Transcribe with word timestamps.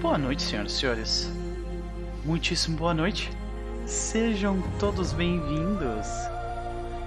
Boa 0.00 0.16
noite, 0.16 0.42
senhoras 0.42 0.72
e 0.72 0.76
senhores. 0.76 1.32
Muitíssimo 2.24 2.76
boa 2.76 2.94
noite. 2.94 3.32
Sejam 3.84 4.62
todos 4.78 5.12
bem-vindos. 5.12 6.06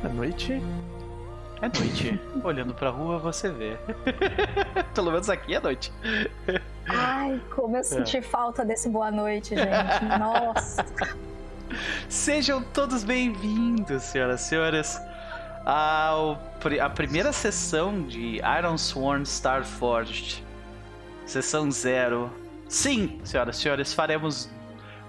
Boa 0.02 0.14
noite. 0.14 0.62
É 1.62 1.80
noite. 1.80 2.20
Olhando 2.44 2.74
pra 2.74 2.90
rua, 2.90 3.18
você 3.18 3.50
vê. 3.50 3.78
Pelo 4.94 5.10
menos 5.10 5.30
aqui 5.30 5.56
é 5.56 5.62
noite. 5.62 5.94
Ai, 6.86 7.42
como 7.56 7.78
eu 7.78 7.84
senti 7.86 8.18
é. 8.18 8.22
falta 8.22 8.66
desse 8.66 8.90
boa 8.90 9.10
noite, 9.10 9.56
gente. 9.56 10.06
Nossa. 10.20 10.86
Sejam 12.10 12.62
todos 12.62 13.06
bem-vindos, 13.06 14.04
senhoras 14.04 14.42
e 14.42 14.50
senhores, 14.50 15.02
ao, 15.66 16.38
a 16.82 16.90
primeira 16.90 17.32
sessão 17.32 18.04
de 18.04 18.42
Iron 18.60 18.78
Sworn 18.78 19.24
Starforged. 19.24 20.44
Sessão 21.26 21.72
zero. 21.72 22.41
Sim, 22.72 23.20
senhoras 23.26 23.58
e 23.58 23.62
senhores, 23.64 23.94
faremos 23.94 24.50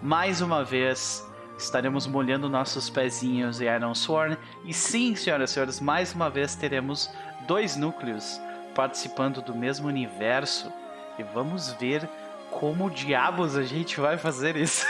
mais 0.02 0.40
uma 0.40 0.64
vez 0.64 1.24
estaremos 1.56 2.08
molhando 2.08 2.48
nossos 2.48 2.90
pezinhos 2.90 3.60
em 3.60 3.66
Iron 3.66 3.94
Sworn. 3.94 4.36
E 4.64 4.74
sim, 4.74 5.14
senhoras 5.14 5.50
e 5.50 5.52
senhores, 5.54 5.78
mais 5.78 6.12
uma 6.12 6.28
vez 6.28 6.56
teremos 6.56 7.08
dois 7.46 7.76
núcleos 7.76 8.40
participando 8.74 9.40
do 9.40 9.54
mesmo 9.54 9.86
universo. 9.86 10.72
E 11.16 11.22
vamos 11.22 11.72
ver 11.74 12.08
como 12.50 12.90
diabos 12.90 13.56
a 13.56 13.62
gente 13.62 14.00
vai 14.00 14.18
fazer 14.18 14.56
isso. 14.56 14.84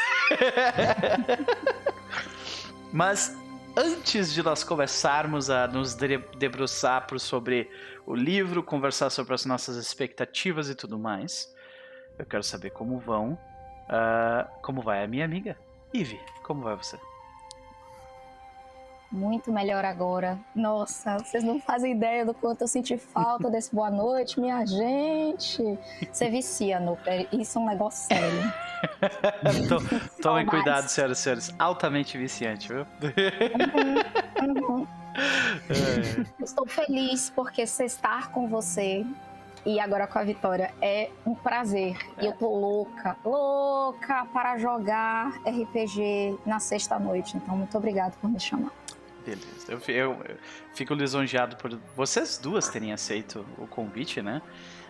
Mas 2.90 3.36
antes 3.76 4.32
de 4.32 4.42
nós 4.42 4.64
começarmos 4.64 5.50
a 5.50 5.68
nos 5.68 5.94
debruçar 5.94 7.06
sobre 7.18 7.70
o 8.06 8.14
livro, 8.14 8.62
conversar 8.62 9.10
sobre 9.10 9.34
as 9.34 9.44
nossas 9.44 9.76
expectativas 9.76 10.70
e 10.70 10.74
tudo 10.74 10.98
mais, 10.98 11.51
eu 12.22 12.26
quero 12.26 12.42
saber 12.42 12.70
como 12.70 12.98
vão. 12.98 13.38
Uh, 13.88 14.48
como 14.62 14.80
vai 14.80 15.04
a 15.04 15.08
minha 15.08 15.24
amiga? 15.24 15.56
Ive, 15.92 16.20
como 16.44 16.62
vai 16.62 16.76
você? 16.76 16.98
Muito 19.10 19.52
melhor 19.52 19.84
agora. 19.84 20.38
Nossa, 20.54 21.18
vocês 21.18 21.44
não 21.44 21.60
fazem 21.60 21.92
ideia 21.92 22.24
do 22.24 22.32
quanto 22.32 22.62
eu 22.62 22.68
senti 22.68 22.96
falta 22.96 23.50
desse 23.50 23.74
boa 23.74 23.90
noite, 23.90 24.40
minha 24.40 24.64
gente. 24.64 25.78
Você 26.10 26.30
vicia, 26.30 26.80
Nuper. 26.80 27.28
Isso 27.30 27.58
é 27.58 27.60
um 27.60 27.66
negócio 27.66 28.06
sério. 28.06 28.52
tomem 30.22 30.46
cuidado, 30.46 30.88
senhoras 30.88 31.18
e 31.18 31.22
senhores. 31.22 31.54
Altamente 31.58 32.16
viciante, 32.16 32.68
viu? 32.68 32.86
Uhum, 34.40 34.78
uhum. 34.78 34.86
É. 35.68 36.42
Estou 36.42 36.66
feliz 36.66 37.28
porque 37.28 37.66
estar 37.84 38.30
com 38.30 38.48
você 38.48 39.04
e 39.64 39.78
agora 39.78 40.06
com 40.06 40.18
a 40.18 40.24
vitória. 40.24 40.72
É 40.80 41.10
um 41.24 41.34
prazer. 41.34 41.96
É. 42.16 42.24
E 42.24 42.26
eu 42.26 42.32
tô 42.32 42.48
louca, 42.48 43.16
louca 43.24 44.26
para 44.32 44.58
jogar 44.58 45.40
RPG 45.46 46.38
na 46.44 46.58
sexta-noite. 46.58 47.36
Então, 47.36 47.56
muito 47.56 47.76
obrigado 47.76 48.16
por 48.20 48.30
me 48.30 48.40
chamar. 48.40 48.72
Beleza. 49.24 49.66
Eu, 49.68 49.80
eu, 49.88 50.12
eu, 50.24 50.36
fico 50.74 50.94
lisonjeado 50.94 51.56
por 51.56 51.78
vocês 51.96 52.38
duas 52.38 52.68
terem 52.68 52.92
aceito 52.92 53.46
o 53.56 53.66
convite, 53.66 54.20
né? 54.20 54.42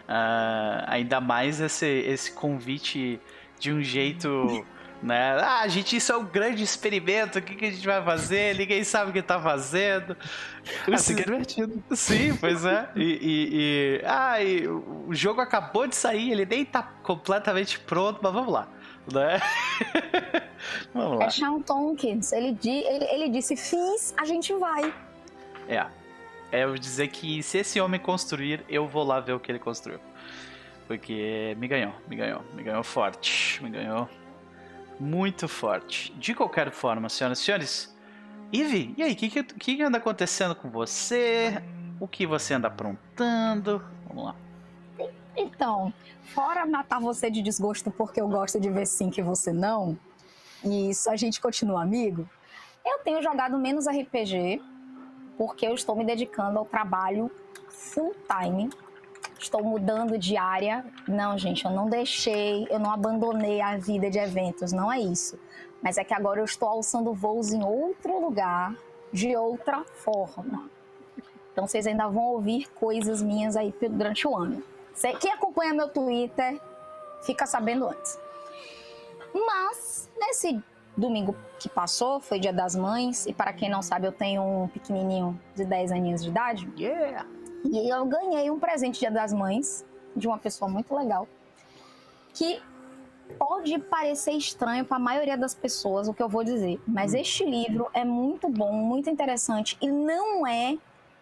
Uh, 0.09 0.85
ainda 0.87 1.21
mais 1.21 1.61
esse, 1.61 1.87
esse 1.87 2.33
convite 2.33 3.21
de 3.59 3.73
um 3.73 3.83
jeito 3.83 4.65
né? 5.03 5.37
Ah, 5.41 5.61
a 5.61 5.69
gente, 5.69 5.97
isso 5.97 6.13
é 6.13 6.17
um 6.17 6.25
grande 6.25 6.63
experimento, 6.63 7.39
o 7.39 7.43
que, 7.43 7.57
que 7.57 7.65
a 7.65 7.71
gente 7.71 7.85
vai 7.85 8.03
fazer? 8.03 8.57
Ninguém 8.57 8.85
sabe 8.85 9.11
o 9.11 9.13
que 9.13 9.21
tá 9.21 9.41
fazendo. 9.41 10.17
Assim 10.93 11.17
que 11.17 11.23
é 11.23 11.25
divertido. 11.25 11.83
Sim, 11.91 12.37
pois 12.37 12.65
é. 12.65 12.89
E, 12.95 13.03
e, 13.03 13.49
e, 13.53 14.03
ah, 14.07 14.43
e 14.43 14.69
o 14.69 15.09
jogo 15.11 15.41
acabou 15.41 15.87
de 15.89 15.97
sair, 15.97 16.31
ele 16.31 16.47
nem 16.47 16.65
tá 16.65 16.83
completamente 17.03 17.81
pronto, 17.81 18.21
mas 18.23 18.33
vamos 18.33 18.53
lá. 18.53 18.69
Né? 19.13 19.41
vamos 20.95 21.19
lá. 21.19 21.25
É 21.25 21.31
Sean 21.31 21.61
Tompkins, 21.61 22.33
ele, 22.33 22.57
ele, 22.65 23.05
ele 23.07 23.29
disse, 23.29 23.57
fiz, 23.57 24.15
a 24.17 24.25
gente 24.25 24.53
vai. 24.55 24.95
É. 25.69 25.85
É 26.53 26.65
eu 26.65 26.77
dizer 26.77 27.09
que 27.09 27.43
se 27.43 27.59
esse 27.59 27.81
homem 27.81 27.99
construir, 27.99 28.63
eu 28.69 28.87
vou 28.87 29.03
lá 29.03 29.19
ver 29.19 29.33
o 29.33 29.41
que 29.41 29.51
ele 29.51 29.59
construiu. 29.59 29.99
Porque 30.87 31.57
me 31.59 31.67
ganhou, 31.67 31.95
me 32.07 32.15
ganhou, 32.15 32.45
me 32.55 32.63
ganhou 32.63 32.85
forte, 32.85 33.63
me 33.63 33.71
ganhou 33.71 34.09
muito 35.03 35.49
forte. 35.49 36.13
De 36.13 36.33
qualquer 36.33 36.71
forma, 36.71 37.09
senhoras 37.09 37.41
e 37.41 37.43
senhores, 37.43 37.97
Ivy, 38.53 38.95
e 38.97 39.03
aí, 39.03 39.13
o 39.13 39.17
que, 39.17 39.29
que, 39.31 39.43
que 39.43 39.83
anda 39.83 39.99
acontecendo 39.99 40.55
com 40.55 40.71
você? 40.71 41.63
O 41.99 42.07
que 42.07 42.27
você 42.27 42.55
anda 42.55 42.69
aprontando? 42.69 43.83
Vamos 44.07 44.25
lá. 44.25 44.37
Então, 45.37 45.93
fora 46.23 46.65
matar 46.67 47.01
você 47.01 47.31
de 47.31 47.43
desgosto 47.43 47.91
porque 47.91 48.21
eu 48.21 48.29
gosto 48.29 48.61
de 48.61 48.71
ver 48.71 48.87
sim 48.87 49.11
que 49.11 49.23
você 49.23 49.53
não, 49.53 49.99
e 50.63 50.91
isso 50.91 51.11
a 51.11 51.17
gente 51.17 51.41
continua 51.41 51.83
amigo, 51.83 52.29
eu 52.85 52.99
tenho 52.99 53.23
jogado 53.23 53.59
menos 53.59 53.87
RPG 53.87 54.63
porque 55.37 55.67
eu 55.67 55.75
estou 55.75 55.97
me 55.97 56.05
dedicando 56.05 56.59
ao 56.59 56.67
trabalho 56.67 57.31
full 57.69 58.15
time 58.29 58.69
estou 59.43 59.63
mudando 59.63 60.19
de 60.19 60.37
área. 60.37 60.85
Não, 61.07 61.37
gente, 61.37 61.65
eu 61.65 61.71
não 61.71 61.89
deixei, 61.89 62.67
eu 62.71 62.79
não 62.79 62.91
abandonei 62.91 63.61
a 63.61 63.77
vida 63.77 64.11
de 64.11 64.19
eventos, 64.19 64.73
não 64.73 64.93
é 64.93 65.01
isso. 65.01 65.39
Mas 65.83 65.99
é 65.99 66.05
que 66.05 66.15
agora 66.15 66.41
eu 66.41 66.45
estou 66.45 66.69
alçando 66.69 67.13
voos 67.13 67.53
em 67.53 67.63
outro 67.65 68.21
lugar, 68.21 68.75
de 69.13 69.37
outra 69.37 69.85
forma. 69.85 70.71
Então 71.53 71.67
vocês 71.67 71.87
ainda 71.87 72.09
vão 72.09 72.25
ouvir 72.25 72.69
coisas 72.71 73.21
minhas 73.21 73.57
aí 73.57 73.75
durante 73.91 74.27
o 74.27 74.37
ano. 74.37 74.63
Quem 75.21 75.33
acompanha 75.33 75.75
meu 75.75 75.89
Twitter 75.89 76.61
fica 77.23 77.47
sabendo 77.47 77.89
antes. 77.89 78.19
Mas 79.35 80.09
nesse 80.19 80.63
domingo 80.97 81.35
que 81.59 81.69
passou, 81.69 82.21
foi 82.21 82.39
Dia 82.39 82.53
das 82.53 82.77
Mães, 82.77 83.27
e 83.27 83.33
para 83.33 83.53
quem 83.53 83.69
não 83.69 83.83
sabe, 83.83 84.07
eu 84.07 84.13
tenho 84.13 84.43
um 84.43 84.69
pequenininho 84.69 85.39
de 85.55 85.65
10 85.65 85.93
aninhos 85.93 86.23
de 86.23 86.29
idade. 86.29 86.71
Yeah! 86.79 87.27
E 87.65 87.89
eu 87.89 88.05
ganhei 88.07 88.51
um 88.51 88.59
presente 88.59 89.01
Dia 89.01 89.11
das 89.11 89.33
Mães 89.33 89.85
de 90.17 90.27
uma 90.27 90.39
pessoa 90.39 90.71
muito 90.71 90.95
legal 90.95 91.27
que 92.35 92.61
pode 93.39 93.79
parecer 93.79 94.33
estranho 94.33 94.85
para 94.85 94.97
a 94.97 95.01
maioria 95.01 95.37
das 95.37 95.55
pessoas 95.55 96.09
o 96.09 96.15
que 96.15 96.23
eu 96.23 96.29
vou 96.29 96.45
dizer, 96.45 96.81
mas 96.87 97.15
hum. 97.15 97.19
este 97.19 97.45
livro 97.45 97.89
é 97.95 98.05
muito 98.05 98.49
bom, 98.49 98.73
muito 98.73 99.09
interessante 99.09 99.77
e 99.81 99.91
não 99.91 100.47
é 100.47 100.77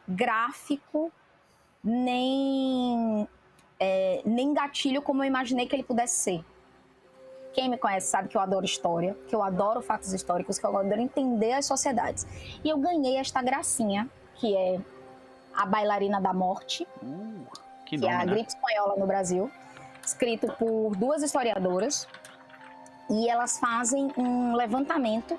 gráfico 0.09 1.13
nem 1.83 3.29
é, 3.79 4.23
nem 4.25 4.53
gatilho 4.53 5.01
como 5.01 5.23
eu 5.23 5.27
imaginei 5.27 5.67
que 5.67 5.75
ele 5.75 5.83
pudesse 5.83 6.17
ser. 6.17 6.45
Quem 7.53 7.69
me 7.69 7.77
conhece 7.77 8.09
sabe 8.09 8.29
que 8.29 8.37
eu 8.37 8.41
adoro 8.41 8.65
história, 8.65 9.17
que 9.27 9.35
eu 9.35 9.43
adoro 9.43 9.83
fatos 9.83 10.13
históricos, 10.13 10.59
que 10.59 10.65
eu 10.65 10.77
adoro 10.77 11.01
entender 11.01 11.53
as 11.53 11.67
sociedades. 11.67 12.27
E 12.63 12.69
eu 12.69 12.79
ganhei 12.79 13.17
esta 13.17 13.43
gracinha, 13.43 14.09
que 14.37 14.57
é 14.57 14.79
a 15.55 15.67
Bailarina 15.67 16.21
da 16.21 16.33
Morte, 16.33 16.87
uh, 17.03 17.47
que, 17.87 17.99
que 17.99 18.07
é 18.07 18.13
a 18.13 18.25
né? 18.25 18.33
gripe 18.33 18.49
espanhola 18.49 18.97
no 18.97 19.07
Brasil, 19.07 19.51
escrito 20.05 20.53
por 20.59 20.97
duas 20.97 21.23
historiadoras, 21.23 22.07
e 23.09 23.29
elas 23.29 23.59
fazem 23.59 24.13
um 24.17 24.55
levantamento 24.55 25.39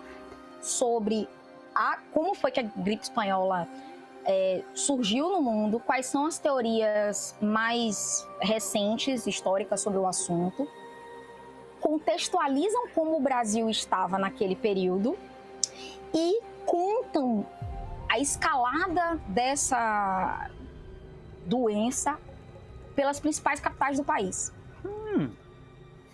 sobre 0.61 1.27
a, 1.73 1.97
como 2.13 2.35
foi 2.35 2.51
que 2.51 2.59
a 2.59 2.63
gripe 2.63 3.03
espanhola 3.03 3.67
é, 4.25 4.61
surgiu 4.73 5.29
no 5.29 5.41
mundo, 5.41 5.79
quais 5.79 6.05
são 6.05 6.25
as 6.25 6.37
teorias 6.37 7.35
mais 7.41 8.27
recentes, 8.39 9.25
históricas 9.25 9.81
sobre 9.81 9.99
o 9.99 10.05
assunto, 10.05 10.67
contextualizam 11.79 12.89
como 12.93 13.17
o 13.17 13.19
Brasil 13.19 13.69
estava 13.69 14.19
naquele 14.19 14.55
período 14.55 15.17
e 16.13 16.41
contam 16.65 17.45
a 18.11 18.19
escalada 18.19 19.15
dessa 19.29 20.49
doença 21.45 22.19
pelas 22.93 23.21
principais 23.21 23.61
capitais 23.61 23.97
do 23.97 24.03
país. 24.03 24.53
Hum. 24.85 25.29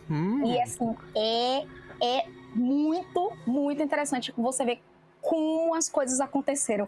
Hum. 0.07 0.45
E 0.45 0.61
assim, 0.61 0.95
é, 1.15 1.65
é 1.99 2.27
muito, 2.53 3.33
muito 3.47 3.81
interessante 3.81 4.31
você 4.37 4.63
ver 4.63 4.79
como 5.19 5.73
as 5.73 5.89
coisas 5.89 6.19
aconteceram. 6.19 6.87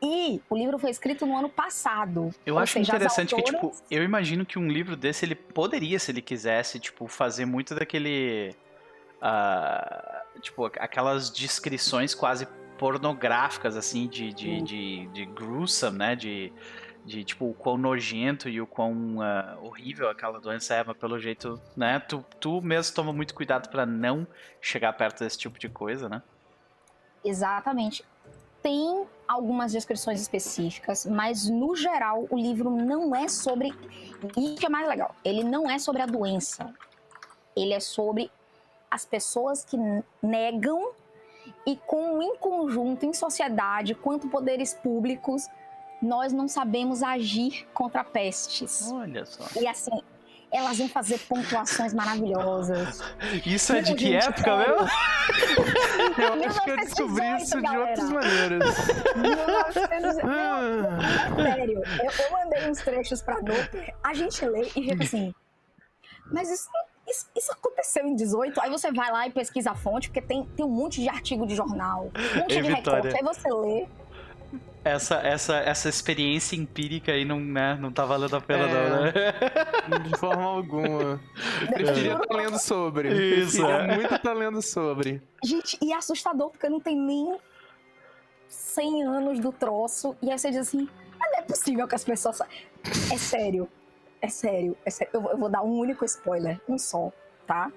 E 0.00 0.40
o 0.48 0.56
livro 0.56 0.78
foi 0.78 0.90
escrito 0.90 1.26
no 1.26 1.36
ano 1.36 1.50
passado. 1.50 2.34
Eu 2.46 2.58
acho 2.58 2.72
seja, 2.72 2.96
interessante 2.96 3.34
autoras... 3.34 3.60
que, 3.60 3.68
tipo, 3.68 3.84
eu 3.90 4.02
imagino 4.02 4.46
que 4.46 4.58
um 4.58 4.68
livro 4.68 4.96
desse, 4.96 5.26
ele 5.26 5.34
poderia, 5.34 5.98
se 5.98 6.10
ele 6.10 6.22
quisesse, 6.22 6.80
tipo, 6.80 7.06
fazer 7.06 7.44
muito 7.44 7.74
daquele... 7.74 8.54
Uh, 9.16 10.40
tipo, 10.40 10.64
aquelas 10.64 11.30
descrições 11.30 12.14
quase 12.14 12.46
pornográficas, 12.78 13.76
assim, 13.76 14.06
de, 14.06 14.32
de, 14.32 14.62
de, 14.62 15.06
de 15.06 15.26
gruesome, 15.26 15.98
né? 15.98 16.16
De, 16.16 16.52
de 17.04 17.22
tipo 17.22 17.48
o 17.48 17.54
quão 17.54 17.78
nojento 17.78 18.48
e 18.48 18.60
o 18.60 18.66
quão 18.66 19.18
uh, 19.18 19.64
horrível 19.64 20.10
aquela 20.10 20.40
doença 20.40 20.74
é, 20.74 20.84
mas 20.84 20.96
pelo 20.96 21.18
jeito, 21.18 21.60
né? 21.76 22.00
Tu, 22.00 22.24
tu 22.40 22.60
mesmo 22.60 22.94
toma 22.94 23.12
muito 23.12 23.32
cuidado 23.34 23.68
para 23.70 23.86
não 23.86 24.26
chegar 24.60 24.92
perto 24.92 25.22
desse 25.22 25.38
tipo 25.38 25.58
de 25.58 25.68
coisa, 25.68 26.08
né? 26.08 26.20
Exatamente. 27.24 28.04
Tem 28.62 29.06
algumas 29.28 29.70
descrições 29.70 30.20
específicas, 30.20 31.06
mas 31.06 31.48
no 31.48 31.76
geral 31.76 32.26
o 32.28 32.36
livro 32.36 32.70
não 32.70 33.14
é 33.14 33.28
sobre. 33.28 33.72
Isso 34.36 34.56
que 34.56 34.66
é 34.66 34.68
mais 34.68 34.88
legal. 34.88 35.14
Ele 35.24 35.44
não 35.44 35.70
é 35.70 35.78
sobre 35.78 36.02
a 36.02 36.06
doença. 36.06 36.74
Ele 37.56 37.72
é 37.72 37.80
sobre 37.80 38.30
as 38.90 39.04
pessoas 39.04 39.64
que 39.64 39.76
negam 40.22 40.92
e 41.66 41.76
com 41.76 42.22
em 42.22 42.36
conjunto, 42.36 43.04
em 43.04 43.12
sociedade, 43.12 43.94
quanto 43.94 44.28
poderes 44.28 44.74
públicos, 44.74 45.48
nós 46.00 46.32
não 46.32 46.46
sabemos 46.48 47.02
agir 47.02 47.66
contra 47.72 48.04
pestes. 48.04 48.90
Olha 48.92 49.24
só. 49.24 49.44
E 49.60 49.66
assim, 49.66 50.02
elas 50.52 50.78
vão 50.78 50.88
fazer 50.88 51.18
pontuações 51.20 51.92
maravilhosas. 51.92 53.00
Isso 53.44 53.72
é 53.72 53.82
de 53.82 53.94
que 53.94 54.14
época 54.14 54.56
sério. 54.56 54.76
mesmo? 54.76 54.88
Eu 56.18 56.48
acho 56.48 56.62
que 56.62 56.70
eu 56.70 56.76
descobri 56.76 57.22
1918, 57.22 57.42
isso 57.42 57.56
de 57.56 57.62
galera. 57.62 57.90
outras 57.90 58.10
maneiras. 58.10 58.76
1900 59.16 60.16
Não, 60.24 61.42
é 61.42 61.54
sério, 61.56 61.82
eu, 61.84 62.24
eu 62.24 62.30
mandei 62.32 62.70
uns 62.70 62.78
trechos 62.78 63.20
pra 63.22 63.40
Doppler, 63.40 63.94
a 64.02 64.14
gente 64.14 64.46
lê 64.46 64.62
e 64.62 64.70
fica 64.70 65.02
assim, 65.04 65.34
mas 66.32 66.50
isso, 66.50 66.68
isso, 67.08 67.26
isso 67.36 67.52
aconteceu 67.52 68.06
em 68.06 68.14
18? 68.16 68.60
Aí 68.60 68.70
você 68.70 68.90
vai 68.92 69.10
lá 69.10 69.26
e 69.26 69.30
pesquisa 69.30 69.70
a 69.70 69.74
fonte, 69.74 70.08
porque 70.08 70.20
tem, 70.22 70.44
tem 70.56 70.64
um 70.64 70.68
monte 70.70 71.00
de 71.00 71.08
artigo 71.08 71.46
de 71.46 71.54
jornal, 71.54 72.10
um 72.14 72.38
monte 72.40 72.54
Ei, 72.54 72.62
de 72.62 72.74
Vitória. 72.74 73.10
recorte, 73.12 73.16
aí 73.16 73.34
você 73.34 73.48
lê. 73.52 73.86
Essa, 74.84 75.16
essa, 75.16 75.56
essa 75.56 75.88
experiência 75.88 76.54
empírica 76.54 77.10
aí 77.10 77.24
não, 77.24 77.40
né, 77.40 77.76
não 77.80 77.90
tá 77.90 78.04
valendo 78.04 78.36
a 78.36 78.40
pena, 78.40 78.64
É. 78.68 78.88
não, 78.88 79.02
né? 79.02 79.12
de 80.08 80.16
forma 80.16 80.44
alguma. 80.44 81.20
Eu 81.62 81.68
preferia 81.74 82.12
estar 82.14 82.36
lendo 82.36 82.58
sobre. 82.60 83.08
Isso, 83.40 83.56
Preferia 83.66 83.82
é. 83.82 83.96
muito 83.96 84.14
estar 84.14 84.32
lendo 84.32 84.62
sobre. 84.62 85.20
Gente, 85.42 85.76
e 85.82 85.92
é 85.92 85.96
assustador, 85.96 86.50
porque 86.50 86.68
não 86.68 86.78
tem 86.78 86.96
nem 86.96 87.36
100 88.48 89.02
anos 89.04 89.40
do 89.40 89.50
troço, 89.50 90.16
e 90.22 90.30
aí 90.30 90.38
você 90.38 90.50
diz 90.50 90.60
assim, 90.60 90.88
mas 91.18 91.32
não 91.32 91.38
é 91.40 91.42
possível 91.42 91.88
que 91.88 91.94
as 91.96 92.04
pessoas... 92.04 92.36
sa-" 92.36 92.46
É 93.12 93.18
sério, 93.18 93.68
é 94.20 94.28
sério, 94.28 94.76
é 94.84 94.90
sério. 94.90 95.10
Eu, 95.14 95.20
vou- 95.20 95.30
eu 95.32 95.38
vou 95.38 95.48
dar 95.48 95.62
um 95.62 95.78
único 95.78 96.04
spoiler, 96.04 96.60
um 96.68 96.78
só, 96.78 97.12
tá? 97.46 97.70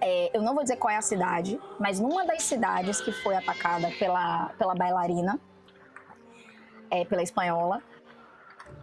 É, 0.00 0.36
eu 0.36 0.42
não 0.42 0.54
vou 0.54 0.62
dizer 0.62 0.76
qual 0.76 0.92
é 0.92 0.96
a 0.96 1.02
cidade, 1.02 1.60
mas 1.78 2.00
numa 2.00 2.26
das 2.26 2.42
cidades 2.42 3.00
que 3.00 3.12
foi 3.12 3.36
atacada 3.36 3.88
pela, 3.98 4.48
pela 4.58 4.74
bailarina, 4.74 5.38
é, 6.90 7.04
pela 7.04 7.22
espanhola, 7.22 7.80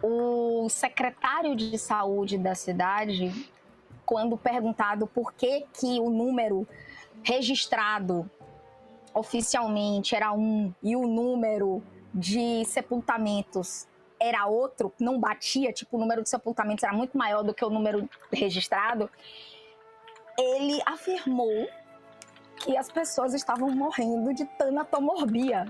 o 0.02 0.68
secretário 0.70 1.54
de 1.54 1.76
saúde 1.78 2.38
da 2.38 2.54
cidade, 2.54 3.30
quando 4.06 4.36
perguntado 4.36 5.06
por 5.06 5.32
que, 5.34 5.66
que 5.74 6.00
o 6.00 6.08
número 6.08 6.66
registrado 7.22 8.28
oficialmente 9.12 10.14
era 10.14 10.32
um 10.32 10.72
e 10.82 10.96
o 10.96 11.06
número 11.06 11.82
de 12.14 12.64
sepultamentos 12.64 13.86
era 14.20 14.46
outro, 14.46 14.92
não 15.00 15.18
batia, 15.18 15.72
tipo, 15.72 15.96
o 15.96 16.00
número 16.00 16.22
de 16.22 16.28
sepultamentos 16.28 16.84
era 16.84 16.92
muito 16.92 17.16
maior 17.16 17.42
do 17.42 17.54
que 17.54 17.64
o 17.64 17.70
número 17.70 18.08
registrado, 18.32 19.10
ele 20.38 20.80
afirmou 20.86 21.68
que 22.56 22.76
as 22.76 22.90
pessoas 22.90 23.32
estavam 23.34 23.70
morrendo 23.70 24.34
de 24.34 24.44
tanatomorbia. 24.44 25.66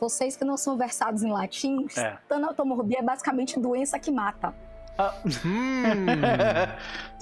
Vocês 0.00 0.36
que 0.36 0.44
não 0.44 0.56
são 0.56 0.76
versados 0.76 1.22
em 1.22 1.30
latim, 1.32 1.86
É. 1.96 2.16
tanatomorbia 2.28 2.98
é 2.98 3.02
basicamente 3.02 3.58
doença 3.60 3.98
que 3.98 4.10
mata. 4.10 4.52
Ah, 4.98 5.14
Hum, 5.44 5.84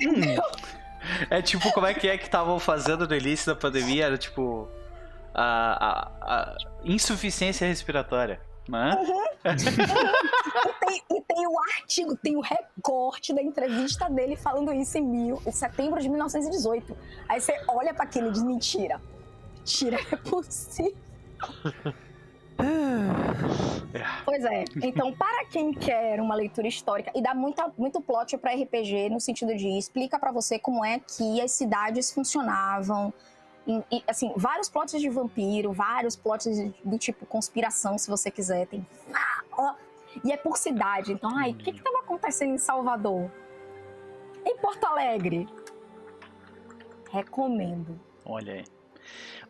hum. 0.00 0.36
É 1.30 1.42
tipo, 1.42 1.70
como 1.72 1.86
é 1.86 1.94
que 1.94 2.08
é 2.08 2.16
que 2.16 2.24
estavam 2.24 2.58
fazendo 2.58 3.06
no 3.08 3.14
início 3.14 3.52
da 3.52 3.58
pandemia? 3.58 4.06
Era 4.06 4.16
tipo. 4.18 4.68
A, 5.34 5.88
a, 6.20 6.44
a 6.52 6.56
insuficiência 6.84 7.66
respiratória, 7.66 8.38
né? 8.68 8.94
E 9.44 10.86
tem, 10.86 11.02
e 11.10 11.20
tem 11.22 11.46
o 11.46 11.58
artigo, 11.58 12.16
tem 12.16 12.36
o 12.36 12.40
recorte 12.40 13.34
da 13.34 13.42
entrevista 13.42 14.08
dele 14.08 14.36
falando 14.36 14.72
isso 14.72 14.98
em, 14.98 15.02
mil, 15.02 15.42
em 15.46 15.52
setembro 15.52 16.00
de 16.00 16.08
1918. 16.08 16.96
Aí 17.28 17.40
você 17.40 17.60
olha 17.68 17.92
para 17.92 18.04
aquele 18.04 18.28
e 18.28 18.32
diz: 18.32 18.42
mentira. 18.42 19.00
Mentira, 19.58 19.98
é 20.10 20.16
possível. 20.16 20.96
Pois 24.24 24.42
é. 24.44 24.64
Então, 24.82 25.12
para 25.12 25.44
quem 25.46 25.72
quer 25.72 26.20
uma 26.20 26.34
leitura 26.34 26.66
histórica 26.66 27.10
e 27.14 27.22
dá 27.22 27.34
muita, 27.34 27.70
muito 27.76 28.00
plot 28.00 28.38
para 28.38 28.54
RPG 28.54 29.10
no 29.10 29.20
sentido 29.20 29.54
de 29.54 29.68
explica 29.76 30.18
para 30.18 30.32
você 30.32 30.58
como 30.58 30.84
é 30.84 30.98
que 30.98 31.40
as 31.40 31.50
cidades 31.52 32.12
funcionavam. 32.12 33.12
E, 33.66 33.82
e, 33.98 34.04
assim, 34.08 34.32
vários 34.36 34.68
plots 34.68 35.00
de 35.00 35.08
vampiro, 35.08 35.72
vários 35.72 36.16
plots 36.16 36.44
de- 36.56 36.74
do 36.84 36.98
tipo 36.98 37.24
conspiração, 37.26 37.96
se 37.96 38.10
você 38.10 38.30
quiser. 38.30 38.66
Tem. 38.66 38.86
Ah, 39.14 39.42
ó. 39.52 39.74
E 40.24 40.32
é 40.32 40.36
por 40.36 40.56
cidade. 40.58 41.12
Então, 41.12 41.30
ai, 41.36 41.52
o 41.52 41.54
que 41.54 41.70
estava 41.70 41.98
acontecendo 42.00 42.52
em 42.54 42.58
Salvador? 42.58 43.30
Em 44.44 44.56
Porto 44.58 44.84
Alegre? 44.84 45.48
Recomendo. 47.10 47.98
Olha 48.24 48.54
aí. 48.54 48.64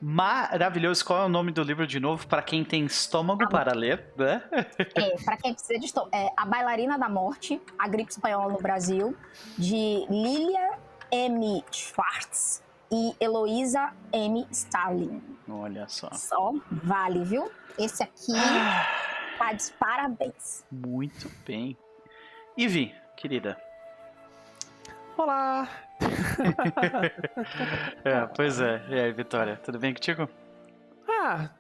Maravilhoso. 0.00 1.05
Qual 1.05 1.23
é 1.23 1.25
o 1.26 1.29
nome 1.29 1.53
do 1.53 1.62
livro 1.62 1.87
de 1.87 2.00
novo? 2.00 2.26
Para 2.26 2.43
quem 2.43 2.64
tem 2.64 2.85
estômago 2.85 3.49
para 3.49 3.73
ler, 3.73 4.12
né? 4.17 4.43
É, 4.97 5.17
para 5.25 5.37
quem 5.37 5.53
precisa 5.55 5.79
de 5.79 5.87
esto- 5.87 6.09
é 6.12 6.32
A 6.37 6.44
Bailarina 6.44 6.99
da 6.99 7.09
Morte, 7.09 7.61
a 7.79 7.87
gripe 7.87 8.11
espanhola 8.11 8.53
no 8.53 8.59
Brasil, 8.61 9.17
de 9.56 10.05
Lilia 10.11 10.73
M. 11.11 11.62
Schwartz 11.70 12.62
e 12.92 13.16
Heloísa 13.18 13.92
M. 14.12 14.46
Stalin. 14.50 15.22
Olha 15.48 15.88
só. 15.88 16.10
Só 16.12 16.52
vale, 16.70 17.24
viu? 17.24 17.50
Esse 17.78 18.02
aqui 18.02 18.32
tá 19.38 19.52
de 19.54 19.72
parabéns. 19.72 20.64
Muito 20.70 21.30
bem. 21.46 21.76
Ivy, 22.56 22.94
querida. 23.16 23.56
Olá! 25.16 25.68
É, 28.04 28.26
pois 28.34 28.60
é. 28.60 28.84
E 28.88 28.94
aí, 29.00 29.12
Vitória, 29.12 29.56
tudo 29.56 29.78
bem 29.78 29.94
contigo? 29.94 30.28
Ah, 31.08 31.50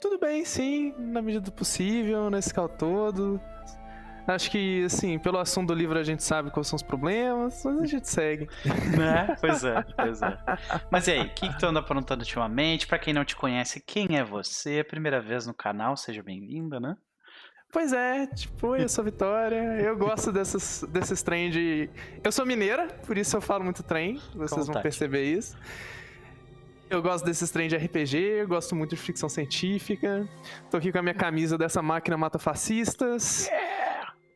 tudo 0.00 0.18
bem, 0.18 0.44
sim, 0.44 0.92
na 0.98 1.22
medida 1.22 1.44
do 1.44 1.52
possível, 1.52 2.28
nesse 2.28 2.52
cal 2.52 2.68
todo. 2.68 3.40
Acho 4.26 4.50
que, 4.50 4.84
assim, 4.84 5.18
pelo 5.18 5.38
assunto 5.38 5.68
do 5.68 5.74
livro 5.74 5.98
a 5.98 6.02
gente 6.02 6.22
sabe 6.22 6.50
quais 6.50 6.66
são 6.66 6.76
os 6.76 6.82
problemas, 6.82 7.62
mas 7.64 7.80
a 7.80 7.86
gente 7.86 8.08
segue. 8.08 8.48
Né? 8.96 9.36
Pois 9.40 9.62
é, 9.64 9.82
pois 9.96 10.22
é. 10.22 10.38
Mas 10.90 11.06
e 11.06 11.12
aí, 11.12 11.26
o 11.26 11.34
que, 11.34 11.48
que 11.48 11.58
tu 11.58 11.66
anda 11.66 11.80
aprontando 11.80 12.22
ultimamente? 12.22 12.86
Pra 12.86 12.98
quem 12.98 13.12
não 13.12 13.24
te 13.24 13.36
conhece, 13.36 13.80
quem 13.80 14.16
é 14.16 14.24
você? 14.24 14.82
Primeira 14.82 15.20
vez 15.20 15.46
no 15.46 15.54
canal, 15.54 15.96
seja 15.96 16.22
bem-vinda, 16.22 16.80
né? 16.80 16.96
Pois 17.72 17.92
é, 17.92 18.26
tipo, 18.28 18.74
eu 18.76 18.88
sou 18.88 19.02
a 19.02 19.04
Vitória. 19.04 19.80
Eu 19.80 19.96
gosto 19.96 20.32
desses, 20.32 20.82
desses 20.88 21.22
trem 21.22 21.50
de. 21.50 21.90
Eu 22.22 22.32
sou 22.32 22.46
mineira, 22.46 22.86
por 23.06 23.18
isso 23.18 23.36
eu 23.36 23.40
falo 23.40 23.64
muito 23.64 23.82
trem. 23.82 24.20
Vocês 24.34 24.66
vão 24.66 24.80
perceber 24.80 25.24
isso. 25.24 25.56
Eu 26.88 27.02
gosto 27.02 27.24
desses 27.24 27.50
trem 27.50 27.68
de 27.68 27.76
RPG, 27.76 28.16
eu 28.16 28.48
gosto 28.48 28.74
muito 28.76 28.90
de 28.90 28.96
ficção 28.96 29.28
científica. 29.28 30.26
Tô 30.70 30.76
aqui 30.76 30.92
com 30.92 30.98
a 30.98 31.02
minha 31.02 31.14
camisa 31.14 31.58
dessa 31.58 31.82
máquina 31.82 32.16
mata 32.16 32.38
fascistas. 32.38 33.50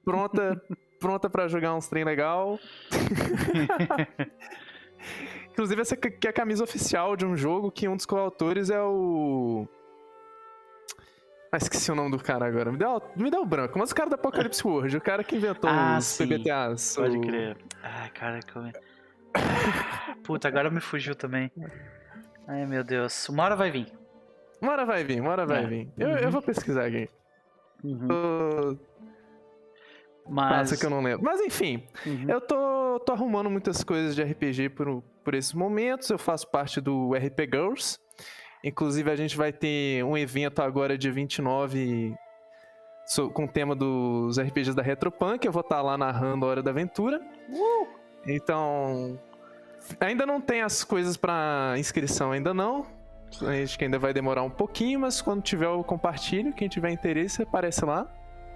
Pronta, 0.04 0.62
pronta 0.98 1.30
para 1.30 1.48
jogar 1.48 1.74
uns 1.74 1.88
trem 1.88 2.04
legal. 2.04 2.58
Inclusive, 5.52 5.80
essa 5.80 5.94
aqui 5.94 6.26
é 6.26 6.30
a 6.30 6.32
camisa 6.32 6.64
oficial 6.64 7.16
de 7.16 7.26
um 7.26 7.36
jogo 7.36 7.70
que 7.70 7.88
um 7.88 7.96
dos 7.96 8.06
coautores 8.06 8.70
é 8.70 8.80
o. 8.82 9.66
Ah, 11.52 11.56
esqueci 11.56 11.90
o 11.90 11.94
nome 11.94 12.16
do 12.16 12.22
cara 12.22 12.46
agora. 12.46 12.70
Me 12.70 12.78
deu, 12.78 13.02
me 13.16 13.30
deu 13.30 13.44
branco. 13.44 13.78
Mas 13.78 13.90
o 13.90 13.94
cara 13.94 14.08
do 14.08 14.14
Apocalypse 14.14 14.64
World, 14.66 14.96
o 14.96 15.00
cara 15.00 15.24
que 15.24 15.36
inventou 15.36 15.68
Ah, 15.68 15.96
os 15.98 16.04
sim. 16.06 16.26
PBTAs. 16.28 16.96
Pode 16.96 17.18
o- 17.18 17.20
crer. 17.20 17.56
Ai, 17.82 18.08
cara, 18.10 18.40
como. 18.52 18.70
Puta, 20.22 20.48
agora 20.48 20.70
me 20.70 20.80
fugiu 20.80 21.14
também. 21.14 21.50
Ai, 22.46 22.66
meu 22.66 22.84
Deus. 22.84 23.28
Uma 23.28 23.44
hora 23.44 23.56
vai 23.56 23.70
vir. 23.70 23.92
Uma 24.62 24.72
hora 24.72 24.84
vai 24.84 25.02
vir, 25.02 25.20
uma 25.20 25.30
hora 25.30 25.46
vai 25.46 25.64
É. 25.64 25.66
vir. 25.66 25.88
Eu, 25.98 26.08
Uhum. 26.08 26.16
eu 26.18 26.30
vou 26.30 26.42
pesquisar 26.42 26.84
aqui. 26.86 27.08
Uhum. 27.82 28.08
Tô... 28.08 28.78
Mas. 30.28 30.50
Passa 30.70 30.76
que 30.76 30.84
eu 30.86 30.90
não 30.90 31.02
lembro. 31.02 31.24
Mas 31.24 31.40
enfim, 31.40 31.82
Uhum. 32.06 32.26
eu 32.28 32.40
tô, 32.40 33.00
tô 33.00 33.12
arrumando 33.12 33.50
muitas 33.50 33.82
coisas 33.84 34.14
de 34.14 34.22
RPG 34.22 34.68
por, 34.70 35.02
por 35.24 35.34
esses 35.34 35.52
momentos. 35.52 36.08
Eu 36.10 36.18
faço 36.18 36.46
parte 36.48 36.80
do 36.80 37.14
RP 37.14 37.40
Girls. 37.52 37.98
Inclusive, 38.62 39.10
a 39.10 39.16
gente 39.16 39.36
vai 39.36 39.52
ter 39.52 40.04
um 40.04 40.16
evento 40.18 40.60
agora, 40.60 40.96
dia 40.98 41.10
29, 41.10 42.14
so- 43.06 43.30
com 43.30 43.44
o 43.44 43.48
tema 43.48 43.74
dos 43.74 44.38
RPGs 44.38 44.74
da 44.76 44.82
Retropunk. 44.82 45.44
Eu 45.46 45.52
vou 45.52 45.62
estar 45.62 45.80
lá 45.82 45.96
narrando 45.96 46.44
a 46.44 46.48
Hora 46.48 46.62
da 46.62 46.70
Aventura. 46.70 47.20
Então, 48.26 49.18
ainda 49.98 50.26
não 50.26 50.40
tem 50.40 50.60
as 50.62 50.84
coisas 50.84 51.16
pra 51.16 51.74
inscrição, 51.78 52.32
ainda 52.32 52.52
não. 52.52 52.84
Acho 53.62 53.78
que 53.78 53.84
ainda 53.84 53.98
vai 53.98 54.12
demorar 54.12 54.42
um 54.42 54.50
pouquinho, 54.50 55.00
mas 55.00 55.22
quando 55.22 55.42
tiver 55.42 55.66
eu 55.66 55.82
compartilho. 55.84 56.52
Quem 56.52 56.68
tiver 56.68 56.90
interesse, 56.90 57.42
aparece 57.42 57.84
lá. 57.84 58.06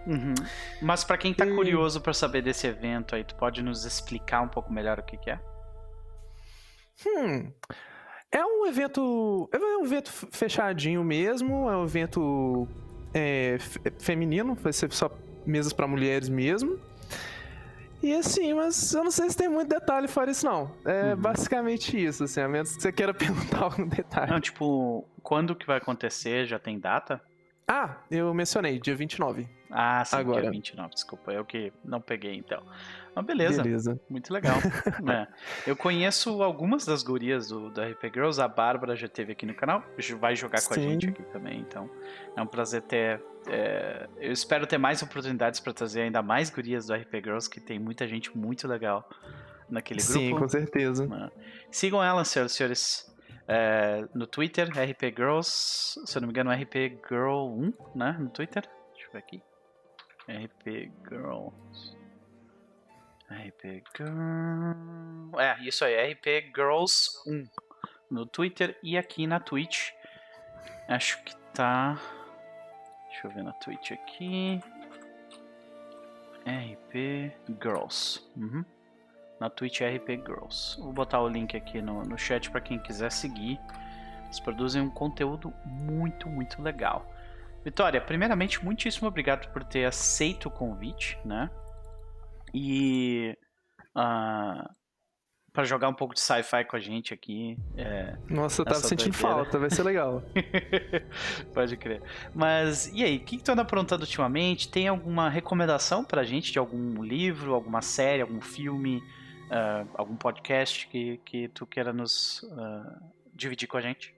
Uhum. 0.07 0.35
Mas 0.83 1.03
pra 1.05 1.17
quem 1.17 1.33
tá 1.33 1.47
curioso 1.47 2.01
pra 2.01 2.13
saber 2.13 2.43
desse 2.43 2.67
evento 2.67 3.15
aí, 3.15 3.25
tu 3.25 3.35
pode 3.37 3.63
nos 3.63 3.85
explicar 3.85 4.41
um 4.43 4.49
pouco 4.49 4.73
melhor 4.73 4.99
o 4.99 5.03
que, 5.03 5.17
que 5.17 5.31
é? 5.31 5.39
Hum. 7.07 7.53
É 8.31 8.45
um 8.45 8.67
evento. 8.67 9.49
É 9.53 9.59
um 9.59 9.85
evento 9.85 10.11
fechadinho 10.33 11.03
mesmo. 11.05 11.71
É 11.71 11.77
um 11.77 11.85
evento 11.85 12.67
é, 13.13 13.57
fe- 13.59 13.93
feminino. 13.99 14.55
Vai 14.55 14.73
ser 14.73 14.93
só 14.93 15.11
mesas 15.47 15.73
para 15.73 15.87
mulheres 15.87 16.29
mesmo. 16.29 16.79
E 18.03 18.13
assim, 18.15 18.53
mas 18.53 18.93
eu 18.93 19.03
não 19.05 19.11
sei 19.11 19.31
se 19.31 19.37
tem 19.37 19.49
muito 19.49 19.69
detalhe 19.69 20.09
fora 20.09 20.31
isso, 20.31 20.45
não. 20.45 20.71
É 20.85 21.15
Uhum. 21.15 21.21
basicamente 21.21 21.97
isso, 22.05 22.25
assim, 22.25 22.41
a 22.41 22.49
menos 22.49 22.77
que 22.77 22.83
você 22.83 22.93
queira 22.93 23.15
perguntar 23.15 23.63
algum 23.63 23.87
detalhe. 23.89 24.31
Não, 24.31 24.41
tipo, 24.41 25.09
quando 25.23 25.55
que 25.57 25.67
vai 25.67 25.79
acontecer? 25.79 26.45
Já 26.45 26.59
tem 26.59 26.79
data? 26.79 27.19
Ah, 27.67 27.97
eu 28.11 28.35
mencionei, 28.35 28.79
dia 28.79 28.95
29. 28.95 29.49
Ah, 29.77 30.05
sim, 30.05 30.15
Agora. 30.17 30.43
dia 30.43 30.51
29, 30.53 30.95
desculpa, 30.95 31.33
eu 31.33 31.45
que 31.45 31.73
não 31.85 32.01
peguei 32.01 32.37
então. 32.37 32.63
Mas 33.13 33.25
beleza, 33.27 33.61
Beleza. 33.63 34.01
muito 34.09 34.33
legal. 34.33 34.55
É. 35.11 35.27
Eu 35.67 35.77
conheço 35.77 36.41
algumas 36.45 36.87
das 36.87 37.03
gurias 37.03 37.49
do, 37.49 37.71
do 37.71 37.81
RP 37.83 38.05
Girls, 38.15 38.41
a 38.41 38.47
Bárbara 38.47 38.95
já 38.95 39.09
teve 39.09 39.33
aqui 39.33 39.45
no 39.45 39.53
canal, 39.55 39.83
vai 40.21 40.37
jogar 40.37 40.63
com 40.63 40.75
a 40.75 40.77
Sim. 40.77 40.83
gente 40.91 41.09
aqui 41.09 41.23
também, 41.25 41.59
então 41.61 41.91
é 42.37 42.41
um 42.43 42.47
prazer 42.47 42.83
ter. 42.83 43.21
é, 43.49 44.09
eu 44.21 44.31
espero 44.31 44.65
ter 44.65 44.79
mais 44.79 45.03
oportunidades 45.03 45.59
para 45.59 45.73
trazer 45.73 46.03
ainda 46.03 46.23
mais 46.23 46.51
gurias 46.51 46.87
do 46.87 46.95
RP 46.95 47.15
Girls, 47.15 47.51
que 47.51 47.61
tem 47.61 47.79
muita 47.81 48.07
gente 48.07 48.37
muito 48.37 48.69
legal 48.69 49.09
naquele 49.69 50.01
grupo. 50.01 50.13
Sim, 50.21 50.39
com 50.39 50.49
certeza. 50.49 51.09
Sigam 51.71 52.03
ela, 52.03 52.25
senhoras 52.25 52.53
e 52.53 52.55
senhores. 52.55 53.15
é, 53.49 54.07
no 54.15 54.27
Twitter, 54.27 54.69
RP 54.69 55.15
Girls. 55.17 55.51
Se 56.07 56.17
eu 56.17 56.21
não 56.21 56.29
me 56.29 56.33
engano, 56.33 56.51
RP 56.53 56.97
Girl 57.09 57.49
1, 57.49 57.73
né? 57.97 58.17
No 58.21 58.31
Twitter. 58.31 58.63
Deixa 58.95 59.09
eu 59.09 59.13
ver 59.13 59.19
aqui. 59.19 59.43
RP 60.29 60.91
Girls. 61.09 61.97
RP 63.31 63.83
Girl. 63.97 65.39
É, 65.39 65.61
isso 65.63 65.85
aí, 65.85 66.13
RP 66.13 66.53
Girls 66.55 67.11
1. 67.27 67.47
No 68.11 68.27
Twitter 68.27 68.79
e 68.83 68.97
aqui 68.97 69.27
na 69.27 69.41
Twitch. 69.41 69.91
Acho 70.89 71.23
que 71.25 71.35
tá. 71.53 71.99
Deixa 73.09 73.27
eu 73.27 73.31
ver 73.31 73.43
na 73.43 73.53
Twitch 73.53 73.93
aqui. 73.93 74.61
RP 76.47 77.33
Girls. 77.61 78.21
Uhum 78.37 78.65
na 79.41 79.51
Twitch 79.51 79.81
RP 79.81 80.25
Girls. 80.27 80.81
Vou 80.81 80.93
botar 80.93 81.21
o 81.21 81.29
link 81.29 81.57
aqui 81.57 81.83
no, 81.83 82.03
no 82.03 82.19
chat 82.19 82.51
para 82.51 82.61
quem 82.61 82.79
quiser 82.79 83.11
seguir. 83.13 83.61
Eles 84.25 84.41
produzem 84.41 84.83
um 84.83 84.91
conteúdo 84.91 85.53
muito, 85.65 86.29
muito 86.29 86.63
legal. 86.63 87.07
Vitória, 87.65 88.01
primeiramente, 88.01 88.63
muitíssimo 88.65 89.09
obrigado 89.09 89.51
por 89.53 89.65
ter 89.65 89.87
aceito 89.87 90.47
o 90.47 90.51
convite, 90.51 91.19
né? 91.25 91.51
E 92.53 93.37
para 95.55 95.65
jogar 95.65 95.89
um 95.89 95.95
pouco 95.95 96.15
de 96.15 96.21
sci-fi 96.21 96.65
com 96.65 96.75
a 96.77 96.81
gente 96.81 97.15
aqui. 97.15 97.57
é, 97.77 98.17
Nossa, 98.29 98.61
eu 98.61 98.65
tava 98.67 98.81
sentindo 98.81 99.13
doideira. 99.13 99.37
falta, 99.37 99.59
vai 99.59 99.71
ser 99.71 99.85
legal. 99.85 100.21
Pode 101.55 101.77
crer. 101.77 102.03
Mas 102.35 102.89
e 102.93 103.05
aí, 103.05 103.17
o 103.19 103.21
que, 103.21 103.37
que 103.39 103.45
tu 103.45 103.53
anda 103.53 103.63
aprontando 103.63 104.03
ultimamente? 104.03 104.69
Tem 104.69 104.89
alguma 104.89 105.31
recomendação 105.31 106.05
pra 106.05 106.25
gente 106.25 106.51
de 106.51 106.59
algum 106.59 107.03
livro, 107.05 107.55
alguma 107.55 107.81
série, 107.81 108.21
algum 108.21 108.41
filme, 108.41 109.01
ah, 109.49 109.87
algum 109.95 110.17
podcast 110.17 110.89
que, 110.89 111.19
que 111.25 111.49
tu 111.49 111.65
queira 111.65 111.93
nos 111.93 112.45
ah, 112.59 112.99
dividir 113.33 113.69
com 113.69 113.77
a 113.77 113.81
gente? 113.81 114.13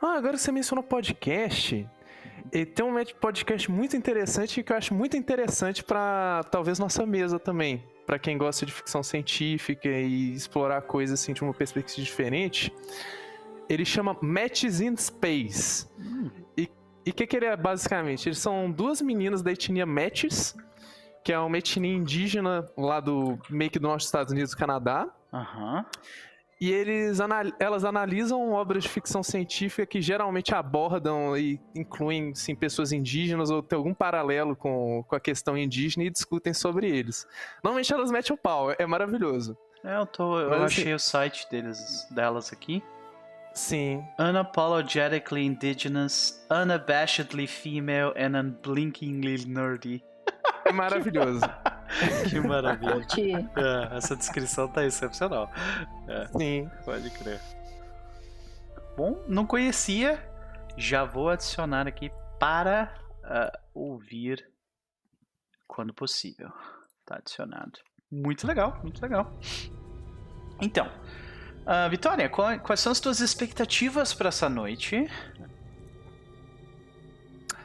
Ah, 0.00 0.14
agora 0.16 0.32
que 0.32 0.40
você 0.40 0.50
mencionou 0.50 0.82
podcast, 0.82 1.86
e 2.50 2.64
tem 2.64 2.84
um 2.84 2.94
podcast 3.20 3.70
muito 3.70 3.96
interessante 3.96 4.62
que 4.62 4.72
eu 4.72 4.76
acho 4.76 4.94
muito 4.94 5.16
interessante 5.16 5.82
pra 5.84 6.42
talvez 6.50 6.78
nossa 6.78 7.04
mesa 7.06 7.38
também. 7.38 7.84
Pra 8.06 8.18
quem 8.18 8.36
gosta 8.36 8.66
de 8.66 8.72
ficção 8.72 9.02
científica 9.02 9.88
e 9.88 10.34
explorar 10.34 10.82
coisas 10.82 11.20
assim 11.20 11.32
de 11.32 11.42
uma 11.42 11.54
perspectiva 11.54 12.04
diferente. 12.04 12.72
Ele 13.68 13.84
chama 13.84 14.16
Matches 14.20 14.80
in 14.80 14.96
Space. 14.96 15.86
E 16.56 17.10
o 17.10 17.14
que, 17.14 17.26
que 17.26 17.36
ele 17.36 17.46
é 17.46 17.56
basicamente? 17.56 18.28
Eles 18.28 18.38
são 18.38 18.70
duas 18.70 19.00
meninas 19.00 19.42
da 19.42 19.52
etnia 19.52 19.86
Matches, 19.86 20.56
que 21.24 21.32
é 21.32 21.38
uma 21.38 21.58
etnia 21.58 21.92
indígena 21.92 22.68
lá 22.76 23.00
do 23.00 23.38
meio 23.50 23.70
que 23.70 23.78
do 23.78 23.88
norte 23.88 24.00
dos 24.00 24.06
Estados 24.06 24.32
Unidos, 24.32 24.54
Canadá. 24.54 25.08
Aham. 25.32 25.86
E 26.64 26.70
eles 26.70 27.18
anal- 27.18 27.50
elas 27.58 27.84
analisam 27.84 28.52
obras 28.52 28.84
de 28.84 28.88
ficção 28.88 29.20
científica 29.20 29.84
que 29.84 30.00
geralmente 30.00 30.54
abordam 30.54 31.36
e 31.36 31.60
incluem 31.74 32.32
sim, 32.36 32.54
pessoas 32.54 32.92
indígenas 32.92 33.50
ou 33.50 33.60
tem 33.60 33.76
algum 33.76 33.92
paralelo 33.92 34.54
com, 34.54 35.02
com 35.08 35.16
a 35.16 35.18
questão 35.18 35.58
indígena 35.58 36.04
e 36.04 36.10
discutem 36.10 36.54
sobre 36.54 36.88
eles. 36.88 37.26
Normalmente 37.64 37.92
elas 37.92 38.12
metem 38.12 38.32
o 38.32 38.38
pau, 38.38 38.70
é 38.78 38.86
maravilhoso. 38.86 39.58
É, 39.82 39.96
eu, 39.96 40.06
tô, 40.06 40.38
eu 40.38 40.50
Mas, 40.50 40.62
assim- 40.62 40.82
achei 40.82 40.94
o 40.94 40.98
site 41.00 41.50
deles, 41.50 42.06
delas 42.12 42.52
aqui. 42.52 42.80
Sim, 43.54 44.04
Unapologetically 44.18 45.44
indigenous, 45.44 46.46
unabashedly 46.48 47.48
female 47.48 48.12
and 48.16 48.38
unblinkingly 48.38 49.44
nerdy. 49.46 50.02
é 50.64 50.70
maravilhoso. 50.72 51.40
Que 52.28 52.40
maravilha. 52.40 52.92
Curti. 52.94 53.32
É, 53.34 53.96
essa 53.96 54.16
descrição 54.16 54.68
tá 54.68 54.84
excepcional. 54.84 55.50
sim. 56.36 56.68
Pode 56.84 57.10
crer. 57.10 57.40
Bom, 58.96 59.22
não 59.26 59.46
conhecia. 59.46 60.22
Já 60.76 61.04
vou 61.04 61.28
adicionar 61.28 61.86
aqui 61.86 62.10
para 62.38 62.94
ah, 63.24 63.58
ouvir 63.74 64.46
quando 65.66 65.92
possível. 65.92 66.50
Tá 67.04 67.16
adicionado. 67.16 67.78
Muito 68.10 68.46
legal, 68.46 68.78
muito 68.82 69.00
legal. 69.02 69.32
Então, 70.60 70.90
ah, 71.66 71.88
Vitória, 71.88 72.28
qual- 72.28 72.58
quais 72.60 72.80
são 72.80 72.92
as 72.92 73.00
tuas 73.00 73.20
expectativas 73.20 74.12
para 74.14 74.28
essa 74.28 74.48
noite? 74.48 75.06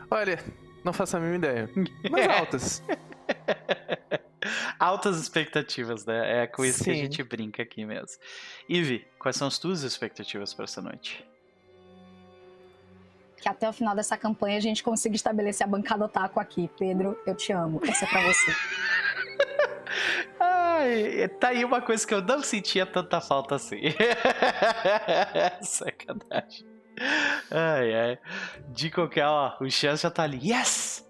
Olha, 0.09 0.39
não 0.83 0.93
faço 0.93 1.17
a 1.17 1.19
mínima 1.19 1.37
ideia. 1.37 1.69
Mas 2.09 2.27
altas. 2.27 2.83
Altas 4.79 5.19
expectativas, 5.19 6.05
né? 6.05 6.43
É 6.43 6.47
com 6.47 6.63
isso 6.63 6.83
que 6.83 6.91
a 6.91 6.93
Sim. 6.93 7.01
gente 7.01 7.23
brinca 7.23 7.63
aqui 7.63 7.85
mesmo. 7.85 8.17
Ivy, 8.69 9.05
quais 9.19 9.35
são 9.35 9.47
as 9.47 9.57
tuas 9.57 9.83
expectativas 9.83 10.53
para 10.53 10.65
essa 10.65 10.81
noite? 10.81 11.25
Que 13.41 13.49
até 13.49 13.67
o 13.69 13.73
final 13.73 13.95
dessa 13.95 14.17
campanha 14.17 14.57
a 14.57 14.61
gente 14.61 14.83
consiga 14.83 15.15
estabelecer 15.15 15.65
a 15.65 15.69
bancada 15.69 16.05
otaku 16.05 16.39
aqui. 16.39 16.69
Pedro, 16.77 17.19
eu 17.25 17.35
te 17.35 17.51
amo. 17.51 17.81
Essa 17.87 18.05
é 18.05 18.07
pra 18.07 18.21
você. 18.21 18.55
Ai, 20.39 21.27
tá 21.39 21.49
aí 21.49 21.65
uma 21.65 21.81
coisa 21.81 22.05
que 22.05 22.13
eu 22.13 22.21
não 22.21 22.41
sentia 22.43 22.85
tanta 22.85 23.19
falta 23.19 23.55
assim. 23.55 23.81
Sacanagem. 25.61 26.65
Ai, 27.51 27.93
ai. 27.93 28.19
De 28.69 28.89
qualquer, 28.89 29.25
ó, 29.27 29.55
o 29.59 29.69
chance 29.69 30.03
já 30.03 30.11
tá 30.11 30.23
ali. 30.23 30.39
Yes! 30.41 31.05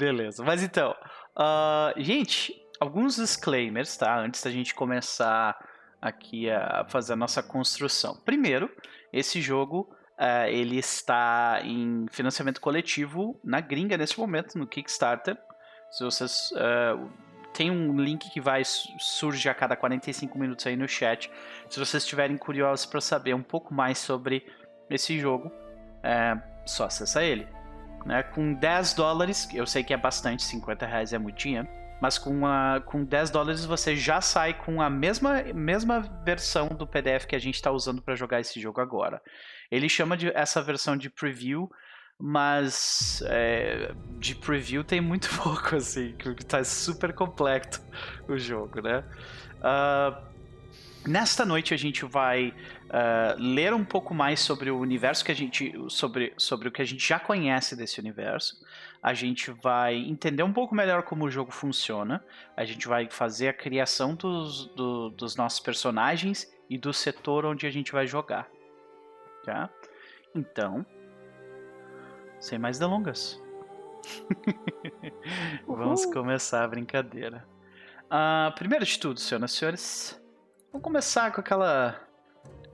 Beleza, 0.00 0.42
mas 0.42 0.62
então, 0.62 0.96
ah, 1.36 1.92
gente, 1.98 2.54
alguns 2.80 3.16
disclaimers, 3.16 3.98
tá? 3.98 4.18
Antes 4.18 4.42
da 4.42 4.50
gente 4.50 4.74
começar 4.74 5.54
aqui 6.00 6.48
a 6.48 6.86
fazer 6.88 7.12
a 7.12 7.16
nossa 7.16 7.42
construção. 7.42 8.16
Primeiro, 8.24 8.74
esse 9.12 9.42
jogo 9.42 9.94
ah, 10.16 10.48
ele 10.48 10.78
está 10.78 11.60
em 11.62 12.06
financiamento 12.10 12.62
coletivo 12.62 13.38
na 13.44 13.60
gringa 13.60 13.98
nesse 13.98 14.18
momento, 14.18 14.58
no 14.58 14.66
Kickstarter. 14.66 15.36
Se 15.90 16.02
vocês. 16.02 16.50
ah, 16.56 16.96
tem 17.52 17.70
um 17.70 18.00
link 18.00 18.30
que 18.30 18.40
vai 18.40 18.62
surge 18.64 19.48
a 19.48 19.54
cada 19.54 19.76
45 19.76 20.38
minutos 20.38 20.66
aí 20.66 20.76
no 20.76 20.88
chat. 20.88 21.30
Se 21.68 21.78
vocês 21.78 22.04
estiverem 22.04 22.38
curiosos 22.38 22.86
para 22.86 23.02
saber 23.02 23.34
um 23.34 23.42
pouco 23.42 23.74
mais 23.74 23.98
sobre 23.98 24.46
esse 24.88 25.18
jogo, 25.18 25.52
é 26.02 26.40
só 26.64 26.84
acessar 26.84 27.22
ele. 27.24 27.59
Né? 28.04 28.22
Com 28.22 28.54
10 28.54 28.94
dólares, 28.94 29.48
eu 29.54 29.66
sei 29.66 29.84
que 29.84 29.92
é 29.92 29.96
bastante, 29.96 30.42
50 30.42 30.86
reais 30.86 31.12
é 31.12 31.18
muito 31.18 31.38
dinheiro. 31.38 31.68
Mas 32.00 32.16
com, 32.16 32.46
a, 32.46 32.80
com 32.84 33.04
10 33.04 33.30
dólares 33.30 33.64
você 33.64 33.94
já 33.94 34.22
sai 34.22 34.54
com 34.54 34.80
a 34.80 34.88
mesma, 34.88 35.42
mesma 35.54 36.00
versão 36.24 36.68
do 36.68 36.86
PDF 36.86 37.26
que 37.26 37.36
a 37.36 37.38
gente 37.38 37.56
está 37.56 37.70
usando 37.70 38.00
para 38.00 38.14
jogar 38.14 38.40
esse 38.40 38.58
jogo 38.58 38.80
agora. 38.80 39.20
Ele 39.70 39.88
chama 39.88 40.16
de 40.16 40.28
essa 40.34 40.62
versão 40.62 40.96
de 40.96 41.10
preview, 41.10 41.70
mas 42.18 43.22
é, 43.26 43.92
de 44.18 44.34
preview 44.34 44.82
tem 44.82 45.00
muito 45.00 45.28
pouco, 45.36 45.76
assim, 45.76 46.14
que 46.16 46.44
tá 46.44 46.64
super 46.64 47.12
complexo 47.12 47.82
o 48.26 48.38
jogo, 48.38 48.80
né? 48.80 49.04
Ah, 49.62 50.29
nesta 51.06 51.44
noite 51.44 51.72
a 51.74 51.76
gente 51.76 52.04
vai 52.04 52.54
ah, 52.88 53.34
ler 53.38 53.72
um 53.72 53.84
pouco 53.84 54.12
mais 54.14 54.40
sobre 54.40 54.70
o 54.70 54.78
universo 54.78 55.24
que 55.24 55.32
a 55.32 55.34
gente. 55.34 55.72
Sobre, 55.88 56.32
sobre 56.36 56.68
o 56.68 56.72
que 56.72 56.82
a 56.82 56.84
gente 56.84 57.06
já 57.06 57.18
conhece 57.18 57.76
desse 57.76 58.00
universo. 58.00 58.56
A 59.02 59.14
gente 59.14 59.50
vai 59.50 59.96
entender 59.96 60.42
um 60.42 60.52
pouco 60.52 60.74
melhor 60.74 61.02
como 61.02 61.24
o 61.24 61.30
jogo 61.30 61.50
funciona. 61.50 62.22
A 62.56 62.64
gente 62.64 62.86
vai 62.86 63.08
fazer 63.08 63.48
a 63.48 63.52
criação 63.52 64.14
dos, 64.14 64.66
do- 64.74 65.10
dos 65.10 65.36
nossos 65.36 65.60
personagens 65.60 66.52
e 66.68 66.76
do 66.76 66.92
setor 66.92 67.46
onde 67.46 67.66
a 67.66 67.70
gente 67.70 67.92
vai 67.92 68.06
jogar. 68.06 68.48
Tá? 69.44 69.70
Então, 70.34 70.84
sem 72.38 72.58
mais 72.58 72.78
delongas. 72.78 73.40
Vamos 75.66 76.04
começar 76.06 76.64
a 76.64 76.68
brincadeira. 76.68 77.46
Ah, 78.10 78.52
primeiro 78.56 78.84
de 78.84 78.98
tudo, 78.98 79.20
senhoras 79.20 79.52
e 79.52 79.56
senhores, 79.56 80.19
vamos 80.72 80.84
começar 80.84 81.32
com 81.32 81.40
aquela 81.40 82.00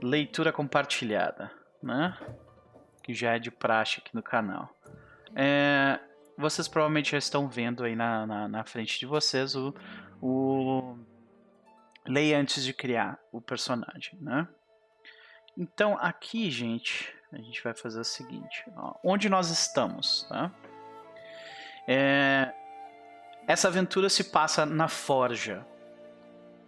leitura 0.01 0.53
compartilhada, 0.53 1.51
né? 1.83 2.17
Que 3.03 3.15
já 3.15 3.35
é 3.35 3.39
de 3.39 3.51
praxe 3.51 4.01
aqui 4.01 4.15
no 4.15 4.23
canal. 4.23 4.69
É, 5.35 5.99
vocês 6.37 6.69
provavelmente 6.69 7.13
já 7.13 7.19
estão 7.19 7.49
vendo 7.49 7.85
aí 7.85 7.97
na, 7.97 8.27
na, 8.27 8.49
na 8.49 8.65
frente 8.65 8.99
de 8.99 9.07
vocês 9.07 9.55
o, 9.55 9.75
o 10.21 10.99
lei 12.07 12.35
antes 12.35 12.65
de 12.65 12.73
criar 12.73 13.19
o 13.33 13.41
personagem, 13.41 14.19
né? 14.21 14.47
Então 15.57 15.97
aqui, 15.99 16.51
gente, 16.51 17.15
a 17.33 17.39
gente 17.39 17.63
vai 17.63 17.75
fazer 17.75 18.01
o 18.01 18.05
seguinte: 18.05 18.65
ó, 18.77 18.95
onde 19.03 19.29
nós 19.29 19.51
estamos, 19.51 20.27
tá? 20.29 20.53
É, 21.89 22.53
essa 23.47 23.69
aventura 23.69 24.09
se 24.09 24.25
passa 24.25 24.67
na 24.67 24.89
Forja. 24.89 25.67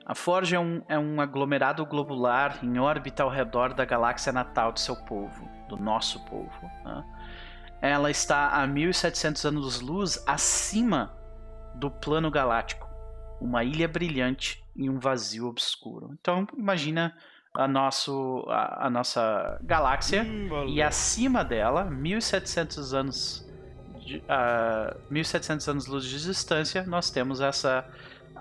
A 0.09 0.15
Forja 0.15 0.57
é 0.57 0.59
um, 0.59 0.83
é 0.89 0.99
um 0.99 1.21
aglomerado 1.21 1.85
globular 1.85 2.59
em 2.63 2.79
órbita 2.79 3.23
ao 3.23 3.29
redor 3.29 3.75
da 3.75 3.85
galáxia 3.85 4.33
natal 4.33 4.73
do 4.73 4.81
seu 4.81 4.97
povo, 4.97 5.47
do 5.69 5.77
nosso 5.77 6.25
povo. 6.25 6.71
Né? 6.83 7.05
Ela 7.83 8.11
está 8.11 8.49
a 8.49 8.67
1700 8.67 9.45
anos-luz 9.45 10.25
acima 10.27 11.15
do 11.75 11.91
plano 11.91 12.31
galáctico, 12.31 12.89
uma 13.39 13.63
ilha 13.63 13.87
brilhante 13.87 14.65
em 14.75 14.89
um 14.89 14.99
vazio 14.99 15.47
obscuro. 15.47 16.17
Então, 16.19 16.47
imagina 16.57 17.15
a, 17.53 17.69
nosso, 17.69 18.47
a, 18.49 18.87
a 18.87 18.91
nossa 18.91 19.59
galáxia 19.63 20.23
Hum, 20.23 20.69
e 20.69 20.81
acima 20.81 21.45
dela, 21.45 21.85
1700 21.85 22.95
anos 22.95 23.47
de, 24.07 24.19
uh, 24.19 24.99
1700 25.11 25.69
anos 25.69 25.87
luz 25.87 26.05
de 26.05 26.19
distância, 26.19 26.83
nós 26.85 27.11
temos 27.11 27.43
essa 27.43 27.87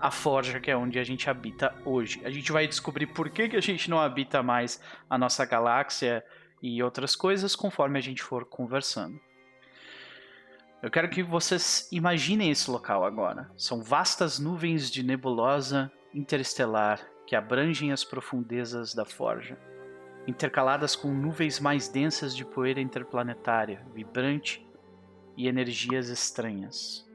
a 0.02 0.12
forja 0.12 0.60
que 0.60 0.72
é 0.72 0.78
onde 0.78 1.00
a 1.00 1.04
gente 1.04 1.30
habita 1.30 1.74
hoje. 1.86 2.22
A 2.24 2.30
gente 2.30 2.52
vai 2.52 2.68
descobrir 2.68 3.08
por 3.08 3.30
que, 3.30 3.50
que 3.50 3.56
a 3.56 3.62
gente 3.62 3.90
não 3.90 4.00
habita 4.00 4.42
mais 4.44 4.82
a 5.10 5.18
nossa 5.18 5.46
galáxia 5.46 6.24
e 6.62 6.82
outras 6.82 7.16
coisas 7.16 7.56
conforme 7.56 8.00
a 8.00 8.02
gente 8.02 8.24
for 8.24 8.46
conversando. 8.46 9.20
Eu 10.82 10.92
quero 10.92 11.10
que 11.10 11.24
vocês 11.24 11.90
imaginem 11.92 12.52
esse 12.52 12.70
local 12.70 13.04
agora. 13.04 13.50
São 13.58 13.82
vastas 13.82 14.38
nuvens 14.38 14.92
de 14.92 15.02
nebulosa 15.02 15.92
interestelar 16.14 17.02
que 17.26 17.36
abrangem 17.36 17.92
as 17.92 18.04
profundezas 18.04 18.94
da 18.94 19.04
forja, 19.04 19.60
intercaladas 20.28 20.96
com 20.96 21.10
nuvens 21.10 21.60
mais 21.60 21.90
densas 21.90 22.36
de 22.36 22.46
poeira 22.46 22.80
interplanetária, 22.80 23.86
vibrante 23.94 24.66
e 25.36 25.48
energias 25.48 26.10
estranhas. 26.10 27.06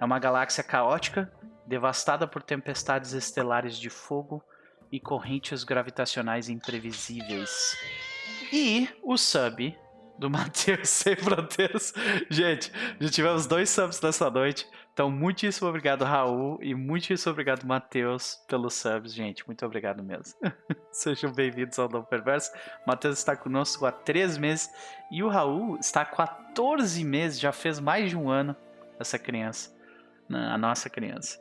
É 0.00 0.04
uma 0.04 0.18
galáxia 0.18 0.64
caótica, 0.64 1.32
devastada 1.66 2.26
por 2.26 2.42
tempestades 2.42 3.12
estelares 3.12 3.76
de 3.78 3.90
fogo 3.90 4.42
e 4.90 5.00
correntes 5.00 5.64
gravitacionais 5.64 6.48
imprevisíveis. 6.48 7.76
E 8.52 8.88
o 9.02 9.16
sub 9.16 9.74
do 10.18 10.28
Matheus 10.30 10.88
Sem 10.88 11.16
Fronteiras. 11.16 11.92
Gente, 12.30 12.72
já 13.00 13.10
tivemos 13.10 13.46
dois 13.46 13.70
subs 13.70 14.00
nessa 14.00 14.30
noite. 14.30 14.68
Então, 14.92 15.10
muitíssimo 15.10 15.68
obrigado, 15.68 16.04
Raul, 16.04 16.58
e 16.62 16.74
muitíssimo 16.74 17.32
obrigado, 17.32 17.64
Matheus, 17.64 18.38
pelos 18.46 18.74
subs, 18.74 19.14
gente. 19.14 19.46
Muito 19.46 19.64
obrigado 19.64 20.02
mesmo. 20.02 20.38
Sejam 20.92 21.32
bem-vindos 21.32 21.78
ao 21.78 21.88
Novo 21.88 22.06
Perverso. 22.06 22.52
Matheus 22.86 23.18
está 23.18 23.34
conosco 23.34 23.86
há 23.86 23.90
três 23.90 24.36
meses 24.36 24.70
e 25.10 25.22
o 25.22 25.28
Raul 25.28 25.78
está 25.78 26.02
há 26.02 26.04
14 26.04 27.02
meses, 27.04 27.40
já 27.40 27.52
fez 27.52 27.80
mais 27.80 28.10
de 28.10 28.16
um 28.16 28.28
ano 28.28 28.54
essa 29.00 29.18
criança, 29.18 29.74
né? 30.28 30.50
a 30.52 30.58
nossa 30.58 30.90
criança. 30.90 31.40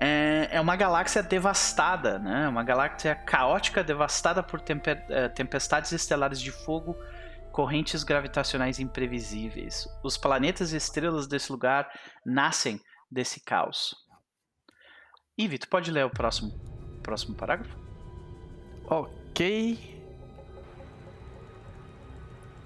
É, 0.00 0.48
é 0.50 0.60
uma 0.60 0.76
galáxia 0.76 1.22
devastada, 1.22 2.18
né? 2.18 2.48
Uma 2.48 2.62
galáxia 2.62 3.14
caótica, 3.14 3.82
devastada 3.82 4.42
por 4.42 4.62
eh, 4.68 5.28
tempestades 5.28 5.92
estelares 5.92 6.40
de 6.40 6.50
fogo, 6.50 6.96
correntes 7.52 8.02
gravitacionais 8.02 8.80
imprevisíveis. 8.80 9.88
Os 10.02 10.16
planetas 10.16 10.72
e 10.72 10.76
estrelas 10.76 11.26
desse 11.26 11.50
lugar 11.52 11.88
nascem 12.26 12.80
desse 13.10 13.40
caos. 13.44 13.94
Ivy, 15.38 15.58
tu 15.58 15.68
pode 15.68 15.90
ler 15.90 16.04
o 16.04 16.10
próximo, 16.10 16.52
próximo 17.02 17.36
parágrafo? 17.36 17.76
Ok. 18.86 19.93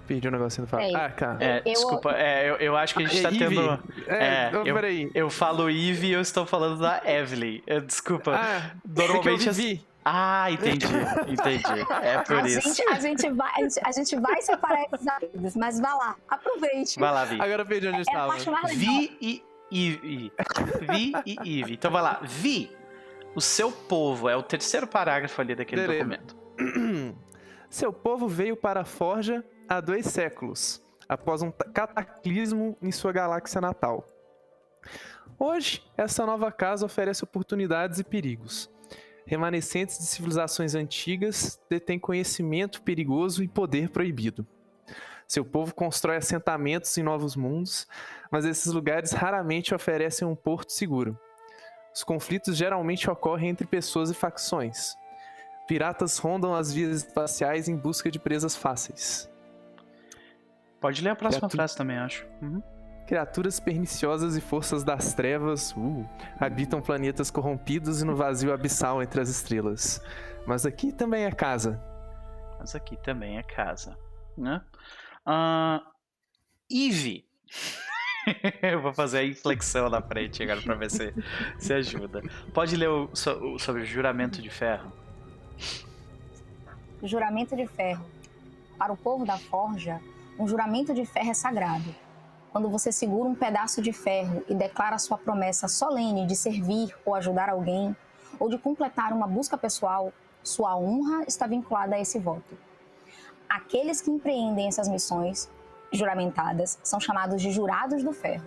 Perdi 0.08 0.26
o 0.26 0.30
um 0.30 0.32
negocinho 0.32 0.66
do 0.66 0.70
falar. 0.70 0.84
Peraí. 0.84 0.96
Ah, 0.96 1.10
cara. 1.10 1.38
É, 1.44 1.58
Eu- 1.58 1.62
desculpa, 1.64 2.12
é, 2.16 2.50
eu, 2.50 2.56
eu 2.56 2.76
acho 2.76 2.94
que 2.94 3.04
a 3.04 3.06
gente 3.06 3.22
tá 3.22 3.28
Ivy. 3.28 3.38
tendo. 3.38 3.84
É, 4.06 4.46
é, 4.46 4.50
não, 4.50 4.66
eu- 4.66 4.74
peraí. 4.74 5.10
Eu 5.14 5.28
falo 5.28 5.70
Ivy 5.70 6.06
e 6.08 6.12
eu 6.12 6.20
estou 6.22 6.46
falando 6.46 6.80
da 6.80 7.02
Evelyn. 7.04 7.60
É, 7.66 7.78
Desculpa. 7.78 8.34
Ah, 8.34 8.70
Normalmente 8.84 9.48
é. 9.48 9.78
Ah, 10.10 10.50
entendi, 10.50 10.86
entendi. 11.28 11.86
É 12.02 12.18
por 12.22 12.38
a, 12.38 12.46
isso. 12.48 12.62
gente, 12.62 12.82
a, 12.88 12.98
gente 12.98 13.30
vai, 13.30 13.52
a, 13.54 13.60
gente, 13.60 13.80
a 13.84 13.92
gente 13.92 14.16
vai 14.16 14.40
separar 14.40 14.82
esses 14.90 15.06
amigos, 15.06 15.54
mas 15.54 15.78
vá 15.78 15.92
lá, 15.94 16.16
aproveite. 16.26 16.98
Vai 16.98 17.12
lá, 17.12 17.24
Vi. 17.26 17.34
Agora 17.38 17.60
eu 17.62 17.66
perdi 17.66 17.88
onde 17.88 17.98
eu 17.98 18.04
É 18.08 18.16
a 18.16 18.36
estava. 18.38 18.68
Vi 18.68 19.16
e 19.20 19.44
Ivy. 19.70 20.32
Vi 20.90 21.12
e 21.26 21.58
Ivy. 21.60 21.74
Então 21.74 21.90
vai 21.90 22.00
lá. 22.00 22.20
Vi. 22.22 22.70
O 23.34 23.40
seu 23.42 23.70
povo 23.70 24.30
é 24.30 24.34
o 24.36 24.42
terceiro 24.42 24.86
parágrafo 24.86 25.38
ali 25.42 25.54
daquele 25.54 25.86
documento. 25.86 26.34
Seu 27.70 27.92
povo 27.92 28.26
veio 28.26 28.56
para 28.56 28.80
a 28.80 28.84
Forja 28.84 29.44
há 29.68 29.80
dois 29.80 30.06
séculos, 30.06 30.82
após 31.08 31.42
um 31.42 31.50
ta- 31.50 31.64
cataclismo 31.66 32.76
em 32.80 32.90
sua 32.90 33.12
galáxia 33.12 33.60
natal. 33.60 34.06
Hoje, 35.38 35.84
essa 35.96 36.24
nova 36.26 36.50
casa 36.50 36.86
oferece 36.86 37.22
oportunidades 37.22 37.98
e 37.98 38.04
perigos. 38.04 38.70
Remanescentes 39.26 39.98
de 39.98 40.04
civilizações 40.04 40.74
antigas 40.74 41.60
detêm 41.68 41.98
conhecimento 41.98 42.82
perigoso 42.82 43.42
e 43.42 43.48
poder 43.48 43.90
proibido. 43.90 44.46
Seu 45.26 45.44
povo 45.44 45.74
constrói 45.74 46.16
assentamentos 46.16 46.96
em 46.96 47.02
novos 47.02 47.36
mundos, 47.36 47.86
mas 48.30 48.46
esses 48.46 48.72
lugares 48.72 49.12
raramente 49.12 49.74
oferecem 49.74 50.26
um 50.26 50.34
porto 50.34 50.72
seguro. 50.72 51.18
Os 51.94 52.02
conflitos 52.02 52.56
geralmente 52.56 53.10
ocorrem 53.10 53.50
entre 53.50 53.66
pessoas 53.66 54.08
e 54.08 54.14
facções. 54.14 54.94
Piratas 55.66 56.16
rondam 56.16 56.54
as 56.54 56.72
vias 56.72 57.04
espaciais 57.04 57.68
em 57.68 57.76
busca 57.76 58.10
de 58.10 58.18
presas 58.18 58.56
fáceis. 58.56 59.28
Pode 60.80 61.02
ler 61.02 61.10
a 61.10 61.16
próxima 61.16 61.40
Criatura- 61.48 61.58
frase 61.62 61.76
também, 61.76 61.98
acho. 61.98 62.26
Uhum. 62.42 62.62
Criaturas 63.06 63.58
perniciosas 63.58 64.36
e 64.36 64.40
forças 64.40 64.84
das 64.84 65.14
trevas 65.14 65.72
uh, 65.76 66.06
habitam 66.38 66.80
planetas 66.80 67.30
corrompidos 67.30 68.02
e 68.02 68.04
no 68.04 68.14
vazio 68.14 68.52
abissal 68.52 69.02
entre 69.02 69.20
as 69.20 69.28
estrelas. 69.30 70.00
Mas 70.46 70.66
aqui 70.66 70.92
também 70.92 71.24
é 71.24 71.32
casa. 71.32 71.82
Mas 72.58 72.74
aqui 72.74 72.96
também 72.98 73.38
é 73.38 73.42
casa. 73.42 73.96
Né? 74.36 74.60
Ah, 75.24 75.82
Eve. 76.70 77.26
Eu 78.60 78.82
vou 78.82 78.92
fazer 78.92 79.18
a 79.20 79.24
inflexão 79.24 79.88
na 79.88 80.02
frente 80.02 80.42
agora 80.42 80.60
pra 80.60 80.74
ver 80.74 80.90
se, 80.90 81.14
se 81.58 81.72
ajuda. 81.72 82.20
Pode 82.52 82.76
ler 82.76 82.90
o, 82.90 83.04
o- 83.04 83.58
sobre 83.58 83.82
o 83.82 83.86
juramento 83.86 84.42
de 84.42 84.50
ferro? 84.50 84.92
Juramento 87.02 87.56
de 87.56 87.66
ferro. 87.66 88.04
Para 88.76 88.92
o 88.92 88.96
povo 88.96 89.24
da 89.24 89.38
forja, 89.38 90.00
um 90.38 90.46
juramento 90.46 90.94
de 90.94 91.04
ferro 91.04 91.30
é 91.30 91.34
sagrado. 91.34 91.94
Quando 92.52 92.68
você 92.70 92.90
segura 92.90 93.28
um 93.28 93.34
pedaço 93.34 93.82
de 93.82 93.92
ferro 93.92 94.42
e 94.48 94.54
declara 94.54 94.98
sua 94.98 95.18
promessa 95.18 95.68
solene 95.68 96.26
de 96.26 96.34
servir 96.34 96.94
ou 97.04 97.14
ajudar 97.14 97.48
alguém, 97.50 97.94
ou 98.38 98.48
de 98.48 98.56
completar 98.58 99.12
uma 99.12 99.26
busca 99.26 99.58
pessoal, 99.58 100.12
sua 100.42 100.76
honra 100.76 101.24
está 101.26 101.46
vinculada 101.46 101.96
a 101.96 102.00
esse 102.00 102.18
voto. 102.18 102.56
Aqueles 103.48 104.00
que 104.00 104.10
empreendem 104.10 104.68
essas 104.68 104.88
missões 104.88 105.50
juramentadas 105.92 106.78
são 106.82 107.00
chamados 107.00 107.40
de 107.42 107.50
jurados 107.50 108.02
do 108.02 108.12
ferro. 108.12 108.44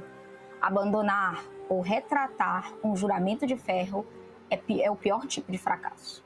Abandonar 0.62 1.44
ou 1.68 1.82
retratar 1.82 2.72
um 2.84 2.96
juramento 2.96 3.46
de 3.48 3.56
ferro 3.58 4.06
é, 4.50 4.60
é 4.82 4.92
o 4.92 4.96
pior 4.96 5.26
tipo 5.28 5.52
de 5.52 5.58
fracasso. 5.58 6.24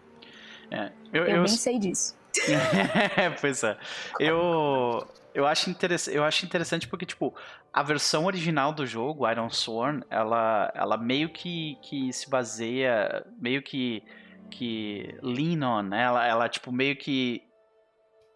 É, 0.72 0.92
eu, 1.14 1.24
Eu, 1.26 1.36
eu- 1.38 1.44
bem 1.44 1.48
sei 1.56 1.78
disso. 1.80 2.16
pois 3.40 3.64
é. 3.64 3.78
Eu, 4.20 5.08
eu, 5.36 5.46
acho 5.46 5.70
eu 6.10 6.24
acho 6.24 6.46
interessante 6.46 6.88
porque, 6.88 7.06
tipo, 7.06 7.36
a 7.74 7.84
versão 7.84 8.26
original 8.26 8.72
do 8.72 8.88
jogo, 8.88 9.30
Iron 9.30 9.50
Sworn, 9.50 10.04
ela, 10.10 10.72
ela 10.74 10.98
meio 10.98 11.30
que, 11.30 11.78
que 11.82 12.14
se 12.14 12.30
baseia, 12.30 13.26
meio 13.38 13.62
que, 13.62 14.02
que 14.50 15.14
lean 15.22 15.62
on, 15.68 15.84
né? 15.84 16.04
Ela, 16.04 16.26
ela, 16.26 16.50
tipo, 16.50 16.72
meio 16.72 16.96
que 16.96 17.44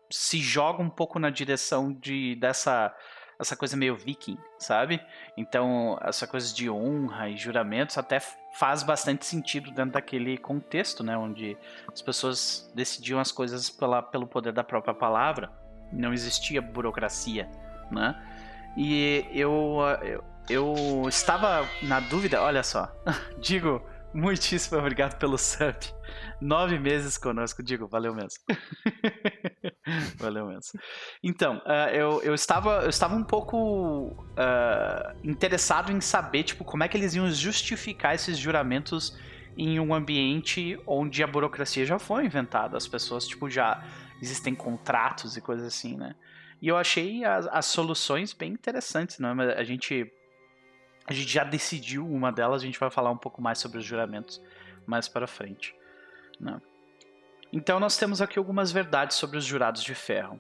se 0.09 0.39
joga 0.39 0.83
um 0.83 0.89
pouco 0.89 1.17
na 1.19 1.29
direção 1.29 1.93
de 1.93 2.35
dessa 2.35 2.93
essa 3.39 3.55
coisa 3.55 3.77
meio 3.77 3.95
viking, 3.95 4.37
sabe? 4.57 4.99
Então, 5.37 5.97
essa 6.01 6.27
coisa 6.27 6.53
de 6.53 6.69
honra 6.69 7.29
e 7.29 7.37
juramentos 7.37 7.97
até 7.97 8.19
faz 8.19 8.83
bastante 8.83 9.25
sentido 9.25 9.71
dentro 9.71 9.93
daquele 9.93 10.37
contexto, 10.37 11.05
né? 11.05 11.17
Onde 11.17 11.57
as 11.89 12.01
pessoas 12.01 12.69
decidiam 12.75 13.17
as 13.17 13.31
coisas 13.31 13.69
pela, 13.69 14.01
pelo 14.01 14.27
poder 14.27 14.51
da 14.51 14.63
própria 14.63 14.93
palavra. 14.93 15.49
Não 15.91 16.13
existia 16.13 16.61
burocracia, 16.61 17.49
né? 17.91 18.15
E 18.77 19.25
eu, 19.33 19.79
eu, 20.01 20.23
eu 20.49 21.09
estava 21.09 21.67
na 21.81 21.99
dúvida, 21.99 22.41
olha 22.41 22.63
só, 22.63 22.91
digo 23.39 23.81
Muitíssimo 24.13 24.79
obrigado 24.79 25.19
pelo 25.19 25.37
sub. 25.37 25.75
Nove 26.41 26.79
meses 26.79 27.17
conosco, 27.17 27.61
digo, 27.61 27.87
valeu 27.87 28.13
mesmo. 28.13 28.39
valeu 30.17 30.47
mesmo. 30.47 30.79
Então, 31.23 31.57
uh, 31.57 31.89
eu, 31.93 32.21
eu, 32.23 32.33
estava, 32.33 32.81
eu 32.81 32.89
estava 32.89 33.15
um 33.15 33.23
pouco 33.23 34.07
uh, 34.07 35.15
interessado 35.23 35.91
em 35.91 36.01
saber, 36.01 36.43
tipo, 36.43 36.63
como 36.63 36.83
é 36.83 36.87
que 36.87 36.97
eles 36.97 37.13
iam 37.13 37.29
justificar 37.29 38.15
esses 38.15 38.37
juramentos 38.37 39.15
em 39.55 39.79
um 39.79 39.93
ambiente 39.93 40.79
onde 40.87 41.21
a 41.21 41.27
burocracia 41.27 41.85
já 41.85 41.99
foi 41.99 42.25
inventada. 42.25 42.77
As 42.77 42.87
pessoas, 42.87 43.27
tipo, 43.27 43.47
já 43.47 43.83
existem 44.21 44.55
contratos 44.55 45.37
e 45.37 45.41
coisas 45.41 45.65
assim, 45.67 45.97
né? 45.97 46.15
E 46.61 46.67
eu 46.67 46.77
achei 46.77 47.23
as, 47.23 47.47
as 47.47 47.65
soluções 47.65 48.33
bem 48.33 48.51
interessantes, 48.51 49.19
né? 49.19 49.31
A 49.55 49.63
gente 49.63 50.11
a 51.09 51.13
gente 51.13 51.31
já 51.31 51.43
decidiu 51.43 52.05
uma 52.05 52.31
delas, 52.31 52.61
a 52.61 52.65
gente 52.65 52.79
vai 52.79 52.91
falar 52.91 53.09
um 53.09 53.17
pouco 53.17 53.41
mais 53.41 53.57
sobre 53.57 53.79
os 53.79 53.83
juramentos 53.83 54.39
mais 54.85 55.07
para 55.07 55.25
frente. 55.25 55.75
Né? 56.39 56.61
Então 57.51 57.79
nós 57.79 57.97
temos 57.97 58.21
aqui 58.21 58.37
algumas 58.37 58.71
verdades 58.71 59.17
sobre 59.17 59.35
os 59.35 59.43
jurados 59.43 59.83
de 59.83 59.95
ferro. 59.95 60.39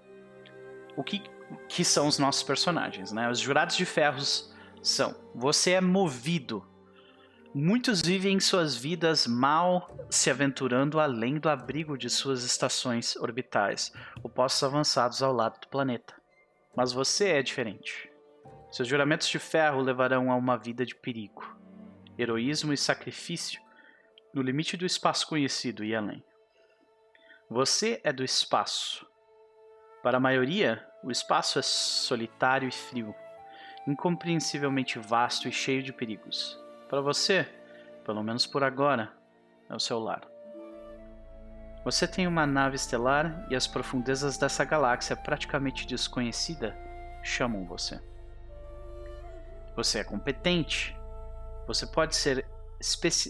O 0.95 1.03
que, 1.03 1.23
que 1.67 1.83
são 1.83 2.07
os 2.07 2.19
nossos 2.19 2.43
personagens? 2.43 3.11
Né? 3.11 3.27
Os 3.27 3.39
jurados 3.39 3.75
de 3.75 3.83
ferros 3.83 4.53
são: 4.83 5.15
você 5.33 5.71
é 5.71 5.81
movido. 5.81 6.63
Muitos 7.53 7.99
vivem 7.99 8.39
suas 8.39 8.75
vidas 8.75 9.25
mal 9.25 9.89
se 10.07 10.29
aventurando 10.29 10.99
além 10.99 11.39
do 11.39 11.49
abrigo 11.49 11.97
de 11.97 12.07
suas 12.07 12.43
estações 12.43 13.15
orbitais, 13.15 13.91
ou 14.21 14.29
postos 14.29 14.61
avançados 14.61 15.23
ao 15.23 15.33
lado 15.33 15.59
do 15.59 15.67
planeta. 15.67 16.13
Mas 16.75 16.93
você 16.93 17.29
é 17.29 17.41
diferente. 17.41 18.07
Seus 18.71 18.87
juramentos 18.87 19.27
de 19.27 19.39
ferro 19.39 19.81
levarão 19.81 20.31
a 20.31 20.35
uma 20.35 20.59
vida 20.59 20.85
de 20.85 20.93
perigo, 20.93 21.43
heroísmo 22.19 22.71
e 22.71 22.77
sacrifício 22.77 23.59
no 24.31 24.43
limite 24.43 24.77
do 24.77 24.85
espaço 24.85 25.27
conhecido 25.27 25.83
e 25.83 25.95
além. 25.95 26.23
Você 27.49 27.99
é 28.03 28.13
do 28.13 28.23
espaço. 28.23 29.07
Para 30.03 30.17
a 30.17 30.21
maioria, 30.21 30.87
o 31.03 31.09
espaço 31.09 31.57
é 31.57 31.63
solitário 31.63 32.69
e 32.69 32.71
frio, 32.71 33.15
incompreensivelmente 33.87 34.99
vasto 34.99 35.47
e 35.47 35.51
cheio 35.51 35.81
de 35.81 35.91
perigos. 35.91 36.68
Para 36.89 37.01
você, 37.01 37.47
pelo 38.03 38.23
menos 38.23 38.47
por 38.47 38.63
agora, 38.63 39.13
é 39.69 39.75
o 39.75 39.79
seu 39.79 39.99
lar. 39.99 40.27
Você 41.85 42.07
tem 42.07 42.25
uma 42.25 42.47
nave 42.47 42.75
estelar 42.75 43.45
e 43.49 43.55
as 43.55 43.67
profundezas 43.67 44.37
dessa 44.39 44.65
galáxia 44.65 45.15
praticamente 45.15 45.85
desconhecida 45.85 46.75
chamam 47.23 47.63
você. 47.65 48.01
Você 49.75 49.99
é 49.99 50.03
competente. 50.03 50.97
Você 51.67 51.85
pode 51.85 52.15
ser 52.15 52.39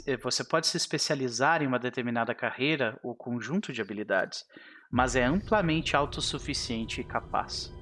eh, 0.07 0.17
você 0.17 0.43
pode 0.43 0.67
se 0.67 0.77
especializar 0.77 1.61
em 1.61 1.67
uma 1.67 1.77
determinada 1.77 2.33
carreira 2.33 2.97
ou 3.03 3.13
conjunto 3.13 3.73
de 3.73 3.81
habilidades, 3.81 4.45
mas 4.89 5.15
é 5.15 5.25
amplamente 5.25 5.95
autossuficiente 5.97 7.01
e 7.01 7.03
capaz. 7.03 7.73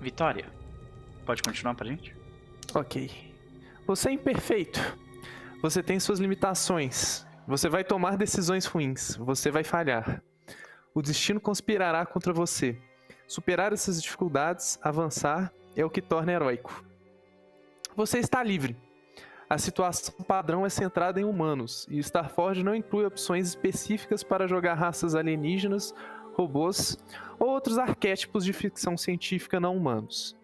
Vitória, 0.00 0.50
pode 1.24 1.42
continuar 1.42 1.74
pra 1.74 1.86
gente? 1.86 2.19
Ok. 2.74 3.10
Você 3.86 4.10
é 4.10 4.12
imperfeito. 4.12 4.80
Você 5.62 5.82
tem 5.82 5.98
suas 5.98 6.20
limitações. 6.20 7.26
Você 7.46 7.68
vai 7.68 7.82
tomar 7.82 8.16
decisões 8.16 8.66
ruins. 8.66 9.16
Você 9.16 9.50
vai 9.50 9.64
falhar. 9.64 10.22
O 10.94 11.02
destino 11.02 11.40
conspirará 11.40 12.06
contra 12.06 12.32
você. 12.32 12.78
Superar 13.26 13.72
essas 13.72 14.02
dificuldades, 14.02 14.78
avançar 14.82 15.52
é 15.76 15.84
o 15.84 15.90
que 15.90 16.02
torna 16.02 16.32
heróico. 16.32 16.84
Você 17.96 18.18
está 18.18 18.42
livre. 18.42 18.76
A 19.48 19.58
situação 19.58 20.14
padrão 20.24 20.64
é 20.64 20.68
centrada 20.68 21.20
em 21.20 21.24
humanos, 21.24 21.86
e 21.90 21.98
Starforge 21.98 22.62
não 22.62 22.74
inclui 22.74 23.04
opções 23.04 23.48
específicas 23.48 24.22
para 24.22 24.46
jogar 24.46 24.74
raças 24.74 25.16
alienígenas, 25.16 25.92
robôs 26.34 26.96
ou 27.38 27.48
outros 27.48 27.76
arquétipos 27.76 28.44
de 28.44 28.52
ficção 28.52 28.96
científica 28.96 29.58
não 29.58 29.76
humanos. 29.76 30.36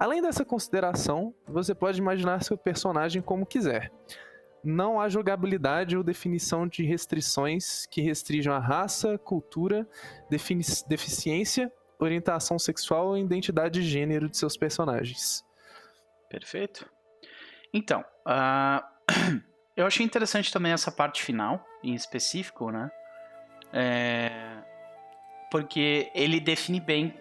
Além 0.00 0.20
dessa 0.20 0.44
consideração, 0.44 1.32
você 1.46 1.74
pode 1.74 2.00
imaginar 2.00 2.42
seu 2.42 2.56
personagem 2.56 3.22
como 3.22 3.46
quiser. 3.46 3.92
Não 4.64 5.00
há 5.00 5.08
jogabilidade 5.08 5.96
ou 5.96 6.02
definição 6.02 6.66
de 6.66 6.82
restrições 6.82 7.86
que 7.86 8.00
restringam 8.00 8.52
a 8.52 8.58
raça, 8.58 9.16
cultura, 9.16 9.86
deficiência 10.88 11.72
orientação 12.04 12.58
sexual 12.58 13.08
ou 13.08 13.18
identidade 13.18 13.80
de 13.80 13.88
gênero 13.88 14.28
de 14.28 14.36
seus 14.36 14.56
personagens. 14.56 15.44
Perfeito. 16.28 16.90
Então, 17.72 18.04
uh, 18.26 18.82
eu 19.76 19.86
achei 19.86 20.04
interessante 20.04 20.52
também 20.52 20.72
essa 20.72 20.90
parte 20.90 21.22
final, 21.22 21.64
em 21.82 21.94
específico, 21.94 22.70
né? 22.70 22.90
É, 23.72 24.58
porque 25.50 26.10
ele 26.14 26.40
define 26.40 26.80
bem. 26.80 27.14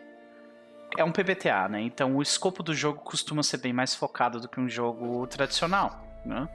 É 0.98 1.04
um 1.04 1.12
PBTA, 1.12 1.68
né? 1.70 1.82
Então 1.82 2.16
o 2.16 2.22
escopo 2.22 2.64
do 2.64 2.74
jogo 2.74 3.00
costuma 3.02 3.44
ser 3.44 3.58
bem 3.58 3.74
mais 3.74 3.96
focado 3.96 4.40
do 4.40 4.48
que 4.48 4.60
um 4.60 4.68
jogo 4.68 5.26
tradicional, 5.28 6.04
né? 6.26 6.48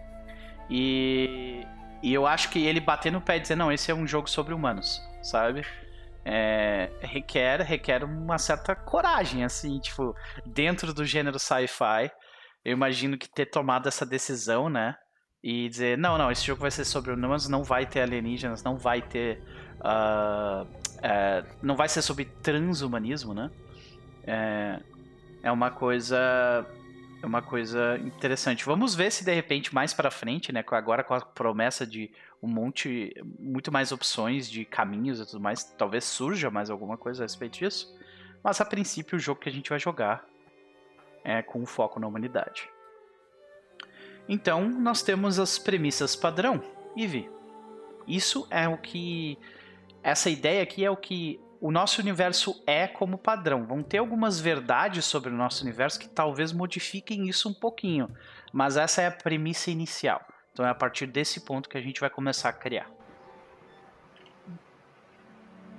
E, 0.68 1.66
e 2.02 2.12
eu 2.12 2.26
acho 2.26 2.50
que 2.50 2.64
ele 2.66 2.80
bater 2.80 3.12
no 3.12 3.20
pé 3.20 3.36
e 3.36 3.40
dizer, 3.40 3.56
não, 3.56 3.70
esse 3.70 3.90
é 3.90 3.94
um 3.94 4.06
jogo 4.06 4.28
sobre 4.28 4.54
humanos, 4.54 5.00
sabe? 5.22 5.64
é, 6.24 6.90
requer, 7.00 7.60
requer 7.60 8.02
uma 8.02 8.38
certa 8.38 8.74
coragem, 8.74 9.44
assim, 9.44 9.78
tipo, 9.78 10.16
dentro 10.46 10.94
do 10.94 11.04
gênero 11.04 11.38
sci-fi. 11.38 12.10
Eu 12.64 12.72
imagino 12.72 13.18
que 13.18 13.28
ter 13.28 13.46
tomado 13.46 13.86
essa 13.88 14.06
decisão, 14.06 14.70
né? 14.70 14.96
E 15.42 15.68
dizer, 15.68 15.98
não, 15.98 16.16
não, 16.16 16.30
esse 16.30 16.46
jogo 16.46 16.62
vai 16.62 16.70
ser 16.70 16.86
sobre 16.86 17.12
humanos, 17.12 17.46
não 17.48 17.62
vai 17.62 17.84
ter 17.84 18.00
alienígenas, 18.00 18.62
não 18.62 18.78
vai 18.78 19.02
ter. 19.02 19.42
Uh, 19.80 20.66
é, 21.02 21.44
não 21.62 21.76
vai 21.76 21.88
ser 21.88 22.00
sobre 22.00 22.24
transhumanismo, 22.24 23.34
né? 23.34 23.50
É, 24.26 24.80
é 25.42 25.52
uma 25.52 25.70
coisa. 25.70 26.66
É 27.22 27.26
uma 27.26 27.40
coisa 27.40 27.98
interessante. 28.04 28.66
Vamos 28.66 28.94
ver 28.94 29.10
se 29.10 29.24
de 29.24 29.32
repente 29.32 29.74
mais 29.74 29.94
para 29.94 30.10
frente, 30.10 30.52
né? 30.52 30.62
Agora 30.72 31.02
com 31.02 31.14
a 31.14 31.20
promessa 31.20 31.86
de 31.86 32.10
um 32.42 32.46
monte, 32.46 33.14
muito 33.38 33.72
mais 33.72 33.92
opções 33.92 34.50
de 34.50 34.66
caminhos 34.66 35.20
e 35.20 35.26
tudo 35.26 35.40
mais. 35.40 35.64
Talvez 35.64 36.04
surja 36.04 36.50
mais 36.50 36.68
alguma 36.68 36.98
coisa 36.98 37.22
a 37.22 37.24
respeito 37.24 37.58
disso. 37.58 37.98
Mas 38.42 38.60
a 38.60 38.64
princípio 38.66 39.16
o 39.16 39.18
jogo 39.18 39.40
que 39.40 39.48
a 39.48 39.52
gente 39.52 39.70
vai 39.70 39.78
jogar 39.78 40.26
é 41.24 41.40
com 41.40 41.64
foco 41.64 41.98
na 41.98 42.06
humanidade. 42.06 42.68
Então 44.28 44.68
nós 44.68 45.02
temos 45.02 45.38
as 45.38 45.58
premissas 45.58 46.14
padrão. 46.14 46.62
Ivy, 46.94 47.30
isso 48.06 48.46
é 48.50 48.68
o 48.68 48.76
que. 48.76 49.38
Essa 50.02 50.28
ideia 50.28 50.62
aqui 50.62 50.84
é 50.84 50.90
o 50.90 50.96
que 50.96 51.40
o 51.64 51.70
nosso 51.70 51.98
universo 52.02 52.62
é 52.66 52.86
como 52.86 53.16
padrão. 53.16 53.64
Vão 53.64 53.82
ter 53.82 53.96
algumas 53.96 54.38
verdades 54.38 55.06
sobre 55.06 55.30
o 55.30 55.32
nosso 55.32 55.62
universo 55.62 55.98
que 55.98 56.06
talvez 56.06 56.52
modifiquem 56.52 57.26
isso 57.26 57.48
um 57.48 57.54
pouquinho. 57.54 58.14
Mas 58.52 58.76
essa 58.76 59.00
é 59.00 59.06
a 59.06 59.10
premissa 59.10 59.70
inicial. 59.70 60.20
Então 60.52 60.66
é 60.66 60.68
a 60.68 60.74
partir 60.74 61.06
desse 61.06 61.40
ponto 61.40 61.66
que 61.66 61.78
a 61.78 61.80
gente 61.80 62.02
vai 62.02 62.10
começar 62.10 62.50
a 62.50 62.52
criar. 62.52 62.90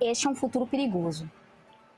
Este 0.01 0.25
é 0.25 0.29
um 0.31 0.33
futuro 0.33 0.65
perigoso. 0.65 1.29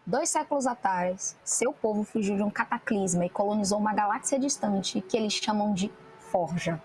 Dois 0.06 0.28
séculos 0.28 0.68
atrás, 0.68 1.40
seu 1.42 1.72
povo 1.72 2.04
fugiu 2.04 2.36
de 2.36 2.44
um 2.44 2.50
cataclisma 2.50 3.26
e 3.26 3.30
colonizou 3.30 3.80
uma 3.80 3.94
galáxia 3.94 4.38
distante 4.38 5.00
que 5.00 5.16
eles 5.16 5.32
chamam 5.32 5.74
de 5.74 5.90
Forja. 6.20 6.84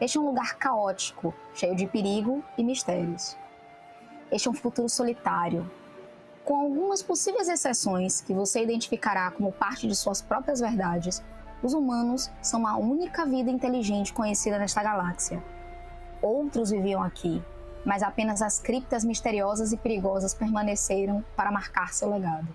Este 0.00 0.18
é 0.18 0.20
um 0.20 0.26
lugar 0.26 0.56
caótico, 0.56 1.32
cheio 1.54 1.76
de 1.76 1.86
perigo 1.86 2.44
e 2.58 2.64
mistérios. 2.64 3.36
Este 4.32 4.48
é 4.48 4.50
um 4.50 4.54
futuro 4.54 4.88
solitário, 4.88 5.70
com 6.44 6.56
algumas 6.56 7.02
possíveis 7.02 7.48
exceções 7.48 8.20
que 8.20 8.34
você 8.34 8.62
identificará 8.62 9.30
como 9.30 9.52
parte 9.52 9.86
de 9.86 9.94
suas 9.94 10.20
próprias 10.20 10.60
verdades, 10.60 11.22
os 11.62 11.72
humanos 11.72 12.30
são 12.42 12.66
a 12.66 12.76
única 12.76 13.24
vida 13.24 13.50
inteligente 13.50 14.12
conhecida 14.12 14.58
nesta 14.58 14.82
galáxia. 14.82 15.42
Outros 16.20 16.70
viviam 16.70 17.02
aqui, 17.02 17.42
mas 17.84 18.02
apenas 18.02 18.42
as 18.42 18.58
criptas 18.58 19.04
misteriosas 19.04 19.72
e 19.72 19.76
perigosas 19.76 20.34
permaneceram 20.34 21.24
para 21.36 21.52
marcar 21.52 21.92
seu 21.92 22.10
legado. 22.10 22.48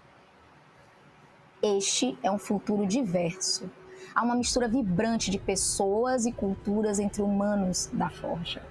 Este 1.63 2.17
é 2.21 2.29
um 2.29 2.37
futuro 2.37 2.85
diverso. 2.85 3.69
Há 4.13 4.23
uma 4.23 4.35
mistura 4.35 4.67
vibrante 4.67 5.31
de 5.31 5.39
pessoas 5.39 6.25
e 6.25 6.31
culturas 6.31 6.99
entre 6.99 7.21
humanos 7.21 7.89
da 7.93 8.09
Forja. 8.09 8.61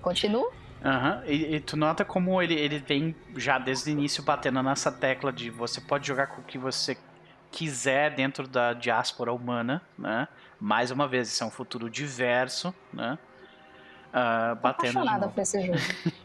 Continua? 0.00 0.50
Uhum. 0.82 1.22
E, 1.26 1.56
e, 1.56 1.60
tu 1.60 1.76
nota 1.76 2.04
como 2.04 2.40
ele, 2.40 2.54
ele 2.54 2.78
vem 2.78 3.14
já 3.36 3.58
desde 3.58 3.90
o 3.90 3.92
início 3.92 4.22
batendo 4.22 4.62
nessa 4.62 4.90
tecla 4.90 5.32
de 5.32 5.50
você 5.50 5.80
pode 5.80 6.06
jogar 6.06 6.28
com 6.28 6.40
o 6.40 6.44
que 6.44 6.56
você 6.56 6.96
quiser 7.50 8.14
dentro 8.14 8.48
da 8.48 8.72
diáspora 8.72 9.32
humana, 9.32 9.82
né? 9.98 10.26
Mais 10.58 10.90
uma 10.90 11.06
vez, 11.06 11.28
isso 11.28 11.42
é 11.42 11.46
um 11.46 11.50
futuro 11.50 11.90
diverso, 11.90 12.74
né? 12.92 13.18
Uh, 14.08 14.56
batendo 14.56 14.98
apaixonada 14.98 15.28
por 15.28 15.40
esse 15.40 15.66
jogo. 15.66 15.78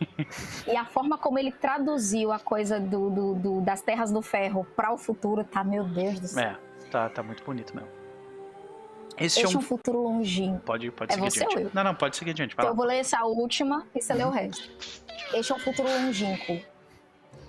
e 0.67 0.75
a 0.75 0.85
forma 0.85 1.17
como 1.17 1.37
ele 1.37 1.51
traduziu 1.51 2.31
a 2.31 2.39
coisa 2.39 2.79
do, 2.79 3.09
do, 3.09 3.35
do 3.35 3.61
das 3.61 3.81
terras 3.81 4.11
do 4.11 4.21
ferro 4.21 4.65
para 4.75 4.91
o 4.91 4.97
futuro, 4.97 5.43
tá, 5.43 5.63
meu 5.63 5.83
Deus 5.83 6.19
do 6.19 6.27
céu. 6.27 6.43
É, 6.43 6.57
tá, 6.89 7.09
tá 7.09 7.21
muito 7.21 7.43
bonito 7.43 7.75
mesmo. 7.75 8.04
Este, 9.17 9.45
é 9.45 9.47
um 9.47 9.61
futuro 9.61 10.01
longínquo. 10.01 10.59
Pode, 10.65 10.91
pode 10.91 11.11
É 11.11 11.15
seguir 11.15 11.31
você 11.31 11.43
adiante. 11.43 11.57
ou 11.57 11.63
eu? 11.63 11.71
Não, 11.73 11.83
não, 11.83 11.95
pode 11.95 12.17
seguir 12.17 12.31
adiante. 12.31 12.53
Então 12.53 12.67
eu 12.67 12.75
vou 12.75 12.85
ler 12.85 12.97
essa 12.97 13.23
última 13.23 13.85
e 13.95 14.01
você 14.01 14.13
lê 14.13 14.23
o 14.23 14.29
resto. 14.29 14.69
Este 15.33 15.51
é 15.51 15.55
um 15.55 15.59
futuro 15.59 15.87
longínquo. 15.87 16.61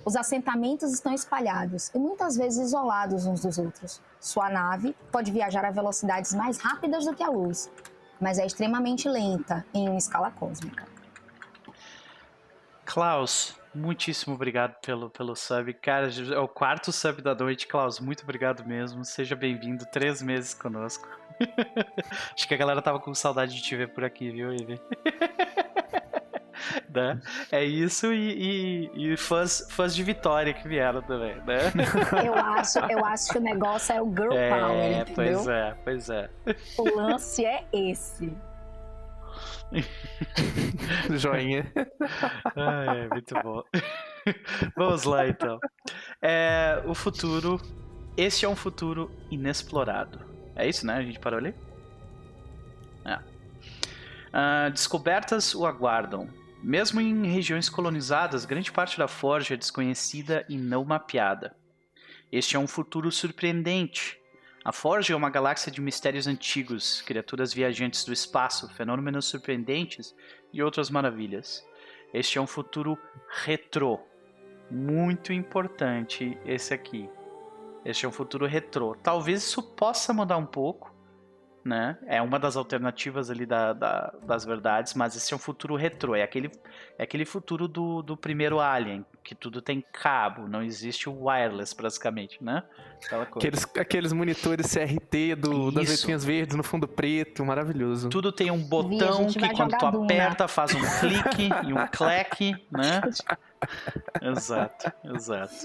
Os 0.05 0.15
assentamentos 0.15 0.93
estão 0.93 1.13
espalhados 1.13 1.89
e 1.93 1.99
muitas 1.99 2.37
vezes 2.37 2.67
isolados 2.67 3.25
uns 3.25 3.41
dos 3.41 3.57
outros. 3.57 4.01
Sua 4.21 4.49
nave 4.49 4.95
pode 5.11 5.31
viajar 5.31 5.65
a 5.65 5.71
velocidades 5.71 6.33
mais 6.33 6.57
rápidas 6.57 7.03
do 7.03 7.13
que 7.13 7.21
a 7.21 7.29
luz, 7.29 7.69
mas 8.21 8.39
é 8.39 8.45
extremamente 8.45 9.09
lenta 9.09 9.65
em 9.73 9.89
uma 9.89 9.97
escala 9.97 10.31
cósmica. 10.31 10.87
Klaus, 12.85 13.55
muitíssimo 13.77 14.35
obrigado 14.35 14.75
pelo, 14.85 15.09
pelo 15.09 15.35
sub. 15.35 15.73
Cara, 15.75 16.09
é 16.33 16.39
o 16.39 16.47
quarto 16.47 16.91
sub 16.91 17.21
da 17.21 17.33
noite, 17.35 17.67
Klaus. 17.67 17.99
Muito 17.99 18.23
obrigado 18.23 18.65
mesmo. 18.65 19.03
Seja 19.05 19.35
bem-vindo. 19.35 19.85
Três 19.91 20.21
meses 20.21 20.53
conosco. 20.53 21.07
Acho 22.35 22.47
que 22.47 22.53
a 22.53 22.57
galera 22.57 22.81
tava 22.81 22.99
com 22.99 23.13
saudade 23.13 23.55
de 23.55 23.61
te 23.61 23.75
ver 23.75 23.89
por 23.89 24.03
aqui, 24.03 24.31
viu, 24.31 24.51
Ivy? 24.53 24.81
né? 26.89 27.19
É 27.51 27.63
isso 27.63 28.11
e, 28.11 28.89
e, 28.95 29.13
e 29.13 29.17
fãs, 29.17 29.67
fãs 29.69 29.95
de 29.95 30.03
Vitória 30.03 30.53
que 30.53 30.67
vieram 30.67 31.01
também, 31.01 31.35
né? 31.45 31.59
Eu 32.25 32.33
acho, 32.33 32.79
eu 32.79 33.05
acho 33.05 33.29
que 33.31 33.37
o 33.37 33.41
negócio 33.41 33.93
é 33.93 34.01
o 34.01 34.09
girl 34.09 34.29
power, 34.29 34.71
É, 34.71 34.99
entendeu? 35.01 35.43
pois 35.43 35.47
é, 35.47 35.75
pois 35.83 36.09
é. 36.09 36.29
O 36.77 36.95
lance 36.95 37.45
é 37.45 37.63
esse. 37.71 38.35
Joinha. 41.17 41.71
É, 42.55 43.07
muito 43.09 43.35
bom. 43.43 43.63
Vamos 44.75 45.03
lá, 45.03 45.27
então. 45.27 45.59
É, 46.21 46.81
o 46.85 46.93
futuro. 46.93 47.61
Este 48.15 48.45
é 48.45 48.49
um 48.49 48.55
futuro 48.55 49.11
inexplorado. 49.29 50.19
É 50.55 50.67
isso, 50.67 50.85
né? 50.85 50.95
A 50.95 51.01
gente 51.03 51.19
parou 51.19 51.39
ali? 51.39 51.53
É. 53.05 53.19
Ah, 54.33 54.69
descobertas 54.69 55.53
o 55.53 55.65
aguardam. 55.65 56.27
Mesmo 56.63 56.99
em 56.99 57.27
regiões 57.27 57.69
colonizadas, 57.69 58.43
grande 58.43 58.71
parte 58.71 58.97
da 58.97 59.07
forja 59.07 59.53
é 59.53 59.57
desconhecida 59.57 60.45
e 60.49 60.57
não 60.57 60.83
mapeada. 60.83 61.55
Este 62.31 62.55
é 62.55 62.59
um 62.59 62.67
futuro 62.67 63.11
surpreendente. 63.11 64.19
A 64.67 64.73
Forja 64.73 65.13
é 65.13 65.15
uma 65.15 65.29
galáxia 65.29 65.71
de 65.71 65.79
mistérios 65.79 66.27
antigos, 66.27 67.01
criaturas 67.03 67.53
viajantes 67.53 68.03
do 68.03 68.11
espaço, 68.11 68.67
fenômenos 68.73 69.23
surpreendentes 69.23 70.13
e 70.51 70.61
outras 70.61 70.89
maravilhas. 70.89 71.65
Este 72.13 72.37
é 72.37 72.41
um 72.41 72.45
futuro 72.45 72.97
retrô. 73.45 73.97
Muito 74.69 75.31
importante 75.31 76.37
esse 76.45 76.73
aqui. 76.73 77.09
Este 77.85 78.05
é 78.05 78.09
um 78.09 78.11
futuro 78.11 78.45
retrô. 78.45 78.93
Talvez 79.01 79.41
isso 79.41 79.63
possa 79.63 80.11
mudar 80.11 80.35
um 80.35 80.45
pouco, 80.45 80.93
né? 81.67 81.97
É 82.07 82.21
uma 82.21 82.39
das 82.39 82.55
alternativas 82.55 83.29
ali 83.29 83.45
da, 83.45 83.73
da- 83.73 84.13
das 84.23 84.45
verdades, 84.45 84.93
mas 84.93 85.15
esse 85.15 85.33
é 85.33 85.35
um 85.35 85.39
futuro 85.39 85.75
retrô. 85.75 86.15
É 86.15 86.23
aquele, 86.23 86.49
é 86.97 87.03
aquele 87.03 87.25
futuro 87.25 87.67
do, 87.67 88.01
do 88.01 88.15
primeiro 88.15 88.59
Alien, 88.59 89.05
que 89.23 89.35
tudo 89.35 89.61
tem 89.61 89.83
cabo, 89.91 90.47
não 90.47 90.63
existe 90.63 91.09
o 91.09 91.25
wireless 91.25 91.75
praticamente, 91.75 92.41
né? 92.41 92.63
Aqueles, 93.11 93.67
aqueles 93.77 94.11
monitores 94.13 94.73
CRT 94.73 95.35
do, 95.35 95.71
das 95.71 95.87
letrinhas 95.89 96.23
verdes 96.25 96.55
no 96.55 96.63
fundo 96.63 96.87
preto, 96.87 97.45
maravilhoso. 97.45 98.09
Tudo 98.09 98.31
tem 98.31 98.49
um 98.49 98.57
botão 98.63 99.29
gente 99.29 99.37
que 99.37 99.49
quando 99.49 99.77
tu 99.77 99.85
né? 99.91 100.03
aperta 100.05 100.47
faz 100.47 100.73
um 100.73 100.81
clique 100.99 101.49
e 101.67 101.73
um 101.73 101.87
clack, 101.91 102.55
né? 102.71 103.01
Exato, 104.21 104.91
exato. 105.03 105.55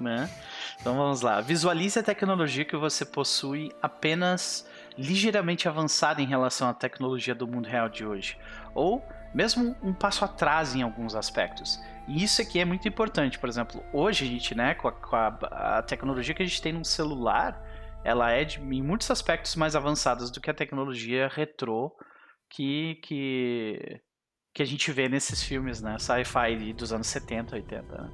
Né? 0.00 0.28
Então 0.80 0.96
vamos 0.96 1.20
lá. 1.20 1.40
Visualize 1.40 1.98
a 1.98 2.02
tecnologia 2.02 2.64
que 2.64 2.76
você 2.76 3.04
possui 3.04 3.70
apenas 3.82 4.68
ligeiramente 4.96 5.68
avançada 5.68 6.20
em 6.20 6.26
relação 6.26 6.68
à 6.68 6.74
tecnologia 6.74 7.34
do 7.34 7.46
mundo 7.46 7.68
real 7.68 7.88
de 7.88 8.04
hoje. 8.04 8.36
Ou 8.74 9.04
mesmo 9.34 9.76
um 9.82 9.92
passo 9.92 10.24
atrás 10.24 10.74
em 10.74 10.82
alguns 10.82 11.14
aspectos. 11.14 11.78
E 12.08 12.24
isso 12.24 12.42
aqui 12.42 12.58
é 12.58 12.64
muito 12.64 12.88
importante. 12.88 13.38
Por 13.38 13.48
exemplo, 13.48 13.82
hoje 13.92 14.24
a 14.24 14.28
gente, 14.28 14.54
né, 14.54 14.74
com 14.74 14.88
a, 14.88 14.92
com 14.92 15.14
a- 15.16 15.78
a 15.78 15.82
tecnologia 15.82 16.34
que 16.34 16.42
a 16.42 16.46
gente 16.46 16.60
tem 16.60 16.72
num 16.72 16.82
celular, 16.84 17.62
ela 18.04 18.30
é 18.32 18.44
de, 18.44 18.58
em 18.58 18.82
muitos 18.82 19.10
aspectos 19.10 19.54
mais 19.54 19.76
avançada 19.76 20.24
do 20.30 20.40
que 20.40 20.50
a 20.50 20.54
tecnologia 20.54 21.28
retrô 21.28 21.92
que, 22.50 22.96
que, 23.04 24.00
que 24.52 24.62
a 24.62 24.66
gente 24.66 24.90
vê 24.90 25.08
nesses 25.08 25.42
filmes, 25.42 25.80
né? 25.80 25.96
Sci-fi 25.98 26.72
dos 26.72 26.92
anos 26.92 27.06
70, 27.06 27.54
80. 27.54 28.02
Né? 28.02 28.10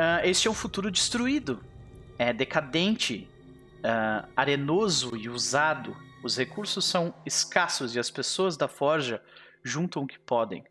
Ah, 0.00 0.24
este 0.24 0.46
é 0.46 0.50
um 0.50 0.54
futuro 0.54 0.92
destruído, 0.92 1.58
é 2.16 2.32
decadente, 2.32 3.28
ah, 3.82 4.28
arenoso 4.36 5.16
e 5.16 5.28
usado. 5.28 5.96
Os 6.22 6.36
recursos 6.36 6.84
são 6.84 7.12
escassos 7.26 7.96
e 7.96 7.98
as 7.98 8.08
pessoas 8.08 8.56
da 8.56 8.68
forja 8.68 9.20
juntam 9.60 10.04
o 10.04 10.06
que 10.06 10.16
podem. 10.16 10.62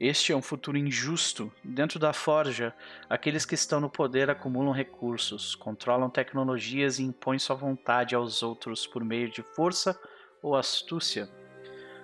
Este 0.00 0.32
é 0.32 0.36
um 0.36 0.42
futuro 0.42 0.76
injusto. 0.76 1.52
Dentro 1.62 2.00
da 2.00 2.12
forja, 2.12 2.74
aqueles 3.08 3.44
que 3.44 3.54
estão 3.54 3.78
no 3.78 3.88
poder 3.88 4.28
acumulam 4.28 4.72
recursos, 4.72 5.54
controlam 5.54 6.10
tecnologias 6.10 6.98
e 6.98 7.04
impõem 7.04 7.38
sua 7.38 7.54
vontade 7.54 8.16
aos 8.16 8.42
outros 8.42 8.88
por 8.88 9.04
meio 9.04 9.30
de 9.30 9.40
força 9.54 9.96
ou 10.42 10.56
astúcia. 10.56 11.30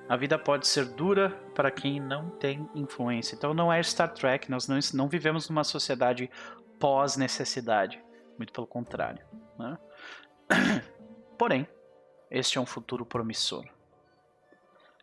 A 0.09 0.17
vida 0.17 0.39
pode 0.39 0.67
ser 0.67 0.85
dura 0.85 1.31
para 1.55 1.71
quem 1.71 1.99
não 1.99 2.29
tem 2.31 2.69
influência. 2.75 3.35
Então 3.35 3.55
não 3.55 3.73
é 3.73 3.83
Star 3.83 4.13
Trek, 4.13 4.51
nós 4.51 4.69
não, 4.69 4.79
não 4.93 5.09
vivemos 5.09 5.49
numa 5.49 5.65
sociedade 5.65 6.31
pós-necessidade. 6.79 8.03
Muito 8.37 8.53
pelo 8.53 8.67
contrário. 8.67 9.25
né? 9.59 9.79
Porém, 11.39 11.67
este 12.31 12.59
é 12.59 12.61
um 12.61 12.67
futuro 12.67 13.07
promissor. 13.07 13.65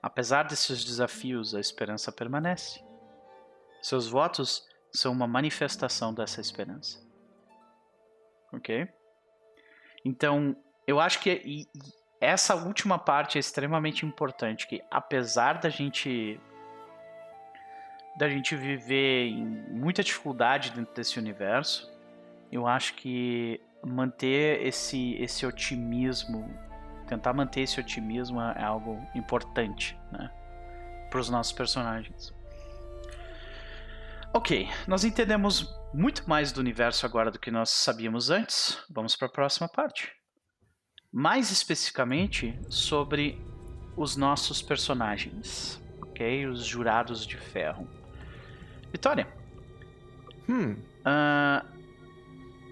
Apesar 0.02 0.44
desses 0.44 0.84
desafios, 0.84 1.56
a 1.56 1.60
esperança 1.60 2.12
permanece. 2.12 2.84
Seus 3.82 4.08
votos 4.08 4.68
são 4.92 5.12
uma 5.12 5.28
manifestação 5.28 6.14
dessa 6.14 6.42
esperança. 6.42 7.04
Ok? 8.54 8.88
Então, 10.04 10.56
eu 10.86 11.00
acho 11.00 11.20
que 11.20 11.32
e- 11.46 11.62
e 11.62 12.01
essa 12.22 12.54
última 12.54 13.00
parte 13.00 13.38
é 13.38 13.40
extremamente 13.40 14.06
importante, 14.06 14.68
que 14.68 14.82
apesar 14.92 15.60
da 15.60 15.70
gente 15.70 16.40
da 18.16 18.30
gente 18.30 18.56
viver 18.56 19.30
em 19.30 19.46
muita 19.72 20.04
dificuldade 20.04 20.72
dentro 20.72 20.94
desse 20.94 21.18
universo, 21.18 21.92
eu 22.52 22.68
acho 22.68 22.94
que 22.94 23.60
manter 23.84 24.62
esse 24.62 25.16
esse 25.16 25.46
otimismo, 25.46 26.48
tentar 27.08 27.34
manter 27.34 27.62
esse 27.62 27.80
otimismo 27.80 28.40
é 28.40 28.64
algo 28.64 29.04
importante, 29.16 29.98
né, 30.12 30.30
para 31.10 31.20
os 31.20 31.30
nossos 31.30 31.52
personagens. 31.52 32.32
Ok, 34.34 34.70
nós 34.88 35.04
entendemos 35.04 35.76
muito 35.94 36.30
mais 36.30 36.52
do 36.52 36.62
universo 36.62 37.06
agora 37.06 37.32
do 37.32 37.40
que 37.40 37.52
nós 37.52 37.70
sabíamos 37.72 38.30
antes. 38.30 38.82
Vamos 38.90 39.16
para 39.16 39.28
a 39.28 39.32
próxima 39.32 39.68
parte. 39.68 40.21
Mais 41.12 41.52
especificamente 41.52 42.58
sobre 42.70 43.40
os 43.98 44.16
nossos 44.16 44.62
personagens, 44.62 45.82
ok? 46.02 46.48
Os 46.48 46.66
jurados 46.66 47.26
de 47.26 47.38
ferro. 47.38 47.88
Vitória, 48.92 49.28
Hum, 50.52 50.76
ah, 51.06 51.66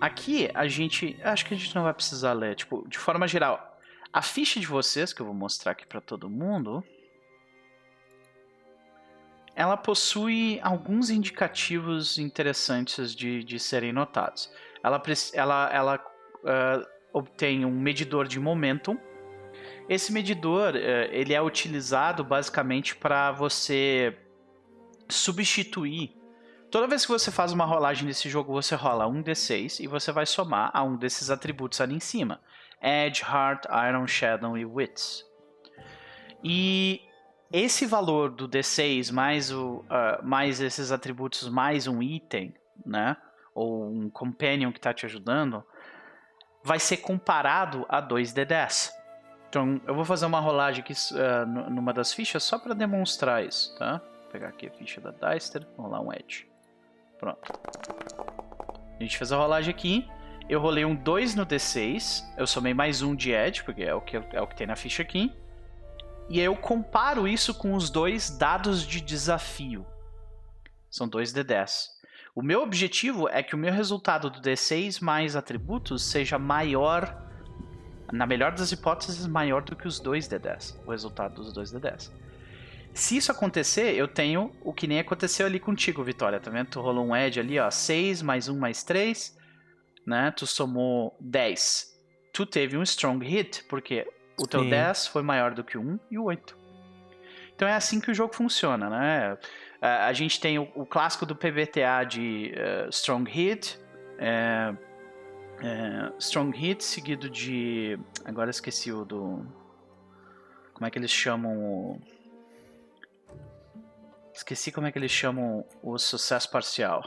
aqui 0.01 0.49
a 0.53 0.67
gente, 0.67 1.17
acho 1.23 1.45
que 1.45 1.53
a 1.53 1.57
gente 1.57 1.73
não 1.73 1.83
vai 1.83 1.93
precisar 1.93 2.33
ler, 2.33 2.53
tipo, 2.55 2.85
de 2.89 2.97
forma 2.97 3.25
geral, 3.25 3.79
a 4.11 4.21
ficha 4.21 4.59
de 4.59 4.67
vocês 4.67 5.13
que 5.13 5.21
eu 5.21 5.25
vou 5.25 5.35
mostrar 5.35 5.71
aqui 5.71 5.85
para 5.85 6.01
todo 6.01 6.29
mundo, 6.29 6.83
ela 9.55 9.77
possui 9.77 10.59
alguns 10.61 11.09
indicativos 11.09 12.17
interessantes 12.17 13.15
de, 13.15 13.43
de 13.45 13.57
serem 13.57 13.93
notados. 13.93 14.51
Ela, 14.83 15.01
ela, 15.33 15.69
ela 15.71 16.05
ah, 16.45 16.87
obtém 17.13 17.65
um 17.65 17.71
medidor 17.71 18.27
de 18.27 18.39
momentum. 18.39 18.97
Esse 19.87 20.11
medidor 20.11 20.75
eh, 20.75 21.09
ele 21.11 21.33
é 21.33 21.41
utilizado 21.41 22.23
basicamente 22.23 22.95
para 22.95 23.31
você 23.31 24.15
substituir. 25.09 26.15
Toda 26.69 26.87
vez 26.87 27.05
que 27.05 27.11
você 27.11 27.31
faz 27.31 27.51
uma 27.51 27.65
rolagem 27.65 28.05
nesse 28.05 28.29
jogo, 28.29 28.53
você 28.53 28.75
rola 28.75 29.07
um 29.07 29.23
D6 29.23 29.79
e 29.79 29.87
você 29.87 30.11
vai 30.11 30.25
somar 30.25 30.69
a 30.73 30.83
um 30.83 30.95
desses 30.95 31.31
atributos 31.31 31.81
ali 31.81 31.95
em 31.95 31.99
cima: 31.99 32.39
Edge, 32.81 33.23
Heart, 33.23 33.65
Iron, 33.89 34.05
Shadow 34.05 34.57
e 34.57 34.65
Wits. 34.65 35.25
E 36.43 37.01
esse 37.51 37.85
valor 37.87 38.29
do 38.29 38.47
D6 38.47 39.11
mais, 39.11 39.51
o, 39.51 39.83
ah, 39.89 40.19
mais 40.23 40.61
esses 40.61 40.91
atributos 40.91 41.49
mais 41.49 41.87
um 41.87 42.01
item, 42.01 42.53
né? 42.85 43.17
Ou 43.55 43.91
um 43.91 44.09
companion 44.09 44.71
que 44.71 44.77
está 44.77 44.93
te 44.93 45.05
ajudando, 45.05 45.63
vai 46.63 46.79
ser 46.79 46.97
comparado 46.97 47.85
a 47.89 48.01
2D10. 48.01 48.91
Então, 49.49 49.81
eu 49.87 49.95
vou 49.95 50.05
fazer 50.05 50.25
uma 50.25 50.39
rolagem 50.39 50.83
aqui 50.83 50.93
nu- 51.47 51.69
numa 51.69 51.91
das 51.93 52.13
fichas 52.13 52.43
só 52.43 52.59
para 52.59 52.73
demonstrar 52.75 53.43
isso, 53.43 53.75
tá? 53.77 53.97
Vou 54.21 54.31
pegar 54.31 54.49
aqui 54.49 54.67
a 54.67 54.71
ficha 54.71 55.01
da 55.01 55.11
Deister, 55.11 55.65
vou 55.75 55.87
rolar 55.87 56.01
um 56.01 56.13
Edge. 56.13 56.47
Pronto. 57.17 57.51
A 58.99 59.01
gente 59.03 59.17
fez 59.17 59.31
a 59.31 59.37
rolagem 59.37 59.73
aqui 59.73 60.07
eu 60.49 60.59
rolei 60.59 60.83
um 60.83 60.95
2 60.95 61.35
no 61.35 61.45
D6, 61.45 62.23
eu 62.35 62.47
somei 62.47 62.73
mais 62.73 63.03
um 63.03 63.15
de 63.15 63.31
Edge, 63.31 63.63
porque 63.63 63.83
é 63.83 63.93
o 63.93 64.01
que, 64.01 64.17
é 64.17 64.41
o 64.41 64.47
que 64.47 64.55
tem 64.55 64.65
na 64.65 64.75
ficha 64.75 65.03
aqui. 65.03 65.31
E 66.27 66.39
aí 66.39 66.45
eu 66.45 66.55
comparo 66.55 67.27
isso 67.27 67.53
com 67.53 67.75
os 67.75 67.91
dois 67.91 68.31
dados 68.35 68.81
de 68.81 68.99
desafio. 68.99 69.85
São 70.89 71.07
dois 71.07 71.31
D10. 71.31 71.89
O 72.35 72.41
meu 72.41 72.61
objetivo 72.61 73.27
é 73.27 73.41
que 73.41 73.55
o 73.55 73.57
meu 73.57 73.73
resultado 73.73 74.29
do 74.29 74.41
D6 74.41 75.01
mais 75.01 75.35
atributos 75.35 76.03
seja 76.03 76.37
maior, 76.37 77.27
na 78.11 78.25
melhor 78.25 78.51
das 78.51 78.71
hipóteses, 78.71 79.25
maior 79.27 79.61
do 79.63 79.75
que 79.75 79.87
os 79.87 79.99
dois 79.99 80.27
D10. 80.27 80.75
O 80.85 80.91
resultado 80.91 81.35
dos 81.35 81.51
dois 81.51 81.71
D10. 81.71 82.11
Se 82.93 83.17
isso 83.17 83.31
acontecer, 83.31 83.95
eu 83.95 84.07
tenho 84.07 84.51
o 84.61 84.73
que 84.73 84.87
nem 84.87 84.99
aconteceu 84.99 85.45
ali 85.45 85.59
contigo, 85.59 86.03
Vitória. 86.03 86.39
Tá 86.39 86.49
vendo? 86.49 86.67
Tu 86.67 86.81
rolou 86.81 87.05
um 87.05 87.15
edge 87.15 87.39
ali, 87.39 87.59
ó. 87.59 87.69
6 87.69 88.21
mais 88.21 88.47
1 88.47 88.57
mais 88.57 88.83
3. 88.83 89.37
Né? 90.05 90.31
Tu 90.31 90.47
somou 90.47 91.15
10. 91.19 91.97
Tu 92.33 92.45
teve 92.45 92.77
um 92.77 92.83
strong 92.83 93.25
hit, 93.25 93.63
porque 93.65 94.07
o 94.39 94.47
teu 94.47 94.63
Sim. 94.63 94.69
10 94.69 95.07
foi 95.07 95.21
maior 95.21 95.53
do 95.53 95.63
que 95.63 95.77
o 95.77 95.81
1 95.81 95.99
e 96.11 96.17
o 96.17 96.23
8. 96.25 96.57
Então 97.55 97.67
é 97.67 97.73
assim 97.73 97.99
que 97.99 98.09
o 98.09 98.13
jogo 98.13 98.33
funciona, 98.33 98.89
né? 98.89 99.37
A 99.81 100.13
gente 100.13 100.39
tem 100.39 100.59
o, 100.59 100.67
o, 100.75 100.85
clássico 100.85 101.25
do 101.25 101.35
PBTA 101.35 102.03
de 102.07 102.53
uh, 102.53 102.89
Strong 102.89 103.29
Hit. 103.31 103.79
É, 104.17 104.73
é, 105.61 106.11
strong 106.19 106.57
Hit 106.57 106.83
seguido 106.83 107.29
de. 107.29 107.99
Agora 108.25 108.49
esqueci 108.49 108.91
o 108.91 109.05
do. 109.05 109.45
Como 110.73 110.85
é 110.85 110.89
que 110.89 110.97
eles 110.97 111.11
chamam 111.11 111.57
o. 111.57 112.01
Esqueci 114.33 114.71
como 114.71 114.87
é 114.87 114.91
que 114.91 114.97
eles 114.97 115.11
chamam 115.11 115.65
o 115.83 115.97
sucesso 115.97 116.49
parcial. 116.49 117.03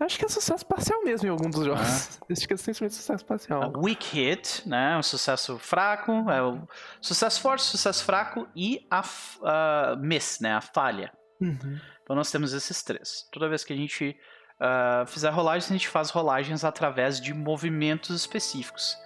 Acho 0.00 0.18
que 0.18 0.24
é 0.24 0.28
sucesso 0.28 0.66
parcial 0.66 1.02
mesmo 1.04 1.28
em 1.28 1.30
algum 1.30 1.48
dos 1.48 1.64
jogos. 1.64 1.80
Ah. 2.20 2.26
Acho 2.32 2.48
que 2.48 2.54
é 2.54 2.56
simplesmente 2.56 2.94
sucesso 2.94 3.24
parcial. 3.24 3.62
A 3.62 3.78
weak 3.78 4.04
hit, 4.14 4.68
né? 4.68 4.96
Um 4.98 5.02
sucesso 5.02 5.58
fraco, 5.58 6.28
é 6.28 6.42
o 6.42 6.66
sucesso 7.00 7.40
forte, 7.40 7.62
sucesso 7.62 8.04
fraco 8.04 8.48
e 8.54 8.84
a 8.90 9.00
uh, 9.00 9.96
miss, 9.96 10.40
né? 10.40 10.54
A 10.54 10.60
falha. 10.60 11.12
Uhum. 11.40 11.78
Então 12.06 12.14
nós 12.14 12.30
temos 12.30 12.52
esses 12.52 12.84
três. 12.84 13.28
Toda 13.32 13.48
vez 13.48 13.64
que 13.64 13.72
a 13.72 13.76
gente 13.76 14.16
uh, 14.60 15.04
fizer 15.08 15.30
rolagens, 15.30 15.68
a 15.68 15.74
gente 15.74 15.88
faz 15.88 16.08
rolagens 16.10 16.64
através 16.64 17.20
de 17.20 17.34
movimentos 17.34 18.14
específicos. 18.14 18.96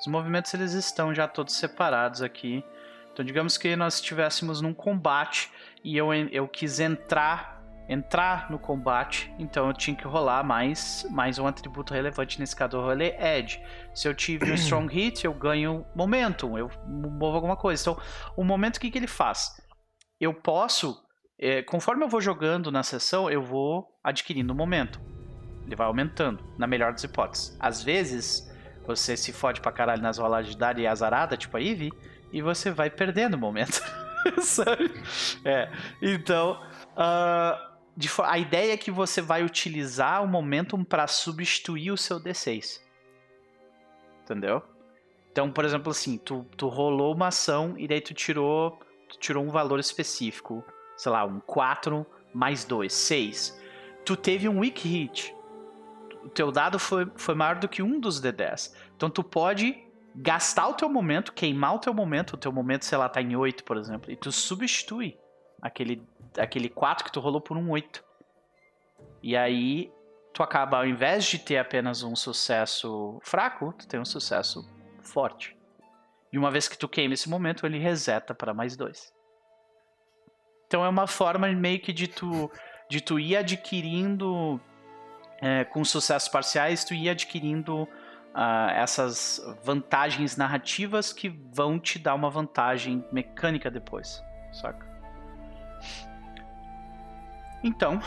Os 0.00 0.06
movimentos 0.06 0.54
eles 0.54 0.72
estão 0.72 1.14
já 1.14 1.28
todos 1.28 1.54
separados 1.54 2.22
aqui. 2.22 2.64
Então 3.12 3.22
digamos 3.22 3.58
que 3.58 3.76
nós 3.76 3.96
estivéssemos 3.96 4.62
num 4.62 4.72
combate 4.72 5.52
e 5.84 5.98
eu, 5.98 6.14
eu 6.14 6.48
quis 6.48 6.80
entrar 6.80 7.56
entrar 7.88 8.50
no 8.50 8.58
combate, 8.58 9.32
então 9.38 9.68
eu 9.68 9.72
tinha 9.72 9.96
que 9.96 10.06
rolar 10.06 10.42
mais, 10.42 11.06
mais 11.10 11.38
um 11.38 11.46
atributo 11.46 11.94
relevante. 11.94 12.40
Nesse 12.40 12.56
caso, 12.56 12.76
eu 12.76 12.82
rolei 12.82 13.14
Edge. 13.16 13.62
Se 13.94 14.08
eu 14.08 14.14
tive 14.14 14.50
um 14.50 14.54
Strong 14.58 14.92
Hit, 14.92 15.24
eu 15.24 15.32
ganho 15.32 15.86
Momentum, 15.94 16.58
eu 16.58 16.70
movo 16.84 17.36
alguma 17.36 17.56
coisa. 17.56 17.80
Então, 17.82 18.02
o 18.36 18.42
momento, 18.42 18.78
o 18.78 18.80
que, 18.80 18.90
que 18.90 18.98
ele 18.98 19.06
faz? 19.06 19.52
Eu 20.20 20.34
posso, 20.34 21.05
é, 21.38 21.62
conforme 21.62 22.04
eu 22.04 22.08
vou 22.08 22.20
jogando 22.20 22.72
na 22.72 22.82
sessão, 22.82 23.30
eu 23.30 23.42
vou 23.42 23.86
adquirindo 24.02 24.54
momento. 24.54 25.00
Ele 25.66 25.76
vai 25.76 25.86
aumentando, 25.86 26.42
na 26.56 26.66
melhor 26.66 26.92
das 26.92 27.04
hipóteses. 27.04 27.56
Às 27.60 27.82
vezes, 27.82 28.50
você 28.86 29.16
se 29.16 29.32
fode 29.32 29.60
pra 29.60 29.72
caralho 29.72 30.00
nas 30.00 30.18
rolagens 30.18 30.54
de 30.54 30.58
dar 30.58 30.78
e 30.78 30.86
azarada, 30.86 31.36
tipo 31.36 31.56
a 31.56 31.60
Eve, 31.60 31.92
e 32.32 32.40
você 32.40 32.70
vai 32.70 32.88
perdendo 32.88 33.36
momento. 33.36 33.82
Sabe? 34.40 34.90
É. 35.44 35.70
Então, 36.00 36.60
uh, 36.92 37.76
de, 37.96 38.08
a 38.22 38.38
ideia 38.38 38.72
é 38.72 38.76
que 38.76 38.90
você 38.90 39.20
vai 39.20 39.42
utilizar 39.44 40.22
o 40.22 40.28
momentum 40.28 40.84
para 40.84 41.06
substituir 41.06 41.90
o 41.90 41.96
seu 41.96 42.20
D6. 42.20 42.80
Entendeu? 44.22 44.62
Então, 45.30 45.50
por 45.50 45.64
exemplo, 45.64 45.90
assim, 45.90 46.16
tu, 46.16 46.46
tu 46.56 46.68
rolou 46.68 47.14
uma 47.14 47.28
ação 47.28 47.74
e 47.76 47.86
daí 47.86 48.00
tu 48.00 48.14
tirou, 48.14 48.78
tu 49.08 49.18
tirou 49.18 49.44
um 49.44 49.50
valor 49.50 49.78
específico. 49.78 50.64
Sei 50.96 51.10
lá, 51.12 51.24
um 51.24 51.40
4 51.40 52.06
mais 52.32 52.64
2, 52.64 52.92
6. 52.92 53.60
Tu 54.04 54.16
teve 54.16 54.48
um 54.48 54.60
weak 54.60 54.86
hit. 54.88 55.34
O 56.22 56.28
teu 56.28 56.50
dado 56.50 56.78
foi, 56.78 57.06
foi 57.16 57.34
maior 57.34 57.56
do 57.56 57.68
que 57.68 57.82
um 57.82 58.00
dos 58.00 58.20
D10. 58.20 58.74
Então 58.96 59.08
tu 59.08 59.22
pode 59.22 59.84
gastar 60.14 60.68
o 60.68 60.74
teu 60.74 60.88
momento, 60.88 61.32
queimar 61.32 61.74
o 61.74 61.78
teu 61.78 61.92
momento, 61.92 62.34
o 62.34 62.36
teu 62.38 62.50
momento, 62.50 62.84
sei 62.84 62.96
lá, 62.96 63.08
tá 63.08 63.20
em 63.20 63.36
8, 63.36 63.64
por 63.64 63.76
exemplo, 63.76 64.10
e 64.10 64.16
tu 64.16 64.32
substitui 64.32 65.18
aquele, 65.60 66.02
aquele 66.38 66.68
4 66.68 67.04
que 67.04 67.12
tu 67.12 67.20
rolou 67.20 67.40
por 67.40 67.56
um 67.56 67.70
8. 67.70 68.02
E 69.22 69.36
aí 69.36 69.92
tu 70.32 70.42
acaba, 70.42 70.78
ao 70.78 70.86
invés 70.86 71.24
de 71.24 71.38
ter 71.38 71.58
apenas 71.58 72.02
um 72.02 72.16
sucesso 72.16 73.18
fraco, 73.22 73.72
tu 73.72 73.86
tem 73.86 74.00
um 74.00 74.04
sucesso 74.04 74.68
forte. 75.00 75.56
E 76.32 76.38
uma 76.38 76.50
vez 76.50 76.68
que 76.68 76.76
tu 76.76 76.88
queima 76.88 77.14
esse 77.14 77.28
momento, 77.28 77.64
ele 77.64 77.78
reseta 77.78 78.34
para 78.34 78.52
mais 78.52 78.76
dois. 78.76 79.12
Então 80.66 80.84
é 80.84 80.88
uma 80.88 81.06
forma 81.06 81.48
meio 81.48 81.80
que 81.80 81.92
de 81.92 82.08
tu, 82.08 82.50
de 82.88 83.00
tu 83.00 83.18
ir 83.18 83.36
adquirindo, 83.36 84.60
é, 85.40 85.64
com 85.64 85.84
sucessos 85.84 86.28
parciais, 86.28 86.84
tu 86.84 86.94
ir 86.94 87.08
adquirindo 87.08 87.82
uh, 87.82 88.70
essas 88.74 89.40
vantagens 89.62 90.36
narrativas 90.36 91.12
que 91.12 91.28
vão 91.28 91.78
te 91.78 91.98
dar 91.98 92.14
uma 92.14 92.30
vantagem 92.30 93.04
mecânica 93.12 93.70
depois, 93.70 94.22
saca? 94.52 94.86
Então, 97.62 98.00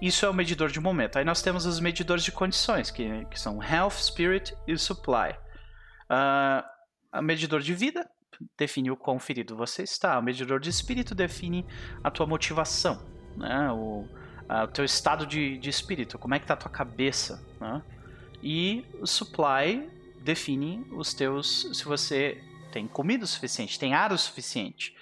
isso 0.00 0.24
é 0.24 0.28
o 0.28 0.34
medidor 0.34 0.70
de 0.70 0.80
momento. 0.80 1.18
Aí 1.18 1.24
nós 1.24 1.42
temos 1.42 1.66
os 1.66 1.80
medidores 1.80 2.24
de 2.24 2.32
condições, 2.32 2.90
que, 2.90 3.24
que 3.26 3.38
são 3.38 3.62
Health, 3.62 3.92
Spirit 3.92 4.56
e 4.66 4.76
Supply. 4.76 5.34
Uh, 6.10 7.22
medidor 7.22 7.60
de 7.60 7.74
vida 7.74 8.08
define 8.56 8.90
o 8.90 8.96
quão 8.96 9.18
ferido 9.18 9.56
você 9.56 9.82
está. 9.82 10.18
O 10.18 10.22
medidor 10.22 10.60
de 10.60 10.70
espírito 10.70 11.14
define 11.14 11.64
a 12.02 12.10
tua 12.10 12.26
motivação, 12.26 13.02
né? 13.36 13.70
o, 13.72 14.06
o 14.64 14.66
teu 14.68 14.84
estado 14.84 15.26
de, 15.26 15.58
de 15.58 15.70
espírito, 15.70 16.18
como 16.18 16.34
é 16.34 16.38
que 16.38 16.44
está 16.44 16.54
a 16.54 16.56
tua 16.56 16.70
cabeça. 16.70 17.44
Né? 17.60 17.82
E 18.42 18.84
o 19.00 19.06
Supply 19.06 19.88
define 20.20 20.86
os 20.92 21.14
teus... 21.14 21.68
se 21.72 21.84
você 21.84 22.42
tem 22.72 22.86
comida 22.86 23.24
o 23.24 23.28
suficiente, 23.28 23.78
tem 23.78 23.94
ar 23.94 24.12
o 24.12 24.18
suficiente, 24.18 24.94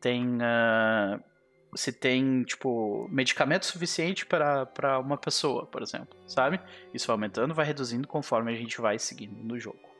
tem... 0.00 0.36
Uh, 0.36 1.34
se 1.76 1.92
tem, 1.92 2.44
tipo, 2.44 3.08
medicamento 3.10 3.66
suficiente 3.66 4.24
para 4.24 4.98
uma 5.00 5.16
pessoa, 5.16 5.66
por 5.66 5.82
exemplo, 5.82 6.16
sabe? 6.26 6.60
Isso 6.92 7.06
vai 7.06 7.14
aumentando, 7.14 7.54
vai 7.54 7.66
reduzindo 7.66 8.06
conforme 8.06 8.52
a 8.52 8.56
gente 8.56 8.80
vai 8.80 8.98
seguindo 8.98 9.42
no 9.42 9.58
jogo. 9.58 9.93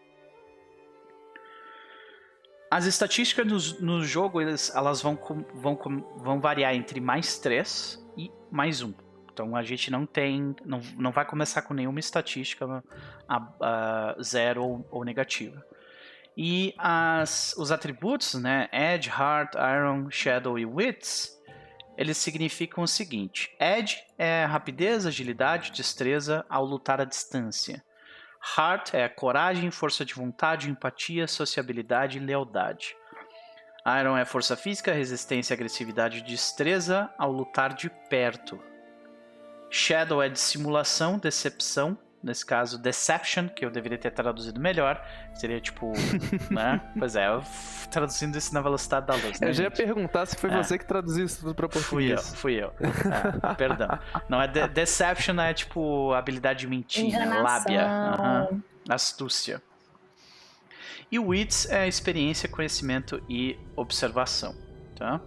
As 2.74 2.86
estatísticas 2.86 3.78
no, 3.78 3.98
no 3.98 4.04
jogo, 4.04 4.40
elas, 4.40 4.74
elas 4.74 5.00
vão, 5.00 5.16
vão, 5.54 5.78
vão 6.16 6.40
variar 6.40 6.74
entre 6.74 7.00
mais 7.00 7.38
3 7.38 8.04
e 8.18 8.32
mais 8.50 8.82
1. 8.82 8.92
Então 9.32 9.54
a 9.54 9.62
gente 9.62 9.92
não 9.92 10.04
tem. 10.04 10.56
Não, 10.64 10.80
não 10.98 11.12
vai 11.12 11.24
começar 11.24 11.62
com 11.62 11.72
nenhuma 11.72 12.00
estatística 12.00 12.82
a, 13.28 13.48
a 13.60 14.16
zero 14.20 14.64
ou, 14.64 14.88
ou 14.90 15.04
negativa. 15.04 15.64
E 16.36 16.74
as, 16.76 17.54
os 17.56 17.70
atributos, 17.70 18.34
né? 18.34 18.68
Edge, 18.72 19.08
Heart, 19.08 19.54
Iron, 19.54 20.10
Shadow 20.10 20.58
e 20.58 20.66
Wits, 20.66 21.40
eles 21.96 22.16
significam 22.16 22.82
o 22.82 22.88
seguinte: 22.88 23.54
Edge 23.60 24.02
é 24.18 24.46
rapidez, 24.46 25.06
agilidade, 25.06 25.70
destreza 25.70 26.44
ao 26.48 26.64
lutar 26.64 27.00
à 27.00 27.04
distância. 27.04 27.84
Heart 28.56 28.94
é 28.94 29.08
coragem, 29.08 29.70
força 29.70 30.04
de 30.04 30.14
vontade, 30.14 30.68
empatia, 30.68 31.26
sociabilidade 31.26 32.18
e 32.18 32.20
lealdade. 32.20 32.94
Iron 34.00 34.16
é 34.16 34.24
força 34.24 34.56
física, 34.56 34.92
resistência, 34.92 35.54
agressividade 35.54 36.18
e 36.18 36.22
destreza 36.22 37.10
ao 37.18 37.32
lutar 37.32 37.74
de 37.74 37.90
perto. 38.08 38.62
Shadow 39.70 40.22
é 40.22 40.28
dissimulação, 40.28 41.18
decepção, 41.18 41.98
nesse 42.24 42.44
caso 42.44 42.78
Deception, 42.78 43.48
que 43.48 43.64
eu 43.64 43.70
deveria 43.70 43.98
ter 43.98 44.10
traduzido 44.10 44.58
melhor, 44.58 45.04
seria 45.34 45.60
tipo, 45.60 45.92
né? 46.50 46.80
Pois 46.98 47.14
é, 47.14 47.28
eu 47.28 47.42
traduzindo 47.90 48.36
isso 48.36 48.52
na 48.54 48.62
velocidade 48.62 49.06
da 49.06 49.14
luz. 49.14 49.38
Né, 49.38 49.50
eu 49.50 49.52
já 49.52 49.64
ia 49.64 49.70
perguntar 49.70 50.24
se 50.24 50.34
foi 50.36 50.50
é. 50.50 50.56
você 50.56 50.78
que 50.78 50.86
traduziu 50.86 51.26
isso 51.26 51.40
tudo 51.40 51.54
pra 51.54 51.68
português. 51.68 52.34
Fui 52.34 52.54
eu, 52.54 52.72
fui 52.72 52.82
eu. 52.82 53.12
É, 53.12 53.54
perdão. 53.54 53.98
Não, 54.28 54.40
é 54.40 54.48
de 54.48 54.66
Deception 54.68 55.38
é 55.38 55.52
tipo 55.52 56.14
habilidade 56.14 56.60
de 56.60 56.66
mentir, 56.66 57.12
né? 57.12 57.26
lábia, 57.42 57.86
uhum. 58.18 58.62
astúcia. 58.88 59.62
E 61.12 61.18
o 61.18 61.26
Wits 61.28 61.70
é 61.70 61.86
experiência, 61.86 62.48
conhecimento 62.48 63.22
e 63.28 63.58
observação, 63.76 64.56
tá? 64.96 65.20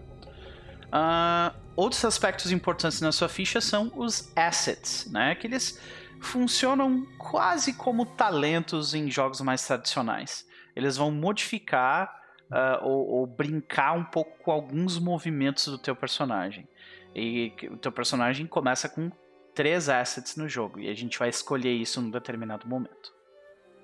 Uh, 0.88 1.56
outros 1.76 2.04
aspectos 2.04 2.52
importantes 2.52 3.00
na 3.02 3.12
sua 3.12 3.30
ficha 3.30 3.62
são 3.62 3.92
os 3.96 4.32
assets, 4.36 5.10
né? 5.12 5.32
Aqueles 5.32 5.80
funcionam 6.20 7.06
quase 7.18 7.74
como 7.74 8.06
talentos 8.06 8.94
em 8.94 9.10
jogos 9.10 9.42
mais 9.42 9.66
tradicionais. 9.66 10.48
Eles 10.76 10.98
vão 10.98 11.12
modificar 11.12 12.14
uh, 12.52 12.86
ou, 12.86 13.08
ou, 13.08 13.28
brincar 13.28 13.94
um 13.94 14.04
pouco 14.04 14.38
com 14.44 14.52
alguns 14.52 15.00
movimentos 15.00 15.68
do 15.68 15.78
teu 15.78 15.96
personagem. 15.96 16.68
E 17.16 17.54
o 17.72 17.78
teu 17.78 17.92
personagem 17.92 18.46
começa 18.46 18.88
com 18.88 19.12
três 19.56 19.90
assets 19.90 20.36
no 20.36 20.48
jogo 20.48 20.80
e 20.80 20.88
a 20.88 20.94
gente 20.94 21.18
vai 21.18 21.30
escolher 21.30 21.74
isso 21.74 22.00
num 22.02 22.12
determinado 22.12 22.68
momento. 22.68 23.12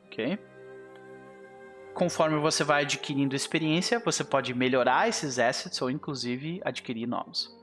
Ok? 0.06 0.38
Conforme 1.96 2.38
você 2.38 2.64
vai 2.64 2.84
adquirindo 2.84 3.36
experiência, 3.36 4.00
você 4.00 4.24
pode 4.24 4.54
melhorar 4.54 5.08
esses 5.08 5.40
assets 5.40 5.82
ou 5.82 5.90
inclusive 5.90 6.62
adquirir 6.64 7.08
novos. 7.08 7.56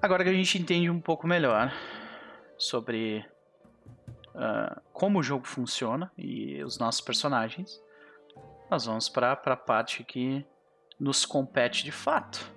Agora 0.00 0.24
que 0.24 0.30
a 0.30 0.34
gente 0.34 0.58
entende 0.58 0.90
um 0.90 1.00
pouco 1.00 1.26
melhor 1.26 1.72
sobre 2.62 3.24
uh, 4.34 4.80
como 4.92 5.18
o 5.18 5.22
jogo 5.22 5.46
funciona 5.46 6.10
e 6.16 6.62
os 6.62 6.78
nossos 6.78 7.00
personagens, 7.00 7.82
nós 8.70 8.86
vamos 8.86 9.08
para 9.08 9.32
a 9.32 9.56
parte 9.56 10.04
que 10.04 10.46
nos 10.98 11.26
compete 11.26 11.84
de 11.84 11.92
fato. 11.92 12.50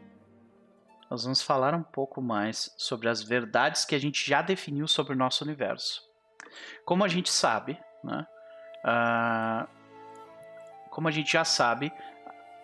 Nós 1.09 1.23
vamos 1.23 1.41
falar 1.41 1.73
um 1.73 1.83
pouco 1.83 2.21
mais 2.21 2.73
sobre 2.77 3.09
as 3.09 3.21
verdades 3.21 3.85
que 3.85 3.95
a 3.95 3.99
gente 3.99 4.27
já 4.27 4.41
definiu 4.41 4.87
sobre 4.87 5.13
o 5.13 5.15
nosso 5.15 5.43
universo. 5.43 6.01
Como 6.83 7.03
a 7.03 7.07
gente 7.07 7.29
sabe, 7.29 7.77
né? 8.03 8.25
Uh, 8.83 9.67
como 10.89 11.07
a 11.07 11.11
gente 11.11 11.33
já 11.33 11.43
sabe, 11.43 11.91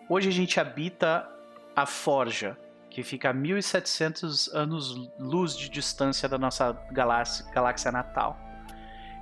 hoje 0.08 0.30
a 0.30 0.32
gente 0.32 0.60
habita 0.60 1.28
a 1.76 1.86
Forja, 1.86 2.58
que 2.92 3.04
fica 3.04 3.30
a 3.30 3.34
1700 3.34 4.54
anos-luz 4.54 5.58
de 5.58 5.70
distância 5.70 6.28
da 6.28 6.38
nossa 6.38 6.74
galáxia, 6.92 7.50
galáxia 7.50 7.90
natal. 7.90 8.38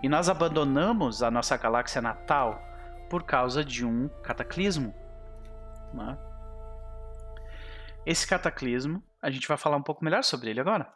E 0.02 0.10
nós 0.10 0.28
abandonamos 0.28 1.22
a 1.22 1.30
nossa 1.30 1.56
galáxia 1.56 2.02
natal 2.02 2.60
por 3.12 3.24
causa 3.24 3.64
de 3.64 3.86
um 3.86 4.10
cataclismo. 4.24 4.92
Né? 5.94 6.18
Esse 8.08 8.28
cataclismo, 8.28 9.04
a 9.22 9.30
gente 9.30 9.48
vai 9.48 9.56
falar 9.56 9.78
um 9.78 9.84
pouco 9.84 10.04
melhor 10.04 10.24
sobre 10.24 10.50
ele 10.50 10.60
agora. 10.60 10.92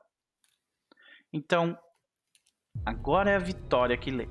Então, 1.31 1.77
agora 2.83 3.29
é 3.29 3.35
a 3.35 3.39
Vitória 3.39 3.95
que 3.95 4.09
lê. 4.09 4.27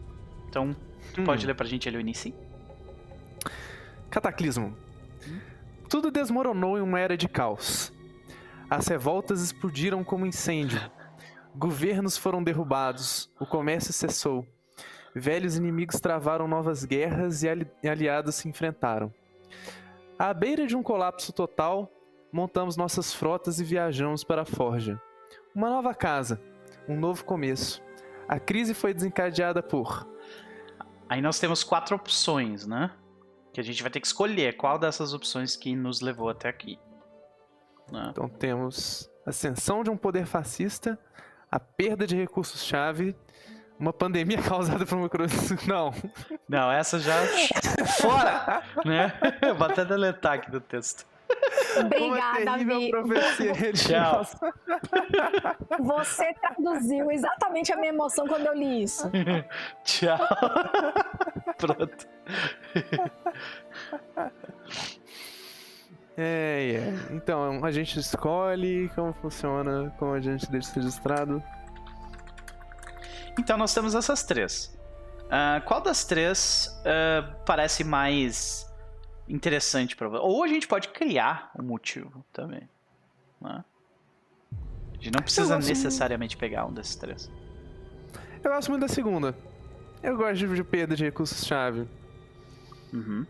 Então, 0.49 0.77
hum. 1.17 1.25
pode 1.25 1.47
ler 1.47 1.55
pra 1.55 1.67
gente 1.67 1.89
ali 1.89 1.97
o 1.97 2.01
início? 2.01 2.35
Cataclismo. 4.11 4.77
Hum? 5.29 5.41
Tudo 5.89 6.11
desmoronou 6.11 6.77
em 6.77 6.81
uma 6.81 6.99
era 6.99 7.17
de 7.17 7.29
caos. 7.29 7.93
As 8.73 8.89
revoltas 8.89 9.43
explodiram 9.43 10.03
como 10.03 10.25
incêndio. 10.25 10.81
Governos 11.55 12.17
foram 12.17 12.43
derrubados, 12.43 13.31
o 13.39 13.45
comércio 13.45 13.93
cessou. 13.93 14.47
Velhos 15.15 15.59
inimigos 15.59 16.01
travaram 16.01 16.49
novas 16.49 16.83
guerras 16.83 17.43
e 17.43 17.49
aliados 17.87 18.37
se 18.37 18.49
enfrentaram. 18.49 19.13
À 20.19 20.33
beira 20.33 20.67
de 20.67 20.75
um 20.75 20.83
colapso 20.83 21.35
total, 21.35 21.93
montamos 22.33 22.75
nossas 22.75 23.13
frotas 23.13 23.61
e 23.61 23.65
viajamos 23.65 24.25
para 24.25 24.41
a 24.41 24.47
Forja. 24.47 24.99
Uma 25.55 25.69
nova 25.69 25.93
casa, 25.93 26.41
um 26.89 26.99
novo 26.99 27.27
começo. 27.27 27.83
A 28.27 28.41
crise 28.41 28.73
foi 28.73 28.95
desencadeada 28.95 29.63
por. 29.63 30.09
Aí 31.11 31.21
nós 31.21 31.39
temos 31.39 31.63
quatro 31.63 31.95
opções, 31.95 32.67
né? 32.67 32.91
Que 33.53 33.61
a 33.61 33.65
gente 33.65 33.83
vai 33.83 33.93
ter 33.93 34.01
que 34.01 34.07
escolher 34.07 34.57
qual 34.57 34.79
dessas 34.79 35.13
opções 35.13 35.57
que 35.57 35.77
nos 35.77 36.01
levou 36.01 36.31
até 36.31 36.49
aqui. 36.49 36.79
Né? 37.93 38.09
Então 38.11 38.27
temos 38.27 39.11
ascensão 39.27 39.85
de 39.85 39.91
um 39.91 39.97
poder 39.97 40.25
fascista, 40.25 40.99
a 41.51 41.61
perda 41.61 42.07
de 42.07 42.17
recursos-chave, 42.17 43.15
uma 43.79 43.93
pandemia 43.93 44.41
causada 44.43 44.87
por 44.87 44.97
uma 44.97 45.09
cruz. 45.09 45.33
Não. 45.69 45.93
Não, 46.49 46.73
essa 46.73 46.99
já. 46.99 47.15
Fora! 48.01 48.63
né? 48.85 49.13
Vou 49.57 49.67
até 49.67 49.85
deletar 49.85 50.35
aqui 50.35 50.51
do 50.51 50.61
texto. 50.61 51.07
Obrigada, 51.79 52.53
amigo. 52.53 52.99
Tchau. 53.75 54.27
Você 55.81 56.35
traduziu 56.35 57.11
exatamente 57.11 57.73
a 57.73 57.77
minha 57.77 57.89
emoção 57.89 58.27
quando 58.27 58.47
eu 58.47 58.55
li 58.55 58.83
isso. 58.83 59.11
Tchau. 59.83 60.19
Pronto. 61.57 62.09
É, 66.17 66.75
é. 66.77 67.15
Então, 67.15 67.65
a 67.65 67.71
gente 67.71 67.99
escolhe 67.99 68.91
como 68.95 69.13
funciona, 69.15 69.95
como 69.99 70.13
a 70.13 70.21
gente 70.21 70.51
deixa 70.51 70.75
registrado. 70.75 71.43
Então, 73.39 73.57
nós 73.57 73.73
temos 73.73 73.95
essas 73.95 74.23
três. 74.23 74.79
Uh, 75.25 75.65
qual 75.65 75.81
das 75.81 76.05
três 76.05 76.69
uh, 76.81 77.35
parece 77.47 77.83
mais 77.83 78.71
interessante 79.27 79.97
para 79.97 80.09
você? 80.09 80.23
Ou 80.23 80.45
a 80.45 80.49
gente 80.49 80.69
pode 80.69 80.89
criar 80.89 81.51
um 81.59 81.63
motivo 81.63 82.23
também. 82.33 82.69
Né? 83.41 83.65
A 84.93 84.95
gente 84.97 85.13
não 85.13 85.23
precisa 85.23 85.57
necessariamente 85.59 86.37
pegar 86.37 86.67
um 86.67 86.73
desses 86.73 86.97
três. 86.97 87.31
Eu 88.45 88.51
gosto 88.53 88.69
muito 88.71 88.83
da 88.83 88.89
segunda. 88.89 89.35
Eu 90.03 90.17
gosto 90.17 90.47
de 90.47 90.65
perda 90.65 90.95
de 90.95 91.05
recursos-chave. 91.05 91.89
Uhum. 92.93 93.25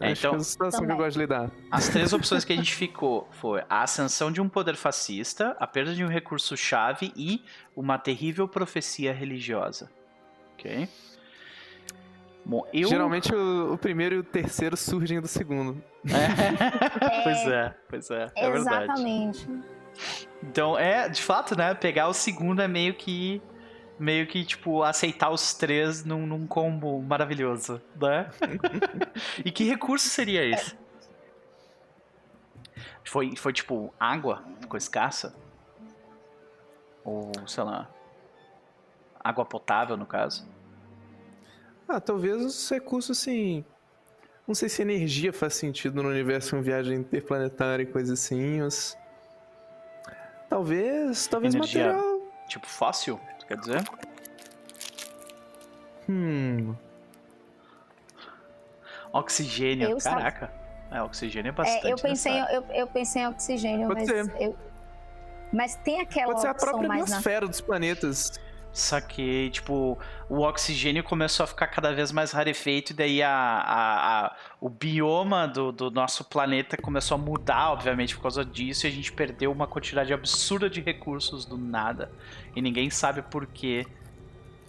É, 0.00 0.10
então, 0.10 0.32
que 0.32 0.36
é 0.36 0.40
a 0.40 0.44
situação 0.44 0.80
também. 0.80 0.96
que 0.96 1.00
eu 1.00 1.04
gosto 1.04 1.16
de 1.16 1.18
lidar. 1.20 1.50
As 1.70 1.88
três 1.88 2.12
opções 2.14 2.44
que 2.44 2.52
a 2.52 2.56
gente 2.56 2.74
ficou 2.74 3.28
foi 3.32 3.62
a 3.68 3.82
ascensão 3.82 4.30
de 4.30 4.40
um 4.40 4.48
poder 4.48 4.76
fascista, 4.76 5.56
a 5.58 5.66
perda 5.66 5.94
de 5.94 6.04
um 6.04 6.08
recurso-chave 6.08 7.12
e 7.16 7.42
uma 7.74 7.98
terrível 7.98 8.46
profecia 8.46 9.12
religiosa. 9.12 9.90
Ok? 10.54 10.88
Bom, 12.44 12.64
eu... 12.72 12.88
Geralmente 12.88 13.34
o, 13.34 13.72
o, 13.74 13.78
primeiro 13.78 14.14
e 14.14 14.18
o 14.18 14.22
terceiro 14.22 14.76
surgem 14.76 15.20
do 15.20 15.26
segundo. 15.26 15.82
É. 16.04 16.62
pois 17.24 17.48
é, 17.48 17.74
pois 17.88 18.10
é. 18.10 18.32
É 18.36 18.48
Exatamente. 18.48 19.46
verdade. 19.46 19.66
Então, 20.42 20.78
é, 20.78 21.08
de 21.08 21.22
fato, 21.22 21.56
né? 21.56 21.74
Pegar 21.74 22.06
o 22.06 22.12
segundo 22.12 22.62
é 22.62 22.68
meio 22.68 22.94
que 22.94 23.42
meio 23.98 24.26
que, 24.26 24.44
tipo, 24.44 24.82
aceitar 24.82 25.30
os 25.30 25.54
três 25.54 26.04
num, 26.04 26.26
num 26.26 26.46
combo 26.46 27.00
maravilhoso, 27.02 27.80
né? 28.00 28.30
e 29.44 29.50
que 29.50 29.64
recurso 29.64 30.08
seria 30.08 30.44
esse? 30.44 30.76
Foi, 33.04 33.34
foi 33.36 33.52
tipo, 33.52 33.92
água? 33.98 34.42
Ficou 34.60 34.76
escassa? 34.76 35.34
Ou, 37.04 37.30
sei 37.46 37.62
lá, 37.62 37.88
água 39.22 39.44
potável, 39.44 39.96
no 39.96 40.06
caso? 40.06 40.46
Ah, 41.88 42.00
talvez 42.00 42.44
os 42.44 42.68
recursos, 42.70 43.18
assim... 43.18 43.64
Não 44.46 44.54
sei 44.54 44.68
se 44.68 44.80
energia 44.80 45.32
faz 45.32 45.54
sentido 45.54 46.02
no 46.02 46.08
universo 46.08 46.54
em 46.56 46.62
viagem 46.62 46.98
interplanetária 46.98 47.82
e 47.82 47.86
coisa 47.86 48.12
assim, 48.12 48.60
mas... 48.60 48.96
Talvez, 50.48 51.26
talvez 51.26 51.54
energia, 51.54 51.92
material... 51.92 52.20
Tipo 52.48 52.66
fóssil? 52.66 53.20
Quer 53.48 53.56
dizer? 53.58 53.84
Hum. 56.08 56.74
Oxigênio, 59.12 59.90
eu 59.90 59.98
caraca. 59.98 60.52
É, 60.90 61.02
oxigênio 61.02 61.48
é 61.48 61.52
bastante. 61.52 61.86
É, 61.86 61.92
eu, 61.92 61.96
pensei, 61.96 62.40
eu, 62.40 62.64
eu, 62.70 62.86
pensei 62.86 63.22
em 63.22 63.26
oxigênio, 63.26 63.88
Pode 63.88 64.00
mas. 64.00 64.08
Ser. 64.08 64.42
Eu, 64.42 64.56
mas 65.52 65.74
tem 65.76 66.00
aquela. 66.00 66.32
Pode 66.32 66.42
ser 66.42 66.48
a 66.48 66.54
própria 66.54 66.92
atmosfera 66.92 67.40
na... 67.42 67.46
dos 67.46 67.60
planetas. 67.60 68.38
Saquei, 68.76 69.48
tipo, 69.48 69.98
o 70.28 70.40
oxigênio 70.42 71.02
começou 71.02 71.44
a 71.44 71.46
ficar 71.46 71.66
cada 71.68 71.94
vez 71.94 72.12
mais 72.12 72.32
rarefeito, 72.32 72.92
e 72.92 72.94
daí 72.94 73.22
a, 73.22 73.30
a, 73.30 74.26
a, 74.26 74.36
o 74.60 74.68
bioma 74.68 75.48
do, 75.48 75.72
do 75.72 75.90
nosso 75.90 76.22
planeta 76.24 76.76
começou 76.76 77.14
a 77.14 77.18
mudar, 77.18 77.70
obviamente, 77.72 78.14
por 78.14 78.20
causa 78.20 78.44
disso, 78.44 78.86
e 78.86 78.88
a 78.88 78.92
gente 78.92 79.10
perdeu 79.10 79.50
uma 79.50 79.66
quantidade 79.66 80.12
absurda 80.12 80.68
de 80.68 80.82
recursos 80.82 81.46
do 81.46 81.56
nada. 81.56 82.12
E 82.54 82.60
ninguém 82.60 82.90
sabe 82.90 83.22
por 83.22 83.46
quê, 83.46 83.86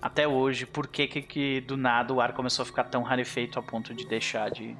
até 0.01 0.25
hoje, 0.25 0.65
por 0.65 0.87
que, 0.87 1.05
que, 1.05 1.21
que 1.21 1.59
do 1.59 1.75
nada 1.75 2.13
o 2.13 2.21
ar 2.21 2.31
começou 2.31 2.63
a 2.63 2.65
ficar 2.65 2.85
tão 2.85 3.03
rarefeito 3.03 3.59
a 3.59 3.61
ponto 3.61 3.93
de 3.93 4.07
deixar 4.07 4.49
de, 4.49 4.73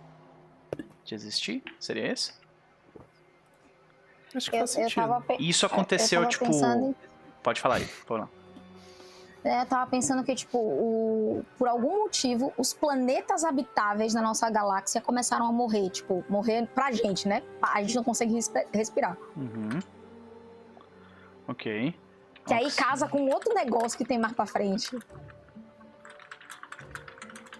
de 1.03 1.13
existir? 1.13 1.61
Seria 1.81 2.13
esse? 2.13 2.31
Acho 4.33 4.49
que 4.49 4.55
eu, 4.55 4.59
faz 4.59 4.69
sentido. 4.69 5.25
Isso 5.37 5.65
aconteceu, 5.65 6.25
tipo. 6.29 6.45
Pensando... 6.45 6.95
Pode 7.43 7.59
falar 7.59 7.75
aí, 7.75 7.85
por 8.05 8.21
lá 8.21 8.29
né, 9.47 9.61
eu 9.61 9.65
tava 9.65 9.89
pensando 9.89 10.23
que, 10.23 10.35
tipo, 10.35 10.57
o, 10.57 11.45
por 11.57 11.67
algum 11.67 12.03
motivo, 12.03 12.53
os 12.57 12.73
planetas 12.73 13.45
habitáveis 13.45 14.13
da 14.13 14.21
nossa 14.21 14.49
galáxia 14.49 14.99
começaram 14.99 15.47
a 15.47 15.51
morrer. 15.51 15.89
Tipo, 15.89 16.23
morrer 16.27 16.67
pra 16.67 16.91
gente, 16.91 17.27
né? 17.27 17.41
A 17.61 17.81
gente 17.81 17.95
não 17.95 18.03
consegue 18.03 18.37
respirar. 18.73 19.17
Uhum. 19.37 19.79
Ok. 21.47 21.95
Que 22.45 22.53
aí 22.53 22.69
casa 22.71 23.07
com 23.07 23.25
outro 23.29 23.53
negócio 23.53 23.97
que 23.97 24.03
tem 24.03 24.19
mais 24.19 24.33
pra 24.33 24.45
frente. 24.45 24.97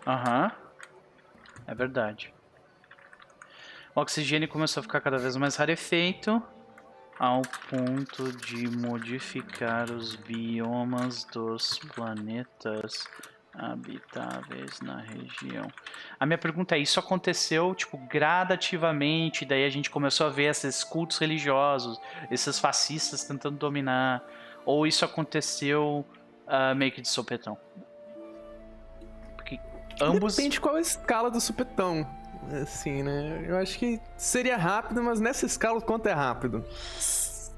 Aham. 0.05 0.43
Uhum. 0.43 0.67
É 1.67 1.75
verdade. 1.75 2.33
O 3.95 4.01
oxigênio 4.01 4.47
começou 4.47 4.81
a 4.81 4.83
ficar 4.83 5.01
cada 5.01 5.17
vez 5.17 5.35
mais 5.35 5.55
rarefeito 5.55 6.41
ao 7.19 7.41
ponto 7.69 8.31
de 8.37 8.67
modificar 8.69 9.91
os 9.91 10.15
biomas 10.15 11.23
dos 11.25 11.79
planetas 11.95 13.07
habitáveis 13.57 14.79
na 14.81 15.01
região. 15.01 15.67
A 16.19 16.25
minha 16.25 16.37
pergunta 16.37 16.75
é: 16.75 16.79
isso 16.79 16.99
aconteceu 16.99 17.73
tipo 17.73 17.97
gradativamente? 17.97 19.45
Daí 19.45 19.65
a 19.65 19.69
gente 19.69 19.89
começou 19.89 20.27
a 20.27 20.29
ver 20.29 20.45
esses 20.45 20.83
cultos 20.83 21.17
religiosos, 21.17 21.99
esses 22.29 22.59
fascistas 22.59 23.23
tentando 23.23 23.57
dominar 23.57 24.23
Ou 24.63 24.85
isso 24.85 25.03
aconteceu 25.03 26.05
uh, 26.45 26.75
meio 26.75 26.91
que 26.91 27.01
de 27.01 27.07
sopetão? 27.07 27.57
Porque 29.35 29.59
ambos. 29.99 30.35
Depende 30.35 30.53
de 30.53 30.61
qual 30.61 30.75
é 30.75 30.79
a 30.79 30.81
escala 30.81 31.31
do 31.31 31.41
supetão. 31.41 32.07
Assim, 32.61 33.03
né? 33.03 33.45
Eu 33.47 33.57
acho 33.57 33.77
que 33.77 33.99
seria 34.15 34.57
rápido, 34.57 35.03
mas 35.03 35.19
nessa 35.19 35.45
escala, 35.45 35.81
quanto 35.81 36.07
é 36.07 36.13
rápido? 36.13 36.63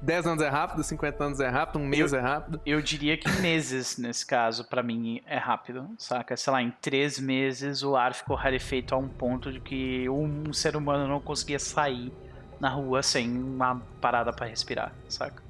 10 0.02 0.26
anos 0.26 0.42
é 0.42 0.48
rápido, 0.48 0.82
50 0.82 1.24
anos 1.24 1.40
é 1.40 1.48
rápido, 1.48 1.78
um 1.78 1.86
mês 1.86 2.12
eu, 2.12 2.18
é 2.18 2.22
rápido. 2.22 2.60
Eu 2.64 2.80
diria 2.80 3.16
que 3.16 3.30
meses, 3.40 3.98
nesse 3.98 4.24
caso, 4.24 4.64
para 4.64 4.82
mim 4.82 5.20
é 5.26 5.36
rápido, 5.36 5.88
saca? 5.98 6.36
Sei 6.36 6.52
lá, 6.52 6.62
em 6.62 6.70
três 6.80 7.18
meses 7.18 7.82
o 7.82 7.96
ar 7.96 8.14
ficou 8.14 8.34
rarefeito 8.34 8.94
a 8.94 8.98
um 8.98 9.08
ponto 9.08 9.52
de 9.52 9.60
que 9.60 10.08
um 10.08 10.52
ser 10.52 10.74
humano 10.74 11.06
não 11.06 11.20
conseguia 11.20 11.58
sair 11.58 12.12
na 12.58 12.70
rua 12.70 13.02
sem 13.02 13.30
uma 13.30 13.80
parada 14.00 14.32
para 14.32 14.46
respirar, 14.46 14.92
saca? 15.08 15.49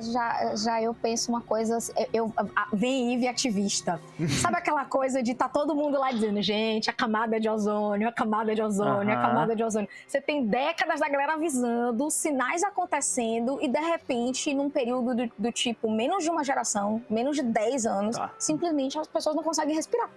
Já, 0.00 0.54
já 0.56 0.82
eu 0.82 0.94
penso 0.94 1.30
uma 1.30 1.40
coisa. 1.40 1.78
Eu, 2.12 2.32
vem 2.72 3.14
Ive 3.14 3.28
ativista. 3.28 4.00
Sabe 4.40 4.56
aquela 4.56 4.84
coisa 4.84 5.22
de 5.22 5.34
tá 5.34 5.48
todo 5.48 5.74
mundo 5.74 5.98
lá 5.98 6.10
dizendo, 6.10 6.40
gente, 6.42 6.90
a 6.90 6.92
camada 6.92 7.38
de 7.38 7.48
ozônio, 7.48 8.08
a 8.08 8.12
camada 8.12 8.54
de 8.54 8.62
ozônio, 8.62 9.12
uhum. 9.12 9.18
a 9.18 9.22
camada 9.22 9.56
de 9.56 9.62
ozônio. 9.62 9.88
Você 10.06 10.20
tem 10.20 10.46
décadas 10.46 11.00
da 11.00 11.08
galera 11.08 11.34
avisando, 11.34 12.10
sinais 12.10 12.62
acontecendo, 12.62 13.58
e 13.60 13.68
de 13.68 13.80
repente, 13.80 14.52
num 14.54 14.70
período 14.70 15.14
do, 15.14 15.32
do 15.38 15.52
tipo 15.52 15.90
menos 15.90 16.24
de 16.24 16.30
uma 16.30 16.44
geração, 16.44 17.02
menos 17.08 17.36
de 17.36 17.42
10 17.42 17.86
anos, 17.86 18.16
tá. 18.16 18.30
simplesmente 18.38 18.98
as 18.98 19.06
pessoas 19.06 19.36
não 19.36 19.42
conseguem 19.42 19.74
respirar. 19.74 20.10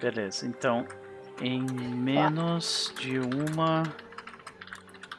Beleza, 0.00 0.46
então, 0.46 0.86
em 1.40 1.60
menos 1.62 2.92
de 2.98 3.18
uma, 3.18 3.82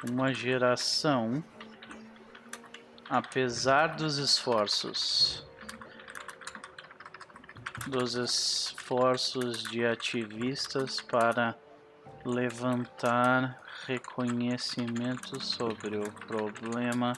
uma 0.10 0.34
geração 0.34 1.44
apesar 3.10 3.96
dos 3.96 4.18
esforços 4.18 5.48
dos 7.88 8.14
esforços 8.14 9.64
de 9.64 9.86
ativistas 9.86 11.02
para 11.02 11.56
levantar 12.26 13.60
reconhecimento 13.88 15.42
sobre 15.42 15.98
o 15.98 16.12
problema 16.28 17.14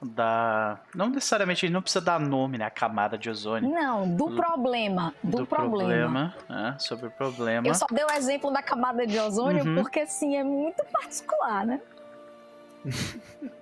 da 0.00 0.78
não 0.94 1.08
necessariamente 1.08 1.66
ele 1.66 1.72
não 1.72 1.82
precisa 1.82 2.04
dar 2.04 2.20
nome 2.20 2.58
né 2.58 2.66
a 2.66 2.70
camada 2.70 3.16
de 3.16 3.28
ozônio. 3.30 3.68
Não 3.68 4.08
do, 4.08 4.28
do 4.28 4.36
problema 4.36 5.14
do, 5.22 5.38
do 5.38 5.46
problema, 5.46 6.34
problema 6.46 6.74
é, 6.76 6.78
sobre 6.78 7.06
o 7.06 7.10
problema. 7.10 7.66
Eu 7.66 7.74
só 7.74 7.86
dei 7.90 8.04
o 8.04 8.10
exemplo 8.12 8.52
da 8.52 8.62
camada 8.62 9.06
de 9.06 9.18
ozônio 9.18 9.64
uhum. 9.64 9.82
porque 9.82 10.00
assim 10.00 10.36
é 10.36 10.44
muito 10.44 10.84
particular 10.86 11.66
né 11.66 11.80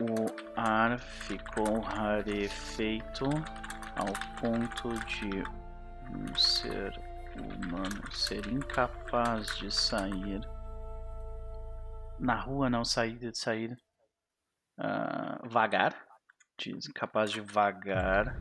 o 0.00 0.26
ar 0.56 0.98
ficou 0.98 1.80
rarefeito 1.80 3.26
ao 3.96 4.12
ponto 4.40 4.88
de 5.06 5.44
um 6.10 6.34
ser 6.36 6.98
humano 7.36 8.10
ser 8.10 8.46
incapaz 8.46 9.58
de 9.58 9.70
sair. 9.70 10.40
Na 12.18 12.34
rua, 12.34 12.70
não 12.70 12.84
sair 12.84 13.18
de 13.18 13.36
sair 13.36 13.78
uh, 14.78 15.48
vagar, 15.48 15.94
incapaz 16.66 17.30
de 17.30 17.40
vagar 17.40 18.38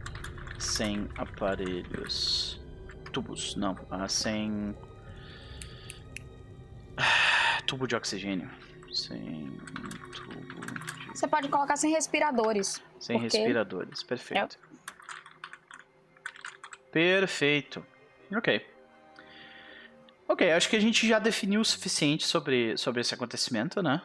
sem 0.58 1.10
aparelhos, 1.18 2.60
tubos, 3.14 3.56
não, 3.56 3.74
uh, 3.74 4.10
sem 4.10 4.72
uh, 6.98 7.64
tubo 7.66 7.88
de 7.88 7.96
oxigênio, 7.96 8.50
sem 8.94 9.58
tubo 10.14 10.99
você 11.20 11.28
pode 11.28 11.50
colocar 11.50 11.76
sem 11.76 11.92
respiradores. 11.92 12.82
Sem 13.00 13.20
porque... 13.20 13.38
respiradores, 13.38 14.04
perfeito. 14.04 14.58
É. 14.58 14.70
Perfeito. 16.92 17.86
Ok. 18.36 18.66
Ok, 20.28 20.52
acho 20.52 20.70
que 20.70 20.76
a 20.76 20.80
gente 20.80 21.08
já 21.08 21.20
definiu 21.20 21.62
o 21.62 21.66
suficiente 21.66 22.26
sobre, 22.26 22.78
sobre 22.78 23.02
esse 23.02 23.14
acontecimento, 23.14 23.82
né? 23.82 24.02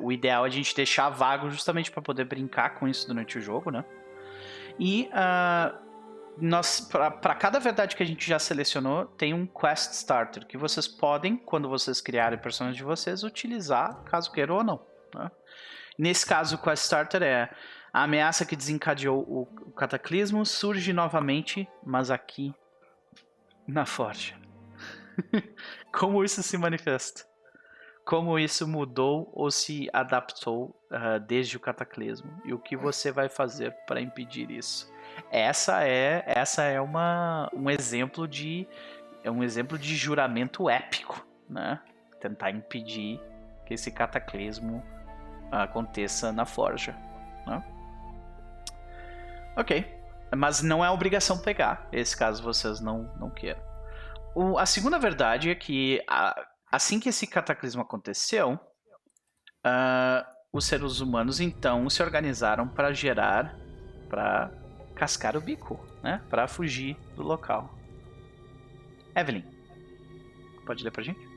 O 0.00 0.10
ideal 0.10 0.44
é 0.46 0.48
a 0.48 0.50
gente 0.50 0.74
deixar 0.74 1.10
vago 1.10 1.50
justamente 1.50 1.90
para 1.90 2.00
poder 2.00 2.24
brincar 2.24 2.70
com 2.76 2.88
isso 2.88 3.06
durante 3.06 3.36
o 3.38 3.40
jogo, 3.40 3.70
né? 3.70 3.84
E 4.78 5.10
uh, 5.12 5.78
nós, 6.38 6.80
para 6.80 7.34
cada 7.34 7.60
verdade 7.60 7.94
que 7.94 8.02
a 8.02 8.06
gente 8.06 8.26
já 8.26 8.38
selecionou, 8.38 9.04
tem 9.04 9.34
um 9.34 9.46
Quest 9.46 9.92
Starter 9.92 10.46
que 10.46 10.56
vocês 10.56 10.88
podem, 10.88 11.36
quando 11.36 11.68
vocês 11.68 12.00
criarem 12.00 12.38
personagens 12.38 12.78
de 12.78 12.84
vocês, 12.84 13.22
utilizar, 13.22 14.02
caso 14.04 14.32
queiram 14.32 14.56
ou 14.56 14.64
não. 14.64 14.80
Né? 15.14 15.30
Nesse 15.98 16.24
caso, 16.26 16.56
o 16.56 16.58
Quest 16.58 16.84
Starter 16.84 17.22
é 17.22 17.50
a 17.92 18.04
ameaça 18.04 18.44
que 18.44 18.56
desencadeou 18.56 19.20
o, 19.20 19.46
cataclismo 19.72 20.44
surge 20.46 20.92
novamente, 20.92 21.68
mas 21.84 22.10
aqui 22.10 22.54
na 23.66 23.84
Forja. 23.84 24.36
Como 25.92 26.24
isso 26.24 26.42
se 26.42 26.56
manifesta? 26.56 27.28
Como 28.04 28.38
isso 28.38 28.66
mudou 28.66 29.30
ou 29.32 29.50
se 29.50 29.88
adaptou 29.92 30.76
uh, 30.90 31.20
desde 31.20 31.56
o 31.56 31.60
cataclismo? 31.60 32.30
E 32.44 32.52
o 32.52 32.58
que 32.58 32.76
você 32.76 33.12
vai 33.12 33.28
fazer 33.28 33.72
para 33.86 34.00
impedir 34.00 34.50
isso? 34.50 34.90
Essa 35.30 35.84
é 35.84 36.24
essa 36.26 36.62
é 36.62 36.80
uma, 36.80 37.50
um 37.52 37.68
exemplo 37.70 38.26
de 38.26 38.66
é 39.22 39.30
um 39.30 39.42
exemplo 39.42 39.78
de 39.78 39.94
juramento 39.94 40.68
épico, 40.68 41.26
né? 41.48 41.80
Tentar 42.20 42.50
impedir 42.50 43.20
que 43.66 43.74
esse 43.74 43.90
cataclismo 43.90 44.82
aconteça 45.50 46.32
na 46.32 46.44
forja. 46.44 46.96
Né? 47.46 47.62
Ok. 49.56 50.00
Mas 50.36 50.62
não 50.62 50.84
é 50.84 50.90
obrigação 50.90 51.38
pegar, 51.38 51.88
esse 51.90 52.16
caso 52.16 52.42
vocês 52.42 52.80
não, 52.80 53.12
não 53.18 53.30
queiram. 53.30 53.60
O, 54.34 54.58
a 54.58 54.64
segunda 54.64 54.98
verdade 54.98 55.50
é 55.50 55.54
que 55.54 56.00
a, 56.08 56.34
assim 56.70 57.00
que 57.00 57.08
esse 57.08 57.26
cataclismo 57.26 57.82
aconteceu, 57.82 58.52
uh, 59.66 60.24
os 60.52 60.64
seres 60.64 61.00
humanos 61.00 61.40
então 61.40 61.90
se 61.90 62.02
organizaram 62.02 62.68
para 62.68 62.92
gerar, 62.92 63.56
para 64.08 64.52
cascar 64.94 65.36
o 65.36 65.40
bico, 65.40 65.80
né? 66.02 66.22
Para 66.30 66.46
fugir 66.46 66.96
do 67.16 67.22
local. 67.22 67.74
Evelyn, 69.16 69.44
pode 70.64 70.84
ler 70.84 70.92
pra 70.92 71.02
gente? 71.02 71.29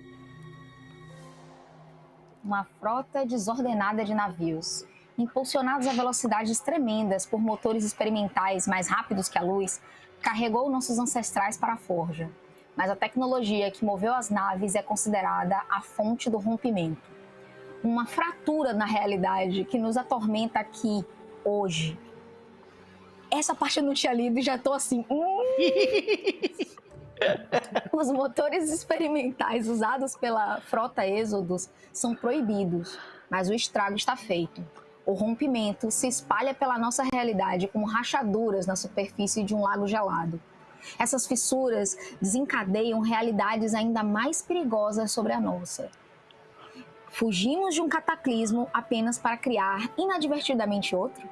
Uma 2.43 2.65
frota 2.79 3.25
desordenada 3.25 4.03
de 4.03 4.13
navios. 4.13 4.85
Impulsionados 5.17 5.87
a 5.87 5.93
velocidades 5.93 6.59
tremendas 6.59 7.25
por 7.25 7.39
motores 7.39 7.85
experimentais 7.85 8.67
mais 8.67 8.87
rápidos 8.87 9.29
que 9.29 9.37
a 9.37 9.41
luz, 9.41 9.81
carregou 10.21 10.69
nossos 10.69 10.99
ancestrais 10.99 11.57
para 11.57 11.73
a 11.73 11.77
forja. 11.77 12.29
Mas 12.75 12.89
a 12.89 12.95
tecnologia 12.95 13.69
que 13.71 13.85
moveu 13.85 14.13
as 14.13 14.29
naves 14.29 14.75
é 14.75 14.81
considerada 14.81 15.61
a 15.69 15.81
fonte 15.81 16.29
do 16.29 16.37
rompimento. 16.37 17.01
Uma 17.83 18.05
fratura 18.05 18.73
na 18.73 18.85
realidade 18.85 19.63
que 19.65 19.77
nos 19.77 19.95
atormenta 19.95 20.59
aqui, 20.59 21.05
hoje. 21.45 21.97
Essa 23.29 23.53
parte 23.53 23.77
eu 23.77 23.83
não 23.83 23.93
tinha 23.93 24.13
lido 24.13 24.39
e 24.39 24.41
já 24.41 24.57
tô 24.57 24.73
assim. 24.73 25.05
Hum. 25.09 25.43
Os 27.91 28.11
motores 28.11 28.71
experimentais 28.71 29.67
usados 29.67 30.15
pela 30.15 30.59
frota 30.61 31.05
Êxodos 31.05 31.69
são 31.91 32.15
proibidos, 32.15 32.97
mas 33.29 33.49
o 33.49 33.53
estrago 33.53 33.95
está 33.95 34.15
feito. 34.15 34.65
O 35.05 35.13
rompimento 35.13 35.91
se 35.91 36.07
espalha 36.07 36.53
pela 36.53 36.77
nossa 36.77 37.03
realidade 37.03 37.67
como 37.67 37.85
rachaduras 37.85 38.65
na 38.65 38.75
superfície 38.75 39.43
de 39.43 39.53
um 39.53 39.61
lago 39.61 39.85
gelado. 39.85 40.41
Essas 40.97 41.27
fissuras 41.27 41.97
desencadeiam 42.21 42.99
realidades 42.99 43.73
ainda 43.73 44.03
mais 44.03 44.41
perigosas 44.41 45.11
sobre 45.11 45.33
a 45.33 45.39
nossa. 45.39 45.89
Fugimos 47.09 47.75
de 47.75 47.81
um 47.81 47.87
cataclismo 47.87 48.67
apenas 48.73 49.19
para 49.19 49.37
criar 49.37 49.89
inadvertidamente 49.97 50.95
outro? 50.95 51.27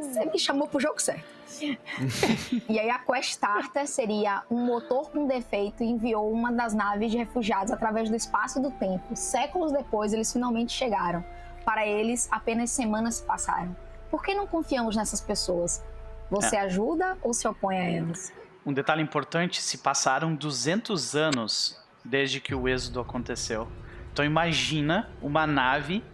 Você 0.00 0.24
me 0.26 0.38
chamou 0.38 0.68
pro 0.68 0.80
jogo 0.80 1.00
certo. 1.00 1.24
e 2.68 2.78
aí 2.78 2.90
a 2.90 2.98
Quest 2.98 3.30
Starter 3.30 3.86
seria 3.86 4.42
um 4.50 4.64
motor 4.64 5.10
com 5.10 5.26
defeito 5.26 5.82
e 5.82 5.86
enviou 5.86 6.30
uma 6.32 6.52
das 6.52 6.74
naves 6.74 7.10
de 7.10 7.18
refugiados 7.18 7.72
através 7.72 8.08
do 8.08 8.16
espaço 8.16 8.58
e 8.58 8.62
do 8.62 8.70
tempo. 8.72 9.04
Séculos 9.14 9.72
depois, 9.72 10.12
eles 10.12 10.32
finalmente 10.32 10.72
chegaram. 10.72 11.24
Para 11.64 11.86
eles, 11.86 12.28
apenas 12.30 12.70
semanas 12.70 13.16
se 13.16 13.22
passaram. 13.22 13.74
Por 14.10 14.22
que 14.22 14.34
não 14.34 14.46
confiamos 14.46 14.96
nessas 14.96 15.20
pessoas? 15.20 15.82
Você 16.30 16.56
é. 16.56 16.60
ajuda 16.60 17.16
ou 17.22 17.32
se 17.32 17.46
opõe 17.46 17.78
a 17.78 17.84
elas? 17.84 18.32
Um 18.64 18.72
detalhe 18.72 19.02
importante, 19.02 19.62
se 19.62 19.78
passaram 19.78 20.34
200 20.34 21.14
anos 21.14 21.78
desde 22.04 22.40
que 22.40 22.54
o 22.54 22.68
êxodo 22.68 23.00
aconteceu. 23.00 23.68
Então 24.12 24.24
imagina 24.24 25.10
uma 25.20 25.46
nave 25.46 26.04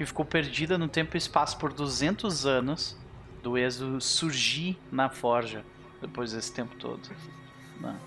que 0.00 0.06
ficou 0.06 0.24
perdida 0.24 0.78
no 0.78 0.88
tempo 0.88 1.14
e 1.14 1.18
espaço 1.18 1.58
por 1.58 1.74
200 1.74 2.46
anos 2.46 2.96
do 3.42 3.58
êxodo 3.58 4.00
surgir 4.00 4.78
na 4.90 5.10
forja 5.10 5.62
depois 6.00 6.32
desse 6.32 6.50
tempo 6.54 6.74
todo. 6.76 7.10
Né? 7.78 8.00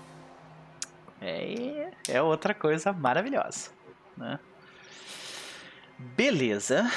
É, 1.20 1.92
é 2.08 2.20
outra 2.20 2.52
coisa 2.52 2.92
maravilhosa. 2.92 3.70
Né? 4.16 4.40
Beleza. 5.96 6.90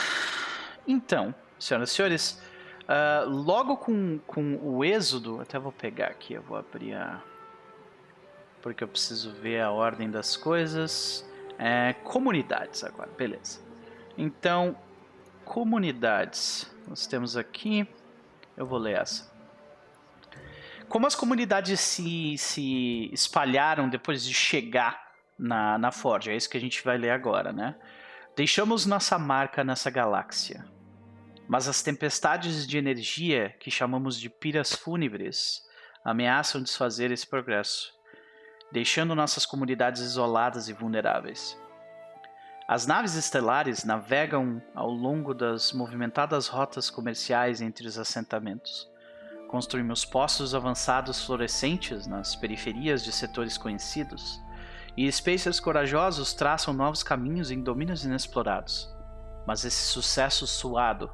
Então, 0.87 1.35
senhoras 1.59 1.91
e 1.91 1.93
senhores, 1.93 2.41
uh, 2.85 3.29
logo 3.29 3.77
com, 3.77 4.17
com 4.25 4.57
o 4.63 4.83
êxodo, 4.83 5.39
até 5.39 5.59
vou 5.59 5.71
pegar 5.71 6.07
aqui, 6.07 6.33
eu 6.33 6.41
vou 6.41 6.57
abrir 6.57 6.95
a. 6.95 7.21
Porque 8.63 8.83
eu 8.83 8.87
preciso 8.87 9.31
ver 9.33 9.61
a 9.61 9.69
ordem 9.69 10.09
das 10.09 10.35
coisas. 10.35 11.23
É, 11.59 11.93
comunidades 12.03 12.83
agora, 12.83 13.11
beleza. 13.15 13.59
Então, 14.17 14.75
comunidades. 15.47 16.69
Nós 16.87 17.07
temos 17.07 17.37
aqui. 17.37 17.87
Eu 18.55 18.65
vou 18.65 18.77
ler 18.77 18.97
essa. 18.97 19.31
Como 20.89 21.07
as 21.07 21.15
comunidades 21.15 21.79
se, 21.79 22.37
se 22.37 23.09
espalharam 23.13 23.89
depois 23.89 24.23
de 24.23 24.33
chegar 24.33 25.11
na, 25.37 25.77
na 25.77 25.91
Ford, 25.91 26.27
é 26.27 26.35
isso 26.35 26.49
que 26.49 26.57
a 26.57 26.61
gente 26.61 26.83
vai 26.83 26.97
ler 26.97 27.11
agora, 27.11 27.51
né? 27.51 27.75
Deixamos 28.35 28.85
nossa 28.85 29.17
marca 29.17 29.63
nessa 29.63 29.89
galáxia. 29.89 30.65
Mas 31.47 31.67
as 31.67 31.81
tempestades 31.81 32.67
de 32.67 32.77
energia 32.77 33.55
que 33.59 33.71
chamamos 33.71 34.19
de 34.19 34.29
piras 34.29 34.73
fúnebres 34.73 35.61
ameaçam 36.03 36.61
desfazer 36.61 37.11
esse 37.11 37.25
progresso, 37.25 37.93
deixando 38.71 39.15
nossas 39.15 39.45
comunidades 39.45 40.01
isoladas 40.01 40.69
e 40.69 40.73
vulneráveis. 40.73 41.57
As 42.67 42.85
naves 42.85 43.15
estelares 43.15 43.85
navegam 43.85 44.61
ao 44.75 44.89
longo 44.89 45.33
das 45.33 45.71
movimentadas 45.71 46.47
rotas 46.47 46.89
comerciais 46.89 47.61
entre 47.61 47.87
os 47.87 47.97
assentamentos. 47.97 48.91
Construímos 49.47 50.03
postos 50.03 50.53
avançados 50.53 51.23
fluorescentes 51.23 52.05
nas 52.05 52.35
periferias 52.35 53.05
de 53.05 53.13
setores 53.13 53.57
conhecidos, 53.57 54.41
e 54.97 55.09
Spacers 55.09 55.61
corajosos 55.61 56.33
traçam 56.33 56.73
novos 56.73 57.03
caminhos 57.03 57.51
em 57.51 57.61
domínios 57.61 58.03
inexplorados. 58.03 58.93
Mas 59.47 59.63
esse 59.63 59.85
sucesso 59.85 60.45
suado 60.45 61.09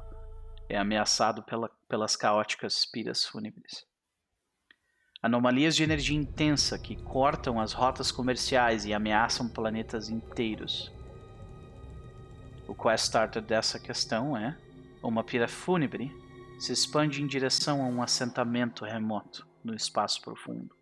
é 0.68 0.76
ameaçado 0.76 1.44
pela, 1.44 1.70
pelas 1.88 2.16
caóticas 2.16 2.84
piras 2.84 3.24
fúnebres. 3.24 3.86
Anomalias 5.22 5.76
de 5.76 5.84
energia 5.84 6.18
intensa 6.18 6.76
que 6.78 6.96
cortam 6.96 7.60
as 7.60 7.72
rotas 7.72 8.10
comerciais 8.10 8.84
e 8.84 8.92
ameaçam 8.92 9.48
planetas 9.48 10.08
inteiros. 10.08 10.93
O 12.66 12.74
quest 12.74 13.04
starter 13.04 13.42
dessa 13.42 13.78
questão 13.78 14.36
é 14.36 14.56
uma 15.02 15.22
pira 15.22 15.46
fúnebre 15.46 16.10
se 16.58 16.72
expande 16.72 17.22
em 17.22 17.26
direção 17.26 17.82
a 17.82 17.86
um 17.86 18.02
assentamento 18.02 18.84
remoto 18.84 19.46
no 19.62 19.74
espaço 19.74 20.22
profundo. 20.22 20.74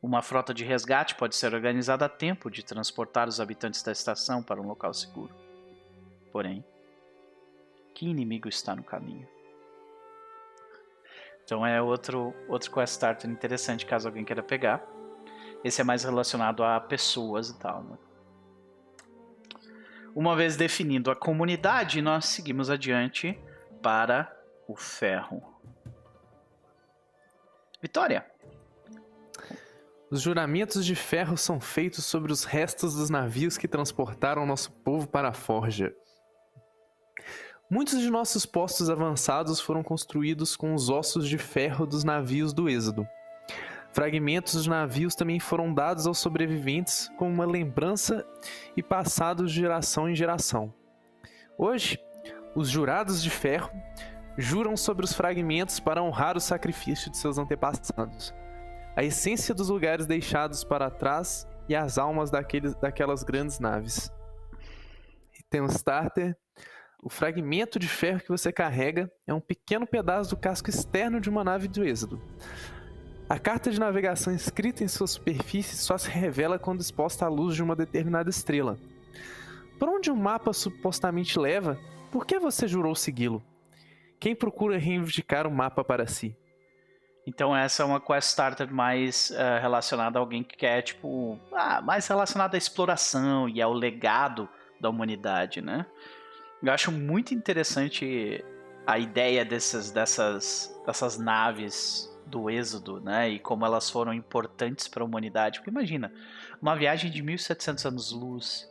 Uma 0.00 0.22
frota 0.22 0.52
de 0.52 0.64
resgate 0.64 1.14
pode 1.14 1.36
ser 1.36 1.54
organizada 1.54 2.04
a 2.04 2.08
tempo 2.08 2.50
de 2.50 2.64
transportar 2.64 3.28
os 3.28 3.40
habitantes 3.40 3.82
da 3.82 3.92
estação 3.92 4.42
para 4.42 4.60
um 4.60 4.66
local 4.66 4.92
seguro. 4.92 5.34
Porém, 6.32 6.64
que 7.94 8.06
inimigo 8.06 8.48
está 8.48 8.74
no 8.74 8.82
caminho? 8.82 9.28
Então 11.44 11.66
é 11.66 11.80
outro, 11.82 12.34
outro 12.48 12.70
quest 12.72 12.94
starter 12.94 13.30
interessante 13.30 13.86
caso 13.86 14.08
alguém 14.08 14.24
queira 14.24 14.42
pegar. 14.42 14.84
Esse 15.62 15.80
é 15.80 15.84
mais 15.84 16.02
relacionado 16.04 16.64
a 16.64 16.80
pessoas 16.80 17.50
e 17.50 17.58
tal. 17.58 17.82
Né? 17.84 17.98
Uma 20.14 20.36
vez 20.36 20.56
definindo 20.56 21.10
a 21.10 21.16
comunidade, 21.16 22.02
nós 22.02 22.26
seguimos 22.26 22.68
adiante 22.68 23.38
para 23.82 24.30
o 24.68 24.76
ferro. 24.76 25.42
Vitória. 27.80 28.26
Os 30.10 30.20
juramentos 30.20 30.84
de 30.84 30.94
ferro 30.94 31.38
são 31.38 31.58
feitos 31.58 32.04
sobre 32.04 32.30
os 32.30 32.44
restos 32.44 32.94
dos 32.94 33.08
navios 33.08 33.56
que 33.56 33.66
transportaram 33.66 34.44
nosso 34.44 34.70
povo 34.70 35.08
para 35.08 35.30
a 35.30 35.32
forja. 35.32 35.94
Muitos 37.70 37.98
de 37.98 38.10
nossos 38.10 38.44
postos 38.44 38.90
avançados 38.90 39.58
foram 39.58 39.82
construídos 39.82 40.54
com 40.54 40.74
os 40.74 40.90
ossos 40.90 41.26
de 41.26 41.38
ferro 41.38 41.86
dos 41.86 42.04
navios 42.04 42.52
do 42.52 42.68
Êxodo. 42.68 43.08
Fragmentos 43.92 44.54
dos 44.54 44.66
navios 44.66 45.14
também 45.14 45.38
foram 45.38 45.72
dados 45.72 46.06
aos 46.06 46.18
sobreviventes 46.18 47.10
como 47.18 47.30
uma 47.30 47.44
lembrança 47.44 48.26
e 48.74 48.82
passados 48.82 49.52
de 49.52 49.60
geração 49.60 50.08
em 50.08 50.14
geração. 50.14 50.72
Hoje, 51.58 51.98
os 52.54 52.70
jurados 52.70 53.22
de 53.22 53.28
ferro 53.28 53.70
juram 54.38 54.78
sobre 54.78 55.04
os 55.04 55.12
fragmentos 55.12 55.78
para 55.78 56.02
honrar 56.02 56.38
o 56.38 56.40
sacrifício 56.40 57.10
de 57.10 57.18
seus 57.18 57.36
antepassados, 57.36 58.34
a 58.96 59.04
essência 59.04 59.54
dos 59.54 59.68
lugares 59.68 60.06
deixados 60.06 60.64
para 60.64 60.90
trás 60.90 61.46
e 61.68 61.76
as 61.76 61.98
almas 61.98 62.30
daqueles, 62.30 62.74
daquelas 62.76 63.22
grandes 63.22 63.60
naves. 63.60 64.10
E 65.38 65.42
tem 65.50 65.60
um 65.60 65.66
starter. 65.66 66.34
O 67.02 67.10
fragmento 67.10 67.78
de 67.78 67.88
ferro 67.88 68.20
que 68.20 68.28
você 68.28 68.52
carrega 68.52 69.10
é 69.26 69.34
um 69.34 69.40
pequeno 69.40 69.86
pedaço 69.86 70.30
do 70.30 70.36
casco 70.36 70.70
externo 70.70 71.20
de 71.20 71.28
uma 71.28 71.44
nave 71.44 71.68
do 71.68 71.84
Êxodo. 71.84 72.22
A 73.32 73.38
carta 73.38 73.70
de 73.70 73.80
navegação 73.80 74.34
escrita 74.34 74.84
em 74.84 74.88
sua 74.88 75.06
superfície 75.06 75.74
só 75.74 75.96
se 75.96 76.10
revela 76.10 76.58
quando 76.58 76.82
exposta 76.82 77.24
à 77.24 77.28
luz 77.30 77.56
de 77.56 77.62
uma 77.62 77.74
determinada 77.74 78.28
estrela. 78.28 78.78
Por 79.78 79.88
onde 79.88 80.10
o 80.10 80.14
mapa 80.14 80.52
supostamente 80.52 81.38
leva, 81.38 81.78
por 82.10 82.26
que 82.26 82.38
você 82.38 82.68
jurou 82.68 82.94
segui-lo? 82.94 83.42
Quem 84.20 84.36
procura 84.36 84.76
reivindicar 84.76 85.46
o 85.46 85.50
mapa 85.50 85.82
para 85.82 86.06
si? 86.06 86.36
Então 87.26 87.56
essa 87.56 87.82
é 87.82 87.86
uma 87.86 87.98
quest 87.98 88.28
starter 88.28 88.70
mais 88.70 89.30
uh, 89.30 89.62
relacionada 89.62 90.18
a 90.18 90.20
alguém 90.20 90.44
que 90.44 90.54
quer, 90.54 90.82
tipo, 90.82 91.40
ah, 91.54 91.80
mais 91.80 92.06
relacionada 92.06 92.54
à 92.54 92.58
exploração 92.58 93.48
e 93.48 93.62
ao 93.62 93.72
legado 93.72 94.46
da 94.78 94.90
humanidade, 94.90 95.62
né? 95.62 95.86
Eu 96.62 96.70
acho 96.70 96.92
muito 96.92 97.32
interessante 97.32 98.44
a 98.86 98.98
ideia 98.98 99.42
dessas, 99.42 99.90
dessas, 99.90 100.78
dessas 100.84 101.16
naves 101.16 102.11
do 102.32 102.48
êxodo, 102.48 102.98
né? 102.98 103.28
E 103.28 103.38
como 103.38 103.66
elas 103.66 103.90
foram 103.90 104.12
importantes 104.14 104.88
para 104.88 105.02
a 105.02 105.06
humanidade. 105.06 105.58
Porque 105.58 105.70
imagina, 105.70 106.10
uma 106.60 106.74
viagem 106.74 107.10
de 107.10 107.22
1700 107.22 107.84
anos-luz, 107.84 108.66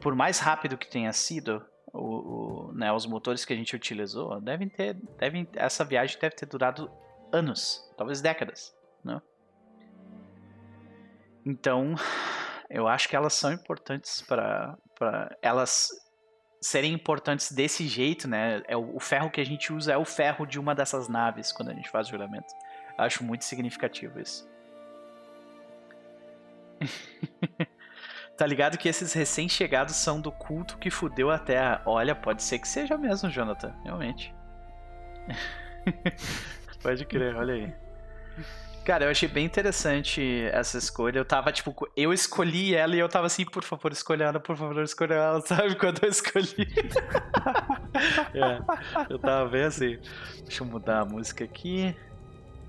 por 0.00 0.14
mais 0.14 0.38
rápido 0.38 0.78
que 0.78 0.88
tenha 0.88 1.12
sido, 1.12 1.62
o, 1.92 2.70
o, 2.70 2.72
né, 2.72 2.90
os 2.90 3.04
motores 3.04 3.44
que 3.44 3.52
a 3.52 3.56
gente 3.56 3.76
utilizou 3.76 4.40
devem 4.40 4.68
ter, 4.68 4.94
devem, 5.18 5.46
essa 5.54 5.84
viagem 5.84 6.18
deve 6.18 6.34
ter 6.34 6.46
durado 6.46 6.90
anos, 7.30 7.86
talvez 7.96 8.22
décadas, 8.22 8.74
né? 9.04 9.20
Então, 11.44 11.94
eu 12.70 12.88
acho 12.88 13.08
que 13.08 13.16
elas 13.16 13.34
são 13.34 13.52
importantes 13.52 14.22
para 14.22 14.76
elas 15.42 15.88
serem 16.60 16.92
importantes 16.92 17.52
desse 17.52 17.86
jeito, 17.86 18.26
né? 18.26 18.62
É 18.66 18.76
o, 18.76 18.96
o, 18.96 19.00
ferro 19.00 19.30
que 19.30 19.40
a 19.40 19.44
gente 19.44 19.72
usa 19.72 19.92
é 19.92 19.96
o 19.96 20.04
ferro 20.04 20.46
de 20.46 20.58
uma 20.58 20.74
dessas 20.74 21.08
naves 21.08 21.52
quando 21.52 21.70
a 21.70 21.74
gente 21.74 21.90
faz 21.90 22.08
o 22.08 22.10
juramento. 22.10 22.52
Acho 22.98 23.22
muito 23.22 23.44
significativo 23.44 24.20
isso. 24.20 24.48
tá 28.36 28.44
ligado 28.44 28.76
que 28.76 28.88
esses 28.88 29.12
recém-chegados 29.12 29.94
são 29.94 30.20
do 30.20 30.32
culto 30.32 30.76
que 30.78 30.90
fudeu 30.90 31.30
a 31.30 31.38
Terra. 31.38 31.80
Olha, 31.86 32.16
pode 32.16 32.42
ser 32.42 32.58
que 32.58 32.66
seja 32.66 32.98
mesmo, 32.98 33.30
Jonathan. 33.30 33.72
Realmente. 33.84 34.34
pode 36.82 37.04
crer, 37.04 37.36
olha 37.36 37.54
aí. 37.54 37.72
Cara, 38.84 39.04
eu 39.04 39.10
achei 39.10 39.28
bem 39.28 39.44
interessante 39.44 40.48
essa 40.50 40.78
escolha. 40.78 41.18
Eu 41.18 41.24
tava, 41.24 41.52
tipo, 41.52 41.88
eu 41.94 42.12
escolhi 42.12 42.74
ela 42.74 42.96
e 42.96 42.98
eu 42.98 43.08
tava 43.08 43.26
assim, 43.26 43.44
por 43.44 43.62
favor, 43.62 43.92
escolha 43.92 44.24
ela, 44.24 44.40
por 44.40 44.56
favor, 44.56 44.82
escolha 44.82 45.14
ela, 45.14 45.40
sabe? 45.46 45.76
Quando 45.76 46.02
eu 46.02 46.08
escolhi. 46.08 46.66
é, 48.34 49.12
eu 49.12 49.18
tava 49.18 49.48
bem 49.50 49.64
assim. 49.64 49.98
Deixa 50.42 50.64
eu 50.64 50.66
mudar 50.66 51.00
a 51.00 51.04
música 51.04 51.44
aqui 51.44 51.94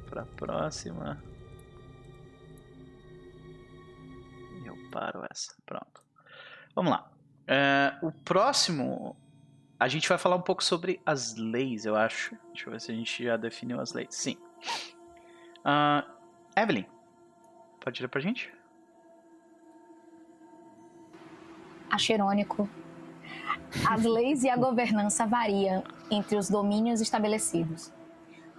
para 0.10 0.24
a 0.24 0.26
próxima. 0.26 1.22
Eu 4.66 4.76
paro 4.90 5.26
essa. 5.30 5.56
Pronto. 5.66 6.04
Vamos 6.76 6.92
lá. 6.92 7.12
Uh, 7.50 8.08
o 8.08 8.12
próximo, 8.12 9.16
a 9.80 9.88
gente 9.88 10.08
vai 10.08 10.18
falar 10.18 10.36
um 10.36 10.42
pouco 10.42 10.64
sobre 10.64 11.02
as 11.06 11.36
leis, 11.36 11.86
eu 11.86 11.96
acho. 11.96 12.36
Deixa 12.54 12.68
eu 12.68 12.72
ver 12.72 12.82
se 12.82 12.92
a 12.92 12.96
gente 12.96 13.24
já 13.24 13.38
definiu 13.38 13.80
as 13.80 13.94
leis. 13.94 14.10
Sim. 14.12 14.38
Uh, 15.60 16.04
Evelyn, 16.56 16.86
pode 17.80 18.04
ir 18.04 18.08
pra 18.08 18.22
gente? 18.22 18.54
Acho 21.90 22.14
irônico. 22.14 22.70
As 23.88 24.04
leis 24.04 24.44
e 24.44 24.50
a 24.50 24.56
governança 24.56 25.26
variam 25.26 25.84
entre 26.10 26.38
os 26.38 26.50
domínios 26.50 27.02
estabelecidos. 27.02 27.92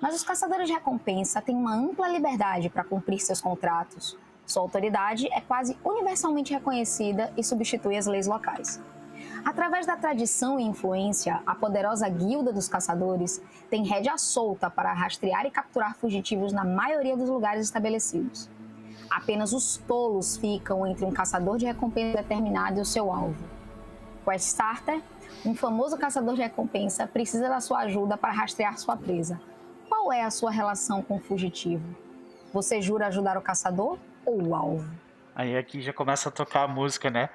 Mas 0.01 0.15
os 0.15 0.23
caçadores 0.23 0.67
de 0.67 0.73
recompensa 0.73 1.43
têm 1.43 1.55
uma 1.55 1.75
ampla 1.75 2.09
liberdade 2.09 2.71
para 2.71 2.85
cumprir 2.85 3.21
seus 3.21 3.41
contratos. 3.41 4.17
Sua 4.47 4.63
autoridade 4.63 5.29
é 5.31 5.41
quase 5.41 5.77
universalmente 5.85 6.53
reconhecida 6.53 7.33
e 7.37 7.45
substitui 7.45 7.97
as 7.97 8.07
leis 8.07 8.27
locais. 8.27 8.81
Através 9.45 9.87
da 9.87 9.97
tradição 9.97 10.59
e 10.59 10.65
influência, 10.65 11.43
a 11.47 11.55
poderosa 11.55 12.09
Guilda 12.09 12.53
dos 12.53 12.69
Caçadores 12.69 13.43
tem 13.69 13.87
rédea 13.87 14.17
solta 14.19 14.71
para 14.71 14.93
rastrear 14.93 15.47
e 15.47 15.51
capturar 15.51 15.95
fugitivos 15.95 16.53
na 16.53 16.65
maioria 16.65 17.17
dos 17.17 17.29
lugares 17.29 17.65
estabelecidos. 17.67 18.49
Apenas 19.11 19.53
os 19.53 19.77
tolos 19.77 20.37
ficam 20.37 20.87
entre 20.87 21.05
um 21.05 21.11
caçador 21.11 21.59
de 21.59 21.67
recompensa 21.67 22.19
determinado 22.19 22.79
e 22.79 22.83
o 22.83 22.85
seu 22.85 23.13
alvo. 23.13 23.45
Quest 24.25 24.49
Starter, 24.49 25.03
um 25.45 25.55
famoso 25.55 25.97
caçador 25.97 26.35
de 26.35 26.43
recompensa 26.43 27.07
precisa 27.07 27.49
da 27.49 27.61
sua 27.61 27.81
ajuda 27.81 28.17
para 28.17 28.33
rastrear 28.33 28.79
sua 28.79 28.97
presa. 28.97 29.41
Qual 30.01 30.15
é 30.15 30.25
a 30.25 30.31
sua 30.31 30.51
relação 30.51 31.03
com 31.03 31.17
o 31.17 31.21
fugitivo? 31.21 31.85
Você 32.55 32.81
jura 32.81 33.09
ajudar 33.09 33.37
o 33.37 33.43
caçador 33.43 33.99
ou 34.25 34.43
o 34.43 34.55
alvo? 34.55 34.91
Aí 35.35 35.55
aqui 35.55 35.83
já 35.83 35.93
começa 35.93 36.31
a 36.31 36.33
tocar 36.33 36.63
a 36.63 36.69
música, 36.69 37.11
né? 37.11 37.29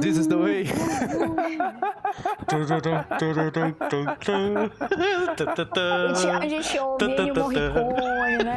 This 0.00 0.16
is 0.16 0.26
the 0.28 0.36
way. 0.36 0.66
A 6.00 6.14
gente, 6.14 6.28
a 6.28 6.48
gente 6.48 6.78
ouve 6.78 7.04
Ennio 7.06 7.34
Morricone, 7.42 8.38
né? 8.44 8.54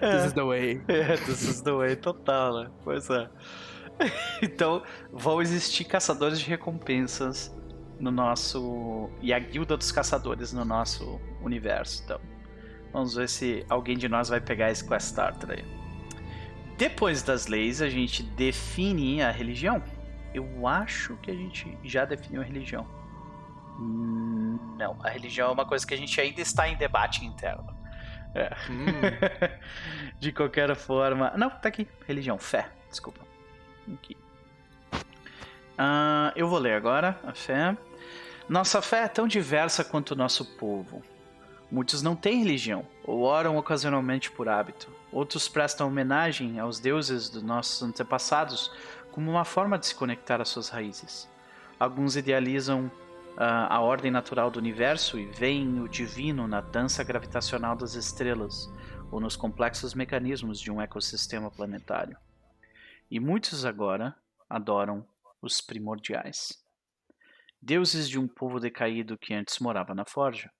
This 0.12 0.26
is 0.26 0.32
the 0.34 0.42
way. 0.44 0.84
É, 0.86 1.16
this 1.16 1.42
is 1.44 1.62
the 1.62 1.72
way 1.72 1.96
total, 1.96 2.64
né? 2.64 2.70
Pois 2.84 3.08
é. 3.08 3.26
Então, 4.42 4.82
vão 5.10 5.40
existir 5.40 5.84
caçadores 5.84 6.38
de 6.38 6.46
recompensas 6.46 7.56
no 7.98 8.10
nosso. 8.10 9.08
E 9.22 9.32
a 9.32 9.38
guilda 9.38 9.78
dos 9.78 9.90
caçadores 9.90 10.52
no 10.52 10.64
nosso 10.64 11.18
universo. 11.46 12.02
Então, 12.04 12.20
vamos 12.92 13.14
ver 13.14 13.28
se 13.28 13.64
alguém 13.68 13.96
de 13.96 14.08
nós 14.08 14.28
vai 14.28 14.40
pegar 14.40 14.70
esse 14.70 14.86
Quest 14.86 15.06
Starter 15.06 15.50
aí. 15.50 15.64
Depois 16.76 17.22
das 17.22 17.46
leis, 17.46 17.80
a 17.80 17.88
gente 17.88 18.22
define 18.22 19.22
a 19.22 19.30
religião. 19.30 19.82
Eu 20.32 20.66
acho 20.66 21.16
que 21.18 21.30
a 21.30 21.34
gente 21.34 21.78
já 21.84 22.04
definiu 22.04 22.40
a 22.40 22.44
religião. 22.44 22.86
Hum, 23.78 24.58
Não, 24.76 24.96
a 25.02 25.08
religião 25.08 25.50
é 25.50 25.52
uma 25.52 25.64
coisa 25.66 25.86
que 25.86 25.94
a 25.94 25.96
gente 25.96 26.20
ainda 26.20 26.40
está 26.40 26.68
em 26.68 26.76
debate 26.76 27.24
interno. 27.24 27.74
É. 28.34 28.50
De 30.18 30.32
qualquer 30.32 30.74
forma. 30.74 31.32
Não, 31.36 31.50
tá 31.50 31.68
aqui. 31.68 31.86
Religião, 32.06 32.36
fé. 32.38 32.68
Desculpa. 32.90 33.20
Aqui. 33.92 34.16
Ah, 35.78 36.32
eu 36.34 36.48
vou 36.48 36.58
ler 36.58 36.74
agora 36.74 37.18
a 37.24 37.32
fé. 37.34 37.76
Nossa 38.48 38.82
fé 38.82 39.04
é 39.04 39.08
tão 39.08 39.26
diversa 39.26 39.84
quanto 39.84 40.12
o 40.12 40.16
nosso 40.16 40.44
povo. 40.56 41.02
Muitos 41.70 42.02
não 42.02 42.14
têm 42.14 42.38
religião, 42.38 42.86
ou 43.04 43.22
oram 43.22 43.56
ocasionalmente 43.56 44.30
por 44.30 44.48
hábito. 44.48 44.90
Outros 45.10 45.48
prestam 45.48 45.88
homenagem 45.88 46.58
aos 46.58 46.78
deuses 46.78 47.28
dos 47.28 47.42
nossos 47.42 47.82
antepassados 47.82 48.70
como 49.10 49.30
uma 49.30 49.44
forma 49.44 49.78
de 49.78 49.86
se 49.86 49.94
conectar 49.94 50.40
às 50.40 50.48
suas 50.48 50.68
raízes. 50.68 51.28
Alguns 51.78 52.16
idealizam 52.16 52.90
ah, 53.36 53.74
a 53.74 53.80
ordem 53.80 54.10
natural 54.10 54.50
do 54.50 54.58
universo 54.58 55.18
e 55.18 55.26
veem 55.26 55.80
o 55.80 55.88
divino 55.88 56.46
na 56.46 56.60
dança 56.60 57.02
gravitacional 57.02 57.74
das 57.76 57.94
estrelas 57.94 58.70
ou 59.10 59.20
nos 59.20 59.36
complexos 59.36 59.94
mecanismos 59.94 60.60
de 60.60 60.70
um 60.70 60.80
ecossistema 60.80 61.50
planetário. 61.50 62.16
E 63.10 63.20
muitos 63.20 63.64
agora 63.64 64.14
adoram 64.48 65.06
os 65.40 65.60
primordiais. 65.60 66.64
Deuses 67.60 68.08
de 68.08 68.18
um 68.18 68.28
povo 68.28 68.60
decaído 68.60 69.18
que 69.18 69.32
antes 69.34 69.58
morava 69.58 69.94
na 69.94 70.04
forja. 70.04 70.50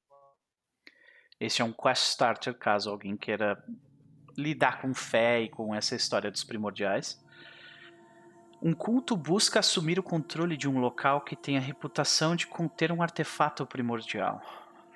Esse 1.39 1.63
é 1.63 1.65
um 1.65 1.73
quest 1.73 2.11
starter 2.11 2.55
caso 2.55 2.91
alguém 2.91 3.17
queira 3.17 3.63
lidar 4.37 4.81
com 4.81 4.95
fé 4.95 5.43
e 5.43 5.49
com 5.49 5.75
essa 5.75 5.95
história 5.95 6.31
dos 6.31 6.45
primordiais. 6.45 7.23
Um 8.63 8.73
culto 8.73 9.17
busca 9.17 9.61
assumir 9.61 9.99
o 9.99 10.03
controle 10.03 10.57
de 10.57 10.69
um 10.69 10.79
local 10.79 11.21
que 11.21 11.37
tem 11.37 11.57
a 11.59 11.61
reputação 11.61 12.35
de 12.35 12.47
conter 12.47 12.91
um 12.91 13.03
artefato 13.03 13.67
primordial. 13.67 14.41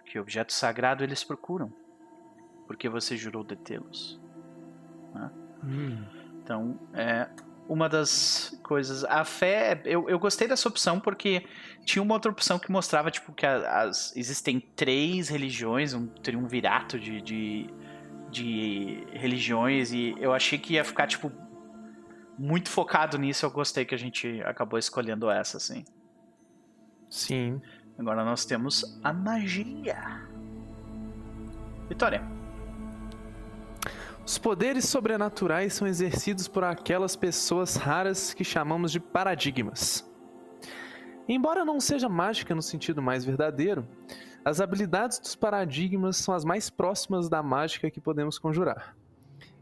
Que 0.07 0.19
objeto 0.19 0.53
sagrado 0.53 1.05
eles 1.05 1.23
procuram? 1.23 1.71
Porque 2.67 2.89
você 2.89 3.17
jurou 3.17 3.45
detê-los. 3.45 4.19
né? 5.15 5.31
Hum. 5.63 6.05
Então, 6.43 6.81
é 6.95 7.29
uma 7.69 7.89
das 7.89 8.59
coisas. 8.63 9.05
A 9.05 9.25
fé, 9.25 9.81
eu, 9.85 10.09
eu 10.09 10.19
gostei 10.19 10.49
dessa 10.49 10.69
opção 10.69 10.99
porque 10.99 11.45
tinha 11.85 12.03
uma 12.03 12.15
outra 12.15 12.33
opção 12.33 12.59
que 12.59 12.73
mostrava 12.73 13.11
tipo 13.11 13.33
que 13.33 13.45
as, 13.45 14.17
existem 14.17 14.59
três 14.59 15.29
religiões, 15.29 15.93
um 15.93 16.07
triunvirato 16.07 16.99
de, 16.99 17.21
de, 17.21 17.67
de 18.31 19.07
religiões 19.13 19.93
e 19.93 20.17
eu 20.19 20.33
achei 20.33 20.59
que 20.59 20.75
ia 20.75 20.85
ficar 20.85 21.07
tipo 21.07 21.31
muito 22.39 22.71
focado 22.71 23.19
nisso. 23.19 23.45
Eu 23.45 23.51
gostei 23.51 23.85
que 23.85 23.95
a 23.95 23.99
gente 23.99 24.41
acabou 24.43 24.79
escolhendo 24.79 25.31
essa, 25.31 25.59
assim. 25.59 25.85
Sim. 27.11 27.61
Agora 27.99 28.25
nós 28.25 28.45
temos 28.47 28.99
a 29.05 29.13
magia. 29.13 30.27
Vitória. 31.89 32.38
Os 34.29 34.37
poderes 34.37 34.85
sobrenaturais 34.85 35.73
são 35.73 35.89
exercidos 35.89 36.47
por 36.47 36.63
aquelas 36.63 37.17
pessoas 37.17 37.77
raras 37.77 38.35
que 38.35 38.45
chamamos 38.45 38.93
de 38.93 39.01
paradigmas. 39.01 40.07
Embora 41.27 41.65
não 41.65 41.81
seja 41.81 42.11
mágica 42.11 42.55
no 42.55 42.61
sentido 42.61 43.01
mais 43.01 43.25
verdadeiro, 43.25 43.89
as 44.45 44.61
habilidades 44.61 45.19
dos 45.19 45.35
paradigmas 45.35 46.19
são 46.19 46.35
as 46.35 46.45
mais 46.45 46.69
próximas 46.69 47.27
da 47.31 47.43
mágica 47.43 47.91
que 47.91 48.03
podemos 48.03 48.39
conjurar. 48.39 48.95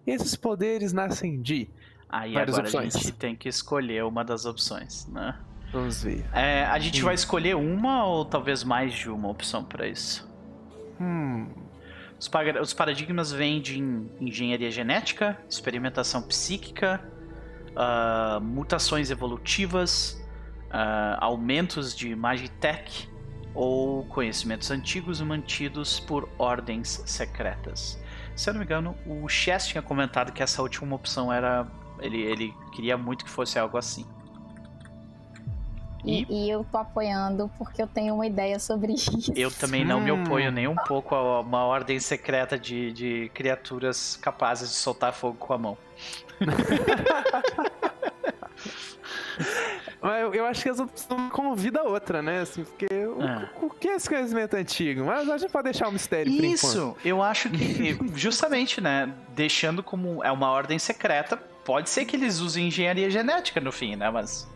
Esses 0.04 0.34
poderes 0.34 0.92
nascem 0.92 1.40
de. 1.40 1.70
Aí 2.08 2.32
Várias 2.32 2.58
agora 2.58 2.66
a 2.66 2.80
opções. 2.82 2.92
gente 3.04 3.12
tem 3.12 3.36
que 3.36 3.48
escolher 3.48 4.02
uma 4.02 4.24
das 4.24 4.46
opções, 4.46 5.06
né? 5.06 5.38
Vamos 5.72 6.02
ver. 6.02 6.24
É, 6.32 6.64
a 6.64 6.78
gente 6.80 7.02
Hum. 7.02 7.04
vai 7.04 7.14
escolher 7.14 7.54
uma 7.54 8.04
ou 8.04 8.24
talvez 8.24 8.64
mais 8.64 8.92
de 8.92 9.08
uma 9.08 9.28
opção 9.28 9.62
para 9.62 9.86
isso? 9.86 10.28
Hum. 11.00 11.46
Os, 12.18 12.72
paradigmas 12.72 13.30
vêm 13.30 13.60
de 13.60 13.78
en- 13.78 14.08
engenharia 14.20 14.70
genética, 14.70 15.38
experimentação 15.48 16.22
psíquica, 16.22 17.00
ah, 17.74 18.38
mutações 18.42 19.10
evolutivas, 19.10 20.22
ah, 20.70 21.18
aumentos 21.20 21.94
de 21.94 22.16
Magitech 22.16 23.08
ou 23.54 24.04
conhecimentos 24.06 24.70
antigos 24.70 25.20
mantidos 25.20 26.00
por 26.00 26.28
ordens 26.38 27.02
secretas. 27.06 27.98
Se 28.34 28.50
eu 28.50 28.54
não 28.54 28.60
me 28.60 28.64
engano, 28.66 28.94
o 29.06 29.28
Chess 29.28 29.66
tinha 29.66 29.82
comentado 29.82 30.32
que 30.32 30.42
essa 30.42 30.60
última 30.62 30.94
opção 30.94 31.32
era. 31.32 31.66
Ele, 32.00 32.20
ele 32.20 32.54
queria 32.72 32.96
muito 32.98 33.24
que 33.24 33.30
fosse 33.30 33.58
algo 33.58 33.78
assim. 33.78 34.04
E, 36.06 36.26
E 36.30 36.48
eu 36.50 36.64
tô 36.70 36.78
apoiando 36.78 37.50
porque 37.58 37.82
eu 37.82 37.86
tenho 37.86 38.14
uma 38.14 38.26
ideia 38.26 38.58
sobre 38.58 38.92
isso. 38.94 39.32
eu 39.34 39.50
também 39.50 39.84
não 39.84 40.00
me 40.00 40.12
Hum. 40.12 40.22
oponho 40.22 40.50
nem 40.52 40.68
um 40.68 40.76
pouco 40.76 41.14
a 41.14 41.40
uma 41.40 41.64
ordem 41.64 41.98
secreta 41.98 42.58
de, 42.58 42.92
de 42.92 43.30
criaturas 43.34 44.16
capazes 44.16 44.70
de 44.70 44.76
soltar 44.76 45.12
fogo 45.12 45.36
com 45.38 45.52
a 45.52 45.58
mão. 45.58 45.78
Mas 50.00 50.22
eu, 50.22 50.34
eu 50.34 50.46
acho 50.46 50.62
que 50.62 50.68
as 50.68 50.78
opções 50.78 51.32
convida 51.32 51.80
a 51.80 51.84
outra, 51.84 52.22
né? 52.22 52.40
Assim, 52.40 52.64
porque 52.64 52.86
o, 52.86 53.22
É. 53.22 53.50
o 53.60 53.70
que 53.70 53.88
é 53.88 53.96
esse 53.96 54.08
conhecimento 54.08 54.54
antigo? 54.54 55.04
Mas 55.04 55.28
a 55.28 55.38
gente 55.38 55.50
pode 55.50 55.64
deixar 55.64 55.88
um 55.88 55.92
mistério. 55.92 56.30
Isso, 56.32 56.96
eu 57.04 57.22
acho 57.22 57.50
que, 57.50 57.98
justamente, 58.14 58.80
né, 58.80 59.12
deixando 59.34 59.82
como 59.82 60.22
é 60.22 60.30
uma 60.30 60.50
ordem 60.50 60.78
secreta, 60.78 61.36
pode 61.36 61.90
ser 61.90 62.04
que 62.04 62.14
eles 62.16 62.40
usem 62.40 62.68
engenharia 62.68 63.10
genética 63.10 63.60
no 63.60 63.72
fim, 63.72 63.96
né, 63.96 64.08
mas 64.10 64.48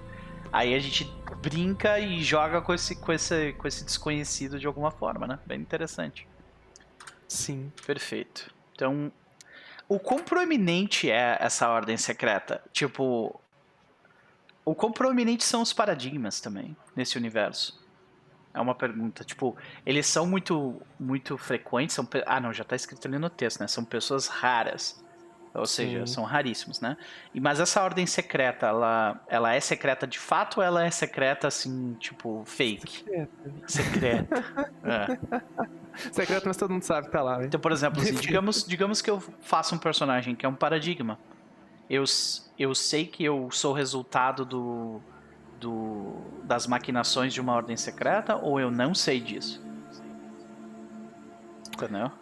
aí 0.53 0.75
a 0.75 0.79
gente 0.79 1.05
brinca 1.41 1.99
e 1.99 2.23
joga 2.23 2.61
com 2.61 2.75
esse, 2.75 2.97
com 2.97 3.13
esse, 3.13 3.53
com 3.55 3.67
esse 3.67 3.85
desconhecido 3.85 4.59
de 4.59 4.67
alguma 4.67 4.91
forma, 4.91 5.27
né, 5.27 5.39
bem 5.47 5.61
interessante. 5.61 6.27
Sim. 7.27 7.73
Perfeito. 7.87 8.53
Então, 8.75 9.13
o 9.89 9.99
quão 9.99 10.19
proeminente 10.19 11.11
é 11.11 11.37
essa 11.41 11.69
ordem 11.69 11.97
secreta? 11.97 12.63
Tipo, 12.73 13.41
o 14.65 14.75
quão 14.75 14.93
proeminentes 14.93 15.47
são 15.47 15.63
os 15.63 15.73
paradigmas 15.73 16.41
também 16.41 16.77
nesse 16.95 17.17
universo? 17.17 17.81
É 18.53 18.61
uma 18.61 18.75
pergunta. 18.75 19.25
Tipo, 19.25 19.57
eles 19.87 20.07
são 20.07 20.27
muito 20.27 20.83
muito 20.99 21.39
frequentes? 21.39 21.95
São, 21.95 22.09
ah, 22.27 22.41
não, 22.41 22.53
já 22.53 22.65
tá 22.65 22.75
escrito 22.75 23.07
ali 23.07 23.19
no 23.19 23.31
texto, 23.31 23.61
né? 23.61 23.69
São 23.69 23.85
pessoas 23.85 24.27
raras. 24.27 25.05
Ou 25.53 25.67
seja, 25.67 26.07
Sim. 26.07 26.15
são 26.15 26.25
raríssimos, 26.25 26.81
né? 26.81 26.97
E, 27.35 27.41
mas 27.41 27.59
essa 27.59 27.83
ordem 27.83 28.07
secreta, 28.07 28.67
ela, 28.67 29.21
ela 29.27 29.53
é 29.53 29.59
secreta 29.59 30.07
de 30.07 30.19
fato 30.19 30.59
ou 30.59 30.63
ela 30.63 30.85
é 30.85 30.91
secreta, 30.91 31.49
assim, 31.49 31.95
tipo, 31.95 32.45
fake? 32.47 33.05
Secreta. 33.67 34.45
É. 34.85 35.19
Secreto, 36.13 36.47
mas 36.47 36.57
todo 36.57 36.71
mundo 36.71 36.85
sabe 36.85 37.07
que 37.07 37.13
tá 37.13 37.21
lá, 37.21 37.39
né? 37.39 37.47
Então, 37.47 37.61
por 37.61 37.73
exemplo, 37.73 38.01
assim, 38.01 38.15
digamos, 38.15 38.65
digamos 38.65 39.03
que 39.03 39.11
eu 39.11 39.21
faço 39.41 39.75
um 39.75 39.79
personagem 39.79 40.37
que 40.37 40.47
é 40.47 40.49
um 40.49 40.55
paradigma. 40.55 41.19
Eu, 41.89 42.05
eu 42.57 42.75
sei 42.75 43.05
que 43.05 43.25
eu 43.25 43.51
sou 43.51 43.73
resultado 43.73 44.45
do, 44.45 45.01
do 45.59 46.15
das 46.45 46.67
maquinações 46.67 47.35
de 47.35 47.41
uma 47.41 47.53
ordem 47.53 47.77
secreta 47.77 48.37
ou 48.37 48.61
eu 48.61 48.71
não 48.71 48.95
sei 48.95 49.21
disso? 49.21 49.61
Entendeu? 51.75 52.13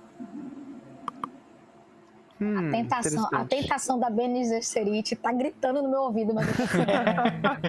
Hum, 2.40 2.70
Tentação, 2.70 3.28
a 3.32 3.44
tentação 3.44 3.98
da 3.98 4.08
Bene 4.08 4.44
Gesserit 4.44 5.16
tá 5.16 5.32
gritando 5.32 5.82
no 5.82 5.90
meu 5.90 6.02
ouvido, 6.02 6.32
mas 6.32 6.46
eu. 6.48 6.54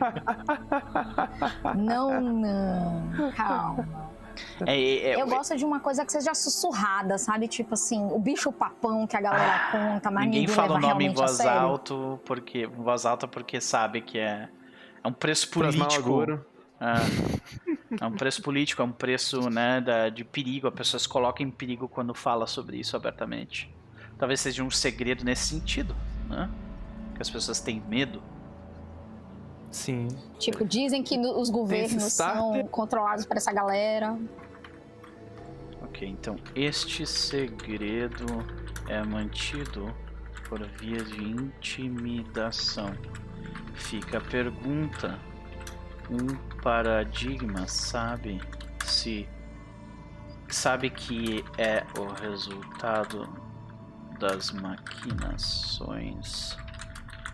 Não, 1.75 2.21
não, 2.21 3.31
calma. 3.35 4.09
É, 4.65 4.79
é- 4.79 5.09
é- 5.11 5.21
Eu 5.21 5.27
gosto 5.27 5.55
de 5.57 5.65
uma 5.65 5.79
coisa 5.79 6.05
que 6.05 6.11
seja 6.11 6.33
sussurrada, 6.33 7.17
sabe? 7.17 7.47
Tipo 7.47 7.73
assim, 7.73 8.05
o 8.11 8.19
bicho 8.19 8.51
papão 8.51 9.05
que 9.05 9.17
a 9.17 9.21
galera 9.21 9.69
conta, 9.71 10.09
mas 10.11 10.25
ninguém 10.25 10.41
ninguém 10.41 10.55
fala 10.55 10.75
o 10.75 10.79
nome 10.79 11.05
em 11.05 11.09
a 11.09 11.13
voz 11.13 11.39
alta 11.41 11.93
porque 12.25 12.63
em 12.63 12.67
voz 12.67 13.05
alta 13.05 13.27
porque 13.27 13.59
sabe 13.59 14.01
que 14.01 14.17
é 14.17 14.47
É 15.03 15.07
um 15.07 15.13
preço 15.13 15.49
político. 15.49 16.23
É. 16.79 17.99
É 18.01 18.05
um 18.05 18.11
preço 18.13 18.41
político, 18.41 18.81
é 18.81 18.85
um 18.85 18.91
preço 18.91 19.49
né, 19.49 19.81
da- 19.81 20.09
de 20.09 20.23
perigo. 20.23 20.67
A 20.67 20.71
pessoa 20.71 20.99
se 20.99 21.09
coloca 21.09 21.43
em 21.43 21.51
perigo 21.51 21.89
quando 21.89 22.13
fala 22.13 22.47
sobre 22.47 22.77
isso 22.77 22.95
abertamente. 22.95 23.73
Talvez 24.19 24.41
seja 24.41 24.63
um 24.63 24.69
segredo 24.69 25.23
nesse 25.23 25.47
sentido, 25.47 25.95
né? 26.27 26.49
Que 27.15 27.21
as 27.21 27.29
pessoas 27.29 27.59
têm 27.61 27.81
medo. 27.87 28.21
Sim. 29.71 30.07
Tipo, 30.37 30.65
dizem 30.65 31.01
que 31.01 31.17
no- 31.17 31.39
os 31.39 31.49
governos 31.49 32.03
são 32.13 32.67
controlados 32.67 33.25
por 33.25 33.37
essa 33.37 33.51
galera. 33.53 34.17
Ok, 35.81 36.07
então 36.07 36.35
este 36.53 37.05
segredo 37.05 38.25
é 38.87 39.01
mantido 39.03 39.93
por 40.49 40.61
via 40.67 41.03
de 41.03 41.23
intimidação. 41.23 42.93
Fica 43.75 44.17
a 44.17 44.21
pergunta: 44.21 45.17
um 46.09 46.35
paradigma 46.61 47.67
sabe 47.67 48.41
se 48.85 49.27
sabe 50.49 50.89
que 50.89 51.45
é 51.57 51.85
o 51.97 52.05
resultado 52.21 53.29
das 54.19 54.51
maquinações 54.51 56.55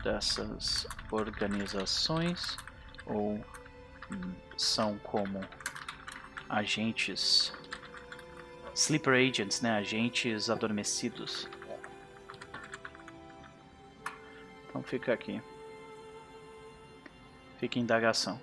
dessas 0.03 0.87
organizações 1.11 2.55
ou 3.05 3.43
são 4.55 4.97
como 4.99 5.41
agentes 6.47 7.51
Sleeper 8.75 9.13
agents, 9.13 9.61
né? 9.61 9.77
Agentes 9.77 10.49
adormecidos. 10.49 11.47
Então 14.67 14.83
fica 14.83 15.13
aqui. 15.13 15.41
Fica 17.57 17.79
indagação. 17.79 18.37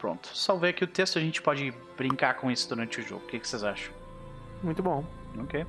Pronto. 0.00 0.36
Salvei 0.36 0.70
aqui 0.70 0.82
o 0.82 0.88
texto, 0.88 1.16
a 1.16 1.22
gente 1.22 1.40
pode 1.40 1.70
brincar 1.96 2.34
com 2.34 2.50
isso 2.50 2.68
durante 2.68 2.98
o 2.98 3.02
jogo. 3.04 3.24
O 3.24 3.28
que 3.28 3.38
vocês 3.38 3.62
acham? 3.62 4.01
Muito 4.62 4.82
bom. 4.82 5.04
Ok. 5.38 5.66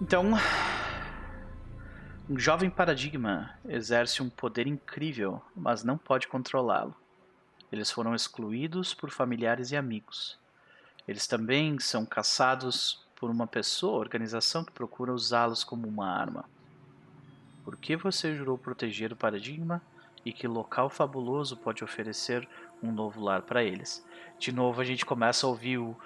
Então. 0.00 0.32
Um 2.30 2.38
jovem 2.38 2.70
paradigma 2.70 3.50
exerce 3.68 4.22
um 4.22 4.30
poder 4.30 4.66
incrível, 4.66 5.42
mas 5.56 5.82
não 5.82 5.98
pode 5.98 6.28
controlá-lo. 6.28 6.94
Eles 7.70 7.90
foram 7.90 8.14
excluídos 8.14 8.94
por 8.94 9.10
familiares 9.10 9.72
e 9.72 9.76
amigos. 9.76 10.38
Eles 11.06 11.26
também 11.26 11.78
são 11.80 12.06
caçados 12.06 13.04
por 13.16 13.28
uma 13.28 13.46
pessoa, 13.46 13.98
organização 13.98 14.64
que 14.64 14.70
procura 14.70 15.12
usá-los 15.12 15.64
como 15.64 15.88
uma 15.88 16.08
arma. 16.08 16.44
Por 17.64 17.76
que 17.76 17.96
você 17.96 18.36
jurou 18.36 18.56
proteger 18.56 19.12
o 19.12 19.16
paradigma 19.16 19.82
e 20.24 20.32
que 20.32 20.46
local 20.46 20.88
fabuloso 20.88 21.56
pode 21.56 21.82
oferecer 21.82 22.48
um 22.82 22.92
novo 22.92 23.20
lar 23.20 23.42
para 23.42 23.64
eles? 23.64 24.04
De 24.38 24.52
novo 24.52 24.80
a 24.80 24.84
gente 24.84 25.04
começa 25.04 25.44
a 25.44 25.50
ouvir 25.50 25.78
o 25.78 25.96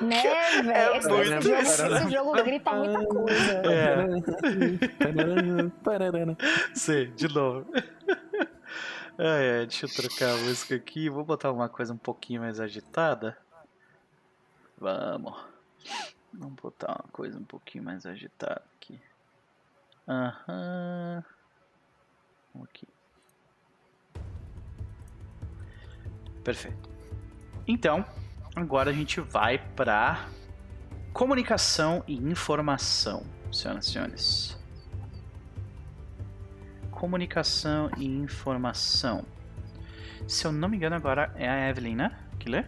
Né, 0.00 0.22
velho? 0.62 0.70
É 0.70 0.96
esse, 0.98 1.08
muito 1.08 1.42
jogo, 1.42 1.54
esse 1.56 2.10
jogo 2.10 2.32
grita 2.44 2.72
muita 2.72 3.06
coisa. 3.06 3.62
É. 3.64 3.96
Sim, 6.74 7.12
de 7.14 7.28
novo. 7.28 7.66
Ai, 9.18 9.50
ai, 9.50 9.66
deixa 9.66 9.86
eu 9.86 9.90
trocar 9.90 10.30
a 10.30 10.36
música 10.36 10.74
aqui. 10.74 11.08
Vou 11.08 11.24
botar 11.24 11.50
uma 11.50 11.68
coisa 11.68 11.94
um 11.94 11.98
pouquinho 11.98 12.42
mais 12.42 12.60
agitada. 12.60 13.38
Vamos. 14.78 15.34
Vamos 16.32 16.56
botar 16.60 16.92
uma 16.92 17.10
coisa 17.10 17.38
um 17.38 17.44
pouquinho 17.44 17.84
mais 17.84 18.04
agitada 18.04 18.62
aqui. 18.76 19.00
Aham. 20.06 21.24
Vamos 22.52 22.68
aqui. 22.68 22.86
Perfeito. 26.44 26.95
Então, 27.66 28.04
agora 28.54 28.90
a 28.90 28.92
gente 28.92 29.20
vai 29.20 29.58
para 29.58 30.26
comunicação 31.12 32.04
e 32.06 32.14
informação, 32.16 33.24
senhoras 33.50 33.86
e 33.86 33.92
senhores 33.92 34.56
comunicação 36.96 37.90
e 37.98 38.06
informação. 38.06 39.24
Se 40.26 40.46
eu 40.46 40.50
não 40.50 40.68
me 40.68 40.76
engano, 40.76 40.96
agora 40.96 41.30
é 41.36 41.48
a 41.48 41.68
Evelyn, 41.68 41.94
né? 41.94 42.10
Que 42.38 42.48
lê? 42.48 42.64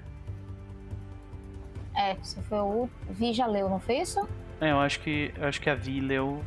É, 1.97 2.15
você 2.15 2.41
foi 2.43 2.59
o 2.59 2.89
Vi 3.09 3.33
já 3.33 3.47
leu, 3.47 3.69
não 3.69 3.81
foi 3.81 4.01
isso? 4.01 4.29
É, 4.61 4.71
eu 4.71 4.79
acho 4.81 5.01
que 5.01 5.33
eu 5.37 5.49
acho 5.49 5.61
que 5.61 5.69
a 5.69 5.75
Vi 5.75 6.01
leu 6.01 6.45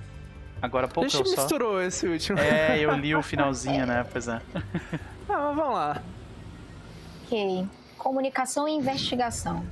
agora 0.62 0.86
há 0.86 0.89
A 0.89 0.93
pouco 0.93 1.10
gente 1.10 1.22
eu 1.22 1.26
só. 1.26 1.41
misturou 1.41 1.82
esse 1.82 2.08
último. 2.08 2.39
É, 2.39 2.80
eu 2.80 2.95
li 2.95 3.14
o 3.16 3.22
finalzinho, 3.24 3.86
né? 3.86 4.06
Pois 4.10 4.28
é. 4.28 4.39
Ah, 5.28 5.49
mas 5.49 5.56
vamos 5.56 5.74
lá. 5.74 6.02
Ok. 7.26 7.68
Comunicação 8.02 8.68
e 8.68 8.72
investigação. 8.72 9.64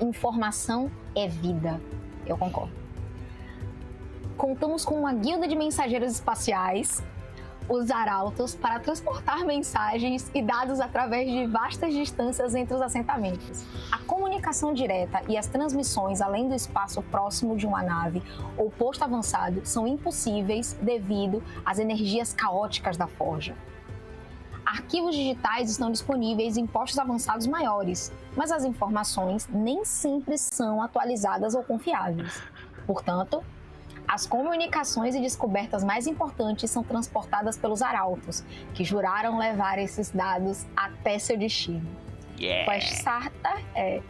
Informação 0.00 0.88
é 1.12 1.26
vida. 1.26 1.80
Eu 2.24 2.38
concordo. 2.38 2.72
Contamos 4.36 4.84
com 4.84 4.94
uma 4.94 5.12
guilda 5.12 5.48
de 5.48 5.56
mensageiros 5.56 6.12
espaciais, 6.12 7.02
os 7.68 7.90
arautos, 7.90 8.54
para 8.54 8.78
transportar 8.78 9.44
mensagens 9.44 10.30
e 10.32 10.40
dados 10.40 10.78
através 10.78 11.28
de 11.28 11.46
vastas 11.46 11.92
distâncias 11.92 12.54
entre 12.54 12.76
os 12.76 12.80
assentamentos. 12.80 13.64
A 13.90 13.98
comunicação 13.98 14.72
direta 14.72 15.22
e 15.28 15.36
as 15.36 15.48
transmissões 15.48 16.20
além 16.20 16.48
do 16.48 16.54
espaço 16.54 17.02
próximo 17.02 17.56
de 17.56 17.66
uma 17.66 17.82
nave 17.82 18.22
ou 18.56 18.70
posto 18.70 19.02
avançado 19.02 19.62
são 19.64 19.84
impossíveis 19.84 20.74
devido 20.80 21.42
às 21.66 21.80
energias 21.80 22.32
caóticas 22.32 22.96
da 22.96 23.08
forja. 23.08 23.56
Arquivos 24.74 25.14
digitais 25.14 25.70
estão 25.70 25.88
disponíveis 25.88 26.56
em 26.56 26.66
postos 26.66 26.98
avançados 26.98 27.46
maiores, 27.46 28.12
mas 28.36 28.50
as 28.50 28.64
informações 28.64 29.48
nem 29.48 29.84
sempre 29.84 30.36
são 30.36 30.82
atualizadas 30.82 31.54
ou 31.54 31.62
confiáveis. 31.62 32.42
Portanto, 32.84 33.40
as 34.08 34.26
comunicações 34.26 35.14
e 35.14 35.20
descobertas 35.20 35.84
mais 35.84 36.08
importantes 36.08 36.72
são 36.72 36.82
transportadas 36.82 37.56
pelos 37.56 37.82
arautos, 37.82 38.42
que 38.74 38.82
juraram 38.82 39.38
levar 39.38 39.78
esses 39.78 40.10
dados 40.10 40.66
até 40.76 41.20
seu 41.20 41.38
destino. 41.38 41.88
Yeah. 42.36 42.64
Com 42.64 42.72
a 42.72 42.78
Starter, 42.78 43.64
é, 43.76 44.02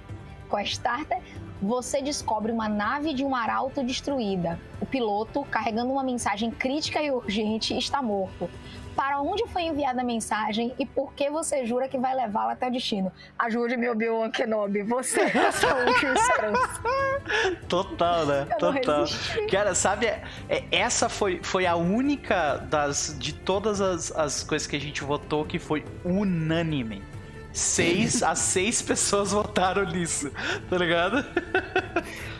com 0.49 0.57
a 0.57 0.63
Starter, 0.63 1.21
você 1.61 2.01
descobre 2.01 2.51
uma 2.51 2.71
nave 2.71 3.13
de 3.13 3.23
um 3.23 3.37
arauto 3.37 3.85
destruída. 3.85 4.59
O 4.81 4.87
piloto, 4.87 5.45
carregando 5.45 5.93
uma 5.93 6.03
mensagem 6.03 6.51
crítica 6.51 7.03
e 7.03 7.11
urgente, 7.11 7.77
está 7.77 8.01
morto. 8.01 8.49
Para 8.97 9.21
onde 9.21 9.45
foi 9.49 9.63
enviada 9.63 10.01
a 10.01 10.05
mensagem 10.05 10.73
e 10.79 10.87
por 10.87 11.13
que 11.15 11.29
você 11.31 11.67
jura 11.67 11.89
que 11.89 11.99
vai 11.99 12.15
levá-la 12.15 12.53
até 12.53 12.69
o 12.69 12.71
destino? 12.71 13.11
Ajude-me, 13.39 13.89
Obi-Wan 13.89 14.31
Kenobi. 14.31 14.83
Você 14.83 15.21
é 15.23 15.37
essa 15.37 15.75
última 15.75 16.15
esperança. 16.15 16.81
Total, 17.69 18.27
né? 18.27 18.47
Eu 18.53 18.59
Total. 18.59 19.05
Cara, 19.51 19.75
sabe, 19.75 20.07
é- 20.07 20.23
essa 20.71 21.09
foi, 21.09 21.41
foi 21.43 21.67
a 21.67 21.75
única 21.77 22.57
das 22.71 23.17
de 23.19 23.33
todas 23.35 23.81
as, 23.81 24.13
as 24.13 24.43
coisas 24.45 24.67
que 24.69 24.77
a 24.77 24.81
gente 24.81 25.03
votou 25.03 25.45
que 25.45 25.59
foi 25.59 25.85
unânime. 26.05 27.03
Seis 27.53 28.21
a 28.23 28.35
seis 28.35 28.83
pessoas 28.83 29.31
votaram 29.31 29.85
nisso, 29.85 30.29
tá 30.69 30.77
ligado? 30.77 31.25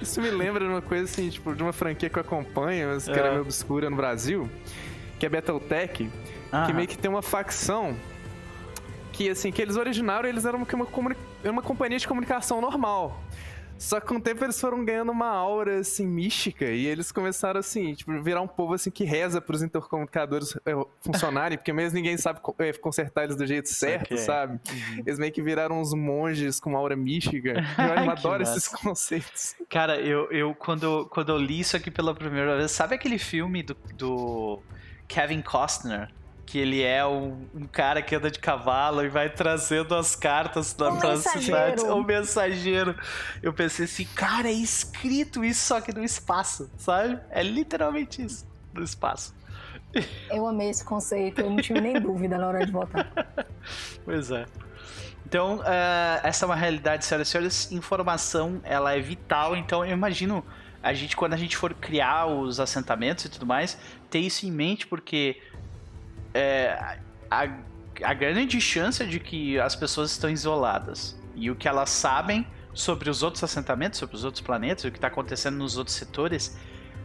Isso 0.03 0.21
me 0.21 0.29
lembra 0.29 0.65
de 0.65 0.71
uma 0.71 0.83
coisa 0.83 1.05
assim, 1.05 1.31
tipo, 1.31 1.55
de 1.55 1.63
uma 1.63 1.73
franquia 1.73 2.11
que 2.11 2.19
eu 2.19 2.23
acompanho, 2.23 2.89
mas 2.89 3.05
que 3.05 3.13
era 3.13 3.29
É. 3.29 3.31
meio 3.31 3.43
obscura 3.43 3.89
no 3.89 3.95
Brasil, 3.97 4.51
que 5.21 5.25
é 5.25 5.29
Battletech, 5.29 6.11
que 6.67 6.73
meio 6.73 6.89
que 6.89 6.99
tem 6.99 7.11
uma 7.11 7.23
facção 7.23 7.97
que, 9.13 9.29
assim, 9.29 9.53
que 9.53 9.63
eles 9.63 9.77
originaram, 9.77 10.29
eles 10.29 10.45
eram 10.45 10.59
uma, 10.59 11.17
era 11.43 11.53
uma 11.53 11.63
companhia 11.63 11.99
de 11.99 12.07
comunicação 12.07 12.61
normal. 12.61 13.23
Só 13.79 14.01
que 14.01 14.07
com 14.07 14.17
o 14.17 14.21
tempo 14.21 14.45
eles 14.45 14.61
foram 14.61 14.85
ganhando 14.85 15.11
uma 15.11 15.29
aura, 15.29 15.81
assim, 15.81 16.07
mística, 16.07 16.65
e 16.65 16.87
eles 16.87 17.11
começaram, 17.11 17.59
assim, 17.59 17.93
tipo, 17.95 18.21
virar 18.23 18.41
um 18.41 18.47
povo, 18.47 18.75
assim, 18.75 18.91
que 18.91 19.05
reza 19.05 19.41
pros 19.41 19.63
intercomunicadores 19.63 20.57
é, 20.65 20.73
funcionarem, 21.01 21.59
porque 21.59 21.73
mesmo 21.73 21.97
ninguém 21.97 22.17
sabe 22.17 22.41
é, 22.59 22.73
consertar 22.73 23.25
eles 23.25 23.37
do 23.37 23.47
jeito 23.47 23.69
certo, 23.69 24.17
Saquei. 24.17 24.19
sabe? 24.19 24.61
Eles 24.99 25.19
meio 25.19 25.33
que 25.33 25.43
viraram 25.43 25.81
uns 25.81 25.93
monges 25.93 26.61
com 26.61 26.71
uma 26.71 26.79
aura 26.79 26.97
mística. 26.97 27.55
Eu 28.05 28.11
adoro 28.11 28.43
esses 28.43 28.69
conceitos. 28.69 29.57
Cara, 29.69 30.01
eu, 30.01 30.31
eu 30.31 30.55
quando, 30.55 31.07
quando 31.07 31.31
eu 31.31 31.39
li 31.39 31.61
isso 31.61 31.77
aqui 31.77 31.91
pela 31.91 32.15
primeira 32.15 32.57
vez, 32.57 32.71
sabe 32.71 32.95
aquele 32.95 33.19
filme 33.19 33.63
do, 33.63 33.77
do 33.97 34.63
Kevin 35.09 35.43
Costner? 35.43 36.11
Que 36.47 36.59
ele 36.59 36.83
é 36.83 37.05
um, 37.07 37.47
um 37.55 37.67
cara 37.67 38.03
que 38.03 38.15
anda 38.15 38.31
de 38.31 38.39
cavalo 38.39 39.03
e 39.05 39.09
vai 39.09 39.31
trazendo 39.31 39.95
as 39.95 40.15
cartas 40.15 40.75
da 40.75 40.93
pra 40.93 41.17
cidade. 41.17 41.83
O 41.85 42.03
mensageiro. 42.03 42.95
Eu 43.43 43.53
pensei 43.53 43.87
assim, 43.87 44.05
cara, 44.15 44.49
é 44.49 44.53
escrito 44.53 45.45
isso 45.45 45.67
só 45.67 45.81
que 45.81 45.93
no 45.93 46.05
espaço, 46.05 46.71
sabe? 46.77 47.19
É 47.31 47.43
literalmente 47.43 48.23
isso, 48.23 48.47
no 48.73 48.83
espaço. 48.83 49.35
Eu 50.31 50.47
amei 50.47 50.71
esse 50.71 50.85
conceito, 50.85 51.41
eu 51.41 51.51
não 51.51 51.57
tive 51.57 51.81
nem 51.81 52.01
dúvida 52.01 52.37
na 52.37 52.49
hora 52.49 52.65
de 52.65 52.73
votar. 52.73 53.11
Pois 54.05 54.31
é. 54.31 54.45
Então, 55.25 55.63
eh, 55.65 56.21
essa 56.23 56.45
é 56.45 56.47
uma 56.47 56.55
realidade, 56.55 57.05
senhoras 57.05 57.29
e 57.29 57.31
senhores. 57.31 57.73
Informação, 57.73 58.61
ela 58.63 58.95
é 58.95 59.01
vital. 59.01 59.57
Então, 59.57 59.85
eu 59.85 59.93
imagino 59.93 60.45
a 60.83 60.93
gente, 60.93 61.17
quando 61.17 61.33
a 61.33 61.37
gente 61.37 61.57
for 61.57 61.73
criar 61.73 62.27
os 62.27 62.61
assentamentos 62.61 63.25
e 63.25 63.29
tudo 63.31 63.47
mais, 63.47 63.79
ter 64.11 64.19
isso 64.19 64.47
em 64.47 64.51
mente, 64.53 64.87
porque 64.87 65.41
é, 66.35 66.99
a, 67.31 67.49
a 68.03 68.15
grande 68.15 68.61
chance 68.61 69.07
de 69.07 69.21
que 69.21 69.59
as 69.59 69.77
pessoas 69.77 70.11
estão 70.11 70.29
isoladas 70.29 71.17
e 71.35 71.51
o 71.51 71.57
que 71.57 71.69
elas 71.69 71.91
sabem 71.91 72.47
sobre 72.75 73.09
os 73.09 73.23
outros 73.23 73.43
assentamentos, 73.45 73.99
sobre 73.99 74.17
os 74.17 74.25
outros 74.25 74.43
planetas, 74.43 74.85
o 74.85 74.91
que 74.91 74.99
está 74.99 75.07
acontecendo 75.07 75.57
nos 75.57 75.79
outros 75.79 75.97
setores, 75.97 76.59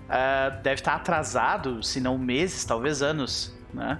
uh, 0.07 0.61
deve 0.63 0.81
estar 0.81 0.91
tá 0.91 0.97
atrasado, 0.97 1.83
se 1.83 2.01
não 2.01 2.17
meses, 2.17 2.65
talvez 2.65 3.03
anos, 3.03 3.55
né? 3.71 3.99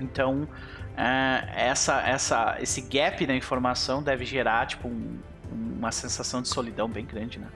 Então, 0.00 0.42
uh, 0.42 1.50
essa, 1.54 2.00
essa, 2.02 2.56
esse 2.60 2.80
gap 2.82 3.26
na 3.26 3.34
informação 3.34 4.02
deve 4.02 4.24
gerar 4.24 4.66
tipo 4.66 4.86
um, 4.86 5.18
uma 5.50 5.90
sensação 5.90 6.40
de 6.40 6.48
solidão 6.48 6.88
bem 6.88 7.04
grande, 7.04 7.40
né? 7.40 7.48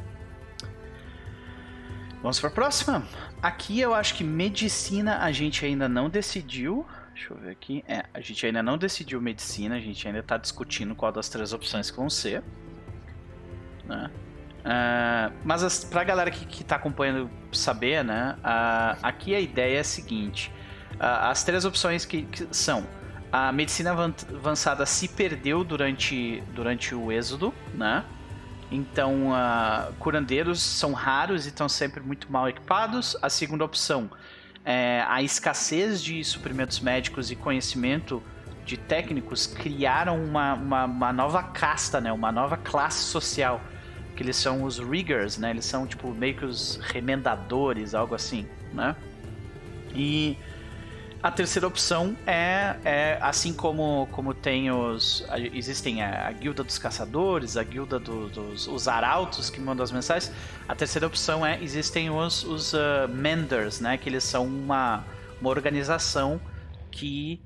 Vamos 2.22 2.38
para 2.38 2.50
a 2.50 2.52
próxima. 2.52 3.02
Aqui 3.42 3.80
eu 3.80 3.94
acho 3.94 4.14
que 4.14 4.22
medicina 4.22 5.18
a 5.18 5.32
gente 5.32 5.64
ainda 5.64 5.88
não 5.88 6.10
decidiu. 6.10 6.86
Deixa 7.14 7.32
eu 7.32 7.38
ver 7.38 7.50
aqui. 7.50 7.84
É, 7.88 8.04
a 8.12 8.20
gente 8.20 8.44
ainda 8.44 8.62
não 8.62 8.76
decidiu 8.76 9.20
medicina, 9.20 9.76
a 9.76 9.80
gente 9.80 10.06
ainda 10.06 10.20
está 10.20 10.36
discutindo 10.36 10.94
qual 10.94 11.10
das 11.10 11.28
três 11.28 11.52
opções 11.52 11.90
que 11.90 11.96
vão 11.96 12.10
ser. 12.10 12.42
Né? 13.84 14.10
Uh, 14.60 15.32
mas 15.42 15.84
para 15.84 16.02
a 16.02 16.04
galera 16.04 16.30
que, 16.30 16.62
está 16.62 16.76
acompanhando 16.76 17.30
saber, 17.50 18.04
né? 18.04 18.36
Uh, 18.40 18.98
aqui 19.02 19.34
a 19.34 19.40
ideia 19.40 19.78
é 19.78 19.80
a 19.80 19.84
seguinte: 19.84 20.52
uh, 20.96 21.30
as 21.30 21.42
três 21.42 21.64
opções 21.64 22.04
que, 22.04 22.24
que, 22.24 22.46
são 22.54 22.86
a 23.32 23.52
medicina 23.52 23.92
avançada 23.92 24.84
se 24.84 25.08
perdeu 25.08 25.64
durante, 25.64 26.42
durante 26.54 26.94
o 26.94 27.10
êxodo, 27.10 27.54
né? 27.74 28.04
Então, 28.70 29.32
uh, 29.32 29.92
curandeiros 29.98 30.62
são 30.62 30.92
raros 30.92 31.44
e 31.44 31.48
estão 31.48 31.68
sempre 31.68 32.00
muito 32.00 32.30
mal 32.30 32.48
equipados. 32.48 33.16
A 33.20 33.28
segunda 33.28 33.64
opção 33.64 34.08
é 34.64 35.04
a 35.08 35.22
escassez 35.22 36.02
de 36.02 36.22
suprimentos 36.22 36.78
médicos 36.80 37.30
e 37.30 37.36
conhecimento 37.36 38.22
de 38.64 38.76
técnicos 38.76 39.46
criaram 39.46 40.22
uma, 40.22 40.54
uma, 40.54 40.84
uma, 40.84 41.12
nova 41.12 41.42
casta, 41.42 42.00
né? 42.00 42.12
uma 42.12 42.30
nova 42.30 42.56
classe 42.56 43.02
social. 43.02 43.60
Que 44.14 44.22
eles 44.22 44.36
são 44.36 44.64
os 44.64 44.78
riggers, 44.78 45.38
né? 45.38 45.50
Eles 45.50 45.64
são 45.64 45.86
tipo 45.86 46.12
meio 46.12 46.36
que 46.36 46.44
os 46.44 46.78
remendadores, 46.82 47.94
algo 47.94 48.14
assim, 48.14 48.46
né? 48.72 48.94
E 49.94 50.36
a 51.22 51.30
terceira 51.30 51.66
opção 51.66 52.16
é, 52.26 52.76
é 52.82 53.18
assim 53.20 53.52
como, 53.52 54.08
como 54.10 54.32
tem 54.32 54.70
os. 54.70 55.22
Existem 55.52 56.02
a, 56.02 56.28
a 56.28 56.32
guilda 56.32 56.64
dos 56.64 56.78
caçadores, 56.78 57.58
a 57.58 57.62
guilda 57.62 57.98
do, 57.98 58.28
dos 58.28 58.66
os 58.66 58.88
arautos 58.88 59.50
que 59.50 59.60
mandam 59.60 59.84
as 59.84 59.92
mensagens. 59.92 60.32
A 60.66 60.74
terceira 60.74 61.06
opção 61.06 61.44
é 61.44 61.62
existem 61.62 62.08
os, 62.10 62.42
os 62.44 62.72
uh, 62.72 63.06
Menders, 63.08 63.80
né? 63.80 63.98
Que 63.98 64.08
eles 64.08 64.24
são 64.24 64.46
uma, 64.46 65.04
uma 65.40 65.50
organização 65.50 66.40
que 66.90 67.42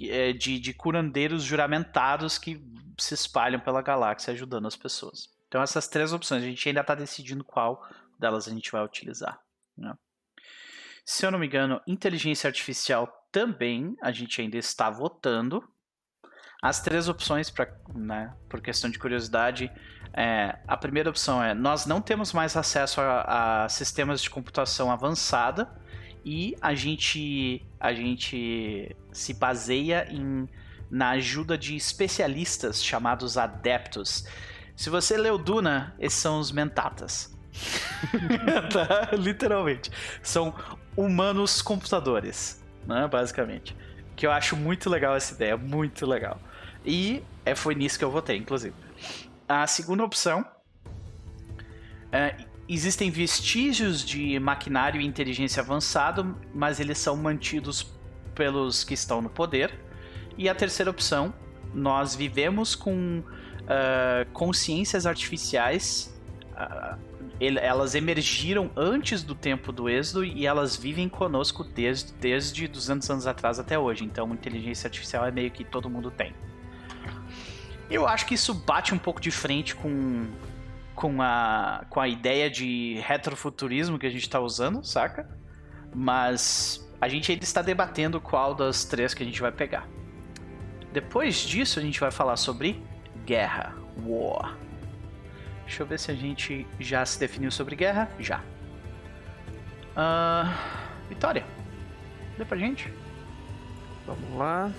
é 0.00 0.32
de, 0.32 0.58
de 0.58 0.72
curandeiros 0.72 1.42
juramentados 1.42 2.38
que 2.38 2.64
se 2.96 3.12
espalham 3.12 3.60
pela 3.60 3.82
galáxia 3.82 4.32
ajudando 4.32 4.66
as 4.66 4.76
pessoas. 4.76 5.28
Então 5.48 5.60
essas 5.60 5.86
três 5.86 6.14
opções, 6.14 6.42
a 6.42 6.46
gente 6.46 6.66
ainda 6.66 6.80
está 6.80 6.94
decidindo 6.94 7.44
qual 7.44 7.86
delas 8.18 8.48
a 8.48 8.50
gente 8.50 8.72
vai 8.72 8.82
utilizar. 8.82 9.38
Né? 9.76 9.94
Se 11.04 11.24
eu 11.24 11.30
não 11.30 11.38
me 11.38 11.46
engano, 11.46 11.80
inteligência 11.86 12.48
artificial 12.48 13.17
também 13.30 13.96
a 14.02 14.10
gente 14.10 14.40
ainda 14.40 14.56
está 14.56 14.90
votando. 14.90 15.62
As 16.62 16.80
três 16.80 17.08
opções, 17.08 17.50
pra, 17.50 17.68
né, 17.94 18.34
por 18.48 18.60
questão 18.60 18.90
de 18.90 18.98
curiosidade, 18.98 19.70
é, 20.12 20.58
a 20.66 20.76
primeira 20.76 21.08
opção 21.10 21.42
é: 21.42 21.54
nós 21.54 21.86
não 21.86 22.00
temos 22.00 22.32
mais 22.32 22.56
acesso 22.56 23.00
a, 23.00 23.64
a 23.64 23.68
sistemas 23.68 24.20
de 24.20 24.28
computação 24.28 24.90
avançada 24.90 25.70
e 26.24 26.56
a 26.60 26.74
gente, 26.74 27.64
a 27.78 27.92
gente 27.92 28.96
se 29.12 29.34
baseia 29.34 30.08
em, 30.10 30.48
na 30.90 31.10
ajuda 31.10 31.56
de 31.56 31.76
especialistas 31.76 32.82
chamados 32.82 33.38
adeptos. 33.38 34.24
Se 34.74 34.90
você 34.90 35.16
leu 35.16 35.38
Duna, 35.38 35.94
esses 35.98 36.18
são 36.18 36.40
os 36.40 36.50
mentatas. 36.50 37.36
tá? 38.72 39.10
Literalmente. 39.16 39.90
São 40.22 40.54
humanos 40.96 41.62
computadores 41.62 42.58
né, 42.88 43.06
basicamente. 43.06 43.76
Que 44.16 44.26
eu 44.26 44.32
acho 44.32 44.56
muito 44.56 44.88
legal 44.90 45.14
essa 45.14 45.34
ideia, 45.34 45.56
muito 45.56 46.06
legal. 46.06 46.40
E 46.84 47.22
é, 47.44 47.54
foi 47.54 47.74
nisso 47.74 47.98
que 47.98 48.04
eu 48.04 48.10
votei, 48.10 48.36
inclusive. 48.36 48.74
A 49.46 49.66
segunda 49.66 50.02
opção. 50.02 50.44
É, 52.10 52.34
existem 52.66 53.10
vestígios 53.10 54.02
de 54.02 54.40
maquinário 54.40 55.00
e 55.00 55.06
inteligência 55.06 55.62
avançado, 55.62 56.36
mas 56.54 56.80
eles 56.80 56.98
são 56.98 57.16
mantidos 57.16 57.94
pelos 58.34 58.82
que 58.82 58.94
estão 58.94 59.20
no 59.20 59.28
poder. 59.28 59.78
E 60.36 60.48
a 60.48 60.54
terceira 60.54 60.90
opção, 60.90 61.34
nós 61.74 62.14
vivemos 62.14 62.74
com 62.74 63.18
uh, 63.20 64.30
consciências 64.32 65.04
artificiais 65.04 66.18
uh, 66.52 66.98
elas 67.40 67.94
emergiram 67.94 68.70
antes 68.76 69.22
do 69.22 69.34
tempo 69.34 69.70
do 69.70 69.88
êxodo 69.88 70.24
e 70.24 70.46
elas 70.46 70.76
vivem 70.76 71.08
conosco 71.08 71.62
desde, 71.62 72.12
desde 72.14 72.66
200 72.66 73.10
anos 73.10 73.26
atrás 73.26 73.58
até 73.58 73.78
hoje. 73.78 74.04
Então, 74.04 74.32
inteligência 74.32 74.88
artificial 74.88 75.24
é 75.24 75.30
meio 75.30 75.50
que 75.50 75.64
todo 75.64 75.88
mundo 75.88 76.10
tem. 76.10 76.34
Eu 77.88 78.06
acho 78.06 78.26
que 78.26 78.34
isso 78.34 78.52
bate 78.52 78.92
um 78.92 78.98
pouco 78.98 79.20
de 79.20 79.30
frente 79.30 79.74
com, 79.74 80.26
com, 80.94 81.22
a, 81.22 81.86
com 81.88 82.00
a 82.00 82.08
ideia 82.08 82.50
de 82.50 83.00
retrofuturismo 83.06 83.98
que 83.98 84.06
a 84.06 84.10
gente 84.10 84.22
está 84.22 84.40
usando, 84.40 84.84
saca? 84.84 85.28
Mas 85.94 86.86
a 87.00 87.08
gente 87.08 87.30
ainda 87.30 87.44
está 87.44 87.62
debatendo 87.62 88.20
qual 88.20 88.54
das 88.54 88.84
três 88.84 89.14
que 89.14 89.22
a 89.22 89.26
gente 89.26 89.40
vai 89.40 89.52
pegar. 89.52 89.88
Depois 90.92 91.36
disso, 91.36 91.78
a 91.78 91.82
gente 91.82 92.00
vai 92.00 92.10
falar 92.10 92.36
sobre 92.36 92.82
guerra, 93.24 93.76
war. 94.04 94.56
Deixa 95.68 95.82
eu 95.82 95.86
ver 95.86 95.98
se 96.00 96.10
a 96.10 96.14
gente 96.14 96.66
já 96.80 97.04
se 97.04 97.20
definiu 97.20 97.50
sobre 97.50 97.76
guerra. 97.76 98.08
Já. 98.18 98.40
Uh, 99.90 100.48
Vitória, 101.10 101.44
dê 102.38 102.44
pra 102.46 102.56
gente. 102.56 102.90
Vamos 104.06 104.38
lá. 104.38 104.72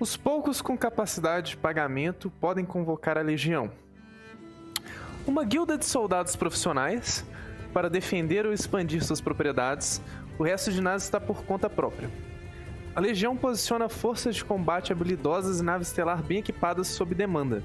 Os 0.00 0.16
poucos 0.16 0.60
com 0.60 0.76
capacidade 0.76 1.50
de 1.50 1.56
pagamento 1.56 2.30
podem 2.40 2.64
convocar 2.64 3.16
a 3.16 3.20
legião. 3.20 3.70
Uma 5.24 5.44
guilda 5.44 5.78
de 5.78 5.86
soldados 5.86 6.34
profissionais 6.34 7.24
para 7.72 7.88
defender 7.88 8.44
ou 8.44 8.52
expandir 8.52 9.04
suas 9.04 9.20
propriedades. 9.20 10.02
O 10.36 10.42
resto 10.42 10.72
de 10.72 10.80
nada 10.80 10.96
está 10.96 11.20
por 11.20 11.44
conta 11.44 11.70
própria. 11.70 12.10
A 12.92 12.98
legião 13.00 13.36
posiciona 13.36 13.88
forças 13.88 14.34
de 14.34 14.44
combate 14.44 14.90
habilidosas 14.90 15.60
e 15.60 15.62
naves 15.62 15.86
estelar 15.86 16.20
bem 16.20 16.40
equipadas 16.40 16.88
sob 16.88 17.14
demanda 17.14 17.62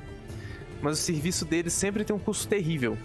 mas 0.82 0.99
o 0.99 1.01
serviço 1.01 1.45
deles 1.45 1.73
sempre 1.73 2.03
tem 2.03 2.15
um 2.15 2.19
custo 2.19 2.47
terrível. 2.47 2.97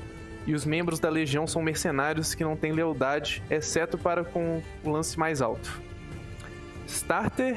E 0.47 0.55
os 0.55 0.65
membros 0.65 0.99
da 0.99 1.09
legião 1.09 1.47
são 1.47 1.63
mercenários 1.63 2.35
que 2.35 2.43
não 2.43 2.57
têm 2.57 2.73
lealdade, 2.73 3.43
exceto 3.49 3.97
para 3.97 4.25
com 4.25 4.63
o 4.83 4.91
lance 4.91 5.19
mais 5.19 5.41
alto. 5.41 5.81
Starter, 6.87 7.57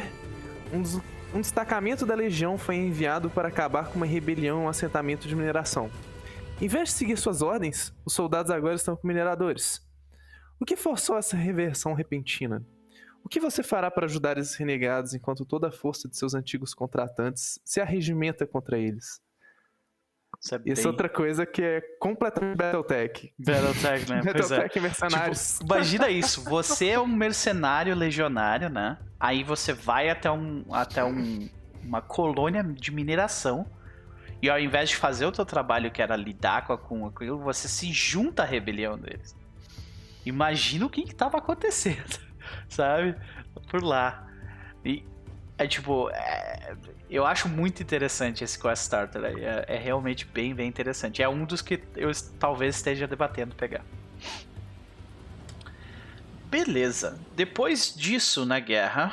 um, 0.71 0.81
dos, 0.81 1.01
um 1.33 1.41
destacamento 1.41 2.05
da 2.05 2.13
legião 2.13 2.57
foi 2.57 2.75
enviado 2.75 3.29
para 3.29 3.47
acabar 3.47 3.87
com 3.87 3.95
uma 3.95 4.05
rebelião 4.05 4.61
em 4.61 4.65
um 4.65 4.69
assentamento 4.69 5.27
de 5.27 5.35
mineração. 5.35 5.89
Em 6.61 6.67
vez 6.67 6.89
de 6.89 6.95
seguir 6.95 7.17
suas 7.17 7.41
ordens, 7.41 7.93
os 8.05 8.13
soldados 8.13 8.51
agora 8.51 8.75
estão 8.75 8.95
com 8.95 9.07
mineradores. 9.07 9.81
O 10.59 10.65
que 10.65 10.77
forçou 10.77 11.17
essa 11.17 11.35
reversão 11.35 11.93
repentina? 11.93 12.65
O 13.23 13.27
que 13.27 13.39
você 13.39 13.63
fará 13.63 13.89
para 13.89 14.05
ajudar 14.05 14.37
esses 14.37 14.55
renegados 14.55 15.13
enquanto 15.13 15.45
toda 15.45 15.67
a 15.67 15.71
força 15.71 16.07
de 16.07 16.15
seus 16.15 16.35
antigos 16.35 16.73
contratantes 16.73 17.59
se 17.65 17.81
arregimenta 17.81 18.45
contra 18.45 18.77
eles? 18.77 19.19
Isso 20.45 20.53
é, 20.53 20.61
Isso 20.63 20.87
é 20.87 20.91
outra 20.91 21.09
coisa 21.09 21.43
que 21.43 21.63
é 21.63 21.81
completamente 21.99 22.55
Battletech. 22.55 23.33
Battletech, 23.39 24.11
né? 24.11 24.21
Battletech 24.21 24.77
é. 24.77 24.81
mercenários. 24.81 25.57
Tipo, 25.57 25.73
imagina 25.73 26.09
isso, 26.09 26.43
você 26.43 26.89
é 26.89 26.99
um 26.99 27.07
mercenário 27.07 27.95
legionário, 27.95 28.69
né? 28.69 28.99
Aí 29.19 29.43
você 29.43 29.73
vai 29.73 30.07
até, 30.07 30.29
um, 30.29 30.63
até 30.71 31.03
um, 31.03 31.49
uma 31.83 31.99
colônia 31.99 32.63
de 32.63 32.91
mineração 32.91 33.65
e 34.39 34.47
ao 34.47 34.59
invés 34.59 34.89
de 34.89 34.97
fazer 34.97 35.25
o 35.25 35.31
teu 35.31 35.45
trabalho, 35.45 35.89
que 35.89 35.99
era 35.99 36.15
lidar 36.15 36.67
com 36.67 37.07
aquilo, 37.07 37.39
você 37.39 37.67
se 37.67 37.91
junta 37.91 38.43
à 38.43 38.45
rebelião 38.45 38.99
deles. 38.99 39.35
Imagina 40.23 40.85
o 40.85 40.89
que 40.91 41.01
estava 41.01 41.39
acontecendo, 41.39 42.19
sabe? 42.69 43.15
Por 43.67 43.83
lá. 43.83 44.27
E 44.83 45.03
é 45.57 45.65
tipo, 45.65 46.07
é, 46.11 46.75
eu 47.09 47.25
acho 47.25 47.47
muito 47.47 47.81
interessante 47.81 48.43
esse 48.43 48.57
Quest 48.59 48.83
Starter 48.83 49.23
aí. 49.23 49.43
É, 49.43 49.65
é, 49.67 49.77
realmente 49.77 50.25
bem, 50.25 50.53
bem 50.53 50.67
interessante. 50.67 51.21
É 51.21 51.29
um 51.29 51.45
dos 51.45 51.61
que 51.61 51.81
eu 51.95 52.11
talvez 52.39 52.75
esteja 52.75 53.07
debatendo 53.07 53.55
pegar. 53.55 53.83
Beleza. 56.49 57.19
Depois 57.35 57.93
disso, 57.95 58.45
na 58.45 58.59
guerra, 58.59 59.11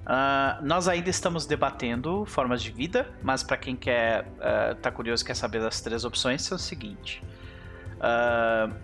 uh, 0.00 0.64
nós 0.64 0.88
ainda 0.88 1.10
estamos 1.10 1.46
debatendo 1.46 2.24
formas 2.24 2.62
de 2.62 2.70
vida, 2.70 3.12
mas 3.22 3.42
para 3.42 3.56
quem 3.56 3.74
quer 3.74 4.22
uh, 4.22 4.74
tá 4.76 4.90
curioso 4.90 5.24
quer 5.24 5.34
saber 5.34 5.60
das 5.60 5.80
três 5.80 6.04
opções, 6.04 6.50
é 6.50 6.54
o 6.54 6.58
seguinte: 6.58 7.22
Uh, 8.00 8.74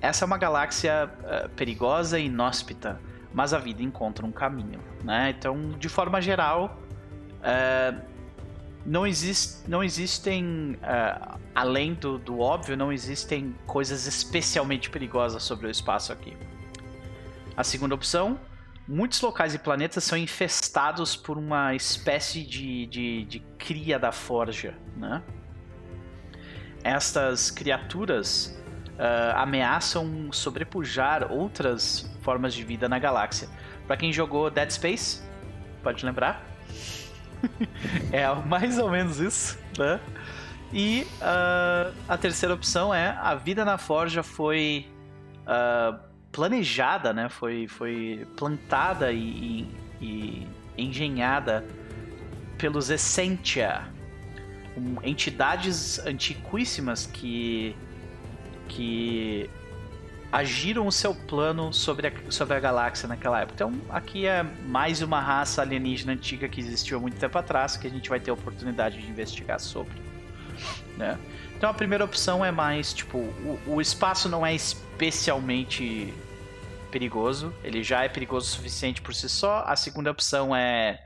essa 0.00 0.24
é 0.24 0.26
uma 0.26 0.36
galáxia 0.36 1.08
uh, 1.08 1.48
perigosa 1.50 2.18
e 2.18 2.26
inóspita, 2.26 3.00
mas 3.34 3.52
a 3.52 3.58
vida 3.58 3.82
encontra 3.82 4.24
um 4.24 4.30
caminho, 4.30 4.80
né? 5.02 5.34
Então, 5.36 5.72
de 5.72 5.88
forma 5.88 6.22
geral, 6.22 6.80
uh, 7.40 8.00
não, 8.86 9.04
exist, 9.04 9.68
não 9.68 9.82
existem, 9.82 10.78
uh, 10.80 11.38
além 11.52 11.94
do, 11.94 12.16
do 12.16 12.38
óbvio, 12.38 12.76
não 12.76 12.92
existem 12.92 13.56
coisas 13.66 14.06
especialmente 14.06 14.88
perigosas 14.88 15.42
sobre 15.42 15.66
o 15.66 15.70
espaço 15.70 16.12
aqui. 16.12 16.36
A 17.56 17.64
segunda 17.64 17.96
opção, 17.96 18.38
muitos 18.86 19.20
locais 19.20 19.52
e 19.52 19.58
planetas 19.58 20.04
são 20.04 20.16
infestados 20.16 21.16
por 21.16 21.36
uma 21.36 21.74
espécie 21.74 22.44
de, 22.44 22.86
de, 22.86 23.24
de 23.24 23.40
cria 23.58 23.98
da 23.98 24.12
forja, 24.12 24.78
né? 24.96 25.20
Estas 26.84 27.50
criaturas 27.50 28.56
uh, 28.90 29.36
ameaçam 29.36 30.30
sobrepujar 30.30 31.32
outras 31.32 32.13
formas 32.24 32.54
de 32.54 32.64
vida 32.64 32.88
na 32.88 32.98
galáxia. 32.98 33.48
Para 33.86 33.96
quem 33.96 34.12
jogou 34.12 34.50
Dead 34.50 34.70
Space, 34.70 35.22
pode 35.82 36.04
lembrar? 36.04 36.42
é 38.10 38.26
mais 38.46 38.78
ou 38.78 38.90
menos 38.90 39.20
isso, 39.20 39.58
né? 39.78 40.00
E 40.72 41.06
uh, 41.20 41.94
a 42.08 42.16
terceira 42.16 42.54
opção 42.54 42.92
é 42.92 43.10
a 43.20 43.34
vida 43.34 43.64
na 43.64 43.78
forja 43.78 44.22
foi 44.22 44.88
uh, 45.42 45.96
planejada, 46.32 47.12
né? 47.12 47.28
Foi, 47.28 47.68
foi 47.68 48.26
plantada 48.36 49.12
e, 49.12 49.68
e, 50.00 50.48
e 50.76 50.84
engenhada 50.84 51.64
pelos 52.56 52.88
Essentia, 52.88 53.82
entidades 55.04 55.98
antiquíssimas 56.06 57.06
que 57.06 57.76
que 58.68 59.50
agiram 60.34 60.88
o 60.88 60.90
seu 60.90 61.14
plano 61.14 61.72
sobre 61.72 62.08
a, 62.08 62.12
sobre 62.28 62.56
a 62.56 62.60
galáxia 62.60 63.06
naquela 63.06 63.40
época. 63.40 63.54
Então, 63.54 63.72
aqui 63.88 64.26
é 64.26 64.42
mais 64.42 65.00
uma 65.00 65.20
raça 65.20 65.62
alienígena 65.62 66.12
antiga 66.12 66.48
que 66.48 66.60
existiu 66.60 66.98
há 66.98 67.00
muito 67.00 67.16
tempo 67.16 67.38
atrás, 67.38 67.76
que 67.76 67.86
a 67.86 67.90
gente 67.90 68.08
vai 68.08 68.18
ter 68.18 68.32
a 68.32 68.34
oportunidade 68.34 69.00
de 69.00 69.08
investigar 69.08 69.60
sobre. 69.60 69.94
Né? 70.96 71.16
Então, 71.56 71.70
a 71.70 71.74
primeira 71.74 72.04
opção 72.04 72.44
é 72.44 72.50
mais, 72.50 72.92
tipo, 72.92 73.18
o, 73.18 73.60
o 73.64 73.80
espaço 73.80 74.28
não 74.28 74.44
é 74.44 74.52
especialmente 74.52 76.12
perigoso, 76.90 77.54
ele 77.62 77.84
já 77.84 78.02
é 78.02 78.08
perigoso 78.08 78.48
o 78.48 78.56
suficiente 78.56 79.00
por 79.02 79.14
si 79.14 79.28
só. 79.28 79.62
A 79.64 79.76
segunda 79.76 80.10
opção 80.10 80.54
é 80.54 80.98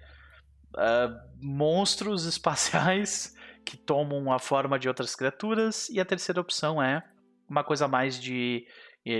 uh, 0.75 1.15
monstros 1.39 2.25
espaciais 2.25 3.35
que 3.63 3.77
tomam 3.77 4.33
a 4.33 4.39
forma 4.39 4.79
de 4.79 4.89
outras 4.89 5.15
criaturas. 5.15 5.91
E 5.91 6.01
a 6.01 6.05
terceira 6.07 6.41
opção 6.41 6.83
é 6.83 7.05
uma 7.47 7.63
coisa 7.63 7.87
mais 7.87 8.19
de 8.19 8.67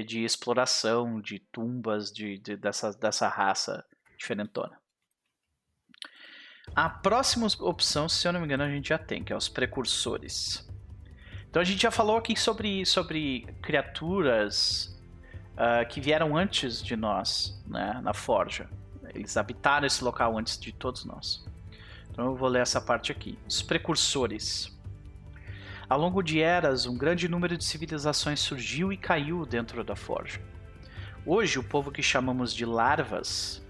de 0.05 0.25
exploração, 0.25 1.21
de 1.21 1.39
tumbas, 1.39 2.13
de, 2.13 2.39
de, 2.39 2.57
dessa, 2.57 2.93
dessa 2.93 3.29
raça 3.29 3.85
diferentona. 4.19 4.79
A 6.75 6.89
próxima 6.89 7.47
opção, 7.61 8.09
se 8.09 8.29
eu 8.29 8.33
não 8.33 8.41
me 8.41 8.47
engano, 8.47 8.65
a 8.65 8.69
gente 8.69 8.91
já 8.91 8.99
tem, 8.99 9.25
que 9.25 9.33
é 9.33 9.37
os 9.37 9.49
precursores. 9.49 10.69
Então 11.49 11.63
a 11.63 11.65
gente 11.65 11.83
já 11.83 11.91
falou 11.91 12.17
aqui 12.17 12.39
sobre, 12.39 12.85
sobre 12.85 13.47
criaturas 13.63 14.95
uh, 15.55 15.89
que 15.89 16.01
vieram 16.01 16.37
antes 16.37 16.83
de 16.83 16.95
nós, 16.95 17.63
né, 17.67 18.01
na 18.03 18.13
Forja. 18.13 18.69
Eles 19.15 19.37
habitaram 19.37 19.87
esse 19.87 20.05
local 20.05 20.37
antes 20.37 20.59
de 20.59 20.73
todos 20.73 21.05
nós. 21.05 21.45
Então 22.11 22.27
eu 22.27 22.37
vou 22.37 22.49
ler 22.49 22.61
essa 22.61 22.81
parte 22.81 23.11
aqui. 23.11 23.39
Os 23.49 23.63
precursores. 23.63 24.78
Ao 25.89 25.99
longo 25.99 26.23
de 26.23 26.43
eras, 26.43 26.85
um 26.85 26.99
grande 26.99 27.27
número 27.29 27.57
de 27.57 27.65
civilizações 27.65 28.41
surgiu 28.41 28.93
e 28.93 28.97
caiu 28.97 29.47
dentro 29.47 29.83
da 29.83 29.97
forja. 29.97 30.39
Hoje, 31.25 31.59
o 31.59 31.65
povo 31.65 31.91
que 31.91 32.03
chamamos 32.03 32.53
de 32.53 32.67
larvas, 32.67 33.67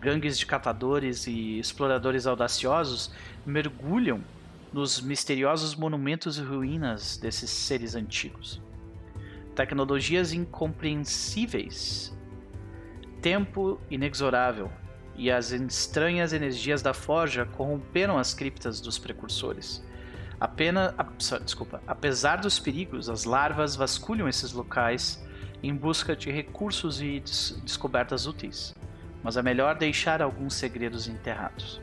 gangues 0.00 0.38
de 0.38 0.46
catadores 0.46 1.26
e 1.26 1.58
exploradores 1.58 2.26
audaciosos, 2.26 3.12
mergulham 3.44 4.24
nos 4.72 5.02
misteriosos 5.02 5.74
monumentos 5.74 6.38
e 6.38 6.42
ruínas 6.42 7.18
desses 7.18 7.50
seres 7.50 7.94
antigos. 7.94 8.58
Tecnologias 9.54 10.32
incompreensíveis, 10.32 12.16
tempo 13.20 13.78
inexorável 13.90 14.72
e 15.14 15.30
as 15.30 15.50
estranhas 15.50 16.32
energias 16.32 16.80
da 16.80 16.94
forja 16.94 17.44
corromperam 17.44 18.16
as 18.16 18.32
criptas 18.32 18.80
dos 18.80 18.98
precursores 18.98 19.84
Apenas, 20.40 20.94
desculpa, 21.44 21.82
apesar 21.86 22.36
dos 22.36 22.58
perigos, 22.58 23.10
as 23.10 23.24
larvas 23.24 23.76
vasculham 23.76 24.26
esses 24.26 24.52
locais 24.52 25.22
em 25.62 25.76
busca 25.76 26.16
de 26.16 26.30
recursos 26.30 27.02
e 27.02 27.20
des 27.20 27.60
descobertas 27.62 28.26
úteis, 28.26 28.74
mas 29.22 29.36
é 29.36 29.42
melhor 29.42 29.76
deixar 29.76 30.22
alguns 30.22 30.54
segredos 30.54 31.06
enterrados. 31.06 31.78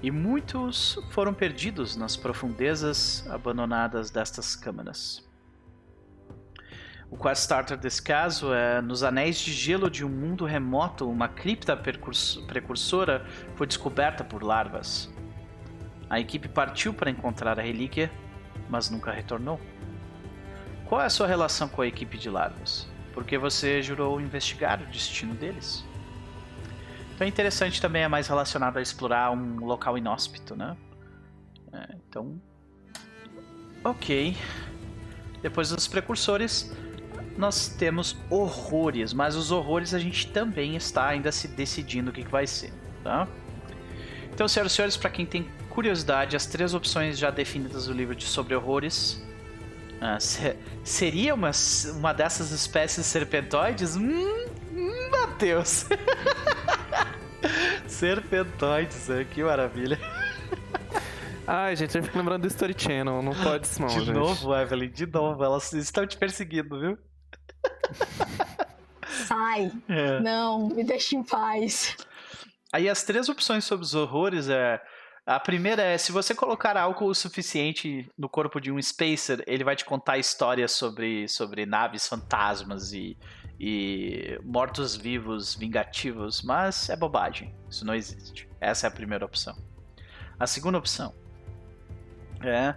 E 0.00 0.08
muitos 0.10 0.98
foram 1.10 1.34
perdidos 1.34 1.96
nas 1.96 2.16
profundezas 2.16 3.28
abandonadas 3.28 4.12
destas 4.12 4.54
câmaras. 4.54 5.28
O 7.10 7.16
quest 7.16 7.42
starter 7.42 7.76
desse 7.76 8.00
caso 8.00 8.54
é 8.54 8.80
nos 8.80 9.02
anéis 9.02 9.36
de 9.40 9.52
gelo 9.52 9.90
de 9.90 10.04
um 10.04 10.08
mundo 10.08 10.44
remoto, 10.44 11.10
uma 11.10 11.26
cripta 11.26 11.76
precursora 11.76 13.26
foi 13.56 13.66
descoberta 13.66 14.22
por 14.22 14.44
larvas. 14.44 15.12
A 16.10 16.18
equipe 16.18 16.48
partiu 16.48 16.92
para 16.92 17.08
encontrar 17.08 17.58
a 17.60 17.62
relíquia, 17.62 18.10
mas 18.68 18.90
nunca 18.90 19.12
retornou. 19.12 19.60
Qual 20.86 21.00
é 21.00 21.04
a 21.04 21.10
sua 21.10 21.28
relação 21.28 21.68
com 21.68 21.82
a 21.82 21.86
equipe 21.86 22.18
de 22.18 22.28
larvas? 22.28 22.88
Porque 23.14 23.38
você 23.38 23.80
jurou 23.80 24.20
investigar 24.20 24.82
o 24.82 24.86
destino 24.86 25.34
deles? 25.34 25.84
Então 27.14 27.24
é 27.24 27.28
interessante 27.28 27.80
também, 27.80 28.02
é 28.02 28.08
mais 28.08 28.26
relacionado 28.26 28.78
a 28.78 28.82
explorar 28.82 29.30
um 29.30 29.64
local 29.64 29.96
inóspito, 29.96 30.56
né? 30.56 30.76
É, 31.72 31.94
então. 31.94 32.40
Ok. 33.84 34.36
Depois 35.40 35.70
dos 35.70 35.86
precursores, 35.86 36.74
nós 37.36 37.68
temos 37.68 38.16
horrores, 38.28 39.12
mas 39.12 39.36
os 39.36 39.52
horrores 39.52 39.94
a 39.94 39.98
gente 39.98 40.26
também 40.32 40.74
está 40.74 41.06
ainda 41.06 41.30
se 41.30 41.46
decidindo 41.46 42.10
o 42.10 42.12
que, 42.12 42.24
que 42.24 42.30
vai 42.30 42.46
ser, 42.46 42.72
tá? 43.04 43.28
Então, 44.32 44.48
senhoras 44.48 44.72
e 44.72 44.74
senhores, 44.74 44.96
para 44.96 45.10
quem 45.10 45.24
tem 45.24 45.48
curiosidade, 45.70 46.36
as 46.36 46.46
três 46.46 46.74
opções 46.74 47.18
já 47.18 47.30
definidas 47.30 47.86
do 47.86 47.92
livro 47.92 48.14
de 48.14 48.24
sobre 48.24 48.54
horrores. 48.54 49.22
Ah, 50.00 50.18
se, 50.18 50.56
seria 50.82 51.34
uma, 51.34 51.50
uma 51.94 52.12
dessas 52.12 52.50
espécies 52.50 53.06
serpentoides? 53.06 53.96
Hum, 53.96 54.46
hum 54.72 55.10
Matheus! 55.10 55.86
serpentoides, 57.86 59.08
é, 59.10 59.24
que 59.24 59.42
maravilha. 59.42 59.98
Ai, 61.46 61.74
gente, 61.74 61.96
eu 61.96 62.02
fico 62.02 62.16
lembrando 62.16 62.42
do 62.42 62.48
Story 62.48 62.74
Channel, 62.76 63.22
não 63.22 63.34
pode 63.34 63.66
isso 63.66 63.80
não, 63.80 63.88
De 63.88 64.00
gente. 64.00 64.12
novo, 64.12 64.54
Evelyn, 64.54 64.90
de 64.90 65.06
novo, 65.06 65.42
elas 65.42 65.72
estão 65.72 66.06
te 66.06 66.16
perseguindo, 66.16 66.78
viu? 66.78 66.98
Sai! 69.26 69.72
É. 69.88 70.20
Não, 70.20 70.68
me 70.68 70.84
deixe 70.84 71.16
em 71.16 71.22
paz. 71.22 71.96
Aí 72.72 72.88
as 72.88 73.02
três 73.02 73.28
opções 73.28 73.64
sobre 73.64 73.84
os 73.84 73.94
horrores 73.94 74.48
é 74.48 74.80
a 75.30 75.38
primeira 75.38 75.80
é, 75.80 75.96
se 75.96 76.10
você 76.10 76.34
colocar 76.34 76.76
álcool 76.76 77.06
o 77.06 77.14
suficiente 77.14 78.10
no 78.18 78.28
corpo 78.28 78.60
de 78.60 78.72
um 78.72 78.82
Spacer, 78.82 79.44
ele 79.46 79.62
vai 79.62 79.76
te 79.76 79.84
contar 79.84 80.18
histórias 80.18 80.72
sobre, 80.72 81.28
sobre 81.28 81.64
naves 81.64 82.08
fantasmas 82.08 82.92
e, 82.92 83.16
e 83.58 84.36
mortos-vivos 84.42 85.54
vingativos, 85.54 86.42
mas 86.42 86.88
é 86.90 86.96
bobagem. 86.96 87.54
Isso 87.68 87.86
não 87.86 87.94
existe. 87.94 88.48
Essa 88.60 88.88
é 88.88 88.88
a 88.88 88.90
primeira 88.90 89.24
opção. 89.24 89.56
A 90.36 90.48
segunda 90.48 90.78
opção 90.78 91.14
é, 92.42 92.74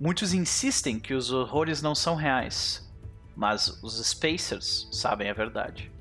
muitos 0.00 0.32
insistem 0.32 0.98
que 0.98 1.12
os 1.12 1.30
horrores 1.30 1.82
não 1.82 1.94
são 1.94 2.14
reais, 2.14 2.90
mas 3.36 3.68
os 3.82 4.02
Spacers 4.02 4.88
sabem 4.90 5.28
a 5.28 5.34
verdade. 5.34 5.92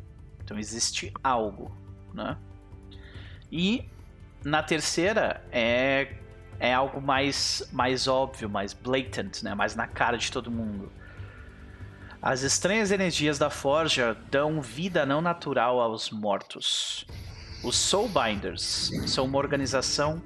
Então 0.42 0.58
existe 0.58 1.12
algo, 1.22 1.76
né? 2.14 2.38
E 3.52 3.90
na 4.44 4.64
terceira 4.64 5.44
é 5.52 6.16
é 6.60 6.74
algo 6.74 7.02
mais 7.02 7.64
mais 7.72 8.08
óbvio, 8.08 8.50
mais 8.50 8.74
blatant, 8.74 9.44
né? 9.44 9.56
Mais 9.56 9.76
na 9.76 9.88
cara 9.88 10.18
de 10.18 10.32
todo 10.32 10.52
mundo. 10.52 10.92
As 12.22 12.42
estranhas 12.42 12.92
energias 12.92 13.40
da 13.40 13.50
forja 13.50 14.18
dão 14.30 14.62
vida 14.62 15.06
não 15.06 15.22
natural 15.22 15.80
aos 15.80 16.12
mortos. 16.12 17.06
Os 17.64 17.78
Soulbinders 17.78 18.92
são 19.08 19.26
uma 19.26 19.38
organização 19.38 20.22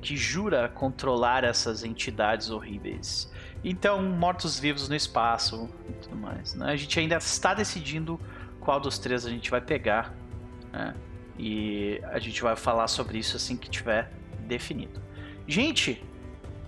que 0.00 0.16
jura 0.16 0.68
controlar 0.68 1.42
essas 1.42 1.82
entidades 1.82 2.50
horríveis. 2.50 3.30
Então, 3.64 4.00
mortos-vivos 4.00 4.88
no 4.88 4.94
espaço 4.94 5.68
e 5.88 5.92
tudo 5.94 6.14
mais. 6.14 6.54
Né? 6.54 6.70
A 6.70 6.76
gente 6.76 7.00
ainda 7.00 7.16
está 7.16 7.52
decidindo 7.52 8.20
qual 8.60 8.78
dos 8.78 8.96
três 8.96 9.26
a 9.26 9.30
gente 9.30 9.50
vai 9.50 9.60
pegar. 9.60 10.14
Né? 10.72 10.94
E 11.38 12.00
a 12.04 12.18
gente 12.18 12.42
vai 12.42 12.56
falar 12.56 12.88
sobre 12.88 13.18
isso 13.18 13.36
assim 13.36 13.56
que 13.56 13.68
tiver 13.68 14.10
definido. 14.40 15.02
Gente, 15.46 16.02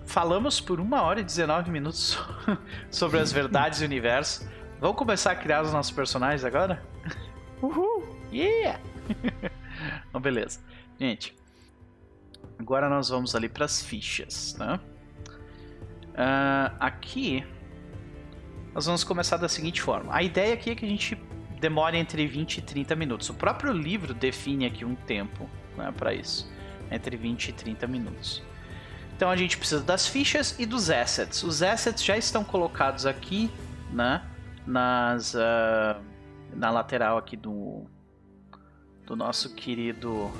falamos 0.07 0.61
por 0.61 0.81
uma 0.81 1.03
hora 1.03 1.21
e 1.21 1.25
19 1.25 1.71
minutos 1.71 2.19
sobre 2.91 3.19
as 3.19 3.33
verdades 3.33 3.81
do 3.81 3.85
universo. 3.85 4.49
Vamos 4.81 4.97
começar 4.97 5.33
a 5.33 5.37
criar 5.37 5.63
os 5.63 5.73
nossos 5.73 5.93
personagens 5.93 6.45
agora? 6.45 6.83
Uhul! 7.63 8.17
Yeah! 8.33 8.81
então, 10.09 10.21
beleza. 10.21 10.61
Gente, 11.01 11.35
agora 12.59 12.89
nós 12.89 13.09
vamos 13.09 13.35
ali 13.35 13.49
para 13.49 13.65
as 13.65 13.83
fichas, 13.83 14.57
né? 14.59 14.79
Uh, 16.11 16.75
aqui, 16.79 17.45
nós 18.75 18.87
vamos 18.87 19.03
começar 19.03 19.37
da 19.37 19.49
seguinte 19.49 19.81
forma. 19.81 20.15
A 20.15 20.23
ideia 20.23 20.55
aqui 20.55 20.71
é 20.71 20.75
que 20.75 20.85
a 20.85 20.89
gente 20.89 21.17
demore 21.59 21.97
entre 21.97 22.27
20 22.27 22.59
e 22.59 22.63
30 22.63 22.95
minutos. 22.97 23.29
O 23.31 23.35
próprio 23.35 23.73
livro 23.73 24.15
define 24.15 24.67
aqui 24.67 24.85
um 24.85 24.95
tempo 24.95 25.49
né, 25.77 25.93
para 25.97 26.15
isso. 26.15 26.51
Entre 26.91 27.17
20 27.17 27.49
e 27.49 27.53
30 27.53 27.87
minutos. 27.87 28.43
Então 29.17 29.31
a 29.31 29.37
gente 29.37 29.59
precisa 29.59 29.83
das 29.83 30.07
fichas 30.07 30.59
e 30.59 30.65
dos 30.65 30.91
assets. 30.91 31.43
Os 31.43 31.63
assets 31.63 32.05
já 32.05 32.17
estão 32.17 32.45
colocados 32.45 33.05
aqui, 33.05 33.51
né? 33.93 34.23
Nas, 34.65 35.35
uh, 35.35 36.01
na 36.55 36.71
lateral 36.71 37.19
aqui 37.19 37.37
do, 37.37 37.87
do 39.05 39.17
nosso 39.17 39.55
querido 39.55 40.31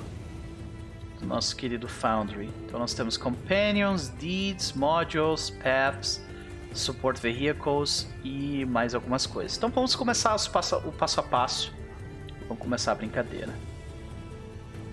do 1.19 1.25
nosso 1.25 1.55
querido 1.55 1.87
Foundry. 1.87 2.49
Então 2.65 2.79
nós 2.79 2.93
temos 2.93 3.17
Companions, 3.17 4.07
Deeds, 4.07 4.71
Modules, 4.71 5.49
Paths, 5.49 6.23
Support 6.73 7.19
Vehicles 7.19 8.07
e 8.23 8.65
mais 8.65 8.93
algumas 8.95 9.25
coisas. 9.25 9.57
Então 9.57 9.69
vamos 9.69 9.95
começar 9.95 10.35
passo, 10.51 10.77
o 10.77 10.91
passo 10.91 11.19
a 11.19 11.23
passo. 11.23 11.73
Vamos 12.47 12.61
começar 12.61 12.91
a 12.91 12.95
brincadeira. 12.95 13.53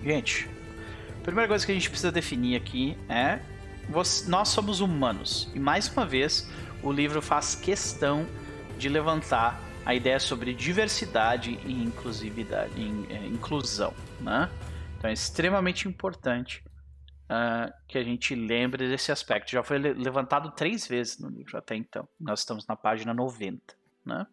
Gente, 0.03 0.49
a 1.19 1.23
primeira 1.23 1.47
coisa 1.47 1.65
que 1.65 1.71
a 1.71 1.75
gente 1.75 1.89
precisa 1.89 2.11
definir 2.11 2.55
aqui 2.55 2.97
é 3.09 3.39
nós 4.27 4.49
somos 4.49 4.79
humanos. 4.79 5.49
E 5.53 5.59
mais 5.59 5.87
uma 5.87 6.05
vez, 6.05 6.49
o 6.83 6.91
livro 6.91 7.21
faz 7.21 7.55
questão 7.55 8.25
de 8.77 8.89
levantar 8.89 9.59
a 9.85 9.95
ideia 9.95 10.19
sobre 10.19 10.53
diversidade 10.53 11.57
e 11.65 11.71
inclusividade, 11.71 12.81
inclusão, 13.25 13.93
né? 14.19 14.49
Então 14.97 15.09
é 15.09 15.13
extremamente 15.13 15.87
importante 15.87 16.61
uh, 17.29 17.71
que 17.87 17.97
a 17.97 18.03
gente 18.03 18.35
lembre 18.35 18.87
desse 18.89 19.11
aspecto. 19.11 19.51
Já 19.51 19.63
foi 19.63 19.77
levantado 19.77 20.51
três 20.51 20.87
vezes 20.87 21.19
no 21.19 21.29
livro 21.29 21.57
até 21.57 21.75
então. 21.75 22.07
Nós 22.19 22.39
estamos 22.39 22.65
na 22.67 22.75
página 22.75 23.13
90, 23.13 23.75
né? 24.05 24.25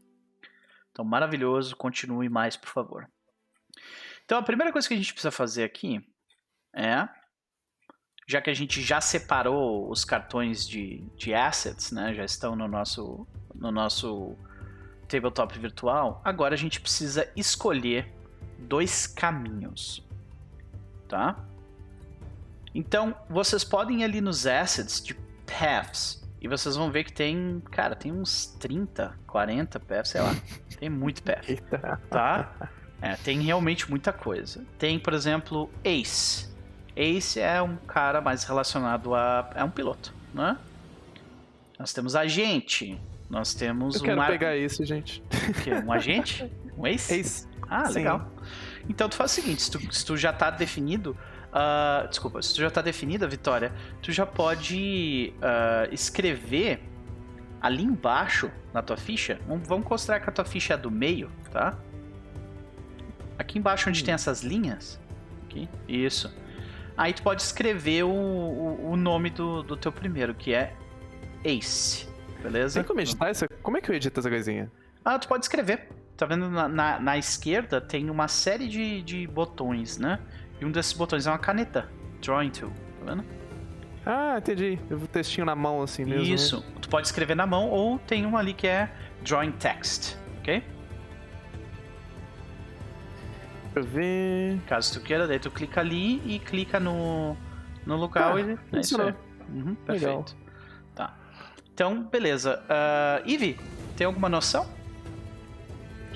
Então 0.91 1.05
maravilhoso, 1.05 1.77
continue 1.77 2.29
mais, 2.29 2.57
por 2.57 2.69
favor. 2.69 3.09
Então 4.25 4.39
a 4.39 4.43
primeira 4.43 4.73
coisa 4.73 4.87
que 4.87 4.95
a 4.95 4.97
gente 4.97 5.13
precisa 5.13 5.31
fazer 5.31 5.65
aqui 5.65 6.01
é 6.75 7.09
já 8.27 8.41
que 8.41 8.49
a 8.49 8.55
gente 8.55 8.81
já 8.81 9.01
separou 9.01 9.91
os 9.91 10.05
cartões 10.05 10.67
de, 10.67 11.05
de 11.17 11.35
assets, 11.35 11.93
né, 11.93 12.15
já 12.15 12.25
estão 12.25 12.57
no 12.57 12.67
nosso, 12.67 13.27
no 13.55 13.71
nosso 13.71 14.35
tabletop 15.07 15.59
virtual, 15.59 16.23
agora 16.25 16.55
a 16.55 16.57
gente 16.57 16.81
precisa 16.81 17.31
escolher 17.37 18.11
dois 18.59 19.07
caminhos, 19.07 20.03
tá? 21.07 21.37
Então, 22.75 23.15
vocês 23.29 23.63
podem 23.63 24.01
ir 24.01 24.05
ali 24.05 24.21
nos 24.21 24.47
assets 24.47 25.03
de 25.03 25.15
paths 25.47 26.23
e 26.41 26.49
vocês 26.49 26.77
vão 26.77 26.91
ver 26.91 27.05
que 27.05 27.13
tem, 27.13 27.63
cara, 27.71 27.95
tem 27.95 28.13
uns 28.13 28.47
30, 28.59 29.15
40 29.27 29.81
paths, 29.81 30.11
sei 30.11 30.21
lá, 30.21 30.35
tem 30.79 30.89
muito 30.91 31.23
path, 31.23 31.47
tá? 32.11 32.53
É, 33.03 33.17
tem 33.17 33.39
realmente 33.43 33.91
muita 33.91 34.15
coisa. 34.15 34.65
Tem, 34.79 34.99
por 34.99 35.13
exemplo, 35.13 35.71
Ace, 35.85 36.49
Ace 36.97 37.41
é 37.41 37.61
um 37.61 37.77
cara 37.77 38.21
mais 38.21 38.45
relacionado 38.45 39.15
a. 39.15 39.51
é 39.55 39.65
um 39.65 39.69
piloto, 39.69 40.15
né? 40.33 40.57
Nós 41.79 41.93
temos 41.93 42.15
agente. 42.15 42.99
Nós 43.29 43.53
temos 43.53 43.97
Eu 43.97 44.03
um. 44.03 44.05
quero 44.05 44.21
ar... 44.21 44.31
pegar 44.31 44.57
esse, 44.57 44.85
gente. 44.85 45.23
O 45.49 45.63
quê? 45.63 45.73
Um 45.75 45.93
agente? 45.93 46.51
Um 46.77 46.87
ace? 46.89 47.15
Ace. 47.15 47.49
Ah, 47.69 47.85
Sim. 47.85 47.95
legal. 47.95 48.29
Então 48.89 49.09
tu 49.09 49.15
faz 49.15 49.31
o 49.31 49.35
seguinte: 49.35 49.63
se 49.63 49.71
tu, 49.71 49.95
se 49.95 50.05
tu 50.05 50.17
já 50.17 50.33
tá 50.33 50.51
definido. 50.51 51.17
Uh, 51.55 52.09
desculpa, 52.09 52.43
se 52.43 52.53
tu 52.53 52.61
já 52.61 52.71
tá 52.71 52.83
definida, 52.83 53.29
Vitória, 53.29 53.73
tu 54.03 54.11
já 54.11 54.27
pode 54.27 55.33
uh, 55.37 55.95
escrever 55.95 56.83
ali 57.61 57.85
embaixo 57.85 58.51
na 58.73 58.83
tua 58.83 58.97
ficha. 58.97 59.39
Vamos, 59.47 59.87
considerar 59.87 60.19
que 60.19 60.29
a 60.29 60.33
tua 60.33 60.45
ficha 60.45 60.75
é 60.75 60.77
do 60.77 60.91
meio, 60.91 61.31
tá? 61.53 61.79
Aqui 63.39 63.59
embaixo 63.59 63.89
onde 63.89 64.03
hum. 64.03 64.05
tem 64.05 64.15
essas 64.15 64.43
linhas. 64.43 65.01
Aqui, 65.45 65.69
isso. 65.87 66.35
Aí 66.97 67.13
tu 67.13 67.23
pode 67.23 67.43
escrever 67.43 68.03
o, 68.03 68.11
o, 68.11 68.91
o 68.91 68.97
nome 68.97 69.31
do, 69.31 69.63
do 69.63 69.77
teu 69.77 69.93
primeiro, 69.93 70.35
que 70.35 70.53
é 70.53 70.75
Ace. 71.45 72.09
Beleza? 72.43 72.81
Tem 72.81 72.87
como 72.87 73.01
editar 73.01 73.29
essa? 73.29 73.47
Como 73.63 73.77
é 73.77 73.81
que 73.81 73.91
eu 73.91 73.95
edito 73.95 74.19
essa 74.19 74.29
coisinha? 74.29 74.71
Ah, 75.05 75.19
tu 75.19 75.29
pode 75.29 75.45
escrever. 75.45 75.89
Tá 76.17 76.27
vendo 76.27 76.51
na, 76.51 76.69
na, 76.69 77.01
na, 77.01 77.19
esquerda 77.19 77.81
tem 77.81 78.09
uma 78.09 78.29
série 78.29 78.69
de, 78.69 79.03
de 79.03 79.27
botões, 79.27 79.99
né? 79.99 80.21
E 80.65 80.67
um 80.67 80.71
desses 80.71 80.95
botões 80.95 81.27
é 81.27 81.31
uma 81.31 81.39
caneta. 81.39 81.87
Drawing 82.23 82.49
tool, 82.49 82.73
tá 82.99 83.13
vendo? 83.13 83.25
Ah, 84.07 84.37
entendi. 84.39 84.79
Eu 84.89 84.97
vou 84.97 85.07
textinho 85.07 85.45
na 85.45 85.55
mão 85.55 85.83
assim 85.83 86.07
mesmo. 86.07 86.25
Né? 86.25 86.31
Isso. 86.31 86.65
Tu 86.81 86.89
pode 86.89 87.07
escrever 87.07 87.35
na 87.35 87.47
mão 87.47 87.69
ou 87.69 87.99
tem 87.99 88.25
um 88.25 88.35
ali 88.35 88.55
que 88.55 88.67
é 88.67 88.91
Drawing 89.23 89.53
Text, 89.53 90.17
ok? 90.39 90.65
Deixa 93.75 93.79
eu 93.79 93.85
ver. 93.85 94.59
Caso 94.67 94.95
tu 94.95 95.05
queira, 95.05 95.27
daí 95.27 95.39
tu 95.39 95.51
clica 95.51 95.83
ali 95.83 96.23
e 96.25 96.39
clica 96.39 96.81
no, 96.81 97.37
no 97.85 97.97
local 97.97 98.37
ah, 98.37 98.41
e. 98.41 98.59
É 98.73 98.81
isso 98.81 98.99
aí. 98.99 99.15
Uhum, 99.51 99.75
perfeito. 99.75 100.07
Legal. 100.07 100.25
Tá. 100.95 101.15
Então, 101.75 102.05
beleza. 102.05 102.63
Uh, 102.65 103.29
Ivy, 103.29 103.61
tem 103.99 104.07
alguma 104.07 104.31
noção? 104.31 104.67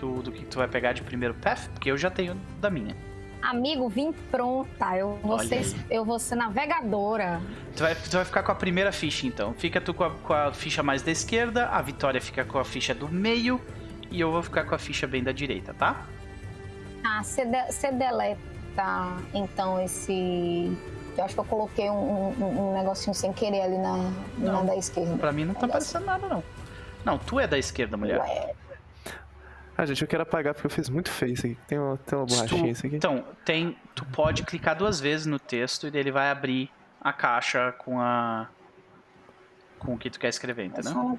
Do, 0.00 0.22
do 0.22 0.32
que 0.32 0.46
tu 0.46 0.56
vai 0.56 0.68
pegar 0.68 0.94
de 0.94 1.02
primeiro 1.02 1.34
path? 1.34 1.68
Porque 1.68 1.90
eu 1.90 1.98
já 1.98 2.08
tenho 2.08 2.34
da 2.62 2.70
minha. 2.70 2.96
Amigo, 3.40 3.88
vim 3.88 4.12
pronta. 4.30 4.96
Eu 4.96 5.18
vou, 5.22 5.38
ser, 5.38 5.64
eu 5.90 6.04
vou 6.04 6.18
ser 6.18 6.34
navegadora. 6.34 7.40
Tu 7.76 7.82
vai, 7.82 7.94
tu 7.94 8.10
vai 8.10 8.24
ficar 8.24 8.42
com 8.42 8.52
a 8.52 8.54
primeira 8.54 8.92
ficha, 8.92 9.26
então. 9.26 9.54
Fica 9.54 9.80
tu 9.80 9.94
com 9.94 10.04
a, 10.04 10.10
com 10.10 10.32
a 10.32 10.52
ficha 10.52 10.82
mais 10.82 11.02
da 11.02 11.10
esquerda, 11.10 11.68
a 11.68 11.80
Vitória 11.80 12.20
fica 12.20 12.44
com 12.44 12.58
a 12.58 12.64
ficha 12.64 12.94
do 12.94 13.08
meio 13.08 13.60
e 14.10 14.20
eu 14.20 14.30
vou 14.32 14.42
ficar 14.42 14.64
com 14.64 14.74
a 14.74 14.78
ficha 14.78 15.06
bem 15.06 15.22
da 15.22 15.32
direita, 15.32 15.72
tá? 15.74 16.06
Ah, 17.04 17.22
você, 17.22 17.44
de, 17.44 17.92
deleta 17.92 18.42
então 19.32 19.80
esse. 19.82 20.76
Eu 21.16 21.24
acho 21.24 21.34
que 21.34 21.40
eu 21.40 21.44
coloquei 21.44 21.90
um, 21.90 21.94
um, 21.94 22.68
um 22.68 22.72
negocinho 22.72 23.14
sem 23.14 23.32
querer 23.32 23.62
ali 23.62 23.78
na, 23.78 24.10
na 24.38 24.62
da 24.62 24.76
esquerda. 24.76 25.16
Pra 25.16 25.32
mim 25.32 25.44
não 25.44 25.54
tá 25.54 25.66
aparecendo 25.66 26.04
nada, 26.04 26.28
não. 26.28 26.44
Não, 27.04 27.18
tu 27.18 27.40
é 27.40 27.46
da 27.46 27.58
esquerda, 27.58 27.96
mulher. 27.96 28.20
Ué. 28.20 28.54
Ah, 29.78 29.86
gente, 29.86 30.02
eu 30.02 30.08
quero 30.08 30.24
apagar 30.24 30.54
porque 30.54 30.66
eu 30.66 30.70
fiz 30.70 30.88
muito 30.88 31.08
feio 31.08 31.34
isso 31.34 31.46
aqui. 31.46 31.56
Tem 31.68 31.78
uma, 31.78 31.96
tem 31.98 32.18
uma 32.18 32.26
borrachinha 32.26 32.72
isso 32.72 32.84
aqui. 32.84 32.96
Então, 32.96 33.24
tem. 33.44 33.78
Tu 33.94 34.04
pode 34.06 34.42
clicar 34.42 34.76
duas 34.76 34.98
vezes 34.98 35.24
no 35.24 35.38
texto 35.38 35.86
e 35.86 35.96
ele 35.96 36.10
vai 36.10 36.32
abrir 36.32 36.68
a 37.00 37.12
caixa 37.12 37.70
com 37.78 38.00
a. 38.00 38.48
com 39.78 39.94
o 39.94 39.98
que 39.98 40.10
tu 40.10 40.18
quer 40.18 40.30
escrever, 40.30 40.64
entendeu? 40.64 41.16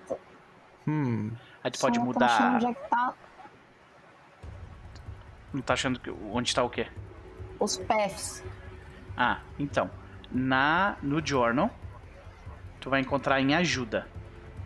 Hum. 0.86 1.32
Aí 1.64 1.72
tu 1.72 1.80
pode 1.80 2.00
mudar. 2.00 2.56
Onde 2.56 2.66
é 2.66 2.74
que 2.74 2.90
tá 2.90 3.14
não 5.54 5.62
tá 5.62 5.74
achando 5.74 6.00
que. 6.00 6.10
Onde 6.10 6.54
tá 6.54 6.64
o 6.64 6.70
quê? 6.70 6.88
Os 7.60 7.78
paths. 7.78 8.44
Ah, 9.18 9.40
então. 9.58 9.90
Na, 10.32 10.96
no 11.02 11.26
journal, 11.26 11.72
tu 12.80 12.90
vai 12.90 13.00
encontrar 13.00 13.42
em 13.42 13.56
ajuda. 13.56 14.08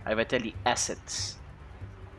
Aí 0.03 0.13
vai 0.13 0.25
ter 0.25 0.37
ali 0.37 0.55
assets. 0.65 1.39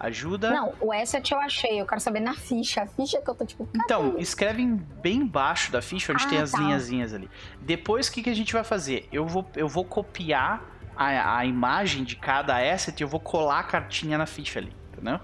Ajuda. 0.05 0.51
Não, 0.51 0.74
o 0.82 0.93
asset 0.93 1.32
eu 1.32 1.40
achei. 1.40 1.81
Eu 1.81 1.86
quero 1.86 2.01
saber 2.01 2.20
na 2.20 2.35
ficha. 2.35 2.82
A 2.82 2.86
ficha 2.86 3.22
que 3.22 3.31
eu 3.31 3.35
tô 3.35 3.47
tipo. 3.47 3.64
Cadê? 3.64 3.78
Então, 3.85 4.18
escreve 4.18 4.66
bem 4.66 5.16
embaixo 5.20 5.72
da 5.72 5.81
ficha, 5.81 6.12
onde 6.12 6.24
ah, 6.26 6.28
tem 6.28 6.39
as 6.39 6.52
tá. 6.52 6.59
linhazinhas 6.59 7.14
ali. 7.14 7.31
Depois, 7.62 8.09
o 8.09 8.12
que, 8.12 8.22
que 8.22 8.28
a 8.28 8.35
gente 8.35 8.52
vai 8.52 8.62
fazer? 8.62 9.09
Eu 9.10 9.26
vou, 9.26 9.48
eu 9.56 9.66
vou 9.66 9.82
copiar 9.82 10.62
a, 10.94 11.39
a 11.39 11.47
imagem 11.47 12.05
de 12.05 12.16
cada 12.16 12.59
asset 12.59 13.01
e 13.01 13.02
eu 13.02 13.09
vou 13.09 13.18
colar 13.18 13.60
a 13.60 13.62
cartinha 13.62 14.18
na 14.18 14.26
ficha 14.26 14.59
ali. 14.59 14.74
Entendeu? 14.93 15.18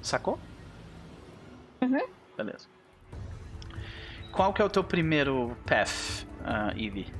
Sacou? 0.00 0.38
Uhum. 1.82 2.06
Beleza. 2.34 2.66
Qual 4.32 4.54
que 4.54 4.62
é 4.62 4.64
o 4.64 4.70
teu 4.70 4.82
primeiro 4.82 5.54
path, 5.66 6.26
uh, 6.40 6.78
Ivy? 6.78 7.12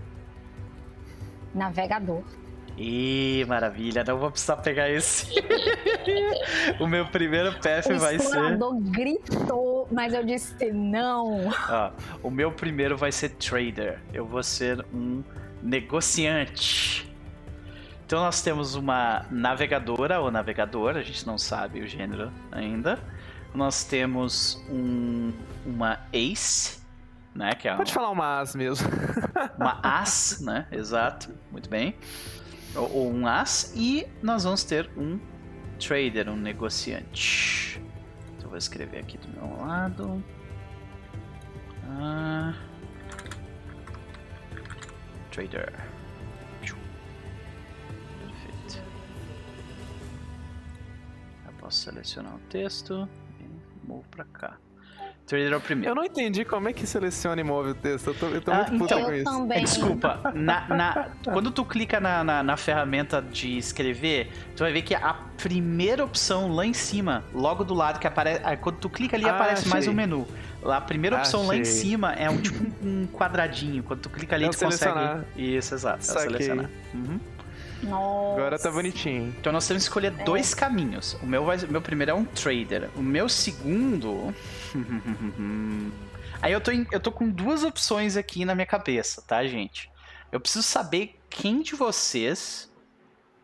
Navegador. 1.55 2.25
Ih, 2.77 3.45
maravilha, 3.47 4.05
não 4.05 4.19
vou 4.19 4.31
precisar 4.31 4.57
pegar 4.59 4.91
esse. 4.91 5.33
o 6.79 6.87
meu 6.87 7.07
primeiro 7.07 7.53
path 7.55 7.87
o 7.87 7.99
vai 7.99 8.19
ser. 8.19 8.63
O 8.63 8.81
gritou, 8.81 9.89
mas 9.91 10.13
eu 10.13 10.23
disse 10.25 10.71
não. 10.73 11.49
Ó, 11.71 11.91
o 12.23 12.31
meu 12.31 12.53
primeiro 12.53 12.97
vai 12.97 13.11
ser 13.11 13.31
trader. 13.31 13.99
Eu 14.13 14.27
vou 14.27 14.43
ser 14.43 14.85
um 14.93 15.25
negociante. 15.63 17.11
Então 18.05 18.21
nós 18.21 18.43
temos 18.43 18.75
uma 18.75 19.27
navegadora 19.31 20.21
ou 20.21 20.31
navegador, 20.31 20.97
a 20.97 21.03
gente 21.03 21.27
não 21.27 21.39
sabe 21.39 21.81
o 21.81 21.87
gênero 21.89 22.31
ainda. 22.53 22.99
Nós 23.55 23.85
temos 23.85 24.63
um, 24.71 25.33
uma 25.65 25.99
ace, 26.13 26.79
né? 27.35 27.53
Que 27.55 27.69
é 27.69 27.75
Pode 27.75 27.91
um- 27.91 27.95
falar 27.95 28.11
uma 28.11 28.41
as 28.41 28.55
mesmo. 28.55 28.87
uma 29.59 29.81
as, 29.83 30.41
né? 30.41 30.67
Exato, 30.71 31.35
muito 31.51 31.69
bem. 31.71 31.97
Ou, 32.77 33.11
um 33.11 33.27
as. 33.27 33.73
E 33.75 34.07
nós 34.23 34.45
vamos 34.45 34.65
ter 34.65 34.91
um 34.97 35.19
trader, 35.79 36.29
um 36.29 36.37
negociante. 36.37 37.81
Então 38.37 38.49
vou 38.49 38.59
escrever 38.59 38.99
aqui 38.99 39.19
do 39.19 39.29
meu 39.29 39.57
lado. 39.59 40.23
Ah, 41.89 42.55
trader. 45.31 45.73
Perfeito. 48.21 48.83
Eu 51.47 51.53
posso 51.59 51.85
selecionar 51.85 52.35
o 52.35 52.41
texto 52.51 53.09
e 53.41 53.87
movo 53.87 54.07
pra 54.11 54.25
cá. 54.25 54.59
Trader 55.27 55.53
é 55.53 55.57
o 55.57 55.61
primeiro. 55.61 55.91
Eu 55.91 55.95
não 55.97 56.05
entendi 56.05 56.45
como 56.45 56.69
é 56.69 56.73
que 56.73 56.87
seleciona 56.87 57.41
e 57.41 57.45
move 57.45 57.71
o 57.71 57.75
texto. 57.75 58.07
Eu 58.09 58.15
tô, 58.15 58.27
eu 58.29 58.41
tô 58.41 58.53
Ah, 58.53 58.59
muito 58.69 58.79
puto 58.79 58.85
então- 58.95 59.05
com 59.07 59.13
isso. 59.13 59.25
também. 59.25 59.65
Desculpa, 59.65 60.33
na, 60.33 60.69
na- 60.69 61.09
quando 61.25 61.51
tu 61.51 61.65
clica 61.65 61.99
na, 61.99 62.23
na, 62.23 62.43
na 62.45 62.57
ferramenta 62.57 63.21
de 63.21 63.59
escrever, 63.59 64.31
tu 64.55 64.63
vai 64.63 64.73
ver 64.73 64.83
que 64.83 64.95
a 64.95 65.15
primeira 65.37 66.05
opção 66.05 66.53
lá 66.55 66.65
em 66.65 66.73
cima, 66.73 67.25
logo 67.35 67.65
do 67.65 67.75
lado 67.75 67.99
que 67.99 68.07
aparece. 68.07 68.41
Quando 68.59 68.77
tu 68.77 68.89
clica 68.89 69.17
ali, 69.17 69.25
Ah, 69.29 69.35
aparece 69.35 69.69
mais 69.69 69.83
achei. 69.85 69.93
um 69.93 69.97
menu. 69.97 70.29
Lá, 70.63 70.77
a 70.77 70.81
primeira 70.81 71.17
opção 71.17 71.45
lá 71.47 71.57
em 71.57 71.63
Achei. 71.63 71.73
cima 71.75 72.13
é 72.13 72.31
um 72.31 72.39
tipo 72.41 72.65
um 72.87 73.07
quadradinho. 73.09 73.83
Quando 73.83 74.01
tu 74.03 74.11
clica 74.11 74.37
ali, 74.37 74.45
É 74.45 74.49
tu 74.49 74.53
consegue. 74.59 74.77
selecionar. 74.77 75.25
Isso, 75.37 75.75
exato. 75.75 75.99
É 75.99 76.03
selecionar. 76.03 76.71
Uhum. 76.95 77.19
Nossa. 77.83 78.41
Agora 78.41 78.59
tá 78.59 78.71
bonitinho. 78.71 79.35
Então 79.39 79.53
nós 79.53 79.67
temos 79.69 79.83
que 79.83 79.89
escolher 79.89 80.13
É. 80.19 80.25
dois 80.25 80.55
caminhos. 80.55 81.15
O 81.23 81.27
meu, 81.27 81.45
vai, 81.45 81.57
o 81.59 81.71
meu 81.71 81.83
primeiro 81.83 82.11
é 82.13 82.15
um 82.15 82.25
trader. 82.25 82.89
O 82.97 83.03
meu 83.03 83.29
segundo. 83.29 84.35
Aí 86.43 86.53
eu 86.53 86.61
tô, 86.61 86.71
em- 86.71 86.87
eu 86.93 87.01
tô 87.01 87.11
com 87.11 87.29
duas 87.29 87.65
opções 87.65 88.17
aqui 88.17 88.45
na 88.45 88.55
minha 88.55 88.67
cabeça, 88.67 89.23
tá, 89.23 89.45
gente? 89.47 89.91
Eu 90.31 90.41
preciso 90.41 90.63
saber 90.63 91.19
quem 91.31 91.63
de 91.63 91.75
vocês. 91.75 92.71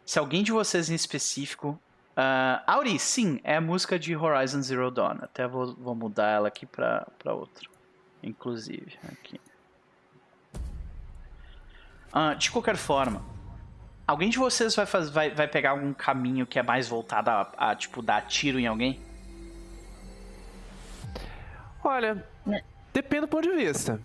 Se 0.04 0.18
alguém 0.18 0.42
de 0.42 0.52
vocês 0.52 0.90
em 0.90 0.94
específico. 0.94 1.78
ah, 2.16 2.62
Auri, 2.66 2.98
sim, 2.98 3.40
é 3.44 3.56
a 3.56 3.60
música 3.60 3.98
de 3.98 4.14
Horizon 4.16 4.60
Zero 4.62 4.90
Dawn. 4.90 5.18
Até 5.22 5.46
vou, 5.46 5.74
vou 5.74 5.94
mudar 5.94 6.28
ela 6.28 6.48
aqui 6.48 6.66
pra, 6.66 7.06
pra 7.18 7.32
outra. 7.34 7.68
Inclusive, 8.22 8.98
aqui. 9.10 9.40
Ah, 12.12 12.34
de 12.34 12.50
qualquer 12.50 12.76
forma, 12.76 13.22
Alguém 14.04 14.28
de 14.28 14.36
vocês 14.36 14.74
vai, 14.74 14.84
faz, 14.84 15.08
vai, 15.08 15.30
vai 15.30 15.46
pegar 15.46 15.70
algum 15.70 15.94
caminho 15.94 16.44
que 16.44 16.58
é 16.58 16.62
mais 16.62 16.88
voltado 16.88 17.30
a, 17.30 17.52
a, 17.56 17.74
tipo, 17.76 18.02
dar 18.02 18.20
tiro 18.26 18.58
em 18.58 18.66
alguém? 18.66 19.00
Olha, 21.84 22.24
Né? 22.46 22.62
depende 22.92 23.22
do 23.22 23.28
ponto 23.28 23.42
de 23.42 23.56
vista. 23.56 24.00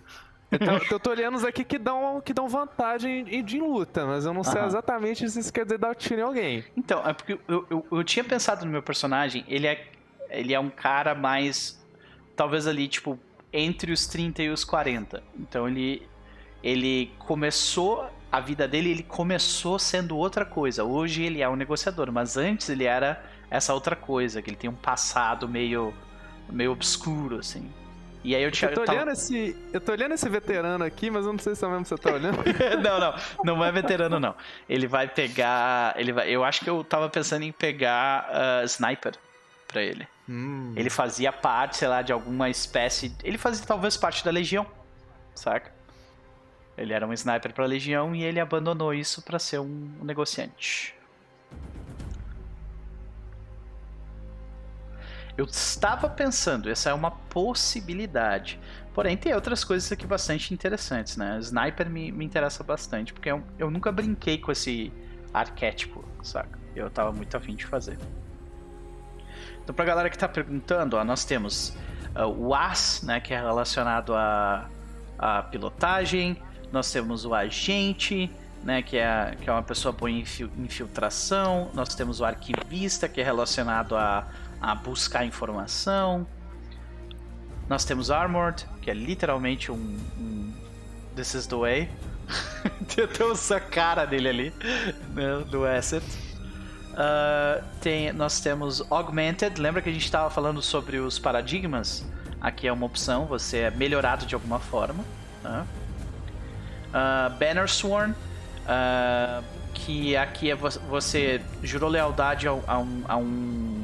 Eu 0.50 0.58
tô, 0.58 0.94
eu 0.94 1.00
tô 1.00 1.10
olhando 1.10 1.34
os 1.36 1.44
aqui 1.44 1.62
que 1.62 1.78
dão, 1.78 2.22
que 2.22 2.32
dão 2.32 2.48
vantagem 2.48 3.26
em, 3.28 3.44
de 3.44 3.58
luta, 3.58 4.06
mas 4.06 4.24
eu 4.24 4.32
não 4.32 4.42
sei 4.42 4.60
Aham. 4.60 4.66
exatamente 4.66 5.28
se 5.28 5.40
isso 5.40 5.52
quer 5.52 5.64
dizer 5.64 5.78
dar 5.78 5.94
tiro 5.94 6.20
em 6.20 6.24
alguém. 6.24 6.64
Então, 6.74 7.06
é 7.06 7.12
porque 7.12 7.38
eu, 7.46 7.66
eu, 7.68 7.86
eu 7.92 8.04
tinha 8.04 8.24
pensado 8.24 8.64
no 8.64 8.70
meu 8.70 8.82
personagem, 8.82 9.44
ele 9.46 9.66
é, 9.66 9.86
ele 10.30 10.54
é 10.54 10.60
um 10.60 10.70
cara 10.70 11.14
mais. 11.14 11.78
Talvez 12.34 12.66
ali, 12.66 12.88
tipo, 12.88 13.18
entre 13.52 13.92
os 13.92 14.06
30 14.06 14.42
e 14.42 14.48
os 14.48 14.64
40. 14.64 15.22
Então 15.38 15.68
ele. 15.68 16.08
Ele 16.62 17.12
começou. 17.18 18.10
A 18.30 18.40
vida 18.40 18.68
dele, 18.68 18.90
ele 18.90 19.02
começou 19.02 19.78
sendo 19.78 20.14
outra 20.16 20.44
coisa. 20.44 20.84
Hoje 20.84 21.22
ele 21.22 21.40
é 21.40 21.48
um 21.48 21.56
negociador, 21.56 22.12
mas 22.12 22.36
antes 22.36 22.68
ele 22.68 22.84
era 22.84 23.24
essa 23.50 23.72
outra 23.72 23.96
coisa, 23.96 24.42
que 24.42 24.50
ele 24.50 24.56
tem 24.56 24.68
um 24.68 24.74
passado 24.74 25.48
meio. 25.48 25.94
Meio 26.50 26.72
obscuro, 26.72 27.38
assim. 27.38 27.70
E 28.24 28.34
aí 28.34 28.42
eu 28.42 28.50
tinha. 28.50 28.70
Eu 28.70 28.74
tô, 28.74 28.84
tava- 28.84 28.98
olhando 28.98 29.12
esse, 29.12 29.56
eu 29.72 29.80
tô 29.80 29.92
olhando 29.92 30.12
esse 30.12 30.28
veterano 30.28 30.84
aqui, 30.84 31.10
mas 31.10 31.24
eu 31.24 31.32
não 31.32 31.38
sei 31.38 31.54
se 31.54 31.64
é 31.64 31.68
o 31.68 31.70
mesmo 31.70 31.84
que 31.84 31.88
você 31.90 31.98
tá 31.98 32.12
olhando. 32.12 32.38
não, 32.82 33.00
não, 33.00 33.14
não 33.44 33.64
é 33.64 33.70
veterano, 33.72 34.18
não. 34.18 34.34
Ele 34.68 34.86
vai 34.86 35.08
pegar. 35.08 35.94
Ele 35.96 36.12
vai, 36.12 36.28
eu 36.28 36.44
acho 36.44 36.60
que 36.60 36.68
eu 36.68 36.82
tava 36.82 37.08
pensando 37.08 37.44
em 37.44 37.52
pegar 37.52 38.28
ah, 38.30 38.64
sniper 38.64 39.14
pra 39.66 39.82
ele. 39.82 40.06
Hum. 40.28 40.72
Ele 40.76 40.90
fazia 40.90 41.32
parte, 41.32 41.76
sei 41.76 41.88
lá, 41.88 42.02
de 42.02 42.12
alguma 42.12 42.50
espécie. 42.50 43.14
Ele 43.22 43.38
fazia 43.38 43.64
talvez 43.64 43.96
parte 43.96 44.24
da 44.24 44.30
Legião, 44.30 44.66
saca? 45.34 45.72
Ele 46.76 46.92
era 46.92 47.06
um 47.06 47.12
sniper 47.12 47.52
pra 47.52 47.66
Legião 47.66 48.14
e 48.14 48.22
ele 48.22 48.38
abandonou 48.38 48.92
isso 48.94 49.22
pra 49.22 49.38
ser 49.38 49.58
um 49.58 49.90
negociante. 50.02 50.94
Eu 55.38 55.44
estava 55.44 56.08
pensando, 56.08 56.68
essa 56.68 56.90
é 56.90 56.92
uma 56.92 57.12
possibilidade. 57.12 58.58
Porém, 58.92 59.16
tem 59.16 59.32
outras 59.32 59.62
coisas 59.62 59.92
aqui 59.92 60.04
bastante 60.04 60.52
interessantes, 60.52 61.16
né? 61.16 61.38
Sniper 61.38 61.88
me, 61.88 62.10
me 62.10 62.24
interessa 62.24 62.64
bastante, 62.64 63.12
porque 63.12 63.30
eu, 63.30 63.40
eu 63.56 63.70
nunca 63.70 63.92
brinquei 63.92 64.38
com 64.38 64.50
esse 64.50 64.92
arquétipo, 65.32 66.04
saca? 66.24 66.58
Eu 66.74 66.90
tava 66.90 67.12
muito 67.12 67.36
afim 67.36 67.54
de 67.54 67.64
fazer. 67.64 67.96
Então, 69.62 69.72
pra 69.72 69.84
galera 69.84 70.10
que 70.10 70.18
tá 70.18 70.26
perguntando, 70.28 70.96
ó, 70.96 71.04
nós 71.04 71.24
temos 71.24 71.72
ah, 72.16 72.26
o 72.26 72.52
AS, 72.52 73.02
né, 73.04 73.20
que 73.20 73.32
é 73.32 73.38
relacionado 73.38 74.16
à, 74.16 74.68
à 75.16 75.42
pilotagem. 75.44 76.36
Nós 76.72 76.90
temos 76.90 77.24
o 77.24 77.32
agente, 77.32 78.28
né, 78.64 78.82
que 78.82 78.96
é, 78.96 79.36
que 79.40 79.48
é 79.48 79.52
uma 79.52 79.62
pessoa 79.62 79.92
boa 79.92 80.10
em 80.10 80.18
infil- 80.18 80.50
infiltração. 80.58 81.70
Nós 81.74 81.94
temos 81.94 82.20
o 82.20 82.24
arquivista, 82.24 83.08
que 83.08 83.20
é 83.20 83.24
relacionado 83.24 83.96
a, 83.96 84.26
a 84.60 84.74
buscar 84.74 85.24
informação. 85.24 86.26
Nós 87.68 87.84
temos 87.84 88.10
Armored, 88.10 88.66
que 88.80 88.90
é 88.90 88.94
literalmente 88.94 89.70
um, 89.70 89.98
um 90.18 90.52
This 91.14 91.34
is 91.34 91.46
the 91.46 91.56
way. 91.56 91.90
Tem 92.94 93.04
até 93.04 93.30
essa 93.30 93.60
cara 93.60 94.04
dele 94.04 94.28
ali, 94.28 94.54
né, 95.14 95.44
do 95.50 95.64
asset. 95.66 96.04
Ah, 97.00 97.62
tem, 97.80 98.12
nós 98.12 98.40
temos 98.40 98.82
Augmented. 98.90 99.60
Lembra 99.60 99.80
que 99.80 99.88
a 99.88 99.92
gente 99.92 100.04
estava 100.04 100.28
falando 100.30 100.60
sobre 100.60 100.98
os 100.98 101.16
paradigmas? 101.16 102.04
Aqui 102.40 102.66
é 102.66 102.72
uma 102.72 102.86
opção, 102.86 103.24
você 103.26 103.58
é 103.58 103.70
melhorado 103.70 104.26
de 104.26 104.34
alguma 104.34 104.58
forma. 104.58 105.04
Tá? 105.42 105.64
Ah, 106.92 107.32
Banner 107.38 107.68
Sworn, 107.68 108.14
ah, 108.66 109.42
que 109.74 110.16
aqui 110.16 110.50
é 110.50 110.56
vo- 110.56 110.80
você 110.88 111.40
jurou 111.62 111.88
lealdade 111.88 112.48
a, 112.48 112.50
a 112.66 112.78
um, 112.78 113.04
a 113.06 113.16
um, 113.16 113.77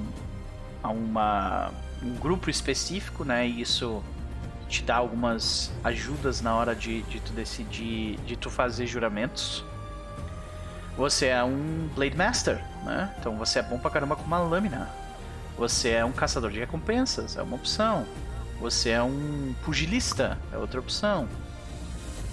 a 0.85 0.91
uma, 0.91 1.71
um 2.03 2.15
grupo 2.17 2.51
específico, 2.51 3.25
né? 3.25 3.49
E 3.49 3.63
isso 3.63 4.05
te 4.69 4.83
dá 4.83 4.97
algumas 4.97 5.73
ajudas 5.83 6.43
na 6.43 6.55
hora 6.55 6.75
de, 6.75 7.03
de 7.03 7.21
tu 7.21 7.33
decidir, 7.33 8.17
de 8.27 8.37
tu 8.37 8.51
fazer 8.51 8.87
juramentos. 8.87 9.65
Você 10.97 11.27
é 11.27 11.43
um 11.43 11.89
Blade 11.95 12.17
Master, 12.17 12.63
né? 12.85 13.15
Então 13.19 13.37
você 13.37 13.61
é 13.61 13.63
bom 13.63 13.79
pra 13.79 13.91
caramba 13.91 14.15
com 14.15 14.25
uma 14.25 14.39
lâmina. 14.39 14.91
Você 15.57 15.91
é 15.91 16.05
um 16.05 16.13
caçador 16.13 16.51
de 16.51 16.59
recompensas, 16.59 17.37
é 17.37 17.43
uma 17.43 17.57
opção. 17.57 18.07
Você 18.61 18.91
é 18.91 19.03
um 19.03 19.55
pugilista, 19.65 20.39
é 20.53 20.59
outra 20.59 20.81
opção. 20.81 21.29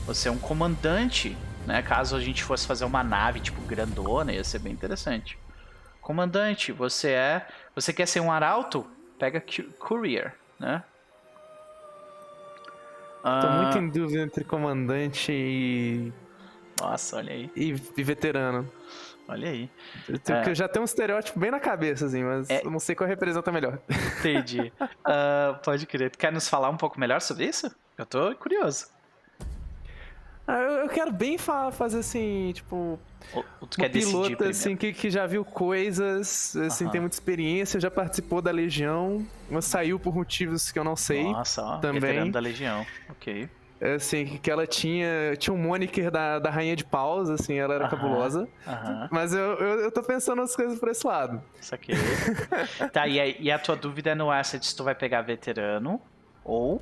Você 0.05 0.27
é 0.27 0.31
um 0.31 0.37
comandante, 0.37 1.37
né? 1.65 1.81
Caso 1.81 2.17
a 2.17 2.19
gente 2.19 2.43
fosse 2.43 2.67
fazer 2.67 2.83
uma 2.83 3.03
nave 3.03 3.39
tipo 3.39 3.61
grandona, 3.61 4.33
ia 4.33 4.43
ser 4.43 4.59
bem 4.59 4.73
interessante. 4.73 5.37
Comandante, 6.01 6.71
você 6.71 7.09
é, 7.09 7.47
você 7.75 7.91
quer 7.93 8.05
ser 8.07 8.19
um 8.19 8.31
arauto? 8.31 8.85
Pega 9.19 9.43
courier, 9.79 10.33
né? 10.59 10.83
Tô 13.21 13.27
Ah, 13.27 13.61
muito 13.63 13.77
em 13.77 13.87
dúvida 13.89 14.21
entre 14.23 14.43
comandante 14.43 15.31
e, 15.31 16.11
Nossa, 16.81 17.17
olha 17.17 17.31
aí, 17.33 17.51
e, 17.55 17.75
e 17.97 18.03
veterano. 18.03 18.67
olha 19.27 19.47
aí. 19.49 19.69
Eu, 20.09 20.17
tenho- 20.17 20.39
É. 20.39 20.49
eu 20.49 20.55
já 20.55 20.67
tenho 20.67 20.81
um 20.81 20.85
estereótipo 20.85 21.39
bem 21.39 21.51
na 21.51 21.59
cabeça, 21.59 22.07
assim, 22.07 22.23
mas 22.23 22.49
É. 22.49 22.63
não 22.63 22.79
sei 22.79 22.95
qual 22.95 23.07
representa 23.07 23.51
melhor. 23.51 23.79
Entendi. 24.19 24.73
Ah, 25.05 25.59
pode 25.63 25.85
crer. 25.85 26.09
Tu 26.09 26.17
quer 26.17 26.31
nos 26.31 26.49
falar 26.49 26.69
um 26.69 26.77
pouco 26.77 26.99
melhor 26.99 27.21
sobre 27.21 27.45
isso? 27.45 27.69
Eu 27.97 28.05
tô 28.07 28.33
curioso. 28.35 28.87
Ah, 30.47 30.59
eu, 30.59 30.89
quero 30.89 31.11
bem 31.11 31.37
fa- 31.37 31.71
fazer 31.71 31.99
assim, 31.99 32.51
tipo, 32.53 32.99
ou 33.33 33.43
tu 33.67 33.81
pilota 33.87 34.35
primeiro? 34.37 34.49
assim 34.49 34.75
que, 34.75 34.91
que 34.91 35.09
já 35.09 35.25
viu 35.25 35.45
coisas, 35.45 36.55
assim, 36.55 36.83
Aham. 36.85 36.91
tem 36.91 37.01
muita 37.01 37.15
experiência, 37.15 37.79
já 37.79 37.89
participou 37.91 38.41
da 38.41 38.51
Legião, 38.51 39.25
mas 39.49 39.65
saiu 39.65 39.99
por 39.99 40.13
motivos 40.13 40.71
que 40.71 40.79
eu 40.79 40.83
não 40.83 40.95
sei. 40.95 41.23
Nossa, 41.23 41.61
ó, 41.63 41.77
também. 41.77 42.01
veterano 42.01 42.31
da 42.31 42.39
Legião. 42.39 42.85
Ok. 43.09 43.47
Assim, 43.95 44.37
que 44.37 44.51
ela 44.51 44.67
tinha, 44.67 45.35
tinha 45.37 45.51
um 45.53 45.57
moniker 45.57 46.11
da, 46.11 46.37
da 46.37 46.51
Rainha 46.51 46.75
de 46.75 46.85
Paus, 46.85 47.29
assim, 47.29 47.55
ela 47.57 47.73
era 47.73 47.85
Aham. 47.85 47.89
cabulosa. 47.89 48.47
Aham, 48.67 49.09
Mas 49.11 49.33
eu, 49.33 49.39
eu, 49.39 49.79
eu 49.81 49.91
tô 49.91 50.03
pensando 50.03 50.41
as 50.41 50.55
coisas 50.55 50.79
por 50.79 50.89
esse 50.89 51.05
lado. 51.05 51.41
saquei. 51.59 51.95
tá, 52.93 53.07
e 53.07 53.19
a, 53.19 53.27
e 53.27 53.49
a 53.51 53.57
tua 53.57 53.75
dúvida 53.75 54.11
é 54.11 54.15
no 54.15 54.29
asset 54.29 54.63
se 54.63 54.75
tu 54.75 54.83
vai 54.83 54.93
pegar 54.93 55.21
veterano 55.23 55.99
ou... 56.43 56.79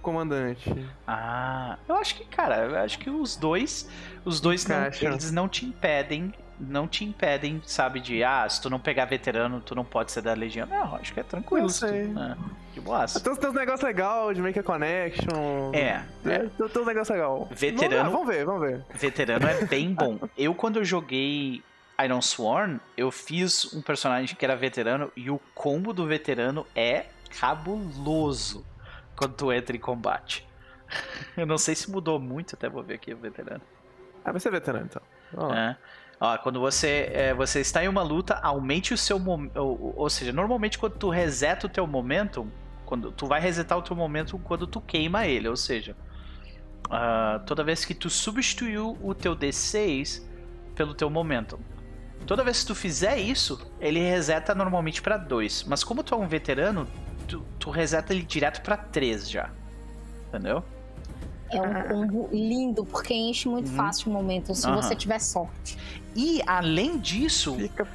Comandante. 0.00 0.72
Ah, 1.06 1.76
eu 1.88 1.96
acho 1.96 2.14
que, 2.16 2.24
cara, 2.24 2.56
eu 2.66 2.76
acho 2.78 2.98
que 2.98 3.10
os 3.10 3.36
dois, 3.36 3.88
os 4.24 4.40
dois 4.40 4.66
não, 4.66 4.76
eles 5.00 5.30
não 5.32 5.48
te 5.48 5.64
impedem 5.66 6.32
não 6.62 6.86
te 6.86 7.06
impedem, 7.06 7.62
sabe, 7.64 8.00
de 8.00 8.22
ah, 8.22 8.46
se 8.46 8.60
tu 8.60 8.68
não 8.68 8.78
pegar 8.78 9.06
veterano, 9.06 9.62
tu 9.62 9.74
não 9.74 9.82
pode 9.82 10.12
ser 10.12 10.20
da 10.20 10.34
Legião. 10.34 10.66
Não, 10.66 10.94
acho 10.96 11.10
que 11.14 11.18
é 11.20 11.22
tranquilo. 11.22 11.64
Eu 11.64 11.68
se 11.70 11.80
tu- 11.80 11.88
sei. 11.88 12.04
né? 12.08 12.36
De 12.74 12.80
tem 12.82 13.32
uns 13.32 13.54
negócios 13.54 13.80
legais 13.80 14.36
de 14.36 14.42
Make 14.42 14.58
a 14.58 14.62
Connection. 14.62 15.72
É, 15.72 16.04
é. 16.26 16.38
Tem, 16.38 16.68
tem 16.68 16.82
uns 16.82 16.86
negócios 16.86 17.08
legais. 17.08 17.48
Veterano- 17.58 18.10
Vamos 18.10 18.26
ver, 18.28 18.44
vamos 18.44 18.60
ver. 18.60 18.84
Veterano 18.92 19.46
é 19.48 19.64
bem 19.64 19.88
bom. 19.94 20.18
Eu, 20.36 20.54
quando 20.54 20.76
eu 20.76 20.84
joguei 20.84 21.62
Iron 22.04 22.20
Sworn, 22.20 22.78
eu 22.94 23.10
fiz 23.10 23.72
um 23.72 23.80
personagem 23.80 24.36
que 24.36 24.44
era 24.44 24.54
veterano 24.54 25.10
e 25.16 25.30
o 25.30 25.40
combo 25.54 25.94
do 25.94 26.06
veterano 26.06 26.66
é 26.76 27.06
cabuloso 27.40 28.66
quando 29.20 29.34
tu 29.34 29.52
entra 29.52 29.76
em 29.76 29.78
combate. 29.78 30.48
Eu 31.36 31.44
não 31.44 31.58
sei 31.58 31.74
se 31.74 31.90
mudou 31.90 32.18
muito, 32.18 32.54
até 32.54 32.70
vou 32.70 32.82
ver 32.82 32.94
aqui 32.94 33.12
o 33.12 33.18
veterano. 33.18 33.60
Ah, 34.24 34.32
vai 34.32 34.40
ser 34.40 34.50
veterano 34.50 34.86
então. 34.86 35.52
É. 35.54 35.76
Ó, 36.18 36.38
quando 36.38 36.58
você, 36.58 37.10
é, 37.12 37.34
você 37.34 37.60
está 37.60 37.84
em 37.84 37.88
uma 37.88 38.02
luta, 38.02 38.34
aumente 38.42 38.94
o 38.94 38.96
seu 38.96 39.18
momento. 39.18 39.58
Ou, 39.58 39.94
ou 39.94 40.08
seja, 40.08 40.32
normalmente 40.32 40.78
quando 40.78 40.96
tu 40.96 41.10
reseta 41.10 41.66
o 41.66 41.70
teu 41.70 41.86
momento, 41.86 42.50
quando 42.86 43.12
tu 43.12 43.26
vai 43.26 43.42
resetar 43.42 43.76
o 43.76 43.82
teu 43.82 43.94
momento 43.94 44.38
quando 44.38 44.66
tu 44.66 44.80
queima 44.80 45.26
ele, 45.26 45.48
ou 45.48 45.56
seja, 45.56 45.94
ah, 46.90 47.42
toda 47.44 47.62
vez 47.62 47.84
que 47.84 47.94
tu 47.94 48.08
substituiu 48.08 48.96
o 49.02 49.14
teu 49.14 49.36
D6 49.36 50.26
pelo 50.74 50.94
teu 50.94 51.10
momento. 51.10 51.60
Toda 52.26 52.42
vez 52.42 52.60
que 52.60 52.68
tu 52.68 52.74
fizer 52.74 53.18
isso, 53.18 53.70
ele 53.78 54.00
reseta 54.00 54.54
normalmente 54.54 55.02
pra 55.02 55.18
2. 55.18 55.64
Mas 55.64 55.84
como 55.84 56.02
tu 56.02 56.14
é 56.14 56.16
um 56.16 56.26
veterano, 56.26 56.86
tu, 57.30 57.42
tu 57.58 57.70
reseta 57.70 58.12
ele 58.12 58.22
direto 58.22 58.60
pra 58.62 58.76
3 58.76 59.28
já. 59.30 59.50
Entendeu? 60.28 60.62
É 61.50 61.60
um 61.60 61.82
combo 61.88 62.28
lindo, 62.32 62.84
porque 62.84 63.12
enche 63.12 63.48
muito 63.48 63.68
Uhum. 63.70 63.76
fácil 63.76 64.10
o 64.10 64.14
momento, 64.14 64.54
se 64.54 64.66
Aham. 64.66 64.80
você 64.80 64.94
tiver 64.94 65.18
sorte. 65.18 65.76
E 66.14 66.40
além 66.46 66.98
disso, 66.98 67.54
Fica. 67.56 67.86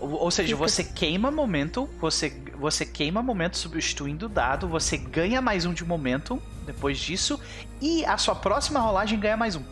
Ou 0.00 0.12
ou 0.24 0.30
seja, 0.30 0.54
Fica- 0.56 0.68
você 0.68 0.82
queima 0.84 1.30
momento, 1.30 1.88
você, 2.00 2.30
você 2.58 2.86
queima 2.86 3.22
momento 3.22 3.58
substituindo 3.58 4.26
o 4.26 4.28
dado, 4.28 4.66
você 4.68 4.96
ganha 4.96 5.42
mais 5.42 5.66
um 5.66 5.74
de 5.74 5.84
momento 5.84 6.40
depois 6.64 6.98
disso, 6.98 7.38
e 7.82 8.04
a 8.06 8.16
sua 8.16 8.34
próxima 8.34 8.80
rolagem 8.80 9.18
ganha 9.18 9.36
mais 9.36 9.56
um. 9.56 9.62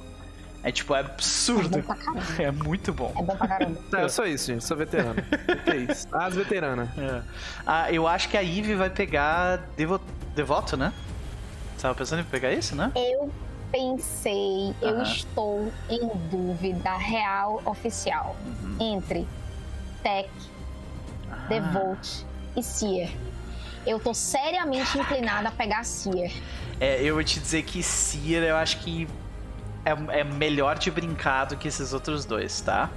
É 0.62 0.72
tipo, 0.72 0.94
é 0.94 0.98
É 0.98 1.00
absurdo. 1.04 1.82
caramba. 1.82 2.20
É 2.42 2.50
muito 2.50 2.92
bom. 2.92 3.12
É 3.16 3.22
bom 3.22 3.36
pra 3.36 3.48
caramba. 3.48 3.80
Tá, 3.90 4.00
eu 4.02 4.08
sou 4.08 4.26
isso, 4.26 4.46
gente. 4.46 4.64
Sou 4.64 4.76
veterano. 4.76 5.22
é 5.66 5.76
isso? 5.76 6.08
As 6.12 6.34
veteranas. 6.34 6.88
É. 6.98 7.22
Ah, 7.66 7.92
eu 7.92 8.06
acho 8.08 8.28
que 8.28 8.36
a 8.36 8.42
Eve 8.42 8.74
vai 8.74 8.90
pegar 8.90 9.58
Devo, 9.76 10.00
Devoto, 10.34 10.76
né? 10.76 10.92
Você 11.76 11.82
tava 11.82 11.94
pensando 11.94 12.20
em 12.20 12.24
pegar 12.24 12.52
isso, 12.52 12.74
né? 12.74 12.90
Eu 12.96 13.30
pensei, 13.70 14.74
eu 14.82 15.00
estou 15.02 15.72
em 15.88 16.08
dúvida 16.30 16.96
real 16.96 17.62
oficial 17.64 18.34
Uhum. 18.62 18.76
entre 18.80 19.28
Tech, 20.02 20.28
Ah. 21.30 21.36
Devote 21.48 22.26
e 22.56 22.62
Seer. 22.62 23.10
Eu 23.86 24.00
tô 24.00 24.12
seriamente 24.12 24.98
inclinada 24.98 25.48
a 25.48 25.52
pegar 25.52 25.84
Seer. 25.84 26.32
É, 26.80 27.00
eu 27.02 27.14
vou 27.14 27.22
te 27.24 27.38
dizer 27.38 27.62
que 27.62 27.82
Seer, 27.82 28.42
eu 28.42 28.56
acho 28.56 28.78
que 28.80 29.06
é, 29.84 30.20
é 30.20 30.24
melhor 30.24 30.78
de 30.78 30.90
brincar 30.90 31.46
do 31.46 31.56
que 31.56 31.68
esses 31.68 31.92
outros 31.92 32.24
dois, 32.24 32.60
tá? 32.60 32.90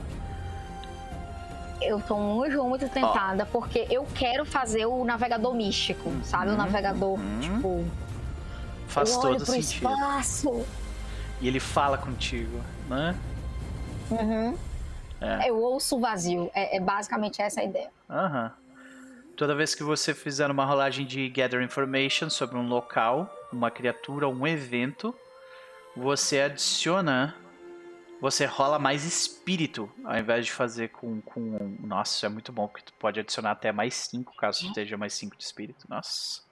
Eu 1.81 1.99
tô 1.99 2.15
muito, 2.17 2.63
muito 2.63 2.87
tentada, 2.89 3.45
porque 3.45 3.87
eu 3.89 4.05
quero 4.13 4.45
fazer 4.45 4.85
o 4.85 5.03
navegador 5.03 5.53
místico, 5.55 6.11
sabe? 6.23 6.51
O 6.51 6.55
navegador, 6.55 7.19
uhum. 7.19 7.39
tipo, 7.39 7.85
Faz 8.87 9.11
eu 9.11 9.19
olho 9.19 9.37
todo 9.37 9.45
pro 9.45 9.53
sentido. 9.53 9.89
espaço. 9.89 10.65
E 11.39 11.47
ele 11.47 11.59
fala 11.59 11.97
contigo, 11.97 12.61
né? 12.87 13.15
Uhum. 14.11 14.57
É. 15.19 15.49
Eu 15.49 15.57
ouço 15.57 15.95
o 15.95 15.99
vazio. 15.99 16.51
É, 16.53 16.77
é 16.77 16.79
basicamente 16.79 17.41
essa 17.41 17.61
a 17.61 17.63
ideia. 17.63 17.89
Aham. 18.09 18.51
Toda 19.35 19.55
vez 19.55 19.73
que 19.73 19.81
você 19.81 20.13
fizer 20.13 20.51
uma 20.51 20.65
rolagem 20.65 21.05
de 21.05 21.29
Gather 21.29 21.61
Information 21.63 22.29
sobre 22.29 22.57
um 22.57 22.67
local, 22.67 23.33
uma 23.51 23.71
criatura, 23.71 24.27
um 24.27 24.45
evento, 24.45 25.15
você 25.95 26.41
adiciona. 26.41 27.35
Você 28.19 28.45
rola 28.45 28.77
mais 28.77 29.03
espírito, 29.03 29.91
ao 30.05 30.15
invés 30.15 30.45
de 30.45 30.51
fazer 30.51 30.89
com. 30.89 31.21
com 31.21 31.75
nossa, 31.79 32.15
isso 32.15 32.25
é 32.25 32.29
muito 32.29 32.51
bom, 32.51 32.67
porque 32.67 32.85
tu 32.85 32.93
pode 32.93 33.19
adicionar 33.19 33.51
até 33.51 33.71
mais 33.71 33.95
5, 33.95 34.35
caso 34.35 34.67
esteja 34.67 34.95
mais 34.95 35.13
5 35.13 35.35
de 35.35 35.43
espírito. 35.43 35.87
Nossa. 35.89 36.43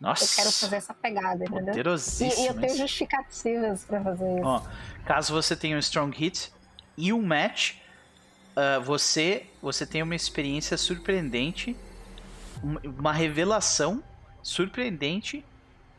Nossa. 0.00 0.24
Eu 0.24 0.36
quero 0.36 0.52
fazer 0.52 0.76
essa 0.76 0.94
pegada, 0.94 1.44
entendeu? 1.44 1.74
E, 1.74 2.40
e 2.40 2.46
eu 2.46 2.54
tenho 2.54 2.76
justificativas 2.76 3.84
pra 3.84 4.02
fazer 4.02 4.34
isso. 4.34 4.44
Ó, 4.44 4.62
caso 5.04 5.32
você 5.32 5.56
tenha 5.56 5.76
um 5.76 5.80
strong 5.80 6.16
hit 6.16 6.52
e 6.96 7.12
um 7.12 7.22
match, 7.22 7.76
ah, 8.58 8.80
você 8.80 9.46
você 9.62 9.86
tem 9.86 10.02
uma 10.02 10.16
experiência 10.16 10.76
surpreendente, 10.76 11.76
uma 12.84 13.12
revelação 13.12 14.02
surpreendente. 14.42 15.44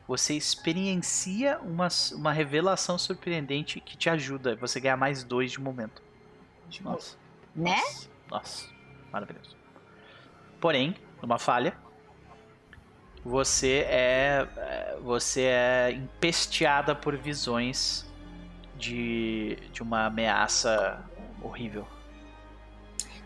Você 0.10 0.34
experiencia 0.34 1.60
uma, 1.60 1.88
uma 2.14 2.34
revelação 2.34 2.98
surpreendente 2.98 3.80
que 3.80 3.96
te 3.96 4.10
ajuda. 4.10 4.56
Você 4.56 4.80
ganha 4.80 4.98
mais 4.98 5.24
dois 5.24 5.52
de 5.52 5.62
momento. 5.62 6.02
Nossa. 6.82 7.16
Né? 7.56 7.76
Nossa, 7.76 8.10
nossa, 8.32 8.66
maravilhoso. 9.12 9.56
Porém, 10.60 10.96
numa 11.22 11.38
falha, 11.38 11.78
você 13.24 13.86
é 13.88 14.48
é, 14.58 14.98
você 15.04 15.44
é 15.44 15.92
empesteada 15.92 16.96
por 16.96 17.16
visões 17.16 18.12
de, 18.80 19.60
de 19.72 19.84
uma 19.84 20.08
ameaça 20.08 21.08
horrível. 21.40 21.88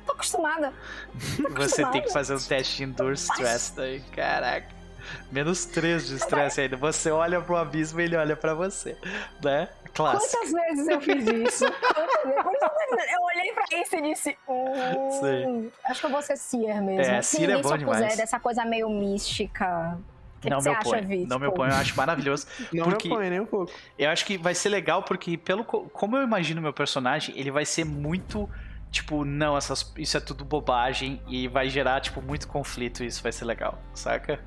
Tô 0.06 0.12
acostumada. 0.12 0.74
Você 1.56 1.82
tem 1.84 1.92
que 1.92 1.98
acostumada. 2.00 2.12
fazer 2.12 2.36
um 2.36 2.40
teste 2.40 2.76
de 2.76 2.84
Endure 2.84 3.14
Stress 3.14 3.74
daí, 3.74 4.02
caraca. 4.12 4.83
Menos 5.32 5.66
3 5.66 6.08
de 6.08 6.16
estresse 6.16 6.62
ainda. 6.62 6.78
Você 6.78 7.12
olha 7.12 7.42
pro 7.42 7.56
abismo 7.56 8.00
e 8.02 8.04
ele 8.04 8.16
olha 8.16 8.36
pra 8.36 8.54
você, 8.54 8.98
né? 9.44 9.70
Clássico. 9.94 10.32
Quantas 10.44 10.52
vezes 10.52 10.88
eu 10.88 11.02
fiz 11.02 11.26
isso? 11.28 11.66
Eu 11.66 13.22
olhei 13.22 13.54
pra 13.54 13.64
isso 13.80 13.96
e 13.96 14.02
disse. 14.02 14.38
Hum, 14.48 15.70
acho 15.86 16.00
que 16.00 16.06
eu 16.06 16.10
vou 16.12 16.22
ser 16.22 16.36
Seer 16.38 16.82
mesmo. 16.82 17.02
É, 17.14 17.22
Se 17.22 17.38
Seer 17.38 17.50
é 17.52 17.54
bom 17.58 17.70
se 17.70 17.74
opuser 17.76 17.80
demais. 17.80 18.18
dessa 18.18 18.40
coisa 18.40 18.66
meio 18.66 18.90
mística. 18.90 19.98
O 20.38 20.40
que, 20.42 20.50
não 20.50 20.58
que 20.58 20.64
você 20.64 20.70
me 20.70 20.76
acha, 20.76 20.88
oponho. 20.90 21.08
Vitor? 21.08 21.28
Não 21.28 21.40
me 21.40 21.48
oponho, 21.48 21.72
eu 21.72 21.78
acho 21.78 21.96
maravilhoso. 21.96 22.48
Não 22.74 22.86
Porque- 22.86 23.08
me 23.08 23.14
opõe 23.14 23.30
nem 23.30 23.40
um 23.40 23.46
pouco. 23.46 23.72
Eu 23.98 24.10
acho 24.10 24.26
que 24.26 24.38
vai 24.38 24.54
ser 24.56 24.70
legal 24.70 25.04
porque, 25.04 25.38
pelo 25.38 25.64
co- 25.64 25.84
como 25.90 26.18
eu 26.18 26.24
imagino 26.24 26.62
meu 26.62 26.74
personagem, 26.74 27.38
ele 27.38 27.52
vai 27.52 27.66
ser 27.66 27.86
muito. 27.86 28.50
Tipo, 28.92 29.26
não, 29.26 29.58
essas, 29.58 29.92
isso 29.98 30.18
é 30.18 30.20
tudo 30.20 30.46
bobagem 30.46 31.20
e 31.28 31.48
vai 31.48 31.68
gerar, 31.70 32.00
tipo, 32.02 32.22
muito 32.22 32.48
conflito 32.48 33.04
e 33.04 33.08
isso 33.08 33.24
vai 33.24 33.32
ser 33.32 33.46
legal, 33.46 33.80
saca? 33.94 34.40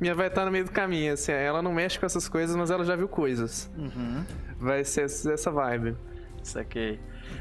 Minha 0.00 0.14
vai 0.14 0.28
estar 0.28 0.44
no 0.44 0.50
meio 0.50 0.64
do 0.64 0.70
caminho, 0.70 1.12
assim. 1.12 1.32
Ela 1.32 1.62
não 1.62 1.72
mexe 1.72 1.98
com 1.98 2.06
essas 2.06 2.28
coisas, 2.28 2.54
mas 2.56 2.70
ela 2.70 2.84
já 2.84 2.96
viu 2.96 3.08
coisas. 3.08 3.70
Uhum. 3.76 4.24
Vai 4.58 4.84
ser 4.84 5.04
essa 5.04 5.50
vibe. 5.50 5.96
Saquei. 6.42 6.98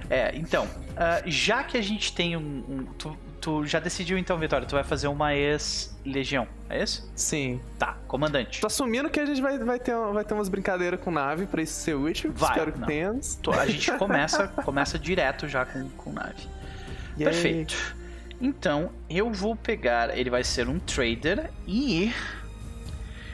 É, 0.10 0.36
então, 0.36 0.68
ah, 0.96 1.22
já 1.26 1.64
que 1.64 1.78
a 1.78 1.82
gente 1.82 2.14
tem 2.14 2.36
um. 2.38 2.42
um- 2.42 2.86
tu, 2.98 3.18
tu 3.42 3.66
já 3.66 3.80
decidiu 3.80 4.18
então, 4.18 4.38
Vitória, 4.38 4.66
tu 4.68 4.76
vai 4.76 4.84
fazer 4.84 5.08
uma 5.08 5.34
ex-legião, 5.34 6.48
é 6.70 6.84
isso? 6.84 7.12
Sim. 7.16 7.60
Tá, 7.80 7.98
comandante. 8.08 8.62
Tô 8.62 8.68
assumindo 8.68 9.10
que 9.10 9.20
a 9.20 9.26
gente 9.26 9.42
vai, 9.42 9.58
vai, 9.58 9.80
ter, 9.80 9.96
vai 9.96 10.24
ter 10.24 10.34
umas 10.34 10.48
brincadeiras 10.50 11.00
com 11.02 11.10
nave 11.12 11.46
pra 11.46 11.62
isso 11.62 11.74
ser 11.82 11.96
útil. 11.96 12.32
Vai, 12.34 12.52
Espero 12.52 12.72
que 12.74 12.80
não. 12.80 12.88
tenhamos. 12.88 13.36
Tu- 13.36 13.52
A 13.52 13.66
gente 13.66 13.92
começa, 13.98 14.48
começa 14.48 15.00
direto 15.00 15.48
já 15.48 15.66
com, 15.66 15.90
com 15.90 16.14
nave. 16.14 16.48
Yay. 17.20 17.26
Perfeito. 17.26 17.96
Então, 18.42 18.92
eu 19.10 19.32
vou 19.32 19.56
pegar. 19.56 20.18
Ele 20.18 20.30
vai 20.30 20.44
ser 20.44 20.68
um 20.68 20.80
trader 20.80 21.50
e. 21.68 22.12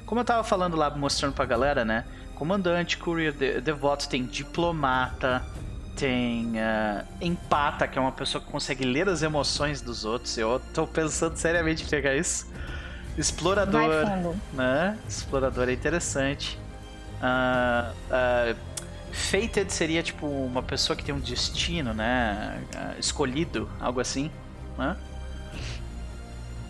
Como 0.06 0.22
eu 0.22 0.26
tava 0.26 0.44
falando 0.44 0.76
lá, 0.76 0.90
mostrando 0.90 1.34
pra 1.34 1.46
galera, 1.46 1.86
né? 1.86 2.06
Comandante, 2.36 2.98
courier, 2.98 3.34
de- 3.34 3.62
devoto, 3.62 4.08
tem 4.08 4.26
diplomata, 4.26 5.44
tem 5.96 6.54
ah, 6.60 7.04
empata, 7.20 7.88
que 7.88 7.98
é 7.98 8.02
uma 8.02 8.12
pessoa 8.12 8.42
que 8.44 8.50
consegue 8.52 8.86
ler 8.86 9.10
as 9.10 9.24
emoções 9.24 9.82
dos 9.82 10.06
outros. 10.06 10.38
Eu 10.38 10.62
tô 10.74 10.86
pensando 10.86 11.36
seriamente 11.38 11.84
em 11.84 11.88
pegar 11.88 12.16
isso. 12.16 12.48
Explorador, 13.18 14.06
né? 14.54 14.98
Explorador 15.08 15.68
é 15.70 15.74
interessante. 15.74 16.60
Ah, 17.22 17.92
ah, 18.12 18.56
fated 19.12 19.72
seria 19.74 20.04
tipo 20.04 20.28
uma 20.28 20.62
pessoa 20.62 20.96
que 20.96 21.04
tem 21.04 21.16
um 21.16 21.20
destino, 21.20 21.94
né? 21.94 22.62
Ah, 22.76 22.94
escolhido, 23.00 23.70
algo 23.80 24.00
assim. 24.00 24.30
Né? 24.78 24.96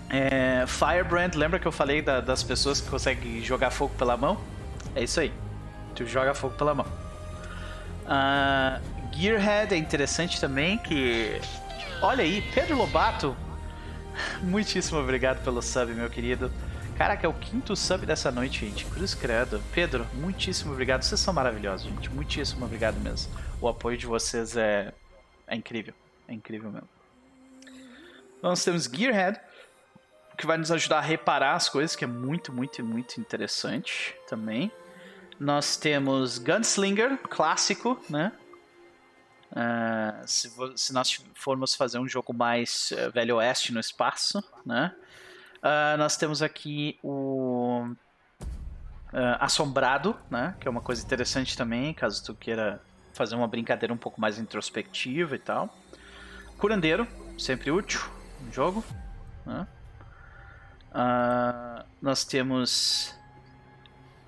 É, 0.09 0.65
Firebrand, 0.67 1.33
lembra 1.35 1.59
que 1.59 1.67
eu 1.67 1.71
falei 1.71 2.01
da- 2.01 2.21
das 2.21 2.41
pessoas 2.43 2.79
que 2.79 2.89
conseguem 2.89 3.43
jogar 3.43 3.71
fogo 3.71 3.93
pela 3.95 4.15
mão? 4.15 4.39
É 4.95 5.03
isso 5.03 5.19
aí. 5.19 5.33
Tu 5.95 6.05
joga 6.05 6.33
fogo 6.33 6.55
pela 6.55 6.73
mão. 6.73 6.85
Ah, 8.05 8.79
Gearhead 9.11 9.73
é 9.73 9.77
interessante 9.77 10.39
também, 10.39 10.77
que. 10.77 11.41
Olha 12.01 12.23
aí, 12.23 12.41
Pedro 12.53 12.77
Lobato. 12.77 13.35
Muitíssimo 14.41 14.99
obrigado 14.99 15.43
pelo 15.43 15.61
sub, 15.61 15.93
meu 15.93 16.09
querido. 16.09 16.51
Caraca, 16.97 17.25
é 17.27 17.29
o 17.29 17.33
quinto 17.33 17.75
sub 17.75 18.05
dessa 18.05 18.31
noite, 18.31 18.65
gente. 18.65 18.85
Cruz 18.85 19.13
credo. 19.13 19.61
Pedro, 19.73 20.07
muitíssimo 20.13 20.71
obrigado. 20.71 21.03
Vocês 21.03 21.19
são 21.19 21.33
maravilhosos, 21.33 21.87
gente. 21.87 22.09
Muitíssimo 22.09 22.65
obrigado 22.65 22.99
mesmo. 22.99 23.31
O 23.61 23.67
apoio 23.67 23.97
de 23.97 24.05
vocês 24.07 24.55
é, 24.55 24.93
É 25.47 25.55
incrível. 25.55 25.93
É 26.27 26.33
incrível 26.33 26.71
mesmo. 26.71 26.87
Nós 28.41 28.63
temos 28.63 28.85
Gearhead, 28.85 29.39
que 30.37 30.45
vai 30.45 30.57
nos 30.57 30.71
ajudar 30.71 30.99
a 30.99 31.01
reparar 31.01 31.55
as 31.55 31.67
coisas, 31.67 31.95
que 31.95 32.03
é 32.03 32.07
muito, 32.07 32.53
muito, 32.53 32.83
muito 32.83 33.19
interessante 33.19 34.15
também. 34.29 34.71
Nós 35.39 35.77
temos 35.77 36.37
Gunslinger, 36.37 37.17
clássico, 37.17 37.99
né? 38.09 38.31
Uh, 39.51 40.27
se, 40.27 40.51
se, 40.75 40.93
nós 40.93 41.23
formos 41.33 41.73
fazer 41.73 41.99
um 41.99 42.07
jogo 42.07 42.33
mais 42.33 42.91
uh, 42.91 43.11
Velho 43.11 43.37
Oeste 43.37 43.73
no 43.73 43.79
espaço, 43.79 44.43
né? 44.65 44.93
Uh, 45.57 45.97
nós 45.97 46.17
temos 46.17 46.41
aqui 46.41 46.99
o 47.01 47.89
Assombrado, 49.39 50.15
né? 50.29 50.55
Que 50.59 50.67
é 50.67 50.71
uma 50.71 50.81
coisa 50.81 51.03
interessante 51.03 51.57
também, 51.57 51.93
caso 51.93 52.23
tu 52.23 52.35
queira 52.35 52.79
fazer 53.13 53.35
uma 53.35 53.47
brincadeira 53.47 53.91
um 53.91 53.97
pouco 53.97 54.21
mais 54.21 54.37
introspectiva 54.37 55.35
e 55.35 55.39
tal. 55.39 55.73
Curandeiro, 56.57 57.07
sempre 57.37 57.71
útil 57.71 58.16
jogo. 58.51 58.83
Né? 59.45 59.67
nós 62.01 62.25
temos 62.25 63.15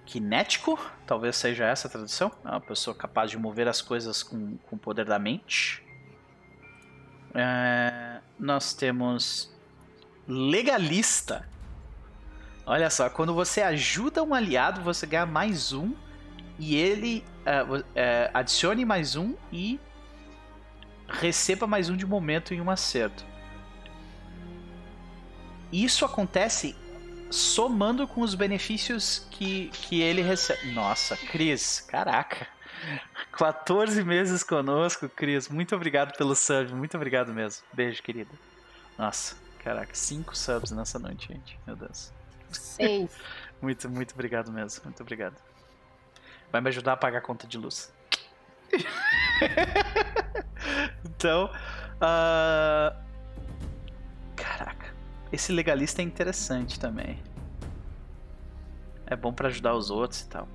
Kinético, 0.06 0.80
talvez 1.06 1.36
seja 1.36 1.66
essa 1.66 1.88
a 1.88 1.92
tradução. 1.92 2.32
É 2.44 2.50
uma 2.50 2.62
pessoa 2.62 2.96
capaz 2.96 3.30
de 3.30 3.38
mover 3.38 3.68
as 3.68 3.82
coisas 3.82 4.24
com, 4.24 4.58
com 4.58 4.76
o 4.76 4.80
poder 4.80 5.06
da 5.06 5.20
mente. 5.20 5.84
É, 7.34 8.20
nós 8.40 8.74
temos 8.74 9.54
Legalista. 10.28 11.48
Olha 12.66 12.90
só, 12.90 13.10
quando 13.10 13.34
você 13.34 13.62
ajuda 13.62 14.24
um 14.24 14.34
aliado, 14.34 14.82
você 14.82 15.06
ganha 15.06 15.26
mais 15.26 15.74
um. 15.74 15.94
E 16.58 16.76
ele 16.76 17.24
uh, 17.42 17.78
uh, 17.78 17.84
adicione 18.34 18.84
mais 18.84 19.16
um 19.16 19.36
e 19.52 19.80
receba 21.08 21.66
mais 21.66 21.90
um 21.90 21.96
de 21.96 22.06
momento 22.06 22.54
em 22.54 22.62
um 22.62 22.70
acerto. 22.70 23.26
Isso 25.72 26.06
acontece 26.06 26.76
somando 27.30 28.08
com 28.08 28.22
os 28.22 28.34
benefícios 28.34 29.28
que, 29.32 29.70
que 29.70 30.02
ele 30.02 30.22
recebe. 30.22 30.72
Nossa, 30.72 31.16
Cris, 31.16 31.82
caraca. 31.82 32.48
14 33.34 34.04
meses 34.04 34.44
conosco, 34.44 35.08
Cris. 35.10 35.48
Muito 35.50 35.76
obrigado 35.76 36.16
pelo 36.18 36.36
sub, 36.36 36.74
muito 36.74 36.96
obrigado 36.96 37.34
mesmo. 37.34 37.64
Beijo, 37.74 38.02
querida. 38.02 38.32
Nossa, 38.98 39.36
caraca, 39.64 39.94
5 39.94 40.36
subs 40.36 40.72
nessa 40.72 40.98
noite, 40.98 41.28
gente. 41.28 41.60
Meu 41.66 41.76
Deus. 41.76 42.12
Seis. 42.52 43.12
muito, 43.62 43.90
muito 43.90 44.14
obrigado 44.14 44.52
mesmo, 44.52 44.84
muito 44.86 45.02
obrigado. 45.02 45.36
Vai 46.52 46.62
me 46.62 46.70
ajudar 46.70 46.94
a 46.94 46.98
pagar 46.98 47.20
a 47.20 47.22
conta 47.22 47.46
de 47.46 47.58
luz. 47.58 47.94
então, 51.06 51.52
uh... 51.96 52.96
caraca. 54.36 54.79
Esse 55.32 55.52
legalista 55.52 56.02
é 56.02 56.06
interessante 56.06 56.80
também. 56.80 57.20
É 59.06 59.16
bom 59.16 59.32
para 59.32 59.48
ajudar 59.48 59.76
os 59.76 59.90
outros 59.90 60.22
e 60.22 60.28
tal. 60.28 60.48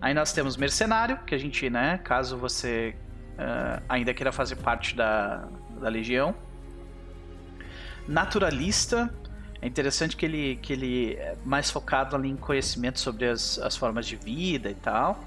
Aí 0.00 0.12
nós 0.12 0.32
temos 0.32 0.56
mercenário, 0.56 1.18
que 1.24 1.34
a 1.34 1.38
gente, 1.38 1.70
né, 1.70 1.98
caso 1.98 2.36
você 2.36 2.94
uh, 3.34 3.82
ainda 3.88 4.12
queira 4.12 4.30
fazer 4.32 4.56
parte 4.56 4.94
da, 4.94 5.48
da 5.80 5.88
legião. 5.88 6.34
Naturalista, 8.06 9.12
é 9.60 9.66
interessante 9.66 10.16
que 10.16 10.26
ele, 10.26 10.56
que 10.56 10.72
ele 10.72 11.14
é 11.14 11.36
mais 11.44 11.70
focado 11.70 12.14
ali 12.14 12.28
em 12.28 12.36
conhecimento 12.36 13.00
sobre 13.00 13.26
as, 13.26 13.58
as 13.58 13.76
formas 13.76 14.06
de 14.06 14.16
vida 14.16 14.70
e 14.70 14.74
tal. 14.74 15.24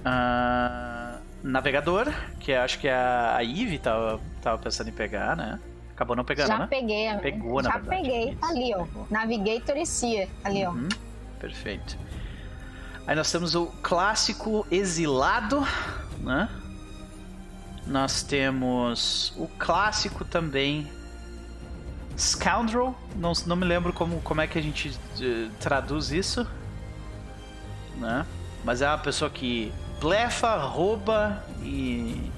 Uh, 0.00 1.20
navegador, 1.42 2.12
que 2.40 2.52
acho 2.52 2.78
que 2.78 2.88
a, 2.88 3.36
a 3.36 3.44
Eve 3.44 3.78
tava, 3.78 4.20
tava 4.42 4.58
pensando 4.58 4.88
em 4.88 4.92
pegar, 4.92 5.36
né? 5.36 5.60
Acabou 5.96 6.14
não 6.14 6.26
pegando, 6.26 6.48
Já 6.48 6.58
né? 6.58 6.66
peguei. 6.66 7.08
Pegou, 7.22 7.62
Já 7.62 7.70
verdade. 7.70 8.02
peguei, 8.02 8.36
tá 8.36 8.48
ali, 8.48 8.74
ó. 8.74 8.86
Navigator 9.10 9.78
e 9.78 9.86
Cia, 9.86 10.28
ali, 10.44 10.66
uhum. 10.66 10.88
ó. 10.92 11.40
Perfeito. 11.40 11.98
Aí 13.06 13.16
nós 13.16 13.32
temos 13.32 13.54
o 13.54 13.66
clássico 13.82 14.66
exilado, 14.70 15.66
né? 16.18 16.50
Nós 17.86 18.22
temos 18.22 19.32
o 19.38 19.48
clássico 19.58 20.22
também 20.22 20.86
Scoundrel. 22.18 22.94
Não, 23.14 23.32
não 23.46 23.56
me 23.56 23.64
lembro 23.64 23.90
como, 23.94 24.20
como 24.20 24.42
é 24.42 24.46
que 24.46 24.58
a 24.58 24.62
gente 24.62 24.90
uh, 24.90 25.50
traduz 25.58 26.12
isso. 26.12 26.46
Né? 27.96 28.26
Mas 28.62 28.82
é 28.82 28.88
uma 28.88 28.98
pessoa 28.98 29.30
que 29.30 29.72
blefa, 29.98 30.56
rouba 30.58 31.42
e. 31.62 32.30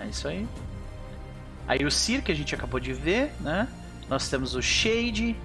É 0.00 0.06
isso 0.06 0.26
aí. 0.26 0.48
Aí 1.66 1.84
o 1.84 1.90
Sir, 1.90 2.22
que 2.22 2.32
a 2.32 2.34
gente 2.34 2.54
acabou 2.54 2.80
de 2.80 2.92
ver, 2.92 3.32
né? 3.40 3.68
Nós 4.08 4.28
temos 4.28 4.54
o 4.54 4.62
Shade, 4.62 5.36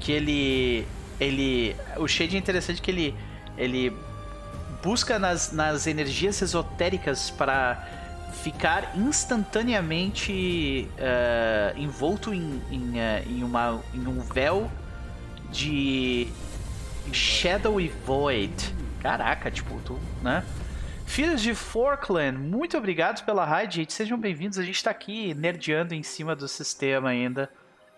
que 0.00 0.12
ele. 0.12 0.86
ele 1.20 1.76
o 1.96 2.06
Shade 2.06 2.36
é 2.36 2.38
interessante 2.38 2.80
que 2.80 2.90
ele. 2.90 3.14
ele 3.56 3.92
busca 4.82 5.18
nas, 5.18 5.52
nas 5.52 5.86
energias 5.86 6.40
esotéricas 6.40 7.30
para 7.30 7.86
ficar 8.42 8.96
instantaneamente 8.96 10.88
uh, 10.94 11.78
envolto 11.78 12.32
em, 12.32 12.62
em, 12.70 12.90
uh, 12.92 13.28
em, 13.28 13.42
uma, 13.42 13.82
em 13.92 14.06
um 14.06 14.20
véu 14.20 14.70
de 15.50 16.28
Shadow 17.12 17.80
e 17.80 17.88
Void. 17.88 18.74
Caraca, 19.00 19.50
tipo, 19.50 19.80
tu, 19.84 19.98
né? 20.22 20.44
Filhos 21.08 21.40
de 21.42 21.52
Forkland, 21.54 22.38
muito 22.38 22.76
obrigado 22.76 23.24
pela 23.24 23.44
raid, 23.44 23.74
gente. 23.74 23.92
Sejam 23.92 24.16
bem-vindos. 24.16 24.58
A 24.58 24.62
gente 24.62 24.84
tá 24.84 24.90
aqui 24.90 25.34
nerdeando 25.34 25.94
em 25.94 26.02
cima 26.02 26.36
do 26.36 26.46
sistema 26.46 27.08
ainda, 27.08 27.50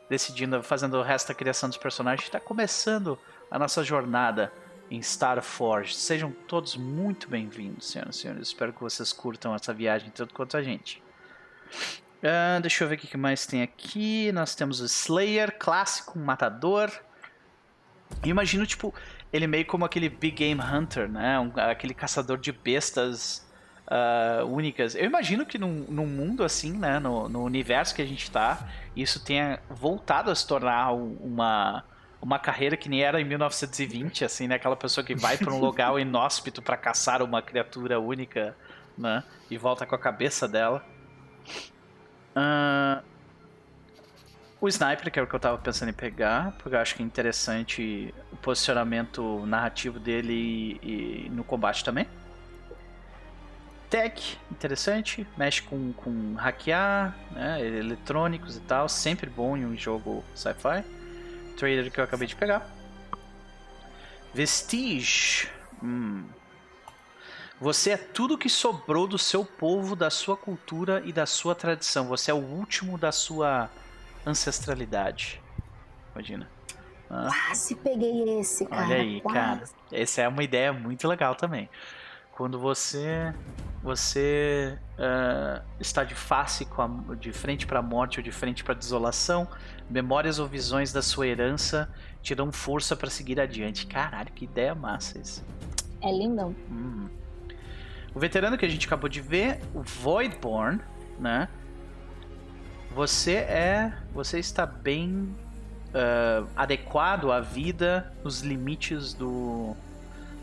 decidindo, 0.08 0.62
fazendo 0.62 0.96
o 0.96 1.02
resto 1.02 1.28
da 1.28 1.34
criação 1.34 1.68
dos 1.68 1.76
personagens. 1.76 2.26
Está 2.26 2.40
começando 2.40 3.18
a 3.50 3.58
nossa 3.58 3.82
jornada 3.84 4.50
em 4.90 5.00
Starforge. 5.00 5.96
Sejam 5.96 6.30
todos 6.46 6.76
muito 6.76 7.28
bem-vindos, 7.28 7.90
senhoras 7.90 8.16
e 8.16 8.20
senhores. 8.20 8.46
Espero 8.46 8.72
que 8.72 8.80
vocês 8.80 9.12
curtam 9.12 9.54
essa 9.54 9.74
viagem 9.74 10.08
tanto 10.10 10.32
quanto 10.32 10.56
a 10.56 10.62
gente. 10.62 11.02
Uh, 12.22 12.60
deixa 12.62 12.84
eu 12.84 12.88
ver 12.88 12.94
o 12.94 12.98
que 12.98 13.16
mais 13.18 13.44
tem 13.44 13.60
aqui. 13.60 14.30
Nós 14.32 14.54
temos 14.54 14.80
o 14.80 14.86
Slayer, 14.86 15.58
clássico, 15.58 16.18
um 16.18 16.24
matador. 16.24 16.90
Imagino, 18.24 18.64
tipo, 18.66 18.94
ele 19.32 19.46
meio 19.46 19.64
como 19.66 19.84
aquele 19.84 20.08
Big 20.08 20.36
Game 20.36 20.60
Hunter, 20.60 21.08
né? 21.08 21.38
Um, 21.38 21.52
aquele 21.56 21.94
caçador 21.94 22.38
de 22.38 22.52
bestas 22.52 23.46
uh, 23.86 24.44
únicas. 24.46 24.94
Eu 24.94 25.04
imagino 25.04 25.46
que 25.46 25.58
num, 25.58 25.84
num 25.88 26.06
mundo 26.06 26.42
assim, 26.42 26.72
né? 26.72 26.98
No, 26.98 27.28
no, 27.28 27.42
universo 27.42 27.94
que 27.94 28.02
a 28.02 28.06
gente 28.06 28.30
tá, 28.30 28.68
isso 28.96 29.22
tenha 29.24 29.60
voltado 29.68 30.30
a 30.30 30.34
se 30.34 30.46
tornar 30.46 30.92
uma, 30.92 31.84
uma 32.20 32.38
carreira 32.38 32.76
que 32.76 32.88
nem 32.88 33.02
era 33.02 33.20
em 33.20 33.24
1920, 33.24 34.24
assim, 34.24 34.48
né? 34.48 34.56
Aquela 34.56 34.76
pessoa 34.76 35.04
que 35.04 35.14
vai 35.14 35.36
para 35.36 35.52
um 35.52 35.60
lugar 35.60 35.98
inóspito 36.00 36.60
para 36.60 36.76
caçar 36.76 37.22
uma 37.22 37.40
criatura 37.40 38.00
única, 38.00 38.56
né? 38.96 39.22
E 39.50 39.56
volta 39.56 39.86
com 39.86 39.94
a 39.94 39.98
cabeça 39.98 40.48
dela. 40.48 40.84
Uh, 42.36 43.09
o 44.60 44.68
Sniper, 44.68 45.10
que 45.10 45.18
é 45.18 45.22
o 45.22 45.26
que 45.26 45.34
eu 45.34 45.40
tava 45.40 45.56
pensando 45.56 45.88
em 45.88 45.94
pegar, 45.94 46.52
porque 46.58 46.76
eu 46.76 46.80
acho 46.80 46.94
que 46.94 47.02
é 47.02 47.06
interessante 47.06 48.14
o 48.30 48.36
posicionamento 48.36 49.44
narrativo 49.46 49.98
dele 49.98 50.78
e, 50.82 51.24
e 51.26 51.30
no 51.30 51.42
combate 51.42 51.82
também. 51.82 52.06
Tech, 53.88 54.38
interessante, 54.52 55.26
mexe 55.36 55.62
com, 55.62 55.92
com 55.94 56.34
hackear, 56.34 57.16
né, 57.32 57.66
eletrônicos 57.66 58.56
e 58.56 58.60
tal, 58.60 58.88
sempre 58.88 59.28
bom 59.28 59.56
em 59.56 59.64
um 59.64 59.76
jogo 59.76 60.22
sci-fi. 60.34 60.84
Trader 61.56 61.90
que 61.90 61.98
eu 61.98 62.04
acabei 62.04 62.28
de 62.28 62.36
pegar. 62.36 62.68
Vestige. 64.32 65.48
Hum. 65.82 66.24
Você 67.60 67.90
é 67.90 67.96
tudo 67.96 68.38
que 68.38 68.48
sobrou 68.48 69.06
do 69.06 69.18
seu 69.18 69.44
povo, 69.44 69.96
da 69.96 70.08
sua 70.08 70.36
cultura 70.36 71.02
e 71.04 71.12
da 71.12 71.26
sua 71.26 71.54
tradição. 71.54 72.06
Você 72.06 72.30
é 72.30 72.34
o 72.34 72.38
último 72.38 72.96
da 72.96 73.10
sua 73.10 73.68
ancestralidade. 74.26 75.42
Imagina. 76.14 76.48
Ah. 77.08 77.28
Quase 77.46 77.74
peguei 77.74 78.38
esse, 78.38 78.64
cara. 78.66 78.86
Olha 78.86 78.96
aí, 78.96 79.20
Quase. 79.20 79.34
cara. 79.34 79.62
Essa 79.90 80.22
é 80.22 80.28
uma 80.28 80.42
ideia 80.42 80.72
muito 80.72 81.08
legal 81.08 81.34
também. 81.34 81.68
Quando 82.32 82.58
você 82.58 83.34
você 83.82 84.78
uh, 84.98 85.64
está 85.80 86.04
de 86.04 86.14
face 86.14 86.66
com 86.66 86.82
a, 86.82 87.14
de 87.14 87.32
frente 87.32 87.66
para 87.66 87.78
a 87.78 87.82
morte 87.82 88.18
ou 88.18 88.22
de 88.22 88.30
frente 88.30 88.62
para 88.62 88.74
a 88.74 88.76
desolação, 88.76 89.48
memórias 89.88 90.38
ou 90.38 90.46
visões 90.46 90.92
da 90.92 91.00
sua 91.00 91.26
herança 91.26 91.92
te 92.22 92.34
dão 92.34 92.52
força 92.52 92.94
para 92.94 93.08
seguir 93.08 93.40
adiante. 93.40 93.86
Caralho, 93.86 94.30
que 94.32 94.44
ideia 94.44 94.74
massa 94.74 95.18
isso. 95.18 95.44
É 96.02 96.12
lindão. 96.12 96.54
Hum. 96.70 97.08
O 98.14 98.18
veterano 98.18 98.58
que 98.58 98.66
a 98.66 98.68
gente 98.68 98.86
acabou 98.86 99.08
de 99.08 99.20
ver, 99.20 99.60
o 99.74 99.82
Voidborn, 99.82 100.80
né? 101.18 101.48
Você 102.94 103.34
é. 103.34 103.92
Você 104.12 104.38
está 104.38 104.66
bem 104.66 105.34
uh, 105.90 106.46
adequado 106.56 107.30
à 107.30 107.40
vida 107.40 108.12
nos 108.24 108.40
limites 108.40 109.14
do. 109.14 109.76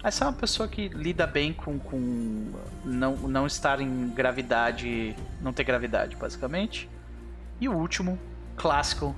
Você 0.04 0.24
é 0.24 0.28
uma 0.28 0.34
pessoa 0.34 0.70
que 0.70 0.88
lida 0.88 1.28
bem 1.28 1.52
com, 1.54 1.78
com 1.80 2.52
não, 2.86 3.16
não 3.16 3.46
estar 3.46 3.82
em 3.82 4.10
gravidade, 4.10 5.16
não 5.42 5.52
ter 5.52 5.64
gravidade, 5.64 6.16
basicamente. 6.16 6.90
E 7.60 7.68
o 7.68 7.74
último, 7.74 8.18
clássico, 8.56 9.16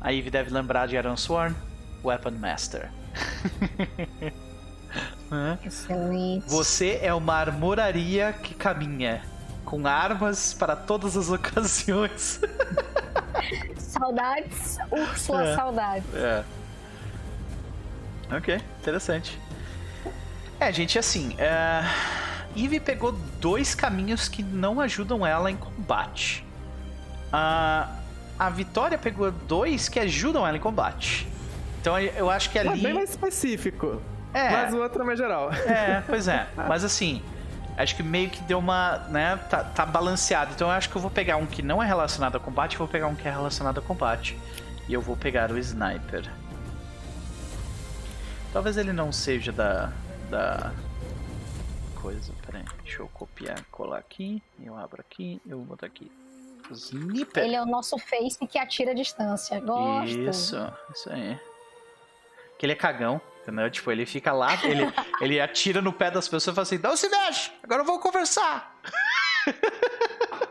a 0.00 0.12
Eve 0.14 0.30
deve 0.30 0.50
lembrar 0.50 0.86
de 0.86 0.96
Aaron 0.96 1.16
Sworn, 1.16 1.54
Weapon 2.02 2.30
Master. 2.30 2.90
Excelente. 5.64 6.48
Você 6.48 6.98
é 7.02 7.12
uma 7.12 7.34
armoraria 7.34 8.32
que 8.32 8.54
caminha, 8.54 9.22
com 9.70 9.86
armas 9.86 10.52
para 10.52 10.74
todas 10.74 11.16
as 11.16 11.30
ocasiões. 11.30 12.40
Saudades, 13.78 14.78
Úrsula, 14.90 15.44
É. 15.44 15.54
saudades. 15.54 16.14
É. 16.14 16.44
Ok, 18.36 18.60
interessante. 18.80 19.38
É, 20.58 20.72
gente, 20.72 20.98
assim, 20.98 21.34
é... 21.38 21.82
Eve 22.56 22.80
pegou 22.80 23.12
dois 23.40 23.74
caminhos 23.76 24.28
que 24.28 24.42
não 24.42 24.80
ajudam 24.80 25.24
ela 25.24 25.48
em 25.50 25.56
combate. 25.56 26.44
A, 27.32 27.88
a 28.36 28.50
Vitória 28.50 28.98
pegou 28.98 29.30
dois 29.30 29.88
que 29.88 30.00
ajudam 30.00 30.44
ela 30.46 30.56
em 30.56 30.60
combate. 30.60 31.28
Então 31.80 31.98
eu 31.98 32.28
acho 32.28 32.50
que 32.50 32.58
É 32.58 32.62
ali. 32.66 32.82
bem 32.82 32.92
mais 32.92 33.10
específico. 33.10 34.02
É. 34.34 34.50
Mas 34.50 34.74
o 34.74 34.78
outro 34.78 35.02
é 35.02 35.04
mais 35.06 35.18
geral. 35.18 35.52
É, 35.52 36.02
pois 36.06 36.26
é. 36.26 36.46
Mas 36.68 36.82
assim, 36.84 37.22
acho 37.82 37.96
que 37.96 38.02
meio 38.02 38.30
que 38.30 38.42
deu 38.42 38.58
uma. 38.58 38.98
né? 39.08 39.36
Tá, 39.48 39.64
tá 39.64 39.86
balanceado. 39.86 40.52
Então 40.52 40.68
eu 40.68 40.72
acho 40.72 40.88
que 40.88 40.96
eu 40.96 41.02
vou 41.02 41.10
pegar 41.10 41.36
um 41.36 41.46
que 41.46 41.62
não 41.62 41.82
é 41.82 41.86
relacionado 41.86 42.36
a 42.36 42.40
combate 42.40 42.74
e 42.74 42.76
vou 42.76 42.88
pegar 42.88 43.06
um 43.06 43.14
que 43.14 43.26
é 43.26 43.30
relacionado 43.30 43.78
a 43.78 43.82
combate. 43.82 44.38
E 44.88 44.92
eu 44.92 45.00
vou 45.00 45.16
pegar 45.16 45.50
o 45.50 45.58
Sniper. 45.58 46.30
Talvez 48.52 48.76
ele 48.76 48.92
não 48.92 49.12
seja 49.12 49.52
da. 49.52 49.92
da. 50.28 50.72
coisa. 51.94 52.32
Pera 52.44 52.58
aí, 52.58 52.64
deixa 52.82 53.02
eu 53.02 53.08
copiar, 53.08 53.62
colar 53.70 53.98
aqui. 53.98 54.42
Eu 54.62 54.76
abro 54.76 55.00
aqui, 55.00 55.40
eu 55.46 55.58
vou 55.58 55.66
botar 55.66 55.86
aqui. 55.86 56.10
Sniper. 56.70 57.44
Ele 57.44 57.56
é 57.56 57.62
o 57.62 57.66
nosso 57.66 57.98
face 57.98 58.46
que 58.46 58.58
atira 58.58 58.92
a 58.92 58.94
distância. 58.94 59.58
Gosto. 59.60 60.18
Isso, 60.18 60.72
isso 60.94 61.10
aí. 61.10 61.38
Que 62.58 62.66
ele 62.66 62.72
é 62.72 62.76
cagão, 62.76 63.20
entendeu? 63.50 63.70
Tipo, 63.70 63.90
ele 63.90 64.06
fica 64.06 64.32
lá, 64.32 64.54
ele, 64.64 64.82
ele 65.20 65.40
atira 65.40 65.82
no 65.82 65.92
pé 65.92 66.10
das 66.10 66.28
pessoas 66.28 66.54
e 66.54 66.54
fala 66.54 66.62
assim: 66.62 66.78
não 66.78 66.96
se 66.96 67.08
mexe, 67.08 67.50
agora 67.62 67.82
eu 67.82 67.86
vou 67.86 67.98
conversar. 67.98 68.74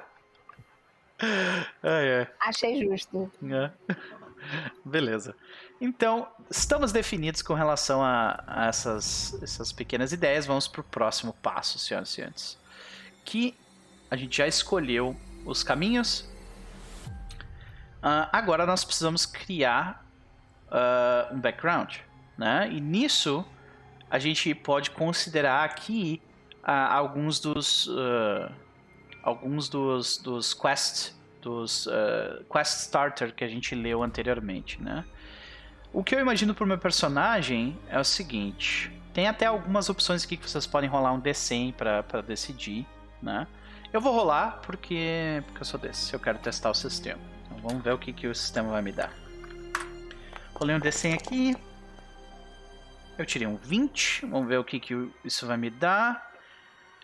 ai, 1.81 2.19
ai. 2.19 2.27
Achei 2.39 2.85
justo. 2.85 3.31
É. 3.43 3.71
Beleza. 4.83 5.35
Então, 5.81 6.27
estamos 6.49 6.91
definidos 6.91 7.41
com 7.41 7.53
relação 7.53 8.03
a, 8.03 8.43
a 8.45 8.67
essas, 8.67 9.41
essas 9.41 9.71
pequenas 9.71 10.11
ideias. 10.11 10.45
Vamos 10.45 10.67
para 10.67 10.81
o 10.81 10.83
próximo 10.83 11.33
passo, 11.41 11.79
senhoras 11.79 12.09
e 12.09 12.11
senhores. 12.13 12.57
Que 13.23 13.55
a 14.11 14.17
gente 14.17 14.37
já 14.37 14.47
escolheu 14.47 15.15
os 15.45 15.63
caminhos. 15.63 16.27
Ah, 18.01 18.29
agora 18.31 18.65
nós 18.65 18.83
precisamos 18.83 19.25
criar 19.25 20.05
ah, 20.69 21.29
um 21.31 21.39
background. 21.39 21.97
Né? 22.39 22.69
E 22.71 22.79
nisso, 22.79 23.45
a 24.09 24.17
gente 24.17 24.55
pode 24.55 24.91
considerar 24.91 25.65
aqui 25.65 26.21
ah, 26.63 26.95
alguns 26.95 27.37
dos. 27.37 27.89
ah, 27.91 28.49
alguns 29.21 29.67
dos, 29.67 30.17
dos 30.17 30.53
quests 30.53 31.19
dos 31.41 31.85
uh, 31.87 32.43
Quest 32.51 32.79
Starter 32.79 33.35
que 33.35 33.43
a 33.43 33.47
gente 33.47 33.75
leu 33.75 34.01
anteriormente, 34.01 34.81
né? 34.81 35.03
O 35.91 36.03
que 36.03 36.15
eu 36.15 36.19
imagino 36.19 36.53
pro 36.53 36.65
meu 36.65 36.77
personagem 36.77 37.77
é 37.89 37.99
o 37.99 38.03
seguinte: 38.05 38.89
tem 39.13 39.27
até 39.27 39.45
algumas 39.45 39.89
opções 39.89 40.23
aqui 40.23 40.37
que 40.37 40.49
vocês 40.49 40.65
podem 40.65 40.89
rolar 40.89 41.11
um 41.11 41.21
D100 41.21 41.73
pra, 41.73 42.03
pra 42.03 42.21
decidir, 42.21 42.87
né? 43.21 43.47
Eu 43.91 43.99
vou 43.99 44.13
rolar 44.13 44.61
porque, 44.65 45.43
porque 45.47 45.61
eu 45.61 45.65
sou 45.65 45.79
desse, 45.79 46.13
eu 46.13 46.19
quero 46.19 46.37
testar 46.39 46.69
o 46.69 46.73
sistema. 46.73 47.21
Então 47.45 47.57
vamos 47.67 47.83
ver 47.83 47.93
o 47.93 47.97
que, 47.97 48.13
que 48.13 48.27
o 48.27 48.35
sistema 48.35 48.69
vai 48.69 48.81
me 48.81 48.91
dar. 48.91 49.11
Rolei 50.53 50.75
um 50.75 50.79
D100 50.79 51.13
aqui. 51.15 51.68
Eu 53.19 53.25
tirei 53.25 53.45
um 53.45 53.57
20. 53.57 54.25
Vamos 54.27 54.47
ver 54.47 54.57
o 54.57 54.63
que, 54.63 54.79
que 54.79 55.11
isso 55.25 55.45
vai 55.45 55.57
me 55.57 55.69
dar. 55.69 56.31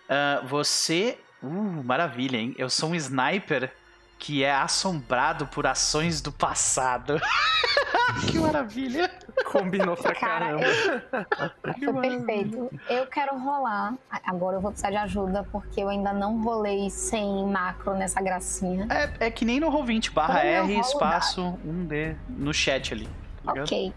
Ah, 0.10 0.42
você. 0.46 1.20
Uh, 1.44 1.84
maravilha, 1.84 2.38
hein? 2.38 2.56
Eu 2.58 2.70
sou 2.70 2.90
um 2.92 2.96
sniper 2.96 3.72
que 4.18 4.44
é 4.44 4.52
assombrado 4.56 5.46
por 5.48 5.68
ações 5.68 6.22
do 6.22 6.32
passado. 6.32 7.20
que 8.32 8.40
maravilha! 8.40 9.12
Combinou 9.52 9.98
pra 9.98 10.16
Cara, 10.16 10.46
caramba. 10.46 10.66
eu- 10.66 11.92
foi 11.94 12.02
perfeito. 12.10 12.72
Eu 12.90 13.06
quero 13.08 13.38
rolar. 13.38 13.94
Agora 14.26 14.56
eu 14.56 14.62
vou 14.62 14.72
precisar 14.72 14.92
de 14.92 14.96
ajuda, 14.98 15.44
porque 15.52 15.82
eu 15.82 15.90
ainda 15.90 16.14
não 16.14 16.42
rolei 16.42 16.90
sem 16.90 17.46
macro 17.46 17.94
nessa 17.94 18.22
gracinha. 18.22 18.88
É, 18.90 19.28
é 19.28 19.30
que 19.30 19.44
nem 19.44 19.60
no 19.60 19.70
Roll20, 19.70 20.12
barra 20.14 20.40
R, 20.40 20.80
espaço 20.80 21.60
1D 21.68 22.16
no 22.30 22.54
chat 22.54 22.94
ali. 22.94 23.08
tá 23.44 23.52
ligado? 23.52 23.66
Ok. 23.66 23.94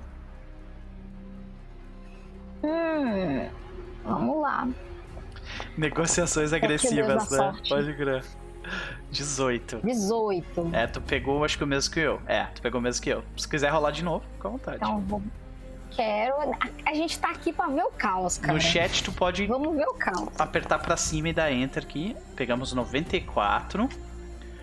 Hum. 2.62 3.48
Vamos 4.04 4.42
lá. 4.42 4.68
Negociações 5.76 6.52
agressivas, 6.52 7.30
né? 7.30 7.52
Pode 7.68 7.94
crer. 7.94 8.24
18. 9.10 9.80
18. 9.82 10.70
É, 10.72 10.86
tu 10.86 11.00
pegou 11.00 11.44
acho 11.44 11.56
que 11.56 11.64
o 11.64 11.66
mesmo 11.66 11.92
que 11.92 12.00
eu. 12.00 12.20
É, 12.26 12.44
tu 12.44 12.60
pegou 12.60 12.80
o 12.80 12.82
mesmo 12.82 13.02
que 13.02 13.10
eu. 13.10 13.24
Se 13.36 13.48
quiser 13.48 13.70
rolar 13.70 13.90
de 13.90 14.04
novo, 14.04 14.24
fica 14.34 14.48
à 14.48 14.50
vontade. 14.50 14.76
Então 14.76 15.00
vou. 15.00 15.22
Quero. 15.90 16.34
A, 16.52 16.90
a 16.90 16.94
gente 16.94 17.18
tá 17.18 17.30
aqui 17.30 17.52
pra 17.52 17.66
ver 17.68 17.82
o 17.82 17.90
caos, 17.90 18.36
cara. 18.38 18.52
no 18.52 18.60
chat 18.60 19.02
tu 19.02 19.10
pode 19.12 19.46
Vamos 19.46 19.74
ver 19.74 19.86
o 19.86 19.94
caos. 19.94 20.28
apertar 20.38 20.78
pra 20.78 20.96
cima 20.96 21.30
e 21.30 21.32
dar 21.32 21.50
enter 21.50 21.82
aqui. 21.82 22.14
Pegamos 22.36 22.72
94. 22.72 23.88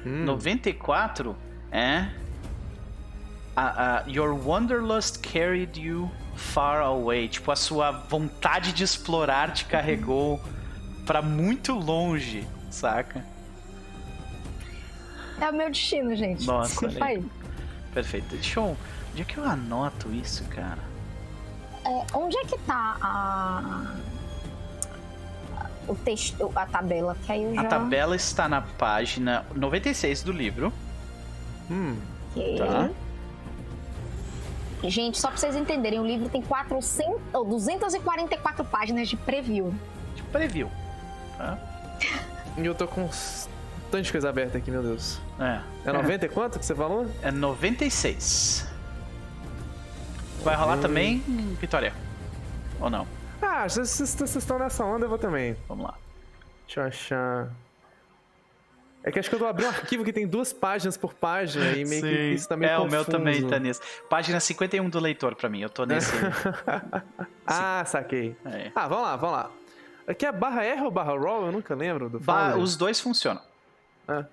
Hum, 0.06 0.24
94 0.26 1.36
é. 1.72 2.08
A, 3.56 4.00
a, 4.00 4.04
your 4.08 4.34
wanderlust 4.46 5.22
carried 5.22 5.80
you 5.80 6.12
far 6.36 6.82
away. 6.82 7.28
Tipo, 7.28 7.52
a 7.52 7.56
sua 7.56 7.92
vontade 7.92 8.72
de 8.74 8.84
explorar 8.84 9.52
te 9.54 9.66
carregou 9.66 10.42
pra 11.06 11.22
muito 11.22 11.74
longe, 11.74 12.48
saca? 12.70 13.24
É 15.40 15.50
o 15.50 15.54
meu 15.54 15.70
destino, 15.70 16.16
gente. 16.16 16.46
Nossa, 16.46 16.70
Desculpa 16.88 17.06
aí. 17.06 17.18
aí. 17.18 17.26
Perfeito. 17.94 18.28
Deixa 18.30 18.60
eu. 18.60 18.78
Onde 19.12 19.22
é 19.22 19.26
que 19.26 19.38
eu 19.38 19.46
anoto 19.46 20.12
isso, 20.14 20.44
cara? 20.46 20.80
É, 21.86 22.18
onde 22.18 22.38
é 22.38 22.46
que 22.46 22.58
tá 22.60 22.98
a. 23.02 23.96
O 25.88 25.94
texto, 25.96 26.52
a 26.56 26.66
tabela? 26.66 27.16
Que 27.26 27.32
aí 27.32 27.44
eu 27.44 27.54
já. 27.54 27.62
A 27.62 27.66
tabela 27.66 28.16
está 28.16 28.50
na 28.50 28.62
página 28.62 29.46
96 29.56 30.24
do 30.24 30.32
livro. 30.32 30.74
hum. 31.70 31.98
Ok. 32.32 32.58
Tá. 32.58 32.90
Gente, 34.84 35.20
só 35.20 35.30
pra 35.30 35.38
vocês 35.38 35.56
entenderem, 35.56 36.00
o 36.00 36.06
livro 36.06 36.30
tem 36.30 36.42
400, 36.42 37.20
ou 37.34 37.46
244 37.46 38.64
páginas 38.66 39.08
de 39.10 39.16
preview. 39.16 39.74
Tipo, 40.16 40.30
preview. 40.30 40.70
Tá? 41.38 41.58
E 42.58 42.66
eu 42.66 42.74
tô 42.74 42.88
com 42.88 43.10
de 44.02 44.12
coisa 44.14 44.30
aberta 44.30 44.58
aqui, 44.58 44.72
meu 44.72 44.82
Deus. 44.82 45.20
É. 45.38 45.60
É 45.90 45.92
90 45.92 46.26
e 46.26 46.30
quanto 46.30 46.58
que 46.58 46.66
você 46.66 46.74
falou? 46.74 47.06
É 47.22 47.30
96. 47.30 48.66
Vai 50.42 50.56
rolar 50.56 50.78
Hum. 50.78 50.82
também, 50.82 51.20
Vitória? 51.60 51.94
Ou 52.80 52.90
não? 52.90 53.06
Ah, 53.42 53.68
se 53.68 53.76
vocês 53.86 54.16
vocês 54.16 54.36
estão 54.38 54.58
nessa 54.58 54.86
onda, 54.86 55.04
eu 55.06 55.10
vou 55.10 55.18
também. 55.18 55.58
Vamos 55.68 55.86
lá. 55.86 55.96
Deixa 56.66 56.80
eu 56.82 56.86
achar. 56.86 57.48
É 59.08 59.12
que 59.12 59.20
acho 59.20 59.30
que 59.30 59.36
eu 59.36 59.48
abri 59.48 59.64
um 59.66 59.70
arquivo 59.70 60.04
que 60.04 60.12
tem 60.12 60.26
duas 60.28 60.52
páginas 60.52 60.98
por 60.98 61.14
página 61.14 61.74
e 61.74 61.86
meio 61.86 62.02
que 62.02 62.10
isso 62.34 62.50
tá 62.50 62.58
meio 62.58 62.72
é, 62.72 62.78
o 62.80 62.88
meu 62.90 63.06
confuso. 63.06 63.12
também 63.18 63.48
tá 63.48 63.60
nesse. 63.60 63.80
Página 64.10 64.40
51 64.40 64.90
do 64.90 65.00
leitor 65.00 65.36
pra 65.36 65.48
mim, 65.48 65.62
eu 65.62 65.70
tô 65.70 65.86
nesse. 65.86 66.12
Ah, 67.46 67.84
saquei. 67.86 68.36
aí. 68.44 68.72
Ah, 68.76 68.88
vamos 68.88 69.04
lá, 69.06 69.16
vamos 69.16 69.36
lá. 69.36 69.52
Aqui 70.08 70.26
é 70.26 70.32
barra 70.32 70.64
R 70.64 70.82
ou 70.82 70.90
barra 70.90 71.14
roll? 71.16 71.46
Eu 71.46 71.52
nunca 71.52 71.76
lembro 71.76 72.10
do 72.10 72.20
Ba- 72.20 72.56
os 72.58 72.76
dois 72.76 73.00
funcionam. 73.00 73.42
Ah. 74.08 74.26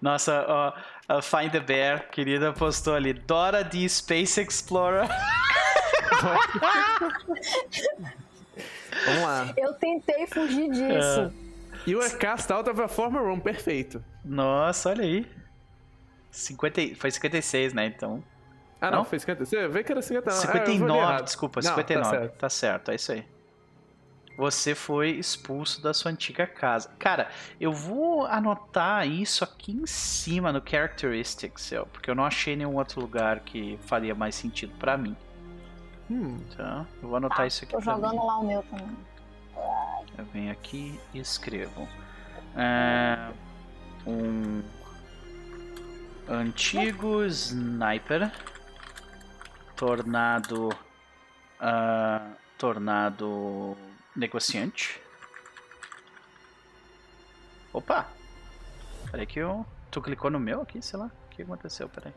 Nossa, 0.00 0.46
ó, 0.48 0.72
a 1.08 1.20
Find 1.20 1.52
the 1.52 1.60
Bear, 1.60 2.08
querida, 2.10 2.54
postou 2.54 2.94
ali. 2.94 3.12
Dora 3.12 3.62
de 3.62 3.86
Space 3.86 4.40
Explorer. 4.40 5.06
Vamos 9.06 9.22
lá. 9.22 9.52
Eu 9.56 9.74
tentei 9.74 10.26
fugir 10.26 10.70
disso. 10.70 11.32
You 11.86 12.00
are 12.00 12.16
cast 12.18 12.52
of 12.52 12.68
a 12.80 12.88
former 12.88 13.22
room, 13.22 13.40
perfeito. 13.40 14.04
Nossa, 14.24 14.90
olha 14.90 15.02
aí. 15.04 15.26
50, 16.30 16.80
e- 16.80 16.94
foi 16.94 17.10
56, 17.10 17.72
né? 17.72 17.86
Então. 17.86 18.22
Ah, 18.80 18.90
não, 18.90 18.98
Não? 18.98 19.04
foi 19.04 19.18
50. 19.18 19.44
Você 19.44 19.68
vê 19.68 19.82
que 19.84 19.92
era 19.92 20.00
59. 20.00 20.30
Ah, 20.30 20.40
eu 20.40 20.52
vou 20.52 20.60
ler 20.60 20.66
59, 20.66 20.98
errado. 21.00 21.24
desculpa, 21.24 21.60
Não, 21.62 21.68
59. 21.70 22.10
Tá 22.10 22.18
certo. 22.20 22.38
Tá 22.38 22.48
certo, 22.48 22.90
é 22.90 22.94
isso 22.94 23.12
aí. 23.12 23.24
Você 24.36 24.74
foi 24.74 25.10
expulso 25.10 25.82
da 25.82 25.92
sua 25.92 26.10
antiga 26.10 26.46
casa. 26.46 26.90
Cara, 26.98 27.28
eu 27.60 27.72
vou 27.72 28.24
anotar 28.24 29.06
isso 29.06 29.44
aqui 29.44 29.72
em 29.72 29.84
cima 29.86 30.50
no 30.50 30.62
Characteristics, 30.66 31.72
porque 31.92 32.10
eu 32.10 32.14
não 32.14 32.24
achei 32.24 32.56
nenhum 32.56 32.76
outro 32.76 33.00
lugar 33.02 33.40
que 33.40 33.78
faria 33.82 34.14
mais 34.14 34.34
sentido 34.34 34.72
pra 34.78 34.96
mim. 34.96 35.14
Hum, 36.10 36.38
Tá? 36.56 36.86
Eu 37.02 37.08
vou 37.08 37.16
anotar 37.16 37.38
Tá, 37.38 37.46
isso 37.46 37.64
aqui 37.64 37.72
tô 37.74 37.80
jogando 37.82 38.12
mim. 38.12 38.26
lá 38.26 38.38
o 38.38 38.46
meu 38.46 38.62
também. 38.62 38.96
Eu 40.16 40.24
venho 40.26 40.52
aqui 40.52 41.00
e 41.14 41.18
escrevo. 41.18 41.88
É, 42.56 43.32
um 44.06 44.62
antigo 46.28 47.24
sniper 47.24 48.30
tornado 49.76 50.70
ah, 51.60 52.32
tornado 52.56 53.76
negociante. 54.16 55.00
Opa! 57.72 58.06
Peraí 59.10 59.26
que 59.26 59.38
eu... 59.38 59.64
Tu 59.90 60.00
clicou 60.00 60.30
no 60.30 60.38
meu 60.38 60.62
aqui, 60.62 60.80
sei 60.80 60.98
lá. 60.98 61.06
O 61.06 61.28
que 61.30 61.42
aconteceu? 61.42 61.88
Peraí. 61.88 62.12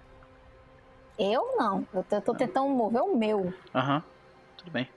Eu 1.17 1.55
não. 1.57 1.87
Eu 1.93 2.03
tô, 2.03 2.21
tô 2.21 2.33
tentando 2.33 2.69
mover 2.69 3.01
o 3.01 3.15
meu. 3.15 3.53
Aham, 3.73 4.03
tudo 4.57 4.71
bem. 4.71 4.89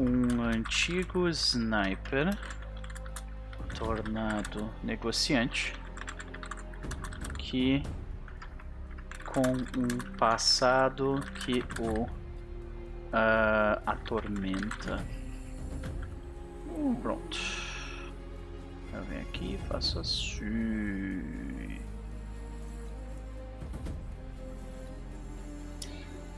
Um 0.00 0.40
antigo 0.42 1.28
sniper 1.28 2.34
tornado 3.78 4.70
negociante 4.82 5.74
que 7.38 7.82
com 9.26 9.42
um 9.42 10.16
passado 10.16 11.20
que 11.44 11.62
o 11.78 12.06
ah, 13.12 13.82
atormenta. 13.84 15.04
Pronto. 17.02 17.38
Eu 18.94 19.02
venho 19.04 19.20
aqui 19.20 19.54
e 19.54 19.58
faço 19.68 19.98
assim. 20.00 21.22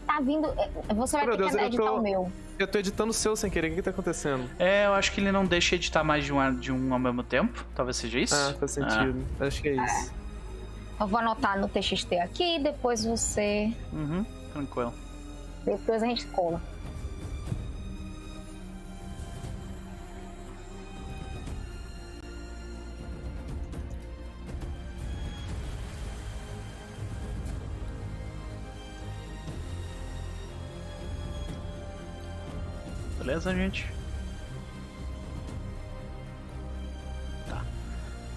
Tá 0.07 0.21
vindo. 0.21 0.49
é, 0.59 0.95
Você 0.95 1.17
vai 1.17 1.27
Meu 1.27 1.37
ter 1.37 1.43
Deus, 1.43 1.53
que 1.53 1.59
eu 1.61 1.67
editar 1.67 1.83
tô- 1.85 1.99
o 1.99 2.03
meu. 2.03 2.33
Eu 2.59 2.67
tô 2.67 2.79
editando 2.79 3.11
o 3.11 3.15
seu 3.15 3.35
sem 3.37 3.51
querer. 3.51 3.69
O 3.69 3.71
que, 3.71 3.77
que 3.77 3.83
tá 3.83 3.91
acontecendo? 3.91 4.49
É, 4.59 4.87
eu 4.87 4.93
acho 4.95 5.13
que 5.13 5.21
ele 5.21 5.33
não 5.33 5.45
deixa 5.45 5.75
editar 5.75 6.05
mais 6.05 6.25
de 6.25 6.33
um, 6.33 6.55
de 6.57 6.73
um 6.73 6.93
ao 6.93 6.99
mesmo 6.99 7.23
tempo. 7.23 7.65
Talvez 7.75 7.97
seja 7.97 8.19
isso. 8.19 8.35
Ah, 8.35 8.55
faz 8.59 8.73
sentido. 8.73 9.25
Acho 9.41 9.63
que 9.63 9.69
é 9.69 9.85
isso. 9.85 10.13
Eu 11.01 11.07
vou 11.07 11.19
anotar 11.19 11.59
no 11.59 11.69
TXT 11.69 12.15
aqui, 12.23 12.59
depois 12.61 13.05
você. 13.05 13.73
Uhum, 13.93 14.25
tranquilo. 14.53 14.95
Depois 15.65 16.03
a 16.03 16.07
gente 16.07 16.27
cola. 16.27 16.61
Beleza, 33.23 33.55
gente? 33.55 33.87
Tá. 37.49 37.63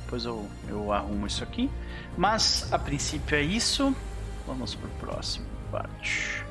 Depois 0.03 0.26
eu, 0.26 0.48
eu 0.68 0.94
arrumo 0.94 1.26
isso 1.26 1.44
aqui. 1.44 1.72
Mas, 2.16 2.72
a 2.72 2.78
princípio 2.78 3.36
é 3.36 3.41
isso. 3.41 3.95
Vamos 4.45 4.76
pro 4.76 4.88
próximo 4.99 5.48
parte. 5.72 6.45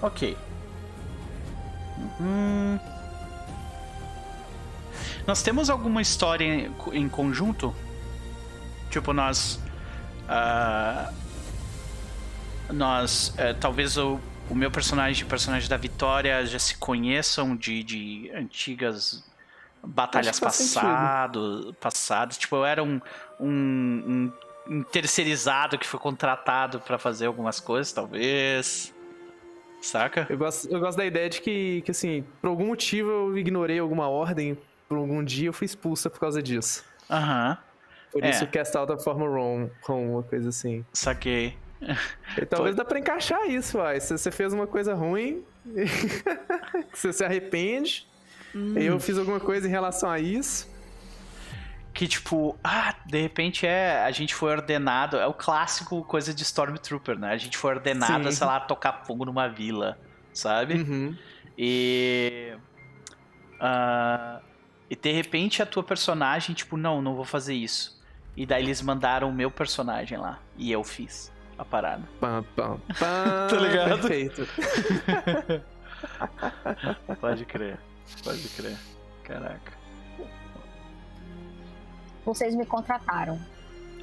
Ok. 0.00 0.34
Uhum. 1.98 2.80
Nós 5.26 5.42
temos 5.42 5.68
alguma 5.68 6.00
história 6.00 6.42
em, 6.44 6.74
em 6.94 7.06
conjunto? 7.06 7.76
Tipo, 8.88 9.12
nós... 9.12 9.60
ah, 10.26 11.12
nós... 12.70 13.34
eh, 13.36 13.52
talvez 13.52 13.98
o, 13.98 14.18
o 14.50 14.54
meu 14.54 14.70
personagem 14.70 15.22
e 15.22 15.24
o 15.24 15.28
personagem 15.28 15.68
da 15.68 15.76
Vitória 15.76 16.44
já 16.44 16.58
se 16.58 16.76
conheçam 16.76 17.56
de, 17.56 17.82
de 17.84 18.30
antigas 18.34 19.24
batalhas 19.82 20.38
passado, 20.40 21.74
passadas. 21.80 22.36
Tipo, 22.36 22.56
eu 22.56 22.64
era 22.64 22.82
um, 22.82 23.00
um, 23.38 23.48
um, 23.48 24.32
um 24.68 24.82
terceirizado 24.82 25.78
que 25.78 25.86
foi 25.86 26.00
contratado 26.00 26.80
pra 26.80 26.98
fazer 26.98 27.26
algumas 27.26 27.60
coisas, 27.60 27.92
talvez. 27.92 28.92
Saca? 29.80 30.26
Eu 30.28 30.36
gosto, 30.36 30.68
eu 30.70 30.78
gosto 30.80 30.98
da 30.98 31.06
ideia 31.06 31.30
de 31.30 31.40
que, 31.40 31.80
que, 31.82 31.90
assim, 31.90 32.24
por 32.42 32.48
algum 32.48 32.66
motivo 32.66 33.08
eu 33.10 33.38
ignorei 33.38 33.78
alguma 33.78 34.08
ordem, 34.08 34.58
por 34.88 34.98
algum 34.98 35.24
dia 35.24 35.48
eu 35.48 35.52
fui 35.52 35.64
expulsa 35.64 36.10
por 36.10 36.20
causa 36.20 36.42
disso. 36.42 36.84
Aham, 37.08 37.56
Por 38.12 38.22
É. 38.24 38.30
isso 38.30 38.46
cast 38.48 38.76
out 38.76 38.92
of 38.92 39.02
forma 39.02 39.24
wrong, 39.24 39.70
com 39.80 40.14
uma 40.14 40.22
coisa 40.22 40.48
assim. 40.50 40.84
saquei. 40.92 41.56
E 42.36 42.46
talvez 42.46 42.76
dá 42.76 42.84
pra 42.84 42.98
encaixar 42.98 43.48
isso, 43.48 43.78
uai. 43.78 44.00
Se 44.00 44.16
você 44.16 44.30
fez 44.30 44.52
uma 44.52 44.66
coisa 44.66 44.94
ruim, 44.94 45.42
você 46.92 47.12
se 47.12 47.24
arrepende, 47.24 48.06
e 48.54 48.84
eu 48.84 49.00
fiz 49.00 49.16
alguma 49.16 49.40
coisa 49.40 49.66
em 49.66 49.70
relação 49.70 50.10
a 50.10 50.18
isso. 50.18 50.68
Que 51.92 52.06
tipo, 52.06 52.56
ah, 52.62 52.94
de 53.06 53.20
repente 53.20 53.66
é. 53.66 54.02
A 54.04 54.10
gente 54.10 54.34
foi 54.34 54.52
ordenado. 54.52 55.16
É 55.16 55.26
o 55.26 55.34
clássico 55.34 56.04
coisa 56.04 56.32
de 56.32 56.42
Stormtrooper, 56.42 57.18
né? 57.18 57.32
A 57.32 57.36
gente 57.36 57.56
foi 57.56 57.72
ordenado, 57.74 58.24
Sim. 58.30 58.32
sei 58.32 58.46
lá, 58.46 58.60
tocar 58.60 59.04
fogo 59.04 59.24
numa 59.24 59.48
vila, 59.48 59.98
sabe? 60.32 60.74
Uhum. 60.74 61.16
E. 61.58 62.54
ah, 63.58 64.40
e 64.88 64.96
de 64.96 65.12
repente 65.12 65.62
a 65.62 65.66
tua 65.66 65.82
personagem, 65.84 66.54
tipo, 66.54 66.76
não, 66.76 67.00
não 67.00 67.14
vou 67.14 67.24
fazer 67.24 67.54
isso. 67.54 68.00
E 68.36 68.46
daí 68.46 68.64
eles 68.64 68.82
mandaram 68.82 69.28
o 69.28 69.32
meu 69.32 69.50
personagem 69.50 70.16
lá. 70.18 70.38
E 70.56 70.70
eu 70.70 70.82
fiz 70.84 71.32
a 71.60 71.64
parada. 71.64 72.02
Pam, 72.18 72.42
pam, 72.56 72.80
pam. 72.98 73.46
Tá 73.48 73.56
ligado? 73.56 74.00
Perfeito. 74.00 74.48
Pode 77.20 77.44
crer. 77.44 77.78
Pode 78.24 78.48
crer. 78.48 78.76
Caraca. 79.22 79.78
Vocês 82.24 82.54
me 82.54 82.64
contrataram. 82.64 83.38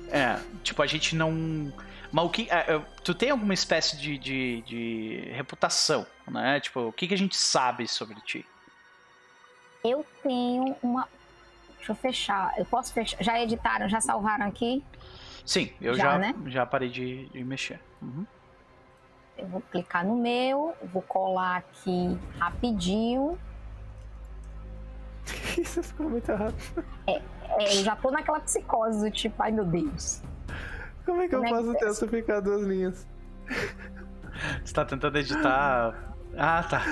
É, 0.09 0.39
tipo, 0.63 0.81
a 0.84 0.88
gente 0.88 1.15
não. 1.15 1.73
Mas 2.11 2.25
o 2.25 2.29
que. 2.29 2.47
é, 2.51 2.75
é, 2.75 2.79
tu 3.03 3.15
tem 3.15 3.31
alguma 3.31 3.55
espécie 3.55 3.97
de, 3.97 4.17
de, 4.19 4.61
de 4.61 5.31
reputação, 5.34 6.05
né? 6.27 6.59
Tipo, 6.59 6.81
o 6.81 6.93
que, 6.93 7.07
que 7.07 7.13
a 7.13 7.17
gente 7.17 7.35
sabe 7.35 7.88
sobre 7.88 8.21
ti? 8.21 8.45
Eu 9.84 10.05
tenho 10.21 10.75
uma. 10.84 11.07
Deixa 11.77 11.91
eu 11.91 11.95
fechar. 11.95 12.53
Eu 12.57 12.65
posso 12.65 12.93
fechar. 12.93 13.23
Já 13.23 13.41
editaram, 13.41 13.89
já 13.89 13.99
salvaram 13.99 14.45
aqui? 14.45 14.84
Sim, 15.48 15.72
eu 15.82 15.95
Já, 15.95 16.03
já, 16.11 16.18
né? 16.19 16.36
já 16.48 16.65
parei 16.65 16.90
de, 16.90 17.28
de 17.30 17.41
mexer. 17.44 17.80
Uhum. 18.02 18.26
Eu 19.38 19.48
vou 19.48 19.61
clicar 19.61 20.06
no 20.06 20.15
meu, 20.18 20.76
vou 20.91 21.02
colar 21.02 21.57
aqui 21.57 22.18
rapidinho. 22.38 23.40
Isso 25.57 25.82
ficou 25.84 26.10
muito 26.10 26.32
rápido. 26.34 26.84
É, 27.07 27.22
eu 27.60 27.84
já 27.84 27.95
tô 27.95 28.11
naquela 28.11 28.41
psicose 28.41 28.99
do 29.10 29.11
tipo, 29.11 29.41
ai 29.41 29.52
meu 29.52 29.64
Deus. 29.65 30.22
Como 31.06 31.22
é 31.22 31.28
que 31.30 31.36
eu 31.36 31.40
Como 31.41 31.45
é 31.56 31.57
que 31.57 31.65
faço 31.65 31.72
o 31.72 31.80
texto 31.80 32.07
ficar 32.10 32.40
duas 32.41 32.64
linhas? 32.68 33.07
Você 34.65 34.74
tá 34.74 34.84
tentando 34.84 35.18
editar. 35.18 35.95
Ah, 36.38 36.61
tá. 36.69 36.84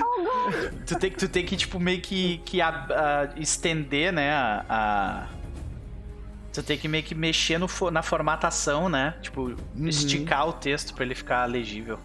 tu, 0.87 0.97
tem, 0.97 1.11
que- 1.11 1.17
tu 1.17 1.27
tem 1.29 1.45
que, 1.45 1.57
tipo, 1.57 1.77
meio 1.79 2.01
que, 2.01 2.37
que 2.39 2.61
a- 2.61 2.69
a- 3.35 3.39
estender, 3.39 4.13
né? 4.13 4.31
A, 4.33 4.65
a- 4.69 5.27
Tu 6.55 6.63
tem 6.63 6.77
que 6.77 6.87
meio 6.87 7.03
que 7.03 7.13
mexer 7.13 7.57
no, 7.57 7.67
na 7.91 8.01
formatação, 8.01 8.87
né? 8.89 9.13
Tipo, 9.21 9.55
esticar 9.83 10.47
o 10.47 10.53
texto 10.53 10.93
pra 10.93 11.03
ele 11.05 11.13
ficar 11.15 11.45
legível. 11.45 11.99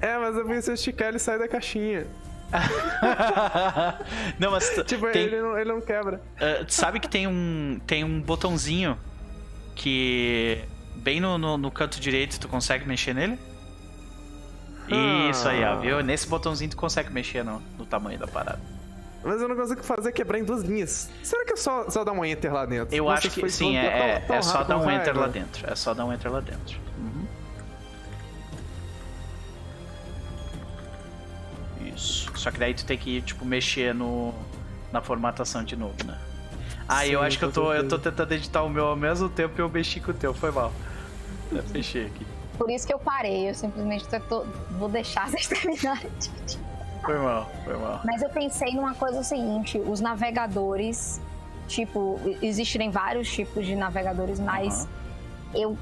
É, 0.00 0.16
mas 0.18 0.36
eu 0.36 0.48
eu 0.48 0.74
esticar 0.74 1.08
ele 1.08 1.18
sai 1.18 1.38
da 1.38 1.48
caixinha. 1.48 2.06
não, 4.38 4.50
mas 4.50 4.68
Tipo, 4.86 5.10
tem, 5.10 5.22
ele, 5.22 5.40
não, 5.40 5.58
ele 5.58 5.72
não 5.72 5.80
quebra. 5.80 6.20
ah, 6.40 6.64
tu 6.64 6.72
sabe 6.74 7.00
que 7.00 7.08
tem 7.08 7.26
um, 7.26 7.80
tem 7.86 8.02
um 8.04 8.20
botãozinho 8.20 8.98
que 9.74 10.64
bem 10.96 11.20
no, 11.20 11.38
no, 11.38 11.56
no 11.56 11.70
canto 11.70 12.00
direito 12.00 12.38
tu 12.40 12.48
consegue 12.48 12.86
mexer 12.86 13.14
nele? 13.14 13.38
Isso 15.30 15.48
aí, 15.48 15.62
ó, 15.64 15.74
Ah. 15.74 15.76
viu? 15.76 16.02
Nesse 16.02 16.26
botãozinho 16.26 16.70
tu 16.70 16.76
consegue 16.76 17.10
mexer 17.10 17.44
no, 17.44 17.62
no 17.78 17.86
tamanho 17.86 18.18
da 18.18 18.26
parada. 18.26 18.60
Mas 19.22 19.40
eu 19.42 19.48
não 19.48 19.54
consigo 19.56 19.82
fazer 19.82 20.12
quebrar 20.12 20.38
em 20.38 20.44
duas 20.44 20.62
linhas. 20.62 21.10
Será 21.22 21.44
que 21.44 21.52
é 21.52 21.56
só, 21.56 21.90
só 21.90 22.02
dar 22.04 22.12
um 22.12 22.24
enter 22.24 22.52
lá 22.52 22.64
dentro? 22.64 22.94
Eu 22.94 23.04
Nossa, 23.04 23.18
acho 23.18 23.30
que 23.30 23.40
foi 23.40 23.50
sim, 23.50 23.74
tão- 23.74 23.80
é, 23.80 24.18
tão- 24.20 24.26
tão 24.28 24.36
é 24.36 24.42
só 24.42 24.62
dar 24.64 24.76
um 24.78 24.80
com 24.84 24.90
enter 24.90 25.04
raiva. 25.06 25.20
lá 25.20 25.26
dentro. 25.28 25.70
É 25.70 25.74
só 25.76 25.92
dar 25.92 26.04
um 26.06 26.12
enter 26.12 26.32
lá 26.32 26.40
dentro. 26.40 26.78
Uhum. 26.98 27.26
Isso. 31.94 32.30
Só 32.34 32.50
que 32.50 32.58
daí 32.58 32.74
tu 32.74 32.84
tem 32.84 32.96
que, 32.96 33.20
tipo, 33.22 33.44
mexer 33.44 33.94
no, 33.94 34.32
na 34.92 35.00
formatação 35.00 35.62
de 35.64 35.76
novo, 35.76 35.94
né? 36.04 36.18
Ah, 36.88 37.06
eu 37.06 37.20
Sim, 37.20 37.26
acho 37.26 37.38
que 37.38 37.44
eu 37.44 37.52
tô, 37.52 37.72
eu 37.72 37.86
tô 37.88 37.98
tentando 37.98 38.32
editar 38.32 38.62
o 38.62 38.68
meu 38.68 38.86
ao 38.86 38.96
mesmo 38.96 39.28
tempo 39.28 39.54
e 39.58 39.60
eu 39.60 39.68
mexi 39.68 40.00
com 40.00 40.10
o 40.10 40.14
teu, 40.14 40.34
foi 40.34 40.50
mal. 40.50 40.72
Eu 41.52 41.62
fechei 41.64 42.06
aqui. 42.06 42.26
Por 42.58 42.70
isso 42.70 42.86
que 42.86 42.92
eu 42.92 42.98
parei. 42.98 43.48
Eu 43.48 43.54
simplesmente 43.54 44.06
tô- 44.08 44.20
tô- 44.20 44.44
vou 44.72 44.88
deixar 44.88 45.28
vocês 45.30 45.46
terminarem. 45.46 46.10
Foi 47.02 47.18
mal, 47.18 47.50
foi 47.64 47.76
mal. 47.76 48.00
Mas 48.04 48.22
eu 48.22 48.28
pensei 48.28 48.74
numa 48.74 48.94
coisa 48.94 49.22
seguinte: 49.22 49.78
os 49.78 50.00
navegadores, 50.00 51.20
tipo, 51.66 52.18
existirem 52.42 52.90
vários 52.90 53.30
tipos 53.30 53.64
de 53.64 53.74
navegadores, 53.74 54.38
mas 54.38 54.88
eu. 55.54 55.76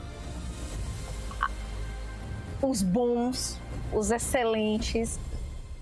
Os 2.61 2.83
bons, 2.83 3.61
os 3.93 4.11
excelentes, 4.11 5.19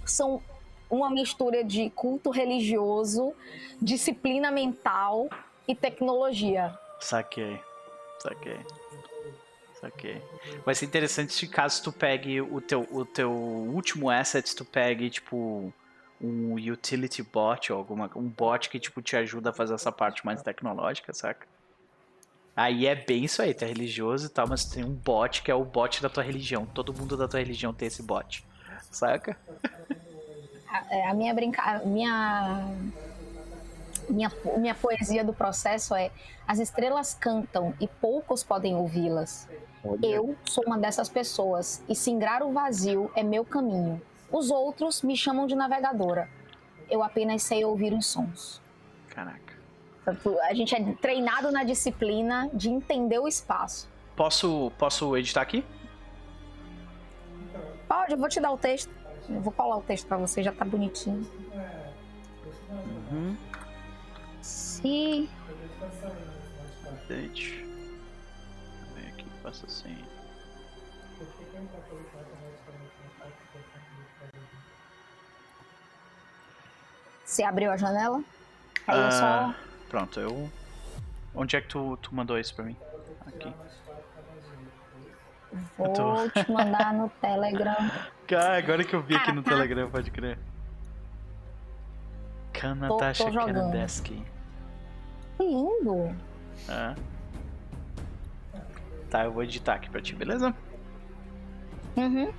são 0.05 0.43
uma 0.91 1.11
mistura 1.11 1.65
de 1.65 1.91
culto 1.91 2.31
religioso, 2.31 3.33
disciplina 3.81 4.51
mental 4.51 5.29
e 5.67 5.75
tecnologia. 5.75 6.77
Saquei. 7.01 7.59
Saquei. 8.21 8.59
Saquei. 9.81 10.23
Vai 10.65 10.75
ser 10.75 10.87
interessante 10.87 11.33
se 11.33 11.47
caso 11.47 11.83
tu 11.83 11.93
pegue 11.93 12.41
o 12.41 12.61
teu, 12.61 12.87
o 12.91 13.05
teu 13.05 13.31
último 13.31 14.09
asset, 14.09 14.55
tu 14.55 14.65
pegue, 14.65 15.11
tipo, 15.11 15.73
um 16.21 16.55
utility 16.55 17.23
bot 17.23 17.73
ou 17.73 17.79
alguma, 17.79 18.11
um 18.17 18.29
bot 18.29 18.71
que, 18.71 18.81
tipo, 18.81 19.03
te 19.03 19.17
ajuda 19.17 19.51
a 19.51 19.53
fazer 19.53 19.75
essa 19.75 19.93
parte 19.93 20.25
mais 20.25 20.43
tecnológica, 20.43 21.13
saca? 21.13 21.47
Aí 22.57 22.87
é 22.87 22.95
bem 22.95 23.25
isso 23.25 23.43
aí, 23.43 23.53
tu 23.53 23.65
é 23.65 23.69
religioso 23.69 24.27
e 24.27 24.31
tal, 24.31 24.49
mas 24.49 24.65
tem 24.65 24.83
um 24.83 24.95
bot 24.95 25.43
que 25.43 25.51
é 25.51 25.55
o 25.55 25.63
bot 25.63 26.01
da 26.01 26.09
tua 26.09 26.23
religião. 26.23 26.65
Todo 26.65 26.95
mundo 26.95 27.15
da 27.15 27.29
tua 27.29 27.41
religião 27.41 27.75
tem 27.75 27.89
esse 27.89 28.03
bot, 28.03 28.47
saca? 28.91 29.37
A, 30.67 30.95
é, 30.95 31.09
a 31.09 31.15
minha 31.15 31.35
brinca... 31.35 31.83
minha... 31.85 32.67
minha 34.09 34.31
minha 34.57 34.75
poesia 34.75 35.25
do 35.25 35.33
processo 35.33 35.95
é 35.95 36.11
as 36.47 36.59
estrelas 36.59 37.15
cantam 37.15 37.75
e 37.81 37.89
poucos 37.89 38.43
podem 38.43 38.75
ouvi-las. 38.75 39.49
Eu 40.03 40.37
sou 40.45 40.65
uma 40.67 40.79
dessas 40.79 41.09
pessoas 41.09 41.83
e 41.89 41.95
singrar 41.95 42.43
o 42.43 42.53
vazio 42.53 43.11
é 43.15 43.23
meu 43.23 43.45
caminho. 43.45 44.01
Os 44.31 44.51
outros 44.51 45.03
me 45.03 45.17
chamam 45.17 45.47
de 45.47 45.55
navegadora. 45.55 46.29
Eu 46.91 47.03
apenas 47.03 47.43
sei 47.43 47.65
ouvir 47.65 47.93
os 47.93 48.07
sons. 48.07 48.61
Caraca. 49.09 49.55
A 50.49 50.55
gente 50.55 50.75
é 50.75 50.93
treinado 50.95 51.51
na 51.51 51.65
disciplina 51.65 52.49
de 52.53 52.69
entender 52.69 53.19
o 53.19 53.27
espaço. 53.27 53.89
Posso, 54.15 54.73
posso 54.79 55.17
editar 55.17 55.43
aqui? 55.43 55.65
Pode, 57.89 58.13
eu 58.13 58.19
vou 58.19 58.29
te 58.29 58.41
dar 58.41 58.53
o 58.53 58.59
texto. 58.59 58.91
Eu 59.29 59.41
vou 59.41 59.53
colar 59.53 59.77
o 59.77 59.83
texto 59.83 60.07
para 60.07 60.17
você, 60.17 60.43
já 60.43 60.53
tá 60.53 60.65
bonitinho. 60.65 61.29
Uhum. 63.11 63.37
Se. 64.77 65.29
Update. 66.87 67.65
Vem 68.95 69.09
aqui, 69.09 69.27
faça 69.43 69.67
assim. 69.67 69.97
Você 77.25 77.43
abriu 77.43 77.71
a 77.71 77.77
janela? 77.77 78.19
Aí 78.87 78.99
Ah, 79.01 79.07
é 79.07 79.11
só. 79.11 79.55
Pronto, 79.89 80.21
eu. 80.21 80.51
Onde 81.35 81.57
é 81.57 81.61
que 81.61 81.69
tu, 81.69 81.97
tu 81.99 82.15
mandou 82.15 82.39
isso 82.39 82.55
pra 82.55 82.65
mim? 82.65 82.77
Aqui. 83.27 83.53
Vou 85.77 85.93
tô- 85.93 86.29
te 86.31 86.51
mandar 86.51 86.93
no 86.95 87.09
Telegram. 87.21 87.75
Ah, 88.33 88.57
agora 88.57 88.85
que 88.85 88.95
eu 88.95 89.03
vi 89.03 89.17
aqui 89.17 89.33
no. 89.33 89.43
Telegram, 89.43 89.91
pode 89.91 90.11
crer. 90.11 90.39
Kanatasha 92.53 93.25
tô 93.25 93.31
jogando. 93.33 93.55
Kanandeski. 93.55 94.25
Que 95.37 95.45
lindo! 95.45 96.15
Ah. 96.69 96.95
Tá, 99.11 99.25
eu 99.25 99.33
vou 99.33 99.43
editar 99.43 99.75
aqui 99.75 99.89
pra 99.91 100.01
ti, 100.01 100.15
beleza? 100.15 100.55
Uhum. 101.97 102.33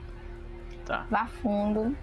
Tá. 0.86 1.06
Vá 1.10 1.26
fundo. 1.28 1.96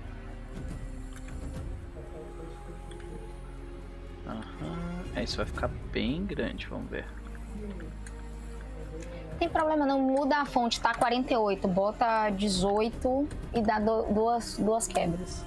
Aham. 4.27 5.05
É, 5.15 5.23
isso 5.23 5.37
vai 5.37 5.47
ficar 5.47 5.69
bem 5.93 6.25
grande, 6.25 6.67
vamos 6.67 6.91
ver. 6.91 7.07
Tem 9.39 9.49
problema 9.49 9.85
não, 9.85 10.01
muda 10.01 10.39
a 10.39 10.45
fonte, 10.47 10.81
tá 10.81 10.95
48, 10.95 11.67
bota 11.69 12.31
18 12.31 13.29
e 13.53 13.61
dá 13.61 13.79
do- 13.79 14.05
duas, 14.13 14.57
duas 14.59 14.87
quebras. 14.87 15.45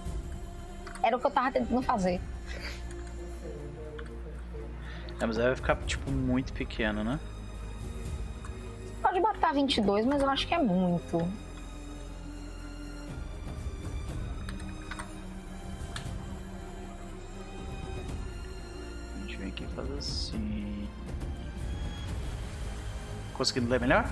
Era 1.01 1.15
o 1.15 1.19
que 1.19 1.25
eu 1.25 1.31
tava 1.31 1.51
tentando 1.51 1.81
fazer. 1.81 2.19
É, 5.19 5.25
mas 5.25 5.37
aí 5.39 5.45
vai 5.47 5.55
ficar, 5.55 5.75
tipo, 5.85 6.11
muito 6.11 6.53
pequeno, 6.53 7.03
né? 7.03 7.19
Pode 9.01 9.19
botar 9.19 9.51
22, 9.53 10.05
mas 10.05 10.21
eu 10.21 10.29
acho 10.29 10.47
que 10.47 10.53
é 10.53 10.59
muito. 10.61 11.17
A 19.15 19.19
gente 19.21 19.37
vem 19.37 19.49
aqui 19.49 19.63
e 19.63 19.67
faz 19.75 19.91
assim. 19.91 20.87
Conseguindo 23.33 23.69
ler 23.69 23.79
melhor? 23.79 24.05